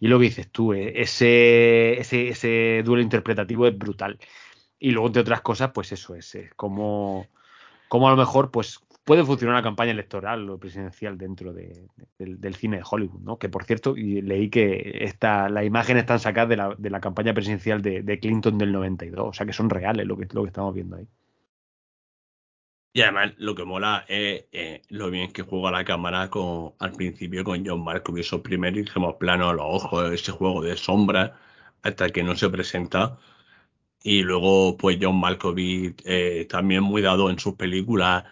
Y 0.00 0.08
lo 0.08 0.18
que 0.18 0.24
dices 0.24 0.50
tú, 0.50 0.72
eh, 0.72 1.00
ese, 1.00 2.00
ese, 2.00 2.28
ese 2.28 2.82
duelo 2.84 3.02
interpretativo 3.02 3.66
es 3.66 3.78
brutal. 3.78 4.18
Y 4.78 4.90
luego, 4.90 5.06
entre 5.06 5.22
otras 5.22 5.42
cosas, 5.42 5.70
pues 5.72 5.92
eso 5.92 6.14
es, 6.14 6.34
es 6.34 6.52
como, 6.54 7.28
como 7.88 8.08
a 8.08 8.10
lo 8.10 8.16
mejor, 8.16 8.50
pues 8.50 8.80
puede 9.04 9.24
funcionar 9.24 9.54
una 9.54 9.62
campaña 9.62 9.92
electoral 9.92 10.48
o 10.50 10.58
presidencial 10.58 11.18
dentro 11.18 11.52
de, 11.52 11.88
de, 12.18 12.36
del 12.36 12.54
cine 12.54 12.78
de 12.78 12.84
Hollywood, 12.90 13.20
¿no? 13.20 13.38
Que 13.38 13.48
por 13.48 13.64
cierto, 13.64 13.96
y 13.96 14.22
leí 14.22 14.48
que 14.50 14.98
esta, 15.04 15.48
las 15.48 15.64
imágenes 15.64 16.02
están 16.02 16.20
sacadas 16.20 16.48
de 16.48 16.56
la, 16.56 16.74
de 16.76 16.90
la 16.90 17.00
campaña 17.00 17.34
presidencial 17.34 17.82
de, 17.82 18.18
Clinton 18.20 18.58
del 18.58 18.72
92, 18.72 19.28
o 19.28 19.32
sea 19.32 19.46
que 19.46 19.52
son 19.52 19.70
reales 19.70 20.06
lo 20.06 20.16
que, 20.16 20.26
lo 20.32 20.42
que 20.42 20.48
estamos 20.48 20.74
viendo 20.74 20.96
ahí. 20.96 21.06
Y 22.96 23.02
además 23.02 23.32
lo 23.38 23.54
que 23.56 23.64
mola 23.64 24.04
es 24.08 24.44
eh, 24.52 24.82
lo 24.88 25.10
bien 25.10 25.32
que 25.32 25.42
juega 25.42 25.70
la 25.72 25.84
cámara 25.84 26.30
con, 26.30 26.74
al 26.78 26.92
principio 26.92 27.42
con 27.44 27.66
John 27.66 27.82
Malkovich, 27.82 28.24
esos 28.24 28.40
primeros 28.40 28.78
dijimos 28.78 29.16
plano 29.16 29.48
a 29.50 29.52
los 29.52 29.66
ojos, 29.66 30.12
ese 30.12 30.30
juego 30.32 30.62
de 30.62 30.76
sombras, 30.76 31.32
hasta 31.82 32.10
que 32.10 32.22
no 32.22 32.36
se 32.36 32.48
presenta. 32.50 33.18
Y 34.02 34.22
luego, 34.22 34.76
pues 34.76 34.98
John 35.00 35.18
Malkovich 35.18 36.02
eh, 36.04 36.46
también 36.48 36.84
muy 36.84 37.02
dado 37.02 37.30
en 37.30 37.38
sus 37.38 37.54
películas 37.54 38.24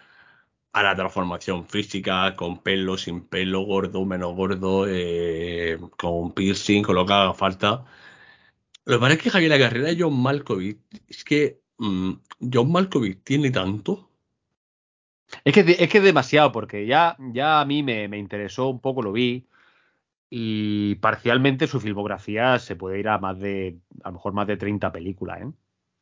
a 0.73 0.83
la 0.83 0.95
transformación 0.95 1.67
física, 1.67 2.35
con 2.35 2.61
pelo, 2.63 2.97
sin 2.97 3.21
pelo, 3.27 3.61
gordo, 3.61 4.05
menos 4.05 4.35
gordo, 4.35 4.85
eh, 4.89 5.79
con 5.97 6.33
piercing, 6.33 6.83
con 6.83 6.95
lo 6.95 7.05
que 7.05 7.13
haga 7.13 7.33
falta. 7.33 7.85
Lo 8.85 8.95
que 8.97 8.99
pasa 9.01 9.13
es 9.13 9.21
que 9.21 9.29
Javier, 9.29 9.51
la 9.51 9.59
carrera 9.59 9.87
de 9.89 9.97
John 9.99 10.21
Malkovich, 10.21 10.79
es 11.07 11.23
que 11.23 11.61
mmm, 11.77 12.13
John 12.51 12.71
Malkovich 12.71 13.23
tiene 13.23 13.51
tanto 13.51 14.09
es 15.43 15.53
que, 15.53 15.75
es 15.79 15.89
que 15.89 16.01
demasiado, 16.01 16.51
porque 16.51 16.85
ya, 16.85 17.17
ya 17.19 17.61
a 17.61 17.65
mí 17.65 17.83
me, 17.83 18.07
me, 18.07 18.17
interesó 18.17 18.69
un 18.69 18.79
poco, 18.79 19.01
lo 19.01 19.11
vi, 19.11 19.47
y 20.29 20.95
parcialmente 20.95 21.67
su 21.67 21.79
filmografía 21.79 22.59
se 22.59 22.75
puede 22.75 22.99
ir 22.99 23.07
a 23.07 23.17
más 23.17 23.39
de, 23.39 23.79
a 24.03 24.09
lo 24.09 24.13
mejor 24.13 24.33
más 24.33 24.47
de 24.47 24.57
30 24.57 24.91
películas, 24.91 25.41
¿eh? 25.41 25.51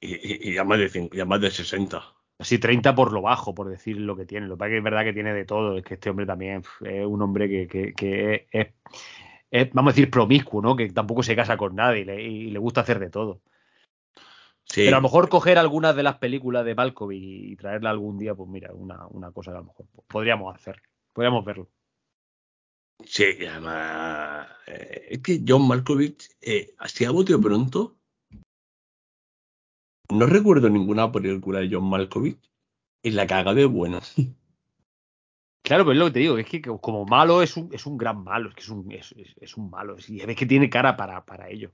Y, 0.01 0.49
y, 0.49 0.53
y 0.53 0.57
a, 0.57 0.63
más 0.63 0.79
de, 0.79 1.09
y 1.11 1.19
a 1.19 1.25
más 1.25 1.41
de 1.41 1.51
60. 1.51 2.01
Así 2.41 2.57
30 2.57 2.95
por 2.95 3.13
lo 3.13 3.21
bajo, 3.21 3.53
por 3.53 3.69
decir 3.69 3.97
lo 3.97 4.15
que 4.15 4.25
tiene. 4.25 4.47
Lo 4.47 4.55
que 4.55 4.59
pasa 4.61 4.69
es 4.69 4.71
que 4.71 4.77
es 4.79 4.83
verdad 4.83 5.03
que 5.03 5.13
tiene 5.13 5.31
de 5.31 5.45
todo. 5.45 5.77
Es 5.77 5.85
que 5.85 5.93
este 5.93 6.09
hombre 6.09 6.25
también 6.25 6.63
es 6.81 7.05
un 7.05 7.21
hombre 7.21 7.47
que, 7.47 7.67
que, 7.67 7.93
que 7.93 8.47
es, 8.51 8.69
es, 9.51 9.71
vamos 9.73 9.91
a 9.91 9.93
decir, 9.93 10.09
promiscuo, 10.09 10.59
¿no? 10.59 10.75
Que 10.75 10.89
tampoco 10.89 11.21
se 11.21 11.35
casa 11.35 11.55
con 11.55 11.75
nadie 11.75 12.01
y 12.01 12.05
le, 12.05 12.23
y 12.23 12.49
le 12.49 12.57
gusta 12.57 12.81
hacer 12.81 12.97
de 12.97 13.11
todo. 13.11 13.43
Sí. 14.63 14.85
Pero 14.85 14.97
a 14.97 14.99
lo 15.01 15.03
mejor 15.03 15.29
coger 15.29 15.59
algunas 15.59 15.95
de 15.95 16.01
las 16.01 16.17
películas 16.17 16.65
de 16.65 16.73
Malkovich 16.73 17.51
y 17.51 17.55
traerla 17.57 17.91
algún 17.91 18.17
día, 18.17 18.33
pues 18.33 18.49
mira, 18.49 18.73
una, 18.73 19.05
una 19.05 19.31
cosa 19.31 19.51
que 19.51 19.57
a 19.57 19.59
lo 19.59 19.67
mejor 19.67 19.85
podríamos 20.07 20.55
hacer. 20.55 20.81
Podríamos 21.13 21.45
verlo. 21.45 21.69
Sí, 23.05 23.23
además, 23.47 24.47
eh, 24.65 25.09
es 25.11 25.19
que 25.19 25.43
John 25.47 25.67
Malkovich, 25.67 26.27
eh, 26.41 26.73
así 26.79 27.05
a 27.05 27.11
bote 27.11 27.37
pronto, 27.37 27.97
no 30.11 30.25
recuerdo 30.25 30.69
ninguna 30.69 31.11
película 31.11 31.59
de 31.59 31.69
John 31.71 31.89
Malkovich 31.89 32.39
en 33.03 33.15
la 33.15 33.27
caga 33.27 33.53
de 33.53 33.65
bueno. 33.65 33.99
Claro, 35.63 35.85
pero 35.85 35.93
es 35.93 35.99
lo 35.99 36.05
que 36.05 36.11
te 36.11 36.19
digo, 36.19 36.37
es 36.39 36.47
que 36.47 36.59
como 36.59 37.05
malo 37.05 37.43
es 37.43 37.55
un, 37.55 37.69
es 37.71 37.85
un 37.85 37.95
gran 37.95 38.23
malo, 38.23 38.49
es 38.49 38.55
que 38.55 38.61
es 38.61 38.69
un, 38.69 38.91
es, 38.91 39.57
un 39.57 39.69
malo, 39.69 39.95
y 40.07 40.25
ves 40.25 40.35
que 40.35 40.47
tiene 40.47 40.71
cara 40.71 40.97
para, 40.97 41.23
para 41.23 41.49
ello. 41.49 41.71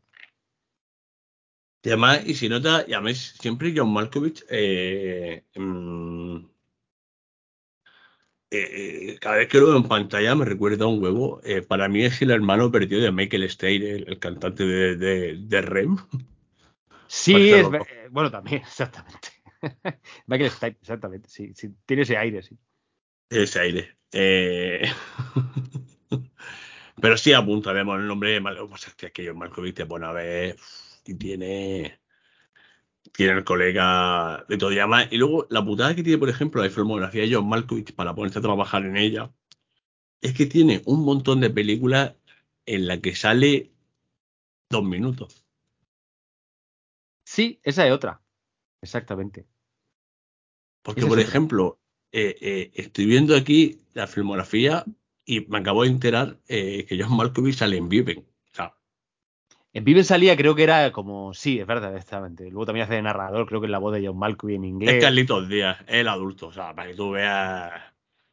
Y 1.84 1.90
además, 1.90 2.22
y 2.26 2.36
si 2.36 2.50
nota, 2.50 2.84
y 2.86 2.94
además 2.94 3.36
siempre 3.40 3.74
John 3.74 3.94
Malkovich, 3.94 4.44
eh, 4.50 5.46
mmm, 5.56 6.40
eh, 8.50 9.18
cada 9.20 9.38
vez 9.38 9.50
que 9.50 9.58
lo 9.58 9.68
veo 9.68 9.78
en 9.78 9.84
pantalla 9.84 10.34
me 10.36 10.46
recuerda 10.46 10.86
a 10.86 10.88
un 10.88 11.04
huevo. 11.04 11.42
Eh, 11.44 11.62
para 11.62 11.90
mí 11.90 12.04
es 12.04 12.22
el 12.22 12.32
hermano 12.32 12.72
perdido 12.72 13.02
de 13.02 13.12
Michael 13.12 13.50
Stein, 13.50 13.84
el, 13.84 14.08
el 14.08 14.20
cantante 14.20 14.66
de, 14.66 14.96
de, 14.96 15.38
de, 15.38 15.62
Rem. 15.62 15.98
Sí, 17.08 17.52
es, 17.52 17.68
bueno, 18.12 18.32
también, 18.32 18.62
exactamente. 18.62 19.30
Michael 20.28 20.52
Stein, 20.52 20.78
exactamente, 20.80 21.30
sí, 21.30 21.52
sí, 21.56 21.70
tiene 21.86 22.04
ese 22.04 22.18
aire, 22.18 22.42
sí. 22.44 22.58
Ese 23.30 23.60
aire. 23.60 23.98
Eh... 24.12 24.90
Pero 27.00 27.18
sí 27.18 27.34
apuntaremos 27.34 28.00
el 28.00 28.08
nombre. 28.08 28.42
Pues 28.42 28.88
es 28.88 29.12
que 29.12 29.34
Malkovich 29.34 29.76
te 29.76 29.86
pone 29.86 30.06
a 30.06 30.12
ver 30.12 30.56
y 31.06 31.14
tiene 31.16 32.00
tiene 33.14 33.34
el 33.34 33.44
colega 33.44 34.46
de 34.50 34.58
todo 34.58 34.72
llama 34.72 35.08
y 35.10 35.18
luego 35.18 35.48
la 35.50 35.64
putada 35.64 35.96
que 35.96 36.04
tiene 36.04 36.18
por 36.18 36.30
ejemplo 36.30 36.62
la 36.62 36.70
filmografía 36.70 37.22
de 37.22 37.34
John 37.34 37.48
Malkovich 37.48 37.94
para 37.94 38.14
ponerse 38.14 38.40
a 38.40 38.42
trabajar 38.42 38.84
en 38.86 38.98
ella 38.98 39.32
es 40.22 40.34
que 40.34 40.46
tiene 40.46 40.82
un 40.86 41.06
montón 41.06 41.40
de 41.40 41.50
películas 41.50 42.16
en 42.66 42.88
la 42.88 43.00
que 43.00 43.16
sale 43.16 43.72
dos 44.70 44.84
minutos 44.84 45.46
sí 47.38 47.60
esa 47.64 47.86
es 47.88 47.94
otra 47.94 48.22
exactamente 48.82 49.46
porque 50.82 51.06
por 51.06 51.20
ejemplo 51.20 51.80
eh, 52.12 52.36
eh, 52.42 52.72
estoy 52.74 53.06
viendo 53.06 53.36
aquí 53.36 53.82
la 53.94 54.08
filmografía 54.08 54.86
y 55.26 55.42
me 55.42 55.60
acabo 55.60 55.84
de 55.84 55.90
enterar 55.90 56.40
eh, 56.48 56.86
que 56.88 57.02
John 57.02 57.16
Malkovich 57.16 57.58
sale 57.58 57.78
en 57.78 57.90
Viven 57.90 58.26
en 59.78 59.84
Viven 59.84 60.04
salía, 60.04 60.36
creo 60.36 60.56
que 60.56 60.64
era 60.64 60.92
como. 60.92 61.36
Sí, 61.36 61.60
es 61.60 61.68
verdad, 61.68 61.96
exactamente. 61.96 62.50
Luego 62.50 62.66
también 62.66 62.86
hace 62.86 62.96
de 62.96 63.04
narrador, 63.04 63.46
creo 63.46 63.62
que 63.62 63.68
es 63.68 63.72
la 63.72 63.78
voz 63.78 63.94
de 63.94 64.08
John 64.08 64.18
Malkovich 64.18 64.56
en 64.56 64.64
inglés. 64.64 64.96
Es 64.96 65.04
Carlitos 65.04 65.48
Díaz, 65.48 65.82
es 65.82 65.98
el 65.98 66.08
adulto, 66.08 66.48
o 66.48 66.52
sea, 66.52 66.74
para 66.74 66.90
que 66.90 66.96
tú 66.96 67.12
veas. 67.12 67.74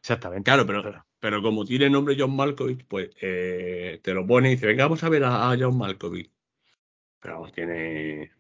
Exactamente. 0.01 0.45
Claro, 0.45 0.67
pero, 0.67 1.05
pero 1.21 1.43
como 1.43 1.67
tiene 1.67 1.91
nombre 1.91 2.17
John 2.19 2.35
Malkovich, 2.35 2.87
pues 2.87 3.11
eh, 3.21 4.01
te 4.03 4.15
lo 4.15 4.27
pone 4.27 4.49
y 4.49 4.55
dice, 4.55 4.67
venga, 4.67 4.85
vamos 4.85 5.05
a 5.05 5.11
ver 5.11 5.25
a, 5.25 5.55
John 5.61 5.77
Malkovich. 5.77 6.31
Pero 7.21 7.35
vamos, 7.35 7.53
tiene... 7.53 8.33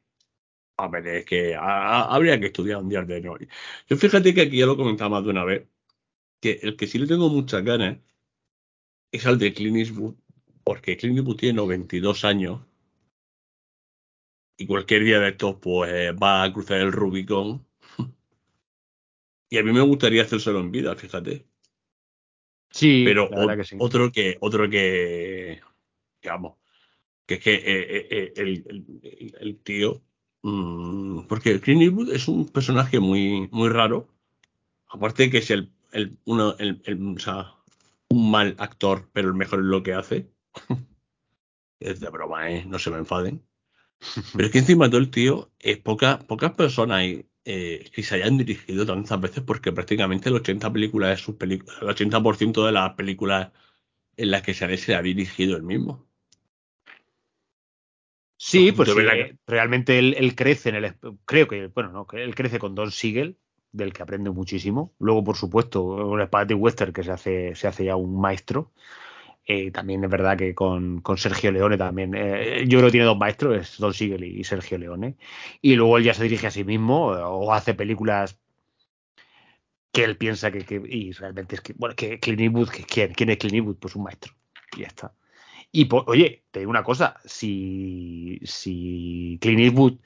A 0.76 0.88
ver, 0.88 1.06
es 1.06 1.24
que 1.24 1.55
habría 1.56 2.38
que 2.40 2.46
estudiar 2.46 2.78
un 2.82 2.88
día 2.88 3.02
de 3.02 3.28
hoy. 3.28 3.48
Yo 3.88 3.96
fíjate 3.96 4.34
que 4.34 4.42
aquí 4.42 4.59
ya 4.59 4.66
lo 4.66 4.76
comentaba 4.76 5.10
más 5.10 5.24
de 5.24 5.30
una 5.30 5.44
vez, 5.44 5.68
que 6.40 6.59
el 6.62 6.76
que 6.76 6.86
sí 6.86 6.98
le 6.98 7.06
tengo 7.06 7.28
muchas 7.28 7.64
ganas 7.64 7.98
es 9.12 9.26
al 9.26 9.38
de 9.38 9.55
Clint 9.55 9.76
Eastwood, 9.76 10.16
porque 10.64 10.96
Clint 10.96 11.18
Eastwood 11.18 11.36
tiene 11.36 11.56
92 11.56 12.24
años 12.24 12.60
y 14.56 14.66
cualquier 14.66 15.05
día 15.05 15.20
de 15.20 15.30
estos 15.30 15.56
pues 15.56 16.14
va 16.14 16.42
a 16.42 16.52
cruzar 16.52 16.80
el 16.80 16.92
Rubicon. 16.92 17.66
y 19.51 19.59
a 19.59 19.62
mí 19.62 19.72
me 19.72 19.80
gustaría 19.80 20.22
hacérselo 20.22 20.60
en 20.60 20.70
vida, 20.70 20.94
fíjate. 20.96 21.46
Sí, 22.70 23.02
pero 23.05 23.30
otro 23.78 24.10
que, 24.10 24.36
otro 24.40 24.68
que, 24.68 25.60
digamos, 26.20 26.59
que 27.24 27.34
es 27.34 27.40
que 27.40 27.55
eh, 27.55 27.62
eh, 27.64 28.32
eh, 28.36 29.32
el, 29.38 29.59
tío, 29.62 30.02
mm, 30.44 31.26
porque 31.26 31.60
Clint 31.60 31.82
Eastwood 31.82 32.12
es 32.12 32.28
un 32.28 32.48
personaje 32.48 33.00
muy, 33.00 33.48
muy 33.50 33.68
raro, 33.68 34.08
aparte 34.88 35.30
que 35.30 35.38
es 35.38 35.50
el, 35.50 35.72
el, 35.92 36.18
uno, 36.24 36.54
el, 36.58 36.80
o 37.16 37.18
sea, 37.18 37.54
un 38.08 38.30
mal 38.30 38.54
actor, 38.58 39.08
pero 39.12 39.28
el 39.28 39.34
mejor 39.34 39.60
en 39.60 39.70
lo 39.70 39.82
que 39.82 39.94
hace. 39.94 40.30
es 41.80 42.00
de 42.00 42.10
broma, 42.10 42.50
¿eh? 42.50 42.64
no 42.66 42.78
se 42.78 42.90
me 42.90 42.98
enfaden. 42.98 43.42
Pero 44.34 44.46
es 44.46 44.52
que 44.52 44.58
encima 44.58 44.88
todo 44.88 44.98
el 44.98 45.10
tío, 45.10 45.50
es 45.58 45.78
pocas 45.78 46.52
personas 46.56 47.04
eh, 47.44 47.90
que 47.92 48.02
se 48.02 48.14
hayan 48.16 48.38
dirigido 48.38 48.86
tantas 48.86 49.20
veces 49.20 49.42
porque 49.44 49.72
prácticamente 49.72 50.28
el 50.28 50.36
80 50.36 50.72
películas 50.72 51.10
de 51.10 51.24
sus 51.24 51.36
películas, 51.36 51.76
el 51.80 51.88
80% 51.88 52.66
de 52.66 52.72
las 52.72 52.94
películas 52.94 53.52
en 54.16 54.30
las 54.30 54.42
que 54.42 54.54
sale 54.54 54.78
se 54.78 54.94
ha 54.94 55.02
dirigido 55.02 55.56
él 55.56 55.62
mismo. 55.62 56.06
Sí, 58.46 58.72
pues 58.72 58.90
realmente 59.46 59.98
él, 59.98 60.34
crece 60.36 60.68
en 60.68 60.74
el 60.74 60.94
creo 61.24 61.48
que 61.48 61.68
bueno, 61.68 61.92
no, 61.92 62.06
que 62.06 62.22
él 62.22 62.34
crece 62.34 62.58
con 62.58 62.74
Don 62.74 62.90
Siegel, 62.90 63.38
del 63.72 63.94
que 63.94 64.02
aprende 64.02 64.28
muchísimo. 64.28 64.92
Luego, 64.98 65.24
por 65.24 65.36
supuesto, 65.38 65.82
un 65.82 66.22
Spaghetti 66.26 66.52
Western 66.52 66.92
que 66.92 67.02
se 67.02 67.10
hace 67.10 67.54
se 67.54 67.68
hace 67.68 67.86
ya 67.86 67.96
un 67.96 68.20
maestro. 68.20 68.70
Eh, 69.46 69.70
también 69.70 70.04
es 70.04 70.10
verdad 70.10 70.36
que 70.36 70.54
con, 70.54 71.02
Sergio 71.16 71.52
Leone 71.52 71.78
también. 71.78 72.14
Eh, 72.14 72.66
yo 72.68 72.80
creo 72.80 72.88
que 72.88 72.92
tiene 72.92 73.06
dos 73.06 73.16
maestros, 73.16 73.56
es 73.56 73.78
Don 73.78 73.94
Siegel 73.94 74.22
y, 74.24 74.44
Sergio 74.44 74.76
Leone. 74.76 75.16
Y 75.62 75.76
luego 75.76 75.96
él 75.96 76.04
ya 76.04 76.12
se 76.12 76.24
dirige 76.24 76.46
a 76.46 76.50
sí 76.50 76.64
mismo 76.64 77.06
o 77.06 77.50
hace 77.50 77.72
películas 77.72 78.38
que 79.90 80.04
él 80.04 80.18
piensa 80.18 80.50
que, 80.50 80.82
y 80.86 81.12
realmente 81.12 81.54
es 81.54 81.62
que, 81.62 81.72
bueno, 81.78 81.94
que 81.96 82.20
Clint 82.20 82.40
Eastwood, 82.42 82.68
¿quién, 82.86 83.14
¿quién 83.14 83.30
es 83.30 83.38
Clint 83.38 83.54
Eastwood? 83.54 83.76
Pues 83.76 83.96
un 83.96 84.02
maestro. 84.02 84.34
Y 84.76 84.82
ya 84.82 84.88
está. 84.88 85.14
Y 85.76 85.88
oye, 85.90 86.44
te 86.52 86.60
digo 86.60 86.70
una 86.70 86.84
cosa, 86.84 87.16
si, 87.24 88.38
si 88.44 89.38
Clint 89.40 89.60
Eastwood 89.60 89.98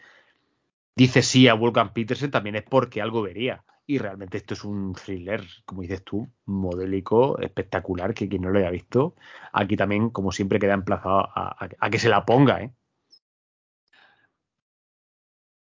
dice 0.96 1.22
sí 1.22 1.46
a 1.46 1.52
Wolfgang 1.52 1.92
Petersen, 1.92 2.30
también 2.30 2.56
es 2.56 2.62
porque 2.62 3.02
algo 3.02 3.20
vería. 3.20 3.64
Y 3.86 3.98
realmente 3.98 4.38
esto 4.38 4.54
es 4.54 4.64
un 4.64 4.94
thriller, 4.94 5.44
como 5.66 5.82
dices 5.82 6.02
tú, 6.04 6.26
modélico, 6.46 7.38
espectacular, 7.38 8.14
que 8.14 8.30
quien 8.30 8.42
no 8.42 8.50
lo 8.50 8.58
haya 8.60 8.70
visto, 8.70 9.14
aquí 9.52 9.76
también, 9.76 10.08
como 10.08 10.32
siempre, 10.32 10.58
queda 10.58 10.72
emplazado 10.72 11.28
a, 11.34 11.90
que 11.90 11.98
se 11.98 12.08
la 12.08 12.24
ponga, 12.24 12.62
¿eh? 12.62 12.72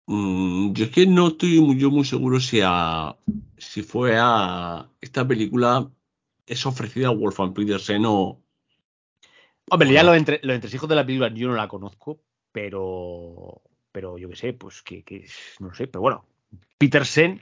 Mm, 0.08 0.74
yo 0.74 0.86
es 0.86 0.92
que 0.92 1.08
no 1.08 1.30
estoy 1.30 1.60
muy, 1.62 1.80
yo 1.80 1.90
muy 1.90 2.06
seguro 2.06 2.40
si 2.40 2.62
a, 2.64 3.18
si 3.58 3.82
fue 3.82 4.18
a 4.20 4.88
esta 5.02 5.28
película 5.28 5.90
es 6.46 6.66
ofrecida 6.68 7.08
a 7.08 7.12
Wolfgang 7.12 7.54
Petersen 7.54 8.04
o. 8.06 8.45
Hombre, 9.70 9.92
ya 9.92 10.04
los, 10.04 10.16
entre, 10.16 10.40
los 10.44 10.56
entresijos 10.56 10.88
de 10.88 10.96
la 10.96 11.06
película 11.06 11.30
yo 11.34 11.48
no 11.48 11.56
la 11.56 11.68
conozco, 11.68 12.22
pero. 12.52 13.62
Pero 13.92 14.18
yo 14.18 14.30
qué 14.30 14.36
sé, 14.36 14.54
pues 14.54 14.82
que, 14.82 15.04
que 15.04 15.26
no 15.60 15.74
sé, 15.74 15.88
pero 15.88 16.02
bueno. 16.02 16.26
Petersen 16.78 17.42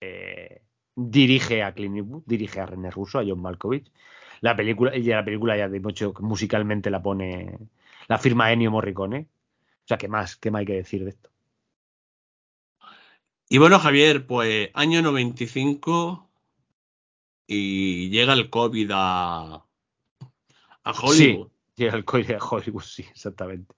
eh, 0.00 0.62
dirige 0.94 1.62
a 1.62 1.72
Clint 1.72 1.96
Eastwood, 1.96 2.22
dirige 2.26 2.60
a 2.60 2.66
René 2.66 2.90
Russo, 2.90 3.18
a 3.18 3.24
John 3.26 3.40
Malkovich. 3.40 3.90
La 4.40 4.54
película, 4.54 4.96
ya 4.96 5.16
la 5.16 5.24
película 5.24 5.56
ya 5.56 5.68
de 5.68 5.80
mucho 5.80 6.12
musicalmente 6.20 6.90
la 6.90 7.02
pone, 7.02 7.58
la 8.08 8.18
firma 8.18 8.52
Ennio 8.52 8.70
Morricone. 8.70 9.26
O 9.84 9.86
sea, 9.86 9.98
¿qué 9.98 10.08
más? 10.08 10.36
¿Qué 10.36 10.50
más 10.50 10.60
hay 10.60 10.66
que 10.66 10.74
decir 10.74 11.04
de 11.04 11.10
esto? 11.10 11.30
Y 13.48 13.58
bueno, 13.58 13.78
Javier, 13.78 14.26
pues 14.26 14.70
año 14.74 15.02
95 15.02 16.28
y 17.46 18.10
llega 18.10 18.32
el 18.32 18.50
COVID 18.50 18.90
a, 18.92 19.64
a 20.84 20.92
Hollywood. 20.92 21.48
Sí, 21.48 21.82
llega 21.82 21.96
el 21.96 22.34
a 22.34 22.44
Hollywood, 22.44 22.82
sí, 22.82 23.04
exactamente. 23.10 23.74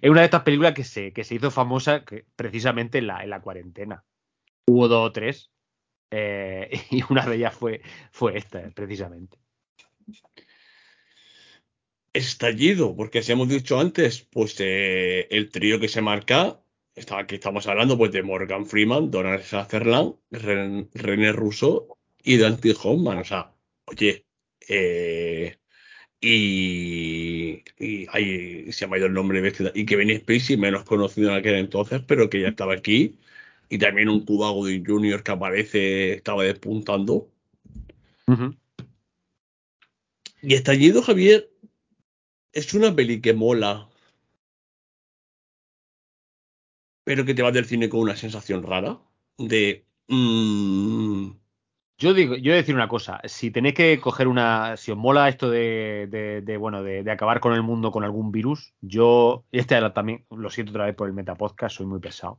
Es 0.00 0.10
una 0.10 0.20
de 0.20 0.26
estas 0.26 0.42
películas 0.42 0.74
que 0.74 0.84
se, 0.84 1.12
que 1.12 1.24
se 1.24 1.34
hizo 1.34 1.50
famosa 1.50 2.04
precisamente 2.36 2.98
en 2.98 3.06
la, 3.08 3.24
en 3.24 3.30
la 3.30 3.40
cuarentena 3.40 4.04
hubo 4.68 4.88
dos 4.88 5.08
o 5.08 5.12
tres. 5.12 5.50
Eh, 6.10 6.70
y 6.90 7.02
una 7.10 7.26
de 7.26 7.36
ellas 7.36 7.54
fue, 7.54 7.80
fue 8.12 8.38
esta, 8.38 8.70
precisamente. 8.70 9.38
Estallido, 12.12 12.96
porque 12.96 13.22
si 13.22 13.32
hemos 13.32 13.48
dicho 13.48 13.78
antes, 13.78 14.22
pues 14.22 14.56
eh, 14.60 15.28
el 15.30 15.50
trío 15.50 15.78
que 15.78 15.88
se 15.88 16.00
marca, 16.00 16.60
está, 16.94 17.18
aquí 17.18 17.36
estamos 17.36 17.66
hablando 17.66 17.96
pues 17.98 18.12
de 18.12 18.22
Morgan 18.22 18.66
Freeman, 18.66 19.10
Donald 19.10 19.42
Sutherland, 19.42 20.14
René 20.30 21.32
Russo 21.32 21.98
y 22.22 22.38
Dante 22.38 22.74
Hoffman. 22.82 23.18
O 23.18 23.24
sea, 23.24 23.52
oye, 23.84 24.24
eh, 24.68 25.58
y, 26.20 27.62
y 27.78 28.06
ahí 28.12 28.72
se 28.72 28.86
me 28.86 28.96
ha 28.96 28.98
ido 28.98 29.06
el 29.06 29.14
nombre 29.14 29.40
de 29.40 29.72
y 29.74 29.86
que 29.86 29.96
Benny 29.96 30.16
Spacey, 30.16 30.56
menos 30.56 30.84
conocido 30.84 31.30
en 31.30 31.36
aquel 31.36 31.54
entonces, 31.56 32.02
pero 32.06 32.28
que 32.28 32.40
ya 32.40 32.48
estaba 32.48 32.74
aquí 32.74 33.18
y 33.68 33.78
también 33.78 34.08
un 34.08 34.24
Cuba 34.24 34.50
Gooding 34.50 34.84
Jr. 34.84 35.22
que 35.22 35.32
aparece, 35.32 36.12
estaba 36.14 36.44
despuntando. 36.44 37.30
Y 40.42 40.54
Estallido, 40.54 41.02
Javier, 41.02 41.50
es 42.52 42.72
una 42.74 42.94
peli 42.94 43.20
que 43.20 43.34
mola, 43.34 43.88
pero 47.04 47.24
que 47.24 47.34
te 47.34 47.42
vas 47.42 47.52
del 47.52 47.64
cine 47.66 47.88
con 47.88 48.00
una 48.00 48.16
sensación 48.16 48.62
rara 48.62 49.00
de... 49.38 49.84
Mm, 50.08 51.30
yo 51.98 52.14
digo, 52.14 52.36
yo 52.36 52.44
voy 52.44 52.52
a 52.52 52.56
decir 52.56 52.76
una 52.76 52.88
cosa, 52.88 53.20
si 53.24 53.50
tenéis 53.50 53.74
que 53.74 54.00
coger 54.00 54.28
una, 54.28 54.76
si 54.76 54.92
os 54.92 54.98
mola 54.98 55.28
esto 55.28 55.50
de, 55.50 56.06
de, 56.44 56.56
bueno, 56.56 56.82
de, 56.82 57.10
acabar 57.10 57.40
con 57.40 57.54
el 57.54 57.62
mundo 57.62 57.90
con 57.90 58.04
algún 58.04 58.30
virus, 58.30 58.72
yo, 58.80 59.44
este 59.50 59.80
también, 59.90 60.24
lo 60.30 60.48
siento 60.48 60.70
otra 60.72 60.86
vez 60.86 60.94
por 60.94 61.08
el 61.08 61.14
metapodcast, 61.14 61.76
soy 61.76 61.86
muy 61.86 61.98
pesado, 61.98 62.38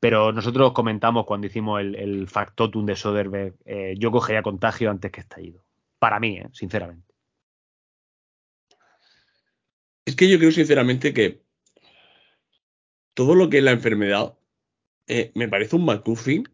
pero 0.00 0.32
nosotros 0.32 0.72
comentamos 0.72 1.26
cuando 1.26 1.46
hicimos 1.46 1.80
el, 1.80 2.26
factotum 2.26 2.86
de 2.86 2.96
Soderbergh, 2.96 3.54
eh, 3.66 3.94
yo 3.98 4.10
cogería 4.10 4.42
contagio 4.42 4.90
antes 4.90 5.12
que 5.12 5.20
estallido. 5.20 5.62
Para 5.98 6.18
mí, 6.18 6.38
eh, 6.38 6.48
sinceramente. 6.52 7.14
Es 10.06 10.16
que 10.16 10.28
yo 10.28 10.38
creo 10.38 10.50
sinceramente 10.50 11.12
que 11.12 11.42
todo 13.12 13.34
lo 13.34 13.50
que 13.50 13.58
es 13.58 13.64
la 13.64 13.72
enfermedad 13.72 14.38
eh, 15.06 15.32
me 15.34 15.48
parece 15.48 15.76
un 15.76 15.84
McGuffin 15.84 16.48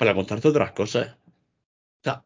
para 0.00 0.14
contarte 0.14 0.48
otras 0.48 0.72
cosas. 0.72 1.18
Sea, 2.02 2.24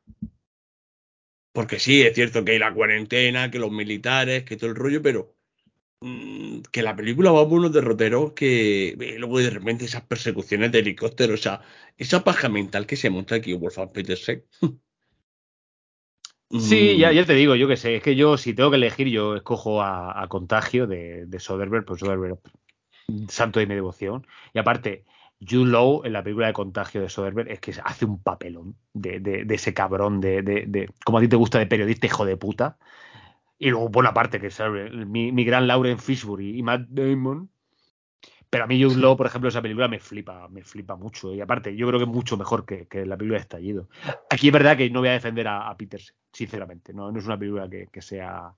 porque 1.53 1.79
sí, 1.79 2.03
es 2.03 2.15
cierto 2.15 2.45
que 2.45 2.53
hay 2.53 2.59
la 2.59 2.75
cuarentena, 2.75 3.51
que 3.51 3.59
los 3.59 3.71
militares, 3.71 4.45
que 4.45 4.57
todo 4.57 4.71
el 4.71 4.77
rollo, 4.77 5.03
pero 5.03 5.35
Mm, 6.07 6.61
que 6.71 6.83
la 6.83 6.95
película 6.95 7.33
va 7.33 7.49
por 7.49 7.61
unos 7.61 7.73
derroteros 7.73 8.33
que 8.35 8.95
luego 9.19 9.39
de 9.39 9.49
repente 9.49 9.87
esas 9.87 10.03
persecuciones 10.03 10.71
de 10.71 10.81
helicópteros, 10.81 11.41
o 11.41 11.43
sea, 11.43 11.63
esa 11.97 12.23
paja 12.23 12.51
mental 12.51 12.87
que 12.87 12.97
se 12.97 13.09
monta 13.09 13.37
aquí 13.37 13.55
Wolfgang 13.55 13.93
Petersen. 13.93 14.45
Sí, 16.51 16.99
ya, 16.99 17.11
ya, 17.11 17.25
te 17.25 17.35
digo, 17.35 17.57
yo 17.57 17.67
que 17.67 17.77
sé, 17.77 17.97
es 17.97 18.03
que 18.03 18.15
yo 18.15 18.37
si 18.37 18.55
tengo 18.55 18.71
que 18.71 18.77
elegir, 18.77 19.09
yo 19.09 19.35
escojo 19.35 19.83
a, 19.83 20.25
Contagio 20.29 20.87
de, 20.87 21.27
de, 21.27 21.41
Soderbergh, 21.41 21.85
pues 21.85 21.99
Soderbergh, 21.99 22.39
santo 23.29 23.59
de 23.59 23.67
mi 23.67 23.75
devoción. 23.75 24.25
Y 24.53 24.61
aparte, 24.61 25.05
Jude 25.41 25.71
Law 25.71 26.03
en 26.05 26.13
la 26.13 26.23
película 26.23 26.47
de 26.47 26.53
Contagio 26.53 27.01
de 27.01 27.09
Soderbergh 27.09 27.51
es 27.51 27.61
que 27.61 27.75
hace 27.85 28.05
un 28.05 28.23
papelón 28.23 28.77
de, 28.93 29.21
de, 29.21 29.45
de 29.45 29.55
ese 29.55 29.75
cabrón, 29.75 30.21
de, 30.21 30.43
de, 30.43 30.91
como 31.05 31.19
a 31.19 31.21
ti 31.21 31.29
te 31.29 31.37
gusta 31.37 31.59
de 31.59 31.67
periodista, 31.67 32.07
hijo 32.07 32.25
de 32.25 32.37
puta. 32.37 32.79
Y 33.59 33.71
luego, 33.71 33.89
buena 33.89 34.13
parte, 34.13 34.41
que 34.41 34.51
mi, 35.07 35.33
mi 35.33 35.45
gran 35.45 35.67
Lauren 35.67 35.99
Fishburne 35.99 36.45
y, 36.45 36.63
Matt 36.63 36.83
Damon. 36.89 37.51
Pero 38.51 38.65
a 38.65 38.67
mí 38.67 38.83
Jude 38.83 39.01
Law, 39.01 39.17
por 39.17 39.27
ejemplo, 39.27 39.49
esa 39.49 39.63
película 39.63 39.89
me 39.89 39.99
flipa, 39.99 40.49
me 40.49 40.63
flipa 40.63 40.97
mucho. 40.97 41.35
Y 41.35 41.41
aparte, 41.41 41.75
yo 41.75 41.87
creo 41.89 41.99
que 41.99 42.05
es 42.05 42.11
mucho 42.11 42.37
mejor 42.37 42.65
que, 42.65 42.87
la 43.05 43.17
película 43.17 43.39
de 43.39 43.43
Estallido. 43.43 43.89
Aquí 44.31 44.49
es 44.49 44.53
verdad 44.53 44.77
que 44.77 44.91
no 44.91 45.01
voy 45.01 45.09
a 45.09 45.13
defender 45.13 45.49
a, 45.49 45.69
a 45.69 45.77
Peters, 45.77 46.15
sinceramente. 46.33 46.93
No, 46.93 47.11
no 47.11 47.19
es 47.19 47.27
una 47.27 47.39
película 47.39 47.69
que, 47.69 48.03
sea, 48.03 48.55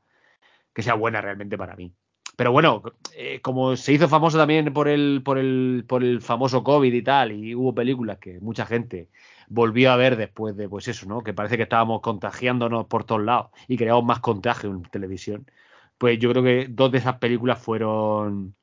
que 0.74 0.82
sea 0.82 0.94
buena 0.94 1.20
realmente 1.20 1.56
para 1.56 1.76
mí. 1.76 1.94
Pero 2.36 2.52
bueno, 2.52 2.82
eh, 3.16 3.40
como 3.40 3.76
se 3.76 3.94
hizo 3.94 4.08
famoso 4.08 4.36
también 4.38 4.72
por 4.72 4.88
el, 4.88 5.22
por, 5.24 5.38
el, 5.38 5.84
por 5.88 6.04
el 6.04 6.20
famoso 6.20 6.62
COVID 6.62 6.92
y 6.92 7.02
tal, 7.02 7.32
y 7.32 7.54
hubo 7.54 7.74
películas 7.74 8.18
que 8.18 8.40
mucha 8.40 8.66
gente 8.66 9.08
volvió 9.48 9.90
a 9.92 9.96
ver 9.96 10.16
después 10.16 10.56
de, 10.56 10.68
pues 10.68 10.88
eso, 10.88 11.06
¿no? 11.06 11.22
Que 11.22 11.32
parece 11.34 11.56
que 11.56 11.62
estábamos 11.64 12.02
contagiándonos 12.02 12.86
por 12.86 13.04
todos 13.04 13.22
lados 13.22 13.50
y 13.68 13.76
creamos 13.76 14.04
más 14.04 14.20
contagio 14.20 14.70
en 14.70 14.82
televisión. 14.82 15.50
Pues 15.98 16.18
yo 16.18 16.30
creo 16.30 16.42
que 16.42 16.66
dos 16.68 16.92
de 16.92 16.98
esas 16.98 17.18
películas 17.18 17.58
fueron 17.62 18.54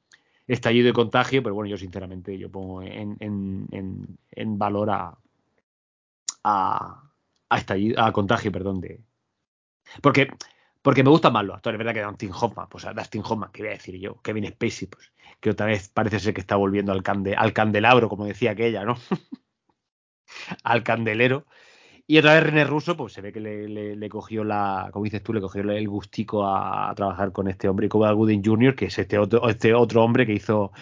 Estallido 0.47 0.89
y 0.89 0.93
Contagio, 0.93 1.41
pero 1.41 1.55
bueno, 1.55 1.69
yo 1.69 1.77
sinceramente 1.77 2.37
yo 2.37 2.51
pongo 2.51 2.83
en, 2.83 3.17
en, 3.19 4.17
en, 4.31 4.57
valor 4.59 4.89
a, 4.91 5.17
a, 6.43 7.03
a, 7.49 7.57
estallido, 7.57 8.01
a 8.01 8.11
Contagio, 8.11 8.51
perdón, 8.51 8.81
de... 8.81 8.99
Porque 10.01 10.27
porque 10.83 11.03
me 11.03 11.09
gustan 11.09 11.33
más 11.33 11.45
los 11.45 11.55
actores, 11.55 11.77
¿verdad? 11.77 11.93
Que 11.93 12.03
Dustin 12.03 12.31
Hoffman, 12.31 12.67
pues 12.69 12.85
a 12.85 12.93
Dustin 12.93 13.23
Hoffman, 13.25 13.49
¿qué 13.51 13.63
voy 13.63 13.69
a 13.69 13.75
decir 13.75 13.97
yo? 13.97 14.21
Kevin 14.21 14.45
Spacey, 14.47 14.89
pues, 14.89 15.11
que 15.39 15.49
otra 15.49 15.65
vez 15.65 15.89
parece 15.89 16.19
ser 16.19 16.33
que 16.33 16.41
está 16.41 16.57
volviendo 16.57 16.91
al, 16.91 17.01
al 17.37 17.53
candelabro, 17.53 18.09
como 18.09 18.25
decía 18.25 18.51
aquella, 18.51 18.83
¿no? 18.83 18.97
al 20.63 20.83
candelero. 20.83 21.45
Y 22.05 22.17
otra 22.17 22.33
vez 22.33 22.43
René 22.43 22.65
Russo, 22.65 22.97
pues 22.97 23.13
se 23.13 23.21
ve 23.21 23.31
que 23.31 23.39
le, 23.39 24.09
cogió 24.09 24.43
la, 24.43 24.89
como 24.91 25.05
dices 25.05 25.23
tú, 25.23 25.31
le 25.33 25.39
cogió 25.39 25.61
el 25.61 25.87
gustico 25.87 26.45
a, 26.45 26.93
trabajar 26.95 27.31
con 27.31 27.47
este 27.47 27.69
hombre, 27.69 27.87
como 27.87 28.13
Gooding 28.13 28.43
Jr., 28.43 28.75
que 28.75 28.87
es 28.87 28.99
este 28.99 29.17
otro, 29.17 29.47
este 29.49 29.73
otro 29.73 30.03
hombre 30.03 30.25
que 30.25 30.33
hizo 30.33 30.73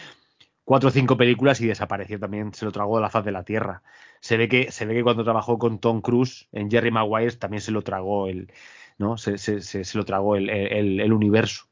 cuatro 0.63 0.89
o 0.89 0.91
cinco 0.91 1.17
películas 1.17 1.61
y 1.61 1.67
desapareció 1.67 2.19
también, 2.19 2.53
se 2.55 2.65
lo 2.65 2.71
tragó 2.71 2.95
de 2.97 3.03
la 3.03 3.09
faz 3.11 3.23
de 3.23 3.31
la 3.31 3.43
tierra. 3.43 3.83
Se 4.19 4.35
ve 4.37 4.47
que, 4.49 4.71
se 4.71 4.85
ve 4.85 4.95
que 4.95 5.03
cuando 5.03 5.23
trabajó 5.23 5.59
con 5.59 5.79
Tom 5.79 6.01
Cruise 6.01 6.47
en 6.51 6.71
Jerry 6.71 6.89
Maguire 6.89 7.35
también 7.37 7.61
se 7.61 7.71
lo 7.71 7.83
tragó 7.83 8.27
el, 8.27 8.51
¿no? 8.97 9.17
Se, 9.17 9.37
se, 9.37 9.61
se, 9.61 9.97
lo 9.97 10.05
tragó 10.05 10.35
el, 10.35 10.49
el, 10.49 11.13
universo. 11.13 11.69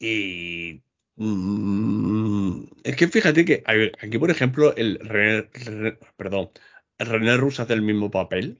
Y 0.00 0.82
mm, 1.16 2.64
es 2.84 2.96
que 2.96 3.08
fíjate 3.08 3.44
que 3.44 3.62
aquí, 3.66 4.18
por 4.18 4.30
ejemplo, 4.30 4.74
el 4.76 4.98
René, 5.00 5.48
perdón, 6.16 6.50
el 6.98 7.06
René 7.06 7.36
Rus 7.36 7.60
hace 7.60 7.74
el 7.74 7.82
mismo 7.82 8.10
papel 8.10 8.58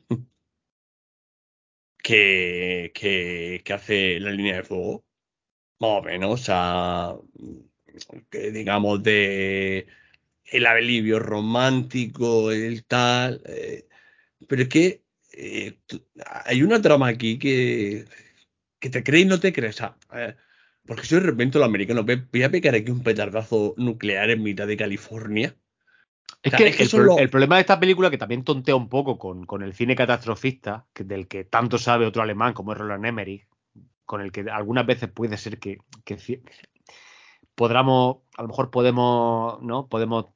que, 2.02 2.92
que, 2.94 3.62
que, 3.64 3.72
hace 3.72 4.20
la 4.20 4.30
línea 4.32 4.56
de 4.56 4.62
fuego. 4.64 5.04
Más 5.80 5.90
o 6.00 6.02
menos, 6.02 6.40
o 6.40 6.44
sea, 6.44 7.14
que 8.30 8.50
digamos 8.50 9.02
de 9.02 9.86
el 10.46 10.66
alivio 10.66 11.18
romántico, 11.18 12.50
el 12.52 12.84
tal. 12.84 13.42
Eh, 13.46 13.86
pero 14.48 14.62
es 14.62 14.68
que 14.68 15.02
eh, 15.40 15.78
hay 16.44 16.62
una 16.64 16.82
trama 16.82 17.06
aquí 17.06 17.38
que, 17.38 18.06
que 18.80 18.90
te 18.90 19.04
crees 19.04 19.24
y 19.24 19.28
no 19.28 19.38
te 19.38 19.52
crees. 19.52 19.80
Eh, 20.12 20.34
porque 20.84 21.06
soy 21.06 21.20
de 21.20 21.26
repente 21.26 21.58
lo 21.58 21.64
americano. 21.64 22.04
Voy 22.04 22.42
a 22.42 22.50
pegar 22.50 22.74
aquí 22.74 22.90
un 22.90 23.04
petardazo 23.04 23.74
nuclear 23.76 24.30
en 24.30 24.42
mitad 24.42 24.66
de 24.66 24.76
California. 24.76 25.54
Es 26.42 26.54
que, 26.54 26.68
el, 26.68 27.30
problema 27.30 27.56
de 27.56 27.60
esta 27.60 27.78
película, 27.78 28.10
que 28.10 28.18
también 28.18 28.44
tontea 28.44 28.74
un 28.74 28.88
poco 28.88 29.18
con, 29.18 29.44
con 29.44 29.62
el 29.62 29.74
cine 29.74 29.94
catastrofista, 29.94 30.86
que, 30.92 31.04
del 31.04 31.28
que 31.28 31.44
tanto 31.44 31.78
sabe 31.78 32.06
otro 32.06 32.22
alemán 32.22 32.52
como 32.52 32.72
es 32.72 32.78
Roland 32.78 33.06
Emmerich, 33.06 33.46
con 34.04 34.20
el 34.20 34.32
que 34.32 34.46
algunas 34.50 34.86
veces 34.86 35.08
puede 35.08 35.36
ser 35.36 35.58
que, 35.58 35.78
que 36.04 36.16
podamos, 37.58 38.18
a 38.36 38.42
lo 38.42 38.48
mejor 38.48 38.70
podemos, 38.70 39.60
¿no? 39.62 39.88
Podemos 39.88 40.26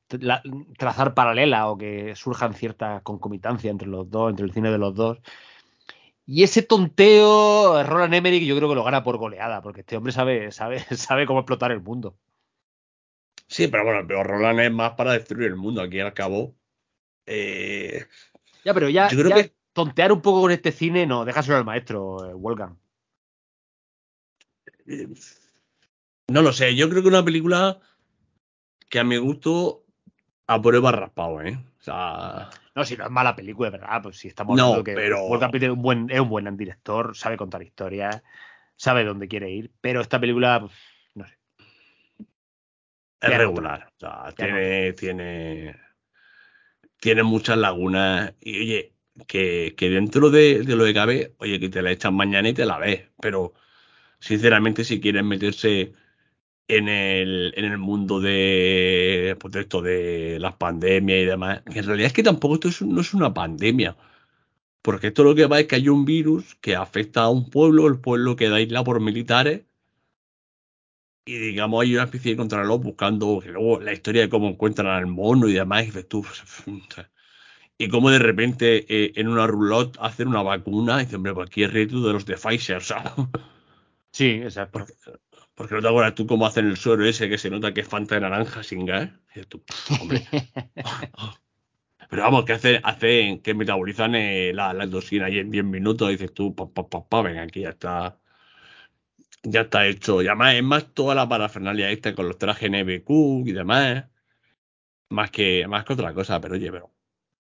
trazar 0.77 1.15
paralela 1.15 1.71
o 1.71 1.79
que 1.79 2.17
surjan 2.17 2.53
cierta 2.53 3.01
concomitancia 3.03 3.71
entre 3.71 3.87
los 3.87 4.11
dos, 4.11 4.31
entre 4.31 4.45
el 4.45 4.53
cine 4.53 4.73
de 4.73 4.79
los 4.79 4.93
dos. 4.93 5.21
Y 6.27 6.43
ese 6.43 6.63
tonteo, 6.63 7.81
Roland 7.85 8.15
Emmerich, 8.15 8.43
yo 8.43 8.57
creo 8.57 8.69
que 8.69 8.75
lo 8.75 8.83
gana 8.83 9.05
por 9.05 9.19
goleada, 9.19 9.63
porque 9.63 9.83
este 9.83 9.97
hombre 9.97 10.13
sabe, 10.13 10.51
sabe, 10.51 10.81
sabe 10.97 11.25
cómo 11.25 11.41
explotar 11.41 11.71
el 11.71 11.81
mundo. 11.81 12.19
Sí, 13.47 13.69
pero 13.69 13.85
bueno, 13.85 14.05
pero 14.05 14.25
Roland 14.25 14.59
es 14.59 14.73
más 14.73 14.95
para 14.95 15.13
destruir 15.13 15.47
el 15.47 15.57
mundo, 15.57 15.81
aquí 15.81 16.01
al 16.01 16.15
cabo. 16.15 16.57
Eh, 17.27 18.05
ya, 18.65 18.75
pero 18.75 18.89
ya, 18.89 19.09
creo 19.09 19.31
que... 19.31 19.55
tontear 19.73 20.11
un 20.11 20.23
poco 20.23 20.41
con 20.41 20.51
este 20.51 20.73
cine, 20.73 21.07
no, 21.07 21.25
déjaselo 21.25 21.57
al 21.57 21.65
maestro, 21.65 22.29
eh, 22.29 22.35
Wolfgang. 22.35 22.77
Eh, 24.87 25.07
no 26.29 26.43
lo 26.43 26.53
sé, 26.53 26.75
yo 26.75 26.89
creo 26.89 27.03
que 27.03 27.09
una 27.09 27.25
película 27.25 27.79
que 28.89 28.99
a 28.99 29.05
mi 29.05 29.17
gusto 29.17 29.85
aprueba 30.47 30.93
raspado, 30.93 31.43
¿eh? 31.43 31.59
O 31.81 31.83
sea. 31.83 32.51
No, 32.75 32.85
si 32.85 32.97
no 32.97 33.05
es 33.05 33.11
mala 33.11 33.35
película, 33.35 33.71
¿verdad? 33.71 34.03
Pues 34.03 34.19
si 34.19 34.29
estamos 34.29 34.59
hablando 34.59 34.85
que 34.85 34.95
pero... 34.95 35.35
es 35.35 35.69
un 35.71 35.83
buen, 35.83 36.11
es 36.11 36.21
un 36.21 36.29
buen 36.29 36.57
director, 36.57 37.17
sabe 37.17 37.37
contar 37.37 37.63
historias, 37.63 38.23
sabe 38.77 39.05
dónde 39.05 39.29
quiere 39.29 39.51
ir, 39.51 39.71
pero 39.81 40.01
esta 40.01 40.21
película, 40.21 40.61
pues, 40.61 40.73
no 41.15 41.27
sé. 41.27 41.39
Es 43.21 43.39
regular. 43.39 43.93
O 43.97 44.01
sea, 44.01 44.33
tiene, 44.37 44.93
tiene, 44.95 45.77
tiene 46.99 47.23
muchas 47.23 47.59
lagunas. 47.59 48.35
Y 48.41 48.61
oye, 48.61 48.93
que, 49.27 49.75
que 49.77 49.91
dentro 49.91 50.31
de, 50.31 50.63
de, 50.63 50.77
lo 50.77 50.85
que 50.85 50.95
cabe, 50.95 51.35
oye, 51.39 51.61
que 51.61 51.69
te 51.69 51.83
la 51.83 51.93
echan 51.93 52.15
mañana 52.15 52.49
y 52.49 52.55
te 52.55 52.65
la 52.65 52.79
ves. 52.79 53.09
Pero, 53.21 53.55
sinceramente, 54.19 54.85
si 54.85 55.01
quieres 55.01 55.25
meterse 55.25 55.93
en 56.69 56.89
el, 56.89 57.53
en 57.57 57.65
el 57.67 57.79
mundo 57.79 58.21
de, 58.21 59.37
pues 59.41 59.55
esto 59.57 59.83
de 59.83 60.39
las 60.41 60.55
pandemias 60.57 61.19
y 61.21 61.25
demás. 61.27 61.63
En 61.67 61.85
realidad 61.87 62.07
es 62.09 62.13
que 62.13 62.23
tampoco 62.23 62.55
esto 62.69 62.85
no 62.87 63.01
es 63.01 63.15
una 63.15 63.35
pandemia. 63.35 63.97
Porque 64.83 65.09
esto 65.09 65.25
lo 65.25 65.35
que 65.35 65.47
va 65.47 65.61
es 65.61 65.67
que 65.69 65.77
hay 65.77 65.89
un 65.89 66.05
virus 66.05 66.57
que 66.57 66.77
afecta 66.77 67.23
a 67.23 67.31
un 67.31 67.51
pueblo, 67.51 67.87
el 67.87 68.01
pueblo 68.01 68.37
queda 68.37 68.57
aislado 68.57 68.85
por 68.85 69.01
militares. 69.01 69.63
Y 71.25 71.37
digamos, 71.39 71.83
hay 71.83 71.95
una 71.95 72.05
especie 72.05 72.33
de 72.33 72.37
contrarreloj 72.37 72.83
buscando 72.83 73.41
luego 73.47 73.81
la 73.81 73.93
historia 73.93 74.23
de 74.23 74.29
cómo 74.29 74.49
encuentran 74.49 74.89
al 74.89 75.07
mono 75.07 75.49
y 75.49 75.53
demás. 75.53 75.87
Y 75.87 76.03
tú, 76.05 76.27
y 77.79 77.89
cómo 77.89 78.11
de 78.11 78.19
repente 78.19 78.85
eh, 78.89 79.13
en 79.17 79.29
una 79.29 79.47
roulotte 79.47 79.97
hacen 80.01 80.29
una 80.29 80.43
vacuna. 80.43 81.01
Y 81.01 81.05
dicen, 81.05 81.17
hombre, 81.17 81.35
pues 81.35 81.47
aquí 81.49 81.63
es 81.65 81.73
de 81.73 81.87
los 81.87 82.27
de 82.27 82.37
Pfizer, 82.37 82.83
¿sabes? 82.83 83.13
Sí, 84.11 84.27
exacto. 84.43 84.81
Porque 84.81 84.95
no 85.57 85.67
te 85.67 85.89
acuerdas 85.89 86.15
tú 86.15 86.27
cómo 86.27 86.47
hacen 86.47 86.67
el 86.67 86.77
suero 86.77 87.05
ese 87.05 87.29
que 87.29 87.39
se 87.39 87.51
nota 87.51 87.75
que 87.75 87.81
es 87.83 87.89
Fanta 87.89 88.15
de 88.17 88.23
naranja 88.23 88.63
sin 88.63 88.87
gas. 88.87 89.11
Pero 92.11 92.23
vamos, 92.23 92.45
que 92.45 92.53
hacen, 92.53 92.81
hacen 92.85 93.41
que 93.41 93.55
metabolizan 93.55 94.15
eh, 94.15 94.53
la, 94.55 94.73
la 94.75 94.85
endosina 94.85 95.27
ahí 95.27 95.39
en 95.39 95.51
10 95.51 95.65
minutos. 95.65 96.09
Y 96.11 96.13
dices 96.13 96.35
tú, 96.35 96.55
pa, 96.55 96.69
pa, 96.69 96.89
pa, 96.89 97.07
pa, 97.09 97.23
venga, 97.23 97.43
aquí 97.43 97.61
ya 97.61 97.71
está. 97.71 98.19
Ya 99.45 99.63
está 99.63 99.87
hecho. 99.87 100.23
Y 100.23 100.27
además 100.27 100.55
es 100.55 100.63
más 100.63 100.95
toda 100.95 101.15
la 101.15 101.29
parafernalia 101.29 101.91
esta 101.91 102.15
con 102.15 102.29
los 102.29 102.39
trajes 102.39 102.71
NBQ 102.71 103.47
y 103.47 103.53
demás. 103.53 104.05
Más 105.11 105.31
que, 105.31 105.67
más 105.69 105.85
que 105.85 105.93
otra 105.95 106.15
cosa, 106.15 106.41
pero 106.41 106.55
oye, 106.55 106.71
pero. 106.71 106.91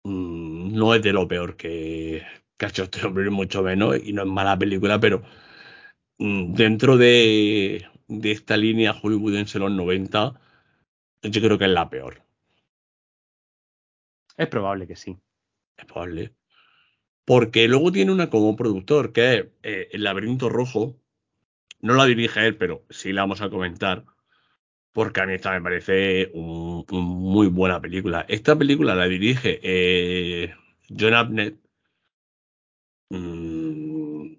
Mmm, 0.04 0.74
no 0.74 0.94
es 0.94 1.02
de 1.02 1.12
lo 1.12 1.28
peor 1.28 1.56
que, 1.56 2.24
que 2.56 2.66
ha 2.66 2.68
hecho 2.68 2.84
este 2.84 3.06
hombre, 3.06 3.30
mucho 3.30 3.62
menos. 3.62 3.96
Y 4.04 4.12
no 4.12 4.22
es 4.22 4.28
mala 4.28 4.58
película, 4.58 4.98
pero 5.00 5.22
mm, 6.18 6.54
dentro 6.54 6.96
de, 6.96 7.86
de 8.20 8.32
esta 8.32 8.56
línea 8.56 8.92
hollywoodense 8.92 9.58
en 9.58 9.64
los 9.64 9.72
90, 9.72 10.40
yo 11.22 11.40
creo 11.40 11.58
que 11.58 11.64
es 11.64 11.70
la 11.70 11.88
peor. 11.88 12.22
Es 14.36 14.48
probable 14.48 14.86
que 14.86 14.96
sí. 14.96 15.18
Es 15.76 15.84
probable. 15.86 16.34
Porque 17.24 17.68
luego 17.68 17.92
tiene 17.92 18.12
una 18.12 18.30
como 18.30 18.56
productor, 18.56 19.12
que 19.12 19.34
es 19.34 19.46
eh, 19.62 19.88
El 19.92 20.04
laberinto 20.04 20.48
rojo. 20.48 20.96
No 21.80 21.94
la 21.94 22.06
dirige 22.06 22.46
él, 22.46 22.56
pero 22.56 22.84
sí 22.90 23.12
la 23.12 23.22
vamos 23.22 23.42
a 23.42 23.50
comentar. 23.50 24.04
Porque 24.92 25.20
a 25.20 25.26
mí 25.26 25.34
esta 25.34 25.52
me 25.52 25.62
parece 25.62 26.30
un, 26.34 26.84
muy 26.90 27.48
buena 27.48 27.80
película. 27.80 28.26
Esta 28.28 28.56
película 28.56 28.94
la 28.94 29.06
dirige 29.08 29.60
eh, 29.62 30.54
John 30.88 31.14
Abnett. 31.14 31.56
Mm, 33.10 34.34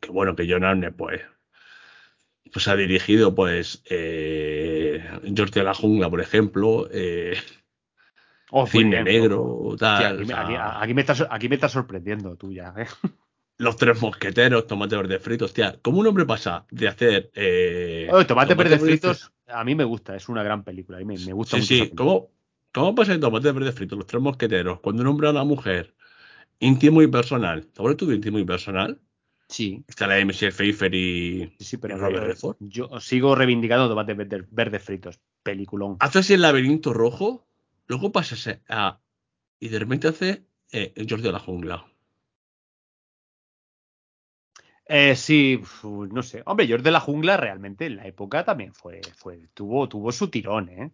que 0.00 0.10
bueno, 0.10 0.34
que 0.36 0.46
John 0.50 0.64
Abnett, 0.64 0.94
pues, 0.96 1.22
pues 2.52 2.68
ha 2.68 2.76
dirigido 2.76 3.34
pues 3.34 3.82
eh, 3.88 5.02
George 5.34 5.60
de 5.60 5.64
la 5.64 5.74
Jungla, 5.74 6.10
por 6.10 6.20
ejemplo, 6.20 6.88
eh, 6.92 7.36
oh, 8.50 8.66
Cine 8.66 9.02
Negro, 9.02 9.76
tal. 9.78 10.26
aquí, 10.32 10.94
me 10.94 11.00
estás, 11.00 11.26
aquí 11.30 11.48
me 11.48 11.54
estás 11.56 11.72
sorprendiendo 11.72 12.36
tú 12.36 12.52
ya. 12.52 12.74
¿eh? 12.76 12.86
Los 13.58 13.76
tres 13.76 14.00
mosqueteros, 14.00 14.66
tomate 14.66 14.96
verde 14.96 15.18
fritos, 15.18 15.46
hostia, 15.46 15.78
¿cómo 15.82 15.98
un 15.98 16.06
hombre 16.06 16.24
pasa 16.24 16.64
de 16.70 16.86
hacer... 16.86 17.30
Eh, 17.34 18.08
tomate, 18.28 18.54
verde 18.54 18.78
fritos, 18.78 19.32
a 19.48 19.64
mí 19.64 19.74
me 19.74 19.84
gusta, 19.84 20.14
es 20.14 20.28
una 20.28 20.44
gran 20.44 20.62
película, 20.62 20.98
a 20.98 21.00
mí 21.00 21.16
me, 21.26 21.32
gusta 21.32 21.60
sí, 21.60 21.74
mucho. 21.74 21.84
Sí, 21.90 21.96
¿Cómo, 21.96 22.30
¿cómo 22.72 22.94
pasa 22.94 23.12
de 23.12 23.18
tomate 23.18 23.50
verde 23.50 23.72
fritos, 23.72 23.98
los 23.98 24.06
tres 24.06 24.22
mosqueteros, 24.22 24.78
cuando 24.80 25.02
un 25.02 25.08
hombre 25.08 25.26
a 25.26 25.32
una 25.32 25.42
mujer 25.42 25.94
íntimo 26.60 27.02
y 27.02 27.08
personal, 27.08 27.66
¿sobre 27.76 27.96
todo 27.96 28.12
íntimo 28.12 28.38
y 28.38 28.44
personal? 28.44 29.00
Sí. 29.48 29.82
Está 29.88 30.06
la 30.06 30.14
de 30.14 30.26
Michelle 30.26 30.52
Pfeiffer 30.52 30.94
y, 30.94 31.56
sí, 31.58 31.78
pero 31.78 31.96
Robert 31.96 32.38
Yo 32.60 33.00
sigo 33.00 33.34
reivindicando 33.34 33.88
tomates 33.88 34.16
verdes, 34.50 34.82
fritos. 34.82 35.20
Peliculón. 35.42 35.96
Haces 36.00 36.30
el 36.30 36.42
laberinto 36.42 36.92
rojo, 36.92 37.46
luego 37.86 38.12
pasas 38.12 38.60
a. 38.68 39.00
Y 39.58 39.68
de 39.68 39.78
repente 39.78 40.08
hace 40.08 40.44
eh, 40.70 40.92
George 40.94 41.26
de 41.26 41.32
la 41.32 41.38
jungla. 41.38 41.86
Eh, 44.88 45.16
sí, 45.16 45.60
no 45.82 46.22
sé. 46.22 46.42
Hombre, 46.46 46.66
George 46.66 46.82
de 46.82 46.90
la 46.90 47.00
Jungla 47.00 47.36
realmente 47.36 47.84
en 47.84 47.96
la 47.96 48.06
época 48.06 48.44
también 48.44 48.72
fue, 48.72 49.02
fue 49.16 49.48
tuvo, 49.52 49.86
tuvo 49.86 50.10
su 50.12 50.28
tirón, 50.28 50.70
¿eh? 50.70 50.90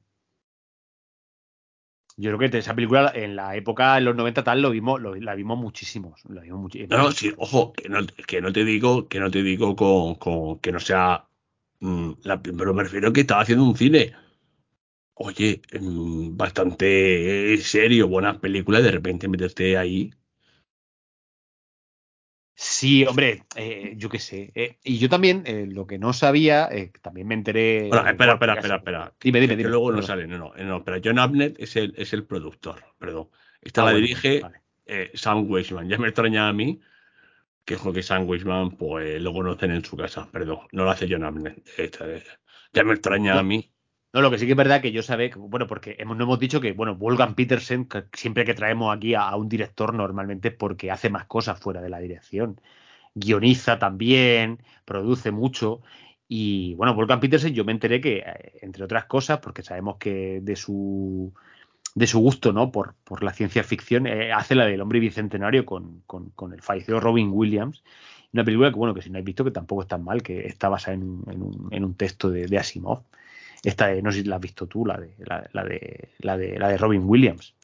Yo 2.17 2.37
creo 2.37 2.51
que 2.51 2.59
esa 2.59 2.75
película 2.75 3.11
en 3.15 3.37
la 3.37 3.57
época, 3.57 3.99
en 3.99 4.05
los 4.05 4.17
90 4.17 4.45
tal, 4.45 4.63
lo 4.63 4.71
vimos, 4.71 5.01
lo- 5.01 5.15
la 5.17 5.35
vimos 5.35 5.59
muchísimos. 5.59 6.23
La 6.29 6.43
vimos 6.43 6.61
muchi- 6.61 6.87
No, 6.89 6.97
no, 6.99 7.13
sí, 7.13 7.33
ojo, 7.37 7.73
que 7.73 7.89
no, 7.89 7.99
que 8.27 8.41
no 8.41 8.53
te 8.53 8.65
digo, 8.65 9.09
que 9.09 9.21
no 9.21 9.31
te 9.31 9.43
digo 9.43 9.75
con, 9.77 10.15
con- 10.17 10.59
que 10.61 10.73
no 10.73 10.81
sea. 10.81 11.27
mm, 11.81 12.13
la- 12.25 12.43
pero 12.43 12.73
me 12.75 12.85
refiero 12.85 13.09
a 13.09 13.13
que 13.13 13.21
estaba 13.23 13.43
haciendo 13.43 13.65
un 13.65 13.77
cine. 13.77 14.15
Oye, 15.15 15.63
mm, 15.81 16.37
bastante 16.37 17.57
serio, 17.59 18.09
buenas 18.09 18.39
películas, 18.39 18.81
y 18.83 18.85
de 18.85 18.91
repente 18.93 19.29
meterte 19.29 19.77
ahí. 19.79 20.13
Sí, 22.67 23.05
hombre, 23.05 23.43
eh, 23.57 23.93
yo 23.97 24.09
qué 24.09 24.19
sé. 24.19 24.51
eh, 24.55 24.79
y 24.83 24.99
yo 24.99 25.11
también, 25.11 25.43
eh, 25.47 25.67
lo 25.71 25.87
que 25.87 25.99
no 25.99 26.13
sabía, 26.15 26.67
eh, 26.73 26.91
también 27.03 27.27
me 27.29 27.35
enteré. 27.35 27.89
Bueno, 27.89 28.09
espera, 28.09 28.33
espera, 28.35 28.55
espera, 28.55 28.77
espera. 28.77 29.15
Dime, 29.21 29.41
dime, 29.41 29.53
que 29.53 29.59
dime. 29.59 29.71
luego 29.71 29.93
no 29.93 30.01
sale, 30.03 30.27
no, 30.27 30.39
no, 30.39 30.55
no, 30.57 30.85
pero 30.85 30.99
John 31.05 31.19
Abnett 31.19 31.61
es 31.61 31.77
el, 31.77 31.95
es 31.97 32.13
el 32.15 32.25
productor, 32.25 32.83
perdón. 32.99 33.29
Esta 33.61 33.83
Ah, 33.83 33.85
la 33.87 33.91
bueno, 33.93 34.07
dirige 34.07 34.41
vale. 34.41 34.61
Sam 35.15 35.51
Weisman. 35.51 35.89
Ya 35.89 35.99
me 35.99 36.09
extraña 36.09 36.49
a 36.49 36.53
mí 36.53 36.81
que 37.67 37.75
es 37.75 37.85
lo 37.85 37.93
que 37.93 38.03
Sam 38.03 38.29
Weisman 38.29 38.73
pues 38.77 39.21
lo 39.21 39.33
conocen 39.33 39.71
en 39.71 39.85
su 39.85 39.97
casa, 39.97 40.29
perdón. 40.31 40.61
No 40.73 40.85
lo 40.85 40.91
hace 40.91 41.07
John 41.09 41.25
Abnett. 41.25 41.67
esta 41.79 42.07
ya 42.73 42.85
me 42.85 42.95
extraña 42.95 43.39
a 43.39 43.43
mí. 43.43 43.74
No, 44.15 44.23
lo 44.23 44.31
que 44.31 44.39
sí 44.39 44.47
que 44.47 44.53
es 44.53 44.57
verdad 44.57 44.81
que 44.81 44.93
yo 44.93 45.03
sabe, 45.03 45.29
que, 45.31 45.41
bueno, 45.41 45.67
porque 45.67 45.97
no 46.07 46.15
hemos 46.23 46.39
dicho 46.39 46.61
que, 46.61 46.73
bueno, 46.73 46.95
Wolfgang 46.95 47.35
Petersen, 47.35 47.89
siempre 48.13 48.45
que 48.45 48.55
traemos 48.55 48.97
aquí 48.97 49.15
a, 49.15 49.35
un 49.35 49.49
director, 49.49 49.93
normalmente 49.93 50.49
es 50.49 50.55
porque 50.55 50.93
hace 50.93 51.11
más 51.11 51.25
cosas 51.27 51.59
fuera 51.59 51.83
de 51.83 51.91
la 51.91 51.99
dirección. 51.99 52.61
Guioniza 53.15 53.81
también, 53.81 54.61
produce 54.85 55.33
mucho. 55.33 55.83
Y 56.29 56.75
bueno, 56.77 56.95
Wolfgang 56.95 57.19
Petersen, 57.21 57.55
yo 57.55 57.65
me 57.65 57.73
enteré 57.73 58.01
que, 58.01 58.19
eh, 58.19 58.59
entre 58.63 58.85
otras 58.85 59.07
cosas, 59.07 59.41
porque 59.41 59.63
sabemos 59.65 59.97
que 59.99 60.41
de 60.43 60.57
su 60.57 61.35
de 61.95 62.07
su 62.07 62.21
gusto, 62.21 62.53
¿no? 62.53 62.71
Por, 62.73 62.95
por 63.05 63.23
la 63.25 63.33
ciencia 63.33 63.65
ficción, 63.65 64.07
eh, 64.07 64.33
hace 64.33 64.55
la 64.55 64.67
del 64.67 64.81
hombre 64.81 65.01
bicentenario 65.01 65.67
con, 65.67 66.03
con, 66.07 66.31
con 66.31 66.53
el 66.53 66.63
fallecido 66.63 67.01
Robin 67.01 67.31
Williams. 67.33 67.83
Una 68.33 68.45
película 68.45 68.71
que, 68.71 68.77
bueno, 68.77 68.95
que 68.95 69.03
si 69.03 69.11
no 69.11 69.17
habéis 69.17 69.27
visto, 69.27 69.45
que 69.45 69.51
tampoco 69.51 69.83
es 69.83 69.89
tan 69.89 70.05
mal, 70.05 70.23
que 70.23 70.47
está 70.47 70.69
basada 70.69 70.95
en 70.95 71.23
en 71.29 71.43
un, 71.43 71.69
en 71.73 71.85
un 71.85 71.95
texto 71.95 72.31
de 72.31 72.59
Asimov. 72.59 73.03
Esta 73.65 73.89
de, 73.89 74.01
no 74.03 74.13
sé 74.13 74.21
si 74.23 74.25
la 74.29 74.37
has 74.37 74.43
visto 74.43 74.69
tú, 74.69 74.87
la 74.87 74.97
de, 74.99 75.15
la, 75.19 75.49
la 75.53 75.65
de, 75.65 76.11
la 76.21 76.37
de, 76.37 76.59
la 76.59 76.69
de 76.69 76.79
Robin 76.79 77.03
Williams. 77.05 77.57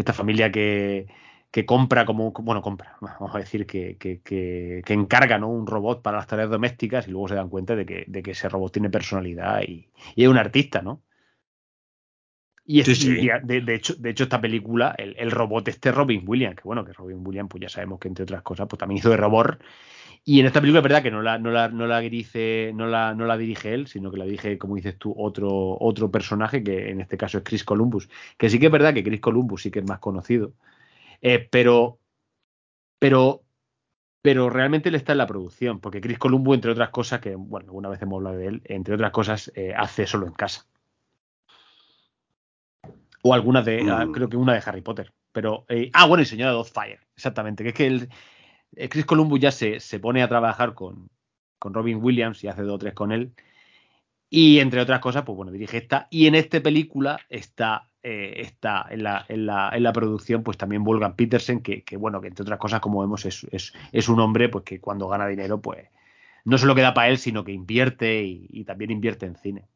Esta 0.00 0.12
familia 0.12 0.52
que, 0.52 1.06
que 1.50 1.66
compra 1.66 2.06
como, 2.06 2.30
bueno, 2.32 2.62
compra, 2.62 2.96
vamos 3.00 3.34
a 3.34 3.38
decir 3.38 3.66
que, 3.66 3.96
que, 3.98 4.20
que, 4.22 4.82
que 4.84 4.92
encarga 4.94 5.38
¿no? 5.38 5.48
un 5.48 5.66
robot 5.66 6.02
para 6.02 6.18
las 6.18 6.26
tareas 6.26 6.50
domésticas 6.50 7.08
y 7.08 7.10
luego 7.10 7.28
se 7.28 7.34
dan 7.34 7.48
cuenta 7.50 7.74
de 7.76 7.84
que, 7.86 8.04
de 8.06 8.22
que 8.22 8.32
ese 8.32 8.48
robot 8.48 8.72
tiene 8.72 8.90
personalidad 8.90 9.62
y, 9.62 9.88
y 10.14 10.22
es 10.24 10.28
un 10.28 10.38
artista, 10.38 10.82
¿no? 10.82 11.02
Y, 12.64 12.80
es- 12.80 12.86
Sí, 12.86 12.94
sí. 12.94 13.18
y 13.18 13.28
de, 13.44 13.60
de 13.62 13.74
hecho, 13.74 13.94
de 13.94 14.10
hecho, 14.10 14.24
esta 14.24 14.40
película, 14.40 14.94
el, 14.98 15.14
el 15.18 15.30
robot 15.30 15.66
este 15.68 15.90
Robin 15.90 16.22
Williams, 16.26 16.56
que 16.56 16.62
bueno, 16.64 16.84
que 16.84 16.92
Robin 16.92 17.18
Williams, 17.26 17.48
pues 17.50 17.62
ya 17.62 17.68
sabemos 17.68 17.98
que 17.98 18.08
entre 18.08 18.24
otras 18.24 18.42
cosas, 18.42 18.66
pues 18.68 18.78
también 18.78 18.98
hizo 18.98 19.10
de 19.10 19.16
robot. 19.16 19.58
Y 20.30 20.40
en 20.40 20.46
esta 20.46 20.60
película 20.60 20.80
es 20.80 20.82
verdad 20.82 21.02
que 21.02 21.10
no 21.10 21.22
la, 21.22 21.38
no 21.38 21.50
la, 21.50 21.68
no 21.68 21.86
la 21.86 22.00
dirige, 22.00 22.72
no 22.74 22.86
la, 22.86 23.14
no 23.14 23.24
la 23.24 23.38
dirige 23.38 23.72
él, 23.72 23.86
sino 23.86 24.10
que 24.10 24.18
la 24.18 24.26
dirige, 24.26 24.58
como 24.58 24.74
dices 24.74 24.98
tú, 24.98 25.14
otro, 25.16 25.78
otro 25.80 26.10
personaje, 26.10 26.62
que 26.62 26.90
en 26.90 27.00
este 27.00 27.16
caso 27.16 27.38
es 27.38 27.44
Chris 27.44 27.64
Columbus. 27.64 28.10
Que 28.36 28.50
sí 28.50 28.58
que 28.58 28.66
es 28.66 28.72
verdad 28.72 28.92
que 28.92 29.02
Chris 29.02 29.22
Columbus 29.22 29.62
sí 29.62 29.70
que 29.70 29.78
es 29.78 29.86
más 29.86 30.00
conocido. 30.00 30.52
Eh, 31.22 31.48
pero, 31.50 31.98
pero, 32.98 33.42
pero 34.20 34.50
realmente 34.50 34.90
él 34.90 34.96
está 34.96 35.12
en 35.12 35.18
la 35.18 35.26
producción, 35.26 35.80
porque 35.80 36.02
Chris 36.02 36.18
Columbus, 36.18 36.56
entre 36.56 36.72
otras 36.72 36.90
cosas, 36.90 37.20
que 37.20 37.34
bueno, 37.34 37.68
alguna 37.68 37.88
vez 37.88 38.02
hemos 38.02 38.18
hablado 38.18 38.36
de 38.36 38.48
él, 38.48 38.62
entre 38.66 38.96
otras 38.96 39.12
cosas, 39.12 39.50
eh, 39.54 39.72
hace 39.74 40.06
solo 40.06 40.26
en 40.26 40.34
casa. 40.34 40.66
O 43.22 43.32
algunas 43.32 43.64
de, 43.64 43.82
Mm. 43.82 43.88
ah, 43.88 44.06
creo 44.12 44.28
que 44.28 44.36
una 44.36 44.52
de 44.52 44.62
Harry 44.66 44.82
Potter. 44.82 45.10
Pero, 45.32 45.64
eh, 45.70 45.90
ah, 45.94 46.06
bueno, 46.06 46.20
y 46.20 46.26
Señora 46.26 46.52
Doubtfire, 46.52 47.00
exactamente, 47.16 47.62
que 47.64 47.70
es 47.70 47.74
que 47.74 47.86
eh, 47.86 48.08
Chris 48.88 49.04
Columbus 49.04 49.40
ya 49.40 49.50
se, 49.50 49.80
se 49.80 50.00
pone 50.00 50.22
a 50.22 50.28
trabajar 50.28 50.74
con, 50.74 51.10
con 51.58 51.74
Robin 51.74 51.98
Williams 52.02 52.42
y 52.44 52.48
hace 52.48 52.62
dos 52.62 52.76
o 52.76 52.78
tres 52.78 52.94
con 52.94 53.12
él. 53.12 53.32
Y 54.30 54.58
entre 54.60 54.80
otras 54.80 55.00
cosas, 55.00 55.22
pues 55.24 55.36
bueno, 55.36 55.52
dirige 55.52 55.78
esta. 55.78 56.06
Y 56.10 56.26
en 56.26 56.34
esta 56.34 56.60
película 56.60 57.18
está, 57.30 57.88
eh, 58.02 58.34
está 58.36 58.86
en, 58.90 59.02
la, 59.02 59.24
en, 59.28 59.46
la, 59.46 59.70
en 59.72 59.82
la 59.82 59.92
producción, 59.92 60.42
pues 60.42 60.58
también 60.58 60.84
Wolfgang 60.84 61.16
Petersen, 61.16 61.60
que, 61.62 61.82
que, 61.82 61.96
bueno, 61.96 62.20
que 62.20 62.28
entre 62.28 62.42
otras 62.42 62.58
cosas, 62.58 62.80
como 62.80 63.00
vemos, 63.00 63.24
es, 63.24 63.46
es, 63.50 63.72
es 63.90 64.08
un 64.08 64.20
hombre 64.20 64.48
pues 64.50 64.64
que 64.64 64.80
cuando 64.80 65.08
gana 65.08 65.26
dinero, 65.26 65.60
pues 65.60 65.88
no 66.44 66.58
solo 66.58 66.74
queda 66.74 66.94
para 66.94 67.08
él, 67.08 67.18
sino 67.18 67.42
que 67.42 67.52
invierte 67.52 68.22
y, 68.22 68.46
y 68.50 68.64
también 68.64 68.90
invierte 68.90 69.26
en 69.26 69.36
cine. 69.36 69.66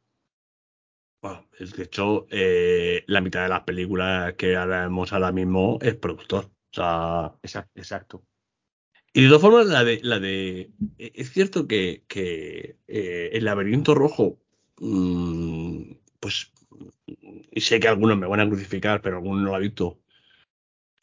Bueno, 1.22 1.46
es 1.58 1.74
de 1.76 1.84
hecho, 1.84 2.26
eh, 2.30 3.04
la 3.06 3.20
mitad 3.20 3.44
de 3.44 3.48
las 3.48 3.62
películas 3.62 4.34
que 4.34 4.56
haremos 4.56 5.12
ahora 5.12 5.30
mismo 5.32 5.78
es 5.80 5.94
productor. 5.94 6.46
O 6.46 6.74
sea, 6.74 7.32
Exacto. 7.42 7.70
exacto. 7.76 8.22
Y 9.14 9.22
de 9.22 9.28
todas 9.28 9.42
formas, 9.42 9.66
la 9.66 9.84
de, 9.84 10.00
la 10.02 10.18
de, 10.18 10.72
eh, 10.98 11.12
es 11.14 11.32
cierto 11.32 11.66
que, 11.66 12.04
que 12.08 12.78
eh, 12.88 13.30
el 13.32 13.44
laberinto 13.44 13.94
rojo, 13.94 14.38
mm, 14.80 15.92
pues, 16.20 16.50
y 17.52 17.60
sé 17.60 17.80
que 17.80 17.88
algunos 17.88 18.18
me 18.18 18.26
van 18.26 18.40
a 18.40 18.48
crucificar, 18.48 19.02
pero 19.02 19.16
algunos 19.16 19.42
no 19.42 19.48
lo 19.50 19.56
han 19.56 19.62
visto. 19.62 19.98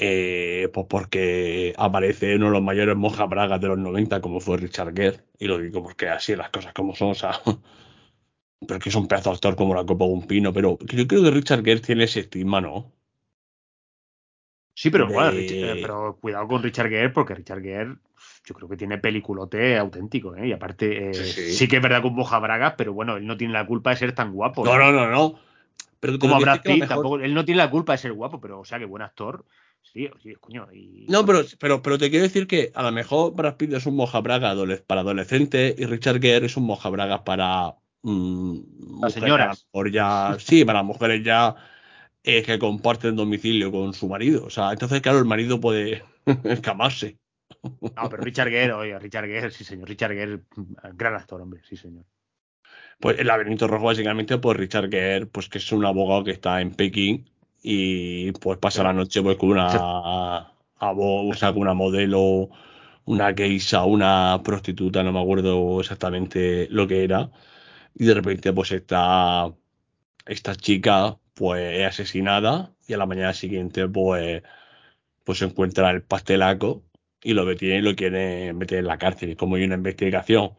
Eh, 0.02 0.70
pues 0.74 0.88
porque 0.90 1.74
aparece 1.78 2.36
uno 2.36 2.46
de 2.46 2.52
los 2.54 2.62
mayores 2.64 2.96
mojas 2.96 3.28
bragas 3.30 3.60
de 3.60 3.68
los 3.68 3.78
90, 3.78 4.22
como 4.22 4.40
fue 4.40 4.58
Richard 4.58 4.96
Gere, 4.96 5.26
y 5.38 5.48
lo 5.48 5.58
digo 5.58 5.84
porque 5.84 6.08
así 6.08 6.36
las 6.38 6.50
cosas 6.52 6.74
como 6.74 6.96
son, 6.96 7.10
o 7.12 7.16
sea, 7.16 7.32
pero 8.68 8.80
que 8.80 8.90
es 8.90 8.96
un 8.96 9.08
pedazo 9.08 9.32
actor 9.32 9.56
como 9.56 9.76
la 9.76 9.86
copa 9.86 10.06
de 10.06 10.12
un 10.12 10.28
pino, 10.28 10.54
pero 10.54 10.78
yo 10.80 11.08
creo 11.08 11.24
que 11.24 11.32
Richard 11.32 11.64
Gere 11.64 11.82
tiene 11.82 12.06
ese 12.06 12.22
estigma, 12.22 12.62
¿no? 12.62 12.94
Sí, 14.82 14.90
pero 14.90 15.08
De- 15.08 15.14
bueno, 15.14 15.32
eh, 15.36 15.78
pero 15.82 16.18
cuidado 16.22 16.48
con 16.48 16.64
Richard 16.64 16.88
Gere, 16.90 17.10
porque 17.10 17.36
Richard 17.36 17.62
Gere 17.62 17.96
yo 18.46 18.56
creo 18.56 18.70
que 18.70 18.78
tiene 18.78 18.98
peliculote 18.98 19.78
auténtico, 19.78 20.36
¿eh? 20.38 20.48
Y 20.48 20.52
aparte, 20.54 21.10
eh, 21.10 21.14
Sí, 21.14 21.24
sí, 21.34 21.56
sí. 21.58 21.68
que 21.68 21.76
es 21.78 21.82
verdad 21.82 22.02
con 22.02 22.16
Moja 22.16 22.40
Bragas, 22.40 22.76
pero 22.78 22.94
bueno, 22.94 23.18
él 23.18 23.28
no 23.28 23.36
tiene 23.36 23.54
la 23.54 23.66
culpa 23.66 23.90
de 23.90 23.98
ser 23.98 24.16
tan 24.16 24.32
guapo. 24.32 24.66
No, 24.66 24.76
¿eh? 24.76 24.78
no, 24.78 24.92
no, 24.94 25.10
no. 25.10 25.40
Pero 26.00 26.18
Como 26.18 26.38
que 26.38 26.44
Brad 26.46 26.62
que 26.62 26.74
Pitt, 26.76 26.88
tampoco, 26.88 27.20
él 27.20 27.34
no 27.34 27.44
tiene 27.44 27.58
la 27.58 27.70
culpa 27.70 27.92
de 27.92 27.98
ser 27.98 28.14
guapo, 28.14 28.40
pero 28.40 28.62
o 28.62 28.66
sea, 28.66 28.80
que 28.80 28.86
buen 28.86 29.04
actor. 29.04 29.46
Sí, 29.82 30.10
sí, 30.24 30.34
coño. 30.36 30.68
Y, 30.72 31.08
No, 31.10 31.26
pero, 31.26 31.42
pero, 31.60 31.82
pero 31.82 31.98
te 31.98 32.10
quiero 32.10 32.24
decir 32.24 32.48
que 32.48 32.72
a 32.76 32.84
lo 32.84 32.92
mejor 32.92 33.34
Brad 33.34 33.58
Pitt 33.58 33.74
es 33.74 33.86
un 33.86 33.96
moja 33.96 34.20
braga 34.22 34.56
para 34.88 35.02
adolescentes 35.02 35.76
y 35.78 35.86
Richard 35.86 36.22
Gere 36.22 36.46
es 36.46 36.56
un 36.58 36.66
moja 36.66 36.90
braga 36.90 37.24
para 37.24 37.76
mm, 38.04 38.56
que 39.02 39.06
a 39.06 39.10
lo 39.10 39.10
señoras. 39.10 39.66
mejor 39.74 39.92
ya, 39.92 40.38
sí, 40.40 40.64
para 40.66 40.84
mujeres 40.84 41.24
ya 41.24 41.56
eh, 42.24 42.44
que 42.44 42.60
comparten 42.60 43.16
domicilio 43.16 43.72
con 43.72 43.94
su 43.94 44.08
marido. 44.08 44.46
O 44.46 44.50
sea, 44.50 44.72
entonces, 44.72 45.02
claro, 45.02 45.20
el 45.20 45.26
marido 45.26 45.60
puede 45.60 46.04
escamarse. 46.44 47.18
No, 47.64 48.10
pero 48.10 48.24
Richard 48.24 48.50
Gere, 48.50 48.74
oye, 48.74 48.98
Richard 49.00 49.26
Gere, 49.26 49.52
sí, 49.52 49.64
señor. 49.64 49.90
Richard 49.90 50.14
Gere, 50.14 50.38
mm, 50.56 50.74
gran 50.94 51.16
actor, 51.16 51.42
hombre, 51.42 51.62
sí, 51.68 51.76
señor. 51.76 52.06
Pues 53.00 53.18
el 53.20 53.28
laberinto 53.28 53.68
rojo, 53.68 53.86
básicamente, 53.86 54.38
pues 54.38 54.58
Richard 54.58 54.90
Gere, 54.90 55.26
pues 55.26 55.50
que 55.50 55.58
es 55.58 55.72
un 55.72 55.86
abogado 55.86 56.24
que 56.24 56.32
está 56.32 56.62
en 56.62 56.72
Pekín 56.72 57.30
y 57.62 58.32
pues 58.34 58.58
pasa 58.60 58.84
la 58.84 58.94
noche 58.94 59.22
pues 59.22 59.38
con 59.38 59.50
una 59.50 60.54
o 60.80 61.34
sea, 61.34 61.54
con 61.54 61.62
una 61.64 61.74
modelo, 61.74 62.50
una 63.06 63.34
geisha, 63.34 63.84
una 63.86 64.42
prostituta, 64.44 65.04
no 65.04 65.12
me 65.12 65.22
acuerdo 65.22 65.80
exactamente 65.80 66.68
lo 66.70 66.88
que 66.88 67.04
era. 67.04 67.32
Y 67.96 68.06
de 68.06 68.14
repente, 68.14 68.54
pues 68.54 68.72
esta, 68.72 69.52
esta 70.26 70.56
chica, 70.56 71.18
pues 71.40 71.80
es 71.82 71.88
asesinada 71.88 72.74
y 72.88 72.94
a 72.96 72.98
la 73.00 73.08
mañana 73.08 73.34
siguiente, 73.34 73.88
pues, 73.90 74.44
pues 75.26 75.40
se 75.40 75.46
encuentra 75.46 75.92
el 75.92 76.04
pastelaco 76.04 76.84
y 77.24 77.34
lo 77.34 77.46
detiene 77.46 77.78
y 77.80 77.82
lo 77.84 77.96
quiere 77.96 78.54
meter 78.54 78.80
en 78.80 78.88
la 78.88 78.98
cárcel. 79.00 79.32
Y 79.32 79.36
como 79.38 79.56
hay 79.58 79.64
una 79.66 79.76
investigación 79.76 80.54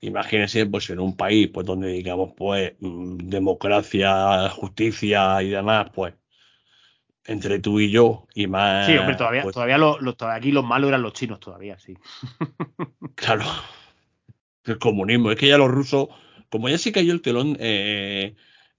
Imagínense, 0.00 0.66
pues 0.66 0.90
en 0.90 1.00
un 1.00 1.16
país, 1.16 1.50
pues 1.52 1.66
donde 1.66 1.88
digamos, 1.90 2.32
pues, 2.36 2.74
mm, 2.80 3.18
democracia, 3.30 4.48
justicia 4.50 5.42
y 5.42 5.50
demás, 5.50 5.90
pues, 5.94 6.14
entre 7.24 7.58
tú 7.58 7.78
y 7.80 7.90
yo, 7.90 8.26
y 8.34 8.46
más, 8.46 8.86
Sí, 8.86 8.96
hombre, 8.96 9.16
todavía, 9.16 9.42
pues, 9.42 9.54
todavía 9.54 9.78
lo- 9.78 10.00
lo- 10.00 10.14
todavía 10.14 10.38
aquí 10.38 10.50
los 10.50 10.64
malos 10.64 10.88
eran 10.88 11.02
los 11.02 11.12
chinos 11.12 11.40
todavía, 11.40 11.78
sí. 11.78 11.94
claro, 13.16 13.44
el 14.64 14.78
comunismo. 14.78 15.30
Es 15.30 15.38
que 15.38 15.48
ya 15.48 15.58
los 15.58 15.70
rusos, 15.70 16.08
como 16.50 16.68
ya 16.68 16.78
se 16.78 16.92
cayó 16.92 17.12
el 17.12 17.22
telón, 17.22 17.56
eh, 17.60 18.34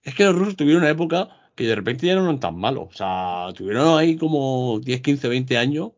es 0.09 0.15
que 0.15 0.25
los 0.25 0.35
rusos 0.35 0.55
tuvieron 0.55 0.81
una 0.83 0.91
época 0.91 1.29
que 1.55 1.65
de 1.65 1.75
repente 1.75 2.07
ya 2.07 2.15
no 2.15 2.23
eran 2.23 2.39
tan 2.39 2.55
malos. 2.57 2.87
O 2.89 2.93
sea, 2.93 3.47
tuvieron 3.55 3.97
ahí 3.97 4.17
como 4.17 4.79
10, 4.79 5.01
15, 5.01 5.27
20 5.27 5.57
años. 5.57 5.91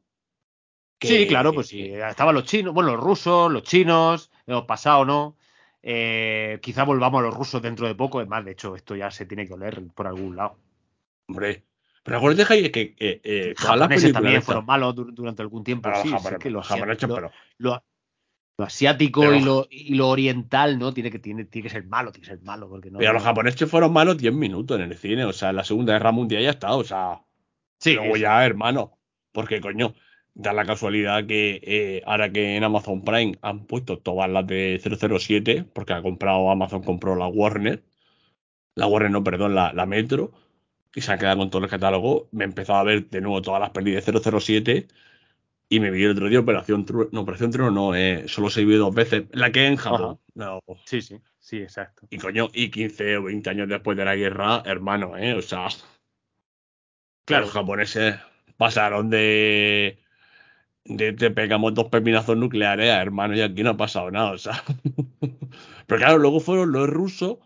que- 1.00 1.08
Sí, 1.08 1.28
claro, 1.28 1.52
pues 1.54 1.68
sí. 1.68 1.86
Estaban 1.92 2.36
los 2.36 2.44
chinos, 2.46 2.74
bueno, 2.76 2.92
los 2.92 3.00
rusos, 3.04 3.52
los 3.52 3.64
chinos, 3.64 4.30
hemos 4.46 4.66
pasado, 4.66 5.04
¿no? 5.04 5.36
Eh, 5.82 6.60
quizá 6.62 6.84
volvamos 6.84 7.20
a 7.22 7.24
los 7.24 7.34
rusos 7.36 7.60
dentro 7.62 7.88
de 7.88 7.96
poco. 7.96 8.22
Es 8.22 8.28
más, 8.28 8.46
de 8.46 8.52
hecho, 8.52 8.76
esto 8.76 8.96
ya 8.96 9.10
se 9.10 9.26
tiene 9.26 9.48
que 9.48 9.54
oler 9.56 9.82
por 9.96 10.06
algún 10.06 10.36
lado. 10.36 10.58
Hombre, 11.28 11.64
pero 12.04 12.18
acuérdate, 12.18 12.46
Jaime, 12.46 12.70
que 12.72 12.96
eh, 13.00 13.20
eh, 13.24 13.54
japoneses 13.58 14.14
también 14.14 14.42
fueron 14.44 14.66
malos 14.66 14.96
dur- 14.96 15.12
durante 15.14 15.42
algún 15.42 15.64
tiempo. 15.64 15.90
Sí, 15.90 15.96
los 15.96 16.02
sí, 16.04 16.10
japoneses- 16.12 16.40
que 16.40 16.50
los 16.52 16.68
pero- 17.58 17.82
Lo 18.62 18.68
asiático 18.68 19.22
Pero- 19.22 19.36
y, 19.36 19.42
lo, 19.42 19.68
y 19.72 19.96
lo 19.96 20.08
oriental, 20.10 20.78
¿no? 20.78 20.94
Tiene 20.94 21.10
que, 21.10 21.18
tiene, 21.18 21.46
tiene 21.46 21.64
que 21.68 21.74
ser 21.74 21.86
malo, 21.86 22.12
tiene 22.12 22.28
que 22.28 22.36
ser 22.36 22.44
malo. 22.44 22.70
Porque 22.70 22.92
no, 22.92 23.00
Pero 23.00 23.12
los 23.14 23.24
japoneses 23.24 23.68
fueron 23.68 23.92
malos 23.92 24.20
10 24.20 24.34
minutos 24.36 24.80
en 24.80 24.92
el 24.92 24.96
cine. 24.96 25.26
O 25.26 25.34
sea, 25.34 25.50
en 25.50 25.56
la 25.56 25.64
Segunda 25.64 25.94
Guerra 25.94 26.12
Mundial 26.12 26.44
ya 26.44 26.52
está. 26.52 26.76
O 26.76 26.84
sea, 26.84 27.22
Sí, 27.80 27.96
luego 27.96 28.18
ya, 28.18 28.46
hermano. 28.46 29.00
Porque, 29.32 29.62
coño, 29.62 29.96
da 30.36 30.54
la 30.54 30.64
casualidad 30.64 31.26
que 31.26 31.60
eh, 31.64 32.04
ahora 32.06 32.32
que 32.32 32.56
en 32.56 32.64
Amazon 32.64 33.04
Prime 33.04 33.40
han 33.42 33.66
puesto 33.66 33.98
todas 33.98 34.30
las 34.30 34.46
de 34.46 34.80
007, 34.80 35.66
porque 35.74 35.94
ha 35.94 36.04
comprado 36.04 36.52
Amazon, 36.52 36.84
compró 36.84 37.16
la 37.16 37.26
Warner. 37.26 37.84
La 38.76 38.86
Warner, 38.86 39.10
no, 39.10 39.24
perdón, 39.24 39.56
la, 39.56 39.74
la 39.74 39.88
Metro. 39.88 40.34
Y 40.94 41.02
se 41.02 41.12
han 41.12 41.18
quedado 41.18 41.38
con 41.40 41.50
todo 41.50 41.64
el 41.64 41.70
catálogo. 41.72 42.30
Me 42.32 42.44
he 42.44 42.48
empezado 42.48 42.78
a 42.78 42.84
ver 42.84 43.10
de 43.10 43.22
nuevo 43.22 43.42
todas 43.42 43.60
las 43.60 43.72
pelis 43.72 44.06
de 44.06 44.22
007. 44.40 44.88
Y 45.72 45.80
me 45.80 45.90
vi 45.90 46.04
el 46.04 46.12
otro 46.12 46.28
día 46.28 46.42
Operación 46.42 46.86
Trueno. 46.86 47.08
No, 47.14 47.22
Operación 47.22 47.50
Trueno 47.50 47.72
no, 47.72 47.96
eh, 47.96 48.26
solo 48.28 48.50
se 48.50 48.66
vio 48.66 48.78
dos 48.78 48.94
veces. 48.94 49.24
La 49.32 49.54
que 49.54 49.66
en 49.68 49.78
Japón. 49.78 50.20
No, 50.36 50.60
Sí, 50.84 51.02
sí, 51.02 51.18
sí, 51.40 51.60
exacto. 51.60 52.08
y 52.10 52.18
coño, 52.18 52.50
y 52.54 52.70
15 52.70 53.16
o 53.16 53.24
20 53.24 53.50
años 53.50 53.70
después 53.70 53.98
de 53.98 54.04
la 54.04 54.18
guerra, 54.18 54.64
hermano, 54.66 55.18
¿eh? 55.18 55.34
O 55.34 55.42
sea, 55.42 55.70
Claro. 57.26 57.46
los 57.46 57.54
japoneses 57.54 58.16
pasaron 58.58 59.10
de, 59.10 59.98
de 60.84 61.14
te 61.14 61.32
pegamos 61.32 61.74
dos 61.74 61.88
pepinazos 61.88 62.36
nucleares 62.36 62.90
hermano 62.90 63.34
y 63.34 63.42
aquí 63.42 63.64
no 63.64 63.70
ha 63.70 63.78
pasado 63.78 64.12
nada, 64.12 64.32
o 64.32 64.38
sea. 64.38 64.62
Pero 65.88 66.00
claro, 66.00 66.18
luego 66.18 66.42
fueron 66.42 66.74
los 66.74 66.90
rusos, 66.90 67.38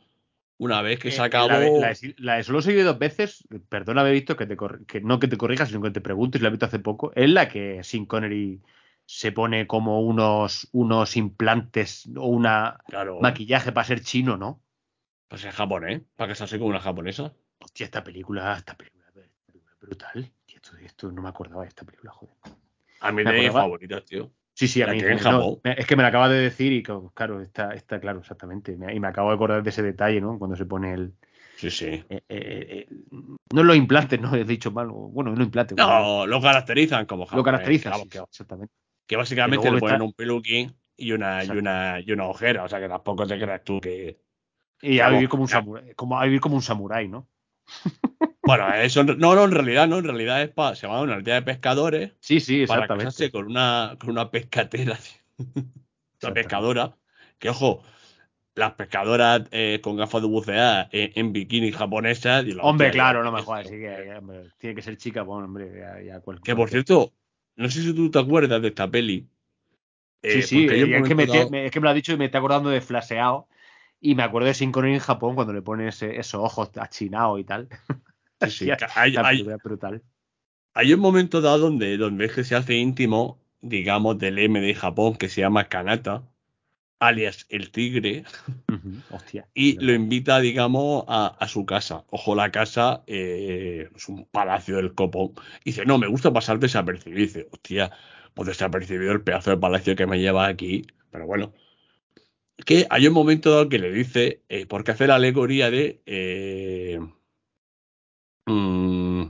una 0.58 0.82
vez 0.82 1.00
que 1.00 1.12
se 1.12 1.22
Eh, 1.22 1.26
acabó. 1.26 1.48
La 1.50 1.60
de, 1.60 2.16
la 2.18 2.36
la 2.38 2.44
solo 2.44 2.62
se 2.62 2.72
vive 2.72 2.84
dos 2.84 3.00
veces, 3.00 3.44
perdón 3.70 4.00
haber 4.00 4.14
visto 4.14 4.36
que, 4.36 4.46
te 4.46 4.58
que 4.88 5.02
no 5.02 5.20
que 5.20 5.28
te 5.28 5.38
corrijas, 5.38 5.70
sino 5.70 5.82
que 5.82 5.92
te 5.92 6.02
preguntes, 6.02 6.42
la 6.42 6.48
he 6.48 6.52
visto 6.52 6.66
hace 6.66 6.80
poco, 6.80 7.12
es 7.16 7.30
la 7.30 7.48
que 7.50 7.84
Sin 7.84 8.06
Connery 8.06 8.62
se 9.06 9.32
pone 9.32 9.68
como 9.68 10.02
unos, 10.02 10.68
unos 10.72 11.16
implantes 11.16 12.08
o 12.16 12.28
una 12.28 12.80
claro, 12.88 13.20
maquillaje 13.22 13.72
para 13.72 13.86
ser 13.86 14.02
chino, 14.02 14.38
¿no? 14.38 14.62
pues 15.28 15.44
es 15.44 15.54
japonés, 15.54 16.02
para 16.16 16.30
que 16.30 16.36
se 16.36 16.44
hace 16.44 16.58
como 16.58 16.70
una 16.70 16.80
japonesa. 16.80 17.34
Hostia, 17.60 17.86
esta 17.86 18.04
película, 18.04 18.56
esta 18.58 18.76
película, 18.76 19.06
es 19.16 19.80
brutal. 19.80 20.32
Esto, 20.48 20.78
esto 20.78 21.12
no 21.12 21.22
me 21.22 21.30
acordaba 21.30 21.64
de 21.64 21.70
esta 21.70 21.84
película, 21.84 22.12
joder. 22.12 22.36
A 23.02 23.12
mí 23.12 23.24
Me 23.24 23.32
de 23.32 23.42
mis 23.42 23.52
favoritas, 23.52 24.06
tío. 24.06 24.32
Sí, 24.58 24.70
sí, 24.70 24.82
a 24.82 24.88
La 24.88 24.94
mí 24.94 25.00
que 25.00 25.08
en 25.12 25.18
no, 25.18 25.20
Japón. 25.20 25.60
es 25.64 25.86
que 25.86 25.96
me 25.98 26.02
la 26.04 26.10
acabas 26.10 26.30
de 26.32 26.38
decir 26.38 26.72
y 26.72 26.82
claro, 26.82 27.42
está, 27.42 27.74
está 27.74 28.00
claro, 28.00 28.20
exactamente. 28.20 28.78
Me- 28.78 28.94
Y 28.96 29.00
me 29.02 29.10
acabo 29.10 29.30
de 29.30 29.36
acordar 29.36 29.62
de 29.62 29.70
ese 29.70 29.84
detalle, 29.84 30.22
¿no? 30.22 30.40
Cuando 30.40 30.56
se 30.56 30.66
pone 30.66 30.94
el. 30.94 31.14
Sí, 31.58 31.70
sí. 31.70 31.86
eh, 31.88 32.06
eh, 32.10 32.22
eh, 32.30 32.88
no 33.54 33.64
los 33.64 33.76
implantes, 33.76 34.20
no 34.22 34.34
he 34.34 34.46
dicho 34.46 34.72
mal. 34.72 34.88
Bueno, 34.90 35.36
no 35.36 35.44
implantes. 35.44 35.76
bueno, 35.76 36.00
No, 36.00 36.26
lo 36.26 36.42
caracterizan 36.42 37.06
como 37.06 37.26
japonés. 37.26 37.38
lo 37.40 37.44
caracteriza. 37.44 37.90
vamos, 37.90 38.04
sí, 38.04 38.10
que- 38.10 38.20
exactamente. 38.20 38.74
Que 39.06 39.18
básicamente 39.18 39.70
le 39.70 39.80
ponen 39.80 39.96
está- 39.96 40.04
un 40.06 40.14
peluquín 40.14 40.74
y 40.96 41.12
una, 41.12 41.44
y 41.44 41.50
una, 41.50 42.00
y 42.00 42.12
una 42.14 42.26
ojera. 42.28 42.64
O 42.64 42.70
sea 42.70 42.80
que 42.80 42.88
tampoco 42.88 43.28
te 43.28 43.38
creas 43.38 43.62
tú 43.64 43.82
que. 43.82 44.22
Y 44.82 45.00
a 45.02 45.10
vivir 45.10 45.28
como 45.28 45.44
un 45.44 45.50
samurái, 45.50 45.94
como 45.96 46.18
a 46.18 46.24
vivir 46.24 46.40
como 46.40 46.56
un 46.56 46.62
samurái, 46.62 47.10
¿no? 47.10 47.28
Bueno, 48.46 48.72
eso 48.76 49.04
no, 49.04 49.16
no, 49.16 49.44
en 49.44 49.52
realidad 49.52 49.88
no, 49.88 49.98
en 49.98 50.06
realidad 50.06 50.42
es 50.42 50.50
para. 50.50 50.76
Se 50.76 50.86
llama 50.88 51.02
una 51.02 51.16
aldea 51.16 51.36
de 51.36 51.42
pescadores 51.42 52.12
Sí, 52.20 52.40
sí, 52.40 52.66
para 52.68 52.82
exactamente. 52.82 53.06
casarse 53.06 53.32
con 53.32 53.46
una, 53.48 53.96
con 54.00 54.12
una 54.12 54.30
pescatera, 54.30 54.98
una 56.24 56.34
pescadora. 56.34 56.96
Que 57.40 57.50
ojo, 57.50 57.84
las 58.54 58.74
pescadoras 58.74 59.42
eh, 59.52 59.80
con 59.82 59.98
gafas 59.98 60.22
de 60.22 60.28
bucear 60.28 60.90
eh, 60.92 61.12
en 61.16 61.34
bikini 61.34 61.72
japonesas. 61.72 62.46
y 62.46 62.56
Hombre, 62.62 62.92
claro, 62.92 63.24
no 63.24 63.32
me 63.32 63.42
jodas. 63.42 63.68
Sí 63.68 63.76
que, 63.78 64.14
hombre, 64.18 64.52
tiene 64.58 64.76
que 64.76 64.82
ser 64.82 64.96
chica, 64.98 65.24
bueno, 65.24 65.46
hombre, 65.46 65.72
ya, 65.80 66.02
ya 66.02 66.20
cual- 66.22 66.40
Que 66.42 66.56
por 66.56 66.70
cierto, 66.70 67.14
no 67.56 67.70
sé 67.70 67.82
si 67.82 67.94
tú 67.94 68.10
te 68.12 68.20
acuerdas 68.20 68.62
de 68.62 68.68
esta 68.70 68.90
peli. 68.90 69.28
Sí, 70.24 70.40
Eh, 70.40 70.42
sí, 70.44 70.66
es, 70.66 70.70
que 70.70 70.86
me, 70.88 71.00
momento 71.00 71.34
dado- 71.34 71.50
me- 71.50 71.66
es 71.66 71.72
que 71.72 71.80
me 71.80 71.84
lo 71.86 71.90
ha 71.90 71.94
dicho 71.94 72.14
y 72.14 72.18
me 72.18 72.26
está 72.26 72.38
acordando 72.38 72.70
de 72.70 72.82
flaseado. 72.82 73.48
Y 74.00 74.14
me 74.16 74.24
acuerdo 74.24 74.48
de 74.48 74.54
Sin 74.54 74.72
Connery 74.72 74.94
en 74.96 75.00
Japón 75.00 75.36
cuando 75.36 75.54
le 75.54 75.62
pone 75.62 75.88
ese- 75.88 76.20
esos 76.20 76.42
ojos 76.44 76.70
achinados 76.78 77.40
y 77.40 77.44
tal. 77.44 77.70
sí, 78.42 78.50
sí, 78.50 78.72
hay, 78.96 79.44
brutal. 79.64 80.04
Un 80.76 81.00
momento 81.00 81.42
dado 81.42 81.70
donde, 81.70 81.96
es 82.26 82.32
que 82.34 82.44
se 82.44 82.56
hace 82.56 82.76
íntimo, 82.76 83.40
digamos, 83.62 84.18
del 84.18 84.40
M 84.40 84.60
de 84.60 84.76
Japón 84.76 85.16
que 85.16 85.30
se 85.30 85.42
llama 85.42 85.70
Kanata, 85.70 86.24
alias 87.00 87.46
el 87.50 87.72
tigre, 87.72 88.24
Hostia. 89.10 89.48
y 89.54 89.78
lo 89.84 89.94
invita, 89.94 90.40
digamos, 90.40 91.06
a, 91.08 91.28
a 91.28 91.48
su 91.48 91.66
casa. 91.66 92.06
Ojo, 92.10 92.36
la 92.36 92.52
casa 92.52 93.04
eh, 93.08 93.90
es 93.96 94.10
un 94.10 94.26
palacio 94.26 94.78
del 94.78 94.94
copón. 94.94 95.34
Y 95.64 95.72
dice, 95.72 95.86
no, 95.86 95.98
me 95.98 96.08
gusta 96.08 96.34
pasar 96.34 96.60
desapercibido. 96.60 97.20
Y 97.20 97.24
dice, 97.28 97.48
hostia, 97.52 97.92
pues 98.34 98.48
desapercibido 98.48 99.12
el 99.14 99.22
pedazo 99.24 99.52
de 99.52 99.58
palacio 99.58 99.96
que 99.96 100.08
me 100.08 100.20
lleva 100.20 100.48
aquí. 100.48 100.86
Pero 101.12 101.26
bueno, 101.28 101.54
que 102.66 102.88
hay 102.90 103.08
un 103.08 103.14
momento 103.14 103.52
dado 103.52 103.70
que 103.70 103.80
le 103.80 103.92
dice, 103.92 104.44
eh, 104.50 104.66
porque 104.66 104.92
hace 104.92 105.08
la 105.08 105.16
alegoría 105.16 105.70
de... 105.72 106.02
eh, 106.06 107.00
mm, 108.46 109.24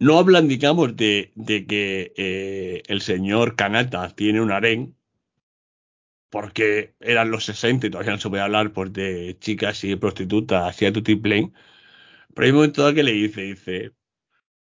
no 0.00 0.18
hablan, 0.18 0.48
digamos, 0.48 0.96
de, 0.96 1.32
que 1.68 2.12
eh, 2.16 2.82
el 2.88 3.00
señor 3.00 3.56
Kanata 3.56 4.14
tiene 4.14 4.40
un 4.40 4.50
harén, 4.52 4.96
porque 6.30 6.94
eran 7.00 7.30
los 7.30 7.44
60 7.44 7.86
y 7.86 7.90
todavía 7.90 8.12
no 8.12 8.18
se 8.18 8.28
puede 8.28 8.42
hablar 8.42 8.72
pues, 8.72 8.92
de 8.92 9.36
chicas 9.40 9.84
y 9.84 9.96
prostitutas 9.96 10.68
así 10.68 10.84
a 10.86 10.92
tutiplén. 10.92 11.54
Pero 12.34 12.46
hay 12.46 12.50
un 12.52 12.56
momento 12.58 12.94
que 12.94 13.02
le 13.04 13.12
dice, 13.12 13.42
dice, 13.42 13.92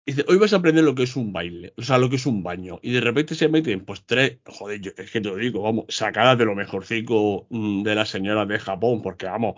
dice, 0.07 0.25
hoy 0.29 0.39
vas 0.39 0.53
a 0.53 0.57
aprender 0.57 0.85
lo 0.85 0.95
que 0.95 1.05
es 1.05 1.16
un 1.16 1.33
baile, 1.33 1.75
o 1.77 1.83
sea, 1.83 1.99
lo 1.99 2.11
que 2.11 2.16
es 2.16 2.27
un 2.27 2.43
baño. 2.43 2.81
Y 2.83 2.93
de 2.93 3.01
repente 3.01 3.35
se 3.35 3.49
meten, 3.49 3.85
pues 3.85 4.05
tres, 4.07 4.39
joder, 4.47 4.81
yo, 4.81 4.93
es 4.97 5.11
que 5.11 5.20
te 5.20 5.29
lo 5.29 5.37
digo, 5.37 5.62
vamos, 5.62 5.87
sacadas 5.89 6.39
de 6.39 6.47
lo 6.47 6.55
mejorcico 6.55 7.47
mm, 7.51 7.83
de 7.85 7.95
las 7.95 8.11
señoras 8.11 8.49
de 8.49 8.59
Japón, 8.59 9.03
porque 9.03 9.27
vamos, 9.27 9.57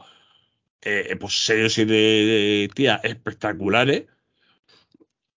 eh, 0.82 1.16
pues 1.18 1.44
sellos 1.44 1.76
y 1.78 1.84
de, 1.84 1.94
de 1.94 2.70
tías 2.74 3.00
espectaculares. 3.04 4.04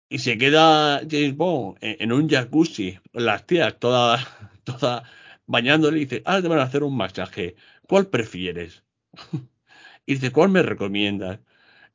Y 0.09 0.19
se 0.19 0.37
queda 0.37 1.01
James 1.11 1.37
Bond 1.37 1.79
en, 1.81 2.13
un 2.13 2.29
jacuzzi, 2.29 2.99
las 3.13 3.47
tías 3.47 3.79
todas, 3.79 4.27
todas 4.65 5.03
bañándole 5.47 5.99
y 5.99 6.05
dice, 6.05 6.23
ahora 6.25 6.43
te 6.43 6.49
van 6.49 6.59
a 6.59 6.65
hacer 6.65 6.83
un 6.83 6.97
masaje. 6.97 7.57
¿Cuál 7.89 8.09
prefieres? 8.09 8.85
Y 10.05 10.15
dice, 10.15 10.33
¿cuál 10.33 10.49
me 10.49 10.65
recomiendas? 10.65 11.39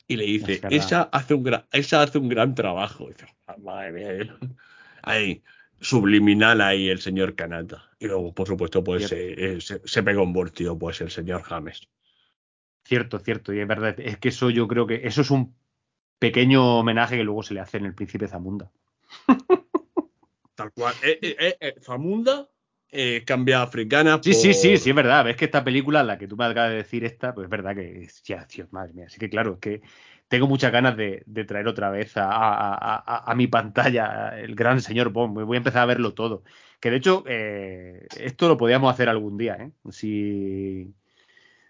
Y 0.07 0.15
le 0.15 0.23
dice, 0.23 0.53
Es 0.53 0.85
esa 0.85 1.01
hace 1.11 1.33
un 1.33 1.43
gran, 1.43 1.65
esa 1.73 2.01
hace 2.01 2.17
un 2.17 2.29
gran 2.29 2.55
trabajo. 2.55 3.09
Y 3.09 3.13
dice, 3.13 3.25
"Ah, 3.47 3.57
madre 3.61 3.91
mía. 3.91 4.37
Ahí, 5.03 5.43
subliminal 5.81 6.61
ahí 6.61 6.87
el 6.87 6.99
señor 6.99 7.35
Kanata. 7.35 7.89
Y 7.99 8.07
luego, 8.07 8.33
por 8.33 8.47
supuesto, 8.47 8.81
pues 8.83 9.11
eh, 9.11 9.35
eh, 9.37 9.61
se, 9.61 9.81
se 9.83 10.03
pega 10.03 10.21
un 10.21 10.31
voltio, 10.31 10.77
pues 10.77 11.01
el 11.01 11.11
señor 11.11 11.43
James. 11.43 11.87
Cierto, 12.87 13.19
cierto. 13.19 13.53
Y 13.53 13.59
es 13.59 13.67
verdad, 13.67 13.99
es 13.99 14.17
que 14.17 14.29
eso 14.29 14.49
yo 14.49 14.65
creo 14.65 14.87
que 14.87 15.01
eso 15.05 15.19
es 15.19 15.29
un 15.29 15.53
pequeño 16.19 16.79
homenaje 16.79 17.17
que 17.17 17.23
luego 17.25 17.43
se 17.43 17.53
le 17.53 17.59
hace 17.59 17.75
en 17.77 17.85
el 17.85 17.93
Príncipe 17.93 18.29
Zamunda. 18.29 18.71
Tal 20.55 20.71
cual. 20.71 20.93
Eh, 21.03 21.19
eh, 21.21 21.57
eh, 21.59 21.75
Zamunda 21.81 22.47
cambia 23.25 23.59
a 23.59 23.63
africana. 23.63 24.21
Sí, 24.23 24.33
sí, 24.33 24.53
sí, 24.53 24.77
sí, 24.77 24.89
es 24.91 24.95
verdad. 24.95 25.25
Ves 25.25 25.35
que 25.35 25.43
esta 25.43 25.65
película, 25.65 26.01
la 26.01 26.17
que 26.17 26.29
tú 26.29 26.37
me 26.37 26.45
acabas 26.45 26.69
de 26.71 26.77
decir 26.77 27.03
esta, 27.03 27.35
pues 27.35 27.43
es 27.43 27.49
verdad 27.51 27.75
que, 27.75 28.07
ya, 28.23 28.47
tío, 28.47 28.69
madre 28.71 28.93
mía. 28.93 29.07
Así 29.07 29.19
que 29.19 29.29
claro, 29.29 29.55
es 29.55 29.59
que 29.59 29.81
tengo 30.29 30.47
muchas 30.47 30.71
ganas 30.71 30.95
de, 30.95 31.23
de 31.25 31.43
traer 31.43 31.67
otra 31.67 31.89
vez 31.89 32.15
a, 32.15 32.31
a- 32.31 32.73
a- 32.95 33.31
a- 33.31 33.35
mi 33.35 33.47
pantalla 33.47 34.39
el 34.39 34.55
gran 34.55 34.79
señor 34.79 35.09
Bond. 35.09 35.43
Voy 35.43 35.57
a 35.57 35.59
empezar 35.59 35.81
a 35.83 35.87
verlo 35.87 36.13
todo. 36.13 36.43
Que 36.79 36.89
de 36.89 36.95
hecho, 36.97 37.25
eh, 37.27 38.07
esto 38.17 38.47
lo 38.47 38.55
podíamos 38.55 38.93
hacer 38.93 39.09
algún 39.09 39.37
día, 39.37 39.55
¿eh? 39.59 39.71
Si, 39.91 40.93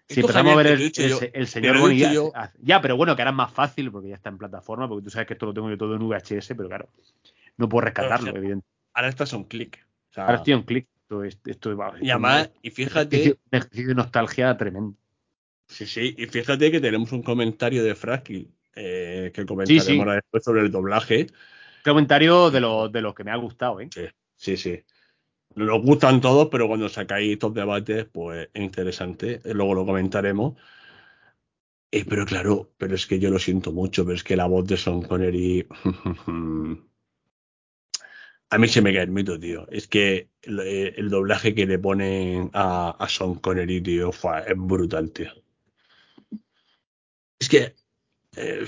si 0.08 0.20
Esto, 0.20 0.20
empezamos 0.22 0.52
a 0.54 0.56
ver 0.56 0.66
el, 0.68 0.92
yo. 0.92 1.46
señor 1.46 1.76
dicho 1.88 1.94
ya, 1.94 2.12
yo. 2.12 2.32
ya, 2.62 2.80
pero 2.80 2.96
bueno, 2.96 3.14
que 3.14 3.22
ahora 3.22 3.30
es 3.30 3.36
más 3.36 3.52
fácil 3.52 3.90
porque 3.90 4.08
ya 4.08 4.14
está 4.14 4.30
en 4.30 4.38
plataforma, 4.38 4.88
porque 4.88 5.04
tú 5.04 5.10
sabes 5.10 5.26
que 5.26 5.34
esto 5.34 5.46
lo 5.46 5.54
tengo 5.54 5.68
yo 5.68 5.76
todo 5.76 5.94
en 5.94 6.02
VHS, 6.02 6.54
pero 6.54 6.68
claro, 6.68 6.88
no 7.56 7.68
puedo 7.68 7.82
rescatarlo, 7.84 8.16
Pero, 8.18 8.30
o 8.30 8.32
sea, 8.32 8.38
evidentemente. 8.38 8.68
Ahora 8.94 9.08
estás 9.08 9.32
a 9.32 9.36
un 9.36 9.44
clic. 9.44 9.86
O 10.10 10.14
sea, 10.14 10.24
Ahora 10.24 10.36
estoy 10.38 10.54
en 10.54 10.62
clic. 10.62 10.88
Esto, 11.02 11.24
es- 11.24 11.38
esto, 11.46 11.76
va- 11.76 11.92
y 12.00 12.06
esto 12.06 12.12
además, 12.12 12.50
y 12.62 12.68
un 12.68 12.74
fíjate, 12.74 13.30
un 13.30 13.38
ejercicio 13.52 13.88
de 13.88 13.94
nostalgia 13.94 14.56
tremendo. 14.56 14.94
sí, 15.68 15.86
sí, 15.86 16.14
y 16.18 16.26
fíjate 16.26 16.70
que 16.70 16.80
tenemos 16.80 17.12
un 17.12 17.22
comentario 17.22 17.84
de 17.84 17.94
Fraki 17.94 18.48
eh, 18.74 19.30
que 19.34 19.44
comentaremos 19.46 19.86
sí. 19.86 19.98
ahora 19.98 20.14
después 20.14 20.44
sobre 20.44 20.62
el 20.62 20.70
doblaje. 20.70 21.26
Comentario 21.84 22.50
de 22.50 22.60
los 22.60 22.92
de 22.92 23.00
los 23.00 23.14
que 23.14 23.24
me 23.24 23.30
ha 23.30 23.36
gustado, 23.36 23.80
¿eh? 23.80 23.88
Sí, 23.92 24.06
sí, 24.36 24.56
sí. 24.56 24.82
Nos 25.58 25.82
gustan 25.82 26.20
todos, 26.20 26.48
pero 26.50 26.66
cuando 26.68 26.88
sacáis 26.88 27.32
estos 27.32 27.52
debates, 27.54 28.06
pues 28.12 28.48
es 28.54 28.62
interesante. 28.62 29.40
Luego 29.44 29.74
lo 29.74 29.84
comentaremos. 29.86 30.54
Eh, 31.90 32.04
pero 32.08 32.26
claro, 32.26 32.72
pero 32.76 32.94
es 32.94 33.06
que 33.06 33.18
yo 33.18 33.30
lo 33.30 33.38
siento 33.38 33.72
mucho, 33.72 34.04
pero 34.04 34.14
es 34.16 34.22
que 34.24 34.36
la 34.36 34.46
voz 34.46 34.66
de 34.66 34.76
Sean 34.76 35.02
Connery. 35.02 35.66
A 38.50 38.56
mí 38.56 38.66
se 38.66 38.80
me 38.80 38.94
cae 38.94 39.02
el 39.02 39.10
mito, 39.10 39.38
tío. 39.38 39.66
Es 39.70 39.88
que 39.88 40.30
el, 40.42 40.60
eh, 40.60 40.94
el 40.96 41.10
doblaje 41.10 41.54
que 41.54 41.66
le 41.66 41.78
ponen 41.78 42.50
a, 42.54 42.90
a 42.98 43.08
Sean 43.08 43.34
Connery, 43.34 43.82
tío, 43.82 44.10
fue- 44.10 44.40
es 44.46 44.54
brutal, 44.56 45.10
tío. 45.12 45.30
Es 47.38 47.48
que. 47.48 47.74
eh, 48.36 48.64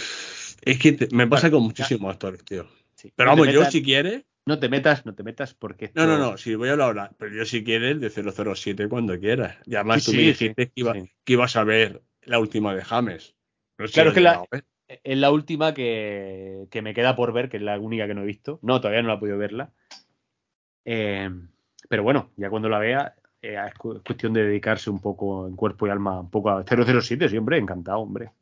es 0.62 0.78
que 0.78 0.92
te- 0.92 1.14
me 1.14 1.26
pasa 1.26 1.50
con 1.50 1.62
muchísimos 1.62 2.12
actores, 2.12 2.44
tío. 2.44 2.66
Sí. 2.94 3.10
Pero 3.16 3.30
vamos, 3.30 3.46
yo 3.54 3.64
si 3.70 3.82
quieres. 3.82 4.24
No 4.50 4.58
te 4.58 4.68
metas, 4.68 5.06
no 5.06 5.14
te 5.14 5.22
metas 5.22 5.54
porque. 5.54 5.92
No, 5.94 6.08
no, 6.08 6.18
no, 6.18 6.36
sí, 6.36 6.56
voy 6.56 6.70
a 6.70 6.72
hablar 6.72 6.88
ahora. 6.88 7.12
Pero 7.18 7.32
yo, 7.36 7.44
si 7.44 7.62
quieres, 7.62 8.00
de 8.00 8.10
007 8.10 8.88
cuando 8.88 9.16
quieras. 9.20 9.58
Y 9.64 9.76
además, 9.76 10.02
Sí, 10.02 10.10
tú 10.10 10.16
me 10.16 10.22
dijiste 10.24 10.64
sí, 10.64 10.70
que, 10.74 10.80
iba- 10.80 10.92
sí. 10.94 11.12
que 11.22 11.32
ibas 11.34 11.54
a 11.54 11.62
ver 11.62 12.02
la 12.24 12.40
última 12.40 12.74
de 12.74 12.82
James. 12.82 13.36
No 13.78 13.86
sé 13.86 13.92
Claro, 13.94 14.12
que 14.12 14.20
la- 14.20 14.42
ver. 14.50 14.64
Es 15.04 15.16
la 15.18 15.30
última 15.30 15.72
que, 15.72 16.66
que 16.68 16.82
me 16.82 16.94
queda 16.94 17.14
por 17.14 17.32
ver, 17.32 17.48
que 17.48 17.58
es 17.58 17.62
la 17.62 17.78
única 17.78 18.08
que 18.08 18.14
no 18.14 18.22
he 18.22 18.26
visto. 18.26 18.58
No, 18.62 18.80
todavía 18.80 19.02
no 19.02 19.08
la 19.10 19.14
he 19.14 19.18
podido 19.18 19.38
verla. 19.38 19.70
Eh, 20.84 21.30
pero 21.88 22.02
bueno, 22.02 22.32
ya 22.36 22.50
cuando 22.50 22.68
la 22.68 22.80
vea, 22.80 23.14
eh, 23.40 23.56
es 23.68 23.74
cu- 23.74 23.98
es 23.98 24.02
cuestión 24.02 24.32
de 24.32 24.42
dedicarse 24.46 24.90
un 24.90 25.00
poco 25.00 25.46
en 25.46 25.54
cuerpo 25.54 25.86
y 25.86 25.90
alma, 25.90 26.18
un 26.18 26.30
poco 26.30 26.50
a 26.50 26.64
007, 26.64 27.28
sí, 27.28 27.36
hombre, 27.38 27.56
encantado, 27.58 28.00
hombre. 28.00 28.32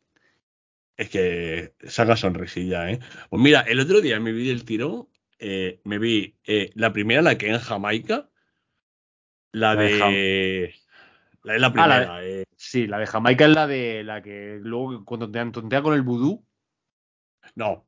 Es 0.96 1.10
que 1.10 1.74
saca 1.84 2.16
sonrisilla, 2.16 2.90
¿eh? 2.90 2.98
Pues 3.28 3.42
mira, 3.42 3.60
el 3.60 3.78
otro 3.80 4.00
día 4.00 4.18
me 4.20 4.32
vi 4.32 4.48
el 4.48 4.64
tirón. 4.64 5.06
Eh, 5.38 5.80
me 5.84 5.98
vi 5.98 6.34
eh, 6.44 6.70
la 6.74 6.92
primera, 6.92 7.22
la 7.22 7.38
que 7.38 7.48
en 7.48 7.58
Jamaica. 7.58 8.28
La, 9.52 9.74
La 9.74 9.82
de 9.82 9.88
de. 9.90 10.74
La 11.44 11.68
Ah, 11.68 11.72
primera. 11.72 12.24
eh, 12.26 12.44
Sí, 12.56 12.86
la 12.86 12.98
de 12.98 13.06
Jamaica 13.06 13.46
es 13.46 13.54
la 13.54 13.66
de 13.66 14.02
la 14.04 14.20
que 14.20 14.58
luego 14.60 15.04
cuando 15.04 15.30
te 15.30 15.44
tontea 15.50 15.80
con 15.80 15.94
el 15.94 16.02
vudú. 16.02 16.44
No, 17.54 17.86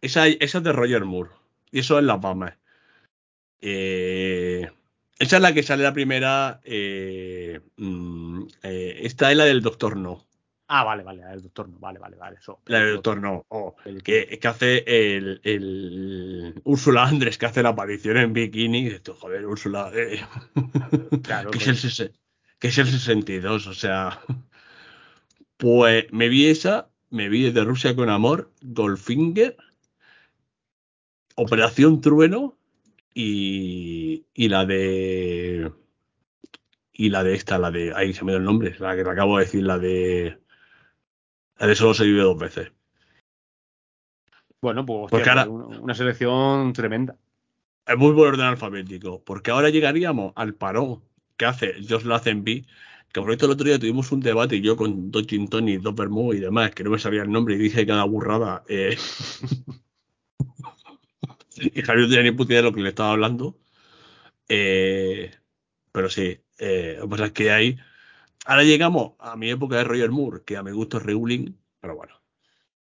esa, 0.00 0.26
esa 0.26 0.58
es 0.58 0.64
de 0.64 0.72
Roger 0.72 1.04
Moore. 1.04 1.30
Y 1.70 1.80
eso 1.80 1.98
es 1.98 2.04
La 2.04 2.20
Palma. 2.20 2.58
Eh, 3.60 4.68
esa 5.18 5.36
es 5.36 5.42
la 5.42 5.54
que 5.54 5.62
sale 5.62 5.82
la 5.82 5.92
primera. 5.92 6.60
eh, 6.64 7.60
mm, 7.76 8.42
eh, 8.62 9.00
esta 9.02 9.30
es 9.30 9.36
la 9.36 9.44
del 9.44 9.62
Doctor 9.62 9.96
No. 9.96 10.26
Ah, 10.70 10.84
vale, 10.84 11.02
vale, 11.02 11.22
la 11.22 11.30
del 11.30 11.42
doctor 11.42 11.68
no, 11.68 11.78
vale, 11.78 11.98
vale, 11.98 12.16
vale. 12.16 12.36
Eso, 12.38 12.60
La 12.66 12.80
del 12.80 12.94
Doctor 12.96 13.20
No. 13.20 13.46
oh, 13.48 13.74
El- 13.86 14.02
que, 14.02 14.38
que 14.38 14.48
hace 14.48 14.84
el, 14.86 15.40
el 15.42 16.60
Úrsula 16.64 17.04
Andrés, 17.04 17.38
que 17.38 17.46
hace 17.46 17.62
la 17.62 17.70
aparición 17.70 18.18
en 18.18 18.34
bikini. 18.34 18.86
Esto, 18.88 19.14
joder, 19.14 19.46
Úrsula. 19.46 19.90
eh, 19.94 20.20
Claro, 21.22 21.50
que, 21.52 21.58
es 21.58 21.68
el, 21.68 21.76
sese- 21.76 22.12
que 22.58 22.68
es 22.68 22.76
el 22.78 22.86
62, 22.86 23.66
o 23.66 23.74
sea. 23.74 24.20
Pues 25.56 26.12
me 26.12 26.28
vi 26.28 26.46
esa, 26.46 26.90
me 27.10 27.28
vi 27.28 27.50
de 27.50 27.64
Rusia 27.64 27.96
con 27.96 28.10
Amor, 28.10 28.52
Goldfinger, 28.62 29.56
Operación 31.36 32.00
Trueno 32.00 32.56
y, 33.14 34.26
y 34.34 34.48
la 34.48 34.66
de. 34.66 35.72
Y 36.92 37.10
la 37.10 37.22
de 37.24 37.34
esta, 37.34 37.58
la 37.58 37.70
de. 37.70 37.92
Ahí 37.94 38.12
se 38.12 38.24
me 38.24 38.32
dio 38.32 38.38
el 38.38 38.44
nombre, 38.44 38.74
la 38.78 38.96
que 38.96 39.04
te 39.04 39.10
acabo 39.10 39.38
de 39.38 39.44
decir, 39.44 39.62
la 39.62 39.78
de. 39.78 40.38
La 41.58 41.66
de 41.66 41.74
solo 41.74 41.94
se 41.94 42.04
vive 42.04 42.22
dos 42.22 42.38
veces. 42.38 42.72
Bueno, 44.60 44.84
pues 44.84 45.10
Porque 45.10 45.28
hostia, 45.28 45.42
ahora- 45.42 45.48
una, 45.48 45.94
selección 45.94 46.72
tremenda. 46.72 47.16
Es 47.86 47.96
muy 47.96 48.12
buen 48.12 48.28
orden 48.30 48.46
alfabético, 48.46 49.22
porque 49.24 49.50
ahora 49.50 49.70
llegaríamos 49.70 50.32
al 50.36 50.54
parón 50.54 51.02
que 51.36 51.46
hace 51.46 51.74
Josh 51.88 52.04
Lazenby, 52.04 52.66
que 53.12 53.20
por 53.20 53.30
cierto 53.30 53.46
el 53.46 53.52
otro 53.52 53.66
día 53.66 53.78
tuvimos 53.78 54.12
un 54.12 54.20
debate 54.20 54.56
y 54.56 54.60
yo 54.60 54.76
con 54.76 55.10
dos 55.10 55.26
tonic, 55.26 55.80
dos 55.80 55.94
vermouth 55.94 56.34
y 56.34 56.40
demás, 56.40 56.72
que 56.72 56.84
no 56.84 56.90
me 56.90 56.98
sabía 56.98 57.22
el 57.22 57.30
nombre 57.30 57.54
y 57.54 57.58
dije 57.58 57.86
cada 57.86 58.04
burrada. 58.04 58.64
eh. 58.68 58.96
y 61.56 61.82
Javier 61.82 62.08
no 62.08 62.14
tenía 62.14 62.30
ni 62.30 62.36
puta 62.36 62.52
idea 62.52 62.62
de 62.62 62.68
lo 62.68 62.74
que 62.74 62.82
le 62.82 62.90
estaba 62.90 63.12
hablando. 63.12 63.56
Eh, 64.48 65.30
pero 65.92 66.10
sí, 66.10 66.40
eh, 66.58 66.96
lo 66.98 67.04
que 67.04 67.08
pasa 67.10 67.26
es 67.26 67.32
que 67.32 67.50
hay... 67.50 67.78
Ahora 68.48 68.64
llegamos 68.64 69.12
a 69.18 69.36
mi 69.36 69.50
época 69.50 69.76
de 69.76 69.84
Roger 69.84 70.10
Moore, 70.10 70.42
que 70.42 70.56
a 70.56 70.62
mi 70.62 70.70
gusto 70.70 70.96
es 70.96 71.02
Reuling, 71.02 71.54
pero 71.80 71.94
bueno. 71.96 72.14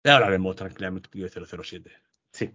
Ya 0.04 0.14
hablaremos 0.14 0.54
tranquilamente 0.54 1.10
de 1.12 1.28
007. 1.28 1.90
Sí. 2.30 2.52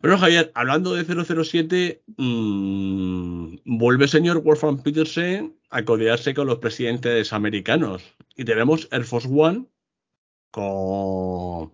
Pero 0.00 0.18
Javier, 0.18 0.50
hablando 0.56 0.94
de 0.94 1.04
007, 1.04 2.02
mmm, 2.16 3.58
vuelve 3.64 4.08
señor 4.08 4.42
Wolfgang 4.42 4.82
Petersen 4.82 5.56
a 5.70 5.84
codearse 5.84 6.34
con 6.34 6.48
los 6.48 6.58
presidentes 6.58 7.32
americanos. 7.32 8.02
Y 8.34 8.44
tenemos 8.44 8.88
Air 8.90 9.04
Force 9.04 9.28
One 9.30 9.66
con 10.50 11.72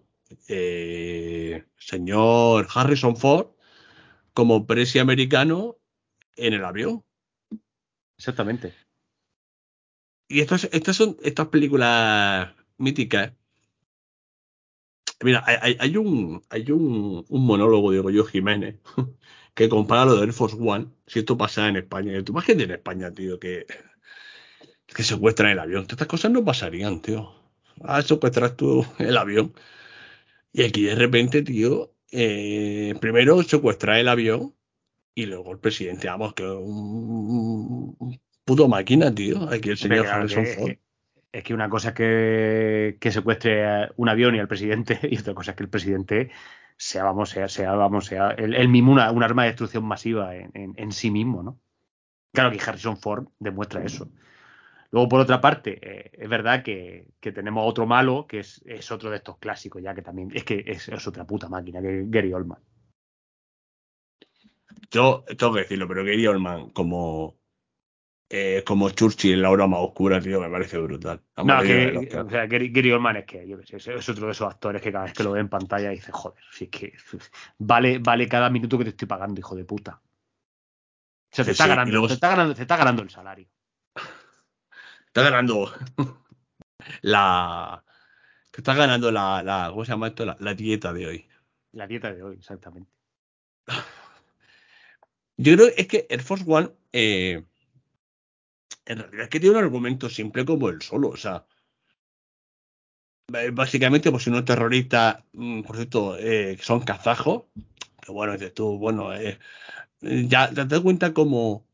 eh, 0.48 1.64
señor 1.78 2.68
Harrison 2.74 3.16
Ford 3.16 3.46
como 4.34 4.66
presi 4.66 4.98
americano 4.98 5.78
en 6.36 6.52
el 6.52 6.62
avión. 6.66 7.02
Exactamente. 8.18 8.81
Y 10.34 10.40
estas, 10.40 10.64
estas 10.72 10.96
son 10.96 11.16
estas 11.22 11.48
películas 11.48 12.54
míticas. 12.78 13.32
Mira, 15.22 15.42
hay, 15.46 15.76
hay- 15.78 15.96
un, 15.96 16.42
hay 16.50 16.70
un, 16.72 17.24
un 17.28 17.46
monólogo 17.46 17.92
de 17.92 18.00
Goyo 18.00 18.24
Jiménez 18.24 18.80
que 19.54 19.68
compara 19.68 20.04
lo 20.06 20.16
de 20.16 20.22
Air 20.24 20.32
Force 20.32 20.56
One, 20.58 20.88
si 21.06 21.20
esto 21.20 21.36
pasara 21.38 21.68
en 21.68 21.76
España. 21.76 22.22
¿Tú 22.24 22.32
imagínate 22.32 22.64
en 22.64 22.70
España, 22.72 23.12
tío, 23.12 23.38
que, 23.38 23.66
que 24.94 25.02
secuestran 25.02 25.50
el 25.52 25.58
avión? 25.58 25.86
Estas 25.88 26.08
cosas 26.08 26.30
no 26.32 26.44
pasarían, 26.44 27.00
tío. 27.00 27.32
Ah, 27.82 28.02
secuestras 28.02 28.56
tú 28.56 28.84
el 28.98 29.16
avión. 29.16 29.54
Y 30.52 30.62
aquí 30.64 30.82
de 30.84 30.94
repente, 30.94 31.42
tío, 31.42 31.94
eh, 32.10 32.94
primero 33.00 33.42
secuestrar 33.42 33.98
el 33.98 34.08
avión 34.08 34.54
y 35.14 35.26
luego 35.26 35.52
el 35.52 35.60
presidente, 35.60 36.08
vamos, 36.08 36.34
que 36.34 36.44
un 36.46 37.96
puto 38.44 38.68
máquina, 38.68 39.14
tío. 39.14 39.48
Aquí 39.50 39.70
el 39.70 39.76
señor 39.78 40.06
Harrison 40.06 40.44
que- 40.44 40.54
Ford. 40.54 40.66
que- 40.68 40.78
es 41.32 41.44
que 41.44 41.54
una 41.54 41.70
cosa 41.70 41.88
es 41.90 41.94
que, 41.94 42.96
que 43.00 43.10
secuestre 43.10 43.88
un 43.96 44.08
avión 44.10 44.34
y 44.34 44.38
al 44.38 44.48
presidente, 44.48 44.98
y 45.10 45.18
otra 45.18 45.32
cosa 45.34 45.52
es 45.52 45.56
que 45.56 45.62
el 45.62 45.70
presidente 45.70 46.30
sea, 46.76 47.04
vamos, 47.04 47.30
sea, 47.30 47.48
sea, 47.48 47.72
vamos, 47.72 48.06
sea 48.06 48.32
él, 48.32 48.54
él 48.54 48.68
mismo 48.68 48.92
una, 48.92 49.10
un 49.10 49.22
arma 49.22 49.44
de 49.44 49.50
destrucción 49.50 49.84
masiva 49.84 50.36
en, 50.36 50.50
en- 50.54 50.74
en 50.76 50.92
sí 50.92 51.10
mismo, 51.10 51.42
¿no? 51.42 51.58
Claro 52.32 52.50
que 52.50 52.60
Harrison 52.64 52.96
Ford 52.98 53.28
demuestra 53.38 53.82
eso. 53.84 54.10
Luego, 54.90 55.08
por 55.08 55.20
otra 55.20 55.40
parte, 55.40 55.78
eh, 55.82 56.10
es 56.12 56.28
verdad 56.28 56.62
que, 56.62 57.06
que 57.20 57.32
tenemos 57.32 57.64
otro 57.66 57.86
malo, 57.86 58.26
que 58.26 58.40
es, 58.40 58.62
es 58.66 58.90
otro 58.90 59.08
de 59.10 59.16
estos 59.16 59.38
clásicos, 59.38 59.82
ya 59.82 59.94
que 59.94 60.02
también 60.02 60.30
es 60.34 60.44
que 60.44 60.62
es, 60.66 60.88
es 60.88 61.06
otra 61.06 61.26
puta 61.26 61.48
máquina, 61.48 61.80
que 61.80 62.04
Gary 62.08 62.32
Oldman. 62.34 62.58
Yo 64.90 65.24
tengo 65.38 65.54
que 65.54 65.60
decirlo, 65.60 65.88
pero 65.88 66.04
Gary 66.04 66.26
Oldman 66.26 66.70
como, 66.70 67.36
eh, 68.34 68.62
como 68.66 68.88
Churchill 68.90 69.34
en 69.34 69.42
la 69.42 69.50
hora 69.50 69.66
más 69.66 69.80
oscura, 69.80 70.18
tío, 70.20 70.40
me 70.40 70.48
parece 70.48 70.78
brutal. 70.78 71.20
No, 71.36 71.44
Vamos, 71.44 71.64
que, 71.64 72.16
o 72.18 72.30
sea, 72.30 72.46
Gary, 72.46 72.90
Oldman 72.90 73.16
es 73.18 73.26
que, 73.26 73.46
yo 73.46 73.58
qué 73.60 73.78
sé, 73.78 73.94
es, 73.94 74.08
otro 74.08 74.24
de 74.26 74.32
esos 74.32 74.48
actores 74.50 74.80
que 74.80 74.90
cada 74.90 75.04
vez 75.04 75.12
que 75.12 75.22
lo 75.22 75.32
ve 75.32 75.40
en 75.40 75.48
pantalla 75.50 75.90
dice, 75.90 76.10
joder, 76.12 76.42
si 76.50 76.64
es 76.64 76.70
que 76.70 76.92
vale, 77.58 77.98
vale 77.98 78.26
cada 78.28 78.48
minuto 78.48 78.78
que 78.78 78.84
te 78.84 78.90
estoy 78.90 79.06
pagando, 79.06 79.38
hijo 79.38 79.54
de 79.54 79.64
puta. 79.66 80.00
O 80.02 81.34
sea, 81.34 81.44
te, 81.44 81.50
Sí, 81.50 81.50
está 81.52 81.64
sí, 81.64 81.68
ganando, 81.68 81.92
luego- 81.92 82.08
te, 82.08 82.14
está 82.14 82.28
ganando, 82.28 82.54
te 82.54 82.62
está 82.62 82.76
ganando 82.76 83.02
el 83.02 83.10
salario. 83.10 83.48
Está 85.06 85.22
ganando 85.28 85.70
la. 87.02 87.84
Te 88.50 88.60
está 88.62 88.74
ganando 88.74 89.10
la, 89.12 89.42
la. 89.42 89.68
¿Cómo 89.70 89.84
se 89.84 89.92
llama 89.92 90.08
esto? 90.08 90.24
La, 90.24 90.36
la 90.40 90.54
dieta 90.54 90.92
de 90.94 91.06
hoy. 91.06 91.28
La 91.72 91.86
dieta 91.86 92.10
de 92.12 92.22
hoy, 92.22 92.36
exactamente. 92.36 92.90
Yo 95.36 95.54
creo 95.56 95.68
es 95.76 95.86
que 95.86 96.06
Air 96.08 96.22
Force 96.22 96.44
One. 96.46 96.70
eh, 96.92 97.44
en 98.86 98.98
realidad 98.98 99.24
es 99.24 99.28
que 99.28 99.40
tiene 99.40 99.56
un 99.56 99.64
argumento 99.64 100.08
simple 100.08 100.44
como 100.44 100.68
el 100.68 100.82
solo. 100.82 101.08
O 101.08 101.16
sea. 101.16 101.46
Básicamente, 103.52 104.10
pues 104.10 104.26
unos 104.26 104.44
terroristas, 104.44 105.24
mm, 105.32 105.62
por 105.62 105.76
cierto, 105.76 106.18
eh, 106.18 106.58
son 106.60 106.80
kazajos. 106.80 107.44
Que 108.00 108.12
bueno, 108.12 108.32
dices 108.32 108.52
tú, 108.52 108.78
bueno, 108.78 109.14
eh, 109.14 109.38
ya 110.00 110.50
te 110.52 110.66
das 110.66 110.80
cuenta 110.80 111.14
como. 111.14 111.64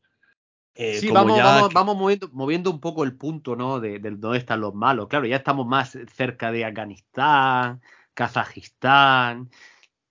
eh, 0.75 0.99
Sí, 0.99 1.07
como 1.07 1.25
vamos, 1.25 1.37
ya 1.37 1.67
vamos, 1.73 1.97
moviendo, 1.97 2.29
moviendo 2.31 2.71
un 2.71 2.79
poco 2.79 3.03
el 3.03 3.17
punto, 3.17 3.55
¿no? 3.55 3.79
De, 3.79 3.99
de 3.99 4.11
dónde 4.11 4.37
están 4.37 4.61
los 4.61 4.73
malos. 4.73 5.07
Claro, 5.07 5.25
ya 5.25 5.37
estamos 5.37 5.65
más 5.65 5.97
cerca 6.15 6.51
de 6.51 6.63
Afganistán, 6.63 7.81
Kazajistán. 8.13 9.49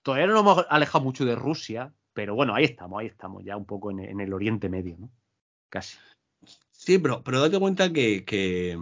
Todavía 0.03 0.27
no 0.27 0.35
nos 0.35 0.43
hemos 0.43 0.67
alejado 0.69 1.05
mucho 1.05 1.25
de 1.25 1.37
Rusia, 1.37 1.95
pero 2.13 2.35
bueno, 2.35 2.55
ahí 2.55 2.65
estamos, 2.65 3.01
ahí 3.01 3.07
estamos, 3.07 3.45
ya 3.45 3.57
un 3.57 3.65
poco 3.65 3.91
en, 3.91 4.01
en 4.01 4.21
el 4.21 4.33
Oriente 4.35 4.69
Medio, 4.69 4.97
¿no? 4.99 5.09
Casi. 5.71 5.97
Sí, 6.89 6.99
pero, 6.99 7.23
pero 7.25 7.41
date 7.43 7.59
cuenta 7.61 7.93
que, 7.93 8.25
que, 8.25 8.79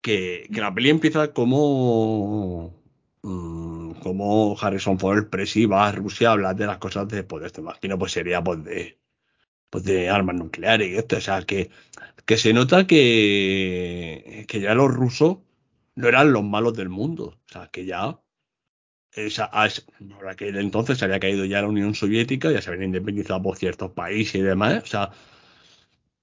que, 0.00 0.46
la 0.50 0.72
peli 0.74 0.90
empieza 0.90 1.32
como, 1.32 2.74
mm, 3.22 3.92
como 4.02 4.56
Harrison 4.60 4.98
Ford, 4.98 5.28
presi, 5.28 5.66
va 5.66 5.88
a 5.88 5.92
Rusia 5.92 6.28
a 6.30 6.32
hablar 6.32 6.56
de 6.56 6.66
las 6.66 6.78
cosas 6.78 7.08
de, 7.08 7.24
pues, 7.24 7.44
este 7.46 7.60
imagino, 7.60 7.98
pues 7.98 8.12
sería 8.12 8.42
pues 8.42 8.62
de, 8.64 8.98
pues 9.70 9.84
de 9.84 10.10
armas 10.10 10.36
nucleares 10.36 10.88
y 10.90 10.96
esto. 10.96 11.18
O 11.18 11.22
sea, 11.22 11.42
que, 11.44 11.70
que 12.26 12.38
se 12.38 12.52
nota 12.54 12.86
que, 12.88 14.46
que 14.48 14.60
ya 14.60 14.74
los 14.76 14.92
rusos 14.92 15.38
no 15.96 16.08
eran 16.08 16.32
los 16.32 16.44
malos 16.44 16.74
del 16.76 16.90
mundo. 16.90 17.38
O 17.48 17.52
sea, 17.52 17.68
que 17.72 17.86
ya 17.86 18.20
esa, 19.12 19.50
a 19.52 19.66
ese- 19.66 19.82
por 20.18 20.28
aquel 20.28 20.56
entonces 20.58 21.02
había 21.02 21.20
caído 21.20 21.44
ya 21.44 21.62
la 21.62 21.68
Unión 21.68 21.94
Soviética, 21.94 22.50
ya 22.52 22.60
se 22.62 22.70
habían 22.70 22.84
independizado 22.86 23.42
por 23.42 23.56
ciertos 23.56 23.92
países 23.92 24.36
y 24.36 24.42
demás. 24.42 24.82
O 24.84 24.86
sea, 24.86 25.10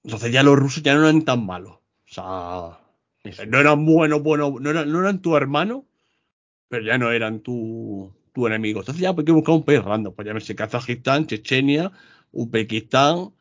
entonces 0.04 0.32
ya 0.32 0.44
los 0.44 0.58
rusos 0.58 0.84
ya 0.84 0.94
no 0.96 1.02
eran 1.04 1.24
tan 1.24 1.46
malos. 1.46 1.74
O 1.76 2.14
sea, 2.14 3.46
no 3.48 3.60
eran 3.60 3.86
buenos, 3.86 4.22
buenos, 4.22 4.60
no 4.60 4.70
eran, 4.70 4.92
no 4.92 5.00
eran 5.00 5.22
tu 5.22 5.36
hermano, 5.36 5.86
pero 6.68 6.86
ya 6.86 6.98
no 6.98 7.12
eran 7.12 7.40
tu, 7.40 8.14
tu 8.34 8.48
enemigo. 8.48 8.82
Entonces 8.82 9.02
ya 9.02 9.12
hay 9.12 9.26
que 9.26 9.32
buscar 9.32 9.56
un 9.56 9.64
país 9.64 9.84
random, 9.84 10.14
pues 10.14 10.26
llámese 10.26 10.56
Kazajistán, 10.56 11.28
Chechenia, 11.28 11.92
Uzbekistán. 12.32 13.34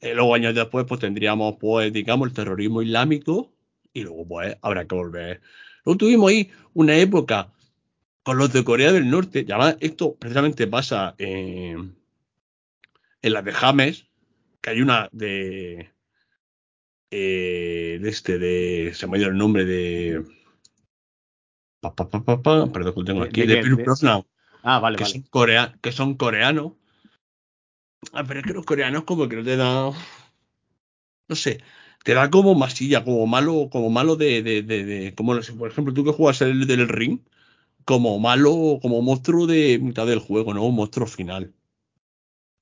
Eh, 0.00 0.14
luego 0.14 0.34
años 0.34 0.54
después, 0.54 0.84
pues 0.86 1.00
tendríamos, 1.00 1.56
pues, 1.58 1.92
digamos, 1.92 2.28
el 2.28 2.34
terrorismo 2.34 2.82
islámico. 2.82 3.52
Y 3.92 4.02
luego, 4.02 4.26
pues, 4.26 4.56
habrá 4.62 4.86
que 4.86 4.94
volver. 4.94 5.40
Luego 5.84 5.98
tuvimos 5.98 6.30
ahí 6.30 6.50
una 6.74 6.96
época 6.96 7.52
con 8.22 8.38
los 8.38 8.52
de 8.52 8.64
Corea 8.64 8.92
del 8.92 9.08
Norte. 9.10 9.44
Y 9.46 9.52
además, 9.52 9.76
esto 9.80 10.14
precisamente 10.16 10.66
pasa 10.66 11.14
en, 11.18 11.96
en 13.22 13.32
la 13.32 13.42
de 13.42 13.52
James, 13.52 14.06
que 14.60 14.70
hay 14.70 14.82
una 14.82 15.08
de. 15.12 15.93
Eh, 17.16 17.98
de 18.00 18.08
este, 18.08 18.38
de. 18.38 18.92
Se 18.94 19.06
me 19.06 19.16
ha 19.16 19.20
ido 19.20 19.30
el 19.30 19.36
nombre 19.36 19.64
de. 19.64 20.24
Pa, 21.80 21.94
pa, 21.94 22.08
pa, 22.08 22.72
perdón 22.72 22.94
que 22.94 23.00
lo 23.00 23.04
tengo 23.04 23.20
¿De- 23.22 23.28
aquí. 23.28 23.40
de 23.42 23.46
De? 23.46 23.54
Pierce 23.62 23.76
De- 23.76 23.82
Brosnan, 23.84 24.24
Ah, 24.62 24.78
vale, 24.80 24.96
que, 24.96 25.04
vale. 25.04 25.12
son 25.12 25.22
corea- 25.30 25.74
que 25.82 25.92
son 25.92 26.14
coreanos. 26.14 26.72
Ah, 28.12 28.24
pero 28.26 28.40
es 28.40 28.46
que 28.46 28.52
los 28.54 28.64
coreanos 28.64 29.04
como 29.04 29.28
que 29.28 29.36
no 29.36 29.44
te 29.44 29.56
dan. 29.56 29.92
No 31.28 31.36
sé. 31.36 31.60
Te 32.04 32.12
da 32.14 32.30
como 32.30 32.54
masilla, 32.54 33.02
como 33.04 33.26
malo, 33.26 33.68
como 33.70 33.88
malo 33.90 34.16
de, 34.16 34.42
de, 34.42 34.62
de, 34.62 34.84
de- 34.84 35.14
como 35.14 35.34
no 35.34 35.42
sé, 35.42 35.52
por 35.54 35.70
ejemplo, 35.70 35.94
tú 35.94 36.04
que 36.04 36.12
juegas 36.12 36.42
el 36.42 36.66
del 36.66 36.88
ring, 36.88 37.20
como 37.86 38.18
malo, 38.18 38.78
como 38.82 39.00
monstruo 39.02 39.46
de 39.46 39.78
mitad 39.78 40.06
del 40.06 40.18
juego, 40.18 40.52
¿no? 40.52 40.64
Un 40.64 40.74
monstruo 40.76 41.06
final. 41.06 41.52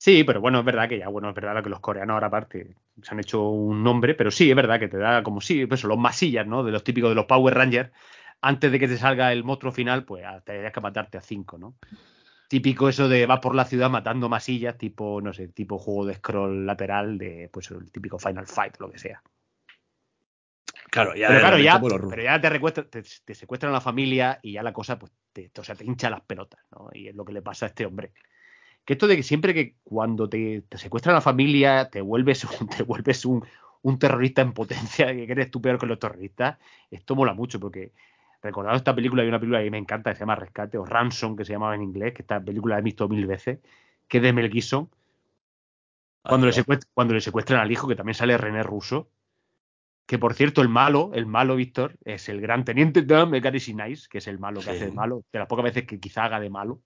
Sí, 0.02 0.24
pero 0.24 0.40
bueno, 0.40 0.58
es 0.58 0.64
verdad 0.64 0.88
que 0.88 0.98
ya, 0.98 1.06
bueno, 1.06 1.28
es 1.28 1.34
verdad 1.36 1.62
que 1.62 1.70
los 1.70 1.78
coreanos 1.78 2.14
ahora 2.14 2.26
aparte 2.26 2.74
se 3.00 3.14
han 3.14 3.20
hecho 3.20 3.48
un 3.50 3.84
nombre, 3.84 4.16
pero 4.16 4.32
sí, 4.32 4.50
es 4.50 4.56
verdad 4.56 4.80
que 4.80 4.88
te 4.88 4.96
da 4.98 5.22
como 5.22 5.40
sí, 5.40 5.64
pues 5.66 5.84
los 5.84 5.96
masillas, 5.96 6.44
¿no? 6.44 6.64
De 6.64 6.72
los 6.72 6.82
típicos 6.82 7.08
de 7.08 7.14
los 7.14 7.26
Power 7.26 7.54
Rangers. 7.54 7.92
Antes 8.40 8.72
de 8.72 8.80
que 8.80 8.88
te 8.88 8.96
salga 8.96 9.32
el 9.32 9.44
monstruo 9.44 9.70
final, 9.70 10.04
pues 10.04 10.24
ah, 10.26 10.40
tendrías 10.44 10.72
que 10.72 10.80
matarte 10.80 11.18
a 11.18 11.20
cinco, 11.20 11.56
¿no? 11.56 11.76
Típico 12.48 12.88
eso 12.88 13.08
de 13.08 13.26
vas 13.26 13.38
por 13.38 13.54
la 13.54 13.64
ciudad 13.64 13.90
matando 13.90 14.28
masillas, 14.28 14.76
tipo, 14.76 15.20
no 15.20 15.32
sé, 15.32 15.46
tipo 15.46 15.78
juego 15.78 16.06
de 16.06 16.14
scroll 16.14 16.66
lateral 16.66 17.16
de, 17.16 17.48
pues 17.52 17.70
el 17.70 17.92
típico 17.92 18.18
Final 18.18 18.48
Fight 18.48 18.80
o 18.80 18.86
lo 18.86 18.90
que 18.90 18.98
sea. 18.98 19.22
Claro, 20.90 21.14
ya 21.14 21.28
Pero 21.28 21.40
claro, 21.40 21.58
ya, 21.58 21.80
pero 21.80 22.22
ya 22.24 22.40
te, 22.40 22.50
recuestra- 22.50 22.90
te, 22.90 23.04
te 23.24 23.34
secuestran 23.36 23.70
a 23.70 23.74
la 23.74 23.80
familia 23.80 24.40
y 24.42 24.54
ya 24.54 24.64
la 24.64 24.72
cosa, 24.72 24.98
pues, 24.98 25.12
te, 25.32 25.48
o 25.56 25.62
sea, 25.62 25.76
te 25.76 25.84
hincha 25.84 26.10
las 26.10 26.22
pelotas, 26.22 26.60
¿no? 26.72 26.88
Y 26.92 27.06
es 27.06 27.14
lo 27.14 27.24
que 27.24 27.32
le 27.32 27.40
pasa 27.40 27.66
a 27.66 27.68
este 27.68 27.86
hombre. 27.86 28.12
Que 28.84 28.94
esto 28.94 29.06
de 29.06 29.16
que 29.16 29.22
siempre 29.22 29.54
que 29.54 29.76
cuando 29.84 30.28
te, 30.28 30.62
te 30.68 30.76
secuestran 30.78 31.14
a 31.14 31.18
la 31.18 31.20
familia, 31.22 31.88
te 31.90 32.00
vuelves 32.00 32.44
un, 32.60 32.68
te 32.68 32.82
vuelves 32.82 33.24
un, 33.24 33.44
un 33.82 33.98
terrorista 33.98 34.42
en 34.42 34.52
potencia, 34.52 35.06
que 35.06 35.24
eres 35.30 35.50
tú 35.50 35.60
peor 35.60 35.78
que 35.78 35.86
los 35.86 35.98
terroristas, 35.98 36.58
esto 36.90 37.14
mola 37.14 37.32
mucho, 37.34 37.60
porque 37.60 37.92
recordado 38.42 38.76
esta 38.76 38.94
película, 38.94 39.22
hay 39.22 39.28
una 39.28 39.38
película 39.38 39.62
que 39.62 39.70
me 39.70 39.78
encanta, 39.78 40.10
que 40.10 40.16
se 40.16 40.20
llama 40.20 40.34
Rescate, 40.34 40.78
o 40.78 40.84
Ransom, 40.84 41.36
que 41.36 41.44
se 41.44 41.52
llamaba 41.52 41.74
en 41.76 41.82
inglés, 41.82 42.12
que 42.12 42.22
esta 42.22 42.40
película 42.40 42.74
la 42.74 42.80
he 42.80 42.82
visto 42.82 43.08
mil 43.08 43.24
veces, 43.26 43.60
que 44.08 44.16
es 44.18 44.22
de 44.22 44.32
Mel 44.32 44.50
Gibson, 44.50 44.88
cuando, 46.22 46.46
le, 46.46 46.52
secuest- 46.52 46.86
cuando 46.94 47.14
le 47.14 47.20
secuestran 47.20 47.60
al 47.60 47.70
hijo, 47.72 47.88
que 47.88 47.96
también 47.96 48.14
sale 48.14 48.36
René 48.38 48.62
Russo. 48.62 49.08
Que 50.06 50.18
por 50.18 50.34
cierto, 50.34 50.60
el 50.62 50.68
malo, 50.68 51.10
el 51.14 51.26
malo, 51.26 51.56
Víctor, 51.56 51.96
es 52.04 52.28
el 52.28 52.40
gran 52.40 52.64
teniente 52.64 53.02
Dan 53.02 53.30
Mechanism 53.30 53.76
Nice, 53.82 54.08
que 54.10 54.18
es 54.18 54.26
el 54.26 54.38
malo 54.38 54.60
que 54.60 54.66
Sí. 54.66 54.70
hace 54.70 54.86
de 54.86 54.92
malo, 54.92 55.22
de 55.32 55.38
las 55.38 55.48
pocas 55.48 55.64
veces 55.64 55.84
que 55.84 55.98
quizá 56.00 56.24
haga 56.24 56.38
de 56.40 56.50
malo. 56.50 56.80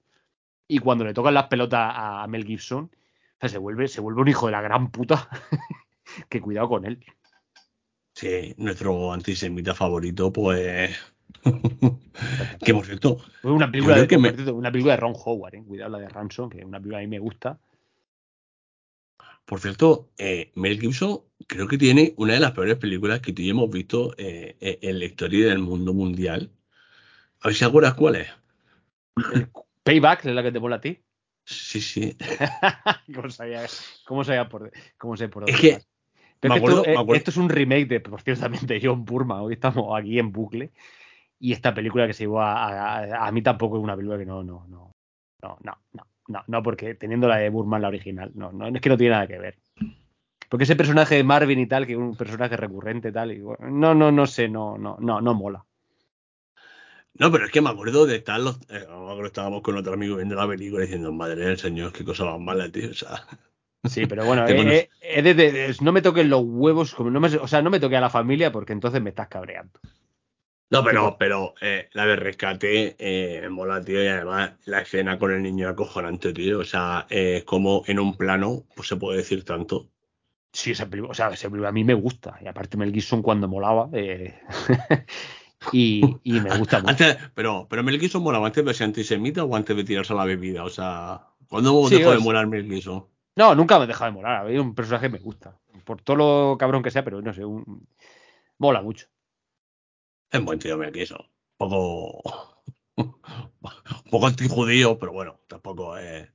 Y 0.68 0.78
cuando 0.78 1.04
le 1.04 1.14
tocan 1.14 1.34
las 1.34 1.46
pelotas 1.46 1.92
a, 1.94 2.26
Mel 2.26 2.44
Gibson, 2.44 2.84
o 2.84 3.38
sea, 3.40 3.48
se 3.48 3.58
vuelve, 3.58 3.88
se 3.88 4.00
vuelve 4.00 4.22
un 4.22 4.28
hijo 4.28 4.46
de 4.46 4.52
la 4.52 4.62
gran 4.62 4.90
puta. 4.90 5.28
que 6.28 6.40
cuidado 6.40 6.68
con 6.68 6.84
él. 6.84 7.04
Sí, 8.14 8.54
nuestro 8.56 9.12
antisemita 9.12 9.74
favorito, 9.74 10.32
pues. 10.32 10.96
que 12.64 12.74
por 12.74 12.86
cierto, 12.86 13.18
Fue 13.42 13.52
una 13.52 13.70
película, 13.70 13.94
creo 13.94 14.02
de, 14.02 14.08
que 14.08 14.18
me- 14.18 14.28
por 14.30 14.36
cierto, 14.36 14.54
una 14.54 14.72
película 14.72 14.94
de 14.94 15.00
Ron 15.00 15.14
Howard, 15.14 15.54
¿eh? 15.54 15.64
cuidado 15.66 15.90
la 15.90 15.98
de 15.98 16.08
Ransom, 16.08 16.48
que 16.48 16.58
es 16.58 16.64
una 16.64 16.78
película 16.78 16.98
que 16.98 17.04
a 17.04 17.06
mí 17.06 17.10
me 17.10 17.18
gusta. 17.18 17.58
por 19.46 19.60
cierto, 19.60 20.10
eh, 20.18 20.50
Mel 20.56 20.80
Gibson 20.80 21.20
creo 21.46 21.68
que 21.68 21.78
tiene 21.78 22.14
una 22.16 22.34
de 22.34 22.40
las 22.40 22.52
peores 22.52 22.76
películas 22.76 23.20
que 23.20 23.32
tú 23.32 23.42
y 23.42 23.46
yo 23.46 23.52
hemos 23.52 23.70
visto 23.70 24.12
eh, 24.18 24.56
eh, 24.60 24.78
en 24.82 24.98
la 24.98 25.04
historia 25.04 25.46
del 25.46 25.60
mundo 25.60 25.94
mundial. 25.94 26.50
A 27.40 27.48
ver 27.48 27.54
si 27.54 27.64
acuerdas 27.64 27.94
cuál 27.94 28.16
es. 28.16 28.28
Payback 29.86 30.24
es 30.26 30.34
la 30.34 30.42
que 30.42 30.50
te 30.50 30.58
mola 30.58 30.76
a 30.76 30.80
ti. 30.80 30.98
Sí, 31.44 31.80
sí. 31.80 32.16
¿Cómo, 33.14 33.30
sabía, 33.30 33.64
cómo, 34.04 34.24
sabía 34.24 34.48
por, 34.48 34.72
cómo 34.98 35.14
Es 35.14 35.60
que, 35.60 35.78
me 36.42 36.56
acuerdo, 36.56 36.84
esto, 37.14 37.30
es 37.30 37.36
un 37.36 37.48
remake 37.48 37.86
de, 37.86 38.00
pues, 38.00 38.24
ciertamente, 38.24 38.80
John 38.82 39.04
Burma. 39.04 39.40
Hoy 39.40 39.54
estamos 39.54 39.96
aquí 39.96 40.18
en 40.18 40.32
bucle. 40.32 40.72
Y 41.38 41.52
esta 41.52 41.72
película 41.72 42.06
que 42.08 42.14
se 42.14 42.24
llevó 42.24 42.40
a, 42.40 43.26
a, 43.26 43.30
mí 43.30 43.42
tampoco 43.42 43.76
es 43.76 43.84
una 43.84 43.94
película 43.94 44.18
que 44.18 44.26
no, 44.26 44.42
no, 44.42 44.66
no, 44.68 44.92
no, 45.42 45.58
no, 45.62 45.78
no, 45.92 46.06
no, 46.28 46.44
no 46.46 46.62
porque 46.62 46.94
teniendo 46.94 47.28
la 47.28 47.36
de 47.36 47.50
Burma 47.50 47.78
la 47.78 47.88
original, 47.88 48.32
no, 48.34 48.50
no, 48.50 48.66
es 48.66 48.80
que 48.80 48.88
no 48.88 48.96
tiene 48.96 49.12
nada 49.12 49.26
que 49.26 49.38
ver. 49.38 49.58
Porque 50.48 50.64
ese 50.64 50.76
personaje 50.76 51.16
de 51.16 51.24
Marvin 51.24 51.60
y 51.60 51.66
tal, 51.66 51.86
que 51.86 51.92
es 51.92 51.98
un 51.98 52.16
personaje 52.16 52.56
recurrente 52.56 53.10
y 53.10 53.12
tal, 53.12 53.38
no, 53.60 53.94
no, 53.94 54.10
no 54.10 54.26
sé, 54.26 54.48
no, 54.48 54.78
no, 54.78 54.96
no, 54.98 55.20
no 55.20 55.34
mola. 55.34 55.65
No, 57.18 57.30
pero 57.32 57.46
es 57.46 57.50
que 57.52 57.60
me 57.60 57.70
acuerdo 57.70 58.06
de 58.06 58.16
estar 58.16 58.38
los. 58.40 58.56
eh, 58.68 58.86
me 58.88 58.94
acuerdo 58.94 59.20
que 59.22 59.26
estábamos 59.26 59.62
con 59.62 59.76
otro 59.76 59.94
amigo 59.94 60.16
viendo 60.16 60.34
la 60.34 60.46
película 60.48 60.82
diciendo, 60.82 61.12
madre 61.12 61.44
del 61.46 61.58
señor, 61.58 61.92
qué 61.92 62.04
cosa 62.04 62.24
más 62.24 62.40
mala, 62.40 62.70
tío. 62.70 62.90
O 62.90 62.94
sea, 62.94 63.26
Sí, 63.84 64.06
pero 64.06 64.24
bueno, 64.24 64.46
eh, 64.48 64.90
eh, 65.00 65.22
es 65.24 65.36
de- 65.36 65.76
no 65.80 65.92
me 65.92 66.02
toques 66.02 66.26
los 66.26 66.42
huevos, 66.44 66.94
como 66.94 67.10
no 67.10 67.20
me, 67.20 67.28
o 67.28 67.46
sea, 67.48 67.62
no 67.62 67.70
me 67.70 67.80
toque 67.80 67.96
a 67.96 68.00
la 68.00 68.10
familia 68.10 68.50
porque 68.52 68.72
entonces 68.72 69.00
me 69.00 69.10
estás 69.10 69.28
cabreando. 69.28 69.80
No, 70.68 70.82
pero, 70.82 71.16
pero 71.16 71.54
eh, 71.60 71.88
la 71.92 72.06
de 72.06 72.16
rescate 72.16 72.96
eh, 72.98 73.48
mola, 73.48 73.80
tío, 73.84 74.02
y 74.02 74.08
además 74.08 74.52
la 74.64 74.80
escena 74.80 75.16
con 75.18 75.32
el 75.32 75.42
niño 75.42 75.68
acojonante, 75.68 76.32
tío. 76.32 76.58
O 76.58 76.64
sea, 76.64 77.06
eh, 77.08 77.44
como 77.46 77.84
en 77.86 78.00
un 78.00 78.16
plano, 78.16 78.64
pues 78.74 78.88
se 78.88 78.96
puede 78.96 79.18
decir 79.18 79.44
tanto. 79.44 79.88
Sí, 80.52 80.70
esa 80.72 80.88
película, 80.88 81.10
o 81.12 81.14
sea, 81.14 81.28
esa 81.28 81.48
película 81.48 81.68
a 81.68 81.72
mí 81.72 81.84
me 81.84 81.94
gusta. 81.94 82.38
Y 82.42 82.48
aparte 82.48 82.76
Mel 82.76 82.92
Gibson 82.92 83.22
cuando 83.22 83.46
molaba. 83.46 83.88
eh, 85.72 86.16
y, 86.22 86.36
y 86.36 86.40
me 86.40 86.50
gusta 86.58 86.80
mucho. 86.80 86.90
Antes, 86.90 87.16
pero, 87.34 87.66
pero 87.68 87.82
Mel 87.82 88.00
Gibson 88.00 88.22
molaba 88.22 88.46
antes 88.46 88.64
de 88.64 88.74
ser 88.74 88.84
antisemita 88.86 89.44
o 89.44 89.54
antes 89.56 89.76
de 89.76 89.84
tirarse 89.84 90.12
a 90.12 90.16
la 90.16 90.24
bebida. 90.24 90.64
O 90.64 90.70
sea, 90.70 91.26
¿cuándo 91.48 91.88
Sí, 91.88 91.98
dejó 91.98 92.12
de 92.12 92.18
molar 92.18 92.46
Mel 92.46 92.64
Gibson? 92.68 93.06
No, 93.36 93.54
nunca 93.54 93.78
me 93.78 93.84
he 93.84 93.88
dejado 93.88 94.10
de 94.10 94.16
molar. 94.16 94.36
A 94.46 94.48
mí 94.48 94.56
un 94.58 94.74
personaje 94.74 95.08
me 95.08 95.18
gusta. 95.18 95.58
Por 95.84 96.02
todo 96.02 96.16
lo 96.16 96.56
cabrón 96.58 96.82
que 96.82 96.90
sea, 96.90 97.04
pero 97.04 97.20
no 97.22 97.32
sé, 97.34 97.44
un- 97.44 97.86
mola 98.58 98.82
mucho. 98.82 99.06
Es 100.30 100.44
buen 100.44 100.58
tío 100.58 100.76
Mel 100.78 100.92
Gibson. 100.94 101.20
Un 101.58 101.68
poco. 101.70 102.62
un 102.96 103.14
poco 104.10 104.26
antijudío, 104.26 104.98
pero 104.98 105.12
bueno, 105.12 105.40
tampoco 105.48 105.96
es. 105.98 106.28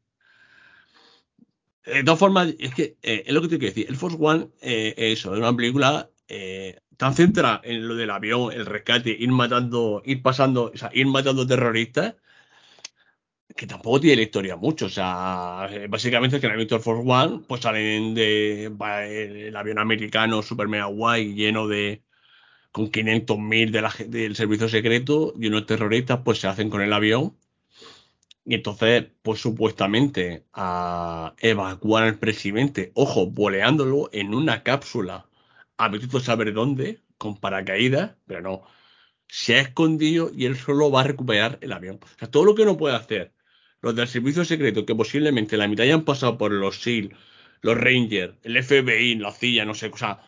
De 1.86 2.03
todas 2.03 2.20
formas, 2.20 2.53
es 2.60 2.74
que 2.76 2.98
eh, 3.02 3.24
es 3.26 3.34
lo 3.34 3.41
que 3.41 3.48
te 3.48 3.58
quiero 3.58 3.74
decir. 3.74 3.88
El 3.90 3.95
Force 3.98 4.18
One, 4.20 4.49
eh, 4.62 4.94
eso, 4.98 5.34
es 5.34 5.40
una 5.40 5.56
película 5.56 6.10
eh, 6.28 6.80
tan 7.02 7.15
centrada 7.15 7.61
en 7.64 7.88
lo 7.88 7.95
del 7.95 8.11
avión, 8.11 8.53
el 8.53 8.68
rescate, 8.68 9.10
ir 9.10 9.32
matando, 9.32 10.03
ir 10.06 10.22
pasando, 10.22 10.72
ir 10.94 11.07
matando 11.07 11.48
terroristas, 11.48 12.14
que 13.56 13.65
tampoco 13.65 14.02
tiene 14.02 14.18
la 14.18 14.22
historia 14.22 14.56
mucho. 14.56 14.86
O 14.86 14.90
sea, 14.90 15.68
eh, 15.72 15.88
básicamente 15.90 16.36
es 16.36 16.41
que 16.41 16.45
en 16.45 16.53
el 16.53 16.60
Victor 16.60 16.80
Force 16.80 17.03
One, 17.03 17.44
pues 17.48 17.61
salen 17.61 18.14
de 18.14 18.65
el, 19.48 19.56
avión 19.56 19.80
americano 19.80 20.44
super 20.44 20.68
mega 20.68 20.86
guay, 20.86 21.34
lleno 21.34 21.68
de 21.68 22.03
con 22.72 22.91
500.000 22.91 23.72
de 23.72 23.82
la, 23.82 23.91
del 24.07 24.36
servicio 24.36 24.69
secreto 24.69 25.34
y 25.40 25.48
unos 25.48 25.65
terroristas 25.65 26.19
pues 26.23 26.40
se 26.40 26.48
hacen 26.49 26.69
con 26.69 26.82
el 26.82 26.94
avión 26.94 27.36
y 28.45 28.53
entonces 28.56 29.07
pues 29.23 29.41
supuestamente 29.41 30.45
a 30.53 31.34
evacuar 31.40 32.03
al 32.03 32.19
presidente, 32.19 32.91
ojo, 32.94 33.26
voleándolo 33.26 34.10
en 34.14 34.36
una 34.36 34.61
cápsula 34.61 35.26
a 35.86 35.90
Betito 35.90 36.20
saber 36.20 36.53
dónde, 36.53 37.02
con 37.18 37.40
paracaídas, 37.40 38.16
pero 38.28 38.41
no, 38.41 38.64
se 39.28 39.56
ha 39.56 39.62
escondido 39.62 40.32
y 40.36 40.45
él 40.45 40.58
solo 40.58 40.91
va 40.91 41.02
a 41.02 41.06
recuperar 41.06 41.58
el 41.62 41.72
avión. 41.72 41.99
O 42.03 42.20
sea, 42.20 42.30
todo 42.30 42.45
lo 42.45 42.56
que 42.56 42.66
no 42.66 42.78
puede 42.78 42.95
hacer 42.95 43.34
los 43.82 43.95
del 43.95 44.08
servicio 44.08 44.45
secreto, 44.45 44.86
que 44.86 44.95
posiblemente 44.95 45.58
la 45.58 45.68
mitad 45.68 45.86
hayan 45.86 46.06
pasado 46.06 46.38
por 46.38 46.52
los 46.52 46.82
SEAL, 46.82 47.16
los 47.62 47.78
Rangers, 47.78 48.36
el 48.44 48.64
FBI, 48.64 49.16
la 49.16 49.32
CIA, 49.32 49.66
no 49.66 49.74
sé, 49.74 49.88
o 49.88 49.98
sea, 49.98 50.20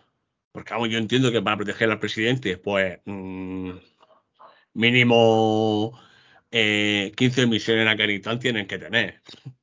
porque 0.51 0.73
vamos, 0.73 0.89
yo 0.89 0.97
entiendo 0.97 1.31
que 1.31 1.41
para 1.41 1.57
proteger 1.57 1.91
al 1.91 1.99
presidente, 1.99 2.57
pues 2.57 2.99
mm, 3.05 3.71
mínimo 4.73 5.99
eh, 6.51 7.11
15 7.15 7.47
misiones 7.47 7.83
en 7.83 7.89
Afganistán 7.89 8.39
tienen 8.39 8.67
que 8.67 8.79
tener. 8.79 9.21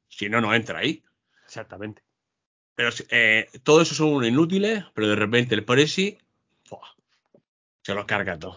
Si 0.09 0.29
no, 0.29 0.41
no 0.41 0.55
entra 0.55 0.81
ahí. 0.81 1.03
Exactamente. 1.45 2.03
Pero 2.81 2.93
eh, 3.11 3.47
todo 3.63 3.83
eso 3.83 3.95
son 3.95 4.09
unos 4.09 4.27
inútiles, 4.27 4.83
pero 4.95 5.07
de 5.07 5.15
repente 5.15 5.55
el 5.55 5.67
Presi 5.67 6.17
se 7.83 7.95
los 7.95 8.07
carga 8.07 8.39
todo. 8.39 8.57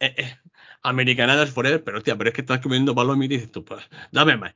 Eh, 0.00 0.14
eh, 0.18 0.36
Americanadas 0.82 1.48
forever, 1.48 1.82
pero 1.82 1.96
hostia, 1.96 2.14
pero 2.18 2.28
es 2.28 2.34
que 2.34 2.42
estás 2.42 2.60
comiendo 2.60 2.94
palomitas 2.94 3.32
y 3.32 3.36
dices 3.38 3.52
tú, 3.52 3.64
pues, 3.64 3.82
dame 4.12 4.36
más. 4.36 4.52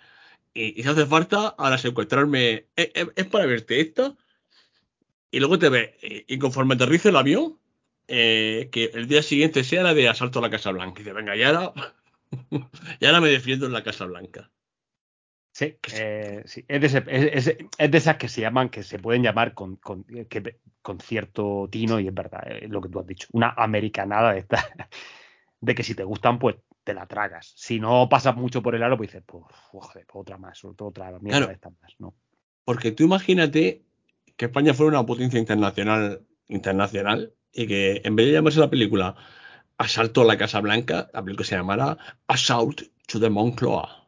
Y, 0.53 0.79
y 0.79 0.83
si 0.83 0.89
hace 0.91 1.07
falta, 1.07 1.55
ahora 1.57 1.79
secuestrarme, 1.79 2.53
eh, 2.53 2.67
eh, 2.77 3.07
es 3.17 3.27
para 3.29 3.47
verte 3.47 3.81
esto, 3.81 4.19
y 5.31 5.39
luego 5.39 5.59
te 5.59 5.71
ve, 5.71 5.97
y, 6.03 6.39
conforme 6.39 6.75
aterrice 6.75 7.09
el 7.09 7.17
avión, 7.17 7.59
eh, 8.09 8.69
que 8.71 8.91
el 8.93 9.09
día 9.09 9.23
siguiente 9.23 9.65
sea 9.65 9.85
la 9.85 9.95
de 9.95 10.11
asalto 10.11 10.41
a 10.41 10.43
la 10.43 10.51
Casa 10.51 10.71
Blanca. 10.71 11.01
Y 11.01 11.05
dice, 11.05 11.15
venga, 11.15 11.35
y 11.35 11.45
ahora, 11.45 11.73
ahora 13.01 13.21
me 13.23 13.31
defiendo 13.31 13.65
en 13.65 13.73
la 13.73 13.83
Casa 13.83 14.05
Blanca. 14.05 14.51
Sí, 15.59 15.77
eh, 15.93 16.43
sí. 16.47 16.65
Es, 16.69 16.81
de 16.81 16.87
ese- 16.87 17.59
es- 17.79 17.91
de 17.91 17.99
esas 17.99 18.17
que 18.17 18.29
se 18.29 18.43
llaman, 18.43 18.69
que 18.69 18.85
se 18.85 19.01
pueden 19.01 19.25
llamar 19.25 19.55
con, 19.55 19.75
con, 19.77 20.05
que- 20.05 20.61
con 20.83 21.01
cierto 21.01 21.69
tino, 21.69 21.99
y 21.99 22.07
es 22.07 22.15
verdad, 22.15 22.43
es 22.63 22.71
lo 22.71 22.81
que 22.81 22.89
tú 22.89 23.01
has 23.01 23.07
dicho. 23.09 23.27
Una 23.33 23.51
americanada 23.57 24.35
de 24.35 24.39
estas, 24.39 24.61
de 25.61 25.75
que 25.75 25.83
si 25.83 25.97
te 25.97 26.05
gustan, 26.05 26.39
pues 26.39 26.55
te 26.85 26.95
la 26.95 27.07
tragas. 27.07 27.53
Si 27.57 27.81
no 27.81 28.09
pasas 28.09 28.37
mucho 28.37 28.63
por 28.63 28.77
el 28.77 28.85
aro, 28.85 28.97
pues 28.97 29.11
dices, 29.11 29.25
pues, 29.27 29.45
joder, 29.71 30.07
pues 30.07 30.21
otra 30.23 30.39
más, 30.39 30.65
otra 30.65 31.11
mierda 31.19 31.39
Claro. 31.39 31.47
de 31.49 31.53
estas 31.55 31.73
más, 31.83 31.93
¿no? 31.99 32.15
Porque 32.65 32.93
tú 32.93 33.03
imagínate 33.05 33.83
que 34.37 34.45
España 34.45 34.75
fuera 34.75 34.97
una 34.99 35.07
potencia 35.07 35.41
internacional, 35.41 36.23
internacional 36.47 37.35
y 37.53 37.67
que 37.67 38.01
en 38.05 38.15
vez 38.15 38.27
de 38.27 38.33
llamarse 38.35 38.61
la 38.61 38.71
película 38.71 39.17
Asalto 39.77 40.21
a 40.23 40.25
la 40.25 40.39
Casa 40.39 40.61
Blanca, 40.61 41.11
la 41.13 41.25
película 41.25 41.45
se 41.47 41.57
llamara 41.57 41.99
Assault 42.29 42.83
to 43.09 43.19
the 43.19 43.29
Moncloa. 43.29 44.08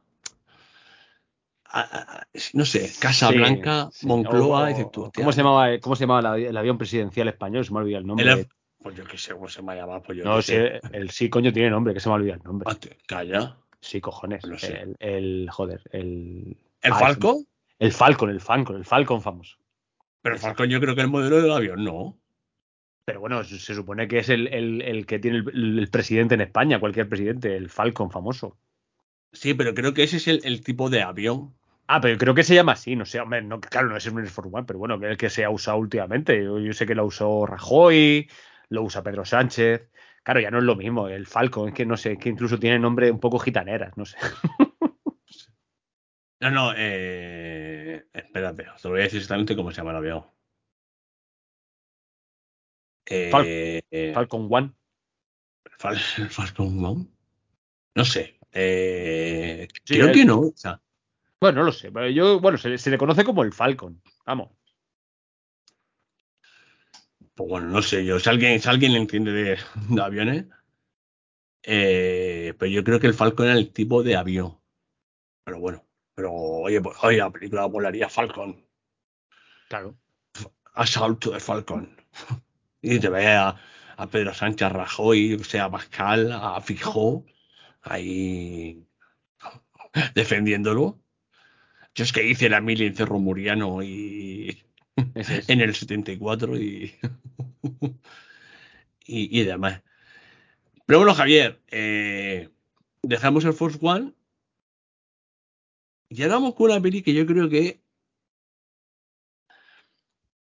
A- 1.73 1.81
a- 1.81 2.17
a- 2.19 2.27
no 2.55 2.65
sé, 2.65 2.91
Casa 3.01 3.29
Sí, 3.29 3.37
Blanca, 3.37 3.89
sí. 3.93 4.07
Moncloa, 4.07 4.71
O- 4.71 4.91
tú, 4.91 5.13
¿Cómo 5.15 5.31
se 5.33 5.39
llamaba, 5.43 5.79
cómo 5.79 5.95
se 5.95 6.03
llamaba 6.05 6.23
la- 6.23 6.37
el 6.37 6.57
avión 6.57 6.77
presidencial 6.79 7.29
español? 7.29 7.65
Se 7.65 7.73
me 7.73 7.79
ha 7.79 7.83
olvidado 7.83 8.01
el 8.01 8.07
nombre. 8.07 8.33
el- 8.33 8.49
pues 8.83 8.97
yo 8.97 9.05
qué 9.05 9.19
sé, 9.19 9.35
cómo 9.35 9.47
se 9.49 9.63
me 9.63 9.77
llama, 9.77 10.03
pues 10.03 10.19
yo 10.19 10.25
no, 10.25 10.41
sé. 10.43 10.81
el 10.93 11.11
sí, 11.11 11.29
coño, 11.29 11.53
tiene 11.53 11.69
nombre, 11.71 11.93
que 11.95 12.01
se 12.01 12.09
me 12.09 12.15
ha 12.15 12.17
olvidado 12.17 12.39
el 12.41 12.45
nombre. 12.45 12.69
Calla. 13.07 13.57
Sí, 13.81 14.01
cojones. 14.01 14.45
No 14.47 14.59
sé. 14.59 14.79
El, 14.81 14.97
el- 15.01 15.49
joder, 15.51 15.83
el. 15.93 16.57
¿El 16.83 16.93
Ah, 16.93 16.99
Falcon? 16.99 17.47
El 17.79 17.93
Falcon, 17.93 18.31
el 18.31 18.41
Falcon, 18.41 18.77
el 18.77 18.85
Falcon 18.85 19.21
famoso. 19.23 19.57
Pero 20.23 20.35
el 20.35 20.41
Falcon 20.41 20.69
yo 20.69 20.81
creo 20.81 20.95
que 20.95 21.01
el 21.03 21.09
modelo 21.09 21.41
del 21.41 21.51
avión, 21.53 21.85
no. 21.85 22.17
Pero 23.05 23.21
bueno, 23.21 23.43
se, 23.45 23.59
se 23.59 23.75
supone 23.75 24.07
que 24.09 24.19
es 24.19 24.29
el, 24.29 24.49
el- 24.49 24.83
el 24.83 25.07
que 25.07 25.19
tiene 25.19 25.39
el, 25.39 25.79
el 25.79 25.89
presidente 25.89 26.35
en 26.35 26.41
España, 26.43 26.79
cualquier 26.81 27.09
presidente, 27.09 27.57
el 27.57 27.71
Falcon 27.71 28.11
famoso. 28.11 28.57
Sí, 29.33 29.55
pero 29.55 29.75
creo 29.75 29.95
que 29.95 30.03
ese 30.03 30.17
es 30.19 30.29
el, 30.29 30.41
el 30.45 30.63
tipo 30.63 30.91
de 30.91 31.03
avión. 31.03 31.55
Ah, 31.93 32.01
pero 32.01 32.17
creo 32.19 32.35
que 32.37 32.45
se 32.45 32.55
llama 32.55 32.73
así, 32.73 32.95
no 32.95 33.05
sé, 33.05 33.19
hombre, 33.19 33.43
no, 33.43 33.61
claro, 33.61 33.89
no 33.89 33.97
es 33.97 34.07
un 34.07 34.21
Air 34.21 34.29
Force 34.29 34.49
One, 34.53 34.65
pero 34.65 34.79
bueno, 34.79 34.95
el 35.05 35.17
que 35.17 35.29
se 35.29 35.45
ha 35.45 35.51
usado 35.51 35.77
últimamente. 35.79 36.41
Yo, 36.45 36.61
yo 36.61 36.73
sé 36.73 36.87
que 36.87 36.95
lo 36.95 37.05
usó 37.05 37.47
Rajoy, 37.47 38.31
lo 38.69 38.83
usa 38.85 39.03
Pedro 39.03 39.25
Sánchez. 39.25 39.91
Claro, 40.23 40.39
ya 40.39 40.53
no 40.53 40.59
es 40.59 40.65
lo 40.65 40.77
mismo, 40.77 41.09
el 41.09 41.27
Falcon, 41.27 41.71
es 41.71 41.75
que 41.75 41.85
no 41.85 41.97
sé, 41.97 42.13
es 42.13 42.19
que 42.21 42.29
incluso 42.29 42.61
tiene 42.61 42.79
nombre 42.79 43.11
un 43.11 43.19
poco 43.19 43.41
gitaneras, 43.41 43.97
no 43.97 44.05
sé. 44.05 44.17
No, 46.43 46.51
no, 46.51 46.73
eh, 46.75 48.07
espérate, 48.15 48.63
te 48.63 48.89
lo 48.89 48.91
voy 48.93 49.01
a 49.01 49.03
decir 49.03 49.19
exactamente 49.19 49.55
cómo 49.55 49.73
se 49.73 49.77
llama 49.77 49.91
el 49.91 49.97
avión. 49.99 50.25
Eh, 53.05 53.31
Fal- 53.31 53.45
eh, 53.47 54.13
Falcon 54.15 54.49
One. 54.51 54.73
Fal- 55.79 55.99
Falcon 56.31 56.83
One. 56.83 57.07
No 57.95 58.05
sé. 58.07 58.39
eh, 58.53 59.69
Sí, 59.85 59.95
creo 59.97 60.07
el- 60.07 60.13
que 60.15 60.25
no. 60.25 60.39
o 60.41 60.53
sea, 60.57 60.81
Bueno, 61.41 61.61
no 61.61 61.65
lo 61.67 61.73
sé, 61.73 61.91
pero 61.93 62.09
yo, 62.09 62.41
bueno, 62.41 62.59
se, 62.59 62.77
se 62.79 62.91
le 62.91 62.99
conoce 62.99 63.25
como 63.25 63.43
el 63.43 63.53
Falcon, 63.53 64.03
vamos. 64.27 64.51
pues 67.35 67.49
bueno, 67.49 67.69
no 67.69 67.83
sé 67.83 68.05
yo. 68.05 68.19
Si 68.21 68.29
alguien, 68.31 68.61
si 68.61 68.69
alguien 68.69 68.93
le 68.93 68.99
entiende 68.99 69.33
de, 69.33 69.59
de 69.89 70.03
aviones. 70.03 70.47
eh, 71.63 72.55
pero 72.59 72.71
yo 72.71 72.85
creo 72.85 73.01
que 73.01 73.07
el 73.07 73.15
Falcon 73.15 73.47
era 73.47 73.59
el 73.59 73.73
tipo 73.73 74.03
de 74.03 74.17
avión. 74.17 74.59
Pero 75.45 75.61
bueno. 75.61 75.87
Pero 76.15 76.33
oye, 76.35 76.81
pues, 76.83 76.97
oye, 77.03 77.19
la 77.19 77.31
película 77.31 77.67
volaría 77.67 78.09
Falcon. 78.11 78.65
Claro. 79.69 79.97
Asalto 80.75 81.31
de 81.33 81.41
Falcon. 81.41 81.97
Y 82.83 82.99
te 82.99 83.11
ve 83.11 83.27
a, 83.29 83.57
a 83.99 84.07
Pedro 84.11 84.33
Sánchez, 84.33 84.63
a 84.67 84.71
Rajoy, 84.71 85.35
o 85.35 85.45
sea, 85.45 85.67
a 85.67 85.71
Pascal, 85.71 86.33
a 86.33 86.61
Fijó, 86.63 87.27
ahí 87.83 88.87
defendiéndolo. 90.15 91.01
Yo 92.01 92.05
es 92.05 92.15
que 92.15 92.27
hice 92.27 92.49
la 92.49 92.63
mili 92.63 92.87
en 92.87 92.97
Cerro 92.97 93.19
Muriano 93.19 93.83
y 93.83 94.65
es. 95.15 95.51
en 95.51 95.61
el 95.61 95.75
74 95.75 96.57
y, 96.57 96.95
y, 99.05 99.39
y 99.39 99.45
demás. 99.45 99.83
Pero 100.87 101.01
bueno, 101.01 101.13
Javier, 101.13 101.61
eh, 101.67 102.49
dejamos 103.03 103.45
el 103.45 103.53
Force 103.53 103.79
One 103.83 104.15
y 106.09 106.23
ahora 106.23 106.37
vamos 106.37 106.55
con 106.55 106.71
una 106.71 106.81
peli 106.81 107.03
que 107.03 107.13
yo 107.13 107.27
creo 107.27 107.51
que. 107.51 107.83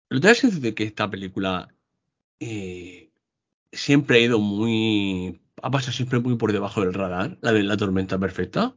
¿Lo 0.08 0.22
te 0.22 0.30
das 0.30 0.62
de 0.62 0.74
que 0.74 0.86
esta 0.86 1.12
película 1.12 1.68
eh, 2.40 3.12
siempre 3.74 4.20
ha 4.20 4.22
ido 4.22 4.40
muy. 4.40 5.42
ha 5.62 5.70
pasado 5.70 5.92
siempre 5.92 6.20
muy 6.20 6.38
por 6.38 6.54
debajo 6.54 6.80
del 6.80 6.94
radar, 6.94 7.38
la 7.42 7.52
de 7.52 7.64
la 7.64 7.76
tormenta 7.76 8.18
perfecta? 8.18 8.74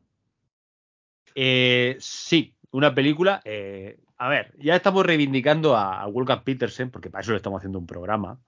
Eh, 1.37 1.97
sí, 2.01 2.54
una 2.75 2.95
película. 2.95 3.41
eh, 3.45 3.99
a 4.19 4.29
ver, 4.29 4.53
ya 4.59 4.77
estamos 4.77 5.07
reivindicando 5.07 5.77
a, 5.77 6.07
Wolfgang 6.07 6.45
Petersen, 6.45 6.91
porque 6.91 7.11
para 7.11 7.23
eso 7.23 7.33
le 7.33 7.39
estamos 7.39 7.59
haciendo 7.59 7.79
un 7.79 7.87
programa. 7.87 8.41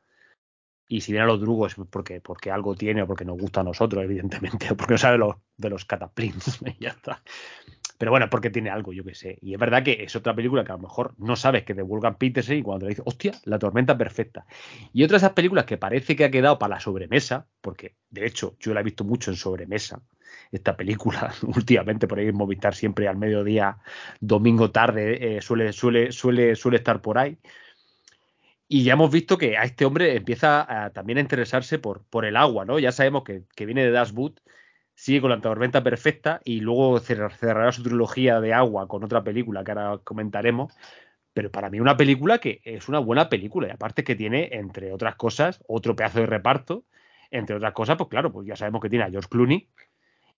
Y 0.89 1.01
si 1.01 1.13
viene 1.13 1.25
a 1.25 1.27
los 1.27 1.41
drugos 1.41 1.75
porque, 1.91 2.21
porque 2.21 2.51
algo 2.51 2.77
tiene 2.77 3.03
o 3.03 3.07
porque 3.07 3.25
nos 3.25 3.39
gusta 3.39 3.61
a 3.61 3.65
nosotros, 3.65 4.03
evidentemente, 4.05 4.67
o 4.73 4.77
porque 4.77 4.95
no 4.95 4.99
sabe 4.99 5.19
los, 5.19 5.37
de 5.57 5.71
los 5.71 5.85
cataplints. 5.85 6.61
y 6.79 6.85
ya 6.85 6.91
está. 6.91 7.23
Pero 7.99 8.11
bueno, 8.11 8.29
porque 8.29 8.51
tiene 8.51 8.71
algo, 8.71 8.93
yo 8.93 9.05
que 9.05 9.15
sé. 9.15 9.39
Y 9.41 9.55
es 9.55 9.61
verdad 9.61 9.83
que 9.83 10.03
es 10.03 10.15
otra 10.17 10.35
película 10.35 10.65
que 10.65 10.73
a 10.73 10.77
lo 10.77 10.83
mejor 10.83 11.15
no 11.19 11.35
sabes 11.35 11.65
que 11.65 11.73
es 11.73 11.77
de 11.77 11.83
Wolfgang 11.83 12.19
Petersen 12.19 12.59
y 12.59 12.63
cuando 12.63 12.87
te 12.87 12.91
dices, 12.91 13.05
hostia, 13.07 13.33
la 13.45 13.59
tormenta 13.59 13.97
perfecta. 13.97 14.45
Y 14.93 15.05
otra 15.05 15.15
de 15.15 15.19
esas 15.19 15.33
películas 15.33 15.65
que 15.65 15.79
parece 15.79 16.15
que 16.15 16.25
ha 16.25 16.31
quedado 16.31 16.59
para 16.59 16.77
la 16.77 16.81
sobremesa, 16.81 17.47
porque 17.61 17.97
de 18.11 18.27
hecho 18.27 18.57
yo 18.61 18.75
la 18.75 18.81
he 18.81 18.85
visto 18.85 19.05
mucho 19.05 19.31
en 19.31 19.37
sobremesa, 19.37 20.03
esta 20.53 20.77
película 20.77 21.33
últimamente 21.43 22.07
por 22.09 22.19
ahí 22.19 22.29
en 22.29 22.37
Movistar 22.37 22.75
siempre 22.75 23.09
al 23.09 23.17
mediodía, 23.17 23.79
domingo 24.21 24.71
tarde, 24.71 25.37
eh, 25.39 25.43
suele, 25.43 25.73
suele, 25.73 26.13
suele, 26.13 26.57
suele 26.57 26.79
estar 26.79 27.01
por 27.03 27.19
ahí. 27.19 27.39
Y 28.69 28.83
ya 28.83 28.95
hemos 28.95 29.11
visto 29.11 29.39
que 29.39 29.57
a 29.57 29.63
este 29.63 29.85
hombre 29.85 30.17
empieza 30.17 30.85
a, 30.87 30.91
también 30.91 31.19
a 31.19 31.21
interesarse 31.21 31.79
por, 31.79 32.05
por 32.05 32.25
el 32.25 32.37
agua, 32.37 32.65
¿no? 32.65 32.79
Ya 32.79 32.91
sabemos 32.93 33.23
que, 33.25 33.45
que 33.55 33.65
viene 33.67 33.85
de 33.85 33.93
Das 33.93 34.13
Boot, 34.13 34.41
sigue 34.95 35.21
con 35.21 35.31
la 35.31 35.41
tormenta 35.41 35.83
perfecta 35.85 36.41
y 36.45 36.61
luego 36.61 36.99
cerrar- 36.99 37.33
cerrará 37.37 37.71
su 37.73 37.83
trilogía 37.83 38.41
de 38.41 38.53
agua 38.55 38.89
con 38.89 39.05
otra 39.05 39.23
película 39.23 39.63
que 39.63 39.73
ahora 39.73 39.99
comentaremos. 40.03 40.73
Pero 41.33 41.51
para 41.51 41.71
mí 41.71 41.81
una 41.81 41.97
película 41.97 42.39
que 42.39 42.61
es 42.65 42.89
una 42.89 42.99
buena 42.99 43.29
película 43.29 43.69
y 43.69 43.71
aparte 43.71 44.03
que 44.05 44.17
tiene, 44.17 44.49
entre 44.53 44.93
otras 44.93 45.17
cosas, 45.17 45.63
otro 45.69 45.95
pedazo 45.95 46.21
de 46.21 46.27
reparto. 46.27 46.85
Entre 47.31 47.57
otras 47.57 47.73
cosas, 47.73 47.97
pues 47.97 48.09
claro, 48.09 48.33
pues 48.33 48.47
ya 48.49 48.57
sabemos 48.57 48.81
que 48.81 48.89
tiene 48.89 49.05
a 49.05 49.11
George 49.11 49.29
Clooney 49.29 49.69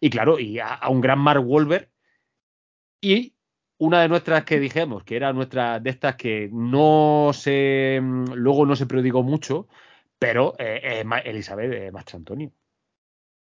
y 0.01 0.11
claro, 0.11 0.39
y 0.39 0.59
a, 0.59 0.75
a 0.75 0.89
un 0.89 1.01
gran 1.01 1.19
Mark 1.19 1.43
Wahlberg 1.47 1.91
y 3.01 3.35
una 3.79 4.03
de 4.03 4.09
nuestras 4.09 4.45
que 4.45 4.59
dijimos, 4.59 5.05
que 5.05 5.17
era 5.17 5.33
nuestra 5.33 5.79
de 5.81 5.91
estas 5.91 6.17
que 6.17 6.49
no 6.53 7.31
se 7.33 8.01
mm, 8.03 8.33
luego 8.35 8.67
no 8.67 8.75
se 8.77 8.87
prodigó 8.87 9.23
mucho, 9.23 9.69
pero 10.19 10.55
eh, 10.59 11.05
Ma- 11.05 11.19
Elizabeth 11.21 11.73
eh, 11.73 11.93
Mastrantonio. 11.93 12.53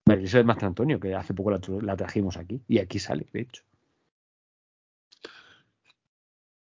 Elizabeth 0.05 0.45
Mastrantonio, 0.45 0.99
que 0.99 1.15
hace 1.15 1.33
poco 1.33 1.51
la, 1.51 1.95
trajimos 1.95 2.37
aquí 2.37 2.61
y 2.67 2.79
aquí 2.79 2.99
sale, 2.99 3.25
de 3.31 3.41
hecho. 3.41 3.63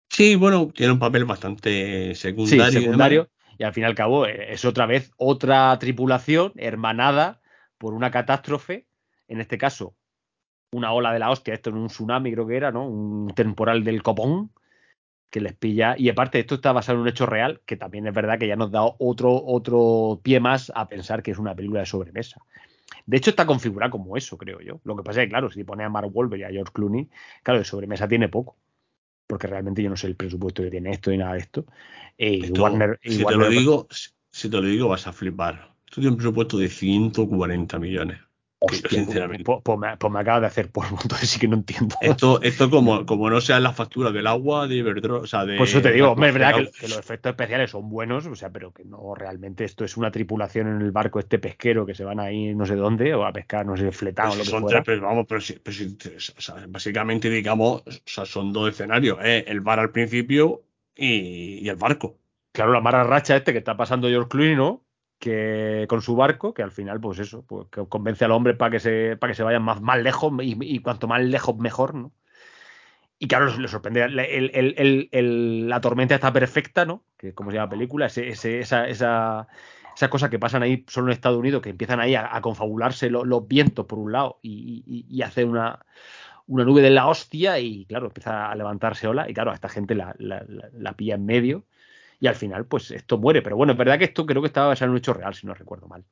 Sí, 0.09 0.35
bueno, 0.35 0.71
tiene 0.73 0.93
un 0.93 0.99
papel 0.99 1.25
bastante 1.25 2.13
Sí, 2.13 2.15
secundario. 2.15 2.79
y 2.79 2.83
secundario. 2.83 3.29
Y 3.57 3.63
al 3.63 3.73
fin 3.73 3.83
y 3.83 3.85
al 3.85 3.95
cabo 3.95 4.25
eh, 4.25 4.53
es 4.53 4.65
otra 4.65 4.85
vez 4.85 5.11
otra 5.17 5.77
tripulación 5.79 6.53
hermanada 6.55 7.41
por 7.77 7.93
una 7.93 8.11
catástrofe, 8.11 8.87
en 9.27 9.41
este 9.41 9.57
caso 9.57 9.95
una 10.73 10.91
ola 10.91 11.13
de 11.13 11.19
la 11.19 11.29
hostia, 11.29 11.53
esto 11.53 11.69
en 11.69 11.77
un 11.77 11.87
tsunami 11.87 12.31
creo 12.31 12.47
que 12.47 12.57
era, 12.57 12.71
¿no? 12.71 12.87
Un 12.87 13.31
temporal 13.35 13.83
del 13.83 14.03
copón 14.03 14.51
que 15.29 15.41
les 15.41 15.53
pilla. 15.53 15.95
Y 15.97 16.09
aparte, 16.09 16.39
esto 16.39 16.55
está 16.55 16.71
basado 16.71 16.97
en 16.97 17.03
un 17.03 17.07
hecho 17.07 17.25
real, 17.25 17.61
que 17.65 17.77
también 17.77 18.05
es 18.07 18.13
verdad 18.13 18.37
que 18.37 18.47
ya 18.47 18.55
nos 18.55 18.71
da 18.71 18.83
otro, 18.83 19.43
otro 19.45 20.19
pie 20.21 20.39
más 20.39 20.71
a 20.75 20.87
pensar 20.87 21.23
que 21.23 21.31
es 21.31 21.39
una 21.39 21.55
película 21.55 21.79
de 21.79 21.85
sobremesa. 21.85 22.41
De 23.05 23.17
hecho, 23.17 23.31
está 23.31 23.45
configurada 23.45 23.89
como 23.89 24.15
eso, 24.15 24.37
creo 24.37 24.59
yo. 24.61 24.79
Lo 24.83 24.95
que 24.95 25.03
pasa 25.03 25.21
es 25.21 25.25
que, 25.25 25.31
claro, 25.31 25.49
si 25.49 25.63
pone 25.63 25.83
a 25.83 25.89
Mark 25.89 26.09
Wahlberg 26.13 26.41
y 26.41 26.43
a 26.43 26.49
George 26.49 26.71
Clooney, 26.73 27.09
claro, 27.41 27.59
de 27.59 27.65
sobremesa 27.65 28.07
tiene 28.07 28.29
poco. 28.29 28.57
Porque 29.25 29.47
realmente 29.47 29.81
yo 29.81 29.89
no 29.89 29.97
sé 29.97 30.07
el 30.07 30.15
presupuesto 30.15 30.61
que 30.61 30.69
tiene 30.69 30.91
esto 30.91 31.11
y 31.11 31.17
nada 31.17 31.33
de 31.33 31.39
esto. 31.39 31.65
Eh, 32.17 32.33
y 32.33 32.43
Esto, 32.45 32.61
Warner, 32.61 32.99
si 33.01 33.25
te 33.25 33.35
lo 33.35 33.49
digo, 33.49 33.87
si, 33.89 34.11
si 34.29 34.49
te 34.49 34.57
lo 34.57 34.63
digo, 34.63 34.89
vas 34.89 35.07
a 35.07 35.13
flipar. 35.13 35.73
Esto 35.85 36.01
tiene 36.01 36.09
un 36.09 36.17
presupuesto 36.17 36.57
de 36.57 36.69
140 36.69 37.79
millones. 37.79 38.19
Yo, 38.71 38.89
sinceramente. 38.89 39.43
pues, 39.43 39.59
pues 39.63 39.77
me, 39.77 39.97
pues 39.97 40.13
me 40.13 40.19
acaba 40.19 40.39
de 40.41 40.47
hacer 40.47 40.71
polvo, 40.71 40.97
entonces 41.03 41.29
sí 41.29 41.39
que 41.39 41.47
no 41.47 41.55
entiendo. 41.55 41.95
Esto, 42.01 42.41
esto 42.41 42.69
como, 42.69 43.05
como 43.05 43.29
no 43.29 43.41
sea 43.41 43.59
la 43.59 43.73
factura 43.73 44.11
del 44.11 44.27
agua, 44.27 44.67
de 44.67 44.75
Iberdrola, 44.75 45.23
o 45.23 45.27
sea, 45.27 45.45
de. 45.45 45.57
Por 45.57 45.67
eso 45.67 45.81
te 45.81 45.91
digo, 45.91 46.11
hombre, 46.11 46.29
es 46.29 46.33
verdad 46.33 46.55
que, 46.55 46.71
que 46.71 46.87
los 46.87 46.97
efectos 46.97 47.31
especiales 47.31 47.71
son 47.71 47.89
buenos, 47.89 48.25
o 48.25 48.35
sea, 48.35 48.49
pero 48.49 48.71
que 48.73 48.85
no 48.85 49.15
realmente 49.15 49.63
esto 49.65 49.83
es 49.85 49.97
una 49.97 50.11
tripulación 50.11 50.67
en 50.67 50.81
el 50.81 50.91
barco 50.91 51.19
este 51.19 51.39
pesquero 51.39 51.85
que 51.85 51.95
se 51.95 52.03
van 52.03 52.19
ahí 52.19 52.53
no 52.55 52.65
sé 52.65 52.75
dónde 52.75 53.13
o 53.13 53.25
a 53.25 53.33
pescar, 53.33 53.65
no 53.65 53.75
sé, 53.77 53.91
fletado 53.91 54.29
o 54.29 54.35
Pues 54.35 54.39
lo 54.39 54.43
si 54.45 54.49
que 54.49 54.51
son 54.51 54.61
fuera. 54.63 54.83
tres, 54.83 54.95
pero 54.97 55.07
vamos, 55.07 55.25
pero, 55.27 55.41
si- 55.41 55.59
pero 55.59 55.75
si- 55.75 55.97
o 56.37 56.41
sea, 56.41 56.55
básicamente 56.67 57.29
digamos, 57.29 57.81
o 57.85 57.91
sea, 58.05 58.25
son 58.25 58.53
dos 58.53 58.69
escenarios, 58.69 59.17
¿eh? 59.23 59.43
el 59.47 59.61
bar 59.61 59.79
al 59.79 59.91
principio 59.91 60.63
y, 60.95 61.59
y 61.65 61.69
el 61.69 61.75
barco. 61.75 62.17
Claro, 62.51 62.71
la 62.71 62.81
mala 62.81 63.03
racha 63.03 63.35
este 63.35 63.51
que 63.51 63.57
está 63.59 63.75
pasando 63.75 64.07
George 64.07 64.29
Clooney, 64.29 64.55
¿no? 64.55 64.83
Que 65.23 65.85
con 65.87 66.01
su 66.01 66.17
barco, 66.17 66.53
que 66.53 66.63
al 66.63 66.71
final, 66.71 66.99
pues 66.99 67.17
eso, 67.19 67.45
pues 67.45 67.67
que 67.71 67.87
convence 67.87 68.25
al 68.25 68.31
hombre 68.31 68.55
para 68.55 68.71
que 68.71 68.79
se, 68.81 69.15
para 69.15 69.31
que 69.31 69.35
se 69.37 69.43
vayan 69.43 69.63
más, 69.63 69.79
más 69.81 69.97
lejos 70.01 70.33
y, 70.41 70.57
y 70.75 70.79
cuanto 70.79 71.07
más 71.07 71.21
lejos 71.23 71.55
mejor, 71.57 71.95
¿no? 71.95 72.11
Y 73.19 73.27
claro, 73.29 73.45
le 73.57 73.67
sorprende. 73.69 74.03
el- 74.03 74.19
el- 74.19 75.07
el- 75.13 75.69
la 75.69 75.79
tormenta 75.79 76.15
está 76.15 76.33
perfecta, 76.33 76.83
¿no? 76.85 77.05
Que 77.17 77.33
como 77.33 77.51
se 77.51 77.55
llama 77.55 77.67
la 77.67 77.69
película, 77.69 78.05
ese- 78.07 78.27
ese- 78.27 78.59
esa, 78.59 78.85
esa, 78.89 79.47
esas 79.95 80.09
cosas 80.09 80.29
que 80.29 80.39
pasan 80.39 80.61
ahí 80.61 80.83
solo 80.89 81.07
en 81.07 81.13
Estados 81.13 81.39
Unidos, 81.39 81.61
que 81.61 81.69
empiezan 81.69 82.01
ahí 82.01 82.15
a, 82.15 82.35
a 82.35 82.41
confabularse 82.41 83.09
lo- 83.09 83.23
los 83.23 83.47
vientos 83.47 83.85
por 83.85 83.99
un 83.99 84.11
lado 84.11 84.39
y, 84.41 84.83
y, 84.85 85.05
y 85.09 85.21
hacer 85.21 85.45
una, 85.45 85.85
una 86.47 86.65
nube 86.65 86.81
de 86.81 86.89
la 86.89 87.07
hostia 87.07 87.59
y 87.59 87.85
claro, 87.85 88.07
empieza 88.07 88.51
a 88.51 88.55
levantarse 88.55 89.07
ola 89.07 89.29
y 89.29 89.33
claro, 89.33 89.51
a 89.51 89.55
esta 89.55 89.69
gente 89.69 89.95
la, 89.95 90.13
la- 90.19 90.43
la- 90.49 90.69
la 90.73 90.93
pilla 90.97 91.15
en 91.15 91.25
medio 91.25 91.65
y 92.23 92.27
al 92.27 92.35
final 92.35 92.65
pues 92.65 92.89
esto 92.91 93.17
muere. 93.17 93.41
Pero 93.41 93.57
bueno, 93.57 93.73
es 93.73 93.77
verdad 93.77 93.99
que 93.99 94.05
esto 94.05 94.25
creo 94.25 94.41
que 94.41 94.47
estaba 94.47 94.67
basado 94.69 94.87
en 94.87 94.91
un 94.91 94.97
hecho 94.99 95.13
real, 95.13 95.33
si 95.35 95.45
no 95.45 95.53
recuerdo 95.53 95.87
mal. 95.89 96.05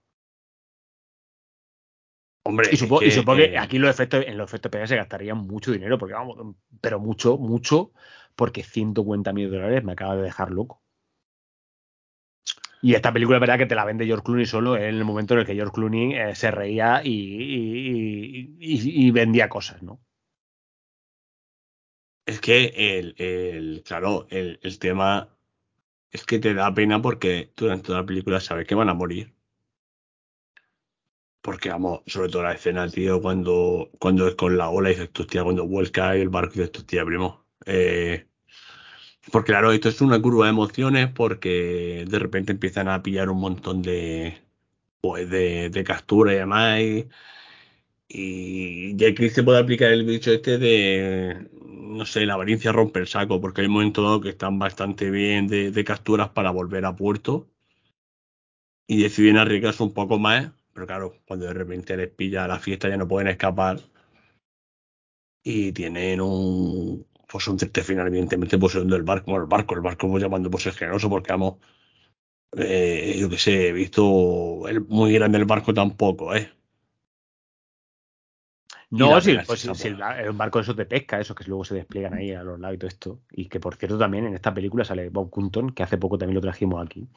Hombre, 2.43 2.67
Y, 2.73 2.75
supo- 2.75 3.01
es 3.01 3.07
y 3.07 3.11
supongo 3.11 3.38
que 3.38 3.43
eh, 3.45 3.57
aquí 3.57 3.79
los 3.79 3.89
efectos, 3.91 4.25
en 4.27 4.38
los 4.38 4.49
efectos 4.49 4.67
especiales 4.69 4.89
se 4.89 4.95
gastarían 4.97 5.38
mucho 5.38 5.71
dinero, 5.71 5.97
porque 5.97 6.13
vamos, 6.15 6.35
pero 6.81 6.99
mucho, 6.99 7.38
mucho, 7.38 7.93
porque 8.35 8.61
150 8.61 9.31
millones 9.31 9.53
de 9.53 9.57
dólares 9.59 9.83
me 9.85 9.93
acaba 9.93 10.17
de 10.17 10.23
dejar 10.23 10.51
loco. 10.51 10.81
Y 12.81 12.95
esta 12.95 13.13
película 13.13 13.38
es 13.38 13.41
verdad 13.41 13.57
que 13.57 13.65
te 13.67 13.75
la 13.75 13.85
vende 13.85 14.05
George 14.05 14.23
Clooney 14.25 14.45
solo 14.45 14.75
en 14.75 14.83
el 14.83 15.05
momento 15.05 15.33
en 15.33 15.39
el 15.41 15.45
que 15.45 15.53
George 15.55 15.71
Clooney 15.73 16.15
eh, 16.15 16.35
se 16.35 16.51
reía 16.51 17.01
y- 17.05 18.57
y 18.59 19.11
vendía 19.11 19.47
cosas, 19.47 19.81
¿no? 19.83 20.01
Es 22.25 22.39
que 22.41 22.97
el, 22.99 23.13
el 23.19 23.83
claro, 23.85 24.25
el, 24.29 24.59
el 24.63 24.79
tema 24.79 25.38
es 26.11 26.25
que 26.25 26.39
te 26.39 26.53
da 26.53 26.73
pena 26.73 27.01
porque 27.01 27.51
durante 27.55 27.88
toda 27.88 28.01
la 28.01 28.05
película 28.05 28.39
sabes 28.39 28.67
que 28.67 28.75
van 28.75 28.89
a 28.89 28.93
morir. 28.93 29.33
Porque, 31.41 31.69
vamos, 31.69 32.01
sobre 32.05 32.29
todo 32.29 32.43
la 32.43 32.53
escena, 32.53 32.88
tío, 32.89 33.21
cuando, 33.21 33.89
cuando 33.99 34.27
es 34.27 34.35
con 34.35 34.57
la 34.57 34.69
ola 34.69 34.91
y 34.91 34.93
dices, 34.95 35.09
hostia, 35.19 35.43
cuando 35.43 35.65
vuelca 35.67 36.15
el 36.15 36.29
barco 36.29 36.53
y 36.55 36.59
dices, 36.59 36.77
hostia, 36.79 37.03
primo. 37.05 37.45
Eh, 37.65 38.27
porque, 39.31 39.51
claro, 39.51 39.71
esto 39.71 39.89
es 39.89 40.01
una 40.01 40.21
curva 40.21 40.45
de 40.45 40.51
emociones 40.51 41.09
porque 41.09 42.05
de 42.07 42.19
repente 42.19 42.51
empiezan 42.51 42.88
a 42.89 43.01
pillar 43.03 43.29
un 43.29 43.39
montón 43.39 43.81
de, 43.81 44.41
pues, 45.01 45.29
de, 45.29 45.69
de 45.69 45.83
captura 45.83 46.33
y 46.33 46.38
demás. 46.38 46.79
Y 48.13 48.95
ya 48.97 49.09
aquí 49.09 49.29
se 49.29 49.43
puede 49.43 49.59
aplicar 49.59 49.91
el 49.91 50.03
bicho 50.05 50.31
este 50.31 50.57
de, 50.57 51.49
no 51.61 52.05
sé, 52.05 52.25
la 52.25 52.33
avaricia 52.33 52.71
rompe 52.73 52.99
el 52.99 53.07
saco, 53.07 53.39
porque 53.39 53.61
hay 53.61 53.67
momentos 53.69 54.21
que 54.21 54.29
están 54.29 54.59
bastante 54.59 55.09
bien 55.09 55.47
de, 55.47 55.83
capturas 55.85 56.29
para 56.29 56.51
volver 56.51 56.85
a 56.85 56.95
puerto 56.95 57.47
y 58.88 59.01
deciden 59.03 59.38
arriesgarse 59.38 59.83
un 59.83 59.93
poco 59.93 60.19
más, 60.19 60.51
pero 60.73 60.88
claro, 60.88 61.15
cuando 61.25 61.45
de 61.45 61.53
repente 61.53 61.95
les 61.95 62.09
pilla 62.09 62.47
la 62.47 62.59
fiesta 62.59 62.89
ya 62.89 62.97
no 62.97 63.07
pueden 63.07 63.29
escapar 63.29 63.79
y 65.43 65.71
tienen 65.71 66.21
un, 66.21 67.05
pues 67.29 67.47
un 67.47 67.57
triste 67.57 67.83
final, 67.83 68.07
evidentemente, 68.07 68.57
poseyendo 68.57 68.95
el 68.97 69.03
barco, 69.03 69.31
bueno, 69.31 69.43
el 69.45 69.49
barco, 69.49 69.75
el 69.75 69.81
barco 69.81 70.09
pues 70.09 70.21
llamando 70.23 70.51
por 70.51 70.61
ser 70.61 70.73
generoso, 70.73 71.09
porque 71.09 71.31
vamos, 71.31 71.59
eh, 72.57 73.17
yo 73.19 73.29
que 73.29 73.38
sé, 73.38 73.69
he 73.69 73.73
visto 73.73 74.03
muy 74.89 75.13
grande 75.13 75.38
el 75.38 75.45
barco 75.45 75.73
tampoco, 75.73 76.35
¿eh? 76.35 76.51
No, 78.91 79.09
pues, 79.11 79.27
el, 79.27 79.38
pues. 79.45 79.85
el 80.19 80.31
barco 80.34 80.59
de 80.59 80.63
esos 80.63 80.76
de 80.76 80.85
pesca, 80.85 81.19
esos 81.19 81.35
que 81.35 81.45
luego 81.45 81.63
se 81.63 81.76
despliegan 81.76 82.13
ahí 82.13 82.31
a 82.34 82.43
los 82.43 82.59
lados 82.59 82.76
y 82.76 82.77
todo 82.80 82.88
esto. 82.89 83.19
Y 83.31 83.45
que 83.47 83.59
por 83.59 83.76
cierto 83.76 83.97
también 83.97 84.26
en 84.26 84.34
esta 84.34 84.53
película 84.53 84.84
sale 84.84 85.09
Bob 85.09 85.30
Cunton, 85.30 85.69
que 85.72 85.84
hace 85.84 85.97
poco 85.97 86.18
también 86.18 86.35
lo 86.35 86.41
trajimos 86.41 86.85
aquí, 86.85 87.07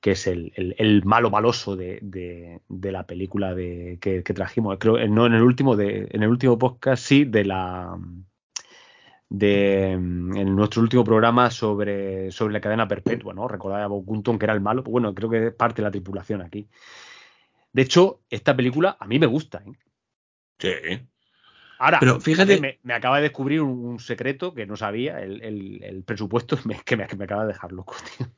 que 0.00 0.12
es 0.12 0.26
el, 0.26 0.52
el- 0.56 0.74
el 0.78 1.04
malo 1.04 1.30
maloso 1.30 1.76
de, 1.76 2.00
de- 2.02 2.60
de 2.68 2.92
la 2.92 3.06
película 3.06 3.54
de, 3.54 3.98
que, 4.00 4.22
que 4.24 4.34
trajimos. 4.34 4.76
Creo, 4.80 4.98
eh, 4.98 5.08
no 5.08 5.26
en 5.26 5.34
el 5.34 5.42
último 5.42 5.76
de, 5.76 6.08
en 6.10 6.22
el 6.24 6.28
último 6.28 6.58
podcast, 6.58 7.04
sí, 7.04 7.24
de 7.24 7.44
la 7.44 7.96
de 9.28 9.92
en 9.92 10.54
nuestro 10.56 10.82
último 10.82 11.04
programa 11.04 11.50
sobre, 11.50 12.30
sobre 12.32 12.52
la 12.52 12.60
cadena 12.60 12.86
perpetua, 12.88 13.32
¿no? 13.32 13.48
Recordaba 13.48 13.84
a 13.84 13.86
Bob 13.86 14.04
Cunton 14.04 14.38
que 14.38 14.44
era 14.46 14.52
el 14.54 14.60
malo, 14.60 14.82
pues 14.84 14.92
bueno, 14.92 15.14
creo 15.14 15.30
que 15.30 15.46
es 15.46 15.54
parte 15.54 15.80
de 15.82 15.86
la 15.86 15.90
tripulación 15.90 16.42
aquí. 16.42 16.68
De 17.72 17.82
hecho, 17.82 18.20
esta 18.28 18.54
película 18.54 18.96
a 19.00 19.06
mí 19.06 19.18
me 19.18 19.26
gusta, 19.26 19.62
¿eh? 19.64 19.72
Sí. 20.58 21.08
Ahora, 21.82 21.98
Pero 21.98 22.20
fíjate- 22.20 22.60
me, 22.60 22.78
me 22.84 22.94
acaba 22.94 23.16
de 23.16 23.22
descubrir 23.22 23.60
un, 23.60 23.98
secreto 23.98 24.54
que 24.54 24.66
no 24.66 24.76
sabía, 24.76 25.20
el, 25.20 25.42
el- 25.42 25.82
el 25.82 26.04
presupuesto 26.04 26.56
me- 26.64 26.80
que, 26.84 26.96
me, 26.96 27.08
que 27.08 27.16
me 27.16 27.24
acaba 27.24 27.42
de 27.42 27.48
dejar 27.52 27.72
loco, 27.72 27.96
tío. 28.16 28.28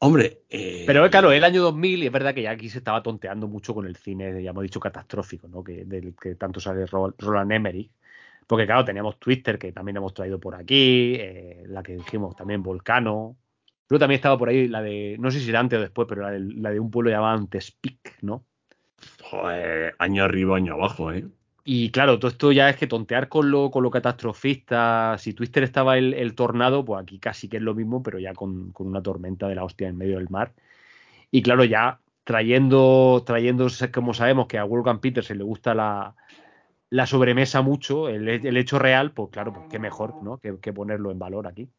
Hombre, 0.00 0.42
eh, 0.50 0.82
Pero 0.86 1.08
claro, 1.08 1.32
el 1.32 1.44
año 1.44 1.62
2000, 1.62 2.02
y 2.02 2.06
es 2.06 2.12
verdad 2.12 2.34
que 2.34 2.42
ya 2.42 2.50
aquí 2.50 2.68
se 2.68 2.76
estaba 2.76 3.02
tonteando 3.02 3.48
mucho 3.48 3.72
con 3.72 3.86
el 3.86 3.96
cine, 3.96 4.42
ya 4.42 4.50
hemos 4.50 4.62
dicho, 4.64 4.78
catastrófico, 4.80 5.48
¿no? 5.48 5.64
Que, 5.64 5.86
del 5.86 6.14
que 6.14 6.34
tanto 6.34 6.60
sale 6.60 6.84
Ro- 6.84 7.14
Roland 7.16 7.52
Emmerich. 7.52 7.90
Porque 8.46 8.66
claro, 8.66 8.84
teníamos 8.84 9.18
Twister, 9.18 9.58
que 9.58 9.72
también 9.72 9.96
hemos 9.96 10.12
traído 10.12 10.38
por 10.38 10.54
aquí, 10.54 11.14
eh, 11.14 11.62
la 11.68 11.82
que 11.82 11.94
dijimos 11.96 12.36
también 12.36 12.62
Volcano. 12.62 13.34
Luego 13.88 14.00
también 14.00 14.16
estaba 14.18 14.36
por 14.36 14.50
ahí 14.50 14.68
la 14.68 14.82
de, 14.82 15.16
no 15.18 15.30
sé 15.30 15.40
si 15.40 15.48
era 15.48 15.60
antes 15.60 15.78
o 15.78 15.82
después, 15.82 16.06
pero 16.06 16.20
la 16.20 16.32
de, 16.32 16.40
la 16.40 16.70
de 16.70 16.80
un 16.80 16.90
pueblo 16.90 17.10
llamado 17.10 17.38
Antespic, 17.38 18.18
¿no? 18.20 18.44
Joder, 19.22 19.94
año 19.98 20.24
arriba, 20.24 20.56
año 20.56 20.74
abajo, 20.74 21.12
¿eh? 21.12 21.26
Y 21.66 21.90
claro, 21.90 22.18
todo 22.18 22.30
esto 22.30 22.52
ya 22.52 22.68
es 22.68 22.76
que 22.76 22.86
tontear 22.86 23.28
con 23.28 23.50
lo, 23.50 23.70
con 23.70 23.82
lo 23.82 23.90
catastrofista. 23.90 25.16
Si 25.18 25.32
Twister 25.32 25.62
estaba 25.62 25.96
el, 25.96 26.12
el 26.12 26.34
tornado, 26.34 26.84
pues 26.84 27.02
aquí 27.02 27.18
casi 27.18 27.48
que 27.48 27.56
es 27.56 27.62
lo 27.62 27.74
mismo, 27.74 28.02
pero 28.02 28.18
ya 28.18 28.34
con, 28.34 28.70
con 28.72 28.86
una 28.86 29.02
tormenta 29.02 29.48
de 29.48 29.54
la 29.54 29.64
hostia 29.64 29.88
en 29.88 29.96
medio 29.96 30.18
del 30.18 30.28
mar. 30.28 30.52
Y 31.30 31.42
claro, 31.42 31.64
ya 31.64 32.00
trayendo, 32.24 33.22
trayendo, 33.24 33.68
como 33.92 34.12
sabemos 34.12 34.46
que 34.46 34.58
a 34.58 34.64
Wolfgang 34.64 35.00
Petersen 35.00 35.38
le 35.38 35.44
gusta 35.44 35.74
la, 35.74 36.14
la 36.90 37.06
sobremesa 37.06 37.62
mucho, 37.62 38.08
el, 38.08 38.28
el 38.28 38.56
hecho 38.56 38.78
real, 38.78 39.12
pues 39.12 39.30
claro, 39.30 39.54
pues 39.54 39.66
qué 39.70 39.78
mejor, 39.78 40.22
¿no? 40.22 40.38
Que, 40.38 40.58
que 40.60 40.72
ponerlo 40.72 41.10
en 41.10 41.18
valor 41.18 41.46
aquí. 41.46 41.70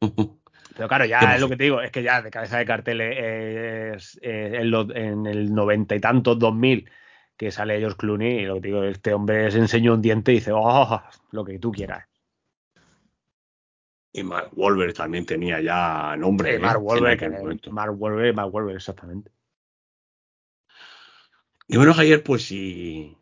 Pero 0.74 0.88
claro, 0.88 1.04
¿Qué 1.04 1.10
ya 1.10 1.34
es 1.34 1.40
lo 1.40 1.48
que 1.48 1.56
te 1.56 1.64
digo, 1.64 1.80
es 1.82 1.90
que 1.90 2.02
ya 2.02 2.22
de 2.22 2.30
cabeza 2.30 2.58
de 2.58 2.64
cartel 2.64 3.00
es, 3.00 4.18
es 4.22 4.22
en, 4.22 4.70
lo- 4.70 4.94
en 4.94 5.26
el 5.26 5.52
noventa 5.52 5.94
y 5.94 6.00
tantos, 6.00 6.38
dos 6.38 6.54
mil, 6.54 6.88
que 7.36 7.50
sale 7.50 7.78
George 7.78 7.96
Clooney 7.98 8.38
y 8.40 8.46
lo 8.46 8.54
que 8.54 8.60
te 8.62 8.68
digo, 8.68 8.84
este 8.84 9.12
hombre 9.14 9.50
se 9.50 9.58
enseña 9.58 9.92
un 9.92 10.00
diente 10.02 10.32
y 10.32 10.36
dice, 10.36 10.52
oh, 10.54 11.02
lo 11.32 11.44
que 11.44 11.58
tú 11.58 11.72
quieras. 11.72 12.06
Y 14.14 14.22
Mark 14.22 14.50
Wahlberg 14.54 14.92
también 14.94 15.24
tenía 15.24 15.60
ya 15.60 16.14
nombre, 16.16 16.52
Eh, 16.52 16.56
¿eh? 16.56 16.58
Mark 16.58 16.82
aquel 17.06 17.18
que- 17.18 17.28
momento. 17.30 17.72
Mark 17.72 17.94
Wahlberg, 18.00 18.34
Mark 18.34 18.54
Wahlberg, 18.54 18.76
exactamente. 18.76 19.30
Y 21.68 21.76
bueno, 21.76 21.94
Javier, 21.94 22.22
pues 22.22 22.42
si 22.42 23.16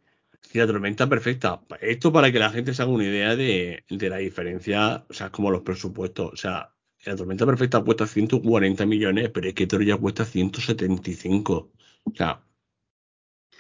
la 0.55 0.67
tormenta 0.67 1.09
perfecta, 1.09 1.61
esto 1.81 2.13
para 2.13 2.33
que 2.33 2.41
la 2.41 2.51
gente 2.51 2.75
se 2.75 2.83
haga 2.83 2.91
una 2.91 3.05
idea 3.05 3.37
de, 3.37 3.85
de 3.89 4.09
la 4.11 4.17
diferencia, 4.17 5.05
o 5.09 5.13
sea, 5.13 5.31
como 5.31 5.53
los 5.53 5.63
presupuestos, 5.63 6.33
o 6.33 6.37
sea, 6.37 6.73
la 7.05 7.17
tormenta 7.17 7.47
perfecta 7.47 7.81
cuesta 7.83 8.07
140 8.07 8.87
millones, 8.87 9.31
pero 9.31 9.49
es 9.49 9.55
que 9.55 9.67
Toro 9.67 9.83
ya 9.83 9.97
cuesta 9.97 10.25
175. 10.25 11.73
O 12.05 12.15
sea, 12.15 12.41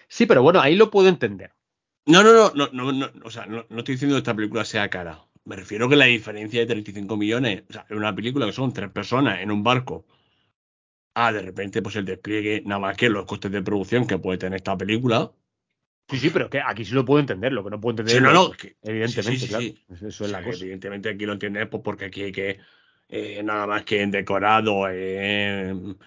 Sí, 0.09 0.27
pero 0.27 0.43
bueno, 0.43 0.61
ahí 0.61 0.75
lo 0.77 0.91
puedo 0.91 1.09
entender. 1.09 1.53
no, 2.07 2.23
no, 2.23 2.33
no, 2.33 2.51
no, 2.55 2.69
no, 2.73 2.93
no, 2.93 3.11
o 3.25 3.31
sea, 3.31 3.47
no, 3.47 3.65
no 3.69 3.79
estoy 3.79 3.95
diciendo 3.95 4.17
que 4.17 4.19
esta 4.19 4.35
película 4.35 4.65
sea 4.65 4.89
cara. 4.91 5.25
Me 5.45 5.57
refiero 5.57 5.89
que 5.89 5.97
la 5.97 6.07
diferencia 6.07 6.61
de 6.61 6.67
35 6.67 7.17
millones, 7.17 7.65
o 7.69 7.73
sea, 7.73 7.87
en 7.89 7.97
una 7.97 8.15
película 8.15 8.47
que 8.47 8.53
son 8.53 8.73
tres 8.73 8.91
personas 8.91 9.41
en 9.41 9.51
un 9.51 9.62
barco, 9.62 10.07
ah, 11.15 11.33
de 11.33 11.43
repente, 11.43 11.81
pues 11.83 11.97
el 11.97 12.05
despliegue, 12.05 12.62
nada 12.67 12.81
más 12.81 12.97
que 12.97 13.09
los 13.09 13.25
costes 13.25 13.51
de 13.53 13.62
producción 13.62 14.07
que 14.07 14.19
puede 14.19 14.39
tener 14.39 14.57
esta 14.57 14.77
película, 14.77 15.33
Sí, 16.09 16.19
sí, 16.19 16.31
pero 16.31 16.51
que 16.51 16.61
aquí 16.61 16.85
sí 16.85 16.93
lo 16.93 17.05
puedo 17.05 17.21
entender, 17.21 17.53
lo 17.53 17.62
que 17.62 17.71
no 17.71 17.81
puedo 17.81 17.93
entender 17.93 18.11
Sí, 18.11 18.17
es 18.17 18.23
no, 18.25 18.33
no, 18.33 18.51
que- 18.51 18.77
evidentemente, 18.83 19.39
sí, 19.39 19.47
sí, 19.47 19.49
claro. 19.49 19.65
Eso 20.09 20.09
es 20.09 20.21
O 20.21 20.27
la 20.27 20.43
cosa. 20.43 20.59
Evidentemente 20.65 21.09
aquí 21.09 21.25
lo 21.25 21.35
entiendes 21.35 21.69
pues 21.69 21.85
porque 21.85 22.07
aquí 22.07 22.23
hay 22.25 22.33
que 22.33 22.59
eh, 23.11 23.43
nada 23.43 23.66
más 23.66 23.85
que 23.85 24.03
en 24.03 24.11
decorado, 24.11 24.89
en, 24.89 25.99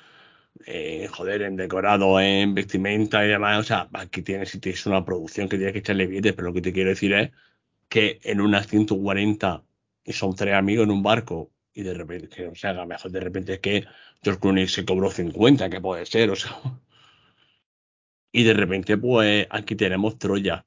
joder, 1.12 1.42
en 1.44 1.56
decorado, 1.56 2.20
en 2.20 2.54
vestimenta 2.54 3.26
y 3.26 3.30
demás. 3.30 3.60
O 3.60 3.64
sea, 3.64 3.90
aquí 3.94 4.22
tienes, 4.22 4.50
si 4.50 4.60
tienes 4.60 4.86
una 4.86 5.06
producción 5.06 5.50
que 5.50 5.58
tienes 5.58 5.74
que 5.74 5.80
echarle 5.80 6.08
billetes, 6.08 6.34
pero 6.34 6.48
lo 6.50 6.54
que 6.54 6.62
te 6.62 6.74
quiero 6.74 6.90
decir 6.90 7.14
es 7.14 7.32
que 7.90 8.20
en 8.24 8.42
unas 8.42 8.68
140 8.68 9.64
y 10.06 10.14
son 10.14 10.36
tres 10.36 10.56
amigos 10.56 10.86
en 10.86 10.92
un 10.92 11.04
barco 11.04 11.52
y 11.74 11.84
de 11.84 11.94
repente 11.94 12.30
que 12.30 12.46
no 12.46 12.56
se 12.56 12.68
haga 12.68 12.86
mejor, 12.86 13.12
de 13.12 13.20
repente 13.20 13.54
es 13.54 13.60
que 13.60 13.86
George 14.24 14.40
Clooney 14.42 14.68
se 14.68 14.86
cobró 14.86 15.12
50, 15.12 15.70
que 15.70 15.82
puede 15.82 16.06
ser, 16.06 16.30
o 16.32 16.36
sea. 16.36 16.52
Y 18.32 18.44
de 18.44 18.54
repente, 18.54 18.98
pues 18.98 19.48
aquí 19.50 19.76
tenemos 19.76 20.18
Troya. 20.18 20.66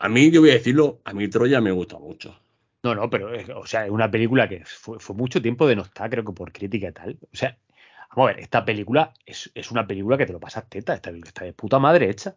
A 0.00 0.08
mí, 0.08 0.30
yo 0.32 0.40
voy 0.40 0.50
a 0.50 0.54
decirlo, 0.54 1.00
a 1.04 1.12
mí 1.12 1.28
Troya 1.28 1.60
me 1.60 1.70
gusta 1.70 1.98
mucho. 1.98 2.36
No, 2.82 2.94
no, 2.94 3.10
pero, 3.10 3.30
o 3.60 3.66
sea, 3.66 3.84
es 3.84 3.90
una 3.90 4.10
película 4.10 4.48
que 4.48 4.64
fue, 4.64 4.98
fue 4.98 5.14
mucho 5.14 5.42
tiempo 5.42 5.66
denostada, 5.66 6.08
creo 6.10 6.24
que 6.24 6.32
por 6.32 6.52
crítica 6.52 6.88
y 6.88 6.92
tal. 6.92 7.18
O 7.32 7.36
sea, 7.36 7.58
vamos 8.10 8.30
a 8.30 8.34
ver, 8.34 8.40
esta 8.40 8.64
película 8.64 9.12
es, 9.26 9.50
es 9.54 9.70
una 9.70 9.86
película 9.86 10.16
que 10.16 10.26
te 10.26 10.32
lo 10.32 10.40
pasas 10.40 10.68
teta, 10.68 10.94
esta 10.94 11.10
película 11.10 11.28
está 11.28 11.44
de 11.44 11.52
puta 11.52 11.78
madre 11.78 12.08
hecha. 12.10 12.36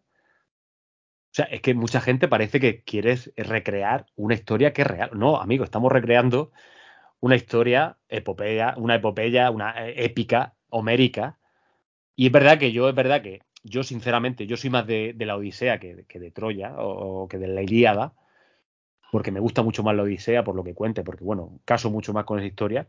O 1.34 1.36
sea, 1.36 1.45
es 1.45 1.61
que 1.61 1.74
mucha 1.74 1.99
gente 1.99 2.28
parece 2.28 2.60
que 2.60 2.84
quieres 2.84 3.34
recrear 3.36 4.06
una 4.15 4.36
historia 4.36 4.72
que 4.72 4.84
es 4.84 4.88
real. 4.88 5.10
No, 5.14 5.41
amigo, 5.41 5.64
estamos 5.64 5.91
recreando 5.91 6.52
una 7.22 7.36
historia, 7.36 7.98
epopeya, 8.10 8.76
una 8.78 8.95
epopeya, 8.95 9.49
una 9.49 9.88
eh, 9.88 10.06
épica, 10.06 10.56
homérica. 10.70 11.40
Y 12.15 12.28
es 12.28 12.32
verdad 12.32 12.60
que 12.60 12.72
yo, 12.72 12.90
es 12.90 12.95
verdad 12.95 13.24
que 13.24 13.41
yo 13.64 13.84
sinceramente, 13.84 14.45
yo 14.45 14.57
soy 14.57 14.70
más 14.70 14.86
de, 14.86 15.15
la 15.18 15.38
Odisea 15.38 15.80
que, 15.80 16.06
de 16.07 16.32
Troya 16.32 16.76
o, 16.78 17.28
que 17.28 17.38
de 17.38 17.48
la 17.48 17.64
Ilíada, 17.64 18.14
porque 19.14 19.31
me 19.31 19.40
gusta 19.40 19.61
mucho 19.61 19.84
más 19.84 19.95
la 19.95 20.02
Odisea 20.02 20.44
por 20.44 20.56
lo 20.56 20.64
que 20.64 20.73
cuente, 20.73 21.03
porque 21.03 21.23
bueno, 21.23 21.60
caso 21.65 21.91
mucho 21.91 22.14
más 22.14 22.26
con 22.26 22.40
esa 22.40 22.48
historia, 22.48 22.88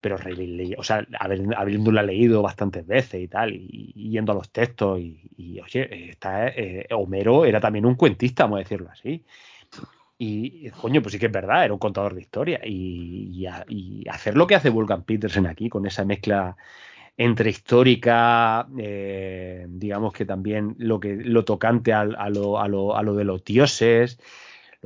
pero 0.00 0.14
o 0.14 0.82
sea, 0.84 1.04
habiéndola 1.18 2.04
leído 2.04 2.40
bastantes 2.40 2.86
veces 2.86 3.20
y 3.20 3.26
tal, 3.26 3.52
y, 3.52 3.92
yendo 4.10 4.30
a 4.30 4.36
los 4.36 4.52
textos, 4.52 5.00
y, 5.00 5.58
oye, 5.58 6.16
eh, 6.22 6.86
Homero 6.92 7.44
era 7.44 7.58
también 7.58 7.84
un 7.84 7.96
cuentista, 7.96 8.44
vamos 8.44 8.58
a 8.58 8.60
decirlo 8.60 8.90
así. 8.92 9.24
Y, 10.18 10.70
coño, 10.70 11.02
pues 11.02 11.14
sí 11.14 11.18
que 11.18 11.26
es 11.26 11.32
verdad, 11.32 11.64
era 11.64 11.72
un 11.72 11.80
contador 11.80 12.14
de 12.14 12.20
historia. 12.20 12.60
Y, 12.64 13.44
hacer 14.08 14.36
lo 14.36 14.46
que 14.46 14.54
hace 14.54 14.70
Wolfgang 14.70 15.02
Petersen 15.02 15.48
aquí, 15.48 15.68
con 15.68 15.84
esa 15.84 16.04
mezcla 16.04 16.56
entre 17.16 17.50
histórica, 17.50 18.68
eh, 18.78 19.66
digamos 19.68 20.12
que 20.12 20.24
también 20.26 20.76
lo 20.78 21.00
que 21.00 21.16
lo 21.16 21.44
tocante 21.44 21.92
a, 21.92 22.04
lo, 22.04 22.60
a, 22.60 22.68
lo, 22.68 22.96
a, 22.96 23.02
lo, 23.02 23.16
de 23.16 23.24
los 23.24 23.42
dioses, 23.42 24.20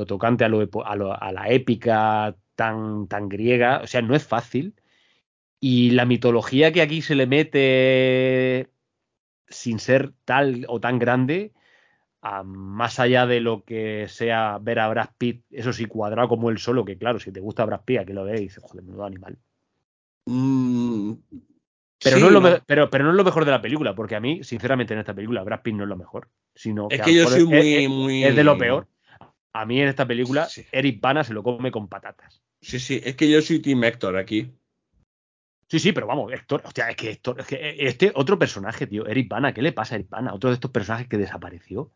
lo 0.00 0.06
tocante 0.06 0.44
a, 0.44 0.48
lo, 0.48 0.66
a, 0.72 1.32
la 1.32 1.50
épica 1.50 2.34
tan, 2.54 3.06
tan 3.06 3.28
griega, 3.28 3.82
o 3.84 3.86
sea, 3.86 4.00
no 4.00 4.16
es 4.16 4.26
fácil. 4.26 4.74
Y 5.60 5.90
la 5.90 6.06
mitología 6.06 6.72
que 6.72 6.80
aquí 6.80 7.02
se 7.02 7.14
le 7.14 7.26
mete 7.26 8.70
sin 9.46 9.78
ser 9.78 10.14
tal 10.24 10.64
o 10.68 10.80
tan 10.80 10.98
grande, 10.98 11.52
más 12.44 12.98
allá 12.98 13.26
de 13.26 13.40
lo 13.40 13.62
que 13.64 14.06
sea 14.08 14.58
ver 14.58 14.78
a 14.78 14.88
Brad 14.88 15.10
Pitt, 15.18 15.44
eso 15.50 15.74
sí, 15.74 15.84
cuadrado 15.84 16.28
como 16.28 16.48
él 16.48 16.56
solo, 16.56 16.86
que 16.86 16.96
claro, 16.96 17.20
si 17.20 17.30
te 17.30 17.40
gusta 17.40 17.66
Brad 17.66 17.82
Pitt, 17.84 17.98
aquí 17.98 18.14
lo 18.14 18.24
ves 18.24 18.40
y 18.40 18.44
dices, 18.44 18.62
joder, 18.62 18.84
menudo 18.84 19.04
animal. 19.04 19.36
Mm, 20.24 21.12
pero, 22.02 22.18
no 22.18 22.26
es 22.28 22.32
lo 22.32 22.62
pero, 22.64 22.88
pero 22.88 23.04
no 23.04 23.10
es 23.10 23.16
lo 23.16 23.24
mejor 23.24 23.44
de 23.44 23.50
la 23.50 23.60
película, 23.60 23.94
porque 23.94 24.16
a 24.16 24.20
mí, 24.20 24.42
sinceramente, 24.44 24.94
en 24.94 25.00
esta 25.00 25.14
película, 25.14 25.42
Brad 25.42 25.60
Pitt 25.60 25.74
no 25.74 25.82
es 25.82 25.88
lo 25.90 25.96
mejor. 25.98 26.28
Sino 26.54 26.88
es 26.90 27.02
que, 27.02 27.14
yo 27.14 27.28
soy 27.28 27.44
muy, 27.44 27.74
es, 27.74 27.88
muy. 27.90 28.24
Es 28.24 28.34
de 28.34 28.44
lo 28.44 28.56
peor. 28.56 28.86
A 29.52 29.66
mí 29.66 29.80
en 29.80 29.88
esta 29.88 30.06
película, 30.06 30.48
Eric 30.70 31.00
Bana 31.00 31.24
se 31.24 31.34
lo 31.34 31.42
come 31.42 31.70
con 31.70 31.88
patatas. 31.88 32.42
Sí, 32.60 32.78
sí, 32.78 33.00
es 33.02 33.16
que 33.16 33.28
yo 33.28 33.40
soy 33.42 33.60
Team 33.60 33.82
Héctor 33.82 34.16
aquí. 34.16 34.52
Sí, 35.68 35.78
sí, 35.78 35.92
pero 35.92 36.06
vamos, 36.06 36.32
Héctor, 36.32 36.62
hostia, 36.64 36.90
es 36.90 36.96
que 36.96 37.10
Héctor, 37.10 37.40
es 37.40 37.46
que 37.46 37.76
este 37.78 38.12
otro 38.14 38.38
personaje, 38.38 38.86
tío, 38.86 39.06
Eric 39.06 39.28
Bana, 39.28 39.54
¿qué 39.54 39.62
le 39.62 39.72
pasa 39.72 39.94
a 39.94 39.98
Eric 39.98 40.10
Bana? 40.10 40.34
Otro 40.34 40.50
de 40.50 40.54
estos 40.54 40.70
personajes 40.70 41.08
que 41.08 41.16
desapareció. 41.16 41.90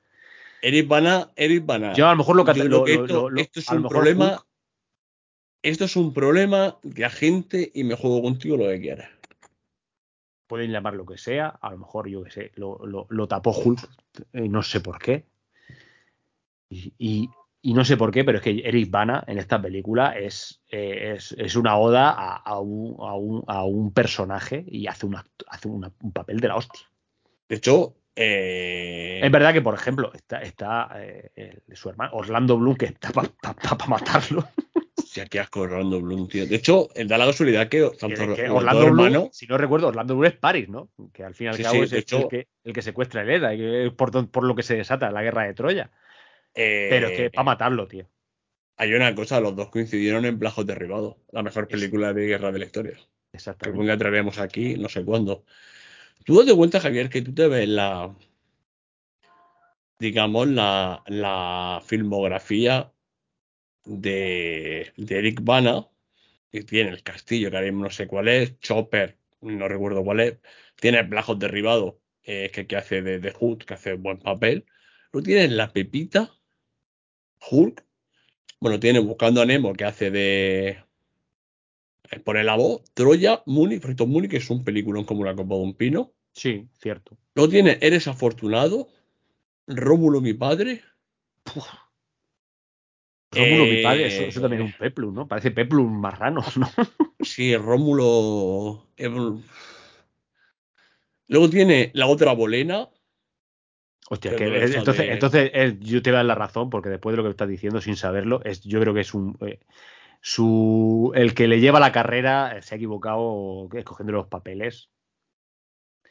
Eric 0.63 0.89
Bana, 0.89 1.31
Eric 1.37 1.67
Bana. 1.67 1.93
Yo 1.93 2.07
a 2.07 2.13
lo 2.13 2.17
mejor 2.17 2.37
lo 2.37 2.45
que 2.45 2.53
esto, 2.53 2.87
esto 3.37 3.61
es 3.61 3.69
un 3.69 3.89
problema. 3.89 4.45
Esto 5.65 5.87
es 5.87 5.97
un 5.97 6.13
problema 6.13 6.79
de 6.83 7.07
agente 7.07 7.71
y 7.75 7.85
me 7.85 7.97
juego 7.97 8.21
contigo 8.21 8.59
lo 8.59 8.69
que 8.69 8.81
quieras. 8.81 9.11
Pueden 10.47 10.71
llamar 10.71 10.93
lo 10.93 11.07
que 11.07 11.17
sea, 11.17 11.49
a 11.49 11.71
lo 11.71 11.79
mejor 11.79 12.07
yo 12.07 12.23
que 12.23 12.31
sé, 12.31 12.53
lo, 12.57 12.79
lo, 12.85 13.29
tapó 13.29 13.51
Hulk, 13.51 13.81
eh, 14.35 14.47
no 14.47 14.63
sé 14.63 14.81
por 14.81 14.99
qué. 14.99 15.25
Y, 16.69 17.31
no 17.73 17.85
sé 17.85 17.97
por 17.97 18.11
qué, 18.11 18.24
pero 18.24 18.39
es 18.39 18.45
que 18.45 18.61
Eric 18.62 18.91
Bana 18.91 19.24
en 19.27 19.39
esta 19.39 19.61
película 19.61 20.19
es, 20.19 20.61
eh, 20.70 21.16
es, 21.16 21.57
una 21.57 21.78
oda 21.78 22.11
a, 22.11 22.61
un, 22.61 22.97
a, 23.01 23.15
un, 23.15 23.43
a, 23.47 23.65
un, 23.65 23.91
personaje 23.93 24.62
y 24.69 24.86
hace, 24.86 25.07
una, 25.07 25.24
hace 25.47 25.69
un 25.69 25.91
papel 26.12 26.41
de 26.41 26.49
la 26.49 26.57
hostia. 26.57 26.82
De 27.49 27.57
hecho, 27.57 27.97
eh, 28.16 29.20
es 29.23 29.31
verdad 29.31 29.55
que, 29.55 29.62
por 29.62 29.74
ejemplo, 29.74 30.12
está, 30.12 30.43
está 30.43 30.91
eh, 30.97 31.61
su 31.73 31.89
hermano 31.89 32.11
Orlando 32.15 32.59
Bloom, 32.59 32.77
que 32.77 32.86
está 32.86 33.11
para 33.12 33.31
matarlo. 33.89 34.47
Ya 35.12 35.27
qué 35.27 35.39
asco 35.39 35.61
Orlando 35.61 36.01
Bloom, 36.01 36.27
tío. 36.27 36.45
De 36.45 36.57
hecho, 36.57 36.89
da 37.07 37.19
la 37.19 37.27
casualidad 37.27 37.69
que, 37.69 37.82
Orlando 37.85 38.91
Bloom, 38.91 39.28
si 39.32 39.47
no 39.47 39.57
recuerdo, 39.57 39.86
Orlando 39.86 40.16
Bloom 40.16 40.32
es 40.32 40.36
Paris, 40.36 40.69
¿no? 40.69 40.91
Que 41.12 41.23
al 41.23 41.35
fin 41.35 41.47
y 41.47 41.51
al 41.51 41.62
cabo 41.62 41.85
es 41.85 41.93
el, 41.93 42.05
que, 42.05 42.49
el, 42.65 42.73
que, 42.73 42.82
secuestra 42.82 43.20
a 43.20 43.24
Elena, 43.24 43.55
y 43.55 43.91
por, 43.91 44.28
por, 44.28 44.43
lo 44.43 44.57
que 44.57 44.65
se 44.65 44.77
desata 44.77 45.12
la 45.12 45.23
guerra 45.23 45.45
de 45.45 45.55
Troya. 45.55 45.93
Pero 46.55 47.09
es 47.09 47.17
que 47.17 47.31
para 47.31 47.45
matarlo, 47.45 47.89
tío. 47.89 48.09
Hay 48.77 48.93
una 48.95 49.15
cosa, 49.15 49.41
los 49.41 49.55
dos 49.55 49.69
coincidieron 49.69 50.25
en 50.25 50.39
Plajos 50.39 50.67
Derribados, 50.67 51.17
la 51.31 51.43
mejor 51.43 51.69
película 51.69 52.13
de 52.13 52.27
guerra 52.27 52.51
de 52.51 52.59
la 52.59 52.65
historia. 52.65 52.99
Exactamente. 53.33 53.87
Que 53.87 53.97
traeremos 53.97 54.39
aquí, 54.39 54.77
no 54.77 54.89
sé 54.89 55.05
cuándo. 55.05 55.45
Tú 56.25 56.37
das 56.37 56.47
de 56.47 56.55
cuenta, 56.55 56.81
Javier, 56.81 57.11
que 57.11 57.23
tú 57.23 57.35
te 57.35 57.47
ves 57.49 57.69
la, 57.69 58.15
digamos, 59.99 60.49
la, 60.49 61.03
la 61.07 61.83
filmografía 61.85 62.93
de, 63.85 64.93
de, 64.97 65.19
Eric 65.19 65.41
Bana, 65.43 65.89
que 66.51 66.63
tiene 66.63 66.91
el 66.91 67.03
castillo, 67.03 67.51
que 67.51 67.57
ahora 67.57 67.71
no 67.73 67.91
sé 67.91 68.07
cuál 68.07 68.29
es, 68.29 68.59
Chopper, 68.61 69.19
no 69.41 69.69
recuerdo 69.69 70.05
cuál 70.05 70.21
es, 70.21 70.39
tiene 70.77 71.05
Plajos 71.05 71.39
Derribados, 71.39 71.97
eh, 72.23 72.51
que, 72.53 72.67
que, 72.67 72.77
hace 72.77 73.03
de, 73.03 73.19
de 73.21 73.33
Hood, 73.33 73.59
que 73.65 73.75
hace 73.75 73.95
buen 73.95 74.19
papel, 74.19 74.67
lo 75.13 75.23
tiene 75.23 75.49
La 75.49 75.73
Pepita, 75.73 76.33
Hulk, 77.51 77.85
bueno, 78.61 78.81
tiene 78.81 78.99
Buscando 79.01 79.43
a 79.43 79.47
Nemo, 79.47 79.75
que 79.75 79.85
hace 79.85 80.11
de, 80.11 80.79
por 82.25 82.43
la 82.43 82.57
voz, 82.57 82.83
Troya, 82.95 83.43
Muni, 83.47 83.79
Frito 83.79 84.07
Muni, 84.07 84.29
que 84.29 84.39
es 84.39 84.51
un 84.51 84.65
película 84.65 85.05
como 85.05 85.25
la 85.25 85.35
copa 85.35 85.55
de 85.55 85.61
un 85.61 85.75
pino. 85.75 86.12
Sí, 86.33 86.69
cierto. 86.79 87.16
Luego 87.35 87.51
tiene 87.51 87.79
Eres 87.81 88.09
afortunado, 88.09 88.89
Rómulo 89.66 90.21
mi 90.21 90.35
padre. 90.35 90.83
Rómulo 93.31 93.65
mi 93.65 93.83
padre, 93.83 94.29
eso, 94.29 94.41
también 94.41 94.62
es 94.62 94.73
un 94.73 94.79
peplum, 94.79 95.15
¿no? 95.15 95.29
Parece 95.29 95.51
peplum 95.51 96.01
marrano, 96.01 96.45
¿no? 96.57 96.69
sí, 97.21 97.57
Rómulo. 97.57 98.87
Luego 101.27 101.51
tiene 101.51 101.91
la 101.95 102.07
otra 102.07 102.33
bolena. 102.33 102.89
Hostia, 104.11 104.37
que 104.37 104.45
entonces, 104.45 105.07
entonces 105.09 105.51
yo 105.81 106.03
te 106.03 106.11
voy 106.11 106.17
a 106.17 106.19
dar 106.19 106.27
la 106.27 106.35
razón, 106.35 106.69
porque 106.69 106.91
después 106.91 107.15
de 107.15 107.17
lo 107.17 107.23
que 107.23 107.31
estás 107.31 107.49
diciendo, 107.49 107.81
sin 107.81 107.97
saberlo, 107.97 108.43
es, 108.45 108.63
yo 108.63 108.81
creo 108.81 108.93
que 108.93 109.01
es 109.01 109.15
un. 109.15 109.37
Eh, 109.41 109.61
su, 110.21 111.13
el 111.15 111.35
que 111.35 111.49
le 111.49 111.61
lleva 111.61 111.81
la 111.81 111.93
carrera 111.93 112.61
se 112.63 112.75
ha 112.75 112.77
equivocado 112.77 113.69
escogiendo 113.75 114.13
los 114.13 114.27
papeles. 114.27 114.91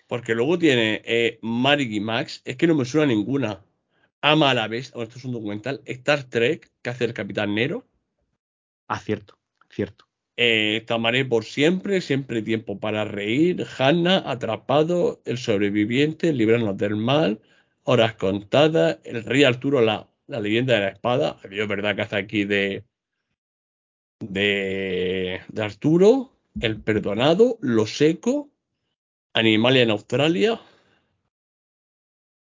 Porque 0.07 0.35
luego 0.35 0.59
tiene 0.59 1.01
eh, 1.05 1.39
y 1.41 1.99
Max, 1.99 2.41
es 2.45 2.55
que 2.55 2.67
no 2.67 2.75
me 2.75 2.85
suena 2.85 3.07
ninguna. 3.07 3.63
Ama 4.21 4.51
a 4.51 4.53
la 4.53 4.67
vez, 4.67 4.91
bueno, 4.91 5.07
esto 5.07 5.17
es 5.17 5.25
un 5.25 5.33
documental, 5.33 5.81
Star 5.85 6.23
Trek, 6.23 6.71
que 6.81 6.89
hace 6.89 7.05
el 7.05 7.13
Capitán 7.13 7.55
Nero. 7.55 7.85
Ah, 8.87 8.99
cierto, 8.99 9.37
cierto. 9.69 10.05
Eh, 10.35 10.83
Tamaré 10.87 11.25
por 11.25 11.45
siempre, 11.45 12.01
siempre 12.01 12.41
tiempo 12.41 12.79
para 12.79 13.05
reír, 13.05 13.65
Hanna, 13.77 14.23
Atrapado, 14.25 15.21
El 15.25 15.37
sobreviviente, 15.37 16.33
Librarnos 16.33 16.77
del 16.77 16.95
mal, 16.95 17.41
Horas 17.83 18.15
contadas, 18.15 18.99
El 19.03 19.23
rey 19.23 19.43
Arturo, 19.43 19.81
la, 19.81 20.07
la 20.27 20.39
leyenda 20.39 20.75
de 20.75 20.79
la 20.79 20.87
espada, 20.89 21.37
es 21.43 21.67
verdad 21.67 21.95
que 21.95 22.01
hace 22.01 22.15
aquí 22.15 22.45
de, 22.45 22.83
de, 24.19 25.41
Arturo, 25.57 26.31
El 26.59 26.81
Perdonado, 26.81 27.57
Lo 27.61 27.85
Seco, 27.85 28.49
Animalia 29.33 29.83
en 29.83 29.91
Australia. 29.91 30.61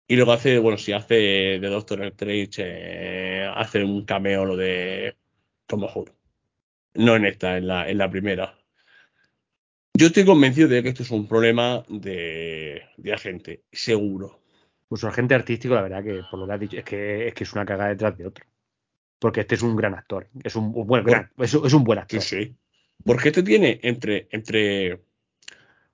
Y 0.07 0.15
luego 0.15 0.33
hace, 0.33 0.59
bueno, 0.59 0.77
si 0.77 0.91
hace 0.91 1.15
de 1.15 1.67
Doctor 1.67 2.03
Strange, 2.05 2.61
eh, 2.63 3.51
hace 3.55 3.83
un 3.83 4.05
cameo 4.05 4.45
lo 4.45 4.55
de 4.55 5.15
como 5.67 5.87
juro. 5.87 6.13
No 6.93 7.15
en 7.15 7.25
esta, 7.25 7.57
en 7.57 7.67
la, 7.67 7.89
en 7.89 7.97
la 7.97 8.09
primera. 8.09 8.57
Yo 9.97 10.07
estoy 10.07 10.25
convencido 10.25 10.67
de 10.67 10.83
que 10.83 10.89
esto 10.89 11.03
es 11.03 11.11
un 11.11 11.27
problema 11.27 11.83
de, 11.89 12.83
de 12.97 13.13
agente, 13.13 13.63
seguro. 13.71 14.44
Pues 14.87 15.01
su 15.01 15.07
agente 15.07 15.35
artístico, 15.35 15.75
la 15.75 15.81
verdad 15.81 16.03
que 16.03 16.21
por 16.29 16.39
lo 16.39 16.47
que 16.47 16.53
has 16.53 16.59
dicho, 16.59 16.77
es 16.77 16.83
que 16.83 17.27
es, 17.27 17.33
que 17.33 17.43
es 17.43 17.53
una 17.53 17.65
cagada 17.65 17.89
detrás 17.89 18.17
de 18.17 18.27
otro 18.27 18.45
porque 19.25 19.41
este 19.41 19.55
es 19.55 19.63
un 19.63 19.75
gran 19.75 19.95
actor. 19.95 20.29
Es 20.43 20.55
un, 20.55 20.71
buen, 20.71 21.03
es, 21.39 21.53
un 21.73 21.83
buen 21.83 21.99
actor. 21.99 22.21
Sí, 22.21 22.43
sí. 22.43 22.55
Porque 23.03 23.29
este 23.29 23.41
tiene 23.41 23.79
entre, 23.83 24.27
entre 24.31 25.03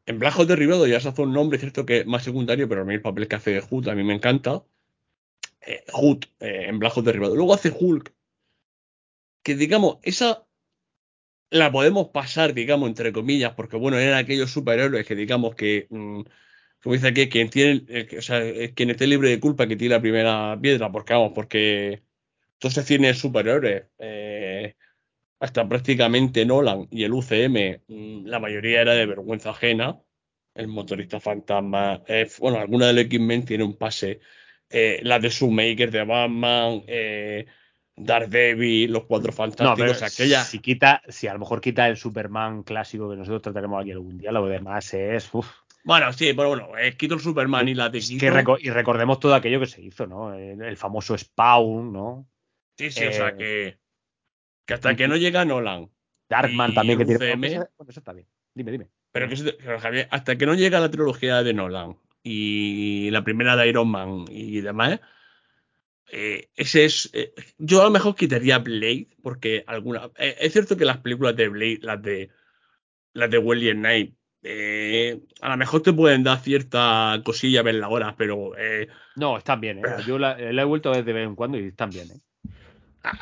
en 0.05 0.19
Black 0.19 0.35
Derribado 0.39 0.87
ya 0.87 0.99
se 0.99 1.09
hace 1.09 1.21
un 1.21 1.33
nombre, 1.33 1.59
cierto 1.59 1.85
que 1.85 1.99
es 1.99 2.05
más 2.05 2.23
secundario, 2.23 2.67
pero 2.67 2.81
a 2.81 2.83
mí 2.83 2.93
el 2.93 3.01
papel 3.01 3.27
que 3.27 3.35
hace 3.35 3.51
de 3.51 3.61
Hood 3.61 3.87
a 3.87 3.95
mí 3.95 4.03
me 4.03 4.13
encanta. 4.13 4.63
Eh, 5.61 5.83
Hood 5.93 6.25
eh, 6.39 6.65
en 6.67 6.79
Black 6.79 6.95
Derribado. 6.95 7.35
Luego 7.35 7.53
hace 7.53 7.71
Hulk, 7.77 8.13
que 9.43 9.55
digamos, 9.55 9.99
esa 10.03 10.45
la 11.49 11.71
podemos 11.71 12.09
pasar, 12.09 12.53
digamos, 12.53 12.89
entre 12.89 13.13
comillas, 13.13 13.53
porque 13.53 13.77
bueno, 13.77 13.97
eran 13.97 14.17
aquellos 14.17 14.51
superhéroes 14.51 15.05
que 15.05 15.15
digamos 15.15 15.55
que, 15.55 15.87
mm, 15.89 16.21
como 16.83 16.95
dice 16.95 17.07
aquí, 17.09 17.29
quien 17.29 17.49
tiene, 17.49 17.83
eh, 17.89 18.07
o 18.17 18.21
sea, 18.21 18.41
quien 18.73 18.89
esté 18.89 19.07
libre 19.07 19.29
de 19.29 19.39
culpa 19.39 19.67
que 19.67 19.75
tiene 19.75 19.95
la 19.95 20.01
primera 20.01 20.57
piedra, 20.61 20.91
porque 20.91 21.13
vamos, 21.13 21.31
porque 21.33 22.03
todos 22.57 22.73
estos 22.73 22.85
cines 22.85 23.17
superiores, 23.17 23.85
eh, 23.99 24.75
hasta 25.41 25.67
prácticamente 25.67 26.45
Nolan 26.45 26.87
y 26.91 27.03
el 27.03 27.13
UCM, 27.13 27.81
mm, 27.87 28.25
la 28.27 28.39
mayoría 28.39 28.81
era 28.81 28.93
de 28.93 29.07
vergüenza 29.07 29.49
ajena. 29.49 29.99
El 30.53 30.67
motorista 30.67 31.19
fantasma, 31.19 32.03
eh, 32.07 32.29
bueno, 32.39 32.59
alguna 32.59 32.87
de 32.87 32.93
los 32.93 33.03
X-Men 33.05 33.45
tiene 33.45 33.63
un 33.63 33.75
pase. 33.75 34.19
Eh, 34.69 34.99
la 35.01 35.17
de 35.17 35.29
Shoemaker 35.29 35.89
de 35.89 36.03
Batman, 36.03 36.83
eh, 36.85 37.47
Daredevil, 37.95 38.91
los 38.91 39.05
cuatro 39.05 39.31
fantásticos, 39.31 40.03
aquella. 40.03 40.43
Si 40.43 40.59
quita, 40.59 41.01
si 41.07 41.27
a 41.27 41.33
lo 41.33 41.39
mejor 41.39 41.59
quita 41.59 41.87
el 41.87 41.97
Superman 41.97 42.61
clásico 42.61 43.09
que 43.09 43.15
nosotros 43.15 43.41
trataremos 43.41 43.81
aquí 43.81 43.91
algún 43.91 44.19
día, 44.19 44.31
lo 44.31 44.45
demás 44.45 44.93
es. 44.93 45.29
Bueno, 45.83 46.13
sí, 46.13 46.33
pero 46.33 46.49
bueno, 46.49 46.77
eh, 46.77 46.95
quito 46.95 47.15
el 47.15 47.19
Superman 47.19 47.67
y 47.67 47.73
la 47.73 47.89
de 47.89 47.99
reco- 47.99 48.57
y 48.59 48.69
recordemos 48.69 49.19
todo 49.19 49.33
aquello 49.33 49.59
que 49.59 49.65
se 49.65 49.81
hizo, 49.81 50.05
¿no? 50.05 50.33
El, 50.33 50.61
el 50.61 50.77
famoso 50.77 51.17
Spawn, 51.17 51.91
¿no? 51.91 52.29
Sí, 52.77 52.91
sí, 52.91 53.05
o 53.05 53.11
sea 53.13 53.29
eh, 53.29 53.35
que, 53.37 53.79
que 54.65 54.73
hasta 54.73 54.95
que 54.95 55.07
no 55.07 55.17
llega 55.17 55.45
Nolan. 55.45 55.89
Darkman 56.29 56.73
también 56.73 56.97
que 56.99 57.05
tiene. 57.05 57.35
Bueno, 57.35 57.67
eso 57.89 57.99
está 57.99 58.13
bien. 58.13 58.27
Dime, 58.53 58.71
dime. 58.71 58.87
Pero 59.11 59.27
que 59.27 59.35
pero, 59.59 59.79
Javier, 59.79 60.07
hasta 60.11 60.37
que 60.37 60.45
no 60.45 60.53
llega 60.53 60.79
la 60.79 60.89
trilogía 60.91 61.43
de 61.43 61.53
Nolan 61.53 61.97
y 62.23 63.09
la 63.11 63.23
primera 63.23 63.55
de 63.55 63.67
Iron 63.67 63.89
Man 63.89 64.25
y 64.29 64.61
demás, 64.61 65.01
eh, 66.11 66.49
ese 66.55 66.85
es. 66.85 67.09
eh, 67.13 67.33
yo 67.57 67.81
a 67.81 67.85
lo 67.85 67.91
mejor 67.91 68.15
quitaría 68.15 68.59
Blade, 68.59 69.07
porque 69.21 69.63
alguna. 69.67 70.11
eh, 70.17 70.37
es 70.39 70.53
cierto 70.53 70.77
que 70.77 70.85
las 70.85 70.99
películas 70.99 71.35
de 71.35 71.49
Blade, 71.49 71.79
las 71.81 72.01
de 72.01 72.29
las 73.13 73.29
de 73.29 73.37
Welly 73.37 73.71
Knight, 73.73 74.15
eh, 74.43 75.19
a 75.41 75.49
lo 75.49 75.57
mejor 75.57 75.81
te 75.81 75.93
pueden 75.93 76.23
dar 76.23 76.39
cierta 76.39 77.21
cosilla 77.23 77.61
verla 77.61 77.87
ahora, 77.87 78.15
pero 78.17 78.57
eh, 78.57 78.87
No, 79.15 79.37
están 79.37 79.61
bien, 79.61 79.79
¿eh? 79.79 80.03
Yo 80.05 80.17
la, 80.17 80.37
la 80.37 80.61
he 80.61 80.65
vuelto 80.65 80.89
a 80.89 80.95
ver 80.95 81.05
de 81.05 81.13
vez 81.13 81.27
en 81.27 81.35
cuando 81.35 81.57
y 81.57 81.67
están 81.67 81.89
bien, 81.89 82.07
¿eh? 82.11 82.19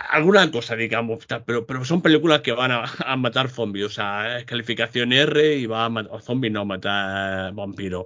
alguna 0.10 0.50
cosa, 0.52 0.76
digamos, 0.76 1.26
pero, 1.46 1.66
pero 1.66 1.86
son 1.86 2.02
películas 2.02 2.42
que 2.42 2.52
van 2.52 2.72
a, 2.72 2.84
a 3.06 3.16
matar 3.16 3.50
zombies, 3.50 3.86
o 3.86 3.90
sea, 3.90 4.40
es 4.40 4.46
calificación 4.46 5.14
R 5.14 5.56
y 5.56 5.66
va 5.66 5.86
a 5.86 5.90
matar 5.90 6.22
zombies, 6.22 6.54
no 6.54 6.62
a 6.62 6.66
matar 6.66 7.54
vampiros. 7.54 8.06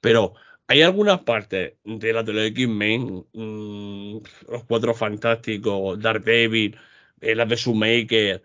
Pero 0.00 0.34
hay 0.66 0.82
algunas 0.82 1.20
partes 1.20 1.74
de 1.84 2.12
la 2.12 2.22
de 2.22 2.32
los 2.32 2.44
X-Men, 2.46 3.26
mm, 3.32 4.16
los 4.50 4.64
Cuatro 4.64 4.94
Fantásticos, 4.94 6.00
Daredevil, 6.00 6.76
eh, 7.20 7.34
las 7.34 7.48
de 7.48 7.56
Shoemaker, 7.56 8.42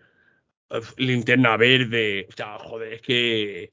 eh, 0.70 0.80
Linterna 0.98 1.56
Verde, 1.56 2.26
o 2.28 2.32
sea, 2.32 2.58
joder, 2.58 2.94
es 2.94 3.02
que. 3.02 3.70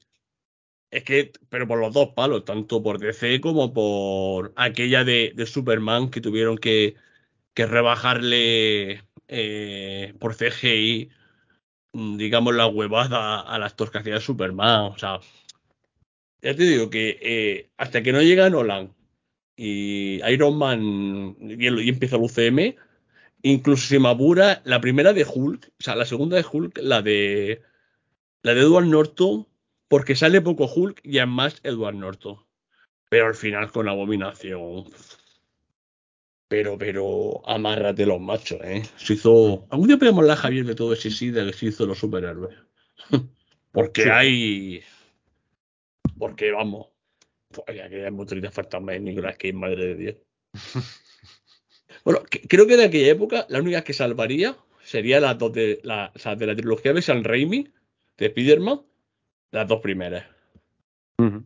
Es 0.96 1.04
que, 1.04 1.30
pero 1.50 1.68
por 1.68 1.78
los 1.78 1.92
dos 1.92 2.14
palos, 2.14 2.46
tanto 2.46 2.82
por 2.82 2.98
DC 2.98 3.42
como 3.42 3.74
por 3.74 4.54
aquella 4.56 5.04
de, 5.04 5.34
de 5.36 5.44
Superman 5.44 6.08
que 6.10 6.22
tuvieron 6.22 6.56
que, 6.56 6.94
que 7.52 7.66
rebajarle 7.66 9.02
eh, 9.28 10.14
por 10.18 10.34
CGI, 10.36 11.10
mm, 11.92 12.16
digamos, 12.16 12.54
la 12.54 12.66
huevada 12.66 13.40
a 13.40 13.58
las 13.58 13.72
actor 13.72 13.90
que 13.90 13.98
hacía 13.98 14.20
Superman. 14.20 14.84
O 14.84 14.98
sea, 14.98 15.20
ya 16.40 16.56
te 16.56 16.62
digo 16.64 16.88
que 16.88 17.18
eh, 17.20 17.70
hasta 17.76 18.02
que 18.02 18.12
no 18.12 18.22
llega 18.22 18.48
Nolan 18.48 18.94
y 19.56 20.22
Iron 20.32 20.56
Man 20.56 21.36
y, 21.40 21.66
empieza 21.90 22.16
el 22.16 22.22
UCM, 22.22 22.74
incluso 23.42 23.86
si 23.86 23.98
me 23.98 24.08
apura, 24.08 24.62
la 24.64 24.80
primera 24.80 25.12
de 25.12 25.26
Hulk, 25.26 25.72
o 25.78 25.82
sea, 25.82 25.94
la 25.94 26.06
segunda 26.06 26.38
de 26.38 26.46
Hulk, 26.50 26.78
la 26.82 27.02
de 27.02 27.62
la 28.42 28.54
de 28.54 28.60
Edward 28.62 28.86
Norton, 28.86 29.46
porque 29.88 30.16
sale 30.16 30.40
poco 30.40 30.66
Hulk 30.72 31.00
y 31.04 31.18
es 31.18 31.26
más 31.26 31.60
Edward 31.62 31.94
Norton. 31.96 32.38
Pero 33.08 33.26
al 33.26 33.34
final 33.34 33.70
con 33.70 33.88
Abominación. 33.88 34.84
Pero, 36.48 36.78
pero, 36.78 37.42
amárrate 37.48 38.06
los 38.06 38.20
machos, 38.20 38.60
¿eh? 38.62 38.82
Se 38.96 39.14
hizo. 39.14 39.66
Algún 39.70 39.88
día 39.88 39.96
podemos 39.96 40.20
hablar, 40.20 40.38
Javier, 40.38 40.64
de 40.64 40.74
todo 40.76 40.92
ese 40.92 41.10
sí 41.10 41.30
de 41.30 41.46
que 41.46 41.52
se 41.52 41.66
hizo 41.66 41.86
los 41.86 41.98
superhéroes. 41.98 42.56
Porque 43.72 44.02
Sí. 44.04 44.08
hay. 44.08 44.82
Porque 46.18 46.52
vamos. 46.52 46.88
Pues 47.48 47.76
ya 47.76 47.88
que 47.88 48.04
hay 48.04 48.10
motoritas 48.10 48.54
fantasmas 48.54 48.96
en 48.96 49.04
Nicolas 49.04 49.36
Cage, 49.36 49.52
madre 49.52 49.86
de 49.86 49.94
Dios. 49.96 50.16
Bueno, 52.04 52.22
que- 52.30 52.42
creo 52.46 52.66
que 52.68 52.76
de 52.76 52.84
aquella 52.84 53.10
época 53.12 53.46
la 53.48 53.58
única 53.60 53.82
que 53.82 53.92
salvaría 53.92 54.56
sería 54.84 55.18
las 55.18 55.36
dos 55.38 55.52
de 55.52 55.80
la, 55.82 56.12
o 56.14 56.18
sea, 56.18 56.36
de 56.36 56.46
la 56.46 56.54
trilogía 56.54 56.92
de 56.92 57.02
San 57.02 57.24
Raimi, 57.24 57.68
de 58.16 58.26
Spider-Man, 58.26 58.82
las 59.50 59.68
dos 59.68 59.80
primeras. 59.80 60.26
Ujú. 61.18 61.44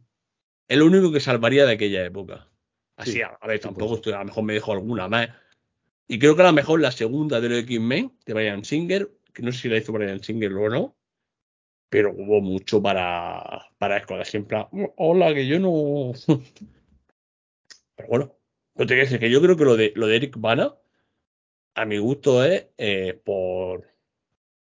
El 0.69 0.83
único 0.83 1.13
que 1.13 1.21
salvaría 1.21 1.67
de 1.67 1.73
aquella 1.73 2.05
época. 2.05 2.49
Así, 2.97 3.13
Sí, 3.13 3.23
a, 3.23 3.29
a 3.41 3.47
ver, 3.47 3.61
tampoco 3.61 3.95
estoy, 3.95 4.13
a 4.13 4.19
lo 4.19 4.27
mejor 4.27 4.45
me 4.45 4.55
dejo 4.55 4.73
alguna 4.73 5.09
más. 5.09 5.29
Y 6.07 6.19
creo 6.19 6.35
que 6.37 6.43
a 6.43 6.47
lo 6.47 6.53
mejor 6.53 6.81
la 6.81 6.91
segunda 6.91 7.41
de 7.41 7.49
los 7.49 7.59
X-Men, 7.61 8.13
de 8.27 8.35
Brian 8.35 8.65
Singer, 8.65 9.11
que 9.33 9.43
no 9.43 9.53
sé 9.53 9.59
si 9.59 9.69
la 9.69 9.77
hizo 9.77 9.93
Brian 9.93 10.23
Singer 10.23 10.53
o 10.53 10.69
no, 10.69 10.97
pero 11.89 12.13
hubo 12.13 12.41
mucho 12.41 12.81
para, 12.81 13.69
para 13.79 13.99
escoger 13.99 14.27
siempre. 14.27 14.65
Hola, 14.97 15.35
que 15.35 15.47
yo 15.47 15.59
no. 15.59 16.13
Pero 17.97 18.09
bueno, 18.09 18.37
no 18.77 18.87
te 18.87 18.95
decir 18.95 19.19
que 19.19 19.31
yo 19.31 19.43
creo 19.43 19.57
que 19.57 19.65
lo 19.65 19.77
de, 19.77 19.93
lo 19.95 20.07
de 20.07 20.17
Eric 20.17 20.37
Bana, 20.39 20.75
a 21.75 21.85
mi 21.85 21.99
gusto, 21.99 22.43
es 22.45 22.69
eh, 22.79 23.21
por, 23.25 23.93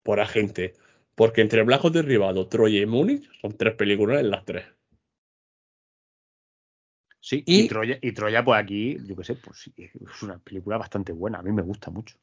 por 0.04 0.20
agente. 0.20 0.76
Porque 1.16 1.42
entre 1.42 1.64
Blanco 1.64 1.90
Derribado, 1.90 2.48
Troya 2.48 2.80
y 2.82 2.86
Múnich 2.86 3.30
son 3.42 3.58
tres 3.58 3.76
películas 3.76 4.22
en 4.22 4.32
las 4.32 4.46
tres. 4.46 4.66
Sí, 7.20 7.44
Y- 7.46 7.64
y, 7.66 7.68
Troya, 7.68 7.98
y 8.02 8.14
Troya, 8.14 8.44
pues 8.46 8.62
aquí, 8.64 8.98
yo 9.06 9.16
qué 9.18 9.24
sé, 9.26 9.36
pues 9.36 9.60
sí, 9.60 9.74
es 9.76 10.24
una 10.24 10.38
película 10.40 10.78
bastante 10.78 11.12
buena. 11.12 11.40
A 11.40 11.44
mí 11.44 11.52
me 11.52 11.62
gusta 11.64 11.92
mucho. 11.92 12.16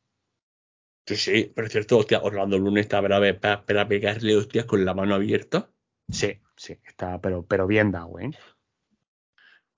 Sí, 1.06 1.16
sí, 1.16 1.52
pero 1.54 1.66
es 1.66 1.72
cierto, 1.72 1.98
hostia, 1.98 2.22
Orlando 2.22 2.58
Lunes 2.58 2.82
está 2.84 3.00
para, 3.02 3.18
para, 3.40 3.64
para 3.66 3.88
pegarle 3.88 4.36
hostias 4.36 4.64
con 4.66 4.84
la 4.84 4.94
mano 4.94 5.14
abierta. 5.14 5.70
Sí, 6.08 6.38
sí, 6.56 6.78
está, 6.84 7.20
pero, 7.20 7.44
pero 7.46 7.66
bien 7.66 7.90
dado, 7.90 8.18
¿eh? 8.20 8.30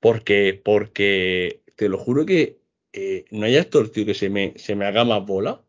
Porque, 0.00 0.60
porque 0.64 1.62
te 1.76 1.88
lo 1.88 1.98
juro 1.98 2.26
que 2.26 2.60
eh, 2.92 3.24
no 3.30 3.46
hay 3.46 3.56
actor, 3.56 3.88
tío, 3.90 4.06
que 4.06 4.14
se 4.14 4.30
me, 4.30 4.54
se 4.56 4.76
me 4.76 4.86
haga 4.86 5.04
más 5.04 5.24
bola 5.24 5.64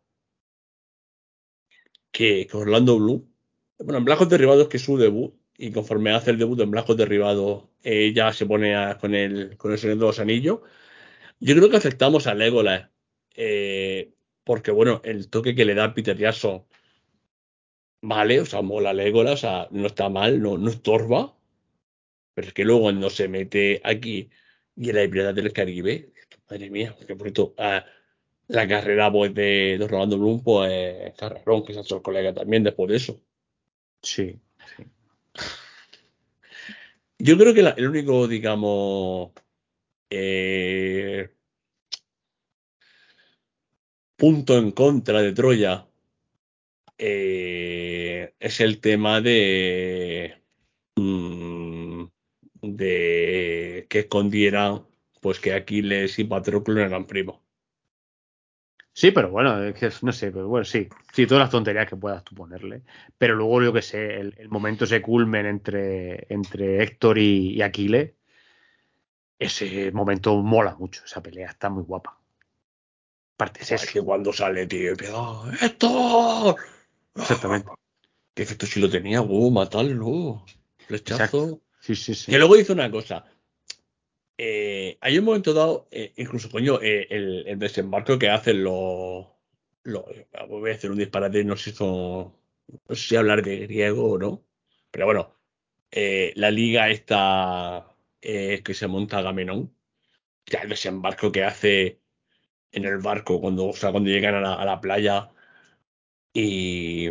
que, 2.12 2.48
que 2.48 2.58
Orlando 2.58 2.98
Bloom. 2.98 3.22
Bueno, 3.80 3.98
en 4.00 4.06
Blancos 4.06 4.30
Derribados, 4.30 4.68
que 4.70 4.78
es 4.78 4.84
su 4.84 4.98
debut, 4.98 5.34
y 5.58 5.72
conforme 5.72 6.12
hace 6.12 6.32
el 6.32 6.38
debut 6.38 6.60
en 6.62 6.72
Blancos 6.72 6.98
Derribados, 6.98 7.66
ya 8.14 8.34
se 8.34 8.46
pone 8.46 8.76
a- 8.76 8.98
con, 8.98 9.14
el, 9.16 9.58
con 9.58 9.72
el 9.72 9.78
Señor 9.78 9.98
de 9.98 10.06
los 10.06 10.20
Anillos. 10.20 10.60
Yo 11.42 11.56
creo 11.56 11.70
que 11.72 11.78
aceptamos 11.78 12.28
a 12.28 12.36
Legolas, 12.36 12.90
eh, 13.36 14.14
porque, 14.46 14.72
bueno, 14.72 15.02
el 15.06 15.30
toque 15.30 15.56
que 15.56 15.66
le 15.66 15.76
da 15.76 15.94
Peter 15.96 16.18
Jackson, 16.18 16.66
vale, 18.02 18.40
o 18.42 18.46
sea, 18.46 18.62
mola 18.62 18.94
Legolas, 18.94 19.34
o 19.34 19.38
sea, 19.38 19.68
no 19.72 19.88
está 19.88 20.08
mal, 20.10 20.42
no, 20.42 20.58
no 20.58 20.70
estorba, 20.70 21.36
pero 22.34 22.48
es 22.48 22.54
que 22.54 22.66
luego 22.66 22.82
cuando 22.84 23.10
se 23.10 23.28
mete 23.28 23.82
aquí 23.84 24.30
y 24.76 24.90
en 24.90 24.96
la 24.96 25.10
Piratas 25.12 25.36
del 25.36 25.54
Caribe, 25.54 26.14
madre 26.50 26.70
mía, 26.70 26.96
que 27.08 27.16
por 27.16 27.28
cierto, 27.28 27.56
ah, 27.58 27.86
la 28.48 28.68
carrera 28.68 29.12
pues, 29.12 29.34
de, 29.34 29.78
de 29.80 29.88
Rolando 29.88 30.18
Bloom, 30.20 30.44
pues, 30.44 31.14
carrerón, 31.18 31.66
que 31.66 31.74
hecho 31.74 31.98
el 31.98 32.02
colega 32.04 32.34
también 32.34 32.64
después 32.64 32.90
de 32.90 32.98
eso. 32.98 33.22
Sí. 34.06 34.40
Yo 37.20 37.38
creo 37.38 37.54
que 37.54 37.62
la- 37.64 37.72
el 37.72 37.88
único, 37.88 38.28
digamos, 38.28 39.32
eh, 40.10 41.30
punto 44.18 44.58
en 44.58 44.72
contra 44.72 45.22
de 45.22 45.32
Troya 45.32 45.88
eh, 46.98 48.34
es 48.40 48.60
el 48.62 48.80
tema 48.80 49.22
de, 49.22 50.42
mm, 50.96 52.06
de 52.62 53.88
que 53.90 54.00
escondieran 54.00 54.86
pues 55.22 55.40
que 55.40 55.54
Aquiles 55.54 56.20
y 56.20 56.24
Patroclo 56.26 56.82
eran 56.82 57.08
primos. 57.08 57.42
Sí, 58.98 59.12
pero 59.12 59.30
bueno, 59.30 59.62
es 59.62 59.76
que 59.76 59.90
no 60.04 60.14
sé, 60.14 60.32
pero 60.32 60.48
bueno, 60.48 60.64
sí, 60.64 60.88
sí, 61.12 61.28
todas 61.28 61.42
las 61.44 61.50
tonterías 61.50 61.86
que 61.86 61.98
puedas 61.98 62.24
tú 62.24 62.34
ponerle. 62.34 62.84
Pero 63.18 63.36
luego, 63.36 63.62
yo 63.62 63.74
que 63.74 63.82
sé, 63.82 64.22
el, 64.22 64.34
el 64.38 64.48
momento 64.48 64.86
ese 64.86 65.02
culmen 65.02 65.46
entre, 65.46 66.26
entre 66.34 66.82
Héctor 66.82 67.18
y, 67.18 67.56
y 67.56 67.62
Aquiles, 67.62 68.14
ese 69.38 69.92
momento 69.92 70.34
mola 70.42 70.78
mucho, 70.78 71.04
esa 71.04 71.22
pelea 71.22 71.50
está 71.50 71.70
muy 71.70 71.84
guapa. 71.84 72.18
Aparte 73.34 73.64
es 73.64 73.72
eso, 73.74 73.86
que 73.92 74.02
cuando 74.02 74.32
sale, 74.32 74.66
tío, 74.66 74.92
empieza, 74.92 75.20
¡Oh, 75.20 75.46
¡Héctor! 75.62 76.56
exactamente. 77.16 77.70
Que 78.34 78.44
efecto 78.44 78.66
si 78.66 78.80
lo 78.80 78.90
tenía, 78.90 79.20
huevo, 79.20 79.52
matarlo. 79.52 80.46
Flechazo. 80.88 81.24
Exacto. 81.24 81.62
Sí, 81.82 81.98
sí, 81.98 82.16
sí. 82.16 82.32
Que 82.32 82.38
luego 82.38 82.56
hizo 82.56 82.72
una 82.72 82.90
cosa. 82.90 83.26
Eh, 84.38 84.98
hay 85.02 85.18
un 85.18 85.26
momento 85.26 85.54
dado, 85.54 85.88
eh, 85.92 86.14
incluso, 86.18 86.50
coño, 86.52 86.82
eh, 86.82 87.08
el, 87.10 87.58
desembarco 87.60 88.20
que 88.20 88.30
hacen 88.30 88.64
los, 88.64 89.28
Voy 90.50 90.72
a 90.72 90.74
hacer 90.74 90.92
un 90.92 90.98
disparate, 90.98 91.44
no 91.44 91.56
sé 91.58 91.72
son- 91.72 92.34
si 92.94 93.16
hablar 93.16 93.44
de 93.44 93.60
griego 93.68 94.12
o 94.14 94.18
no. 94.18 94.44
Pero 94.92 95.06
bueno, 95.06 95.36
la 96.36 96.52
liga 96.52 96.90
esta 96.90 97.88
que 98.22 98.74
se 98.74 98.88
monta 98.88 99.20
Agamenón, 99.20 99.76
ya 100.48 100.62
el 100.62 100.70
desembarco 100.70 101.32
que 101.32 101.44
hace 101.44 102.02
en 102.72 102.86
el 102.86 103.00
barco 103.00 103.42
cuando 103.42 103.72
llegan 104.10 104.36
a 104.36 104.42
la, 104.42 104.56
a 104.56 104.66
la 104.66 104.82
playa 104.82 105.32
y, 106.34 107.10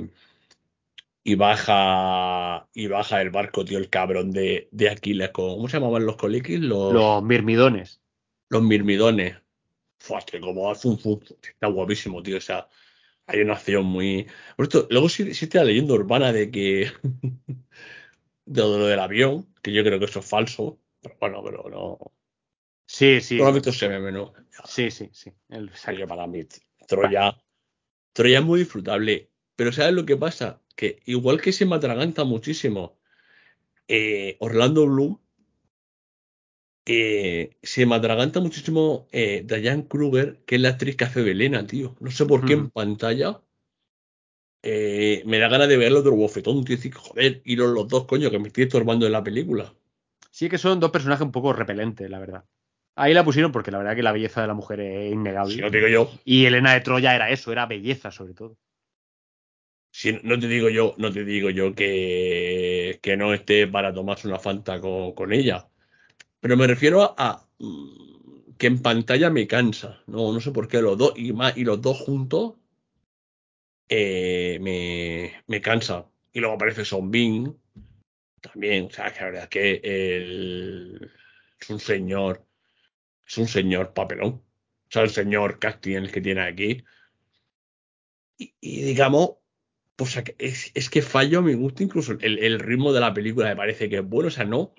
y 1.26 1.34
baja 1.36 2.68
y 2.74 2.86
baja 2.86 3.22
el 3.22 3.30
barco, 3.30 3.64
tío, 3.64 3.78
el 3.78 3.88
cabrón 3.88 4.30
de, 4.30 4.68
de 4.70 4.90
Aquiles 4.90 5.30
¿cómo 5.30 5.66
se 5.68 5.78
llamaban 5.78 6.04
los 6.04 6.16
coliquis? 6.16 6.60
Los, 6.60 6.92
Los 6.92 7.22
mirmidones. 7.22 8.02
los 8.50 8.62
mirmidones. 8.62 9.36
Fua, 9.98 10.20
tío, 10.20 10.40
como 10.40 10.70
hace 10.70 10.86
un 10.88 10.98
está 11.42 11.66
guapísimo, 11.68 12.22
tío. 12.22 12.36
O 12.36 12.40
sea, 12.42 12.68
hay 13.26 13.40
una 13.40 13.54
acción 13.54 13.86
muy. 13.86 14.26
Por 14.54 14.64
esto, 14.66 14.86
luego 14.90 15.08
sí, 15.08 15.32
sí 15.32 15.46
está 15.46 15.60
la 15.60 15.64
leyenda 15.64 15.94
urbana 15.94 16.30
de 16.30 16.50
que. 16.50 16.92
de 18.44 18.60
lo 18.60 18.86
del 18.86 19.00
avión, 19.00 19.46
que 19.62 19.72
yo 19.72 19.82
creo 19.82 19.98
que 19.98 20.04
eso 20.04 20.20
es 20.20 20.26
falso. 20.26 20.78
Pero 21.00 21.16
bueno, 21.18 21.42
pero 21.42 21.64
no. 21.70 21.98
Sí, 22.84 23.22
sí. 23.22 23.38
Visto 23.52 23.70
ese 23.70 23.88
meme, 23.88 24.12
¿no? 24.12 24.34
Sí, 24.66 24.90
sí, 24.90 25.08
sí. 25.12 25.32
El 25.48 25.70
que 25.70 26.06
para 26.06 26.26
mí, 26.26 26.42
Troya, 26.86 27.34
Troya 28.12 28.38
es 28.40 28.44
muy 28.44 28.58
disfrutable. 28.60 29.30
Pero 29.56 29.72
¿sabes 29.72 29.94
lo 29.94 30.04
que 30.04 30.18
pasa? 30.18 30.60
Que 30.74 31.00
igual 31.06 31.40
que 31.40 31.52
se 31.52 31.66
me 31.66 31.76
atraganta 31.76 32.24
muchísimo 32.24 32.96
eh, 33.88 34.36
Orlando 34.40 34.86
Bloom, 34.86 35.18
eh, 36.86 37.56
se 37.62 37.86
me 37.86 37.94
atraganta 37.94 38.40
muchísimo 38.40 39.08
eh, 39.12 39.44
Diane 39.46 39.86
Kruger, 39.88 40.42
que 40.44 40.56
es 40.56 40.60
la 40.60 40.70
actriz 40.70 40.96
que 40.96 41.04
hace 41.04 41.22
Belena, 41.22 41.66
tío. 41.66 41.96
No 42.00 42.10
sé 42.10 42.26
por 42.26 42.44
qué 42.44 42.54
en 42.54 42.70
pantalla 42.70 43.40
eh, 44.66 45.22
me 45.26 45.38
da 45.38 45.48
ganas 45.48 45.68
de 45.68 45.76
verlo 45.76 46.00
otro 46.00 46.16
bofetón, 46.16 46.64
tío. 46.64 46.76
Decir, 46.76 46.94
joder, 46.94 47.42
y 47.44 47.54
los, 47.56 47.86
dos, 47.86 48.06
coño, 48.06 48.30
que 48.30 48.38
me 48.38 48.48
estoy 48.48 48.64
estorbando 48.64 49.04
en 49.04 49.12
la 49.12 49.22
película. 49.22 49.74
Sí, 50.30 50.48
que 50.48 50.56
son 50.56 50.80
dos 50.80 50.90
personajes 50.90 51.24
un 51.24 51.32
poco 51.32 51.52
repelentes, 51.52 52.08
la 52.08 52.18
verdad. 52.18 52.44
Ahí 52.96 53.12
la 53.12 53.24
pusieron 53.24 53.52
porque 53.52 53.70
la 53.70 53.78
verdad 53.78 53.94
que 53.94 54.02
la 54.02 54.12
belleza 54.12 54.40
de 54.40 54.46
la 54.46 54.54
mujer 54.54 54.80
es 54.80 55.12
innegable. 55.12 55.54
Sí, 55.54 55.60
lo 55.60 55.70
digo 55.70 55.88
yo. 55.88 56.10
Y 56.24 56.46
Elena 56.46 56.72
de 56.72 56.80
Troya 56.80 57.14
era 57.14 57.28
eso, 57.28 57.52
era 57.52 57.66
belleza 57.66 58.10
sobre 58.10 58.32
todo. 58.32 58.56
No 60.24 60.38
te 60.38 60.48
digo 60.48 60.68
yo, 60.70 60.94
no 60.98 61.12
te 61.12 61.24
digo 61.24 61.50
yo 61.50 61.74
que, 61.74 62.98
que 63.00 63.16
no 63.16 63.32
esté 63.32 63.68
para 63.68 63.94
tomarse 63.94 64.26
una 64.26 64.38
fanta 64.40 64.80
con, 64.80 65.32
ella. 65.32 65.68
Pero 66.40 66.56
me 66.56 66.66
refiero 66.66 67.14
a, 67.16 67.46
mm, 67.58 68.56
que 68.58 68.66
en 68.66 68.82
pantalla 68.82 69.30
me 69.30 69.46
cansa. 69.46 70.02
No, 70.06 70.32
no 70.32 70.40
sé 70.40 70.50
por 70.50 70.68
qué 70.68 70.82
los 70.82 70.98
dos, 70.98 71.14
y 71.16 71.32
más, 71.32 71.56
y 71.56 71.64
los 71.64 71.80
dos 71.80 72.00
juntos 72.00 72.54
eh, 73.88 74.58
me, 74.60 75.42
me, 75.46 75.60
cansa. 75.60 76.06
Y 76.32 76.40
luego 76.40 76.56
aparece 76.56 76.84
Son 76.84 77.10
Bing 77.10 77.54
también. 78.40 78.86
O 78.86 78.90
sea, 78.90 79.12
que 79.12 79.20
la 79.20 79.26
verdad 79.26 79.42
es 79.44 79.48
que 79.48 79.80
es 81.60 81.70
un 81.70 81.80
señor. 81.80 82.44
Es 83.26 83.38
un 83.38 83.48
señor 83.48 83.94
papelón. 83.94 84.32
O 84.34 84.90
sea, 84.90 85.02
el 85.02 85.10
señor 85.10 85.58
casting 85.58 85.96
el 85.96 86.12
que 86.12 86.20
tiene 86.20 86.42
aquí. 86.42 86.84
Y, 88.36 88.82
digamos, 88.82 89.36
pues 89.96 90.22
es, 90.38 90.72
es, 90.74 90.90
que 90.90 91.02
fallo 91.02 91.38
a 91.38 91.42
mi 91.42 91.54
gusto 91.54 91.82
incluso 91.82 92.12
el, 92.20 92.38
el, 92.38 92.58
ritmo 92.58 92.92
de 92.92 93.00
la 93.00 93.14
película 93.14 93.48
me 93.48 93.56
parece 93.56 93.88
que 93.88 93.98
es 93.98 94.08
bueno, 94.08 94.28
o 94.28 94.30
sea, 94.30 94.44
no. 94.44 94.72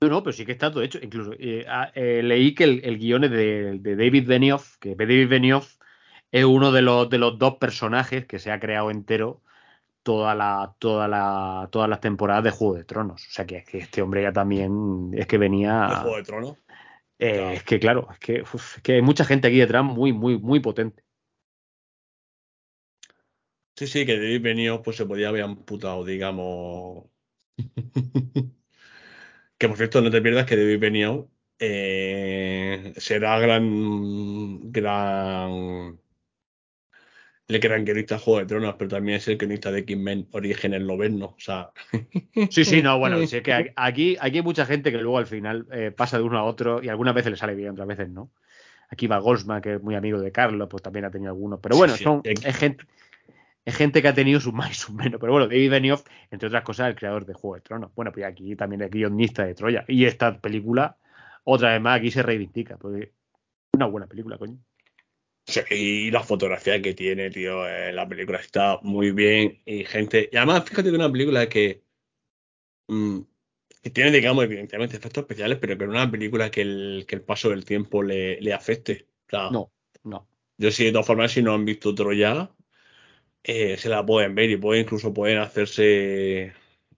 No, 0.00 0.08
no, 0.08 0.22
pero 0.22 0.32
sí 0.32 0.46
que 0.46 0.52
está 0.52 0.70
todo 0.70 0.82
hecho. 0.82 0.98
Incluso 1.02 1.32
eh, 1.38 1.64
ah, 1.68 1.90
eh, 1.94 2.22
leí 2.22 2.54
que 2.54 2.64
el, 2.64 2.80
el 2.84 2.98
guion 2.98 3.24
es 3.24 3.30
de, 3.30 3.78
de, 3.80 3.96
David 3.96 4.26
Benioff, 4.28 4.76
que 4.78 4.94
David 4.94 5.28
Benioff 5.28 5.76
es 6.30 6.44
uno 6.44 6.72
de 6.72 6.82
los, 6.82 7.08
de 7.10 7.18
los 7.18 7.38
dos 7.38 7.56
personajes 7.56 8.26
que 8.26 8.38
se 8.38 8.52
ha 8.52 8.60
creado 8.60 8.90
entero 8.90 9.42
toda 10.02 10.34
la, 10.34 10.74
toda 10.78 11.08
la, 11.08 11.68
todas 11.70 11.88
las 11.88 12.00
temporadas 12.00 12.44
de 12.44 12.50
Juego 12.50 12.74
de 12.74 12.84
Tronos. 12.84 13.26
O 13.26 13.30
sea 13.30 13.44
que, 13.44 13.64
que 13.64 13.78
este 13.78 14.02
hombre 14.02 14.22
ya 14.22 14.32
también 14.32 15.10
es 15.12 15.26
que 15.26 15.38
venía. 15.38 15.88
¿De 15.88 15.96
Juego 15.96 16.16
de 16.16 16.22
Tronos? 16.22 16.56
Eh, 17.18 17.54
es 17.54 17.64
que 17.64 17.80
claro, 17.80 18.08
es 18.12 18.18
que, 18.18 18.44
que 18.82 18.94
hay 18.94 19.02
mucha 19.02 19.24
gente 19.24 19.48
aquí 19.48 19.58
detrás 19.58 19.84
muy, 19.84 20.12
muy, 20.12 20.38
muy 20.38 20.60
potente. 20.60 21.02
Sí, 23.78 23.86
sí, 23.86 24.04
que 24.04 24.16
David 24.16 24.42
Benioff 24.42 24.80
pues 24.82 24.96
se 24.96 25.06
podía 25.06 25.28
haber 25.28 25.44
amputado, 25.44 26.04
digamos. 26.04 27.04
que 29.56 29.68
por 29.68 29.76
cierto, 29.76 30.00
no 30.00 30.10
te 30.10 30.20
pierdas 30.20 30.46
que 30.46 30.56
David 30.56 30.80
Benioff 30.80 31.26
eh, 31.60 32.92
será 32.96 33.38
gran, 33.38 34.72
gran 34.72 35.96
el 37.46 37.60
gran 37.60 37.84
guionista 37.84 38.16
de 38.16 38.20
Juego 38.20 38.40
de 38.40 38.46
Tronos, 38.46 38.74
pero 38.76 38.90
también 38.90 39.18
es 39.18 39.28
el 39.28 39.38
guionista 39.38 39.70
de 39.70 39.78
X-Men 39.78 40.26
Orígenes 40.32 40.82
Loberno. 40.82 41.26
O 41.26 41.38
sea. 41.38 41.70
Sí, 42.50 42.64
sí, 42.64 42.82
no, 42.82 42.98
bueno, 42.98 43.18
es 43.20 43.30
que 43.30 43.52
aquí, 43.52 43.72
aquí 43.76 44.16
hay 44.20 44.42
mucha 44.42 44.66
gente 44.66 44.90
que 44.90 44.98
luego 44.98 45.18
al 45.18 45.26
final 45.28 45.68
eh, 45.70 45.92
pasa 45.96 46.18
de 46.18 46.24
uno 46.24 46.36
a 46.36 46.42
otro 46.42 46.82
y 46.82 46.88
algunas 46.88 47.14
veces 47.14 47.30
le 47.30 47.36
sale 47.36 47.54
bien, 47.54 47.70
otras 47.70 47.86
veces 47.86 48.08
no. 48.08 48.32
Aquí 48.88 49.06
va 49.06 49.18
Goldsman, 49.18 49.62
que 49.62 49.74
es 49.74 49.82
muy 49.84 49.94
amigo 49.94 50.18
de 50.18 50.32
Carlos, 50.32 50.66
pues 50.68 50.82
también 50.82 51.04
ha 51.04 51.12
tenido 51.12 51.30
algunos. 51.30 51.60
Pero 51.60 51.76
bueno, 51.76 51.96
son, 51.96 52.22
es, 52.24 52.56
gente, 52.56 52.84
es 53.64 53.76
gente 53.76 54.00
que 54.00 54.08
ha 54.08 54.14
tenido 54.14 54.40
sus 54.40 54.52
más 54.52 54.70
y 54.70 54.74
sus 54.74 54.94
menos. 54.94 55.20
Pero 55.20 55.32
bueno, 55.32 55.46
David 55.46 55.70
Benioff, 55.70 56.04
entre 56.30 56.48
otras 56.48 56.64
cosas, 56.64 56.88
el 56.88 56.96
creador 56.96 57.26
de 57.26 57.34
Juego 57.34 57.56
de 57.56 57.60
Tronos. 57.60 57.94
Bueno, 57.94 58.12
pues 58.12 58.24
aquí 58.24 58.56
también 58.56 58.82
es 58.82 58.90
guionista 58.90 59.44
de 59.44 59.54
Troya. 59.54 59.84
Y 59.88 60.04
esta 60.04 60.40
película, 60.40 60.96
otra 61.44 61.72
vez 61.72 61.80
más, 61.80 61.98
aquí 61.98 62.10
se 62.10 62.22
reivindica. 62.22 62.76
Porque 62.76 63.12
una 63.74 63.86
buena 63.86 64.06
película, 64.06 64.38
coño 64.38 64.58
y 65.70 66.10
la 66.10 66.22
fotografía 66.22 66.80
que 66.82 66.94
tiene, 66.94 67.30
tío, 67.30 67.66
eh, 67.66 67.92
la 67.92 68.08
película 68.08 68.38
está 68.38 68.78
muy 68.82 69.12
bien 69.12 69.60
y 69.64 69.84
gente... 69.84 70.28
Y 70.30 70.36
además, 70.36 70.64
fíjate 70.64 70.90
que 70.90 70.96
una 70.96 71.10
película 71.10 71.48
que, 71.48 71.82
mm, 72.88 73.20
que 73.82 73.90
tiene, 73.90 74.10
digamos, 74.10 74.44
evidentemente 74.44 74.96
efectos 74.96 75.22
especiales, 75.22 75.58
pero 75.58 75.78
que 75.78 75.84
es 75.84 75.90
una 75.90 76.10
película 76.10 76.50
que 76.50 76.62
el, 76.62 77.04
que 77.08 77.16
el 77.16 77.22
paso 77.22 77.50
del 77.50 77.64
tiempo 77.64 78.02
le, 78.02 78.40
le 78.40 78.52
afecte. 78.52 79.08
no, 79.32 79.72
no. 80.04 80.28
Yo 80.60 80.72
sí, 80.72 80.86
de 80.86 80.92
todas 80.92 81.06
formas, 81.06 81.30
si 81.30 81.40
no 81.40 81.54
han 81.54 81.64
visto 81.64 81.94
Troya, 81.94 82.50
eh, 83.42 83.76
se 83.78 83.88
la 83.88 84.04
pueden 84.04 84.34
ver 84.34 84.50
y 84.50 84.56
pueden, 84.56 84.82
incluso 84.84 85.14
pueden 85.14 85.38
hacerse 85.38 86.52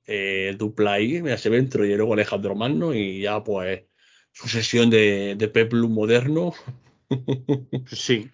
eh, 0.07 0.57
dupla 0.59 0.95
ahí. 0.95 1.23
Mira, 1.23 1.39
se 1.39 1.49
ven 1.51 1.69
Troyero 1.69 2.07
con 2.07 2.19
Alejandro 2.19 2.55
Magno 2.55 2.95
y 2.95 3.23
ya, 3.23 3.43
pues, 3.45 3.85
su 4.33 4.49
sesión 4.49 4.91
de, 4.91 5.35
de 5.37 5.49
Peplum 5.49 5.93
moderno 5.93 6.53
Sí. 7.87 8.31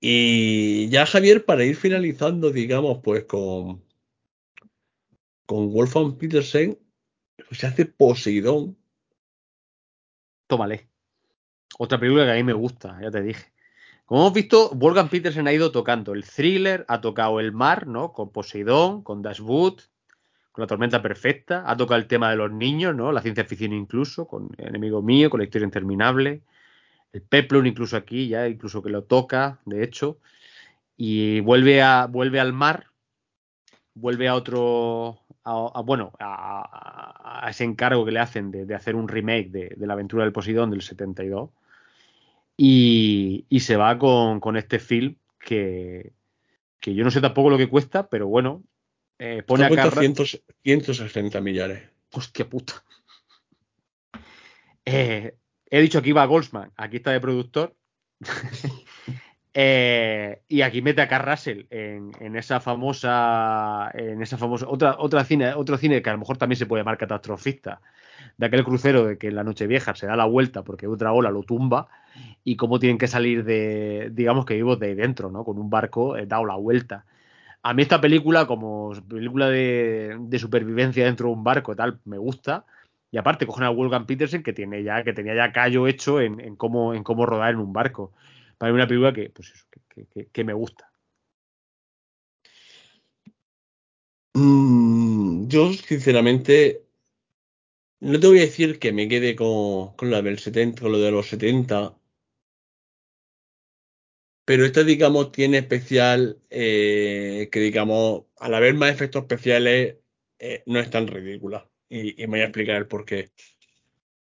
Y 0.00 0.88
ya 0.88 1.04
Javier, 1.06 1.44
para 1.44 1.64
ir 1.64 1.76
finalizando, 1.76 2.50
digamos, 2.50 3.00
pues 3.02 3.24
con, 3.24 3.84
con 5.46 5.72
Wolfgang 5.72 6.16
Petersen, 6.16 6.78
pues 7.48 7.60
se 7.60 7.66
hace 7.66 7.84
Poseidón. 7.84 8.78
Tómale. 10.46 10.88
Otra 11.78 12.00
película 12.00 12.24
que 12.24 12.32
a 12.32 12.34
mí 12.34 12.44
me 12.44 12.52
gusta, 12.54 12.98
ya 13.02 13.10
te 13.10 13.22
dije. 13.22 13.52
Como 14.10 14.22
hemos 14.22 14.32
visto, 14.32 14.70
Wolfgang 14.74 15.08
Petersen 15.08 15.46
ha 15.46 15.52
ido 15.52 15.70
tocando 15.70 16.14
el 16.14 16.24
thriller, 16.24 16.84
ha 16.88 17.00
tocado 17.00 17.38
el 17.38 17.52
mar, 17.52 17.86
¿no? 17.86 18.12
Con 18.12 18.32
Poseidón, 18.32 19.04
con 19.04 19.22
Dashwood, 19.22 19.82
con 20.50 20.62
La 20.62 20.66
Tormenta 20.66 21.00
Perfecta, 21.00 21.62
ha 21.64 21.76
tocado 21.76 22.00
el 22.00 22.08
tema 22.08 22.28
de 22.28 22.34
los 22.34 22.50
niños, 22.50 22.92
¿no? 22.96 23.12
La 23.12 23.22
ciencia 23.22 23.44
ficción 23.44 23.72
incluso, 23.72 24.26
con 24.26 24.48
Enemigo 24.58 25.00
Mío, 25.00 25.30
con 25.30 25.38
La 25.38 25.44
Historia 25.44 25.64
Interminable, 25.64 26.42
el 27.12 27.22
Peplum 27.22 27.66
incluso 27.66 27.96
aquí, 27.96 28.26
ya 28.26 28.48
incluso 28.48 28.82
que 28.82 28.90
lo 28.90 29.04
toca, 29.04 29.60
de 29.64 29.84
hecho, 29.84 30.18
y 30.96 31.38
vuelve, 31.38 31.80
a, 31.80 32.06
vuelve 32.06 32.40
al 32.40 32.52
mar, 32.52 32.86
vuelve 33.94 34.26
a 34.26 34.34
otro, 34.34 35.20
a, 35.44 35.82
bueno, 35.82 36.10
a, 36.18 37.46
ese 37.48 37.62
encargo 37.62 38.04
que 38.04 38.10
le 38.10 38.18
hacen 38.18 38.50
de, 38.50 38.74
hacer 38.74 38.96
un 38.96 39.06
remake 39.06 39.50
de, 39.52 39.86
La 39.86 39.92
aventura 39.92 40.24
del 40.24 40.32
Poseidón 40.32 40.72
del 40.72 40.82
72, 40.82 41.50
y, 42.62 43.46
y 43.48 43.60
se 43.60 43.76
va 43.76 43.98
con, 43.98 44.38
con 44.38 44.58
este 44.58 44.78
film 44.78 45.16
que, 45.38 46.12
que 46.78 46.94
yo 46.94 47.04
no 47.04 47.10
sé 47.10 47.22
tampoco 47.22 47.48
lo 47.48 47.56
que 47.56 47.70
cuesta, 47.70 48.10
pero 48.10 48.26
bueno, 48.26 48.62
eh, 49.18 49.42
pone 49.46 49.64
acá. 49.64 49.90
160 49.90 51.40
millares. 51.40 51.88
Hostia 52.12 52.46
puta. 52.46 52.84
Eh, 54.84 55.36
he 55.70 55.80
dicho 55.80 56.02
que 56.02 56.10
iba 56.10 56.22
a 56.22 56.26
Goldsman, 56.26 56.70
aquí 56.76 56.98
está 56.98 57.12
de 57.12 57.20
productor. 57.20 57.74
Eh, 59.52 60.42
y 60.46 60.62
aquí 60.62 60.80
mete 60.80 61.02
a 61.02 61.08
Carl 61.08 61.28
Russell 61.28 61.66
en, 61.70 62.36
esa 62.36 62.60
famosa. 62.60 63.90
En 63.94 64.22
esa 64.22 64.38
famosa. 64.38 64.68
Otra, 64.68 64.94
otra 64.96 65.24
cine, 65.24 65.54
otro 65.54 65.76
cine 65.76 66.00
que 66.02 66.08
a 66.08 66.12
lo 66.12 66.20
mejor 66.20 66.38
también 66.38 66.56
se 66.56 66.66
puede 66.66 66.82
llamar 66.82 66.98
catastrofista. 66.98 67.80
De 68.40 68.46
aquel 68.46 68.64
crucero 68.64 69.04
de 69.04 69.18
que 69.18 69.28
en 69.28 69.34
la 69.34 69.44
noche 69.44 69.66
vieja 69.66 69.94
se 69.94 70.06
da 70.06 70.16
la 70.16 70.24
vuelta 70.24 70.62
porque 70.64 70.86
otra 70.86 71.12
ola 71.12 71.30
lo 71.30 71.42
tumba. 71.42 71.88
Y 72.42 72.56
cómo 72.56 72.78
tienen 72.78 72.96
que 72.96 73.06
salir 73.06 73.44
de. 73.44 74.08
digamos 74.14 74.46
que 74.46 74.54
vivo 74.54 74.76
de 74.76 74.94
dentro, 74.94 75.30
¿no? 75.30 75.44
Con 75.44 75.58
un 75.58 75.68
barco 75.68 76.16
dado 76.26 76.46
la 76.46 76.56
vuelta. 76.56 77.04
A 77.62 77.74
mí 77.74 77.82
esta 77.82 78.00
película, 78.00 78.46
como 78.46 78.92
película 79.06 79.50
de, 79.50 80.38
supervivencia 80.38 81.04
dentro 81.04 81.28
de 81.28 81.34
un 81.34 81.44
barco, 81.44 81.76
tal, 81.76 82.00
me 82.06 82.16
gusta. 82.16 82.64
Y 83.10 83.18
aparte 83.18 83.46
cogen 83.46 83.64
a 83.64 83.70
Wolfgang 83.70 84.06
Petersen 84.06 84.42
que 84.42 84.54
tiene 84.54 84.82
ya, 84.82 85.04
que 85.04 85.12
tenía 85.12 85.34
ya 85.34 85.52
callo 85.52 85.86
hecho 85.86 86.22
en, 86.22 86.56
cómo, 86.56 86.94
en 86.94 87.02
cómo 87.02 87.26
rodar 87.26 87.50
en 87.52 87.60
un 87.60 87.74
barco. 87.74 88.14
Para 88.56 88.72
mí 88.72 88.76
una 88.76 88.86
película 88.86 89.12
que, 89.12 89.28
pues 89.28 89.50
eso, 89.50 89.66
que, 90.32 90.44
me 90.44 90.54
gusta. 90.54 90.90
Mm, 94.32 95.46
yo, 95.48 95.72
sinceramente, 95.74 96.89
no 98.00 98.20
te 98.20 98.26
voy 98.26 98.38
a 98.38 98.42
decir 98.42 98.78
que 98.78 98.92
me 98.92 99.08
quede 99.08 99.36
con, 99.36 99.94
con 99.96 100.10
la 100.10 100.22
del 100.22 100.38
70, 100.38 100.82
con 100.82 100.92
lo 100.92 100.98
de 100.98 101.10
los 101.10 101.28
70, 101.28 101.96
pero 104.50 104.64
esta, 104.64 104.82
digamos, 104.82 105.30
tiene 105.30 105.58
especial 105.58 106.40
eh, 106.50 107.48
que, 107.52 107.60
digamos, 107.60 108.24
al 108.36 108.54
haber 108.54 108.74
más 108.74 108.90
efectos 108.90 109.22
especiales, 109.22 109.98
eh, 110.40 110.64
no 110.66 110.80
es 110.80 110.90
tan 110.90 111.06
ridícula. 111.06 111.70
Y, 111.88 112.14
me 112.22 112.26
voy 112.26 112.40
a 112.40 112.44
explicar 112.46 112.74
el 112.74 112.88
por 112.88 113.04
qué. 113.04 113.30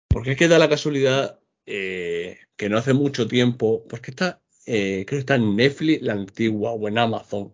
Porque 0.08 0.30
es 0.30 0.38
que 0.38 0.48
da 0.48 0.58
la 0.58 0.70
casualidad 0.70 1.40
eh, 1.66 2.38
que 2.56 2.70
no 2.70 2.78
hace 2.78 2.94
mucho 2.94 3.28
tiempo, 3.28 3.86
pues 3.86 4.00
que 4.00 4.12
está, 4.12 4.40
creo 4.64 5.04
que 5.04 5.18
está 5.18 5.34
en 5.34 5.56
Netflix, 5.56 6.00
la 6.00 6.14
antigua, 6.14 6.72
o 6.72 6.88
en 6.88 6.96
Amazon. 6.96 7.52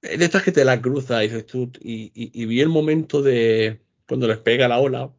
De 0.00 0.24
estas 0.24 0.44
que 0.44 0.52
te 0.52 0.64
la 0.64 0.80
cruza 0.80 1.24
y 1.24 1.28
dices 1.28 1.46
tú, 1.46 1.72
y, 1.80 2.46
vi 2.46 2.60
el 2.60 2.68
momento 2.68 3.20
de, 3.20 3.80
cuando 4.06 4.28
les 4.28 4.38
pega 4.38 4.68
la 4.68 4.78
ola. 4.78 5.12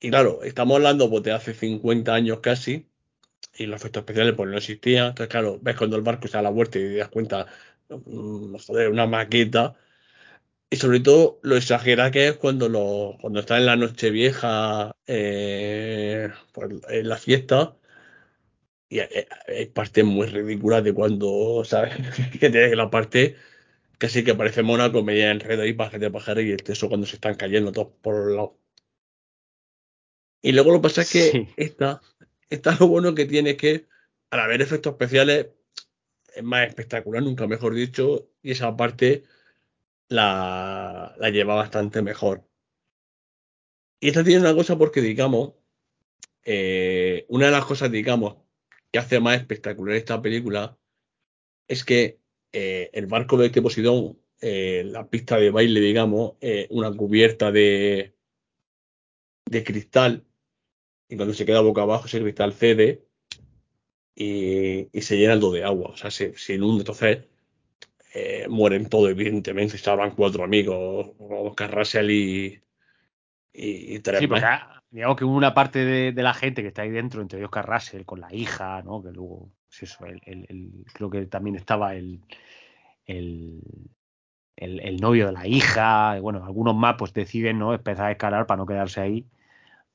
Y 0.00 0.10
claro, 0.10 0.42
estamos 0.42 0.76
hablando 0.76 1.10
pues, 1.10 1.22
de 1.24 1.32
hace 1.32 1.54
50 1.54 2.14
años 2.14 2.40
casi, 2.40 2.88
y 3.54 3.66
los 3.66 3.80
efectos 3.80 4.02
especiales 4.02 4.34
pues 4.36 4.50
no 4.50 4.56
existían. 4.58 5.08
Entonces, 5.08 5.30
claro, 5.30 5.58
ves 5.62 5.76
cuando 5.76 5.96
el 5.96 6.02
barco 6.02 6.28
se 6.28 6.34
da 6.38 6.42
la 6.42 6.50
vuelta 6.50 6.78
y 6.78 6.82
te 6.82 6.96
das 6.96 7.08
cuenta, 7.08 7.46
mm, 7.88 8.56
joder, 8.66 8.90
una 8.90 9.06
maqueta. 9.06 9.76
Y 10.70 10.76
sobre 10.76 11.00
todo 11.00 11.40
lo 11.42 11.56
exagera 11.56 12.10
que 12.10 12.28
es 12.28 12.36
cuando 12.36 12.68
cuando 13.20 13.40
está 13.40 13.58
en 13.58 13.66
la 13.66 13.76
noche 13.76 14.10
vieja, 14.10 14.96
eh, 15.06 16.30
pues, 16.52 16.70
en 16.90 17.08
la 17.08 17.16
fiesta, 17.16 17.76
y 18.88 19.00
hay, 19.00 19.08
hay 19.46 19.66
partes 19.66 20.04
muy 20.04 20.26
ridículas 20.26 20.82
de 20.84 20.94
cuando, 20.94 21.62
¿sabes? 21.64 21.94
que 22.40 22.50
tiene 22.50 22.74
la 22.76 22.90
parte 22.90 23.36
casi 23.98 24.24
que 24.24 24.34
parece 24.34 24.62
Mónaco, 24.62 25.02
media 25.02 25.30
enredo 25.30 25.64
para 25.76 25.98
de 25.98 26.10
pájaro 26.10 26.40
y 26.40 26.50
el 26.52 26.62
teso 26.62 26.88
cuando 26.88 27.06
se 27.06 27.16
están 27.16 27.34
cayendo 27.34 27.72
todos 27.72 27.88
por 28.00 28.14
los 28.14 28.36
lados. 28.36 28.52
Y 30.40 30.52
luego 30.52 30.70
lo 30.70 30.78
que 30.78 30.82
pasa 30.82 31.02
es 31.02 31.10
que 31.12 31.30
Sí. 31.30 31.48
esta, 31.56 32.00
esta 32.48 32.76
lo 32.78 32.86
bueno 32.86 33.14
que 33.14 33.26
tiene 33.26 33.50
es 33.50 33.56
que 33.56 33.86
al 34.30 34.40
haber 34.40 34.62
efectos 34.62 34.92
especiales 34.92 35.48
es 36.34 36.42
más 36.44 36.68
espectacular, 36.68 37.22
nunca 37.22 37.46
mejor 37.46 37.74
dicho, 37.74 38.30
y 38.42 38.52
esa 38.52 38.76
parte 38.76 39.24
la, 40.08 41.14
la 41.18 41.30
lleva 41.30 41.56
bastante 41.56 42.02
mejor. 42.02 42.46
Y 44.00 44.08
esta 44.08 44.22
tiene 44.22 44.40
una 44.42 44.54
cosa 44.54 44.78
porque, 44.78 45.00
digamos, 45.00 45.54
eh, 46.44 47.26
una 47.28 47.46
de 47.46 47.52
las 47.52 47.64
cosas, 47.64 47.90
digamos, 47.90 48.36
que 48.92 49.00
hace 49.00 49.18
más 49.18 49.38
espectacular 49.38 49.96
esta 49.96 50.22
película 50.22 50.78
es 51.66 51.84
que 51.84 52.20
eh, 52.60 52.90
el 52.92 53.06
barco 53.06 53.36
de 53.36 53.46
este 53.46 53.62
Poseidón, 53.62 54.18
eh, 54.40 54.82
la 54.86 55.08
pista 55.08 55.36
de 55.36 55.50
baile, 55.50 55.80
digamos, 55.80 56.32
eh, 56.40 56.66
una 56.70 56.90
cubierta 56.92 57.52
de, 57.52 58.14
de 59.46 59.64
cristal, 59.64 60.24
y 61.08 61.16
cuando 61.16 61.34
se 61.34 61.44
queda 61.46 61.60
boca 61.60 61.82
abajo 61.82 62.06
ese 62.06 62.20
cristal 62.20 62.52
cede 62.52 63.06
y, 64.14 64.88
y 64.92 65.02
se 65.02 65.16
llena 65.16 65.38
todo 65.38 65.52
de 65.52 65.64
agua, 65.64 65.90
o 65.90 65.96
sea, 65.96 66.10
se, 66.10 66.36
se 66.36 66.54
inunda, 66.54 66.80
entonces 66.82 67.24
mueren 68.48 68.88
todos, 68.88 69.10
evidentemente, 69.10 69.78
salvan 69.78 70.16
cuatro 70.16 70.42
amigos, 70.42 71.12
Oscar 71.18 71.70
Russell 71.72 72.10
y, 72.10 72.60
y, 73.52 73.94
y 73.94 73.98
tres 74.00 74.20
Sí, 74.20 74.26
porque 74.26 74.42
más. 74.42 74.82
digamos 74.90 75.16
que 75.16 75.24
una 75.24 75.54
parte 75.54 75.84
de, 75.84 76.12
de 76.12 76.22
la 76.22 76.34
gente 76.34 76.62
que 76.62 76.68
está 76.68 76.82
ahí 76.82 76.90
dentro, 76.90 77.22
entre 77.22 77.44
Oscar 77.44 77.66
Russell, 77.68 78.04
con 78.04 78.20
la 78.20 78.34
hija, 78.34 78.82
¿no? 78.82 79.02
Que 79.02 79.10
luego, 79.12 79.52
pues 79.78 79.92
eso, 79.92 80.06
el, 80.06 80.20
el- 80.48 80.84
creo 80.92 81.10
que 81.10 81.26
también 81.26 81.56
estaba 81.56 81.94
el, 81.94 82.20
el, 84.56 84.96
novio 85.00 85.26
de 85.26 85.32
la 85.32 85.46
hija, 85.46 86.18
bueno, 86.20 86.44
algunos 86.44 86.74
más 86.74 86.96
pues 86.98 87.12
deciden, 87.12 87.58
¿no? 87.58 87.72
Empezar 87.74 88.06
a 88.06 88.12
escalar 88.12 88.46
para 88.46 88.58
no 88.58 88.66
quedarse 88.66 89.00
ahí 89.00 89.26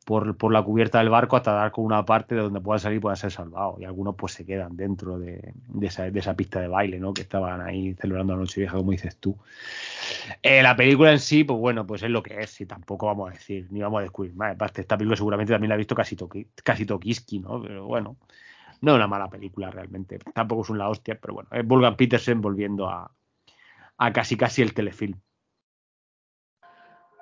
por, 0.05 0.37
por 0.37 0.53
la 0.53 0.63
cubierta 0.63 0.99
del 0.99 1.09
barco 1.09 1.37
hasta 1.37 1.53
dar 1.53 1.71
con 1.71 1.85
una 1.85 2.05
parte 2.05 2.35
de 2.35 2.41
donde 2.41 2.61
puedan 2.61 2.79
salir 2.79 2.97
y 2.97 3.01
puedan 3.01 3.17
ser 3.17 3.31
salvados. 3.31 3.79
Y 3.79 3.85
algunos 3.85 4.15
pues 4.15 4.33
se 4.33 4.45
quedan 4.45 4.75
dentro 4.75 5.19
de, 5.19 5.53
de 5.55 5.87
esa, 5.87 6.09
de 6.09 6.19
esa 6.19 6.35
pista 6.35 6.59
de 6.61 6.67
baile, 6.67 6.99
¿no? 6.99 7.13
Que 7.13 7.21
estaban 7.21 7.61
ahí 7.61 7.93
celebrando 7.95 8.33
la 8.33 8.39
noche 8.39 8.61
vieja, 8.61 8.77
como 8.77 8.91
dices 8.91 9.17
tú. 9.17 9.37
Eh, 10.41 10.61
la 10.63 10.75
película 10.75 11.11
en 11.11 11.19
sí, 11.19 11.43
pues 11.43 11.59
bueno, 11.59 11.85
pues 11.85 12.03
es 12.03 12.09
lo 12.09 12.23
que 12.23 12.39
es, 12.39 12.61
y 12.61 12.65
tampoco 12.65 13.07
vamos 13.07 13.29
a 13.29 13.33
decir, 13.33 13.67
ni 13.71 13.81
vamos 13.81 13.99
a 13.99 14.03
descubrir 14.03 14.33
más. 14.35 14.55
Esta 14.75 14.97
película 14.97 15.17
seguramente 15.17 15.53
también 15.53 15.69
la 15.69 15.75
ha 15.75 15.77
visto 15.77 15.95
casi, 15.95 16.15
casi 16.63 16.85
Tokiski, 16.85 17.39
¿no? 17.39 17.61
Pero 17.61 17.85
bueno, 17.85 18.17
no 18.83 18.91
es 18.93 18.95
una 18.97 19.07
mala 19.07 19.29
película 19.29 19.71
realmente. 19.71 20.19
Tampoco 20.33 20.63
es 20.63 20.69
una 20.69 20.89
hostia, 20.89 21.19
pero 21.21 21.35
bueno, 21.35 21.49
es 21.51 21.65
Volgan 21.67 21.95
Petersen 21.97 22.41
volviendo 22.41 22.89
a, 22.89 23.11
a 23.97 24.13
casi 24.13 24.37
casi 24.37 24.61
el 24.63 24.73
telefilm. 24.73 25.19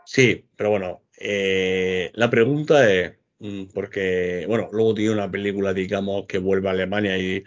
Sí, 0.05 0.49
pero 0.55 0.71
bueno, 0.71 1.03
eh, 1.17 2.11
la 2.15 2.29
pregunta 2.29 2.91
es, 2.91 3.17
mm, 3.39 3.65
porque, 3.73 4.45
bueno, 4.47 4.69
luego 4.71 4.93
tiene 4.93 5.13
una 5.13 5.29
película, 5.31 5.73
digamos, 5.73 6.25
que 6.27 6.37
vuelve 6.39 6.67
a 6.69 6.71
Alemania 6.71 7.17
y, 7.17 7.43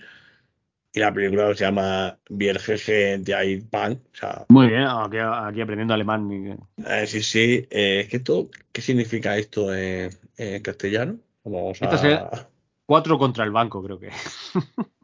y 0.95 1.01
la 1.01 1.12
película 1.12 1.55
se 1.55 1.65
llama 1.65 2.19
Viergeje 2.31 3.19
de 3.19 3.65
Pan, 3.70 4.03
o 4.12 4.16
sea, 4.16 4.47
Muy 4.49 4.69
bien, 4.69 4.82
aquí, 4.85 5.19
aquí 5.19 5.61
aprendiendo 5.61 5.95
alemán. 5.95 6.31
y- 6.31 6.55
eh, 6.86 7.07
sí, 7.07 7.23
sí, 7.23 7.66
eh, 7.70 8.01
es 8.01 8.09
que 8.09 8.16
esto, 8.19 8.51
¿qué 8.73 8.81
significa 8.82 9.36
esto 9.36 9.74
en, 9.74 10.11
en 10.36 10.62
castellano? 10.62 11.20
Vamos 11.45 11.78
a... 11.82 12.51
Cuatro 12.86 13.19
contra 13.19 13.44
el 13.44 13.51
banco, 13.51 13.82
creo 13.82 13.98
que. 13.98 14.11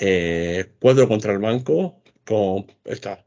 eh, 0.00 0.72
cuatro 0.80 1.08
contra 1.08 1.32
el 1.32 1.38
banco 1.38 2.02
con 2.24 2.66
esta 2.84 3.24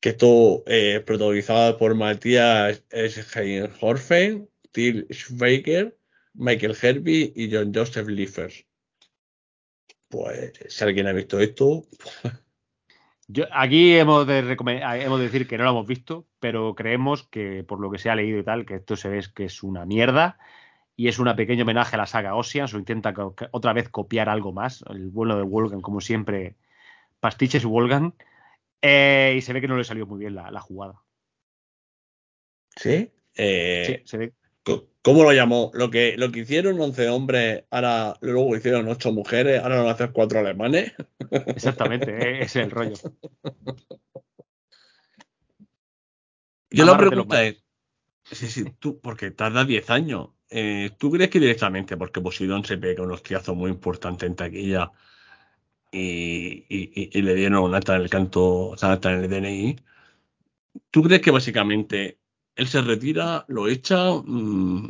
que 0.00 0.10
esto 0.10 0.64
eh, 0.66 1.00
protagonizada 1.06 1.78
por 1.78 1.94
Matías 1.94 2.82
Scheinhorfen, 2.90 4.48
Till 4.72 5.06
Schweiger, 5.12 5.96
Michael 6.34 6.76
Herbie 6.80 7.32
y 7.36 7.54
John 7.54 7.72
Joseph 7.72 8.08
Liefers. 8.08 8.66
Pues 10.08 10.52
si 10.68 10.84
alguien 10.84 11.06
ha 11.06 11.12
visto 11.12 11.38
esto, 11.38 11.84
Yo, 13.28 13.44
aquí 13.52 13.94
hemos 13.94 14.26
de, 14.26 14.42
recome- 14.42 14.82
hemos 15.02 15.18
de 15.18 15.26
decir 15.26 15.46
que 15.46 15.56
no 15.56 15.64
lo 15.64 15.70
hemos 15.70 15.86
visto, 15.86 16.26
pero 16.40 16.74
creemos 16.74 17.22
que, 17.28 17.64
por 17.64 17.80
lo 17.80 17.90
que 17.90 17.98
se 17.98 18.10
ha 18.10 18.16
leído 18.16 18.38
y 18.38 18.44
tal, 18.44 18.66
que 18.66 18.74
esto 18.74 18.96
se 18.96 19.08
ve 19.08 19.24
que 19.34 19.44
es 19.44 19.62
una 19.62 19.86
mierda 19.86 20.38
y 21.02 21.08
es 21.08 21.18
un 21.18 21.34
pequeño 21.34 21.64
homenaje 21.64 21.96
a 21.96 21.98
la 21.98 22.06
saga 22.06 22.36
Oceans 22.36 22.72
o 22.74 22.78
intenta 22.78 23.12
otra 23.50 23.72
vez 23.72 23.88
copiar 23.88 24.28
algo 24.28 24.52
más. 24.52 24.84
El 24.88 25.10
vuelo 25.10 25.36
de 25.36 25.42
Wolfgang, 25.42 25.80
como 25.80 26.00
siempre, 26.00 26.54
pastiches 27.18 27.64
Wolfgang. 27.64 28.12
Eh, 28.80 29.34
y 29.36 29.40
se 29.40 29.52
ve 29.52 29.60
que 29.60 29.66
no 29.66 29.76
le 29.76 29.82
salió 29.82 30.06
muy 30.06 30.20
bien 30.20 30.36
la, 30.36 30.52
la 30.52 30.60
jugada. 30.60 31.02
¿sí? 32.76 33.10
Eh, 33.34 33.82
Sí, 33.84 34.02
se 34.04 34.16
ve. 34.16 34.32
¿Cómo 35.02 35.24
lo 35.24 35.32
llamó? 35.32 35.72
Lo 35.74 35.90
que, 35.90 36.14
lo 36.16 36.30
que 36.30 36.38
hicieron 36.38 36.80
11 36.80 37.08
hombres, 37.08 37.64
ahora 37.72 38.14
luego 38.20 38.54
hicieron 38.56 38.86
8 38.86 39.10
mujeres, 39.10 39.60
ahora 39.60 39.78
van 39.78 39.88
a 39.88 39.92
hacer 39.94 40.12
4 40.12 40.38
alemanes. 40.38 40.92
Exactamente, 41.48 42.12
eh, 42.12 42.42
ese 42.42 42.60
es 42.60 42.66
el 42.66 42.70
rollo. 42.70 42.94
Yo 46.70 46.84
la 46.84 46.92
Amárrate 46.92 47.10
pregunta 47.10 47.44
es, 47.44 47.61
sí, 48.32 48.46
sí, 48.48 48.64
tú, 48.78 49.00
porque 49.00 49.30
tarda 49.30 49.64
10 49.64 49.90
años, 49.90 50.30
eh, 50.50 50.90
¿tú 50.98 51.10
crees 51.10 51.30
que 51.30 51.40
directamente, 51.40 51.96
porque 51.96 52.20
Poseidón 52.20 52.64
se 52.64 52.78
pega 52.78 53.02
un 53.02 53.12
hostiazo 53.12 53.54
muy 53.54 53.70
importante 53.70 54.26
en 54.26 54.36
taquilla 54.36 54.90
y, 55.90 56.64
y- 56.68 56.92
y- 56.94 57.10
y 57.18 57.22
le 57.22 57.34
dieron 57.34 57.62
un 57.62 57.74
acta 57.74 57.96
en 57.96 58.02
el 58.02 58.10
canto, 58.10 58.68
o 58.70 58.76
sea, 58.76 58.88
un 58.88 58.94
acta 58.94 59.12
en 59.12 59.24
el 59.24 59.30
DNI, 59.30 59.76
¿tú 60.90 61.02
crees 61.02 61.20
que 61.22 61.30
básicamente 61.30 62.18
él 62.56 62.66
se 62.68 62.80
retira, 62.82 63.44
lo 63.48 63.68
echa? 63.68 64.10
mm, 64.12 64.88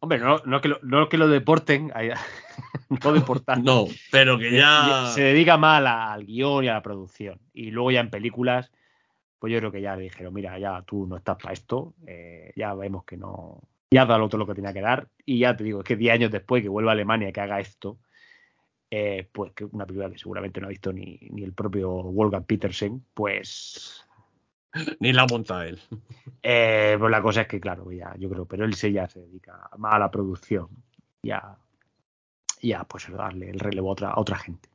Hombre, 0.00 0.18
no, 0.18 0.38
no 0.44 0.60
que 0.60 0.68
lo, 0.68 0.78
no 0.82 1.08
que 1.08 1.16
lo 1.16 1.28
deporten, 1.28 1.90
no 3.04 3.12
deportar. 3.12 3.62
no, 3.62 3.86
pero 4.10 4.38
que 4.38 4.50
Se- 4.50 4.58
ya... 4.58 5.06
se 5.14 5.22
dedica 5.22 5.56
la- 5.56 6.12
al 6.12 6.26
guion 6.26 6.64
y 6.64 6.68
a 6.68 6.74
la 6.74 6.82
producción. 6.82 7.40
Y 7.52 7.70
luego 7.70 7.90
ya 7.90 8.00
en 8.00 8.10
películas, 8.10 8.70
pues 9.44 9.52
yo 9.52 9.58
creo 9.58 9.72
que 9.72 9.82
ya 9.82 9.94
le 9.94 10.04
dijeron, 10.04 10.32
mira, 10.32 10.58
ya 10.58 10.80
tú 10.86 11.06
no 11.06 11.18
estás 11.18 11.36
para 11.36 11.52
esto, 11.52 11.92
eh, 12.06 12.50
ya 12.56 12.72
vemos 12.72 13.04
que 13.04 13.18
no, 13.18 13.60
ya 13.90 14.06
dado 14.06 14.26
todo 14.26 14.38
lo 14.38 14.46
que 14.46 14.54
tenía 14.54 14.72
que 14.72 14.80
dar. 14.80 15.06
Y 15.26 15.40
ya 15.40 15.54
te 15.54 15.64
digo, 15.64 15.80
es 15.80 15.84
que 15.84 15.96
10 15.96 16.14
años 16.14 16.30
después 16.30 16.62
que 16.62 16.70
vuelva 16.70 16.92
a 16.92 16.94
Alemania 16.94 17.28
y 17.28 17.32
que 17.34 17.42
haga 17.42 17.60
esto, 17.60 17.98
eh, 18.90 19.28
pues 19.30 19.52
que 19.52 19.66
una 19.66 19.84
película 19.84 20.08
que 20.08 20.16
seguramente 20.16 20.62
no 20.62 20.66
ha 20.66 20.70
visto 20.70 20.94
ni, 20.94 21.18
ni 21.30 21.42
el 21.42 21.52
propio 21.52 21.90
Wolfgang 21.90 22.46
Petersen, 22.46 23.04
pues, 23.12 24.06
Ni 25.00 25.12
la 25.12 25.26
monta 25.26 25.66
él. 25.66 25.78
eh, 26.42 26.96
pues 26.98 27.10
la 27.10 27.20
cosa 27.20 27.42
es 27.42 27.46
que, 27.46 27.60
claro, 27.60 27.92
ya, 27.92 28.16
yo 28.16 28.30
creo, 28.30 28.46
pero 28.46 28.64
él 28.64 28.72
sí 28.72 28.92
ya 28.92 29.06
se 29.10 29.20
dedica 29.20 29.68
más 29.76 29.92
a 29.92 29.98
la 29.98 30.10
producción, 30.10 30.68
ya, 31.22 31.58
ya 32.62 32.84
pues 32.84 33.12
darle 33.12 33.50
el 33.50 33.60
relevo 33.60 33.90
a 33.90 33.92
otra, 33.92 34.08
a 34.08 34.20
otra 34.20 34.38
gente. 34.38 34.70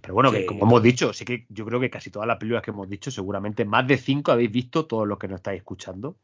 Pero 0.00 0.14
bueno, 0.14 0.30
Sí. 0.30 0.38
que 0.38 0.46
como 0.46 0.64
hemos 0.66 0.82
dicho, 0.82 1.12
sí 1.12 1.24
que 1.24 1.46
yo 1.48 1.64
creo 1.66 1.80
que 1.80 1.90
casi 1.90 2.10
todas 2.10 2.26
las 2.28 2.38
películas 2.38 2.62
que 2.62 2.70
hemos 2.70 2.88
dicho, 2.88 3.10
seguramente 3.10 3.64
más 3.64 3.86
de 3.86 3.98
cinco 3.98 4.32
habéis 4.32 4.50
visto, 4.50 4.86
todos 4.86 5.06
los 5.06 5.18
que 5.18 5.28
nos 5.28 5.36
estáis 5.36 5.58
escuchando. 5.58 6.16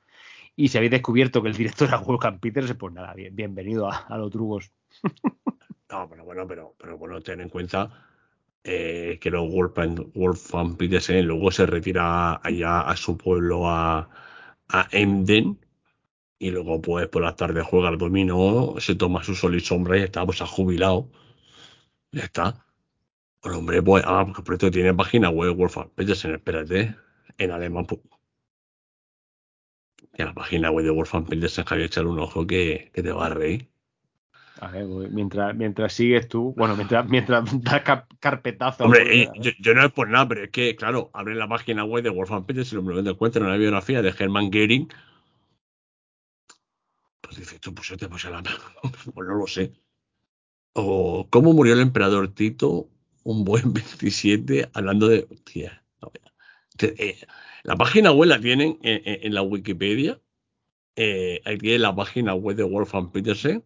Y 0.56 0.68
si 0.68 0.78
habéis 0.78 0.90
descubierto 0.92 1.42
que 1.42 1.48
el 1.48 1.56
director 1.56 1.88
era 1.88 1.98
Wolfgang 1.98 2.40
Peters, 2.40 2.74
pues 2.74 2.92
nada, 2.94 3.14
bien, 3.14 3.34
bienvenido 3.36 3.90
a, 3.90 3.98
a 3.98 4.18
los 4.18 4.30
drugos. 4.30 4.70
No, 5.90 6.06
pero 6.08 6.24
bueno, 6.24 6.46
pero, 6.46 6.74
pero 6.78 6.98
bueno, 6.98 7.20
ten 7.22 7.40
en 7.40 7.48
cuenta 7.48 7.90
eh, 8.64 9.18
que 9.20 9.30
los 9.30 9.50
Wolfgang, 9.50 10.12
Wolfgang 10.14 10.76
Petersen 10.76 11.26
luego 11.26 11.50
se 11.50 11.64
retira 11.66 12.40
allá 12.42 12.82
a 12.82 12.94
su 12.96 13.16
pueblo, 13.16 13.68
a, 13.68 14.10
a 14.68 14.88
Emden, 14.92 15.58
y 16.38 16.50
luego 16.50 16.82
pues 16.82 17.08
por 17.08 17.22
las 17.22 17.36
tardes 17.36 17.64
juega 17.66 17.88
al 17.88 17.98
dominó, 17.98 18.74
se 18.80 18.96
toma 18.96 19.24
su 19.24 19.34
sol 19.34 19.56
y 19.56 19.60
sombra 19.60 19.98
y 19.98 20.02
está, 20.02 20.26
pues 20.26 20.42
ha 20.42 20.46
jubilado. 20.46 21.10
Ya 22.12 22.24
está. 22.24 22.66
El 23.44 23.52
hombre, 23.52 23.82
pues, 23.82 24.04
ah, 24.06 24.24
porque 24.26 24.42
por 24.42 24.54
esto 24.54 24.70
tiene 24.70 24.92
página 24.94 25.30
web 25.30 25.54
Wolfgang 25.54 25.90
Petersen, 25.90 26.34
espérate, 26.34 26.96
en 27.38 27.50
alemán. 27.50 27.86
Pues, 27.86 28.00
y 30.16 30.22
a 30.22 30.26
la 30.26 30.34
página 30.34 30.70
web 30.70 30.84
de 30.84 30.90
Wolfgang 30.90 31.26
Petersen, 31.26 31.64
Javier, 31.64 31.86
echar 31.86 32.06
un 32.06 32.18
ojo 32.18 32.46
que, 32.46 32.90
que 32.92 33.02
te 33.02 33.12
va 33.12 33.26
a 33.26 33.30
reír. 33.30 33.68
A 34.60 34.68
ver, 34.72 34.86
mientras, 34.86 35.54
mientras 35.54 35.92
sigues 35.92 36.26
tú, 36.26 36.52
bueno, 36.56 36.74
mientras, 36.74 37.08
mientras 37.08 37.44
das 37.62 37.82
carpetazo. 38.18 38.84
Hombre, 38.84 39.04
pues, 39.04 39.16
eh, 39.16 39.30
yo, 39.40 39.50
yo 39.60 39.74
no 39.74 39.84
es 39.84 39.92
por 39.92 40.08
nada, 40.08 40.26
pero 40.26 40.44
es 40.44 40.50
que, 40.50 40.74
claro, 40.74 41.10
abre 41.14 41.36
la 41.36 41.48
página 41.48 41.84
web 41.84 42.02
de 42.02 42.10
Wolfgang 42.10 42.44
Petersen 42.44 42.78
y 42.78 42.80
lo 42.80 42.86
primero 42.86 43.04
que 43.04 43.10
encuentra 43.10 43.44
una 43.44 43.56
biografía 43.56 44.02
de 44.02 44.14
Hermann 44.18 44.50
Goering. 44.50 44.88
Pues 47.20 47.36
dices 47.36 47.60
tú, 47.60 47.72
pues 47.74 47.90
este 47.90 48.08
pues 48.08 48.24
a 48.24 48.30
la 48.30 48.42
Pues 49.14 49.28
no 49.28 49.34
lo 49.34 49.46
sé. 49.46 49.72
O 50.72 51.28
cómo 51.30 51.52
murió 51.52 51.74
el 51.74 51.80
emperador 51.80 52.28
Tito, 52.34 52.88
un 53.30 53.44
buen 53.44 53.72
27, 53.74 54.70
hablando 54.72 55.08
de. 55.08 55.26
Hostia, 55.30 55.84
no, 56.00 56.10
te- 56.76 56.94
eh, 57.10 57.18
la 57.62 57.76
página 57.76 58.12
web 58.12 58.28
la 58.30 58.40
tienen 58.40 58.78
en, 58.82 59.02
en- 59.04 59.26
en 59.26 59.34
la 59.34 59.42
Wikipedia. 59.42 60.20
Eh, 60.96 61.40
ahí 61.44 61.58
tiene 61.58 61.78
la 61.80 61.94
página 61.94 62.34
web 62.34 62.56
de 62.56 62.64
Wolfgang 62.64 63.12
Petersen. 63.12 63.64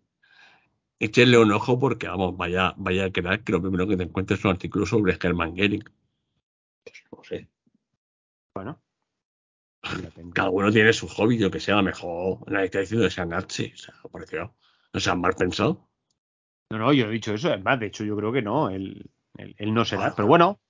Échenle 0.99 1.39
un 1.39 1.53
ojo 1.53 1.79
porque, 1.79 2.09
vamos, 2.09 2.37
vaya, 2.37 2.75
vaya 2.77 3.07
a 3.07 3.11
quedar 3.11 3.43
que 3.45 3.53
lo 3.53 3.61
primero 3.63 3.87
que 3.89 3.97
te 3.97 4.05
encuentres 4.05 4.39
es 4.41 4.45
un 4.45 4.53
artículo 4.53 4.87
sobre 4.87 5.17
Hermann 5.21 5.55
Goering. 5.57 5.85
Pues, 6.85 7.05
no 7.11 7.25
sé. 7.25 7.49
Bueno. 8.55 8.81
Cada 10.35 10.51
uno 10.51 10.71
tiene 10.71 10.93
su 10.93 11.09
hobby, 11.09 11.39
yo 11.39 11.51
que 11.51 11.61
sea, 11.61 11.75
a 11.75 11.79
lo 11.79 11.85
mejor 11.85 12.51
nadie 12.51 12.67
está 12.67 12.81
diciendo 12.81 13.07
que 13.07 13.11
sea 13.15 13.25
nazi, 13.27 13.73
o 13.75 13.77
sea, 13.77 13.95
pareció. 14.13 14.55
No 14.93 15.01
sea 15.01 15.15
mal 15.15 15.35
pensado. 15.35 15.89
No, 16.71 16.79
no, 16.79 16.93
yo 16.93 17.07
he 17.07 17.11
dicho 17.11 17.35
eso, 17.35 17.53
es 17.53 17.63
más, 17.63 17.79
de 17.81 17.87
hecho 17.87 18.05
yo 18.05 18.17
creo 18.17 18.33
que 18.33 18.43
no, 18.43 18.71
él, 18.71 19.11
él, 19.37 19.55
él 19.59 19.75
no 19.75 19.85
será, 19.85 20.15
pero 20.15 20.29
bueno, 20.29 20.61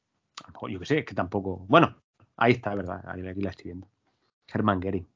yo 0.69 0.79
que 0.79 0.87
sé, 0.87 0.99
es 1.01 1.05
que 1.05 1.15
tampoco, 1.15 1.65
bueno, 1.69 2.03
ahí 2.37 2.53
está, 2.53 2.75
¿verdad? 2.75 3.03
Ahí, 3.07 3.27
aquí 3.27 3.41
la 3.41 3.51
estoy 3.51 3.65
viendo. 3.65 3.89
Hermann 4.53 4.81
Goering. 4.81 5.09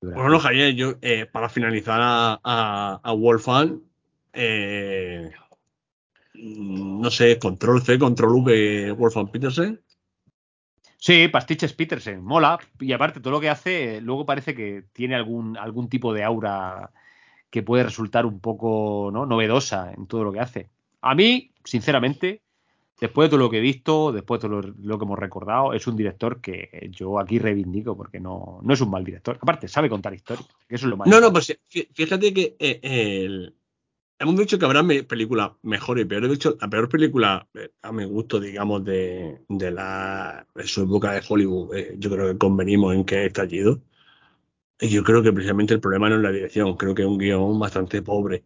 Bueno, 0.00 0.38
Javier, 0.38 0.74
yo, 0.74 0.94
eh, 1.00 1.26
para 1.26 1.48
finalizar 1.48 2.00
a, 2.02 2.40
a, 2.44 3.00
a 3.02 3.12
Wolfgang, 3.12 3.80
eh, 4.32 5.30
no 6.34 7.10
sé, 7.10 7.38
control 7.38 7.80
C, 7.82 7.98
control 7.98 8.42
V, 8.42 8.92
Wolfgang 8.92 9.30
Petersen. 9.30 9.80
Sí, 10.98 11.28
Pastiches 11.28 11.72
Petersen, 11.72 12.22
mola. 12.22 12.58
Y 12.80 12.92
aparte, 12.92 13.20
todo 13.20 13.32
lo 13.32 13.40
que 13.40 13.50
hace, 13.50 14.00
luego 14.00 14.26
parece 14.26 14.54
que 14.54 14.84
tiene 14.92 15.14
algún, 15.14 15.56
algún 15.56 15.88
tipo 15.88 16.12
de 16.12 16.24
aura 16.24 16.90
que 17.50 17.62
puede 17.62 17.84
resultar 17.84 18.26
un 18.26 18.40
poco 18.40 19.10
¿no? 19.12 19.26
novedosa 19.26 19.92
en 19.92 20.06
todo 20.06 20.24
lo 20.24 20.32
que 20.32 20.40
hace. 20.40 20.70
A 21.02 21.14
mí, 21.14 21.52
sinceramente, 21.62 22.42
después 23.06 23.26
de 23.26 23.30
todo 23.30 23.40
lo 23.40 23.50
que 23.50 23.58
he 23.58 23.60
visto, 23.60 24.12
después 24.12 24.40
de 24.40 24.48
todo 24.48 24.60
lo, 24.62 24.74
lo 24.78 24.98
que 24.98 25.04
hemos 25.04 25.18
recordado, 25.18 25.72
es 25.72 25.86
un 25.86 25.96
director 25.96 26.40
que 26.40 26.88
yo 26.90 27.18
aquí 27.18 27.38
reivindico 27.38 27.96
porque 27.96 28.20
no, 28.20 28.60
no 28.62 28.72
es 28.74 28.80
un 28.80 28.90
mal 28.90 29.04
director. 29.04 29.38
Aparte, 29.40 29.68
sabe 29.68 29.88
contar 29.90 30.14
historias, 30.14 30.48
que 30.68 30.74
eso 30.76 30.86
es 30.86 30.90
lo 30.90 30.96
más 30.96 31.08
No, 31.08 31.20
no, 31.20 31.32
pues 31.32 31.56
fí- 31.70 31.88
fíjate 31.92 32.32
que 32.32 32.56
eh, 32.58 32.80
el- 32.82 33.54
hemos 34.18 34.36
dicho 34.36 34.58
que 34.58 34.64
habrá 34.64 34.82
me- 34.82 35.02
películas 35.04 35.52
mejores 35.62 36.04
y 36.04 36.08
peores. 36.08 36.28
De 36.30 36.36
hecho, 36.36 36.56
la 36.60 36.68
peor 36.68 36.88
película, 36.88 37.48
eh, 37.54 37.70
a 37.82 37.92
mi 37.92 38.04
gusto, 38.06 38.40
digamos, 38.40 38.84
de, 38.84 39.40
de 39.48 39.70
la 39.70 40.46
de 40.54 40.66
su 40.66 40.82
época 40.84 41.12
de 41.12 41.22
Hollywood, 41.28 41.74
eh, 41.76 41.94
yo 41.98 42.10
creo 42.10 42.32
que 42.32 42.38
convenimos 42.38 42.94
en 42.94 43.04
que 43.04 43.22
es 43.22 43.26
estallido. 43.28 43.80
Y 44.80 44.88
yo 44.88 45.02
creo 45.04 45.22
que 45.22 45.32
precisamente 45.32 45.74
el 45.74 45.80
problema 45.80 46.08
no 46.08 46.16
es 46.16 46.22
la 46.22 46.32
dirección, 46.32 46.76
creo 46.76 46.94
que 46.94 47.02
es 47.02 47.08
un 47.08 47.18
guion 47.18 47.58
bastante 47.58 48.02
pobre. 48.02 48.44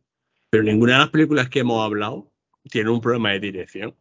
Pero 0.50 0.62
ninguna 0.64 0.94
de 0.94 0.98
las 1.00 1.10
películas 1.10 1.48
que 1.48 1.60
hemos 1.60 1.84
hablado 1.84 2.30
tiene 2.70 2.90
un 2.90 3.00
problema 3.00 3.30
de 3.32 3.40
dirección. 3.40 3.94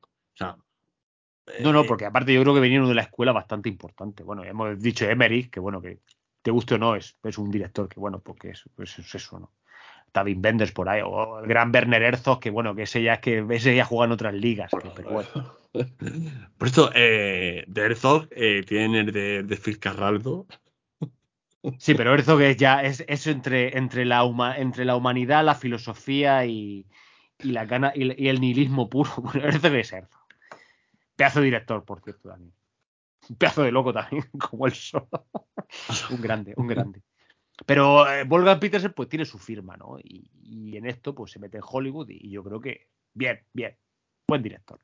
No, 1.62 1.72
no, 1.74 1.82
eh, 1.82 1.86
porque 1.88 2.06
aparte 2.06 2.34
yo 2.34 2.42
creo 2.42 2.54
que 2.54 2.60
vinieron 2.62 2.88
de 2.90 2.96
la 2.96 3.02
escuela 3.04 3.32
bastante 3.32 3.70
importante. 3.70 4.24
Bueno, 4.24 4.44
hemos 4.44 4.80
dicho 4.82 5.10
Emmerich, 5.10 5.50
que 5.50 5.60
bueno, 5.60 5.82
que 5.82 6.00
te 6.42 6.52
guste 6.52 6.76
o 6.76 6.78
no, 6.78 6.96
es, 6.96 7.18
es 7.24 7.38
un 7.38 7.50
director 7.52 7.88
que 7.90 8.00
bueno, 8.00 8.20
porque 8.20 8.50
es, 8.52 8.64
es 8.78 9.16
eso, 9.16 9.40
¿no? 9.40 9.52
David 10.14 10.38
Benders 10.40 10.72
por 10.72 10.88
ahí, 10.90 11.02
o 11.06 11.40
el 11.40 11.48
gran 11.48 11.72
Werner 11.74 12.02
Herzog, 12.02 12.40
que 12.40 12.50
bueno, 12.50 12.74
que 12.74 12.84
ese 12.84 13.04
ya 13.04 13.16
es 13.16 13.20
que 13.20 13.46
ese 13.52 13.76
ya 13.76 13.86
juega 13.86 14.06
en 14.06 14.12
otras 14.14 14.34
ligas, 14.34 14.72
que- 14.72 14.90
pero 14.96 15.10
bueno. 15.10 15.30
Por 16.58 16.68
esto, 16.68 16.90
eh, 16.96 17.64
de 17.68 17.82
Herzog 17.82 18.28
eh, 18.32 18.64
tienen 18.66 18.96
el 18.96 19.12
de, 19.12 19.44
de 19.44 19.58
Fitzcarraldo. 19.58 20.48
Sí, 21.80 21.94
pero 21.96 22.14
Herzog 22.14 22.42
es 22.42 22.56
ya, 22.58 22.82
es 22.82 23.04
eso 23.08 23.30
entre, 23.30 23.78
entre, 23.78 24.06
la, 24.06 24.24
huma- 24.24 24.58
entre 24.58 24.86
la 24.86 24.96
humanidad, 24.96 25.44
la 25.44 25.54
filosofía 25.56 26.46
y, 26.46 26.86
y 27.40 27.52
la 27.52 27.66
gana, 27.66 27.92
y, 27.94 28.24
y 28.24 28.30
el 28.30 28.40
nihilismo 28.40 28.90
puro. 28.90 29.10
Bueno, 29.22 29.44
Herzog 29.46 29.76
es 29.76 29.92
Herzog. 29.92 30.17
Pedazo 31.18 31.40
de 31.40 31.46
director, 31.46 31.84
por 31.84 32.00
cierto, 32.02 32.30
también. 32.30 32.54
Un 33.30 33.36
pedazo 33.36 33.64
de 33.64 33.72
loco 33.72 33.92
también, 33.92 34.24
como 34.40 34.68
él 34.68 34.74
solo. 34.74 35.10
un 36.12 36.22
grande, 36.22 36.54
un 36.56 36.68
grande. 36.68 37.02
Pero 37.66 38.08
eh, 38.08 38.24
Wolfgang 38.24 38.60
Petersen 38.60 38.94
pues 38.94 39.10
tiene 39.10 39.26
su 39.26 39.40
firma, 39.40 39.76
¿no? 39.76 39.98
Y, 40.00 40.30
y 40.44 40.78
en 40.78 40.86
esto 40.86 41.14
pues 41.16 41.32
se 41.32 41.40
mete 41.40 41.58
en 41.58 41.64
Hollywood 41.66 42.08
y, 42.10 42.30
yo 42.30 42.44
creo 42.44 42.62
que 42.62 42.88
bien, 43.14 43.42
bien, 43.52 43.76
buen 44.28 44.44
director. 44.44 44.80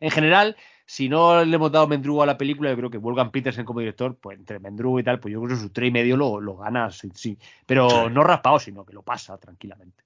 En 0.00 0.10
general, 0.10 0.56
si 0.86 1.08
no 1.08 1.44
le 1.44 1.56
hemos 1.56 1.72
dado 1.72 1.88
Mendrugo 1.88 2.22
a 2.22 2.26
la 2.26 2.38
película, 2.38 2.70
yo 2.70 2.76
creo 2.76 2.90
que 2.90 2.98
Wolfgang 2.98 3.32
Petersen 3.32 3.64
como 3.64 3.80
director, 3.80 4.16
pues 4.16 4.38
entre 4.38 4.60
Mendrugo 4.60 5.00
y 5.00 5.02
tal, 5.02 5.18
pues 5.18 5.32
yo 5.32 5.40
creo 5.40 5.56
que 5.56 5.62
su 5.62 5.70
tres 5.70 5.88
y 5.88 5.92
medio 5.92 6.16
lo, 6.16 6.40
lo 6.40 6.56
gana, 6.56 6.90
sí, 6.90 7.10
sí. 7.14 7.38
Pero 7.66 7.88
Sí. 8.08 8.14
no 8.14 8.22
raspado, 8.22 8.60
sino 8.60 8.84
que 8.84 8.92
lo 8.92 9.02
pasa 9.02 9.38
tranquilamente. 9.38 10.04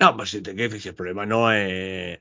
No, 0.00 0.16
pues 0.16 0.30
si 0.30 0.42
te 0.42 0.80
si 0.80 0.88
el 0.88 0.94
problema 0.94 1.24
no 1.24 1.52
es. 1.52 2.18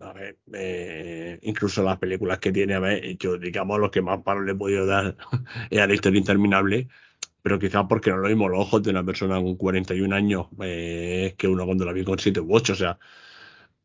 A 0.00 0.12
ver, 0.12 0.38
eh, 0.54 1.38
incluso 1.42 1.82
las 1.82 1.98
películas 1.98 2.38
que 2.38 2.50
tiene, 2.50 2.74
a 2.74 2.80
ver, 2.80 3.16
yo 3.18 3.36
digamos 3.36 3.78
lo 3.78 3.90
que 3.90 4.00
más 4.00 4.22
paro 4.22 4.42
le 4.42 4.52
he 4.52 4.54
podido 4.54 4.86
dar 4.86 5.16
es 5.70 5.78
a 5.78 5.86
la 5.86 5.94
historia 5.94 6.18
interminable, 6.18 6.88
pero 7.42 7.58
quizás 7.58 7.84
porque 7.88 8.10
no 8.10 8.18
lo 8.18 8.28
mismo 8.28 8.48
los 8.48 8.60
ojos 8.60 8.82
de 8.82 8.90
una 8.90 9.04
persona 9.04 9.36
con 9.36 9.56
41 9.56 10.14
años 10.14 10.46
eh, 10.62 11.34
que 11.36 11.46
uno 11.46 11.66
cuando 11.66 11.84
la 11.84 11.92
vi 11.92 12.04
con 12.04 12.18
7 12.18 12.40
u 12.40 12.54
8, 12.54 12.72
o 12.72 12.76
sea, 12.76 12.98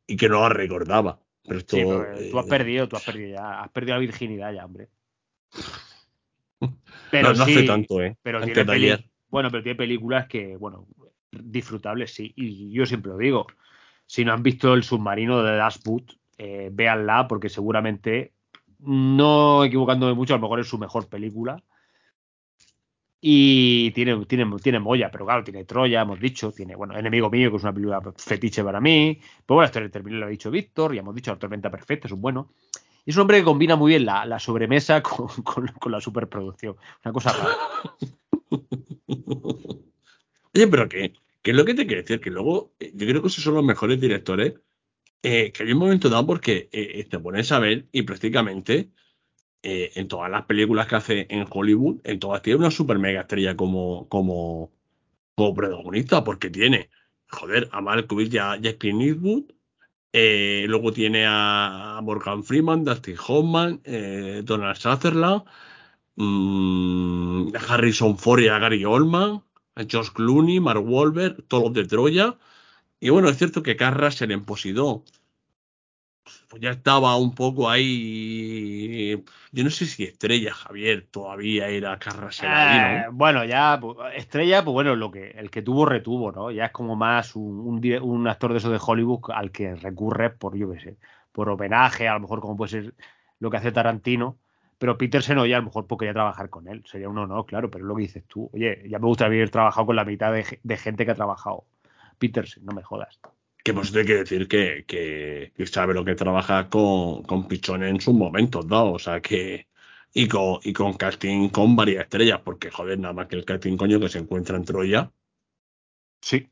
y 0.08 0.16
que 0.16 0.30
no 0.30 0.42
la 0.42 0.50
recordaba. 0.50 1.20
Pero 1.44 1.60
esto. 1.60 1.76
Sí, 1.76 1.84
pero 1.84 2.18
eh, 2.18 2.30
tú 2.32 2.40
has 2.40 2.46
eh, 2.46 2.50
perdido, 2.50 2.88
tú 2.88 2.96
has 2.96 3.04
perdido 3.04 3.36
ya, 3.36 3.62
has 3.62 3.70
perdido 3.70 3.96
la 3.96 4.00
virginidad 4.00 4.54
ya, 4.54 4.66
hombre. 4.66 4.88
no, 6.62 6.72
no 7.22 7.36
sí, 7.36 7.42
hace 7.42 7.64
tanto, 7.64 8.02
¿eh? 8.02 8.16
Pero 8.24 8.38
Antes 8.38 8.54
tiene 8.54 8.72
de 8.72 8.76
ayer. 8.76 9.10
Bueno, 9.30 9.52
pero 9.52 9.62
tiene 9.62 9.76
películas 9.76 10.28
que, 10.28 10.56
bueno, 10.56 10.88
disfrutables, 11.44 12.14
sí. 12.14 12.34
Y 12.36 12.72
yo 12.72 12.86
siempre 12.86 13.12
lo 13.12 13.18
digo. 13.18 13.48
Si 14.06 14.24
no 14.26 14.34
han 14.34 14.44
visto 14.44 14.74
El 14.74 14.84
submarino 14.84 15.42
de 15.44 15.56
Das 15.56 15.82
Boot, 15.84 16.14
eh, 16.38 16.70
véanla, 16.72 17.28
porque 17.28 17.50
seguramente, 17.50 18.34
no 18.80 19.64
equivocándome 19.64 20.14
mucho, 20.14 20.34
a 20.34 20.38
lo 20.38 20.42
mejor 20.44 20.60
es 20.60 20.68
su 20.68 20.78
mejor 20.78 21.08
película. 21.10 21.64
Y 23.28 23.90
tiene, 23.92 24.24
tiene, 24.26 24.46
tiene 24.62 24.80
molla, 24.80 25.10
pero 25.10 25.26
claro, 25.26 25.44
tiene 25.44 25.66
Troya, 25.66 26.02
hemos 26.02 26.20
dicho, 26.20 26.52
tiene, 26.52 26.76
bueno, 26.76 26.96
Enemigo 26.96 27.30
Mío, 27.32 27.50
que 27.50 27.58
es 27.58 27.64
una 27.64 27.74
película 27.74 28.00
fetiche 28.18 28.64
para 28.64 28.80
mí. 28.80 29.20
Pero 29.46 29.56
bueno, 29.56 29.66
esto 29.66 29.90
terminé, 29.90 30.18
lo 30.18 30.28
ha 30.28 30.30
dicho 30.30 30.52
Víctor, 30.52 30.94
y 30.94 31.00
hemos 31.00 31.16
dicho 31.16 31.32
La 31.32 31.40
Tormenta 31.40 31.72
Perfecta, 31.72 32.08
es 32.08 32.12
un 32.14 32.22
bueno. 32.22 32.52
Y 33.04 33.10
es 33.10 33.16
un 33.16 33.22
hombre 33.22 33.40
que 33.40 33.44
combina 33.46 33.76
muy 33.76 33.90
bien 33.94 34.06
la, 34.06 34.26
la 34.26 34.38
sobremesa 34.40 35.02
con, 35.04 35.28
con- 35.44 35.68
con 35.68 35.92
la 35.92 36.00
superproducción. 36.02 36.76
Una 37.04 37.14
cosa 37.14 37.32
rara. 37.34 37.56
Oye, 40.54 40.68
pero 40.68 40.88
¿qué, 40.88 41.14
¿qué 41.46 41.52
es 41.52 41.58
lo 41.58 41.66
que 41.66 41.76
te 41.76 41.86
quiere 41.86 42.02
decir? 42.02 42.20
Que 42.20 42.32
luego, 42.32 42.74
eh, 42.80 42.92
yo 42.96 43.06
creo 43.08 43.22
que 43.22 43.28
esos 43.28 43.44
son 43.44 43.54
los 43.54 43.64
mejores 43.64 44.02
directores 44.02 44.56
eh, 45.22 45.52
que 45.52 45.64
hay 45.64 45.74
un 45.74 45.78
momento 45.78 46.10
dado 46.10 46.26
porque 46.26 46.70
eh, 46.72 47.06
te 47.10 47.20
pones 47.20 47.52
a 47.52 47.60
ver 47.60 47.88
y 47.92 48.02
prácticamente 48.02 48.92
en 49.68 50.08
todas 50.08 50.30
las 50.30 50.46
películas 50.46 50.86
que 50.88 50.96
hace 50.96 51.28
en 51.30 51.48
Hollywood, 51.50 52.00
en 52.04 52.20
todas 52.20 52.44
tiene 52.44 52.60
una 52.60 52.70
super 52.70 53.00
mega 53.00 53.22
estrella 53.22 53.56
como, 53.56 54.08
como, 54.10 54.72
como 55.36 55.56
protagonista, 55.56 56.24
porque 56.24 56.52
tiene, 56.52 56.92
joder, 57.30 57.68
a 57.72 57.82
Malkovich 57.82 58.34
y 58.34 58.38
a, 58.38 58.52
a 58.52 58.60
Clint 58.78 59.02
Eastwood, 59.02 59.46
luego 60.14 60.94
tiene 60.94 61.26
a, 61.28 62.00
Morgan 62.04 62.44
Freeman, 62.44 62.84
Dustin 62.84 63.18
Hoffman, 63.28 63.82
Donald 64.44 64.78
Sutherland, 64.78 65.44
mm, 66.16 67.56
Harrison 67.68 68.20
Ford 68.20 68.42
y 68.42 68.48
a 68.48 68.60
Gary 68.60 68.86
Oldman, 68.86 69.42
Josh 69.84 70.10
Clooney, 70.12 70.60
Mark 70.60 70.84
Wahlberg, 70.86 71.44
todos 71.48 71.66
los 71.66 71.74
de 71.74 71.86
Troya. 71.86 72.36
Y 73.00 73.10
bueno, 73.10 73.30
es 73.30 73.38
cierto 73.38 73.62
que 73.62 73.76
Carl 73.76 74.00
Russell 74.00 74.32
en 74.32 74.46
Posidón 74.46 75.04
pues 76.50 76.62
ya 76.62 76.72
estaba 76.72 77.16
un 77.18 77.34
poco 77.36 77.70
ahí. 77.70 79.24
Yo 79.52 79.64
no 79.64 79.70
sé 79.70 79.86
si 79.86 80.04
Estrella 80.04 80.54
Javier 80.54 81.08
todavía 81.12 81.68
era 81.68 81.98
Carl 82.00 82.22
Russell 82.22 82.50
ahí, 82.50 83.02
Eh, 83.02 83.06
¿no? 83.06 83.14
bueno, 83.14 83.46
ya, 83.46 83.80
estrella, 84.16 84.64
pues 84.64 84.74
bueno, 84.74 84.96
lo 84.96 85.12
que, 85.12 85.32
el 85.32 85.50
que 85.50 85.62
tuvo 85.62 85.86
retuvo, 85.86 86.32
¿no? 86.32 86.52
Ya 86.52 86.66
es 86.66 86.72
como 86.72 86.96
más 86.96 87.36
un 87.36 88.28
actor 88.28 88.52
de 88.52 88.58
esos 88.58 88.72
de 88.72 88.80
Hollywood 88.84 89.32
al 89.34 89.52
que 89.52 89.76
recurre 89.76 90.30
por, 90.32 90.58
yo 90.58 90.72
qué 90.72 90.80
sé, 90.80 90.98
por 91.32 91.50
homenaje, 91.50 92.08
a 92.08 92.14
lo 92.14 92.22
mejor 92.22 92.42
como 92.42 92.56
puede 92.56 92.72
ser 92.72 92.96
lo 93.40 93.52
que 93.52 93.58
hace 93.58 93.72
Tarantino, 93.72 94.38
pero 94.78 94.98
Peterson, 94.98 95.38
oye, 95.40 95.56
a 95.56 95.60
lo 95.60 95.66
mejor 95.66 95.88
porque 95.88 96.06
ya 96.06 96.14
trabajar 96.14 96.50
con 96.50 96.68
él, 96.68 96.84
sería 96.86 97.10
un 97.10 97.18
honor, 97.18 97.46
claro, 97.46 97.70
pero 97.72 97.84
es 97.86 97.88
lo 97.88 97.96
que 97.96 98.02
dices 98.04 98.24
tú, 98.28 98.50
oye, 98.54 98.84
ya 98.88 99.00
me 99.00 99.08
gustaría 99.08 99.38
haber 99.40 99.50
trabajado 99.50 99.88
con 99.88 99.96
la 99.96 100.06
mitad 100.06 100.34
de, 100.34 100.44
ge- 100.44 100.60
de 100.64 100.78
gente 100.78 101.06
que 101.06 101.12
ha 101.12 101.16
trabajado. 101.16 101.66
Peterson, 102.18 102.66
no 102.66 102.74
me 102.74 102.84
jodas. 102.84 103.20
Que 103.64 103.74
pues 103.74 103.94
hay 103.96 104.06
que 104.06 104.16
decir 104.16 104.48
que, 104.48 104.86
que, 104.88 105.52
que 105.56 105.66
sabe 105.68 105.94
lo 105.94 106.06
que 106.06 106.16
trabaja 106.16 106.70
con, 106.70 107.24
con 107.24 107.48
Pichón 107.48 107.84
en 107.84 108.00
sus 108.00 108.14
momentos 108.14 108.68
dados. 108.68 108.94
O 108.96 109.00
sea 109.00 109.22
que. 109.22 109.68
Y 110.14 110.28
con, 110.30 110.60
y 110.64 110.72
con 110.72 110.94
casting 110.94 111.50
con 111.50 111.76
varias 111.76 112.04
estrellas, 112.06 112.40
porque 112.44 112.72
joder, 112.72 112.98
nada 113.00 113.14
más 113.14 113.28
que 113.28 113.36
el 113.36 113.44
casting 113.44 113.76
coño 113.76 114.00
que 114.00 114.08
se 114.08 114.20
encuentra 114.20 114.56
en 114.56 114.64
Troya. 114.64 115.12
Sí. 116.22 116.50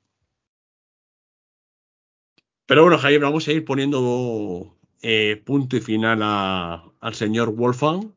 Pero 2.66 2.84
bueno, 2.84 2.98
Javier, 2.98 3.22
vamos 3.22 3.48
a 3.48 3.52
ir 3.54 3.64
poniendo 3.66 4.78
eh, 5.04 5.42
punto 5.46 5.78
y 5.78 5.82
final 5.82 6.24
al 6.24 7.14
señor 7.16 7.52
Wolfgang. 7.56 8.14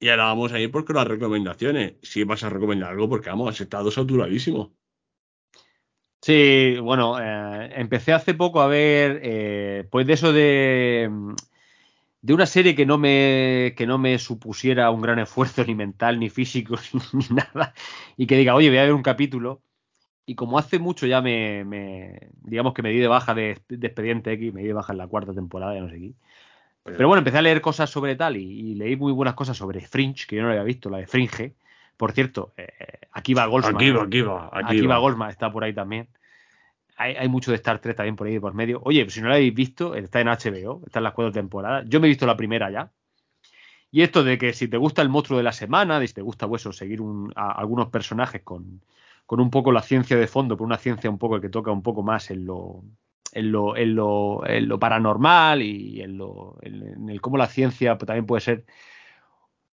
Y 0.00 0.08
ahora 0.10 0.24
vamos 0.26 0.52
a 0.52 0.60
ir 0.60 0.70
por 0.70 0.92
las 0.94 1.06
recomendaciones. 1.08 1.94
Si 2.02 2.24
vas 2.24 2.44
a 2.44 2.50
recomendar 2.50 2.90
algo, 2.90 3.08
porque 3.08 3.30
vamos, 3.30 3.50
has 3.50 3.60
estado 3.60 3.90
saturadísimo. 3.90 4.74
Sí, 6.20 6.76
bueno, 6.80 7.18
eh, 7.20 7.72
empecé 7.80 8.12
hace 8.12 8.34
poco 8.34 8.60
a 8.60 8.68
ver, 8.68 9.20
eh, 9.24 9.88
pues 9.90 10.06
de 10.06 10.12
eso 10.12 10.32
de, 10.32 11.08
mm, 11.10 11.34
de 12.22 12.34
una 12.34 12.46
serie 12.46 12.74
que 12.76 12.86
no 12.86 12.98
me, 12.98 13.74
que 13.76 13.86
no 13.86 13.98
me 13.98 14.18
supusiera 14.18 14.90
un 14.90 15.02
gran 15.02 15.18
esfuerzo 15.20 15.64
ni 15.66 15.74
mental, 15.74 16.20
ni 16.20 16.30
físico, 16.30 16.76
ni 17.14 17.26
nada, 17.36 17.74
y 18.16 18.26
que 18.26 18.36
diga, 18.36 18.54
oye, 18.54 18.68
voy 18.70 18.78
a 18.78 18.84
ver 18.84 18.94
un 18.94 19.02
capítulo. 19.02 19.62
Y 20.32 20.34
como 20.34 20.58
hace 20.58 20.78
mucho 20.78 21.06
ya 21.06 21.20
me, 21.20 21.62
me- 21.66 22.30
digamos 22.42 22.72
que 22.72 22.80
me 22.82 22.88
di 22.88 22.98
de 22.98 23.06
baja 23.06 23.34
de, 23.34 23.58
de 23.68 23.86
Expediente 23.86 24.32
X, 24.32 24.54
me 24.54 24.62
di 24.62 24.68
de 24.68 24.72
baja 24.72 24.92
en 24.94 24.98
la 24.98 25.06
cuarta 25.06 25.34
temporada, 25.34 25.74
ya 25.74 25.82
no 25.82 25.90
sé 25.90 25.98
qué. 25.98 26.12
Pero 26.96 27.06
bueno, 27.06 27.18
empecé 27.18 27.36
a 27.36 27.42
leer 27.42 27.60
cosas 27.60 27.90
sobre 27.90 28.16
tal 28.16 28.38
y, 28.38 28.44
y 28.70 28.74
leí 28.74 28.96
muy 28.96 29.12
buenas 29.12 29.34
cosas 29.34 29.58
sobre 29.58 29.82
Fringe, 29.82 30.26
que 30.26 30.36
yo 30.36 30.42
no 30.42 30.48
lo 30.48 30.54
había 30.54 30.64
visto, 30.64 30.88
la 30.88 30.96
de 30.98 31.06
Fringe. 31.06 31.52
Por 31.98 32.12
cierto, 32.12 32.54
eh, 32.56 32.66
aquí 33.12 33.34
va 33.34 33.44
Goldsman. 33.44 33.76
Aquí 33.76 33.90
va, 33.90 34.02
aquí 34.04 34.20
va, 34.22 34.46
aquí, 34.46 34.64
Aquí 34.78 34.86
va 34.86 34.94
va. 34.94 35.00
Goldsman, 35.00 35.28
está 35.30 35.52
por 35.52 35.64
ahí 35.64 35.74
también. 35.74 36.08
Hay, 36.96 37.14
hay 37.14 37.28
mucho 37.28 37.50
de 37.50 37.56
Star 37.58 37.78
Trek 37.78 37.94
también 37.94 38.16
por 38.16 38.26
ahí 38.26 38.38
por 38.40 38.54
medio. 38.54 38.80
Oye, 38.84 39.08
si 39.10 39.20
no 39.20 39.28
lo 39.28 39.34
habéis 39.34 39.54
visto, 39.54 39.94
está 39.94 40.22
en 40.22 40.28
HBO, 40.28 40.80
está 40.86 41.00
en 41.00 41.04
las 41.04 41.12
cuatro 41.12 41.30
temporadas. 41.32 41.84
Yo 41.88 42.00
me 42.00 42.06
he 42.06 42.08
visto 42.08 42.26
la 42.26 42.38
primera 42.38 42.70
ya. 42.70 42.90
Y 43.90 44.00
esto 44.00 44.24
de 44.24 44.38
que 44.38 44.54
si 44.54 44.66
te 44.66 44.78
gusta 44.78 45.02
el 45.02 45.10
monstruo 45.10 45.36
de 45.36 45.44
la 45.44 45.52
semana, 45.52 46.00
de 46.00 46.08
si 46.08 46.14
te 46.14 46.22
gusta 46.22 46.48
pues, 46.48 46.62
seguir 46.62 47.02
un- 47.02 47.30
a 47.36 47.52
algunos 47.52 47.90
personajes 47.90 48.40
con, 48.42 48.80
con 49.26 49.40
un 49.40 49.50
poco 49.50 49.72
la 49.72 49.82
ciencia 49.82 50.16
de 50.16 50.26
fondo, 50.26 50.56
pero 50.56 50.66
una 50.66 50.78
ciencia 50.78 51.10
un 51.10 51.18
poco 51.18 51.40
que 51.40 51.48
toca 51.48 51.70
un 51.70 51.82
poco 51.82 52.02
más 52.02 52.30
en 52.30 52.44
lo, 52.46 52.84
en 53.32 53.52
lo, 53.52 53.76
en 53.76 53.94
lo, 53.94 54.46
en 54.46 54.68
lo 54.68 54.78
paranormal 54.78 55.62
y 55.62 56.00
en, 56.02 56.18
lo, 56.18 56.58
en, 56.62 57.08
el 57.08 57.20
cómo 57.20 57.36
la 57.38 57.46
ciencia 57.46 57.96
también 57.98 58.26
puede 58.26 58.40
ser 58.42 58.64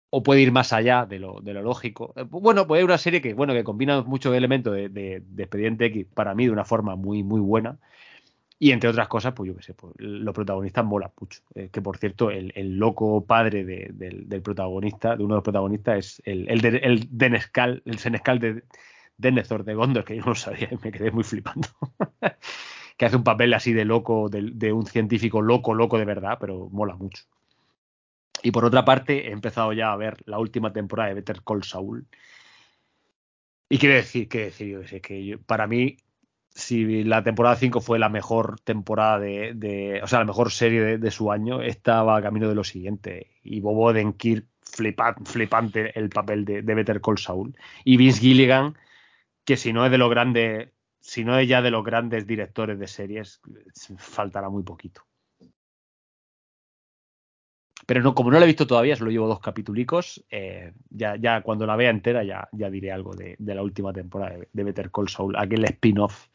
o 0.10 0.24
puede 0.24 0.42
ir 0.42 0.52
más 0.52 0.72
allá 0.74 1.06
de 1.06 1.20
lo, 1.20 1.40
de 1.42 1.54
lo 1.54 1.62
lógico. 1.62 2.14
Eh, 2.16 2.24
Bueno, 2.24 2.66
pues 2.68 2.80
es 2.80 2.86
una 2.86 2.98
serie 2.98 3.22
que, 3.22 3.34
bueno, 3.34 3.54
que 3.54 3.64
combina 3.64 4.02
muchos 4.04 4.34
elementos 4.36 4.74
de, 4.74 4.90
de- 4.90 5.22
de 5.26 5.44
Expediente 5.44 5.86
X 5.86 6.06
para 6.14 6.34
mí 6.34 6.46
de 6.46 6.52
una 6.52 6.66
forma 6.66 6.96
muy, 6.96 7.24
muy 7.24 7.42
buena. 7.42 7.78
Y 8.60 8.72
entre 8.72 8.90
otras 8.90 9.08
cosas, 9.08 9.34
pues 9.34 9.50
yo 9.50 9.56
qué 9.58 9.64
sé, 9.64 9.74
pues, 9.76 9.94
los 9.98 10.34
protagonistas 10.36 10.86
molan 10.86 11.12
mucho. 11.20 11.42
Eh, 11.56 11.70
que 11.72 11.82
por 11.82 11.98
cierto, 11.98 12.32
el, 12.32 12.54
el 12.56 12.78
loco 12.78 13.26
padre 13.26 13.66
de- 13.66 13.92
del, 13.94 14.42
protagonista, 14.42 15.16
de 15.18 15.24
uno 15.24 15.36
de 15.36 15.38
los 15.38 15.44
protagonistas, 15.44 15.98
es 16.00 16.22
el, 16.26 16.50
el, 16.50 16.66
el 16.84 17.08
Denescal, 17.12 17.82
el 17.86 18.00
Senescal 18.00 18.40
de 18.40 18.64
Denethor 19.18 19.64
de 19.64 19.74
Gondor, 19.76 20.04
que 20.06 20.16
yo 20.16 20.22
no 20.24 20.30
lo 20.30 20.36
sabía 20.36 20.70
me 20.84 20.92
quedé 20.92 21.12
muy 21.12 21.24
flipando. 21.24 21.68
que 22.98 23.06
hace 23.06 23.16
un 23.16 23.24
papel 23.24 23.54
así 23.54 23.74
de 23.74 23.86
loco, 23.86 24.30
de, 24.30 24.52
de 24.54 24.74
un 24.74 24.86
científico 24.86 25.42
loco, 25.42 25.74
loco 25.74 25.98
de 25.98 26.06
verdad, 26.06 26.38
pero 26.40 26.70
mola 26.72 26.96
mucho. 26.96 27.24
Y 28.42 28.50
por 28.52 28.66
otra 28.66 28.84
parte, 28.84 29.28
he 29.28 29.32
empezado 29.32 29.74
ya 29.74 29.92
a 29.92 29.96
ver 29.96 30.18
la 30.26 30.40
última 30.40 30.74
temporada 30.74 31.10
de 31.10 31.16
Better 31.16 31.44
Call 31.44 31.64
Saul. 31.64 32.08
Y 33.70 33.78
quiero 33.80 33.96
decir, 33.96 34.28
quiero 34.30 34.46
decir, 34.48 34.68
yo 34.70 35.02
que 35.02 35.38
para 35.46 35.68
mí, 35.68 35.98
si 36.50 37.04
la 37.04 37.24
temporada 37.24 37.56
5 37.58 37.82
fue 37.82 38.00
la 38.00 38.10
mejor 38.10 38.60
temporada 38.62 39.20
de, 39.20 39.54
de- 39.56 40.02
o 40.04 40.08
sea, 40.08 40.20
la 40.20 40.26
mejor 40.26 40.52
serie 40.52 40.82
de, 40.82 40.98
de 40.98 41.12
su 41.12 41.32
año, 41.32 41.62
esta 41.62 42.04
va 42.04 42.22
camino 42.22 42.48
de 42.50 42.56
lo 42.56 42.64
siguiente. 42.64 43.32
Y 43.44 43.60
Bob 43.62 43.78
Odenkirk, 43.80 44.46
flipa- 44.64 45.16
flipante 45.26 45.98
el 46.00 46.10
papel 46.10 46.46
de, 46.46 46.62
de 46.62 46.76
Better 46.76 47.02
Call 47.02 47.18
Saul. 47.18 47.56
Y 47.84 47.98
Vince 47.98 48.22
Gilligan, 48.22 48.78
que 49.48 49.56
si 49.58 49.72
no 49.72 49.86
es 49.86 49.92
de 49.92 49.98
los 49.98 50.10
grandes, 50.10 50.74
si 51.00 51.24
no 51.24 51.40
es 51.40 51.48
ya 51.48 51.62
de 51.62 51.72
los 51.72 51.84
grandes 51.86 52.28
directores 52.28 52.78
de 52.80 52.88
series, 52.88 53.40
faltará 53.98 54.50
muy 54.50 54.64
poquito. 54.64 55.08
Pero 57.88 58.02
no, 58.02 58.14
como 58.14 58.30
no 58.32 58.38
la 58.40 58.44
he 58.44 58.48
visto 58.54 58.68
todavía, 58.68 58.96
solo 58.98 59.12
llevo 59.12 59.28
dos 59.28 59.40
capitulicos, 59.40 60.24
eh, 60.30 60.74
ya, 60.90 61.16
ya 61.16 61.42
cuando 61.42 61.66
la 61.66 61.76
vea 61.78 61.90
entera 61.90 62.24
ya, 62.24 62.50
ya 62.52 62.70
diré 62.70 62.92
algo 62.92 63.16
de, 63.16 63.36
la 63.40 63.64
última 63.64 63.94
temporada 63.94 64.38
de, 64.52 64.64
Better 64.64 64.92
Call 64.92 65.08
Saul, 65.10 65.36
aquel 65.38 65.64
spin-off 65.66 66.28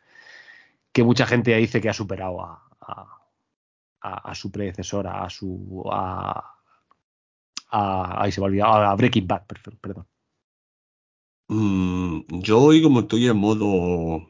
que 0.92 1.04
mucha 1.04 1.26
gente 1.26 1.54
dice 1.56 1.80
que 1.80 1.88
ha 1.90 1.92
superado 1.94 2.42
a, 2.42 2.62
a, 2.80 4.30
a- 4.30 4.34
su 4.34 4.50
predecesora, 4.50 5.24
a 5.24 5.30
su 5.30 5.82
a, 5.90 6.54
ahí 8.22 8.30
se 8.32 8.40
me 8.40 8.44
ha 8.46 8.48
olvidado, 8.48 8.72
a 8.84 8.94
Breaking 8.94 9.26
Bad, 9.26 9.46
per- 9.46 9.78
perdón. 9.80 10.06
Mm, 11.52 12.22
yo 12.40 12.60
hoy 12.60 12.82
como 12.82 13.00
estoy 13.00 13.26
en 13.28 13.36
modo... 13.36 14.26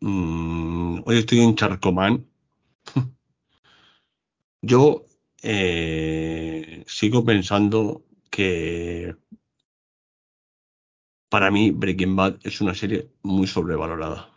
mm, 0.00 1.00
hoy 1.04 1.18
estoy 1.18 1.40
en 1.40 1.56
Charcomán. 1.56 2.26
Yo 4.62 5.06
eh, 5.42 6.84
sigo 6.86 7.24
pensando 7.24 8.04
que 8.30 9.16
para 11.28 11.50
mí 11.50 11.70
Breaking 11.72 12.14
Bad 12.14 12.38
es 12.44 12.60
una 12.60 12.74
serie 12.74 13.10
muy 13.22 13.46
sobrevalorada. 13.46 14.30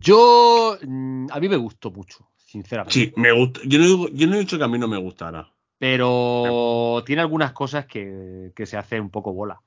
Yo, 0.00 0.76
mm, 0.82 1.28
a 1.30 1.40
mí 1.40 1.48
me 1.48 1.56
gustó 1.56 1.90
mucho, 1.92 2.28
sinceramente. 2.36 2.92
Sí, 2.92 3.12
me 3.16 3.32
gusta. 3.32 3.60
Yo 3.64 3.78
no, 3.78 4.08
yo 4.08 4.26
no 4.26 4.34
he 4.34 4.40
dicho 4.40 4.58
que 4.58 4.64
a 4.64 4.68
mí 4.68 4.78
no 4.78 4.88
me 4.88 4.98
gustara. 4.98 5.51
Pero 5.82 7.02
tiene 7.04 7.22
algunas 7.22 7.50
cosas 7.50 7.86
que, 7.86 8.52
que 8.54 8.66
se 8.66 8.76
hace 8.76 9.00
un 9.00 9.10
poco 9.10 9.32
bola. 9.32 9.60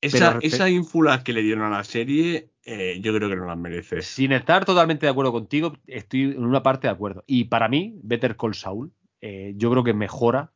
Esa, 0.00 0.34
respe- 0.34 0.46
esa 0.46 0.68
ínfula 0.68 1.22
que 1.22 1.32
le 1.32 1.40
dieron 1.42 1.62
a 1.62 1.70
la 1.70 1.84
serie, 1.84 2.50
eh, 2.64 2.98
yo 3.00 3.14
creo 3.14 3.28
que 3.28 3.36
no 3.36 3.46
la 3.46 3.54
merece. 3.54 4.02
Sin 4.02 4.32
estar 4.32 4.64
totalmente 4.64 5.06
de 5.06 5.10
acuerdo 5.10 5.30
contigo, 5.30 5.74
estoy 5.86 6.22
en 6.22 6.44
una 6.44 6.64
parte 6.64 6.88
de 6.88 6.92
acuerdo. 6.94 7.22
Y 7.28 7.44
para 7.44 7.68
mí, 7.68 7.94
Better 8.02 8.36
Call 8.36 8.56
Saul, 8.56 8.90
eh, 9.20 9.54
yo 9.56 9.70
creo 9.70 9.84
que 9.84 9.94
mejora 9.94 10.50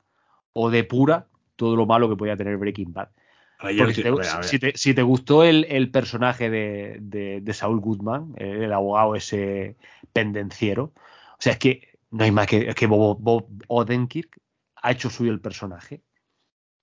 o 0.54 0.70
depura 0.70 1.28
todo 1.54 1.76
lo 1.76 1.86
malo 1.86 2.08
que 2.08 2.16
podía 2.16 2.36
tener 2.36 2.56
Breaking 2.56 2.92
Bad. 2.92 3.10
Ver, 3.62 3.76
Porque 3.76 3.94
si 3.94 4.02
te, 4.02 4.08
a 4.08 4.12
ver, 4.12 4.26
a 4.26 4.36
ver. 4.38 4.44
si 4.44 4.58
te- 4.58 4.72
si 4.76 4.92
te 4.92 5.02
gustó 5.02 5.44
el, 5.44 5.66
el 5.68 5.92
personaje 5.92 6.50
de, 6.50 6.96
de- 7.00 7.40
de 7.40 7.54
Saul 7.54 7.78
Goodman, 7.78 8.34
el 8.38 8.72
abogado 8.72 9.14
ese 9.14 9.76
pendenciero, 10.12 10.84
o 10.84 11.36
sea, 11.38 11.52
es 11.52 11.58
que 11.60 11.88
no 12.10 12.24
hay 12.24 12.32
más 12.32 12.48
que, 12.48 12.68
es 12.68 12.74
que 12.74 12.86
Bob, 12.88 13.18
Bob 13.20 13.46
Odenkirk 13.68 14.36
ha 14.82 14.90
hecho 14.92 15.10
suyo 15.10 15.32
el 15.32 15.40
personaje. 15.40 16.02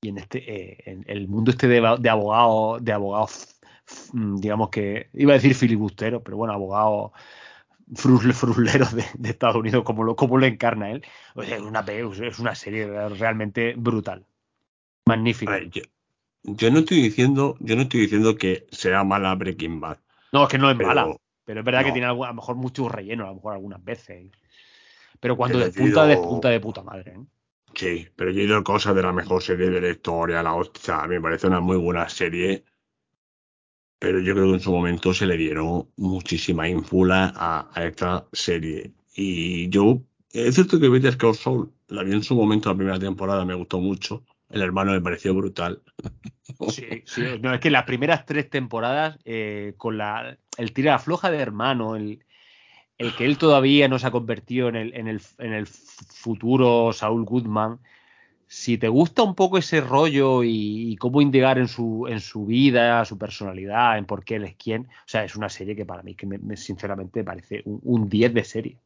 Y 0.01 0.09
en 0.09 0.17
este, 0.19 0.38
eh, 0.72 0.84
en 0.85 1.03
el 1.08 1.27
mundo 1.27 1.51
este 1.51 1.67
de, 1.67 1.82
de 2.00 2.09
abogados, 2.09 2.84
de 2.84 2.93
abogados, 2.93 3.59
mm, 4.14 4.35
digamos 4.38 4.69
que, 4.69 5.09
iba 5.14 5.32
a 5.34 5.35
decir 5.35 5.56
filibusteros, 5.56 6.22
pero 6.24 6.38
bueno, 6.38 6.53
abogados 6.53 7.11
frusle- 7.93 8.34
frusleros 8.34 8.93
de, 8.95 9.03
de 9.17 9.30
Estados 9.30 9.56
Unidos, 9.56 9.84
como 9.84 10.03
lo, 10.03 10.16
como 10.16 10.38
lo 10.38 10.45
encarna 10.45 10.92
él. 10.92 11.03
O 11.34 11.43
sea, 11.43 11.56
es 11.58 11.61
una, 11.64 11.80
es 11.82 12.40
una 12.40 12.53
serie 12.56 12.85
realmente 13.09 13.74
brutal. 13.76 14.26
A 15.08 15.09
Magnífica. 15.11 15.51
ver, 15.53 15.69
yo, 15.72 15.82
yo 16.43 16.69
no 16.69 16.80
estoy 16.80 17.01
diciendo, 17.01 17.56
yo 17.59 17.76
no 17.76 17.82
estoy 17.84 18.01
diciendo 18.01 18.35
que 18.35 18.67
sea 18.72 19.03
mala 19.03 19.34
Breaking 19.35 19.80
Bad. 19.80 19.98
No, 20.32 20.43
es 20.43 20.50
que 20.50 20.58
no 20.59 20.69
es 20.69 20.77
Pero- 20.77 20.88
mala. 20.90 21.16
Pero 21.43 21.61
es 21.61 21.66
verdad 21.66 21.85
que 21.85 21.93
tiene 21.93 22.08
algo- 22.08 22.26
a 22.26 22.27
lo 22.27 22.34
mejor 22.34 22.56
mucho 22.58 22.90
relleno, 22.90 23.24
a 23.24 23.30
lo 23.30 23.35
mejor 23.35 23.53
algunas 23.53 23.82
veces. 23.84 24.30
Pero 25.22 25.38
cuando 25.38 25.59
despunta, 25.59 26.06
despunta 26.06 26.50
de 26.50 26.59
puta 26.59 26.84
madre. 26.84 27.14
¿eh? 27.16 27.19
Sí, 27.77 28.07
pero 28.15 28.31
yo 28.31 28.41
he 28.41 28.45
oído 28.45 28.64
cosas 28.64 28.95
de 28.95 29.03
la 29.03 29.14
mejor 29.14 29.43
serie 29.43 29.69
de 29.69 29.80
la 29.80 29.89
historia, 29.89 30.41
la 30.41 30.56
hostia, 30.56 31.06
me 31.06 31.22
parece 31.22 31.45
una 31.45 31.59
muy 31.59 31.77
buena 31.77 32.09
serie. 32.09 32.64
Pero 33.99 34.19
yo 34.19 34.33
creo 34.33 34.47
que 34.47 34.53
en 34.56 34.59
su 34.59 34.72
momento 34.72 35.14
se 35.14 35.27
le 35.27 35.38
dieron 35.38 35.88
muchísima 35.95 36.67
ínfula 36.67 37.31
a, 37.35 37.69
a 37.72 37.85
esta 37.85 38.27
serie. 38.33 38.93
Y 39.15 39.69
yo, 39.69 40.01
es 40.31 40.56
cierto 40.56 40.80
que 40.80 40.89
Better 40.89 41.17
Call 41.17 41.35
Saul 41.35 41.72
la 41.88 42.01
vi 42.01 42.14
en 42.14 42.23
su 42.23 42.35
momento, 42.35 42.69
la 42.69 42.75
primera 42.75 42.99
temporada, 42.99 43.45
me 43.45 43.53
gustó 43.53 43.80
mucho. 43.80 44.23
El 44.49 44.64
hermano 44.64 44.93
me 44.93 45.01
pareció 45.01 45.35
brutal. 45.35 45.83
Sí, 46.69 47.03
sí. 47.06 47.22
No, 47.41 47.53
es 47.53 47.59
que 47.59 47.69
las 47.69 47.83
primeras 47.83 48.25
tres 48.25 48.49
temporadas, 48.49 49.19
eh, 49.23 49.75
con 49.77 49.97
la, 49.97 50.39
el 50.57 50.73
tira 50.73 50.97
floja 50.97 51.30
de 51.30 51.38
hermano, 51.38 51.95
el, 51.95 52.25
el 52.98 53.16
que 53.16 53.26
él 53.26 53.38
todavía 53.38 53.88
no 53.88 54.00
se 54.00 54.08
ha 54.08 54.11
convertido 54.11 54.69
en 54.69 54.76
el, 54.76 54.93
en 54.95 55.08
el, 55.08 55.22
en 55.40 55.53
el 55.53 55.67
futuro 55.67 56.93
Saul 56.93 57.26
Goodman, 57.26 57.80
si 58.48 58.77
te 58.77 58.88
gusta 58.90 59.24
un 59.24 59.35
poco 59.35 59.58
ese 59.58 59.82
rollo 59.82 60.43
y, 60.43 60.95
cómo 60.98 61.22
indagar 61.22 61.58
en 61.59 61.67
su, 61.67 62.08
en 62.09 62.22
su 62.22 62.45
vida, 62.45 63.06
su 63.06 63.17
personalidad, 63.17 63.98
en 63.98 64.06
por 64.06 64.24
qué 64.26 64.35
él 64.38 64.45
es 64.45 64.56
quién, 64.56 64.84
o 64.84 65.08
sea, 65.08 65.24
es 65.26 65.35
una 65.35 65.50
serie 65.50 65.76
que 65.76 65.85
para 65.85 66.03
mí, 66.03 66.16
que 66.16 66.26
me, 66.27 66.38
me- 66.40 66.58
sinceramente, 66.58 67.22
me 67.22 67.26
parece 67.26 67.61
un, 67.66 67.80
un 67.84 68.09
10 68.09 68.34
de 68.34 68.43
serie. 68.43 68.77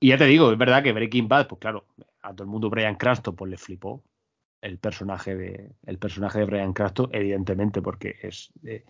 Y 0.00 0.08
ya 0.08 0.18
te 0.18 0.24
digo, 0.24 0.50
es 0.52 0.58
verdad 0.58 0.82
que 0.82 0.92
Breaking 0.92 1.28
Bad, 1.28 1.46
pues 1.48 1.60
claro, 1.60 1.84
a 2.22 2.32
todo 2.32 2.44
el 2.44 2.50
mundo 2.50 2.70
Brian 2.70 2.96
Cranston 2.96 3.36
pues 3.36 3.50
le 3.50 3.56
flipó 3.58 4.02
el 4.62 4.78
personaje 4.78 5.34
de 5.34 5.70
el 5.86 5.98
personaje 5.98 6.38
de 6.38 6.44
Brian 6.44 6.72
Cranston, 6.72 7.08
evidentemente, 7.12 7.82
porque 7.82 8.16
es 8.22 8.52
eh, 8.64 8.84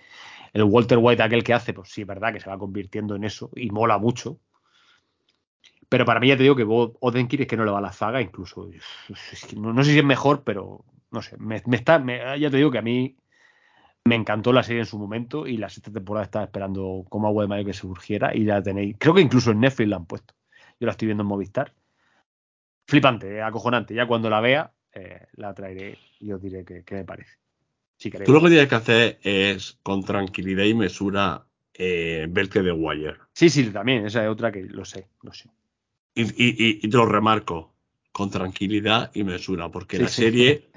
el 0.52 0.64
Walter 0.64 0.98
White 0.98 1.22
aquel 1.22 1.44
que 1.44 1.54
hace, 1.54 1.72
pues 1.72 1.90
sí, 1.90 2.02
es 2.02 2.06
verdad 2.06 2.32
que 2.32 2.40
se 2.40 2.50
va 2.50 2.58
convirtiendo 2.58 3.14
en 3.14 3.24
eso 3.24 3.50
y 3.54 3.70
mola 3.70 3.98
mucho. 3.98 4.40
Pero 5.88 6.04
para 6.04 6.20
mí 6.20 6.28
ya 6.28 6.36
te 6.36 6.44
digo 6.44 6.54
que 6.54 6.64
Bob 6.64 6.98
es 7.14 7.46
que 7.46 7.56
no 7.56 7.64
le 7.64 7.72
va 7.72 7.78
a 7.78 7.82
la 7.82 7.92
zaga, 7.92 8.20
incluso 8.20 8.70
no, 9.56 9.84
sé 9.84 9.90
si 9.90 9.98
es 9.98 10.04
mejor, 10.04 10.44
pero 10.44 10.84
no 11.10 11.20
sé, 11.20 11.36
me, 11.38 11.56
está, 11.56 12.04
ya 12.36 12.50
te 12.50 12.56
digo 12.56 12.70
que 12.70 12.78
a 12.78 12.82
mí 12.82 13.16
Me 14.04 14.14
encantó 14.14 14.52
la 14.52 14.62
serie 14.62 14.80
en 14.80 14.86
su 14.86 14.98
momento 14.98 15.46
y 15.46 15.56
la 15.56 15.68
sexta 15.68 15.92
temporada 15.92 16.24
estaba 16.24 16.44
esperando 16.46 17.04
como 17.08 17.28
agua 17.28 17.44
de 17.44 17.48
mayo 17.48 17.64
que 17.66 17.74
se 17.74 17.80
surgiera 17.80 18.34
y 18.34 18.44
ya 18.44 18.62
tenéis. 18.62 18.96
Creo 18.98 19.14
que 19.14 19.20
incluso 19.20 19.50
en 19.50 19.60
Netflix 19.60 19.88
la 19.88 19.96
han 19.96 20.06
puesto. 20.06 20.34
Yo 20.80 20.86
la 20.86 20.92
estoy 20.92 21.06
viendo 21.06 21.22
en 21.22 21.28
Movistar. 21.28 21.74
Flipante, 22.86 23.36
eh, 23.36 23.42
acojonante. 23.42 23.94
Ya 23.94 24.06
cuando 24.06 24.30
la 24.30 24.40
vea, 24.40 24.72
eh, 24.94 25.26
la 25.32 25.54
traeré 25.54 25.98
y 26.20 26.32
os 26.32 26.40
diré 26.40 26.64
qué, 26.64 26.84
me 26.94 27.04
parece. 27.04 27.38
Si. 27.96 28.10
Tú 28.10 28.32
lo 28.32 28.40
que 28.40 28.48
tienes 28.48 28.68
que 28.68 28.74
hacer 28.74 29.18
es, 29.22 29.78
con 29.82 30.02
tranquilidad 30.02 30.64
y 30.64 30.74
mesura, 30.74 31.46
eh, 31.74 32.26
verte 32.30 32.62
de 32.62 32.72
Wire. 32.72 33.16
Sí, 33.34 33.50
sí, 33.50 33.70
también. 33.70 34.06
Esa 34.06 34.24
es 34.24 34.30
otra 34.30 34.50
que 34.50 34.62
lo 34.62 34.84
sé, 34.84 35.06
lo 35.22 35.32
sé. 35.32 35.50
Y, 36.14 36.22
y- 36.22 36.78
y- 36.82 36.88
te 36.88 36.96
lo 36.96 37.06
remarco, 37.06 37.72
con 38.12 38.30
tranquilidad 38.30 39.10
y 39.14 39.22
mesura, 39.24 39.70
porque 39.70 39.96
Sí, 39.98 40.02
la 40.04 40.08
sí. 40.08 40.22
serie 40.24 40.70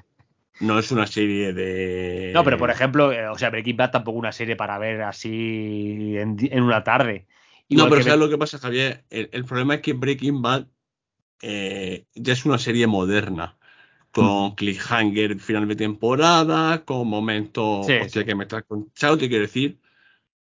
no 0.60 0.80
es 0.80 0.92
una 0.92 1.08
serie 1.08 1.54
de... 1.54 2.32
No, 2.34 2.44
pero 2.44 2.58
por 2.58 2.70
ejemplo, 2.70 3.12
eh, 3.12 3.28
o 3.28 3.38
sea, 3.38 3.50
Breaking 3.50 3.78
Bad 3.78 3.92
tampoco 3.92 4.20
una 4.20 4.32
serie 4.32 4.56
para 4.56 4.78
ver 4.78 5.02
así 5.02 6.16
en, 6.18 6.62
una 6.62 6.84
tarde. 6.84 7.28
No, 7.70 7.90
pero 7.90 8.02
¿sabes 8.04 8.20
Be- 8.20 8.26
lo 8.26 8.30
que 8.30 8.38
pasa, 8.38 8.60
Javier? 8.60 9.06
El, 9.10 9.30
el 9.32 9.46
problema 9.46 9.76
es 9.76 9.82
que 9.82 9.94
Breaking 9.94 10.42
Bad 10.42 10.68
eh, 11.42 12.06
ya 12.16 12.34
es 12.34 12.46
una 12.46 12.60
serie 12.60 12.88
moderna, 12.88 13.58
con 14.14 14.52
Mm. 14.52 14.56
cliffhanger 14.56 15.40
final 15.40 15.68
de 15.68 15.76
temporada, 15.76 16.86
con 16.86 17.08
momentos, 17.08 17.86
Sí, 17.88 17.94
hostia, 17.94 18.22
sí. 18.22 18.26
que 18.28 18.36
me 18.36 18.44
estás 18.44 18.64
conchado, 18.64 19.18
te 19.18 19.28
quiero 19.28 19.44
decir. 19.44 19.80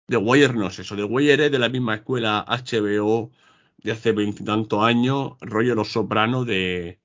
The 0.06 0.16
Wire 0.18 0.52
no 0.54 0.66
es 0.68 0.78
eso, 0.78 0.96
The 0.96 1.04
Wire 1.04 1.46
es 1.46 1.52
de 1.52 1.58
la 1.58 1.68
misma 1.70 1.94
escuela 1.96 2.44
HBO 2.48 3.30
de 3.78 3.92
hace 3.92 4.12
veintitantos 4.12 4.82
años, 4.84 5.34
rollo 5.40 5.74
Los 5.74 5.92
Sopranos 5.92 6.46
de... 6.46 6.98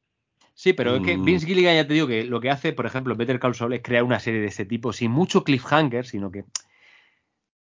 Sí, 0.53 0.73
pero 0.73 0.95
es 0.95 1.03
que 1.03 1.17
Mm. 1.17 1.23
Vince 1.25 1.45
Gilligan 1.45 1.75
ya 1.75 1.87
te 1.87 1.93
digo 1.93 2.07
que 2.07 2.23
lo 2.23 2.41
que 2.41 2.49
hace, 2.49 2.73
por 2.73 2.85
ejemplo, 2.87 3.15
Better 3.15 3.39
Call 3.39 3.53
Saul 3.55 3.73
es 3.73 3.81
crear 3.83 4.03
una 4.03 4.19
serie 4.19 4.41
de 4.41 4.47
ese 4.47 4.65
tipo 4.65 4.91
sin 4.93 5.11
mucho 5.11 5.43
cliffhanger, 5.43 6.05
sino 6.05 6.31
que 6.31 6.45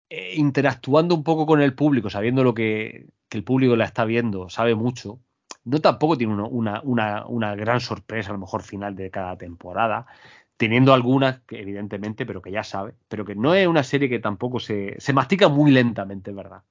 eh, 0.09 0.33
interactuando 0.35 1.15
un 1.15 1.23
poco 1.23 1.45
con 1.45 1.61
el 1.61 1.75
público, 1.75 2.09
sabiendo 2.09 2.43
lo 2.43 2.53
que, 2.53 3.07
que 3.29 3.37
el 3.37 3.43
público 3.43 3.75
la 3.75 3.85
está 3.85 4.05
viendo, 4.05 4.49
sabe 4.49 4.75
mucho. 4.75 5.19
No 5.65 5.79
tampoco 5.81 6.17
tiene 6.17 6.33
uno- 6.33 6.47
una, 6.49 6.81
una, 6.83 7.25
una 7.27 7.55
gran 7.55 7.79
sorpresa, 7.79 8.29
a 8.31 8.33
lo 8.33 8.39
mejor 8.39 8.63
final 8.63 8.95
de 8.95 9.11
cada 9.11 9.37
temporada, 9.37 10.05
teniendo 10.57 10.93
algunas, 10.93 11.39
que 11.41 11.59
evidentemente, 11.61 12.25
pero 12.25 12.41
que 12.41 12.51
ya 12.51 12.63
sabe, 12.63 12.95
pero 13.07 13.25
que 13.25 13.35
no 13.35 13.53
es 13.53 13.67
una 13.67 13.83
serie 13.83 14.09
que 14.09 14.19
tampoco 14.19 14.59
se, 14.59 14.95
se 14.99 15.13
mastica 15.13 15.47
muy 15.49 15.71
lentamente, 15.71 16.31
verdad. 16.31 16.63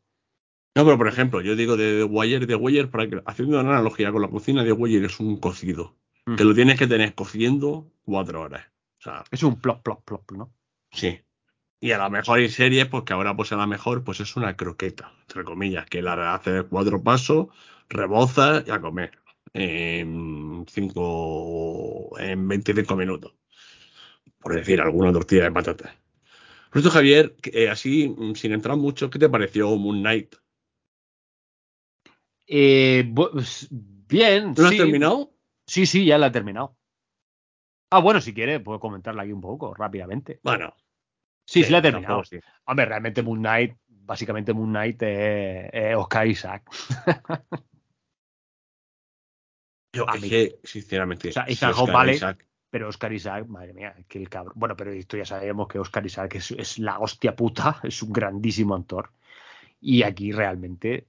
No, 0.75 0.85
pero 0.85 0.97
por 0.99 1.09
ejemplo, 1.09 1.41
yo 1.41 1.57
digo 1.57 1.77
de 1.77 1.99
The 1.99 2.05
Wire, 2.05 2.47
The 2.47 2.55
Wire, 2.55 2.87
para 2.89 3.09
que, 3.09 3.21
haciendo 3.27 3.59
una 3.61 3.71
analogía 3.71 4.13
con 4.13 4.23
la 4.23 4.29
cocina, 4.29 4.65
The 4.65 4.73
Wire 4.73 5.07
es 5.07 5.19
un 5.19 5.39
cocido, 5.39 5.97
que 6.37 6.45
lo 6.45 6.55
tienes 6.55 6.79
que 6.79 6.87
tener 6.87 7.15
cociendo 7.15 7.91
cuatro 8.05 8.43
horas. 8.43 8.67
O 9.01 9.03
sea, 9.03 9.25
Es 9.31 9.43
un 9.43 9.61
plop, 9.61 9.83
plop, 9.83 10.05
plop, 10.05 10.33
¿no? 10.33 10.53
Sí. 10.93 11.21
Y 11.81 11.93
a 11.93 11.99
lo 11.99 12.11
mejor 12.11 12.39
hay 12.39 12.49
series, 12.49 12.87
pues 12.87 13.05
que 13.05 13.13
ahora 13.13 13.37
pues 13.37 13.53
a 13.53 13.57
lo 13.57 13.67
mejor 13.67 14.05
pues 14.05 14.21
es 14.21 14.37
una 14.37 14.57
croqueta, 14.57 15.13
entre 15.23 15.45
comillas, 15.45 15.87
que 15.87 16.03
la 16.03 16.35
hace 16.35 16.65
cuatro 16.65 17.03
pasos, 17.03 17.49
reboza 17.89 18.63
y 18.67 18.71
a 18.71 18.81
comer. 18.81 19.13
En 19.53 20.67
cinco, 20.69 22.19
en 22.19 22.47
25 22.47 22.97
minutos. 22.97 23.35
Por 24.41 24.55
decir, 24.55 24.81
alguna 24.81 25.13
tortilla 25.13 25.45
de 25.45 25.53
patatas. 25.53 25.93
Por 26.71 26.79
esto, 26.79 26.91
Javier, 26.91 27.35
eh, 27.45 27.69
así, 27.69 28.09
mm, 28.09 28.35
sin 28.35 28.53
entrar 28.53 28.77
mucho, 28.77 29.09
¿qué 29.11 29.19
te 29.19 29.29
pareció 29.29 29.75
Moon 29.77 30.01
Knight? 30.01 30.37
Eh, 32.47 33.11
pues, 33.15 33.69
bien, 33.71 34.55
¿Tú 34.55 34.63
lo 34.63 34.69
has 34.69 34.75
sí. 34.75 34.79
terminado? 34.79 35.33
Sí, 35.67 35.87
sí, 35.87 36.05
ya 36.05 36.19
la 36.19 36.29
he 36.29 36.31
terminado. 36.31 36.77
Ah, 37.91 38.01
bueno, 38.01 38.21
si 38.21 38.35
quiere, 38.35 38.61
puedo 38.61 38.81
comentarla 38.81 39.23
aquí 39.23 39.33
un 39.33 39.41
poco 39.41 39.75
rápidamente. 39.75 40.41
Bueno. 40.43 40.75
Sí, 41.47 41.65
sí, 41.65 41.73
la 41.73 41.79
he 41.79 41.83
tampoco 41.83 42.01
terminado. 42.01 42.25
sí. 42.25 42.39
Hombre, 42.67 42.85
realmente 42.85 43.23
Moon 43.23 43.39
Knight, 43.39 43.75
básicamente 43.87 44.53
Moon 44.53 44.69
Knight 44.69 45.03
es, 45.03 45.71
es 45.73 45.97
Oscar 45.97 46.27
Isaac. 46.27 46.71
Yo, 49.93 50.09
A 50.09 50.15
es 50.17 50.23
mí- 50.23 50.29
que, 50.29 50.59
sinceramente, 50.65 51.31
O 51.31 51.33
sea, 51.33 51.47
si 51.47 51.53
Ethan 51.55 51.71
Hawke 51.73 51.81
Oscar 51.83 51.95
vale. 51.95 52.13
Isaac- 52.15 52.45
Pero 52.71 52.89
Oscar 52.89 53.13
Isaac, 53.15 53.47
madre 53.47 53.73
mía, 53.73 53.95
que 54.09 54.19
el 54.19 54.29
cabrón. 54.29 54.53
Bueno, 54.57 54.77
pero 54.77 54.93
esto 54.93 55.17
ya 55.17 55.25
sabemos 55.25 55.69
que 55.69 55.79
Oscar 55.79 56.05
Isaac 56.05 56.35
es, 56.35 56.51
es 56.51 56.79
la 56.79 56.99
hostia 56.99 57.35
puta, 57.35 57.81
es 57.83 58.03
un 58.03 58.13
grandísimo 58.13 58.75
actor. 58.75 59.11
Y 59.81 60.03
aquí 60.03 60.33
realmente 60.33 61.07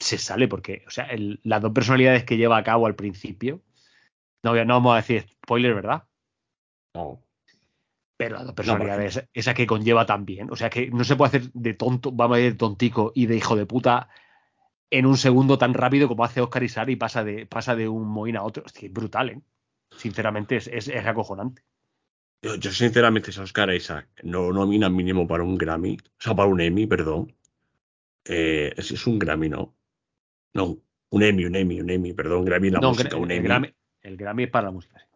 se 0.00 0.18
sale 0.18 0.48
porque, 0.48 0.82
o 0.86 0.90
sea, 0.90 1.04
el- 1.06 1.38
las 1.44 1.62
dos 1.62 1.72
personalidades 1.72 2.24
que 2.24 2.36
lleva 2.36 2.56
a 2.58 2.64
cabo 2.64 2.86
al 2.86 2.96
principio, 2.96 3.60
no, 4.42 4.52
no 4.64 4.74
vamos 4.74 4.92
a 4.94 4.96
decir 4.96 5.26
spoiler, 5.44 5.74
¿verdad? 5.74 6.02
no. 6.94 7.20
Pero 8.16 8.36
las 8.36 8.46
dos 8.46 8.54
personalidades, 8.54 9.28
esa 9.34 9.54
que 9.54 9.66
conlleva 9.66 10.06
también. 10.06 10.48
O 10.50 10.56
sea 10.56 10.70
que 10.70 10.88
no 10.88 11.02
se 11.02 11.16
puede 11.16 11.28
hacer 11.36 11.52
de 11.52 11.74
tonto, 11.74 12.12
vamos 12.12 12.36
a 12.36 12.38
decir 12.38 12.56
tontico 12.56 13.10
y 13.14 13.26
de 13.26 13.36
hijo 13.36 13.56
de 13.56 13.66
puta 13.66 14.08
en 14.90 15.06
un 15.06 15.16
segundo 15.18 15.58
tan 15.58 15.74
rápido 15.74 16.08
como 16.08 16.24
hace 16.24 16.40
Oscar 16.40 16.62
Isaac 16.62 16.88
y 16.90 16.96
pasa 16.96 17.24
de, 17.24 17.46
pasa 17.46 17.74
de 17.76 17.88
un 17.88 18.06
Moín 18.08 18.36
a 18.36 18.42
otro. 18.44 18.62
Hostia, 18.64 18.86
es 18.88 18.92
brutal, 18.92 19.30
¿eh? 19.30 19.42
Sinceramente 19.96 20.56
es, 20.56 20.66
es, 20.68 20.88
es 20.88 21.06
acojonante. 21.06 21.62
Yo, 22.42 22.56
yo 22.56 22.70
sinceramente, 22.72 23.32
si 23.32 23.40
Oscar 23.40 23.72
Isaac 23.74 24.08
no 24.22 24.52
nomina 24.52 24.88
mínimo 24.90 25.26
para 25.26 25.42
un 25.44 25.56
Grammy, 25.56 25.96
o 25.96 26.22
sea, 26.22 26.34
para 26.34 26.48
un 26.48 26.60
Emmy, 26.60 26.86
perdón. 26.86 27.34
Eh, 28.24 28.72
es, 28.76 28.90
es 28.92 29.06
un 29.06 29.18
Grammy, 29.18 29.48
¿no? 29.50 29.76
No, 30.54 30.78
un 31.10 31.22
Emmy, 31.22 31.44
un 31.46 31.56
Emmy, 31.56 31.80
un 31.80 31.90
Emmy, 31.90 32.12
perdón, 32.14 32.44
Grammy 32.44 32.70
la 32.70 32.80
No, 32.80 32.90
música, 32.90 33.16
un 33.16 33.30
el 33.30 33.38
Emmy, 33.38 33.48
Grammy, 33.48 33.74
el 34.02 34.16
Grammy 34.16 34.44
es 34.44 34.50
para 34.50 34.66
la 34.66 34.72
música. 34.72 34.98
sí. 35.00 35.06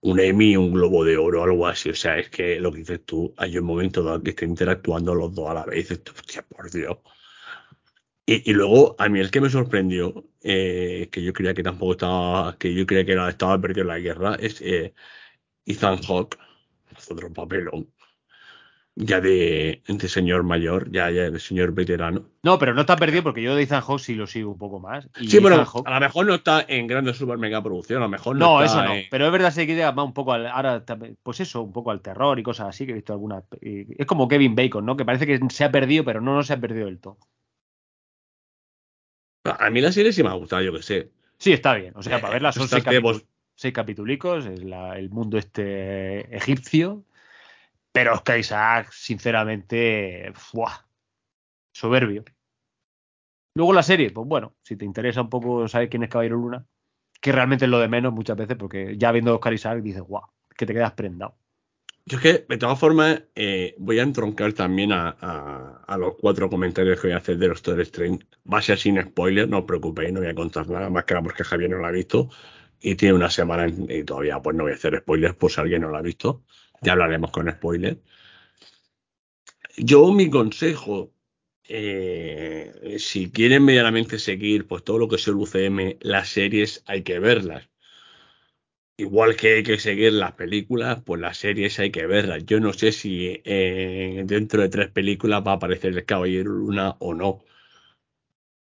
un 0.00 0.20
Emmy, 0.20 0.56
un 0.56 0.72
Globo 0.72 1.04
de 1.04 1.16
Oro, 1.16 1.42
algo 1.42 1.66
así. 1.66 1.90
O 1.90 1.94
sea, 1.94 2.18
es 2.18 2.30
que 2.30 2.60
lo 2.60 2.72
que 2.72 2.78
dices 2.78 3.04
tú, 3.04 3.34
hay 3.36 3.58
un 3.58 3.64
momento 3.64 4.02
dado 4.02 4.22
que 4.22 4.30
estén 4.30 4.50
interactuando 4.50 5.14
los 5.14 5.34
dos 5.34 5.50
a 5.50 5.54
la 5.54 5.64
vez, 5.64 5.88
dices 5.88 6.02
hostia, 6.16 6.42
por 6.42 6.70
Dios. 6.70 6.98
Y, 8.28 8.50
y 8.50 8.52
luego, 8.52 8.94
a 8.98 9.08
mí 9.08 9.20
el 9.20 9.30
que 9.30 9.40
me 9.40 9.48
sorprendió, 9.48 10.22
eh, 10.42 11.08
que 11.10 11.22
yo 11.22 11.32
creía 11.32 11.54
que 11.54 11.62
tampoco 11.62 11.92
estaba, 11.92 12.58
que 12.58 12.74
yo 12.74 12.84
creía 12.84 13.06
que 13.06 13.12
era- 13.12 13.28
estaba 13.30 13.58
perdido 13.58 13.82
en 13.82 13.88
la 13.88 13.98
guerra, 13.98 14.34
es 14.38 14.60
eh, 14.60 14.92
Ethan 15.64 16.02
Hawke, 16.02 16.36
otro 17.10 17.32
papelón, 17.32 17.88
ya 18.94 19.22
de, 19.22 19.82
de 19.86 20.08
señor 20.08 20.42
mayor, 20.42 20.90
ya, 20.90 21.10
ya 21.10 21.30
de 21.30 21.40
señor 21.40 21.72
veterano. 21.72 22.28
No, 22.42 22.58
pero 22.58 22.74
no 22.74 22.82
está 22.82 22.96
perdido 22.96 23.22
porque 23.22 23.40
yo 23.40 23.54
de 23.56 23.62
Ethan 23.62 23.80
Hawke 23.80 24.00
sí 24.02 24.14
lo 24.14 24.26
sigo 24.26 24.50
un 24.50 24.58
poco 24.58 24.78
más. 24.78 25.08
Y 25.18 25.28
Sí, 25.28 25.38
pero 25.40 25.54
Ethan 25.54 25.66
Hawke- 25.66 25.86
a 25.88 25.94
lo 25.94 26.00
mejor 26.00 26.26
no 26.26 26.34
está 26.34 26.66
en 26.68 26.86
grandes 26.86 27.16
super 27.16 27.38
mega 27.38 27.62
producción, 27.62 28.02
a 28.02 28.04
lo 28.04 28.10
mejor 28.10 28.36
No, 28.36 28.58
no, 28.58 28.64
eso 28.64 28.84
no. 28.84 28.92
Pero 29.10 29.24
es 29.24 29.32
verdad, 29.32 29.52
se 29.52 29.66
queda 29.66 29.92
más 29.92 30.04
un 30.04 30.12
poco 30.12 30.34
al, 30.34 30.48
ahora, 30.48 30.84
pues 31.22 31.40
eso, 31.40 31.62
un 31.62 31.72
poco 31.72 31.92
al 31.92 32.02
terror 32.02 32.38
y 32.38 32.42
cosas 32.42 32.68
así, 32.68 32.84
que 32.84 32.92
he 32.92 32.96
visto 32.96 33.14
algunas. 33.14 33.44
y 33.62 33.86
Es 33.98 34.06
como 34.06 34.28
Kevin 34.28 34.54
Bacon, 34.54 34.84
¿no? 34.84 34.98
Que 34.98 35.06
parece 35.06 35.26
que 35.26 35.40
se 35.48 35.64
ha 35.64 35.72
perdido, 35.72 36.04
pero 36.04 36.20
no, 36.20 36.34
no 36.34 36.42
se 36.42 36.52
ha 36.52 36.60
perdido 36.60 36.84
del 36.84 37.00
todo. 37.00 37.16
A 39.58 39.70
mí 39.70 39.80
la 39.80 39.92
serie 39.92 40.12
sí 40.12 40.22
me 40.22 40.28
ha 40.28 40.32
gustado, 40.34 40.62
yo 40.62 40.72
que 40.72 40.82
sé. 40.82 41.10
Sí, 41.38 41.52
está 41.52 41.74
bien. 41.74 41.92
O 41.96 42.02
sea, 42.02 42.16
Eh, 42.16 42.20
para 42.20 42.32
verla 42.34 42.52
son 42.52 42.64
estas 42.64 42.82
seis, 42.82 42.84
que 42.84 42.90
capitul- 43.00 43.02
vos- 43.02 43.24
seis 43.54 43.74
capitulicos, 43.74 44.46
es 44.46 44.64
la- 44.64 44.98
el 44.98 45.10
mundo 45.10 45.36
este 45.38 46.34
egipcio. 46.36 47.04
Pero 47.92 48.14
Oscar 48.14 48.38
Isaac, 48.38 48.90
sinceramente, 48.92 50.30
¡fua! 50.34 50.86
soberbio. 51.72 52.24
Luego 53.54 53.72
la 53.72 53.82
serie, 53.82 54.10
pues 54.10 54.26
bueno, 54.26 54.54
si 54.62 54.76
te 54.76 54.84
interesa 54.84 55.20
un 55.22 55.30
poco 55.30 55.66
saber 55.68 55.88
quién 55.88 56.02
es 56.04 56.08
Caballero 56.10 56.36
Luna, 56.36 56.64
que 57.20 57.32
realmente 57.32 57.64
es 57.64 57.70
lo 57.70 57.78
de 57.80 57.88
menos 57.88 58.12
muchas 58.12 58.36
veces, 58.36 58.56
porque 58.56 58.96
ya 58.96 59.10
viendo 59.12 59.34
Oscar 59.34 59.52
Isaac 59.52 59.80
dices, 59.82 60.02
guau, 60.02 60.24
que 60.56 60.66
te 60.66 60.72
quedas 60.74 60.92
prendado. 60.92 61.36
Yo 62.08 62.16
es 62.18 62.22
que, 62.22 62.32
de 62.48 62.56
todas 62.58 62.78
formas, 62.78 63.22
eh, 63.34 63.74
voy 63.78 63.98
a 63.98 64.02
entroncar 64.02 64.52
también 64.52 64.92
a, 64.92 65.10
a- 65.20 65.96
los 65.98 66.14
cuatro 66.20 66.48
comentarios 66.48 67.00
que 67.00 67.08
voy 67.08 67.14
a 67.14 67.18
hacer 67.18 67.36
de 67.38 67.48
los 67.48 67.62
Doctor 67.62 67.80
Strange. 67.82 68.26
Va 68.52 68.58
a 68.58 68.62
ser 68.62 68.78
sin 68.78 69.00
spoiler, 69.02 69.48
no 69.48 69.58
os 69.60 69.64
preocupéis, 69.64 70.12
no 70.12 70.20
voy 70.20 70.28
a 70.28 70.34
contar 70.34 70.68
nada 70.68 70.88
más 70.90 71.04
que 71.04 71.14
nada 71.14 71.24
porque 71.24 71.44
Javier 71.44 71.70
no 71.70 71.78
lo 71.78 71.86
ha 71.86 71.90
visto. 71.90 72.30
Y 72.80 72.94
tiene 72.94 73.14
una 73.14 73.30
semana 73.30 73.66
y 73.68 74.04
todavía 74.04 74.40
pues 74.40 74.56
no 74.56 74.62
voy 74.64 74.72
a 74.72 74.76
hacer 74.76 74.98
spoilers 75.00 75.34
por 75.36 75.50
si 75.50 75.60
alguien 75.60 75.82
no 75.82 75.88
lo 75.90 75.96
ha 75.98 76.02
visto. 76.02 76.44
Ya 76.82 76.92
hablaremos 76.92 77.30
con 77.32 77.50
spoilers. 77.50 77.98
Yo, 79.76 80.12
mi 80.12 80.28
consejo, 80.30 81.12
eh, 81.64 82.96
si 82.98 83.30
quieren 83.30 83.64
medianamente 83.64 84.18
seguir 84.18 84.66
pues 84.66 84.84
todo 84.84 84.98
lo 84.98 85.08
que 85.08 85.16
es 85.16 85.26
el 85.28 85.34
UCM, 85.36 85.98
las 86.00 86.28
series 86.30 86.82
hay 86.86 87.02
que 87.02 87.18
verlas. 87.18 87.68
Igual 89.00 89.36
que 89.36 89.54
hay 89.54 89.62
que 89.62 89.78
seguir 89.78 90.12
las 90.12 90.32
películas, 90.32 91.00
pues 91.04 91.20
las 91.20 91.38
series 91.38 91.78
hay 91.78 91.90
que 91.92 92.06
verlas. 92.06 92.44
Yo 92.44 92.58
no 92.60 92.72
sé 92.72 92.90
si 92.92 93.40
eh, 93.44 94.22
dentro 94.26 94.60
de 94.60 94.68
tres 94.68 94.90
películas 94.90 95.42
va 95.46 95.52
a 95.52 95.54
aparecer 95.54 95.92
el 95.96 96.04
Caballero 96.04 96.50
Luna 96.50 96.96
o 96.98 97.14
no. 97.14 97.44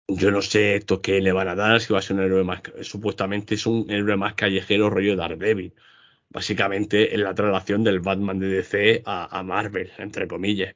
Yo 0.09 0.31
no 0.31 0.43
sé 0.43 0.77
esto 0.77 1.01
qué 1.01 1.21
le 1.21 1.33
van 1.33 1.49
a 1.49 1.55
dar, 1.55 1.81
si 1.81 1.93
va 1.93 1.99
a 2.01 2.03
ser 2.03 2.17
un 2.17 2.23
héroe 2.23 2.43
más... 2.45 2.63
Supuestamente 2.83 3.55
es 3.55 3.67
un 3.67 3.91
héroe 3.91 4.17
más 4.17 4.35
callejero 4.35 4.91
rollo 4.91 5.17
Daredevil. 5.17 5.75
Básicamente 6.31 7.15
es 7.15 7.21
la 7.21 7.35
traslación 7.35 7.85
del 7.85 8.01
Batman 8.01 8.39
de 8.41 8.49
DC 8.49 9.03
a 9.07 9.43
Marvel, 9.45 9.93
entre 9.99 10.27
comillas. 10.29 10.75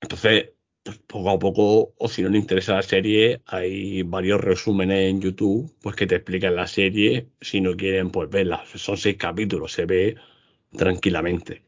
Entonces, 0.00 0.50
pues, 0.82 0.98
poco 1.06 1.30
a 1.30 1.38
poco, 1.38 1.94
o 1.98 2.08
si 2.08 2.22
no 2.22 2.30
le 2.30 2.38
interesa 2.38 2.74
la 2.74 2.82
serie, 2.82 3.42
hay 3.46 4.02
varios 4.02 4.40
resúmenes 4.40 5.10
en 5.10 5.20
YouTube 5.20 5.74
pues 5.82 5.96
que 5.96 6.06
te 6.06 6.16
explican 6.16 6.56
la 6.56 6.66
serie. 6.66 7.28
Si 7.40 7.60
no 7.60 7.76
quieren, 7.76 8.10
pues 8.10 8.30
verla. 8.30 8.64
Son 8.74 8.96
seis 8.96 9.16
capítulos, 9.16 9.72
se 9.72 9.86
ve 9.86 10.16
tranquilamente. 10.76 11.62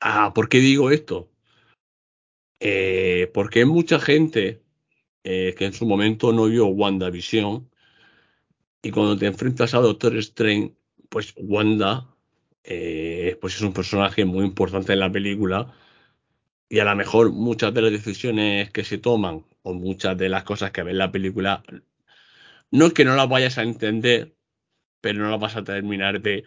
Ah, 0.00 0.32
¿por 0.34 0.48
qué 0.48 0.58
digo 0.58 0.90
esto? 0.90 1.30
Eh, 2.60 3.30
porque 3.34 3.64
mucha 3.66 3.98
gente 4.00 4.62
eh, 5.24 5.54
que 5.56 5.66
en 5.66 5.72
su 5.72 5.86
momento 5.86 6.32
no 6.32 6.46
vio 6.46 6.66
WandaVision 6.66 7.70
y 8.82 8.90
cuando 8.90 9.16
te 9.18 9.26
enfrentas 9.26 9.74
a 9.74 9.80
Doctor 9.80 10.16
Strange, 10.18 10.74
pues 11.08 11.34
Wanda 11.36 12.14
eh, 12.64 13.36
pues 13.40 13.56
es 13.56 13.62
un 13.62 13.72
personaje 13.72 14.24
muy 14.24 14.44
importante 14.44 14.92
en 14.92 15.00
la 15.00 15.12
película 15.12 15.72
y 16.68 16.78
a 16.80 16.84
lo 16.84 16.96
mejor 16.96 17.32
muchas 17.32 17.72
de 17.74 17.82
las 17.82 17.92
decisiones 17.92 18.70
que 18.70 18.84
se 18.84 18.98
toman 18.98 19.44
o 19.62 19.74
muchas 19.74 20.16
de 20.18 20.28
las 20.28 20.44
cosas 20.44 20.72
que 20.72 20.82
ves 20.82 20.92
en 20.92 20.98
la 20.98 21.12
película 21.12 21.62
no 22.70 22.86
es 22.86 22.92
que 22.92 23.04
no 23.04 23.14
las 23.14 23.28
vayas 23.28 23.58
a 23.58 23.62
entender, 23.62 24.34
pero 25.00 25.20
no 25.20 25.30
las 25.30 25.40
vas 25.40 25.56
a 25.56 25.64
terminar 25.64 26.20
de 26.20 26.44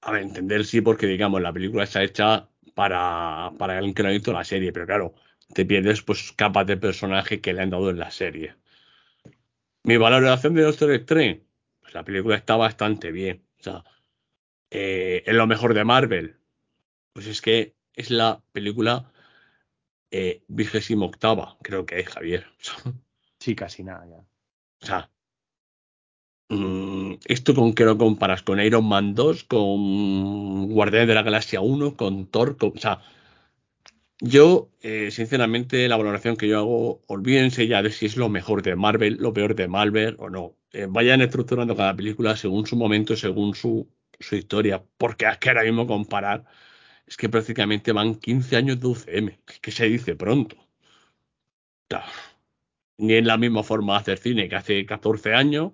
a 0.00 0.12
ver, 0.12 0.22
entender 0.22 0.64
sí, 0.64 0.80
porque 0.80 1.06
digamos, 1.06 1.42
la 1.42 1.52
película 1.52 1.84
está 1.84 2.02
hecha 2.02 2.48
para, 2.74 3.52
para 3.58 3.78
alguien 3.78 3.94
que 3.94 4.02
no 4.02 4.08
ha 4.08 4.12
visto 4.12 4.32
la 4.32 4.44
serie, 4.44 4.72
pero 4.72 4.86
claro, 4.86 5.14
te 5.54 5.64
pierdes 5.64 6.02
pues 6.02 6.32
capas 6.32 6.66
de 6.66 6.76
personaje 6.76 7.40
que 7.40 7.52
le 7.52 7.62
han 7.62 7.70
dado 7.70 7.90
en 7.90 7.98
la 7.98 8.10
serie. 8.10 8.54
Mi 9.82 9.96
valoración 9.96 10.54
de 10.54 10.62
Doctor 10.62 10.92
Strange, 10.92 11.44
pues 11.80 11.94
la 11.94 12.04
película 12.04 12.36
está 12.36 12.56
bastante 12.56 13.10
bien. 13.10 13.42
O 13.60 13.62
sea, 13.62 13.84
eh, 14.70 15.22
es 15.26 15.34
lo 15.34 15.46
mejor 15.46 15.74
de 15.74 15.84
Marvel. 15.84 16.36
Pues 17.12 17.26
es 17.26 17.40
que 17.40 17.77
es 17.98 18.10
la 18.10 18.42
película 18.52 19.12
eh, 20.10 20.42
vigésimo 20.48 21.06
octava, 21.06 21.56
creo 21.62 21.86
que 21.86 22.00
es, 22.00 22.08
Javier. 22.08 22.46
Sí, 23.40 23.54
casi 23.54 23.84
nada 23.84 24.04
ya. 24.04 24.16
O 24.82 24.86
sea, 24.86 25.10
mm, 26.50 27.14
¿esto 27.26 27.54
con 27.54 27.74
qué 27.74 27.84
lo 27.84 27.96
comparas? 27.98 28.42
¿Con 28.42 28.60
Iron 28.60 28.86
Man 28.88 29.14
2? 29.14 29.44
¿Con 29.44 30.68
Guardianes 30.68 31.08
de 31.08 31.14
la 31.14 31.22
Galaxia 31.22 31.60
1? 31.60 31.96
¿Con 31.96 32.26
Thor? 32.30 32.56
Con- 32.56 32.72
o 32.76 32.78
sea, 32.80 33.00
yo, 34.20 34.72
eh, 34.80 35.10
sinceramente, 35.12 35.88
la 35.88 35.96
valoración 35.96 36.36
que 36.36 36.48
yo 36.48 36.58
hago, 36.58 37.04
olvídense 37.06 37.66
ya 37.68 37.82
de 37.82 37.90
si 37.92 38.06
es 38.06 38.16
lo 38.16 38.28
mejor 38.28 38.62
de 38.62 38.74
Marvel, 38.76 39.16
lo 39.20 39.32
peor 39.32 39.54
de 39.54 39.68
Marvel 39.68 40.16
o 40.18 40.28
no. 40.30 40.56
Eh, 40.72 40.86
vayan 40.88 41.20
estructurando 41.22 41.76
cada 41.76 41.94
película 41.96 42.36
según 42.36 42.66
su 42.66 42.76
momento, 42.76 43.16
según 43.16 43.54
su, 43.54 43.88
su 44.18 44.34
historia, 44.36 44.84
porque 44.98 45.26
es 45.26 45.38
que 45.38 45.50
ahora 45.50 45.62
mismo 45.62 45.86
comparar 45.86 46.44
es 47.08 47.16
que 47.16 47.28
prácticamente 47.30 47.92
van 47.92 48.16
15 48.16 48.56
años 48.56 48.80
de 48.80 48.86
UCM, 48.86 49.38
que, 49.62 49.72
se 49.72 49.86
dice 49.86 50.14
pronto. 50.14 50.56
Ni 52.98 53.14
en 53.14 53.26
la 53.26 53.38
misma 53.38 53.62
forma 53.62 53.94
de 53.94 54.00
hacer 54.00 54.18
cine 54.18 54.48
que 54.48 54.56
hace 54.56 54.84
14 54.84 55.34
años, 55.34 55.72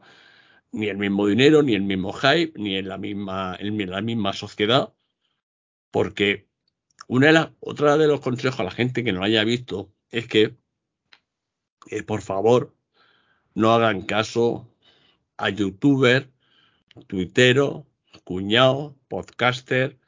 ni 0.71 0.87
el 0.87 0.97
mismo 0.97 1.27
dinero, 1.27 1.63
ni 1.63 1.75
el 1.75 1.83
mismo 1.83 2.13
hype, 2.13 2.53
ni 2.57 2.77
en 2.77 2.89
la 2.89 2.99
misma, 2.99 3.57
en 3.59 3.91
la 3.91 4.01
misma 4.01 4.33
sociedad, 4.33 4.95
porque 5.91 6.47
una 7.09 7.27
de 7.29 7.33
las, 7.33 7.49
otra 7.59 7.97
de 7.97 8.07
los 8.07 8.21
consejos 8.21 8.61
a 8.61 8.65
la 8.65 8.71
gente 8.71 9.03
que 9.03 9.13
no 9.13 9.25
haya 9.25 9.43
visto 9.43 9.93
es 10.11 10.29
que, 10.29 10.57
eh, 11.91 12.03
por 12.05 12.23
favor, 12.23 12.77
no 13.55 13.73
hagan 13.73 14.03
caso 14.03 14.73
a 15.37 15.51
youtubers, 15.51 16.29
tuiteros, 17.09 17.85
cuñados, 18.23 18.95
podcaster 19.09 19.99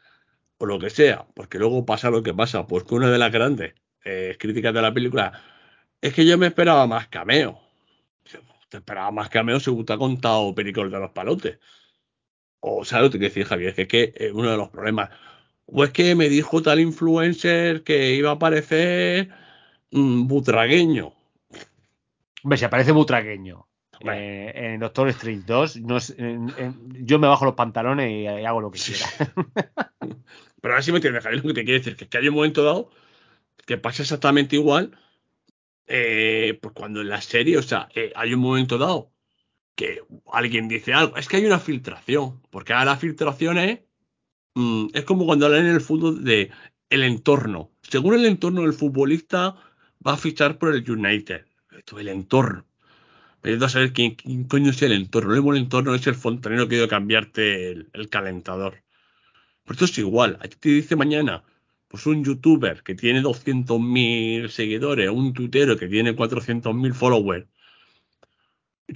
o 0.59 0.67
lo 0.67 0.79
que 0.79 0.91
sea, 0.91 1.27
porque 1.35 1.59
luego 1.59 1.85
pasa 1.85 2.11
lo 2.11 2.23
que 2.23 2.35
pasa, 2.35 2.67
pues 2.67 2.85
que 2.85 2.95
una 2.95 3.11
de 3.11 3.19
las 3.19 3.33
grandes 3.33 3.75
eh, 4.05 4.37
críticas 4.39 4.73
de 4.75 4.83
la 4.83 4.95
película 4.95 5.43
es 6.01 6.15
que 6.15 6.25
yo 6.27 6.39
me 6.39 6.47
esperaba 6.47 6.87
más 6.87 7.09
cameo. 7.09 7.61
Te 8.69 8.79
esperaba 8.79 9.11
más 9.13 9.29
cameo 9.29 9.61
según 9.61 9.87
te 9.87 9.93
ha 9.93 9.99
contado 9.99 10.55
Pericol 10.55 10.91
de 10.91 10.99
los 10.99 11.11
Palotes. 11.13 11.59
O 12.61 12.85
sea, 12.85 13.01
lo 13.01 13.11
que 13.11 13.19
decir, 13.19 13.45
Javier, 13.47 13.75
que 13.75 13.83
es 13.83 13.89
que 13.89 14.15
es 14.17 14.33
uno 14.33 14.51
de 14.51 14.57
los 14.57 14.71
problemas. 14.71 15.11
O 15.67 15.85
es 15.85 15.91
que 15.91 16.15
me 16.15 16.29
dijo 16.29 16.63
tal 16.63 16.81
influencer 16.81 17.83
que 17.85 18.15
iba 18.15 18.31
a 18.31 18.35
aparecer 18.35 19.31
mm, 19.93 20.27
butragueño. 20.27 21.13
Hombre, 22.43 22.59
se 22.59 22.69
parece 22.69 22.93
butragueño. 22.93 23.66
Eh, 24.01 24.53
en 24.55 24.81
Doctor 24.81 25.09
Strange 25.09 25.43
2, 25.47 25.77
no 25.79 25.97
es- 25.97 26.15
en- 26.19 26.53
en- 26.59 27.07
yo 27.07 27.19
me 27.19 27.27
bajo 27.29 27.45
los 27.45 27.55
pantalones 27.55 28.11
y, 28.11 28.23
y 28.23 28.45
hago 28.45 28.61
lo 28.61 28.71
que 28.71 28.79
quiera. 28.79 29.07
Pero 30.61 30.75
ahora 30.75 30.83
sí 30.83 30.91
me 30.93 30.99
entiendes, 30.99 31.23
Javier, 31.23 31.43
lo 31.43 31.49
que 31.49 31.55
te 31.55 31.65
quiero 31.65 31.79
decir, 31.79 31.97
que 31.97 32.05
es 32.05 32.11
que 32.11 32.19
hay 32.19 32.29
un 32.29 32.35
momento 32.35 32.63
dado 32.65 32.91
que 33.67 33.79
pasa 33.79 34.03
exactamente 34.03 34.57
igual, 34.57 34.97
eh, 35.87 36.59
pues 36.61 36.75
cuando 36.75 37.01
en 37.01 37.09
la 37.09 37.21
serie, 37.21 37.59
o 37.59 37.63
sea, 37.63 37.89
eh, 37.95 38.13
hay 38.17 38.35
un 38.35 38.41
momento 38.41 38.79
dado 38.79 39.11
que 39.75 40.03
alguien 40.33 40.69
dice 40.69 40.95
algo, 40.95 41.17
es 41.17 41.29
que 41.29 41.37
hay 41.37 41.45
una 41.47 41.59
filtración, 41.59 42.41
porque 42.51 42.73
ahora 42.73 42.87
la 42.93 42.97
filtración 42.97 43.59
es, 43.59 43.81
mm, 44.55 44.87
es 44.95 45.05
como 45.05 45.27
cuando 45.27 45.47
hablan 45.47 45.67
en 45.67 45.75
el 45.75 45.81
fútbol 45.81 46.25
de 46.25 46.51
el 46.91 47.03
entorno. 47.03 47.71
Según 47.83 48.15
el 48.15 48.25
entorno 48.25 48.63
del 48.63 48.73
futbolista, 48.73 49.57
va 50.07 50.13
a 50.15 50.17
fichar 50.17 50.59
por 50.59 50.75
el 50.75 50.89
United. 50.91 51.45
Esto 51.77 51.97
es 51.97 52.01
el 52.03 52.09
entorno. 52.09 52.65
Pero 53.41 53.65
a 53.65 53.69
saber 53.69 53.93
quién, 53.93 54.17
coño 54.49 54.71
es 54.71 54.83
el 54.83 54.93
entorno. 54.93 55.53
El 55.53 55.59
entorno 55.59 55.95
es 55.95 56.07
el 56.07 56.15
fontanero 56.15 56.69
que 56.69 56.81
ha 56.81 56.85
a 56.85 56.89
cambiarte 56.89 57.71
el, 57.71 58.09
calentador. 58.11 58.83
Por 59.65 59.75
esto 59.75 59.85
es 59.85 59.99
igual. 59.99 60.39
A 60.41 60.49
ti 60.49 60.57
te 60.59 60.69
dice 60.71 60.97
mañana, 60.97 61.45
pues 61.89 62.07
un 62.07 62.25
youtuber 62.25 62.83
que 62.83 62.95
tiene 62.95 63.23
200.000 63.23 64.49
seguidores, 64.49 65.11
un 65.11 65.33
tuitero 65.33 65.77
que 65.77 65.89
tiene 65.89 66.17
400.000 66.17 66.95
followers. 66.95 67.47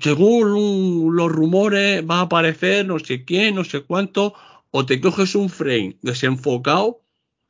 Según 0.00 1.16
los 1.16 1.32
rumores 1.32 2.04
va 2.08 2.20
a 2.20 2.22
aparecer 2.22 2.86
no 2.86 2.98
sé 2.98 3.24
quién, 3.24 3.56
no 3.56 3.64
sé 3.64 3.82
cuánto, 3.82 4.34
o 4.70 4.86
te 4.86 5.00
coges 5.00 5.34
un 5.34 5.48
frame 5.48 5.96
desenfocado, 6.02 7.02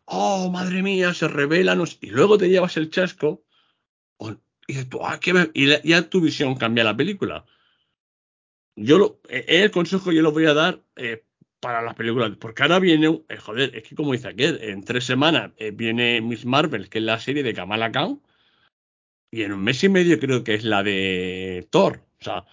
oh, 0.06 0.50
madre 0.50 0.82
mía, 0.82 1.12
se 1.14 1.28
revela, 1.28 1.76
y 2.00 2.06
luego 2.10 2.38
te 2.38 2.48
llevas 2.48 2.76
el 2.76 2.90
chasco, 2.90 3.42
y 4.70 5.20
qué 5.20 5.50
y 5.55 5.89
ya 5.89 6.08
tu 6.08 6.20
visión 6.20 6.55
cambia 6.57 6.84
la 6.84 6.97
película. 6.97 7.44
Yo 8.76 8.99
lo, 8.99 9.20
eh, 9.28 9.44
el 9.49 9.70
consejo 9.70 10.12
yo 10.12 10.23
lo 10.23 10.32
voy 10.32 10.47
a 10.47 10.55
dar 10.55 10.82
eh, 10.97 11.24
para 11.60 11.82
las 11.82 11.94
películas, 11.94 12.32
porque 12.40 12.62
ahora 12.62 12.78
viene, 12.81 13.23
eh, 13.28 13.36
joder, 13.36 13.76
es 13.76 13.84
que 13.84 13.94
como 13.94 14.12
dice 14.12 14.28
aquel, 14.28 14.58
en 14.62 14.82
tres 14.82 15.05
semanas 15.05 15.52
eh, 15.58 15.70
viene 15.73 16.20
Miss 16.20 16.47
Marvel, 16.47 16.89
que 16.89 16.99
es 16.99 17.05
la 17.05 17.20
serie 17.20 17.42
de 17.42 17.55
Kamala 17.55 17.92
Khan, 17.92 18.20
y 19.31 19.42
en 19.42 19.52
un 19.52 19.62
mes 19.62 19.84
y 19.84 19.89
medio 19.89 20.18
creo 20.18 20.42
que 20.44 20.55
es 20.55 20.65
la 20.65 20.82
de 20.82 21.68
Thor. 21.70 22.02
O 22.20 22.24
sea, 22.24 22.47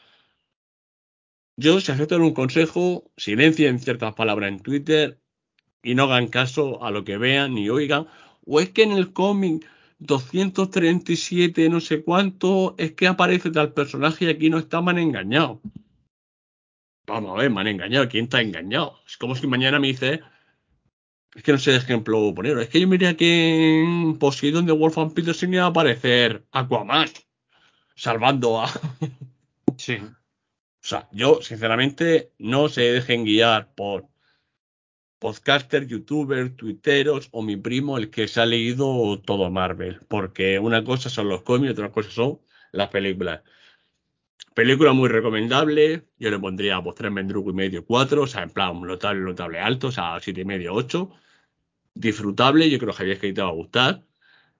yo 1.57 1.79
si 1.81 1.91
aceptan 1.91 2.21
un 2.21 2.33
consejo, 2.33 3.11
silencien 3.17 3.79
ciertas 3.79 4.13
palabras 4.13 4.49
en 4.49 4.59
Twitter 4.59 5.19
y 5.81 5.95
no 5.95 6.03
hagan 6.03 6.27
caso 6.27 6.83
a 6.83 6.91
lo 6.91 7.03
que 7.03 7.17
vean 7.17 7.55
ni 7.55 7.69
oigan. 7.69 8.07
O 8.45 8.59
es 8.59 8.69
que 8.69 8.83
en 8.83 8.91
el 8.91 9.13
cómic 9.13 9.65
237 9.99 11.69
no 11.69 11.79
sé 11.79 12.03
cuánto 12.03 12.75
es 12.77 12.91
que 12.93 13.07
aparece 13.07 13.51
tal 13.51 13.73
personaje 13.73 14.25
y 14.25 14.29
aquí 14.29 14.49
no 14.49 14.59
está, 14.59 14.81
me 14.81 14.91
han 14.91 14.99
engañado. 14.99 15.61
Vamos 17.07 17.31
a 17.31 17.41
ver, 17.41 17.49
me 17.49 17.61
han 17.61 17.67
engañado. 17.67 18.09
¿Quién 18.09 18.25
está 18.25 18.41
engañado? 18.41 18.99
Es 19.07 19.17
como 19.17 19.35
si 19.35 19.47
mañana 19.47 19.79
me 19.79 19.87
dice, 19.87 20.21
es 21.33 21.43
que 21.43 21.51
no 21.51 21.57
sé 21.57 21.71
de 21.71 21.77
ejemplo 21.77 22.33
poner. 22.35 22.57
Es 22.59 22.69
que 22.69 22.81
yo 22.81 22.87
miré 22.87 23.15
que 23.15 23.81
en 23.81 24.17
Poseidon 24.19 24.65
de 24.65 24.73
Wolf 24.73 24.97
and 24.97 25.13
Peterson 25.13 25.53
iba 25.53 25.63
a 25.63 25.67
aparecer 25.67 26.45
Aquaman 26.51 27.09
salvando 27.95 28.61
a, 28.61 28.69
Sí. 29.77 29.97
O 30.79 30.89
sea, 30.89 31.09
yo, 31.11 31.41
sinceramente, 31.41 32.31
no 32.37 32.69
se 32.69 32.79
dejen 32.79 33.25
guiar 33.25 33.73
por 33.75 34.07
podcaster, 35.19 35.87
youtuber, 35.87 36.55
tuiteros 36.55 37.29
o 37.31 37.41
mi 37.41 37.57
primo, 37.57 37.97
el 37.97 38.09
que 38.09 38.27
se 38.27 38.41
ha 38.41 38.45
leído 38.45 39.19
todo 39.21 39.49
Marvel. 39.51 39.99
Porque 40.07 40.59
una 40.59 40.83
cosa 40.83 41.09
son 41.09 41.29
los 41.29 41.43
cómics, 41.43 41.73
otra 41.73 41.91
cosa 41.91 42.09
son 42.11 42.39
las 42.71 42.89
películas. 42.89 43.41
Película 44.53 44.93
muy 44.93 45.09
recomendable. 45.09 46.07
Yo 46.17 46.31
le 46.31 46.39
pondría 46.39 46.81
pues 46.81 46.95
tres 46.95 47.11
mendrugo 47.11 47.51
y 47.51 47.53
medio, 47.53 47.85
cuatro. 47.85 48.23
O 48.23 48.27
sea, 48.27 48.43
en 48.43 48.49
plan, 48.51 48.81
notable, 48.81 49.21
notable 49.21 49.59
alto. 49.59 49.87
O 49.87 49.91
sea, 49.91 50.19
siete 50.19 50.41
y 50.41 50.45
medio, 50.45 50.73
ocho. 50.73 51.11
Disfrutable. 51.93 52.69
Yo 52.69 52.79
creo, 52.79 52.93
Javier, 52.93 53.19
que 53.19 53.33
te 53.33 53.41
va 53.41 53.49
a 53.49 53.51
gustar. 53.51 54.03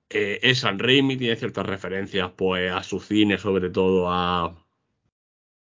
Eh, 0.09 0.39
es 0.41 0.59
San 0.59 0.79
Raimi, 0.79 1.17
tiene 1.17 1.35
ciertas 1.35 1.65
referencias, 1.65 2.31
pues, 2.35 2.71
a 2.71 2.83
su 2.83 2.99
cine, 2.99 3.37
sobre 3.37 3.69
todo 3.69 4.09
a, 4.09 4.55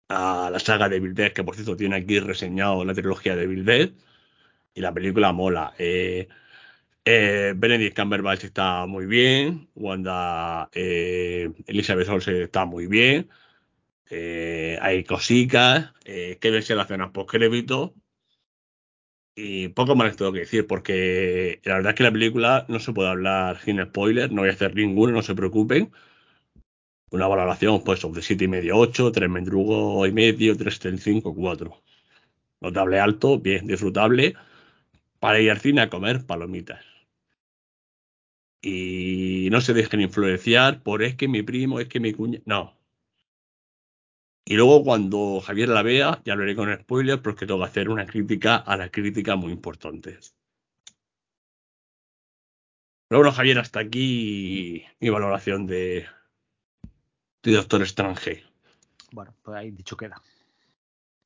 la 0.08 0.58
saga 0.60 0.88
de 0.88 1.00
Dead, 1.00 1.32
que 1.32 1.44
por 1.44 1.54
cierto 1.54 1.76
tiene 1.76 1.96
aquí 1.96 2.20
reseñado 2.20 2.84
la 2.84 2.94
trilogía 2.94 3.34
de 3.36 3.46
Dead, 3.48 3.90
y 4.76 4.80
la 4.82 4.94
película 4.94 5.32
mola. 5.32 5.74
Eh, 5.78 6.28
eh, 7.04 7.54
Benedict 7.56 7.96
Cumberbatch 7.98 8.44
está 8.44 8.86
muy 8.86 9.06
bien, 9.06 9.68
Wanda 9.74 10.70
eh, 10.72 11.50
Elizabeth 11.66 12.08
Olsen 12.08 12.42
está 12.42 12.66
muy 12.66 12.86
bien, 12.86 13.30
eh, 14.10 14.78
hay 14.82 15.04
cositas, 15.04 15.92
eh, 16.04 16.38
que 16.40 16.50
verse 16.50 16.74
las 16.76 16.88
cenas 16.88 17.10
post 17.12 17.30
crédito 17.30 17.94
y 19.34 19.68
poco 19.68 19.94
más 19.94 20.08
les 20.08 20.16
tengo 20.16 20.32
que 20.32 20.40
decir, 20.40 20.66
porque 20.66 21.60
la 21.64 21.74
verdad 21.74 21.90
es 21.90 21.96
que 21.96 22.04
la 22.04 22.12
película 22.12 22.64
no 22.68 22.80
se 22.80 22.92
puede 22.92 23.10
hablar 23.10 23.60
sin 23.60 23.82
spoiler, 23.84 24.32
no 24.32 24.42
voy 24.42 24.50
a 24.50 24.52
hacer 24.52 24.74
ninguno, 24.74 25.12
no 25.12 25.22
se 25.22 25.34
preocupen. 25.34 25.92
Una 27.10 27.26
valoración, 27.28 27.82
pues, 27.84 28.00
de 28.12 28.22
7 28.22 28.44
y 28.44 28.48
medio, 28.48 28.76
8, 28.76 29.12
3 29.12 29.28
mendrugo 29.30 30.06
y 30.06 30.12
medio, 30.12 30.56
3 30.56 30.80
del 30.80 30.98
5, 31.00 31.34
4. 31.34 31.82
Notable 32.60 33.00
alto, 33.00 33.38
bien, 33.38 33.66
disfrutable. 33.66 34.34
Para 35.20 35.40
ir 35.40 35.50
al 35.50 35.60
cine 35.60 35.82
a 35.82 35.90
comer 35.90 36.26
palomitas. 36.26 36.84
y 38.68 39.48
no 39.52 39.60
se 39.60 39.74
dejen 39.74 40.00
influenciar 40.00 40.82
por 40.82 41.02
es 41.04 41.14
que 41.14 41.28
mi 41.28 41.42
primo, 41.42 41.78
es 41.78 41.88
que 41.88 42.00
mi 42.00 42.12
cuña. 42.12 42.40
No. 42.46 42.76
Y 44.44 44.54
luego 44.56 44.82
cuando 44.82 45.40
Javier 45.40 45.68
la 45.68 45.82
vea, 45.82 46.20
ya 46.24 46.34
lo 46.34 46.42
haré 46.42 46.56
con 46.56 46.76
spoilers 46.76 47.22
porque 47.22 47.46
tengo 47.46 47.60
que 47.60 47.66
hacer 47.66 47.88
una 47.88 48.06
crítica 48.06 48.56
a 48.56 48.76
la 48.76 48.90
crítica 48.90 49.36
muy 49.36 49.52
importante. 49.52 50.18
Pero 53.08 53.20
bueno, 53.20 53.30
Javier, 53.32 53.58
hasta 53.60 53.80
aquí 53.80 54.84
mi 54.98 55.10
valoración 55.10 55.66
de, 55.66 56.06
de 57.44 57.52
Doctor 57.52 57.82
Strange. 57.82 58.44
Bueno, 59.12 59.32
pues 59.42 59.56
ahí 59.56 59.70
dicho 59.70 59.96
queda. 59.96 60.20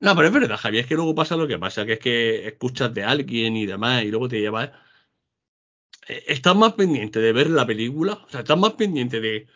No, 0.00 0.16
pero 0.16 0.28
es 0.28 0.32
verdad, 0.34 0.56
Javier, 0.56 0.82
es 0.82 0.88
que 0.88 0.94
luego 0.94 1.14
pasa 1.14 1.36
lo 1.36 1.46
que 1.46 1.58
pasa, 1.58 1.84
que 1.84 1.92
es 1.94 1.98
que 1.98 2.48
escuchas 2.48 2.92
de 2.94 3.04
alguien 3.04 3.56
y 3.56 3.66
demás, 3.66 4.02
y 4.02 4.10
luego 4.10 4.28
te 4.28 4.40
llevas. 4.40 4.70
Eh, 6.08 6.24
estás 6.28 6.56
más 6.56 6.72
pendiente 6.74 7.20
de 7.20 7.32
ver 7.32 7.50
la 7.50 7.66
película, 7.66 8.14
o 8.14 8.28
sea, 8.30 8.40
estás 8.40 8.58
más 8.58 8.72
pendiente 8.74 9.20
de. 9.20 9.46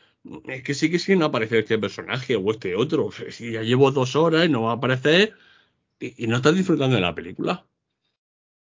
Es 0.47 0.63
que 0.63 0.75
sigue 0.75 0.99
sin 0.99 1.23
aparecer 1.23 1.61
este 1.61 1.79
personaje 1.79 2.37
o 2.37 2.51
este 2.51 2.75
otro. 2.77 3.11
Si 3.31 3.53
ya 3.53 3.63
llevo 3.63 3.91
dos 3.91 4.17
horas 4.17 4.47
y 4.47 4.49
no 4.49 4.63
va 4.63 4.73
a 4.73 4.75
aparecer, 4.75 5.35
y, 6.01 6.27
no 6.27 6.37
estás 6.37 6.55
disfrutando 6.55 6.97
de 6.97 7.03
la 7.03 7.15
película. 7.15 7.67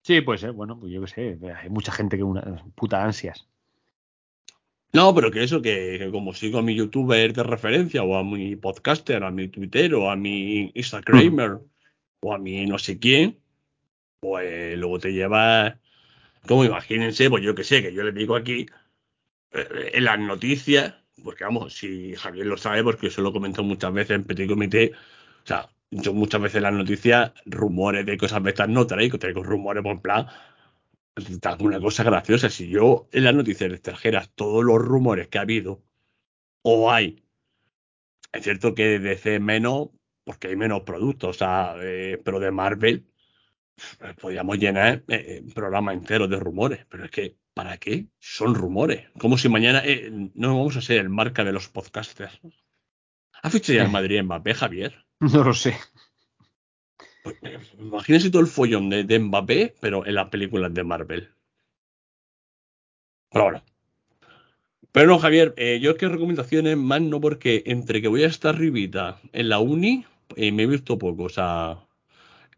Sí, 0.03 0.21
pues 0.21 0.41
ser. 0.41 0.53
Bueno, 0.53 0.79
pues 0.79 0.93
yo 0.93 1.01
qué 1.01 1.07
sé. 1.07 1.39
Hay 1.55 1.69
mucha 1.69 1.91
gente 1.91 2.17
que 2.17 2.23
una 2.23 2.41
puta 2.75 3.03
ansias. 3.03 3.47
No, 4.93 5.13
pero 5.13 5.29
que 5.29 5.43
eso, 5.43 5.61
que, 5.61 6.09
como 6.11 6.33
sigo 6.33 6.59
a 6.59 6.61
mi 6.61 6.75
youtuber 6.75 7.33
de 7.33 7.43
referencia, 7.43 8.03
o 8.03 8.15
a 8.15 8.23
mi 8.23 8.55
podcaster, 8.55 9.23
a 9.23 9.31
mi 9.31 9.49
Twitter, 9.49 9.93
o 9.95 10.09
a 10.09 10.15
mi 10.15 10.71
Instagramer, 10.73 11.59
o 12.21 12.33
a 12.33 12.37
mi 12.37 12.65
no 12.65 12.79
sé 12.79 12.97
quién, 12.97 13.39
pues 14.19 14.77
luego 14.77 14.99
te 14.99 15.11
llevas. 15.13 15.75
Como 16.47 16.65
imagínense, 16.65 17.29
pues 17.29 17.43
yo 17.43 17.55
que 17.55 17.63
sé, 17.63 17.81
que 17.81 17.93
yo 17.93 18.03
le 18.03 18.11
digo 18.11 18.35
aquí 18.35 18.67
eh, 19.51 19.91
en 19.93 20.03
las 20.05 20.19
noticias, 20.19 20.95
porque 21.23 21.43
vamos, 21.43 21.73
si 21.73 22.15
Javier 22.15 22.45
lo 22.45 22.57
sabe, 22.57 22.83
porque 22.83 23.09
yo 23.09 23.21
lo 23.21 23.33
comento 23.33 23.63
muchas 23.63 23.93
veces 23.93 24.15
en 24.15 24.23
Petit 24.23 24.49
Comité, 24.49 24.93
o 25.43 25.47
sea, 25.47 25.69
yo 25.91 26.13
muchas 26.13 26.41
veces 26.41 26.57
en 26.57 26.63
las 26.63 26.73
noticias, 26.73 27.33
rumores 27.45 28.05
de 28.05 28.17
cosas 28.17 28.43
de 28.43 28.49
estas 28.49 28.69
no 28.69 28.87
traigo, 28.87 29.17
traigo 29.19 29.43
rumores 29.43 29.83
por 29.83 30.01
plan, 30.01 30.27
una 31.59 31.79
cosa 31.79 32.03
graciosa. 32.03 32.49
Si 32.49 32.67
yo 32.69 33.07
en 33.11 33.23
las 33.23 33.33
noticias 33.33 33.71
extranjeras, 33.71 34.31
todos 34.35 34.63
los 34.63 34.77
rumores 34.77 35.27
que 35.27 35.37
ha 35.37 35.41
habido 35.41 35.83
o 36.61 36.91
hay, 36.91 37.23
es 38.33 38.43
cierto 38.43 38.75
que 38.75 38.85
de 38.85 38.99
DC 38.99 39.39
menos, 39.39 39.89
porque 40.23 40.47
hay 40.47 40.55
menos 40.55 40.81
productos, 40.81 41.29
o 41.29 41.39
sea, 41.39 41.75
eh, 41.79 42.19
pero 42.23 42.39
de 42.39 42.51
Marvel 42.51 43.05
eh, 43.77 44.13
podríamos 44.19 44.57
llenar 44.57 45.03
eh, 45.07 45.43
programa 45.53 45.93
entero 45.93 46.27
de 46.27 46.39
rumores, 46.39 46.85
pero 46.89 47.05
es 47.05 47.11
que, 47.11 47.37
¿para 47.53 47.77
qué? 47.77 48.07
Son 48.19 48.55
rumores. 48.55 49.09
Como 49.19 49.37
si 49.37 49.49
mañana 49.49 49.81
eh, 49.83 50.09
no 50.33 50.57
vamos 50.57 50.77
a 50.77 50.81
ser 50.81 50.99
el 50.99 51.09
marca 51.09 51.43
de 51.43 51.51
los 51.51 51.69
podcasters. 51.69 52.39
¿Ha 53.43 53.49
fichado 53.49 53.77
ya 53.77 53.83
el 53.83 53.91
Madrid 53.91 54.17
en 54.17 54.25
Mbappé, 54.25 54.53
Javier? 54.53 55.05
No 55.19 55.45
lo 55.45 55.53
sé. 55.53 55.77
Pues, 57.25 57.73
imagínense 57.79 58.29
todo 58.29 58.43
el 58.43 58.47
follón 58.47 58.89
de, 58.89 59.03
de 59.03 59.19
Mbappé, 59.19 59.75
pero 59.79 60.05
en 60.05 60.15
las 60.15 60.29
películas 60.29 60.73
de 60.73 60.83
Marvel. 60.83 61.29
Pero 63.31 63.45
bueno. 63.45 63.63
Pero 64.91 65.07
no, 65.07 65.19
Javier, 65.19 65.53
eh, 65.57 65.79
yo 65.81 65.91
es 65.91 65.97
que 65.97 66.07
recomendaciones 66.07 66.77
más 66.77 67.01
no 67.01 67.19
porque 67.19 67.63
entre 67.65 68.01
que 68.01 68.07
voy 68.07 68.23
a 68.23 68.27
estar 68.27 68.55
arribita 68.55 69.19
en 69.33 69.49
la 69.49 69.59
uni, 69.59 70.05
eh, 70.35 70.51
me 70.51 70.63
he 70.63 70.67
visto 70.67 70.97
poco, 70.97 71.23
o 71.23 71.29
sea, 71.29 71.79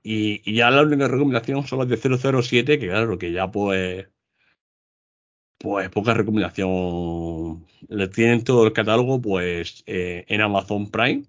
y, 0.03 0.53
ya 0.53 0.69
la 0.71 0.83
única 0.83 1.07
recomendación 1.07 1.65
son 1.67 1.79
las 1.79 1.89
de 1.89 1.97
007, 1.97 2.79
que 2.79 2.87
claro, 2.87 3.17
que 3.17 3.31
ya 3.31 3.49
pues, 3.51 4.07
pues 5.57 5.89
poca 5.89 6.13
recomendación. 6.13 7.65
Le 7.89 8.07
tienen 8.09 8.43
todo 8.43 8.65
el 8.67 8.73
catálogo 8.73 9.21
pues 9.21 9.83
eh, 9.87 10.25
en 10.27 10.41
Amazon 10.41 10.89
Prime. 10.91 11.25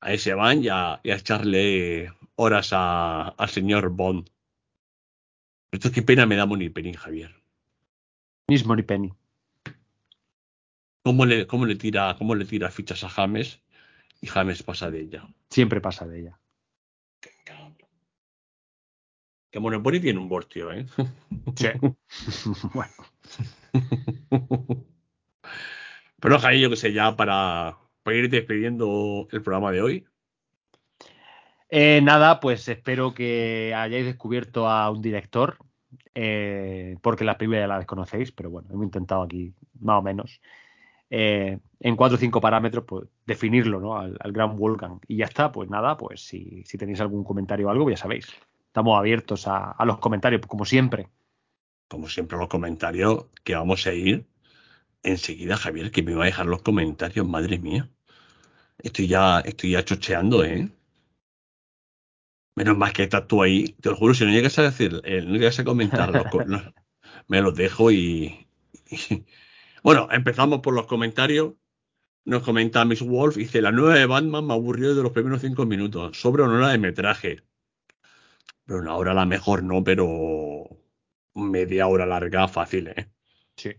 Ahí 0.00 0.18
se 0.18 0.34
van 0.34 0.64
y 0.64 0.68
a, 0.68 1.00
y 1.02 1.10
a 1.10 1.16
echarle 1.16 2.12
horas 2.40 2.70
a- 2.72 3.28
al 3.28 3.48
señor 3.50 3.90
Bond. 3.90 4.30
Esto 5.72 5.88
es 5.88 5.94
que 5.94 6.02
pena 6.02 6.24
me 6.26 6.36
da 6.36 6.46
Moniperin, 6.46 6.94
Javier. 6.94 7.34
Mismo 8.48 8.74
ni 8.74 8.82
Penny. 8.82 9.12
¿Cómo 11.04 11.26
le, 11.26 11.46
cómo 11.46 11.66
le 11.66 11.76
tira, 11.76 12.16
cómo 12.18 12.34
le 12.34 12.44
tira 12.46 12.70
fichas 12.70 13.04
a 13.04 13.08
James? 13.08 13.60
Y 14.20 14.26
James 14.26 14.62
pasa 14.62 14.90
de 14.90 15.00
ella. 15.00 15.28
Siempre 15.50 15.80
pasa 15.80 16.06
de 16.06 16.20
ella. 16.20 16.40
Que 19.50 19.60
Monopoly 19.60 20.00
tiene 20.00 20.18
un 20.18 20.28
bortio, 20.28 20.72
¿eh? 20.72 20.86
Sí. 21.56 21.68
bueno. 22.74 22.92
Pero 26.20 26.38
Javier, 26.38 26.62
yo 26.62 26.70
que 26.70 26.76
sé, 26.76 26.92
ya 26.92 27.16
para, 27.16 27.76
para 28.02 28.16
ir 28.16 28.30
despidiendo 28.30 29.28
el 29.30 29.42
programa 29.42 29.72
de 29.72 29.82
hoy. 29.82 30.06
Eh, 31.70 32.00
nada, 32.02 32.40
pues 32.40 32.66
espero 32.68 33.14
que 33.14 33.72
hayáis 33.74 34.04
descubierto 34.04 34.68
a 34.68 34.90
un 34.90 35.00
director, 35.00 35.56
eh, 36.14 36.96
porque 37.00 37.24
las 37.24 37.36
películas 37.36 37.62
ya 37.62 37.66
las 37.68 37.78
desconocéis, 37.78 38.32
pero 38.32 38.50
bueno, 38.50 38.68
hemos 38.72 38.84
intentado 38.84 39.22
aquí 39.22 39.54
más 39.78 40.00
o 40.00 40.02
menos 40.02 40.40
eh, 41.10 41.58
en 41.78 41.96
cuatro 41.96 42.16
o 42.16 42.18
cinco 42.18 42.40
parámetros 42.40 42.84
pues, 42.86 43.08
definirlo 43.24 43.80
¿no? 43.80 43.98
al, 43.98 44.16
al 44.20 44.32
gran 44.32 44.56
Wolfgang. 44.56 45.00
Y 45.06 45.18
ya 45.18 45.26
está, 45.26 45.52
pues 45.52 45.70
nada, 45.70 45.96
pues 45.96 46.22
si, 46.26 46.64
si 46.64 46.76
tenéis 46.76 47.00
algún 47.00 47.24
comentario 47.24 47.68
o 47.68 47.70
algo, 47.70 47.88
ya 47.88 47.96
sabéis. 47.96 48.26
Estamos 48.66 48.98
abiertos 48.98 49.46
a, 49.48 49.72
a 49.72 49.84
los 49.84 49.98
comentarios, 49.98 50.44
como 50.46 50.64
siempre. 50.64 51.08
Como 51.88 52.08
siempre, 52.08 52.38
los 52.38 52.48
comentarios 52.48 53.26
que 53.42 53.54
vamos 53.54 53.86
a 53.86 53.92
ir 53.92 54.26
enseguida, 55.02 55.56
Javier, 55.56 55.90
que 55.90 56.02
me 56.02 56.14
va 56.14 56.22
a 56.24 56.26
dejar 56.26 56.46
los 56.46 56.62
comentarios, 56.62 57.26
madre 57.26 57.58
mía. 57.58 57.88
Estoy 58.78 59.08
ya, 59.08 59.40
estoy 59.40 59.72
ya 59.72 59.84
chocheando, 59.84 60.44
¿eh? 60.44 60.68
Menos 62.56 62.76
mal 62.76 62.92
que 62.92 63.04
estás 63.04 63.26
tú 63.26 63.42
ahí. 63.42 63.74
Te 63.80 63.90
lo 63.90 63.96
juro, 63.96 64.14
si 64.14 64.24
no 64.24 64.30
llegas 64.32 64.58
a 64.58 64.62
decir, 64.62 65.00
eh, 65.04 65.22
no 65.22 65.34
llegas 65.34 65.58
a 65.58 65.64
comentar, 65.64 66.12
los 66.12 66.24
co- 66.26 66.44
no, 66.44 66.62
me 67.28 67.40
los 67.40 67.54
dejo 67.54 67.90
y, 67.90 68.46
y- 68.90 69.24
Bueno, 69.82 70.08
empezamos 70.10 70.60
por 70.60 70.74
los 70.74 70.86
comentarios. 70.86 71.54
Nos 72.26 72.42
comenta 72.42 72.84
Miss 72.84 73.00
Wolf, 73.00 73.36
dice, 73.36 73.62
la 73.62 73.72
nueva 73.72 73.94
de 73.94 74.04
Batman 74.04 74.46
me 74.46 74.52
aburrió 74.52 74.94
de 74.94 75.02
los 75.02 75.12
primeros 75.12 75.40
cinco 75.40 75.64
minutos. 75.64 76.20
Sobre 76.20 76.42
una 76.42 76.56
hora 76.56 76.68
de 76.68 76.78
metraje. 76.78 77.42
Pero 78.66 78.80
una 78.80 78.94
hora 78.96 79.12
a 79.12 79.14
la 79.14 79.24
mejor 79.26 79.62
no, 79.62 79.82
pero 79.82 80.68
media 81.34 81.86
hora 81.86 82.04
larga 82.04 82.46
fácil, 82.46 82.88
¿eh? 82.88 83.10
Sí. 83.56 83.72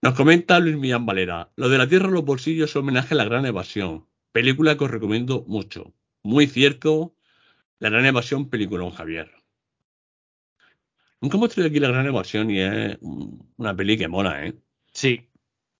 Nos 0.00 0.14
comenta 0.14 0.58
Luis 0.58 0.76
Millán 0.76 1.06
Valera. 1.06 1.52
Lo 1.56 1.68
de 1.68 1.78
la 1.78 1.88
Tierra 1.88 2.06
en 2.08 2.14
los 2.14 2.24
bolsillos 2.24 2.70
es 2.70 2.76
homenaje 2.76 3.14
a 3.14 3.18
la 3.18 3.24
Gran 3.24 3.46
Evasión. 3.46 4.08
Película 4.32 4.76
que 4.76 4.84
os 4.84 4.90
recomiendo 4.90 5.44
mucho. 5.46 5.92
Muy 6.22 6.46
cierto. 6.46 7.14
La 7.78 7.90
Gran 7.90 8.06
Evasión, 8.06 8.48
película, 8.48 8.88
Javier. 8.90 9.30
Nunca 11.20 11.36
hemos 11.36 11.50
traído 11.50 11.68
aquí 11.70 11.80
la 11.80 11.88
Gran 11.88 12.06
Evasión 12.06 12.50
y 12.50 12.60
es 12.60 12.98
un- 13.00 13.52
una 13.56 13.74
peli 13.76 13.96
que 13.96 14.08
mola, 14.08 14.46
¿eh? 14.46 14.54
Sí. 14.92 15.28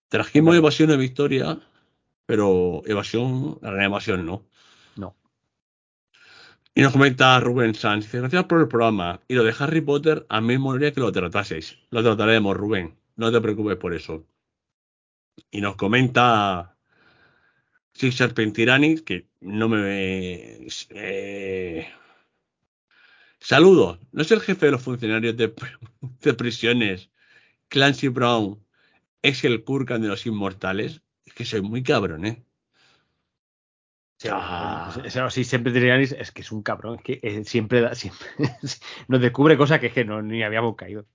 Trajimos 0.09 0.57
Evasión 0.57 0.91
de 0.91 0.97
Victoria, 0.97 1.59
pero 2.27 2.83
Evasión, 2.87 3.59
la 3.63 3.71
Gran 3.71 3.85
Evasión 3.87 4.27
no. 4.27 4.47
No. 4.97 5.17
Y 6.75 6.83
nos 6.83 6.93
comenta 6.93 7.39
Rubén 7.41 7.75
Sanz. 7.75 8.05
Dice, 8.05 8.21
gracias 8.21 8.45
por 8.45 8.61
el 8.61 8.69
programa. 8.69 9.21
Y 9.29 9.35
lo 9.35 9.45
de 9.45 9.55
Harry 9.59 9.81
Potter, 9.81 10.27
a 10.29 10.41
mí 10.41 10.49
me 10.49 10.59
molaría 10.59 10.93
que 10.93 11.01
lo 11.01 11.13
trataseis. 11.13 11.79
Lo 11.91 12.03
trataremos, 12.03 12.57
Rubén. 12.57 12.97
No 13.17 13.31
te 13.33 13.41
preocupes 13.41 13.77
por 13.77 13.95
eso. 13.95 14.27
Y 15.51 15.61
nos 15.61 15.77
comenta 15.77 16.72
Six 17.95 18.17
Serpentiranis, 18.17 19.03
que 19.03 19.27
no 19.41 19.69
me... 19.69 20.67
eh, 20.91 21.89
Saludos. 23.41 23.99
¿No 24.13 24.23
es 24.23 24.31
el 24.31 24.41
jefe 24.41 24.67
de 24.67 24.73
los 24.73 24.83
funcionarios 24.83 25.37
de, 25.37 25.53
de 26.21 26.35
prisiones, 26.35 27.11
Clancy 27.69 28.09
Brown, 28.09 28.65
es 29.23 29.45
el 29.45 29.65
Kurgan 29.65 30.03
de 30.03 30.09
los 30.09 30.27
Inmortales? 30.27 31.03
Es 31.25 31.35
que 31.35 31.45
soy 31.45 31.63
muy 31.63 31.83
cabrón, 31.83 32.27
¿eh? 32.27 32.45
Sí, 34.19 34.29
Ah. 34.31 34.93
es- 35.05 35.17
es- 35.17 35.35
sí, 35.35 35.43
siempre 35.45 35.73
Trianis 35.73 36.13
es 36.13 36.31
que 36.31 36.43
es 36.43 36.53
un 36.53 36.63
cabrón, 36.63 36.97
es 36.97 37.03
que 37.03 37.21
eh, 37.23 37.45
siempre, 37.45 37.81
da- 37.81 37.95
siempre 37.97 38.29
nos 39.09 39.21
descubre 39.21 39.57
cosas 39.57 39.81
que 39.81 39.89
es 39.89 39.93
que 39.93 40.05
no, 40.05 40.23
ni 40.23 40.43
habíamos 40.45 40.77
caído. 40.77 41.07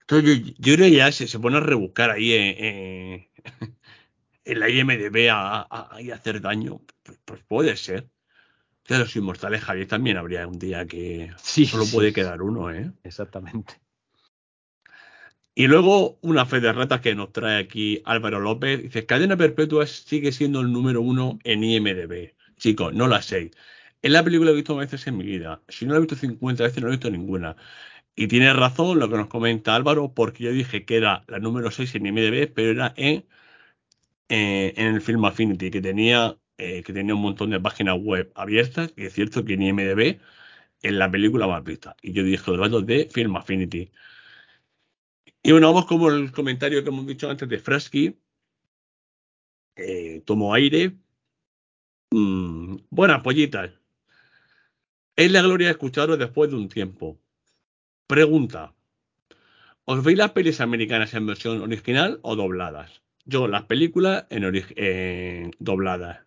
Entonces, 0.00 0.38
yo, 0.44 0.52
yo 0.58 0.74
creo 0.76 0.88
que 0.90 0.96
ya 0.96 1.12
se, 1.12 1.26
se 1.28 1.38
pone 1.38 1.56
a 1.56 1.60
rebuscar 1.60 2.10
ahí 2.10 2.32
en, 2.34 2.64
en- 2.64 3.28
en 4.44 4.60
la 4.60 4.68
IMDB 4.68 5.30
a, 5.30 5.66
a- 5.70 6.00
y 6.00 6.10
a 6.10 6.16
hacer 6.16 6.40
daño. 6.40 6.80
Pues, 7.02 7.18
pues 7.24 7.42
puede 7.44 7.76
ser. 7.76 8.08
Que 8.84 8.98
los 8.98 9.16
inmortales, 9.16 9.62
Javier, 9.62 9.88
también 9.88 10.16
habría 10.18 10.46
un 10.46 10.58
día 10.58 10.86
que 10.86 11.32
Sí, 11.38 11.66
solo 11.66 11.84
sí. 11.84 11.96
puede 11.96 12.12
quedar 12.12 12.42
uno, 12.42 12.70
¿eh? 12.70 12.92
Exactamente. 13.02 13.74
Y 15.54 15.68
luego 15.68 16.18
una 16.22 16.46
fe 16.46 16.60
de 16.60 16.72
ratas 16.72 17.00
que 17.00 17.14
nos 17.14 17.32
trae 17.32 17.58
aquí 17.60 18.02
Álvaro 18.04 18.40
López. 18.40 18.82
Dice, 18.82 19.06
Cadena 19.06 19.36
Perpetua 19.36 19.86
sigue 19.86 20.32
siendo 20.32 20.60
el 20.60 20.72
número 20.72 21.00
uno 21.00 21.38
en 21.44 21.62
IMDB. 21.64 22.34
Chicos, 22.56 22.92
no 22.92 23.06
la 23.06 23.22
sé. 23.22 23.50
Es 24.02 24.10
la 24.10 24.22
película 24.24 24.50
que 24.50 24.54
he 24.54 24.56
visto 24.56 24.76
veces 24.76 25.06
en 25.06 25.16
mi 25.16 25.24
vida. 25.24 25.62
Si 25.68 25.86
no 25.86 25.92
la 25.92 25.98
he 25.98 26.00
visto 26.00 26.16
50 26.16 26.64
veces, 26.64 26.82
no 26.82 26.88
he 26.88 26.92
visto 26.92 27.10
ninguna. 27.10 27.56
Y 28.16 28.28
tiene 28.28 28.52
razón 28.54 28.98
lo 29.00 29.08
que 29.10 29.16
nos 29.16 29.28
comenta 29.28 29.74
Álvaro, 29.76 30.14
porque 30.14 30.44
yo 30.44 30.52
dije 30.52 30.84
que 30.84 30.96
era 30.98 31.24
la 31.28 31.38
número 31.40 31.70
6 31.70 31.94
en 31.96 32.06
IMDb, 32.06 32.52
pero 32.54 32.70
era 32.72 32.94
en, 32.96 33.26
eh, 34.28 34.74
en 34.76 34.94
el 34.94 35.00
Film 35.02 35.24
Affinity, 35.24 35.70
que 35.70 35.80
tenía, 35.82 36.38
eh, 36.58 36.82
que 36.82 36.92
tenía 36.92 37.14
un 37.14 37.22
montón 37.22 37.50
de 37.50 37.60
páginas 37.60 37.98
web 38.00 38.32
abiertas, 38.34 38.92
y 38.96 39.06
es 39.06 39.12
cierto 39.12 39.44
que 39.44 39.54
en 39.54 39.62
IMDb 39.62 40.20
es 40.82 40.92
la 40.92 41.10
película 41.10 41.46
más 41.46 41.64
vista. 41.64 41.96
Y 42.02 42.12
yo 42.12 42.22
dije 42.24 42.50
los 42.50 42.60
datos 42.60 42.86
de 42.86 43.08
Film 43.12 43.36
Affinity. 43.36 43.90
Y 45.42 45.52
bueno, 45.52 45.68
vamos 45.68 45.86
como 45.86 46.10
el 46.10 46.32
comentario 46.32 46.82
que 46.82 46.88
hemos 46.88 47.06
dicho 47.06 47.28
antes 47.30 47.48
de 47.48 47.58
Frasky. 47.58 48.18
Eh, 49.76 50.22
tomo 50.24 50.54
aire. 50.54 50.96
Mm, 52.10 52.76
buenas 52.90 53.22
pollitas. 53.22 53.70
Es 55.16 55.30
la 55.30 55.42
gloria 55.42 55.68
de 55.68 55.72
escucharos 55.72 56.18
después 56.18 56.50
de 56.50 56.56
un 56.56 56.68
tiempo. 56.68 57.20
Pregunta. 58.06 58.74
¿Os 59.84 60.02
veis 60.02 60.18
las 60.18 60.32
pelis 60.32 60.60
americanas 60.60 61.14
en 61.14 61.26
versión 61.26 61.60
original 61.62 62.20
o 62.22 62.36
dobladas? 62.36 63.03
Yo 63.24 63.48
las 63.48 63.64
películas 63.64 64.26
en 64.30 64.44
eh, 64.76 65.50
dobladas. 65.58 66.20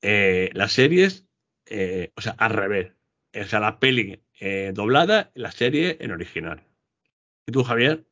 Las 0.00 0.72
series, 0.72 1.26
eh, 1.66 2.12
o 2.16 2.20
sea, 2.20 2.32
al 2.38 2.50
revés. 2.50 2.92
O 3.34 3.44
sea, 3.44 3.60
las 3.60 3.76
pelis 3.76 4.18
eh, 4.40 4.72
dobladas, 4.74 5.30
la 5.34 5.52
serie 5.52 5.96
en 6.00 6.10
original. 6.10 6.62
¿Y 7.46 7.52
tú, 7.52 7.64
Javier? 7.64 8.04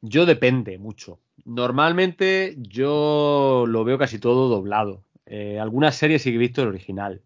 Yo 0.00 0.26
depende 0.26 0.78
mucho. 0.78 1.20
Normalmente 1.44 2.56
yo 2.58 3.64
lo 3.66 3.84
veo 3.84 3.98
casi 3.98 4.18
todo 4.18 4.48
doblado. 4.48 5.04
Eh, 5.26 5.58
algunas 5.58 5.96
series 5.96 6.22
sí 6.22 6.30
que 6.30 6.36
he 6.36 6.40
visto 6.40 6.62
el 6.62 6.68
original. 6.68 7.22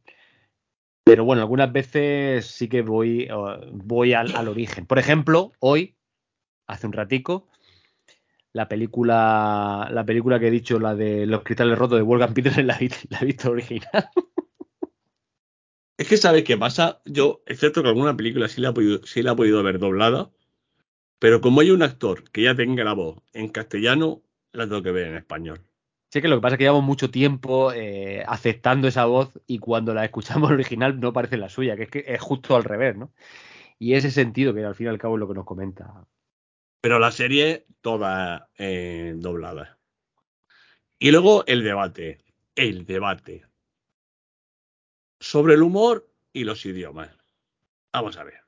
Pero 1.05 1.25
bueno, 1.25 1.43
algunas 1.43 1.73
veces 1.73 2.47
sí 2.47 2.69
que 2.69 2.83
voy, 2.83 3.29
voy 3.73 4.13
al, 4.13 4.35
al, 4.35 4.49
origen. 4.49 4.87
Por 4.87 4.99
ejemplo, 4.99 5.53
hoy, 5.61 5.97
hace 6.67 6.87
un 6.87 6.93
ratico, 6.93 7.49
la 8.57 8.69
película, 8.69 9.87
la 9.93 10.07
película 10.07 10.41
que 10.41 10.49
he 10.49 10.51
dicho, 10.51 10.81
la 10.81 10.95
de 10.95 11.27
Los 11.27 11.43
cristales 11.43 11.77
rotos 11.77 11.99
de 11.99 12.03
Wolfgang 12.03 12.33
Petersen, 12.33 12.67
la, 12.67 12.79
la 13.11 13.19
he 13.21 13.25
visto 13.27 13.51
original. 13.51 14.09
Es 15.99 16.09
que 16.09 16.17
sabes 16.17 16.43
qué 16.45 16.57
pasa. 16.57 17.03
Yo, 17.05 17.43
es 17.45 17.61
cierto 17.61 17.83
que 17.83 17.89
alguna 17.89 18.17
película 18.17 18.49
sí 18.49 18.63
la, 18.63 18.71
he 18.71 18.73
podido, 18.73 19.05
sí 19.05 19.23
la 19.23 19.33
he 19.33 19.37
podido 19.37 19.63
ver 19.63 19.79
doblada, 19.79 20.31
pero 21.19 21.43
como 21.43 21.61
hay 21.61 21.71
un 21.71 21.83
actor 21.83 22.31
que 22.31 22.45
ya 22.45 22.55
tenga 22.55 22.83
la 22.83 22.95
voz 22.95 23.19
en 23.35 23.49
castellano, 23.49 24.23
la 24.53 24.67
tengo 24.67 24.83
que 24.83 24.91
ver 24.93 25.09
en 25.09 25.17
español. 25.17 25.61
Sí, 26.11 26.23
que 26.23 26.29
lo 26.29 26.37
que 26.37 26.43
pasa 26.43 26.55
es 26.55 26.59
que 26.59 26.65
llevamos 26.65 26.85
mucho 26.85 27.11
tiempo 27.11 27.73
eh, 27.75 28.25
aceptando 28.27 28.89
esa 28.89 29.05
voz 29.05 29.39
y 29.47 29.59
cuando 29.59 29.93
la 29.93 30.07
escuchamos 30.07 30.51
original 30.51 30.99
no 30.99 31.13
parece 31.13 31.37
la 31.37 31.51
suya, 31.51 31.77
que 31.77 31.83
es 31.83 31.91
que 31.91 32.05
es 32.07 32.23
justo 32.23 32.57
al 32.57 32.65
revés, 32.65 32.97
¿no? 32.97 33.13
Y 33.79 33.93
ese 33.95 34.11
sentido 34.11 34.55
que 34.55 34.65
al 34.65 34.75
fin 34.75 34.87
y 34.87 34.89
al 34.89 34.99
cabo 34.99 35.17
es 35.17 35.21
lo 35.21 35.29
que 35.29 35.35
nos 35.35 35.45
comenta. 35.45 36.07
Pero 36.87 37.01
la 37.01 37.11
serie 37.11 37.67
toda 37.81 38.49
eh, 38.59 39.13
doblada. 39.17 39.77
Y 41.01 41.11
luego 41.11 41.45
el 41.49 41.65
debate. 41.65 42.21
El 42.55 42.87
debate. 42.87 43.45
Sobre 45.19 45.55
el 45.55 45.63
humor 45.63 46.09
y 46.33 46.45
los 46.45 46.65
idiomas. 46.65 47.11
Vamos 47.93 48.17
a 48.17 48.23
ver. 48.23 48.39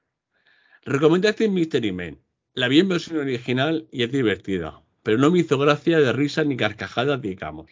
Recomendaste 0.84 1.48
Mystery 1.48 1.90
Man. 1.90 2.20
La 2.54 2.68
vi 2.68 2.78
en 2.78 2.88
versión 2.90 3.18
original 3.18 3.88
y 3.90 4.04
es 4.04 4.12
divertida 4.12 4.84
pero 5.02 5.18
no 5.18 5.32
me 5.32 5.40
hizo 5.40 5.58
gracia 5.58 5.98
de 5.98 6.12
risa 6.12 6.44
ni 6.44 6.56
carcajadas, 6.56 7.20
digamos. 7.20 7.66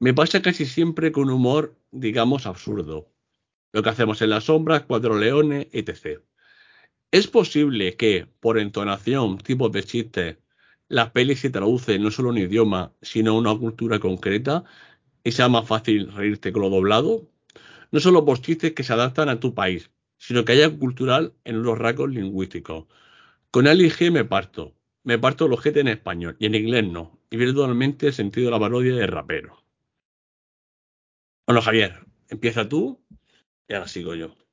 Me 0.00 0.14
pasa 0.14 0.42
casi 0.42 0.66
siempre 0.66 1.12
con 1.12 1.30
humor, 1.30 1.78
digamos, 1.92 2.44
absurdo. 2.46 3.12
Lo 3.70 3.84
que 3.84 3.90
hacemos 3.90 4.20
en 4.20 4.30
las 4.30 4.46
sombras, 4.46 4.82
Cuatro 4.82 5.16
Leones, 5.16 5.68
etc. 5.70 6.22
Es 7.10 7.28
posible 7.28 7.96
que, 7.96 8.26
por 8.40 8.58
entonación, 8.58 9.38
tipos 9.38 9.72
de 9.72 9.84
chistes, 9.84 10.38
las 10.88 11.10
pelis 11.10 11.40
se 11.40 11.50
traducen 11.50 12.02
no 12.02 12.10
solo 12.10 12.30
en 12.30 12.38
idioma, 12.38 12.92
sino 13.02 13.32
a 13.32 13.38
una 13.38 13.56
cultura 13.56 13.98
concreta 13.98 14.64
y 15.24 15.32
sea 15.32 15.48
más 15.48 15.66
fácil 15.66 16.12
reírte 16.12 16.52
con 16.52 16.62
lo 16.62 16.70
doblado. 16.70 17.28
No 17.92 18.00
solo 18.00 18.24
por 18.24 18.40
chistes 18.40 18.72
que 18.72 18.82
se 18.82 18.92
adaptan 18.92 19.28
a 19.28 19.40
tu 19.40 19.54
país, 19.54 19.90
sino 20.18 20.44
que 20.44 20.52
haya 20.52 20.70
cultural 20.70 21.34
en 21.44 21.62
los 21.62 21.78
rasgos 21.78 22.10
lingüísticos. 22.10 22.86
Con 23.50 23.66
Ali 23.68 23.90
G 23.90 24.10
me 24.10 24.24
parto, 24.24 24.74
me 25.04 25.18
parto 25.18 25.48
los 25.48 25.58
ojete 25.60 25.80
en 25.80 25.88
español 25.88 26.36
y 26.38 26.46
en 26.46 26.54
inglés 26.54 26.84
no. 26.86 27.18
Y 27.30 27.36
virtualmente 27.36 28.08
el 28.08 28.12
sentido 28.12 28.46
de 28.46 28.52
la 28.52 28.60
parodia 28.60 28.94
de 28.94 29.06
rapero. 29.06 29.62
Bueno, 31.46 31.62
Javier, 31.62 32.04
empieza 32.28 32.68
tú 32.68 33.00
y 33.68 33.74
ahora 33.74 33.88
sigo 33.88 34.14
yo. 34.14 34.45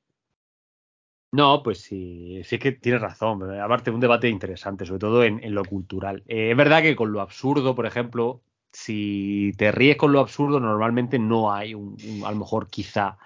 No, 1.34 1.64
pues 1.64 1.80
sí, 1.80 2.42
sí 2.44 2.54
es 2.54 2.60
que 2.60 2.70
tienes 2.70 3.02
razón. 3.02 3.42
Aparte, 3.60 3.90
un 3.90 3.98
debate 3.98 4.28
interesante, 4.28 4.86
sobre 4.86 5.00
todo 5.00 5.24
en, 5.24 5.40
lo 5.52 5.64
cultural. 5.64 6.22
Eh, 6.28 6.52
es 6.52 6.56
verdad 6.56 6.80
que 6.80 6.94
con 6.94 7.10
lo 7.10 7.20
absurdo, 7.20 7.74
por 7.74 7.86
ejemplo, 7.86 8.40
si 8.70 9.52
te 9.58 9.72
ríes 9.72 9.96
con 9.96 10.12
lo 10.12 10.20
absurdo, 10.20 10.60
normalmente 10.60 11.18
no 11.18 11.52
hay 11.52 11.74
un 11.74 11.96
a 12.24 12.30
lo 12.30 12.36
mejor 12.36 12.68
quizá 12.70 13.18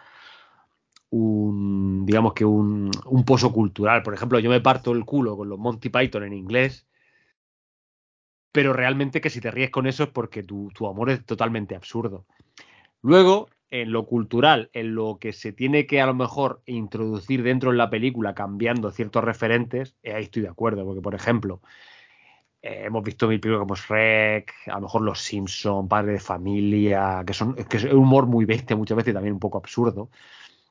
un, 1.10 2.06
digamos 2.06 2.32
que 2.32 2.46
un, 2.46 2.90
un 3.04 3.24
pozo 3.26 3.52
cultural. 3.52 4.02
Por 4.02 4.14
ejemplo, 4.14 4.38
yo 4.38 4.48
me 4.48 4.62
parto 4.62 4.92
el 4.92 5.04
culo 5.04 5.36
con 5.36 5.50
los 5.50 5.58
Monty 5.58 5.90
Python 5.90 6.24
en 6.24 6.32
inglés 6.32 6.86
pero 8.52 8.72
realmente 8.72 9.20
que 9.20 9.30
si 9.30 9.40
te 9.40 9.50
ríes 9.50 9.70
con 9.70 9.86
eso 9.86 10.04
es 10.04 10.08
porque 10.08 10.42
tu, 10.42 10.70
tu, 10.74 10.88
amor 10.88 11.10
es 11.10 11.24
totalmente 11.24 11.76
absurdo. 11.76 12.26
Luego, 13.02 13.48
en 13.70 13.92
lo 13.92 14.06
cultural, 14.06 14.70
en 14.72 14.94
lo 14.94 15.18
que 15.20 15.32
se 15.32 15.52
tiene 15.52 15.86
que 15.86 16.00
a 16.00 16.06
lo 16.06 16.14
mejor 16.14 16.62
introducir 16.66 17.42
dentro 17.42 17.70
de 17.70 17.76
la 17.76 17.90
película 17.90 18.34
cambiando 18.34 18.90
ciertos 18.90 19.24
referentes, 19.24 19.94
eh, 20.02 20.14
ahí 20.14 20.24
estoy 20.24 20.42
de 20.42 20.48
acuerdo, 20.48 20.84
porque 20.84 21.02
por 21.02 21.14
ejemplo, 21.14 21.60
eh, 22.62 22.84
hemos 22.86 23.04
visto 23.04 23.28
mil 23.28 23.40
películas 23.40 23.66
como 23.66 23.76
Shrek, 23.76 24.52
a 24.66 24.74
lo 24.76 24.80
mejor 24.82 25.02
Los 25.02 25.20
Simpson, 25.20 25.88
Padre 25.88 26.12
de 26.12 26.20
Familia, 26.20 27.22
que 27.26 27.34
son 27.34 27.54
que 27.54 27.76
es 27.76 27.84
un 27.84 27.98
humor 27.98 28.26
muy 28.26 28.44
bestia 28.44 28.76
muchas 28.76 28.96
veces 28.96 29.12
y 29.12 29.14
también 29.14 29.34
un 29.34 29.40
poco 29.40 29.58
absurdo. 29.58 30.10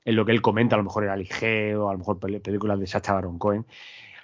En 0.06 0.16
lo 0.16 0.26
que 0.26 0.32
él 0.32 0.42
comenta, 0.42 0.76
a 0.76 0.78
lo 0.78 0.86
mejor 0.86 1.04
era 1.04 1.16
ligero, 1.18 1.90
a 1.90 1.94
lo 1.94 2.00
mejor 2.00 2.20
películas 2.20 2.80
de 2.80 2.88
Sacha 2.88 3.14
Baron 3.14 3.40
Cohen. 3.40 3.66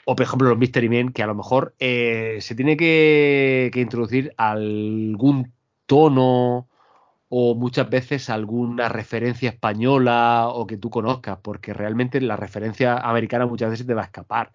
O, 0.06 0.16
por 0.16 0.24
ejemplo, 0.26 0.50
los 0.50 0.58
Mystery 0.58 0.90
Men, 0.90 1.14
que 1.14 1.24
a 1.24 1.28
lo 1.28 1.36
mejor 1.36 1.76
eh, 1.80 2.38
se 2.42 2.56
tiene 2.56 2.78
que, 2.78 3.72
que, 3.74 3.82
introducir 3.82 4.34
algún 4.38 5.54
tono 5.86 6.68
o 7.36 7.56
muchas 7.56 7.90
veces 7.90 8.30
alguna 8.30 8.90
referencia 8.90 9.50
española 9.50 10.50
o 10.50 10.68
que 10.68 10.78
tú 10.78 10.92
conozcas, 10.92 11.40
porque 11.42 11.74
realmente 11.74 12.22
la 12.22 12.36
referencia 12.36 13.00
americana 13.00 13.48
muchas 13.48 13.72
veces 13.72 13.88
te 13.88 13.96
va 13.96 14.04
a 14.04 14.06
escapar. 14.06 14.52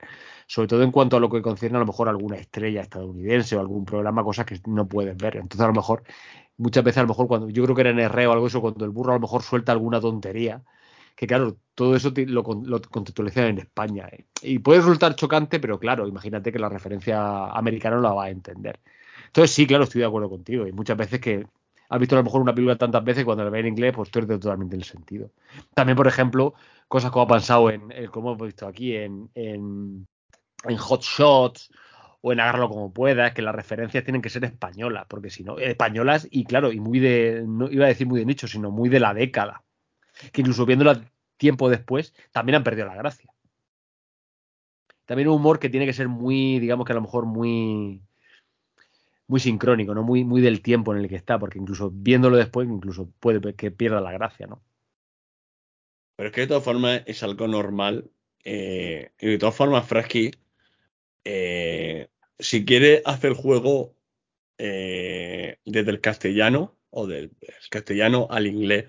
Sobre 0.47 0.69
todo 0.69 0.85
en 0.85 0.93
cuanto 0.93 1.17
a 1.17 1.21
lo 1.21 1.29
que 1.29 1.43
concierne 1.43 1.77
a 1.79 1.81
lo 1.81 1.87
mejor 1.87 2.09
alguna 2.09 2.37
estrella 2.37 2.81
estadounidense 2.81 3.57
o 3.57 3.61
algún 3.61 3.85
programa, 3.85 4.23
cosas 4.23 4.47
que 4.47 4.61
no 4.67 4.87
puedes 4.89 5.17
ver. 5.17 5.39
Entonces, 5.39 5.61
a 5.61 5.67
lo 5.67 5.73
mejor, 5.73 6.05
muchas 6.57 6.85
veces, 6.85 6.99
a 6.99 7.03
lo 7.03 7.09
mejor, 7.09 7.27
cuando 7.27 7.49
yo 7.49 7.65
creo 7.65 7.75
que 7.75 7.81
era 7.81 7.91
en 7.91 7.99
R 7.99 8.27
o 8.29 8.33
algo 8.33 8.47
eso, 8.47 8.61
cuando 8.61 8.85
el 8.85 8.93
burro 8.93 9.11
a 9.11 9.17
lo 9.17 9.21
mejor 9.23 9.43
suelta 9.43 9.73
alguna 9.73 10.01
tontería, 10.01 10.63
que 11.17 11.27
claro, 11.27 11.57
todo 11.75 11.97
eso 11.97 12.13
lo, 12.15 12.45
lo 12.65 12.83
contextualizan 12.83 13.47
en 13.47 13.59
España. 13.59 14.09
¿eh? 14.13 14.27
Y 14.43 14.61
puede 14.61 14.79
resultar 14.81 15.17
chocante, 15.17 15.59
pero 15.59 15.81
claro, 15.81 16.07
imagínate 16.07 16.53
que 16.53 16.61
la 16.61 16.69
referencia 16.69 17.47
americana 17.49 17.97
no 17.97 18.03
la 18.03 18.13
va 18.13 18.27
a 18.27 18.31
entender. 18.31 18.79
Entonces 19.27 19.51
sí, 19.53 19.67
claro, 19.67 19.85
estoy 19.85 20.01
de 20.03 20.07
acuerdo 20.07 20.31
contigo. 20.31 20.67
Y 20.67 20.73
muchas 20.73 20.97
veces 20.97 21.21
que 21.21 21.47
has 21.89 21.99
visto 21.99 22.15
a 22.15 22.19
lo 22.19 22.25
mejor 22.25 22.43
una 22.43 22.55
película 22.55 22.77
tantas 22.77 23.05
veces 23.05 23.25
cuando 23.25 23.45
la 23.45 23.51
ves 23.51 23.61
en 23.61 23.69
inglés, 23.69 23.93
pues 23.95 24.11
eres 24.15 24.29
totalmente 24.29 24.77
el 24.77 24.85
sentido. 24.85 25.31
También, 25.75 25.97
por 25.97 26.07
ejemplo, 26.07 26.55
cosas 26.87 27.11
como 27.11 27.25
ha 27.25 27.29
pasado 27.29 27.71
en, 27.71 27.91
como 28.11 28.33
hemos 28.33 28.47
visto 28.47 28.67
aquí, 28.67 28.97
en, 28.97 29.31
en, 29.35 30.07
en 30.65 30.77
Hot 30.77 31.03
Shots 31.03 31.71
o 32.21 32.33
en 32.33 32.41
Agarrarlo 32.41 32.69
como 32.69 32.93
puedas, 32.93 33.33
que 33.33 33.43
las 33.43 33.55
referencias 33.55 34.05
tienen 34.05 34.23
que 34.23 34.31
ser 34.31 34.45
españolas, 34.45 35.07
porque 35.09 35.31
si 35.31 35.45
no, 35.45 35.59
españolas 35.59 36.27
y 36.31 36.45
claro, 36.45 36.73
y 36.73 36.81
muy 36.81 36.99
de, 36.99 37.45
no 37.47 37.71
iba 37.71 37.85
a 37.85 37.89
decir 37.89 38.07
muy 38.07 38.19
de 38.19 38.27
nicho, 38.27 38.49
sino 38.49 38.71
muy 38.71 38.89
de 38.89 39.01
la 39.01 39.15
década 39.15 39.63
que 40.33 40.41
incluso 40.41 40.67
viéndola 40.67 41.01
tiempo 41.37 41.71
después, 41.71 42.15
también 42.33 42.57
han 42.57 42.65
perdido 42.65 42.87
la 42.87 42.97
gracia. 42.97 43.33
También 45.07 45.29
un 45.29 45.37
humor 45.37 45.59
que 45.59 45.71
tiene 45.71 45.87
que 45.87 45.93
ser 45.93 46.09
muy, 46.09 46.59
digamos 46.59 46.85
que 46.85 46.93
a 46.93 46.97
lo 46.97 47.03
mejor 47.03 47.25
muy 47.25 48.03
muy 49.29 49.41
sincrónico, 49.41 49.95
¿no? 49.95 50.03
Muy, 50.03 50.25
muy 50.25 50.41
del 50.41 50.63
tiempo 50.63 50.95
en 50.95 51.03
el 51.03 51.09
que 51.09 51.17
está, 51.17 51.39
porque 51.39 51.59
incluso 51.59 51.91
viéndolo 51.93 52.37
después, 52.37 52.67
incluso 52.67 53.13
puede 53.21 53.55
que 53.55 53.71
pierda 53.71 54.01
la 54.01 54.11
gracia, 54.11 54.47
¿no? 54.47 54.63
Pero 56.17 56.31
es 56.31 56.35
que 56.35 56.41
de 56.41 56.47
todas 56.49 56.65
formas 56.65 57.03
es 57.07 57.23
algo 57.23 57.47
normal. 57.47 58.11
Eh, 58.43 59.13
y 59.21 59.27
de 59.29 59.39
todas 59.39 59.55
formas, 59.55 59.87
Frasky, 59.87 60.33
eh, 61.25 62.09
si 62.39 62.65
quiere 62.65 63.03
hacer 63.05 63.35
juego 63.35 63.95
eh, 64.57 65.59
desde 65.65 65.91
el 65.91 66.01
castellano 66.01 66.77
o 66.91 67.07
del 67.07 67.31
castellano 67.71 68.27
al 68.31 68.47
inglés, 68.47 68.87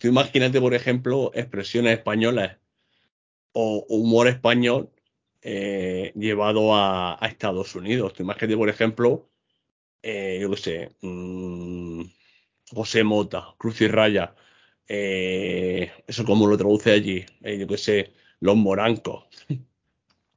tú 0.00 0.08
imagínate, 0.08 0.60
por 0.60 0.74
ejemplo, 0.74 1.30
expresiones 1.34 1.98
españolas 1.98 2.56
o 3.52 3.84
humor 3.88 4.26
español 4.26 4.90
eh, 5.46 6.10
llevado 6.16 6.74
a, 6.74 7.22
a, 7.22 7.28
Estados 7.28 7.74
Unidos. 7.74 8.14
Tú 8.14 8.22
imagínate, 8.22 8.56
por 8.56 8.70
ejemplo, 8.70 9.28
eh, 10.02 10.38
yo 10.40 10.50
qué 10.50 10.56
sé, 10.56 10.90
mmm, 11.02 12.02
José 12.72 13.04
Mota, 13.04 13.54
Cruz 13.58 13.82
y 13.82 13.88
Raya, 13.88 14.34
eh, 14.88 15.92
eso 16.06 16.24
como 16.24 16.46
lo 16.46 16.56
traduce 16.56 16.92
allí, 16.92 17.26
yo 17.42 17.66
qué 17.66 17.76
sé, 17.76 18.12
Los 18.40 18.56
Morancos. 18.56 19.26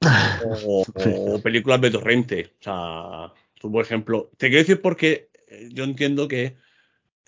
o, 0.45 0.85
o 0.95 1.41
películas 1.41 1.79
de 1.79 1.91
Torrente. 1.91 2.51
O 2.59 2.63
sea, 2.63 3.33
tú, 3.59 3.71
por 3.71 3.85
ejemplo, 3.85 4.29
te 4.37 4.49
quiero 4.49 4.63
decir 4.63 4.81
porque 4.81 5.29
yo 5.71 5.85
entiendo 5.85 6.27
que 6.27 6.57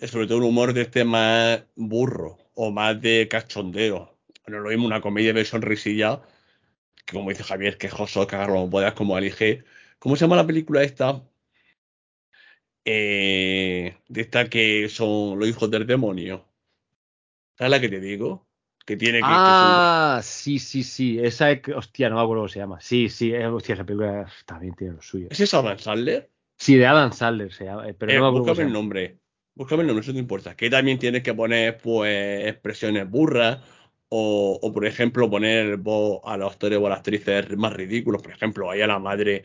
sobre 0.08 0.28
todo 0.28 0.40
un 0.40 0.44
humor 0.44 0.74
de 0.74 0.82
este 0.82 1.06
más 1.06 1.64
burro 1.76 2.38
o 2.56 2.72
más 2.72 3.02
de 3.02 3.30
cachondeo. 3.30 4.18
No 4.48 4.60
lo 4.60 4.70
mismo 4.70 4.86
una 4.86 5.02
comedia 5.02 5.32
de 5.32 5.46
sonrisilla, 5.46 6.22
que 7.10 7.18
como 7.18 7.30
dice 7.30 7.44
Javier, 7.44 7.78
quejoso, 7.78 8.28
cagarlo 8.28 8.56
como 8.56 8.70
puedas, 8.70 8.94
como 8.94 9.18
elige. 9.18 9.64
¿Cómo 9.98 10.16
se 10.16 10.22
llama 10.26 10.36
la 10.36 10.46
película 10.48 10.84
esta? 10.84 11.22
Eh, 12.86 13.98
de 14.08 14.22
esta 14.22 14.50
que 14.50 14.88
son 14.90 15.40
los 15.40 15.48
hijos 15.48 15.70
del 15.70 15.86
demonio. 15.86 16.46
¿Sabes 17.58 17.72
la 17.72 17.82
que 17.82 17.90
te 17.90 18.00
digo? 18.00 18.48
Que 18.86 18.96
tiene 18.96 19.20
que. 19.20 19.26
que 19.28 19.34
Ah, 19.36 20.20
sí, 20.24 20.60
sí, 20.60 20.84
sí. 20.84 21.20
Esa 21.20 21.52
es. 21.52 21.62
Hostia, 21.76 22.10
no 22.10 22.16
me 22.16 22.22
acuerdo 22.22 22.42
cómo 22.44 22.48
se 22.48 22.60
llama. 22.60 22.80
Sí, 22.80 23.10
sí. 23.10 23.34
Hostia, 23.34 23.76
esa 23.76 23.86
película 23.86 24.32
también 24.46 24.76
tiene 24.76 24.94
lo 24.94 25.02
suyo. 25.02 25.28
su- 25.28 25.34
¿Es 25.34 25.40
esa 25.42 25.62
Van 25.62 25.78
Sandler? 25.80 26.30
Sí, 26.58 26.78
de 26.78 26.86
Adam 26.88 27.12
Sandler 27.12 27.54
se 27.54 27.66
llama. 27.66 27.88
eh, 27.90 27.94
Pero 27.94 28.12
Eh, 28.12 28.16
no 28.16 28.22
me 28.22 28.28
acuerdo 28.28 28.46
búscame 28.46 28.68
el 28.68 28.74
nombre. 28.74 29.18
Búscame 29.56 29.82
el 29.82 29.88
nombre, 29.88 30.04
eso 30.04 30.14
no 30.14 30.20
importa. 30.20 30.56
Que 30.56 30.70
también 30.70 31.00
tienes 31.00 31.22
que 31.22 31.34
poner, 31.34 31.78
pues, 31.80 32.48
expresiones 32.48 33.10
burras. 33.10 33.60
O, 34.12 34.60
o, 34.62 34.74
por 34.74 34.86
ejemplo, 34.86 35.30
poner 35.30 35.78
voz 35.78 36.22
a 36.26 36.36
los 36.38 36.52
actores 36.52 36.80
o 36.80 36.88
a 36.88 36.90
las 36.90 37.00
actrices 37.00 37.56
más 37.58 37.74
ridículos. 37.74 38.22
Por 38.24 38.32
ejemplo, 38.32 38.70
ahí 38.72 38.82
a 38.82 38.88
la 38.88 38.98
madre, 39.00 39.44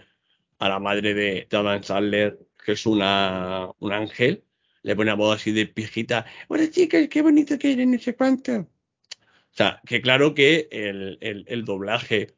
a 0.58 0.68
la 0.70 0.78
madre 0.78 1.12
de, 1.14 1.46
de 1.50 1.56
Adam 1.56 1.82
Sandler, 1.82 2.38
que 2.64 2.72
es 2.72 2.86
una, 2.86 3.70
un 3.78 3.92
ángel, 3.92 4.42
le 4.82 4.96
pone 4.96 5.10
a 5.10 5.14
voz 5.14 5.36
así 5.36 5.52
de 5.52 5.66
pijita. 5.66 6.24
Hola 6.48 6.70
chicas, 6.70 7.08
qué 7.08 7.20
bonito 7.22 7.58
que 7.58 7.72
eres, 7.72 7.86
no 7.86 7.98
sé 7.98 8.14
cuánto. 8.16 8.52
O 8.60 8.68
sea, 9.56 9.80
que 9.86 10.00
claro 10.00 10.34
que 10.34 10.66
el, 10.72 11.18
el, 11.20 11.44
el 11.46 11.64
doblaje 11.64 12.34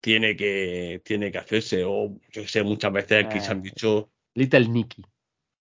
tiene 0.00 0.36
que, 0.36 1.02
tiene 1.04 1.32
que 1.32 1.38
hacerse. 1.38 1.82
O 1.84 2.16
yo 2.30 2.46
sé, 2.46 2.62
muchas 2.62 2.92
veces 2.92 3.24
aquí 3.26 3.40
se 3.40 3.50
han 3.50 3.58
Eh. 3.58 3.62
dicho. 3.62 4.10
Little 4.34 4.68
Nicky. 4.68 5.04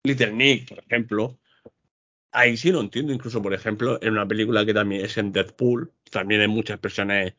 Little 0.05 0.33
Nick, 0.33 0.69
por 0.69 0.79
ejemplo. 0.81 1.39
Ahí 2.39 2.57
sí 2.57 2.71
lo 2.71 2.81
entiendo, 2.81 3.13
incluso, 3.13 3.43
por 3.43 3.53
ejemplo, 3.53 3.99
en 4.01 4.13
una 4.13 4.29
película 4.29 4.65
que 4.65 4.73
también 4.73 5.05
es 5.05 5.19
en 5.19 5.33
Deadpool, 5.33 5.93
también 6.11 6.41
hay 6.41 6.47
muchas 6.49 6.77
expresiones, 6.77 7.35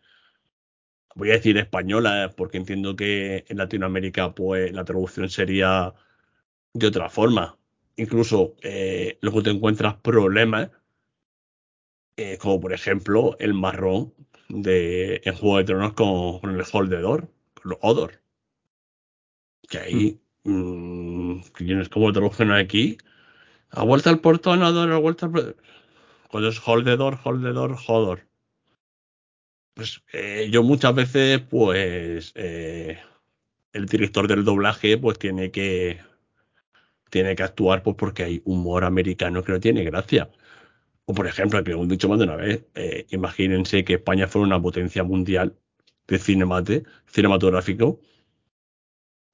voy 1.16 1.30
a 1.30 1.34
decir 1.34 1.58
españolas, 1.58 2.34
porque 2.36 2.58
entiendo 2.58 2.96
que 2.96 3.46
en 3.48 3.58
Latinoamérica, 3.58 4.34
pues, 4.36 4.72
la 4.74 4.84
traducción 4.86 5.30
sería 5.30 5.94
de 6.74 6.88
otra 6.88 7.10
forma. 7.10 7.58
Incluso, 7.98 8.56
eh, 8.64 9.18
luego 9.22 9.44
te 9.44 9.52
encuentras 9.52 9.96
problemas, 9.98 10.72
eh, 12.18 12.38
como 12.38 12.60
por 12.60 12.74
ejemplo 12.74 13.36
el 13.40 13.54
marrón 13.56 14.14
de 14.50 15.22
en 15.26 15.34
Juego 15.36 15.58
de 15.58 15.64
Tronos 15.64 15.94
con, 15.94 16.40
con 16.40 16.52
el 16.52 16.64
Holdedor, 16.72 17.30
con 17.56 17.70
los 17.72 17.80
Odor. 17.82 18.22
Que 19.70 19.78
ahí, 19.80 20.20
mm, 20.44 21.42
no 21.60 21.84
sé 21.84 21.90
cómo 21.90 22.08
lo 22.08 22.14
traducen 22.14 22.52
aquí. 22.52 22.98
A 23.72 23.84
vuelta 23.84 24.10
al 24.10 24.20
portón, 24.20 24.64
a 24.64 24.72
dar 24.72 24.92
a 24.92 24.98
vuelta 24.98 25.28
al... 25.28 25.56
Cuando 26.30 26.50
es 26.50 26.62
holdedor, 26.68 27.20
holdedor, 27.24 27.78
hodor. 27.88 28.28
Pues 29.74 30.02
eh, 30.14 30.50
yo 30.52 30.64
muchas 30.64 30.94
veces, 30.94 31.42
pues, 31.42 32.32
eh, 32.36 33.00
el 33.74 33.86
director 33.86 34.28
del 34.28 34.44
doblaje, 34.44 34.98
pues 34.98 35.18
tiene 35.18 35.52
que, 35.52 36.00
tiene 37.10 37.36
que 37.36 37.44
actuar, 37.44 37.84
pues 37.84 37.96
porque 37.96 38.24
hay 38.24 38.42
humor 38.46 38.84
americano 38.84 39.44
que 39.44 39.52
no 39.52 39.60
tiene 39.60 39.84
gracia. 39.84 40.30
O 41.06 41.14
por 41.14 41.28
ejemplo, 41.28 41.64
que 41.64 41.72
hemos 41.72 41.88
dicho 41.88 42.10
más 42.10 42.20
de 42.20 42.26
una 42.26 42.36
vez, 42.36 42.66
eh, 42.76 43.06
imagínense 43.10 43.84
que 43.84 43.96
España 43.96 44.28
fuera 44.28 44.46
una 44.48 44.62
potencia 44.62 45.04
mundial 45.04 45.56
de 46.08 46.20
cinemate, 46.20 46.84
cinematográfico, 47.08 48.00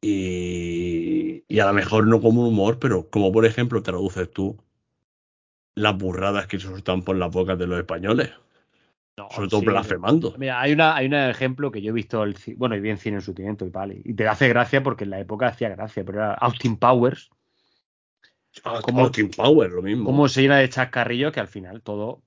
y, 0.08 1.44
y 1.48 1.60
a 1.60 1.66
lo 1.68 1.74
mejor 1.74 2.08
no 2.08 2.22
como 2.22 2.48
humor, 2.48 2.80
pero 2.80 3.10
como 3.10 3.32
por 3.32 3.46
ejemplo 3.46 3.82
traduces 3.82 4.30
tú 4.32 4.58
las 5.76 5.98
burradas 5.98 6.48
que 6.48 6.60
se 6.60 6.68
sueltan 6.68 7.02
por 7.04 7.18
las 7.18 7.32
bocas 7.32 7.58
de 7.58 7.68
los 7.68 7.78
españoles, 7.80 8.32
No, 9.18 9.30
sobre 9.32 9.50
todo 9.50 9.60
sí. 9.62 9.66
blasfemando. 9.66 10.34
Mira, 10.38 10.62
hay, 10.62 10.74
una, 10.74 10.96
hay 10.96 11.08
un 11.08 11.14
ejemplo 11.16 11.72
que 11.72 11.82
yo 11.82 11.90
he 11.90 11.94
visto, 11.94 12.24
el, 12.24 12.36
bueno, 12.56 12.76
y 12.76 12.80
vi 12.82 12.90
en 12.92 12.98
cine 12.98 13.18
en 13.18 13.22
su 13.22 13.34
tiempo 13.34 13.66
y 13.66 13.70
vale, 13.70 14.02
y 14.04 14.14
te 14.14 14.28
hace 14.28 14.48
gracia 14.48 14.84
porque 14.84 15.04
en 15.06 15.10
la 15.10 15.20
época 15.20 15.48
hacía 15.48 15.70
gracia, 15.70 16.04
pero 16.06 16.20
era 16.20 16.34
Austin 16.36 16.78
Powers, 16.78 17.30
Ah, 18.64 18.80
¿Cómo- 18.82 19.02
Austin 19.02 19.30
Power, 19.30 19.70
lo 19.70 19.82
mismo. 19.82 20.06
cómo 20.06 20.30
se 20.30 20.42
llena 20.42 20.58
de 20.58 20.70
chascarrillos 20.70 21.34
que 21.34 21.42
al 21.42 21.50
final 21.50 21.82
todo 21.82 22.22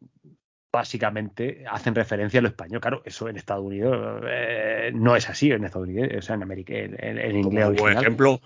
básicamente 0.72 1.64
hacen 1.70 1.94
referencia 1.94 2.40
a 2.40 2.42
lo 2.42 2.48
español. 2.48 2.80
Claro, 2.80 3.02
eso 3.04 3.28
en 3.28 3.36
Estados 3.36 3.64
Unidos 3.64 4.22
eh, 4.26 4.90
no 4.94 5.16
es 5.16 5.28
así, 5.28 5.50
en 5.50 5.64
Estados 5.64 5.88
Unidos, 5.88 6.10
o 6.18 6.22
sea, 6.22 6.34
en 6.34 6.42
América, 6.42 6.74
en, 6.74 6.92
inglés 7.36 7.42
Como 7.42 7.52
por 7.52 7.68
original. 7.68 7.96
ejemplo, 7.98 8.40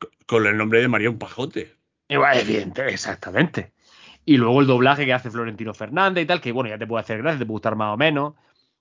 c- 0.00 0.08
con 0.26 0.46
el 0.46 0.56
nombre 0.56 0.80
de 0.80 0.88
Marión 0.88 1.18
Pajote. 1.18 1.72
Igual, 2.08 2.38
evidente, 2.38 2.86
exactamente. 2.88 3.72
Y 4.24 4.36
luego 4.36 4.60
el 4.60 4.66
doblaje 4.66 5.04
que 5.04 5.12
hace 5.12 5.30
Florentino 5.30 5.74
Fernández 5.74 6.24
y 6.24 6.26
tal, 6.26 6.40
que 6.40 6.52
bueno, 6.52 6.70
ya 6.70 6.78
te 6.78 6.86
puede 6.86 7.02
hacer 7.02 7.18
gracia, 7.18 7.38
te 7.38 7.44
puede 7.46 7.54
gustar 7.56 7.76
más 7.76 7.92
o 7.92 7.96
menos. 7.96 8.34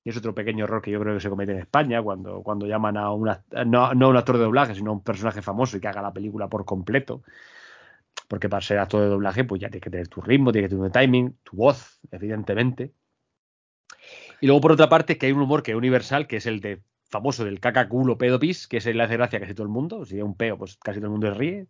Y 0.05 0.09
es 0.09 0.17
otro 0.17 0.35
pequeño 0.35 0.65
error 0.65 0.81
que 0.81 0.91
yo 0.91 0.99
creo 0.99 1.13
que 1.13 1.21
se 1.21 1.29
comete 1.29 1.53
en 1.53 1.59
España 1.59 2.01
cuando, 2.01 2.41
cuando 2.43 2.67
llaman 2.67 2.97
a 2.97 3.11
un 3.11 3.29
no, 3.65 3.93
no 3.93 4.05
a 4.05 4.09
un 4.09 4.17
actor 4.17 4.37
de 4.37 4.43
doblaje, 4.43 4.75
sino 4.75 4.91
a 4.91 4.93
un 4.95 5.03
personaje 5.03 5.41
famoso 5.41 5.77
y 5.77 5.79
que 5.79 5.87
haga 5.87 6.01
la 6.01 6.11
película 6.11 6.47
por 6.49 6.65
completo. 6.65 7.23
Porque 8.27 8.49
para 8.49 8.61
ser 8.61 8.79
actor 8.79 9.01
de 9.01 9.07
doblaje, 9.07 9.43
pues 9.43 9.61
ya 9.61 9.69
tienes 9.69 9.83
que 9.83 9.89
tener 9.89 10.07
tu 10.07 10.21
ritmo, 10.21 10.51
tienes 10.51 10.69
que 10.69 10.75
tener 10.75 10.91
tu 10.91 10.99
timing, 10.99 11.37
tu 11.43 11.57
voz, 11.57 11.99
evidentemente. 12.11 12.93
Y 14.41 14.47
luego, 14.47 14.61
por 14.61 14.71
otra 14.71 14.89
parte, 14.89 15.17
que 15.17 15.27
hay 15.27 15.31
un 15.31 15.41
humor 15.41 15.63
que 15.63 15.71
es 15.71 15.77
universal, 15.77 16.27
que 16.27 16.37
es 16.37 16.45
el 16.45 16.59
de 16.59 16.81
famoso 17.09 17.45
del 17.45 17.59
caca 17.59 17.87
culo 17.87 18.17
pedo 18.17 18.39
pis, 18.39 18.67
que 18.67 18.77
ese 18.77 18.93
le 18.93 19.03
hace 19.03 19.17
gracia 19.17 19.37
a 19.37 19.41
casi 19.41 19.53
todo 19.53 19.65
el 19.65 19.71
mundo. 19.71 20.05
Si 20.05 20.17
es 20.17 20.23
un 20.23 20.35
peo, 20.35 20.57
pues 20.57 20.77
casi 20.77 20.99
todo 20.99 21.07
el 21.07 21.11
mundo 21.11 21.27
se 21.27 21.33
ríe. 21.35 21.67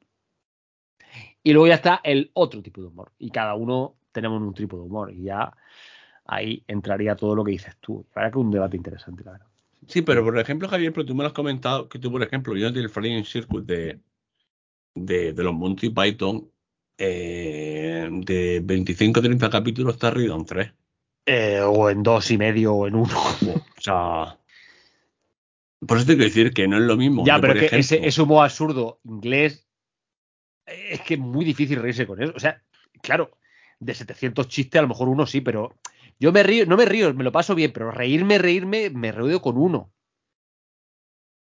Y 1.43 1.53
luego 1.53 1.67
ya 1.67 1.75
está 1.75 2.01
el 2.03 2.31
otro 2.33 2.61
tipo 2.61 2.81
de 2.81 2.87
humor. 2.87 3.11
Y 3.19 3.29
cada 3.29 3.55
uno 3.55 3.95
tenemos 4.11 4.41
un 4.41 4.53
tipo 4.53 4.77
de 4.77 4.83
humor. 4.83 5.11
Y 5.11 5.23
ya 5.23 5.53
ahí 6.25 6.63
entraría 6.67 7.15
todo 7.15 7.35
lo 7.35 7.43
que 7.43 7.51
dices 7.51 7.75
tú. 7.79 8.05
La 8.15 8.21
verdad 8.21 8.33
que 8.33 8.39
es 8.39 8.45
un 8.45 8.51
debate 8.51 8.77
interesante, 8.77 9.23
la 9.23 9.33
verdad. 9.33 9.47
Sí, 9.87 10.01
pero 10.01 10.23
por 10.23 10.37
ejemplo, 10.39 10.69
Javier, 10.69 10.93
pero 10.93 11.05
tú 11.05 11.13
me 11.13 11.23
lo 11.23 11.27
has 11.27 11.33
comentado 11.33 11.89
que 11.89 11.99
tú, 11.99 12.11
por 12.11 12.23
ejemplo, 12.23 12.55
yo 12.55 12.67
el 12.67 12.89
Flying 12.89 13.25
Circus 13.25 13.67
de, 13.67 13.99
de, 14.95 15.33
de 15.33 15.43
los 15.43 15.53
Monty 15.53 15.89
Python, 15.89 16.49
eh, 16.97 18.09
de 18.11 18.61
25 18.63 19.19
a 19.19 19.23
30 19.23 19.49
capítulos 19.49 19.95
está 19.95 20.07
arriba 20.07 20.35
en 20.35 20.45
3. 20.45 20.71
Eh, 21.25 21.61
o 21.61 21.89
en 21.89 22.03
dos 22.03 22.29
y 22.31 22.37
medio 22.37 22.73
o 22.73 22.87
en 22.87 22.95
uno. 22.95 23.13
O 23.77 23.81
sea, 23.83 24.37
por 25.85 25.97
eso 25.97 26.05
te 26.05 26.13
quiero 26.13 26.29
decir 26.29 26.53
que 26.53 26.67
no 26.67 26.77
es 26.77 26.83
lo 26.83 26.95
mismo. 26.95 27.25
ya, 27.25 27.39
pero 27.41 27.53
por 27.53 27.59
que 27.59 27.65
ese, 27.65 27.95
ejemplo, 27.95 28.07
ese 28.07 28.21
humor 28.21 28.45
absurdo 28.45 28.99
inglés 29.03 29.67
es 30.65 31.01
que 31.01 31.15
es 31.15 31.19
muy 31.19 31.43
difícil 31.43 31.81
reírse 31.81 32.07
con 32.07 32.21
eso. 32.21 32.33
O 32.35 32.39
sea, 32.39 32.61
claro, 33.01 33.31
de 33.79 33.93
700 33.93 34.47
chistes 34.47 34.79
a 34.79 34.83
lo 34.83 34.87
mejor 34.87 35.09
uno 35.09 35.25
sí, 35.25 35.41
pero 35.41 35.75
yo 36.19 36.31
me 36.31 36.43
río, 36.43 36.65
no 36.65 36.77
me 36.77 36.85
río, 36.85 37.13
me 37.13 37.23
lo 37.23 37.31
paso 37.31 37.55
bien, 37.55 37.73
pero 37.73 37.91
reírme, 37.91 38.37
reírme, 38.37 38.89
me 38.89 39.11
río 39.11 39.41
con 39.41 39.57
uno. 39.57 39.91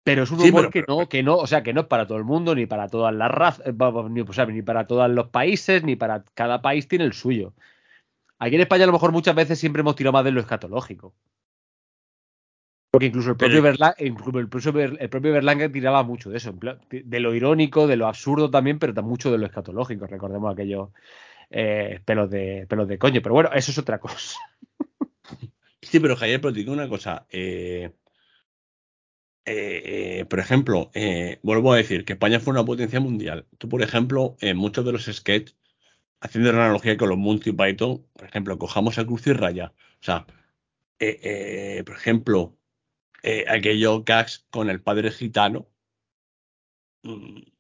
Pero 0.05 0.25
es 0.25 0.31
un 0.31 0.41
Sí, 0.41 0.51
humor 0.51 0.63
pero- 0.63 0.71
que 0.71 0.81
pero- 0.83 0.99
no, 1.01 1.09
que 1.09 1.23
no, 1.23 1.37
o 1.37 1.47
sea, 1.47 1.63
que 1.63 1.73
no 1.73 1.81
es 1.83 1.87
para 1.87 2.07
todo 2.07 2.19
el 2.19 2.25
mundo, 2.25 2.55
ni 2.55 2.67
para 2.67 2.89
todas 2.89 3.15
las 3.15 3.31
razas, 3.31 3.67
eh, 3.67 3.73
ni, 4.11 4.21
o 4.21 4.33
sea, 4.33 4.45
ni 4.47 4.61
para 4.63 4.87
todos 4.87 5.11
los 5.11 5.29
países, 5.29 5.83
ni 5.83 5.97
para 5.97 6.25
cada 6.35 6.61
país 6.61 6.87
tiene 6.87 7.05
el 7.07 7.15
suyo. 7.15 7.55
Aquí 8.39 8.55
en 8.57 8.61
España 8.61 8.85
a 8.85 8.87
lo 8.87 8.93
mejor 8.93 9.13
muchas 9.13 9.35
veces 9.35 9.59
siempre 9.59 9.81
hemos 9.81 9.97
tirado 9.97 10.13
más 10.13 10.25
de 10.25 10.33
lo 10.33 10.41
escatológico. 10.41 11.15
Porque 12.91 13.07
incluso 13.07 13.31
el 13.31 13.37
propio, 13.37 13.63
Pero- 13.63 13.73
Berla- 13.75 13.95
incluso 13.99 14.39
el 14.39 14.49
propio, 14.49 14.83
el 14.85 15.09
propio 15.09 15.33
Berlanga 15.33 15.69
tiraba 15.73 16.03
mucho 16.03 16.31
de 16.31 16.37
eso, 16.37 16.55
de 16.91 17.21
lo 17.21 17.35
irónico, 17.35 17.87
de 17.87 17.97
lo 17.97 18.07
absurdo 18.07 18.51
también, 18.51 18.79
pero 18.79 19.03
mucho 19.03 19.33
de 19.33 19.39
lo 19.39 19.47
escatológico. 19.47 20.07
Recordemos 20.07 20.53
aquellos 20.53 20.91
eh, 21.51 22.01
pelos, 22.05 22.31
de, 22.31 22.67
pelos 22.69 22.87
de 22.89 22.99
coño. 22.99 23.21
Pero 23.23 23.35
bueno, 23.35 23.51
eso 23.55 23.71
es 23.71 23.79
otra 23.79 23.99
cosa. 23.99 24.39
Sí, 25.81 25.99
pero 26.01 26.15
Javier, 26.17 26.41
pero 26.41 26.53
te 26.53 26.61
digo 26.61 26.73
una 26.73 26.89
cosa. 26.89 27.27
eh, 27.31 27.91
eh, 29.47 30.21
eh, 30.21 30.25
por 30.27 30.41
ejemplo, 30.41 30.91
eh, 30.95 31.39
vuelvo 31.43 31.73
a 31.73 31.77
decir 31.77 32.05
que 32.05 32.15
España 32.15 32.41
fue 32.41 32.53
una 32.53 32.65
potencia 32.65 33.01
mundial. 33.01 33.47
Tú, 33.59 33.69
por 33.69 33.83
ejemplo, 33.83 34.37
en 34.41 34.57
muchos 34.57 34.85
de 34.87 34.93
los 34.93 35.05
sketches, 35.05 35.57
haciendo 36.21 36.53
la 36.53 36.65
analogía 36.67 36.97
con 36.97 37.11
los 37.11 37.19
Monty 37.19 37.53
Python, 37.53 38.07
por 38.15 38.27
ejemplo, 38.27 38.59
cojamos 38.59 38.99
a 38.99 39.07
Cruz 39.07 39.27
y 39.27 39.33
Raya. 39.35 39.75
O 40.01 40.05
sea, 40.05 40.27
por 41.85 41.97
ejemplo, 41.97 42.57
aquellos 43.49 44.05
gags 44.05 44.47
con 44.51 44.71
el 44.71 44.81
padre 44.83 45.11
gitano. 45.11 45.69
mm, 47.03 47.55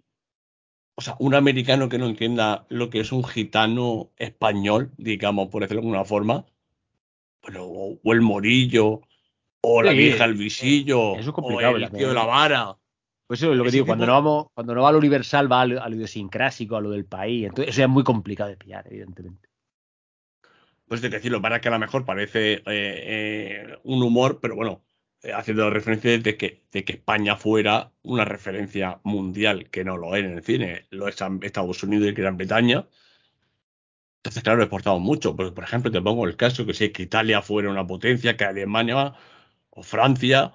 o 0.96 1.02
sea, 1.02 1.16
un 1.18 1.34
americano 1.34 1.88
que 1.88 1.98
no 1.98 2.06
entienda 2.06 2.66
lo 2.68 2.90
que 2.90 3.00
es 3.00 3.12
un 3.12 3.24
gitano 3.24 4.12
español, 4.16 4.92
digamos, 4.96 5.48
por 5.48 5.62
decirlo 5.62 5.82
de 5.82 5.88
alguna 5.88 6.04
forma, 6.04 6.46
bueno, 7.42 7.64
o 7.64 8.12
el 8.12 8.20
morillo, 8.22 9.02
o 9.64 9.82
la 9.82 9.92
Sí, 9.92 9.98
vieja 9.98 10.24
el 10.24 10.34
visillo, 10.34 11.16
eso 11.16 11.30
es 11.30 11.34
complicado 11.34 11.74
o 11.74 11.76
el 11.76 11.90
tío 11.90 12.08
de 12.08 12.14
la 12.14 12.24
vara. 12.24 12.76
Pues 13.26 13.40
eso 13.40 13.52
es 13.52 13.56
lo 13.56 13.64
que 13.64 13.70
digo, 13.70 13.86
cuando 13.86 14.06
no 14.06 14.12
vamos, 14.12 14.46
cuando 14.52 14.74
no 14.74 14.82
va 14.82 14.90
a 14.90 14.92
lo 14.92 14.98
universal, 14.98 15.50
va 15.50 15.62
a 15.62 15.66
lo, 15.66 15.82
a 15.82 15.88
lo 15.88 15.96
idiosincrásico, 15.96 16.76
a 16.76 16.80
lo 16.80 16.90
del 16.90 17.06
país. 17.06 17.46
Entonces, 17.46 17.74
eso 17.74 17.82
es 17.82 17.88
muy 17.88 18.04
complicado 18.04 18.50
de 18.50 18.56
pillar, 18.56 18.86
evidentemente. 18.86 19.48
Pues 20.86 21.00
de 21.00 21.08
decirlo, 21.08 21.40
para 21.40 21.60
que 21.60 21.68
a 21.68 21.70
lo 21.70 21.78
mejor 21.78 22.04
parece 22.04 22.52
eh, 22.52 22.62
eh, 22.66 23.78
un 23.84 24.02
humor, 24.02 24.40
pero 24.42 24.54
bueno, 24.54 24.84
eh, 25.22 25.32
haciendo 25.32 25.70
referencia 25.70 26.18
de 26.18 26.36
que, 26.36 26.66
de 26.70 26.84
que 26.84 26.92
España 26.92 27.36
fuera 27.36 27.90
una 28.02 28.26
referencia 28.26 29.00
mundial, 29.04 29.70
que 29.70 29.84
no 29.84 29.96
lo 29.96 30.14
es 30.14 30.24
en 30.24 30.32
el 30.32 30.44
cine, 30.44 30.86
lo 30.90 31.08
es 31.08 31.16
Estados 31.40 31.82
Unidos 31.82 32.08
y 32.08 32.12
Gran 32.12 32.36
Bretaña. 32.36 32.86
Entonces, 34.18 34.42
claro, 34.42 34.62
exportamos 34.62 35.00
mucho. 35.00 35.34
Porque, 35.34 35.52
por 35.52 35.64
ejemplo, 35.64 35.90
te 35.90 36.02
pongo 36.02 36.26
el 36.26 36.36
caso 36.36 36.66
que 36.66 36.74
si 36.74 36.84
es 36.84 36.92
que 36.92 37.04
Italia 37.04 37.40
fuera 37.40 37.70
una 37.70 37.86
potencia, 37.86 38.36
que 38.36 38.44
Alemania 38.44 39.14
o 39.74 39.82
Francia, 39.82 40.54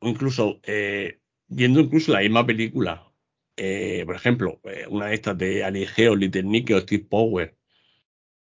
o 0.00 0.08
incluso 0.08 0.60
eh, 0.64 1.20
viendo 1.48 1.80
incluso 1.80 2.12
la 2.12 2.20
misma 2.20 2.46
película, 2.46 3.10
eh, 3.56 4.02
por 4.06 4.16
ejemplo, 4.16 4.60
eh, 4.64 4.86
una 4.88 5.06
de 5.06 5.14
estas 5.14 5.36
de 5.38 5.64
Aligeo, 5.64 6.16
Little 6.16 6.44
Nicky 6.44 6.74
o 6.74 6.80
Steve 6.80 7.04
Power, 7.04 7.56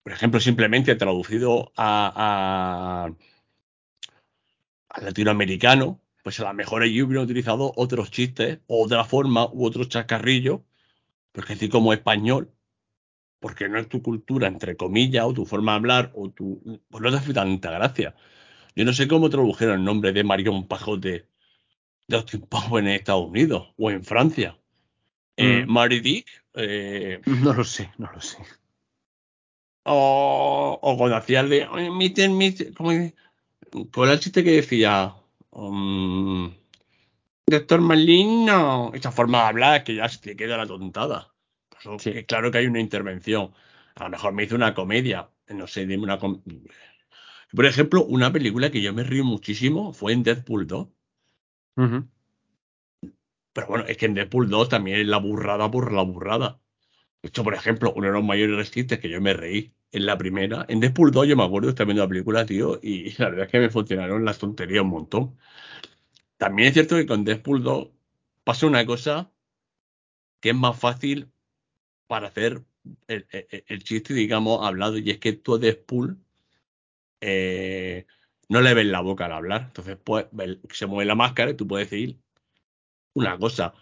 por 0.04 0.14
ejemplo, 0.14 0.40
simplemente 0.40 0.96
traducido 0.96 1.72
a, 1.76 3.14
a, 4.90 5.02
latinoamericano, 5.02 6.00
pues 6.24 6.40
a 6.40 6.44
lo 6.44 6.54
mejor 6.54 6.84
allí 6.84 7.02
hubieran 7.02 7.26
utilizado 7.26 7.72
otros 7.76 8.12
chistes, 8.12 8.60
otra 8.68 9.04
forma, 9.04 9.46
u 9.52 9.66
otros 9.66 9.90
chascarrillos, 9.90 10.62
porque 11.32 11.54
así 11.54 11.70
como 11.70 11.94
español, 11.94 12.52
porque 13.40 13.70
no 13.70 13.80
es 13.80 13.90
tu 13.90 14.02
cultura, 14.04 14.48
entre 14.48 14.78
comillas, 14.78 15.26
o 15.26 15.34
tu 15.34 15.46
forma 15.46 15.74
de 15.74 15.78
hablar, 15.78 16.12
o 16.16 16.30
tu. 16.30 16.62
Pues 16.90 17.02
no 17.04 17.12
te 17.12 17.18
hace 17.18 17.34
tanta 17.34 17.72
gracia. 17.72 18.16
Yo 18.76 18.86
no 18.86 18.94
sé 18.94 19.08
cómo 19.08 19.30
tradujeron 19.30 19.80
el 19.80 19.86
nombre 19.86 20.14
de 20.14 20.24
Marion 20.24 20.68
Pajote 20.68 21.26
de 22.08 22.16
Austin 22.16 22.46
en 22.74 22.88
Estados 22.88 23.28
Unidos 23.28 23.74
o 23.78 23.92
en 23.92 24.04
Francia. 24.04 24.58
Eh, 25.38 25.66
mm. 25.66 25.72
Mary 25.72 26.00
Dick. 26.00 26.28
Eh, 26.56 27.22
no 27.26 27.54
lo 27.54 27.64
sé, 27.64 27.92
no 27.98 28.12
lo 28.12 28.22
sé. 28.22 28.38
O, 29.84 30.80
o 30.82 30.98
cuando 30.98 31.18
hacía 31.18 31.40
el 31.40 31.50
de. 31.50 31.68
Miten, 31.92 32.38
miten, 32.38 32.74
¿cómo 32.74 32.92
¿Cuál 33.94 34.10
era 34.10 34.14
el 34.14 34.20
chiste 34.20 34.44
que 34.44 34.52
decía? 34.52 35.16
Um, 35.52 36.54
Doctor 37.48 37.82
Malin, 37.82 38.46
no. 38.46 38.92
Esa 38.94 39.12
forma 39.12 39.40
de 39.40 39.48
hablar 39.48 39.84
que 39.84 39.96
ya 39.96 40.08
se 40.10 40.20
te 40.20 40.36
queda 40.36 40.58
la 40.58 40.68
tontada. 40.68 41.34
Sí. 42.00 42.24
Claro 42.26 42.52
que 42.52 42.60
hay 42.60 42.68
una 42.68 42.80
intervención. 42.80 43.54
A 43.96 44.04
lo 44.04 44.10
mejor 44.12 44.34
me 44.34 44.44
hizo 44.44 44.56
una 44.56 44.74
comedia. 44.74 45.30
No 45.48 45.68
sé, 45.68 45.86
dime 45.86 46.04
una. 46.04 46.20
Por 47.56 47.66
ejemplo, 47.66 48.04
una 48.06 48.32
película 48.32 48.72
que 48.72 48.82
yo 48.82 48.94
me 48.94 49.04
río 49.04 49.24
muchísimo 49.24 49.94
fue 49.94 50.14
en 50.14 50.24
Deadpool 50.24 50.68
2. 50.68 50.88
Pero 53.54 53.68
bueno, 53.68 53.86
es 53.86 53.98
que 53.98 54.06
en 54.06 54.14
Deadpool 54.14 54.50
2 54.50 54.70
también 54.70 55.00
es 55.00 55.08
la 55.08 55.18
burrada 55.18 55.70
por 55.70 55.92
la 55.92 56.04
burrada. 56.04 56.62
De 57.22 57.30
hecho, 57.30 57.44
por 57.44 57.54
ejemplo, 57.54 57.94
uno 57.96 58.08
de 58.08 58.14
los 58.14 58.24
mayores 58.24 58.72
chistes 58.72 59.00
que 59.00 59.10
yo 59.10 59.22
me 59.22 59.34
reí 59.34 59.74
en 59.92 60.06
la 60.06 60.18
primera. 60.18 60.66
En 60.70 60.80
Deadpool 60.80 61.12
2 61.12 61.28
yo 61.28 61.36
me 61.36 61.44
acuerdo 61.44 61.68
de 61.68 61.72
estar 61.72 61.86
viendo 61.86 62.04
la 62.04 62.10
película, 62.10 62.46
tío, 62.46 62.80
y 62.82 63.12
la 63.18 63.30
verdad 63.30 63.46
es 63.46 63.52
que 63.52 63.60
me 63.60 63.70
funcionaron 63.70 64.26
las 64.26 64.40
tonterías 64.40 64.84
un 64.84 64.90
montón. 64.90 65.38
También 66.38 66.70
es 66.70 66.74
cierto 66.74 66.96
que 66.96 67.06
con 67.06 67.24
Deadpool 67.24 67.64
2 67.64 67.90
pasa 68.44 68.66
una 68.66 68.86
cosa 68.86 69.32
que 70.40 70.50
es 70.50 70.56
más 70.56 70.80
fácil 70.80 71.32
para 72.08 72.28
hacer 72.28 72.64
el, 73.08 73.84
chiste, 73.84 74.14
digamos, 74.14 74.66
hablado, 74.66 74.98
y 74.98 75.12
es 75.12 75.20
que 75.20 75.34
tú 75.34 75.56
a 75.56 75.60
Deadpool 75.60 76.18
eh, 77.22 78.06
no 78.50 78.62
le 78.62 78.74
ves 78.74 78.86
la 78.86 79.02
boca 79.02 79.26
al 79.26 79.34
hablar. 79.34 79.64
Entonces, 79.68 79.98
pues, 80.04 80.26
se 80.72 80.86
mueve 80.88 81.06
la 81.06 81.16
máscara 81.16 81.52
y 81.52 81.56
tú 81.56 81.68
puedes 81.68 81.90
decir 81.90 82.18
una 83.14 83.38
cosa. 83.38 83.74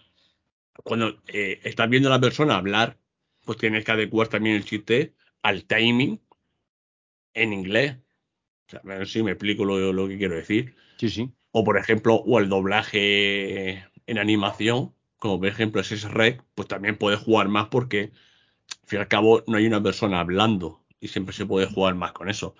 Cuando 0.84 1.20
eh, 1.28 1.60
estás 1.64 1.88
viendo 1.88 2.08
a 2.08 2.12
la 2.12 2.20
persona 2.20 2.56
hablar, 2.56 2.98
pues 3.44 3.58
tienes 3.58 3.84
que 3.84 3.92
adecuar 3.92 4.28
también 4.28 4.56
el 4.56 4.64
chiste 4.64 5.14
al 5.42 5.64
timing 5.64 6.20
en 7.34 7.52
inglés. 7.52 7.96
O 8.68 8.70
sea, 8.70 9.04
si 9.04 9.22
me 9.22 9.32
explico 9.32 9.64
lo, 9.64 9.92
lo 9.92 10.08
que 10.08 10.18
quiero 10.18 10.36
decir. 10.36 10.74
Sí, 10.98 11.10
sí. 11.10 11.30
O, 11.50 11.64
por 11.64 11.76
ejemplo, 11.76 12.14
o 12.14 12.38
el 12.38 12.48
doblaje 12.48 13.84
en 14.06 14.18
animación 14.18 14.94
como 15.20 15.38
por 15.38 15.48
ejemplo 15.48 15.82
es 15.82 16.10
Rec, 16.10 16.42
pues 16.54 16.66
también 16.66 16.96
puede 16.96 17.16
jugar 17.16 17.48
más 17.48 17.68
porque, 17.68 18.10
al 18.82 18.88
fin 18.88 18.98
y 18.98 19.02
al 19.02 19.08
cabo, 19.08 19.44
no 19.46 19.58
hay 19.58 19.66
una 19.66 19.82
persona 19.82 20.18
hablando 20.18 20.82
y 20.98 21.08
siempre 21.08 21.34
se 21.34 21.46
puede 21.46 21.66
jugar 21.66 21.94
más 21.94 22.12
con 22.12 22.28
eso. 22.28 22.56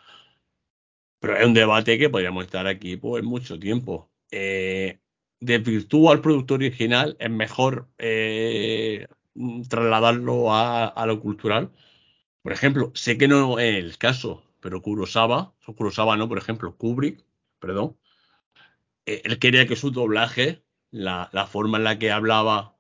Pero 1.20 1.36
es 1.36 1.46
un 1.46 1.54
debate 1.54 1.98
que 1.98 2.10
podríamos 2.10 2.44
estar 2.44 2.66
aquí 2.66 2.96
por 2.96 3.22
mucho 3.22 3.58
tiempo. 3.58 4.10
Eh, 4.30 5.00
virtud 5.40 6.10
al 6.10 6.20
producto 6.20 6.54
original, 6.54 7.16
es 7.20 7.30
mejor 7.30 7.88
eh, 7.98 9.06
trasladarlo 9.68 10.54
a, 10.54 11.04
lo 11.06 11.20
cultural. 11.20 11.70
Por 12.42 12.52
ejemplo, 12.52 12.92
sé 12.94 13.18
que 13.18 13.28
no 13.28 13.58
es 13.58 13.76
el 13.76 13.98
caso, 13.98 14.42
pero 14.60 14.82
Kurosawa, 14.82 15.54
Kurosawa 15.76 16.16
no, 16.16 16.28
por 16.28 16.38
ejemplo, 16.38 16.76
Kubrick, 16.76 17.24
perdón, 17.58 17.96
eh, 19.06 19.22
él 19.24 19.38
quería 19.38 19.66
que 19.66 19.76
su 19.76 19.90
doblaje 19.90 20.62
la, 20.90 21.28
forma 21.50 21.78
en 21.78 21.84
la 21.84 21.98
que 21.98 22.10
hablaba 22.10 22.76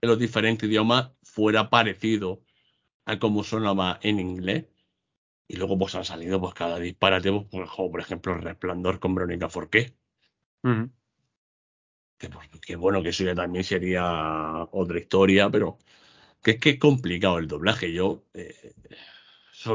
en 0.00 0.10
los 0.10 0.18
diferentes 0.18 0.68
idiomas 0.68 1.10
fuera 1.22 1.70
parecido 1.70 2.42
a 3.06 3.18
como 3.18 3.44
sonaba 3.44 3.98
en 4.02 4.20
inglés. 4.20 4.66
Y 5.48 5.56
luego 5.56 5.78
pues 5.78 5.94
han 5.94 6.04
salido 6.04 6.40
pues 6.40 6.54
cada 6.54 6.78
disparate, 6.78 7.32
pues, 7.32 7.70
por 7.74 8.00
ejemplo, 8.00 8.34
Resplandor 8.34 9.00
con 9.00 9.14
Verónica 9.14 9.48
Forqué. 9.48 9.96
que, 12.18 12.28
pues, 12.28 12.48
que, 12.60 12.76
bueno, 12.76 13.02
que 13.02 13.10
eso 13.10 13.24
ya 13.24 13.34
también 13.34 13.64
sería 13.64 14.68
otra 14.72 14.98
historia, 14.98 15.50
pero 15.50 15.78
que 16.42 16.52
es 16.52 16.60
que 16.60 16.70
es 16.70 16.78
complicado 16.78 17.38
el 17.38 17.48
doblaje. 17.48 17.92
Yo, 17.92 18.24
eh, 18.34 18.74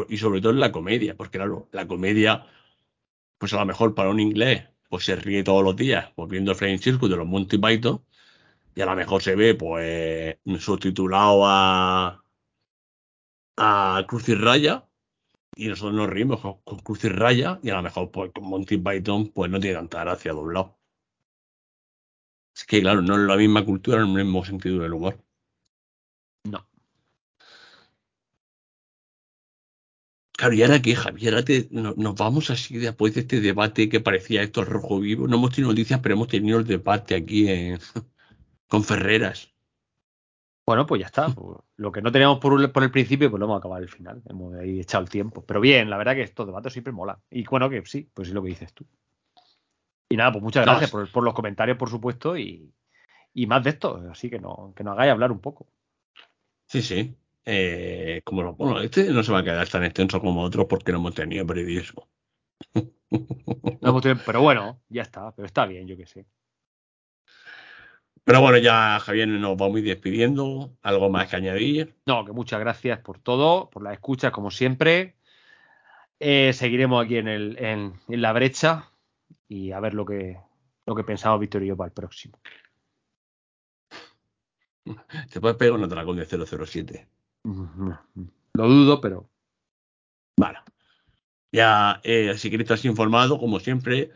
y 0.09 0.17
sobre 0.17 0.41
todo 0.41 0.51
en 0.53 0.59
la 0.59 0.71
comedia, 0.71 1.15
porque 1.17 1.37
claro, 1.37 1.69
la 1.71 1.87
comedia, 1.87 2.45
pues 3.37 3.53
a 3.53 3.59
lo 3.59 3.65
mejor 3.65 3.95
para 3.95 4.09
un 4.09 4.19
inglés 4.19 4.67
pues 4.89 5.05
se 5.05 5.15
ríe 5.15 5.43
todos 5.43 5.63
los 5.63 5.75
días 5.75 6.11
pues 6.15 6.29
viendo 6.29 6.51
el 6.51 6.57
Flying 6.57 6.79
Circus 6.79 7.09
de 7.09 7.17
los 7.17 7.27
Monty 7.27 7.57
Python 7.57 8.05
y 8.75 8.81
a 8.81 8.85
lo 8.85 8.95
mejor 8.95 9.23
se 9.23 9.35
ve 9.35 9.55
pues 9.55 10.37
subtitulado 10.59 11.45
a 11.45 12.23
a 13.57 14.05
Cruz 14.07 14.29
y 14.29 14.35
Raya 14.35 14.87
y 15.55 15.67
nosotros 15.67 15.95
nos 15.95 16.09
rimos 16.09 16.41
con, 16.41 16.79
Cruz 16.79 17.03
y 17.05 17.09
Raya 17.09 17.59
y 17.63 17.69
a 17.69 17.75
lo 17.75 17.83
mejor 17.83 18.11
pues 18.11 18.31
con 18.33 18.45
Monty 18.45 18.77
Python 18.77 19.29
pues 19.29 19.51
no 19.51 19.59
tiene 19.59 19.75
tanta 19.77 20.03
gracia 20.03 20.33
doblado. 20.33 20.77
Es 22.55 22.65
que 22.65 22.81
claro, 22.81 23.01
no 23.01 23.15
es 23.15 23.21
la 23.21 23.35
misma 23.35 23.65
cultura, 23.65 23.99
no 23.99 24.13
es 24.13 24.17
el 24.17 24.25
mismo 24.25 24.45
sentido 24.45 24.79
del 24.79 24.93
humor. 24.93 25.23
No. 26.45 26.67
Claro, 30.35 30.53
y 30.55 30.63
ahora 30.63 30.81
que 30.81 30.95
Javier, 30.95 31.45
nos 31.71 32.15
vamos 32.15 32.49
así 32.49 32.77
después 32.77 33.13
de 33.13 33.21
este 33.21 33.39
debate 33.39 33.87
que 33.87 33.99
parecía 33.99 34.41
esto 34.41 34.65
rojo 34.65 34.99
vivo. 34.99 35.27
No 35.27 35.37
hemos 35.37 35.51
tenido 35.51 35.71
noticias, 35.71 35.99
pero 36.01 36.15
hemos 36.15 36.27
tenido 36.27 36.59
el 36.59 36.65
debate 36.67 37.15
aquí 37.15 37.47
con 38.67 38.83
Ferreras. 38.83 39.52
Bueno, 40.65 40.85
pues 40.85 41.01
ya 41.01 41.07
está. 41.07 41.27
Pues, 41.27 41.57
lo 41.75 41.91
que 41.91 42.01
no 42.01 42.11
teníamos 42.11 42.39
por, 42.39 42.61
el 42.61 42.91
principio, 42.91 43.29
pues 43.29 43.39
lo 43.39 43.45
hemos 43.45 43.59
acabado 43.59 43.81
al 43.81 43.89
final. 43.89 44.21
Hemos 44.29 44.55
ahí 44.55 44.79
echado 44.79 45.03
el 45.03 45.09
tiempo. 45.09 45.45
Pero 45.45 45.59
bien, 45.59 45.89
la 45.89 45.97
verdad 45.97 46.15
que 46.15 46.21
estos 46.21 46.45
debates 46.45 46.73
siempre 46.73 46.93
mola. 46.93 47.19
Y 47.29 47.43
bueno, 47.43 47.69
que 47.69 47.85
sí, 47.85 48.09
pues 48.13 48.29
es 48.29 48.33
lo 48.33 48.41
que 48.41 48.49
dices 48.49 48.73
tú. 48.73 48.85
Y 50.09 50.15
nada, 50.15 50.31
pues 50.31 50.43
muchas 50.43 50.65
gracias 50.65 50.91
por, 50.91 51.23
los 51.23 51.33
comentarios, 51.33 51.77
por 51.77 51.89
supuesto, 51.89 52.37
y, 52.37 52.71
más 53.47 53.63
de 53.63 53.71
esto. 53.71 54.01
Así 54.09 54.29
que, 54.29 54.39
no, 54.39 54.73
que 54.75 54.83
nos 54.83 54.93
hagáis 54.93 55.11
hablar 55.11 55.31
un 55.31 55.39
poco. 55.39 55.67
Sí, 56.67 56.81
sí. 56.81 57.15
Eh, 57.45 58.21
como 58.23 58.53
bueno, 58.53 58.79
este 58.79 59.11
no 59.11 59.21
se 59.21 59.33
va 59.33 59.39
a 59.39 59.43
quedar 59.43 59.67
tan 59.67 59.83
extenso 59.83 60.21
como 60.21 60.43
otros 60.43 60.65
porque 60.69 60.93
no 60.93 60.99
hemos 60.99 61.13
tenido 61.13 61.45
periodismo. 61.45 62.07
pero 64.25 64.41
bueno, 64.41 64.79
ya 64.87 65.01
está, 65.01 65.31
pero 65.35 65.45
está 65.45 65.65
bien, 65.65 65.87
yo 65.87 65.97
que 65.97 66.05
sé. 66.05 66.25
Pero 68.25 68.39
bueno, 68.39 68.57
ya 68.57 68.99
Javier 68.99 69.27
nos 69.27 69.57
vamos 69.57 69.75
a 69.75 69.79
ir 69.79 69.85
despidiendo. 69.85 70.77
¿Algo 70.81 71.09
más 71.09 71.29
que 71.29 71.35
añadir? 71.35 71.95
No, 72.05 72.23
que 72.23 72.31
muchas 72.31 72.59
gracias 72.59 72.99
por 72.99 73.19
todo, 73.19 73.69
por 73.69 73.83
la 73.83 73.93
escucha, 73.93 74.31
como 74.31 74.49
siempre. 74.49 75.15
Eh, 76.19 76.53
seguiremos 76.53 77.03
aquí 77.03 77.17
en, 77.17 77.27
el, 77.27 77.57
en, 77.59 77.99
la 78.07 78.31
brecha 78.31 78.89
y 79.49 79.71
a 79.71 79.79
ver 79.81 79.93
lo 79.93 80.05
que, 80.05 80.39
lo 80.85 80.95
que 80.95 81.03
pensamos 81.03 81.39
Víctor 81.39 81.63
y 81.63 81.67
yo 81.67 81.75
para 81.75 81.87
el 81.87 81.93
próximo. 81.93 82.39
Te 85.31 85.41
puedes 85.41 85.57
pegar 85.57 85.73
una 85.73 85.87
dragón 85.87 86.15
de 86.15 86.25
007. 86.25 87.07
Lo 87.43 88.67
dudo, 88.67 89.01
pero. 89.01 89.29
Vale. 90.37 90.59
Ya, 91.51 91.99
eh, 92.03 92.33
si 92.37 92.49
queréis 92.49 92.71
estar 92.71 92.89
informado, 92.89 93.37
como 93.37 93.59
siempre, 93.59 94.11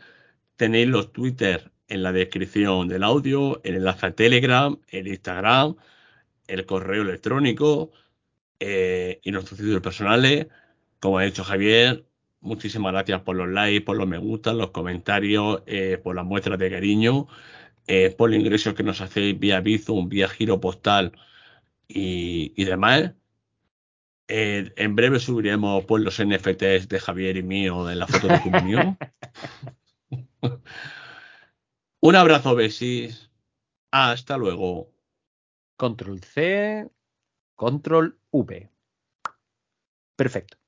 tenéis 0.56 0.88
los 0.88 1.12
Twitter 1.12 1.70
en 1.88 2.02
la 2.02 2.12
descripción 2.12 2.88
del 2.88 3.02
audio, 3.02 3.60
el 3.64 3.76
enlace 3.76 4.06
a 4.06 4.12
Telegram, 4.12 4.78
el 4.88 5.08
Instagram, 5.08 5.76
el 6.46 6.66
correo 6.66 7.02
electrónico 7.02 7.92
eh, 8.60 9.20
y 9.22 9.32
nuestros 9.32 9.58
sitios 9.58 9.80
personales. 9.80 10.48
Como 11.00 11.18
ha 11.18 11.22
dicho 11.24 11.44
Javier, 11.44 12.04
muchísimas 12.40 12.92
gracias 12.92 13.22
por 13.22 13.36
los 13.36 13.48
likes, 13.48 13.82
por 13.82 13.96
los 13.96 14.06
me 14.08 14.18
gusta, 14.18 14.52
los 14.52 14.70
comentarios, 14.70 15.62
eh, 15.66 15.98
por 16.02 16.14
las 16.16 16.24
muestras 16.24 16.58
de 16.58 16.70
cariño, 16.70 17.28
por 18.18 18.30
los 18.30 18.38
ingresos 18.38 18.74
que 18.74 18.82
nos 18.82 19.00
hacéis 19.00 19.38
vía 19.38 19.60
Bizum, 19.60 20.08
vía 20.08 20.28
giro 20.28 20.60
postal 20.60 21.12
y, 21.88 22.64
demás. 22.64 23.12
Eh, 24.28 24.72
en 24.76 24.94
breve 24.94 25.20
subiremos 25.20 25.84
pues, 25.86 26.02
los 26.02 26.22
NFTs 26.22 26.88
de 26.88 27.00
Javier 27.00 27.38
y 27.38 27.42
mío 27.42 27.90
en 27.90 27.98
la 27.98 28.06
foto 28.06 28.28
de 28.28 28.40
comunión. 28.42 28.98
Un 32.00 32.14
abrazo, 32.14 32.54
besis. 32.54 33.30
Hasta 33.90 34.36
luego. 34.36 34.92
Control 35.76 36.20
C, 36.22 36.88
Control 37.56 38.20
V. 38.30 38.70
Perfecto. 40.16 40.58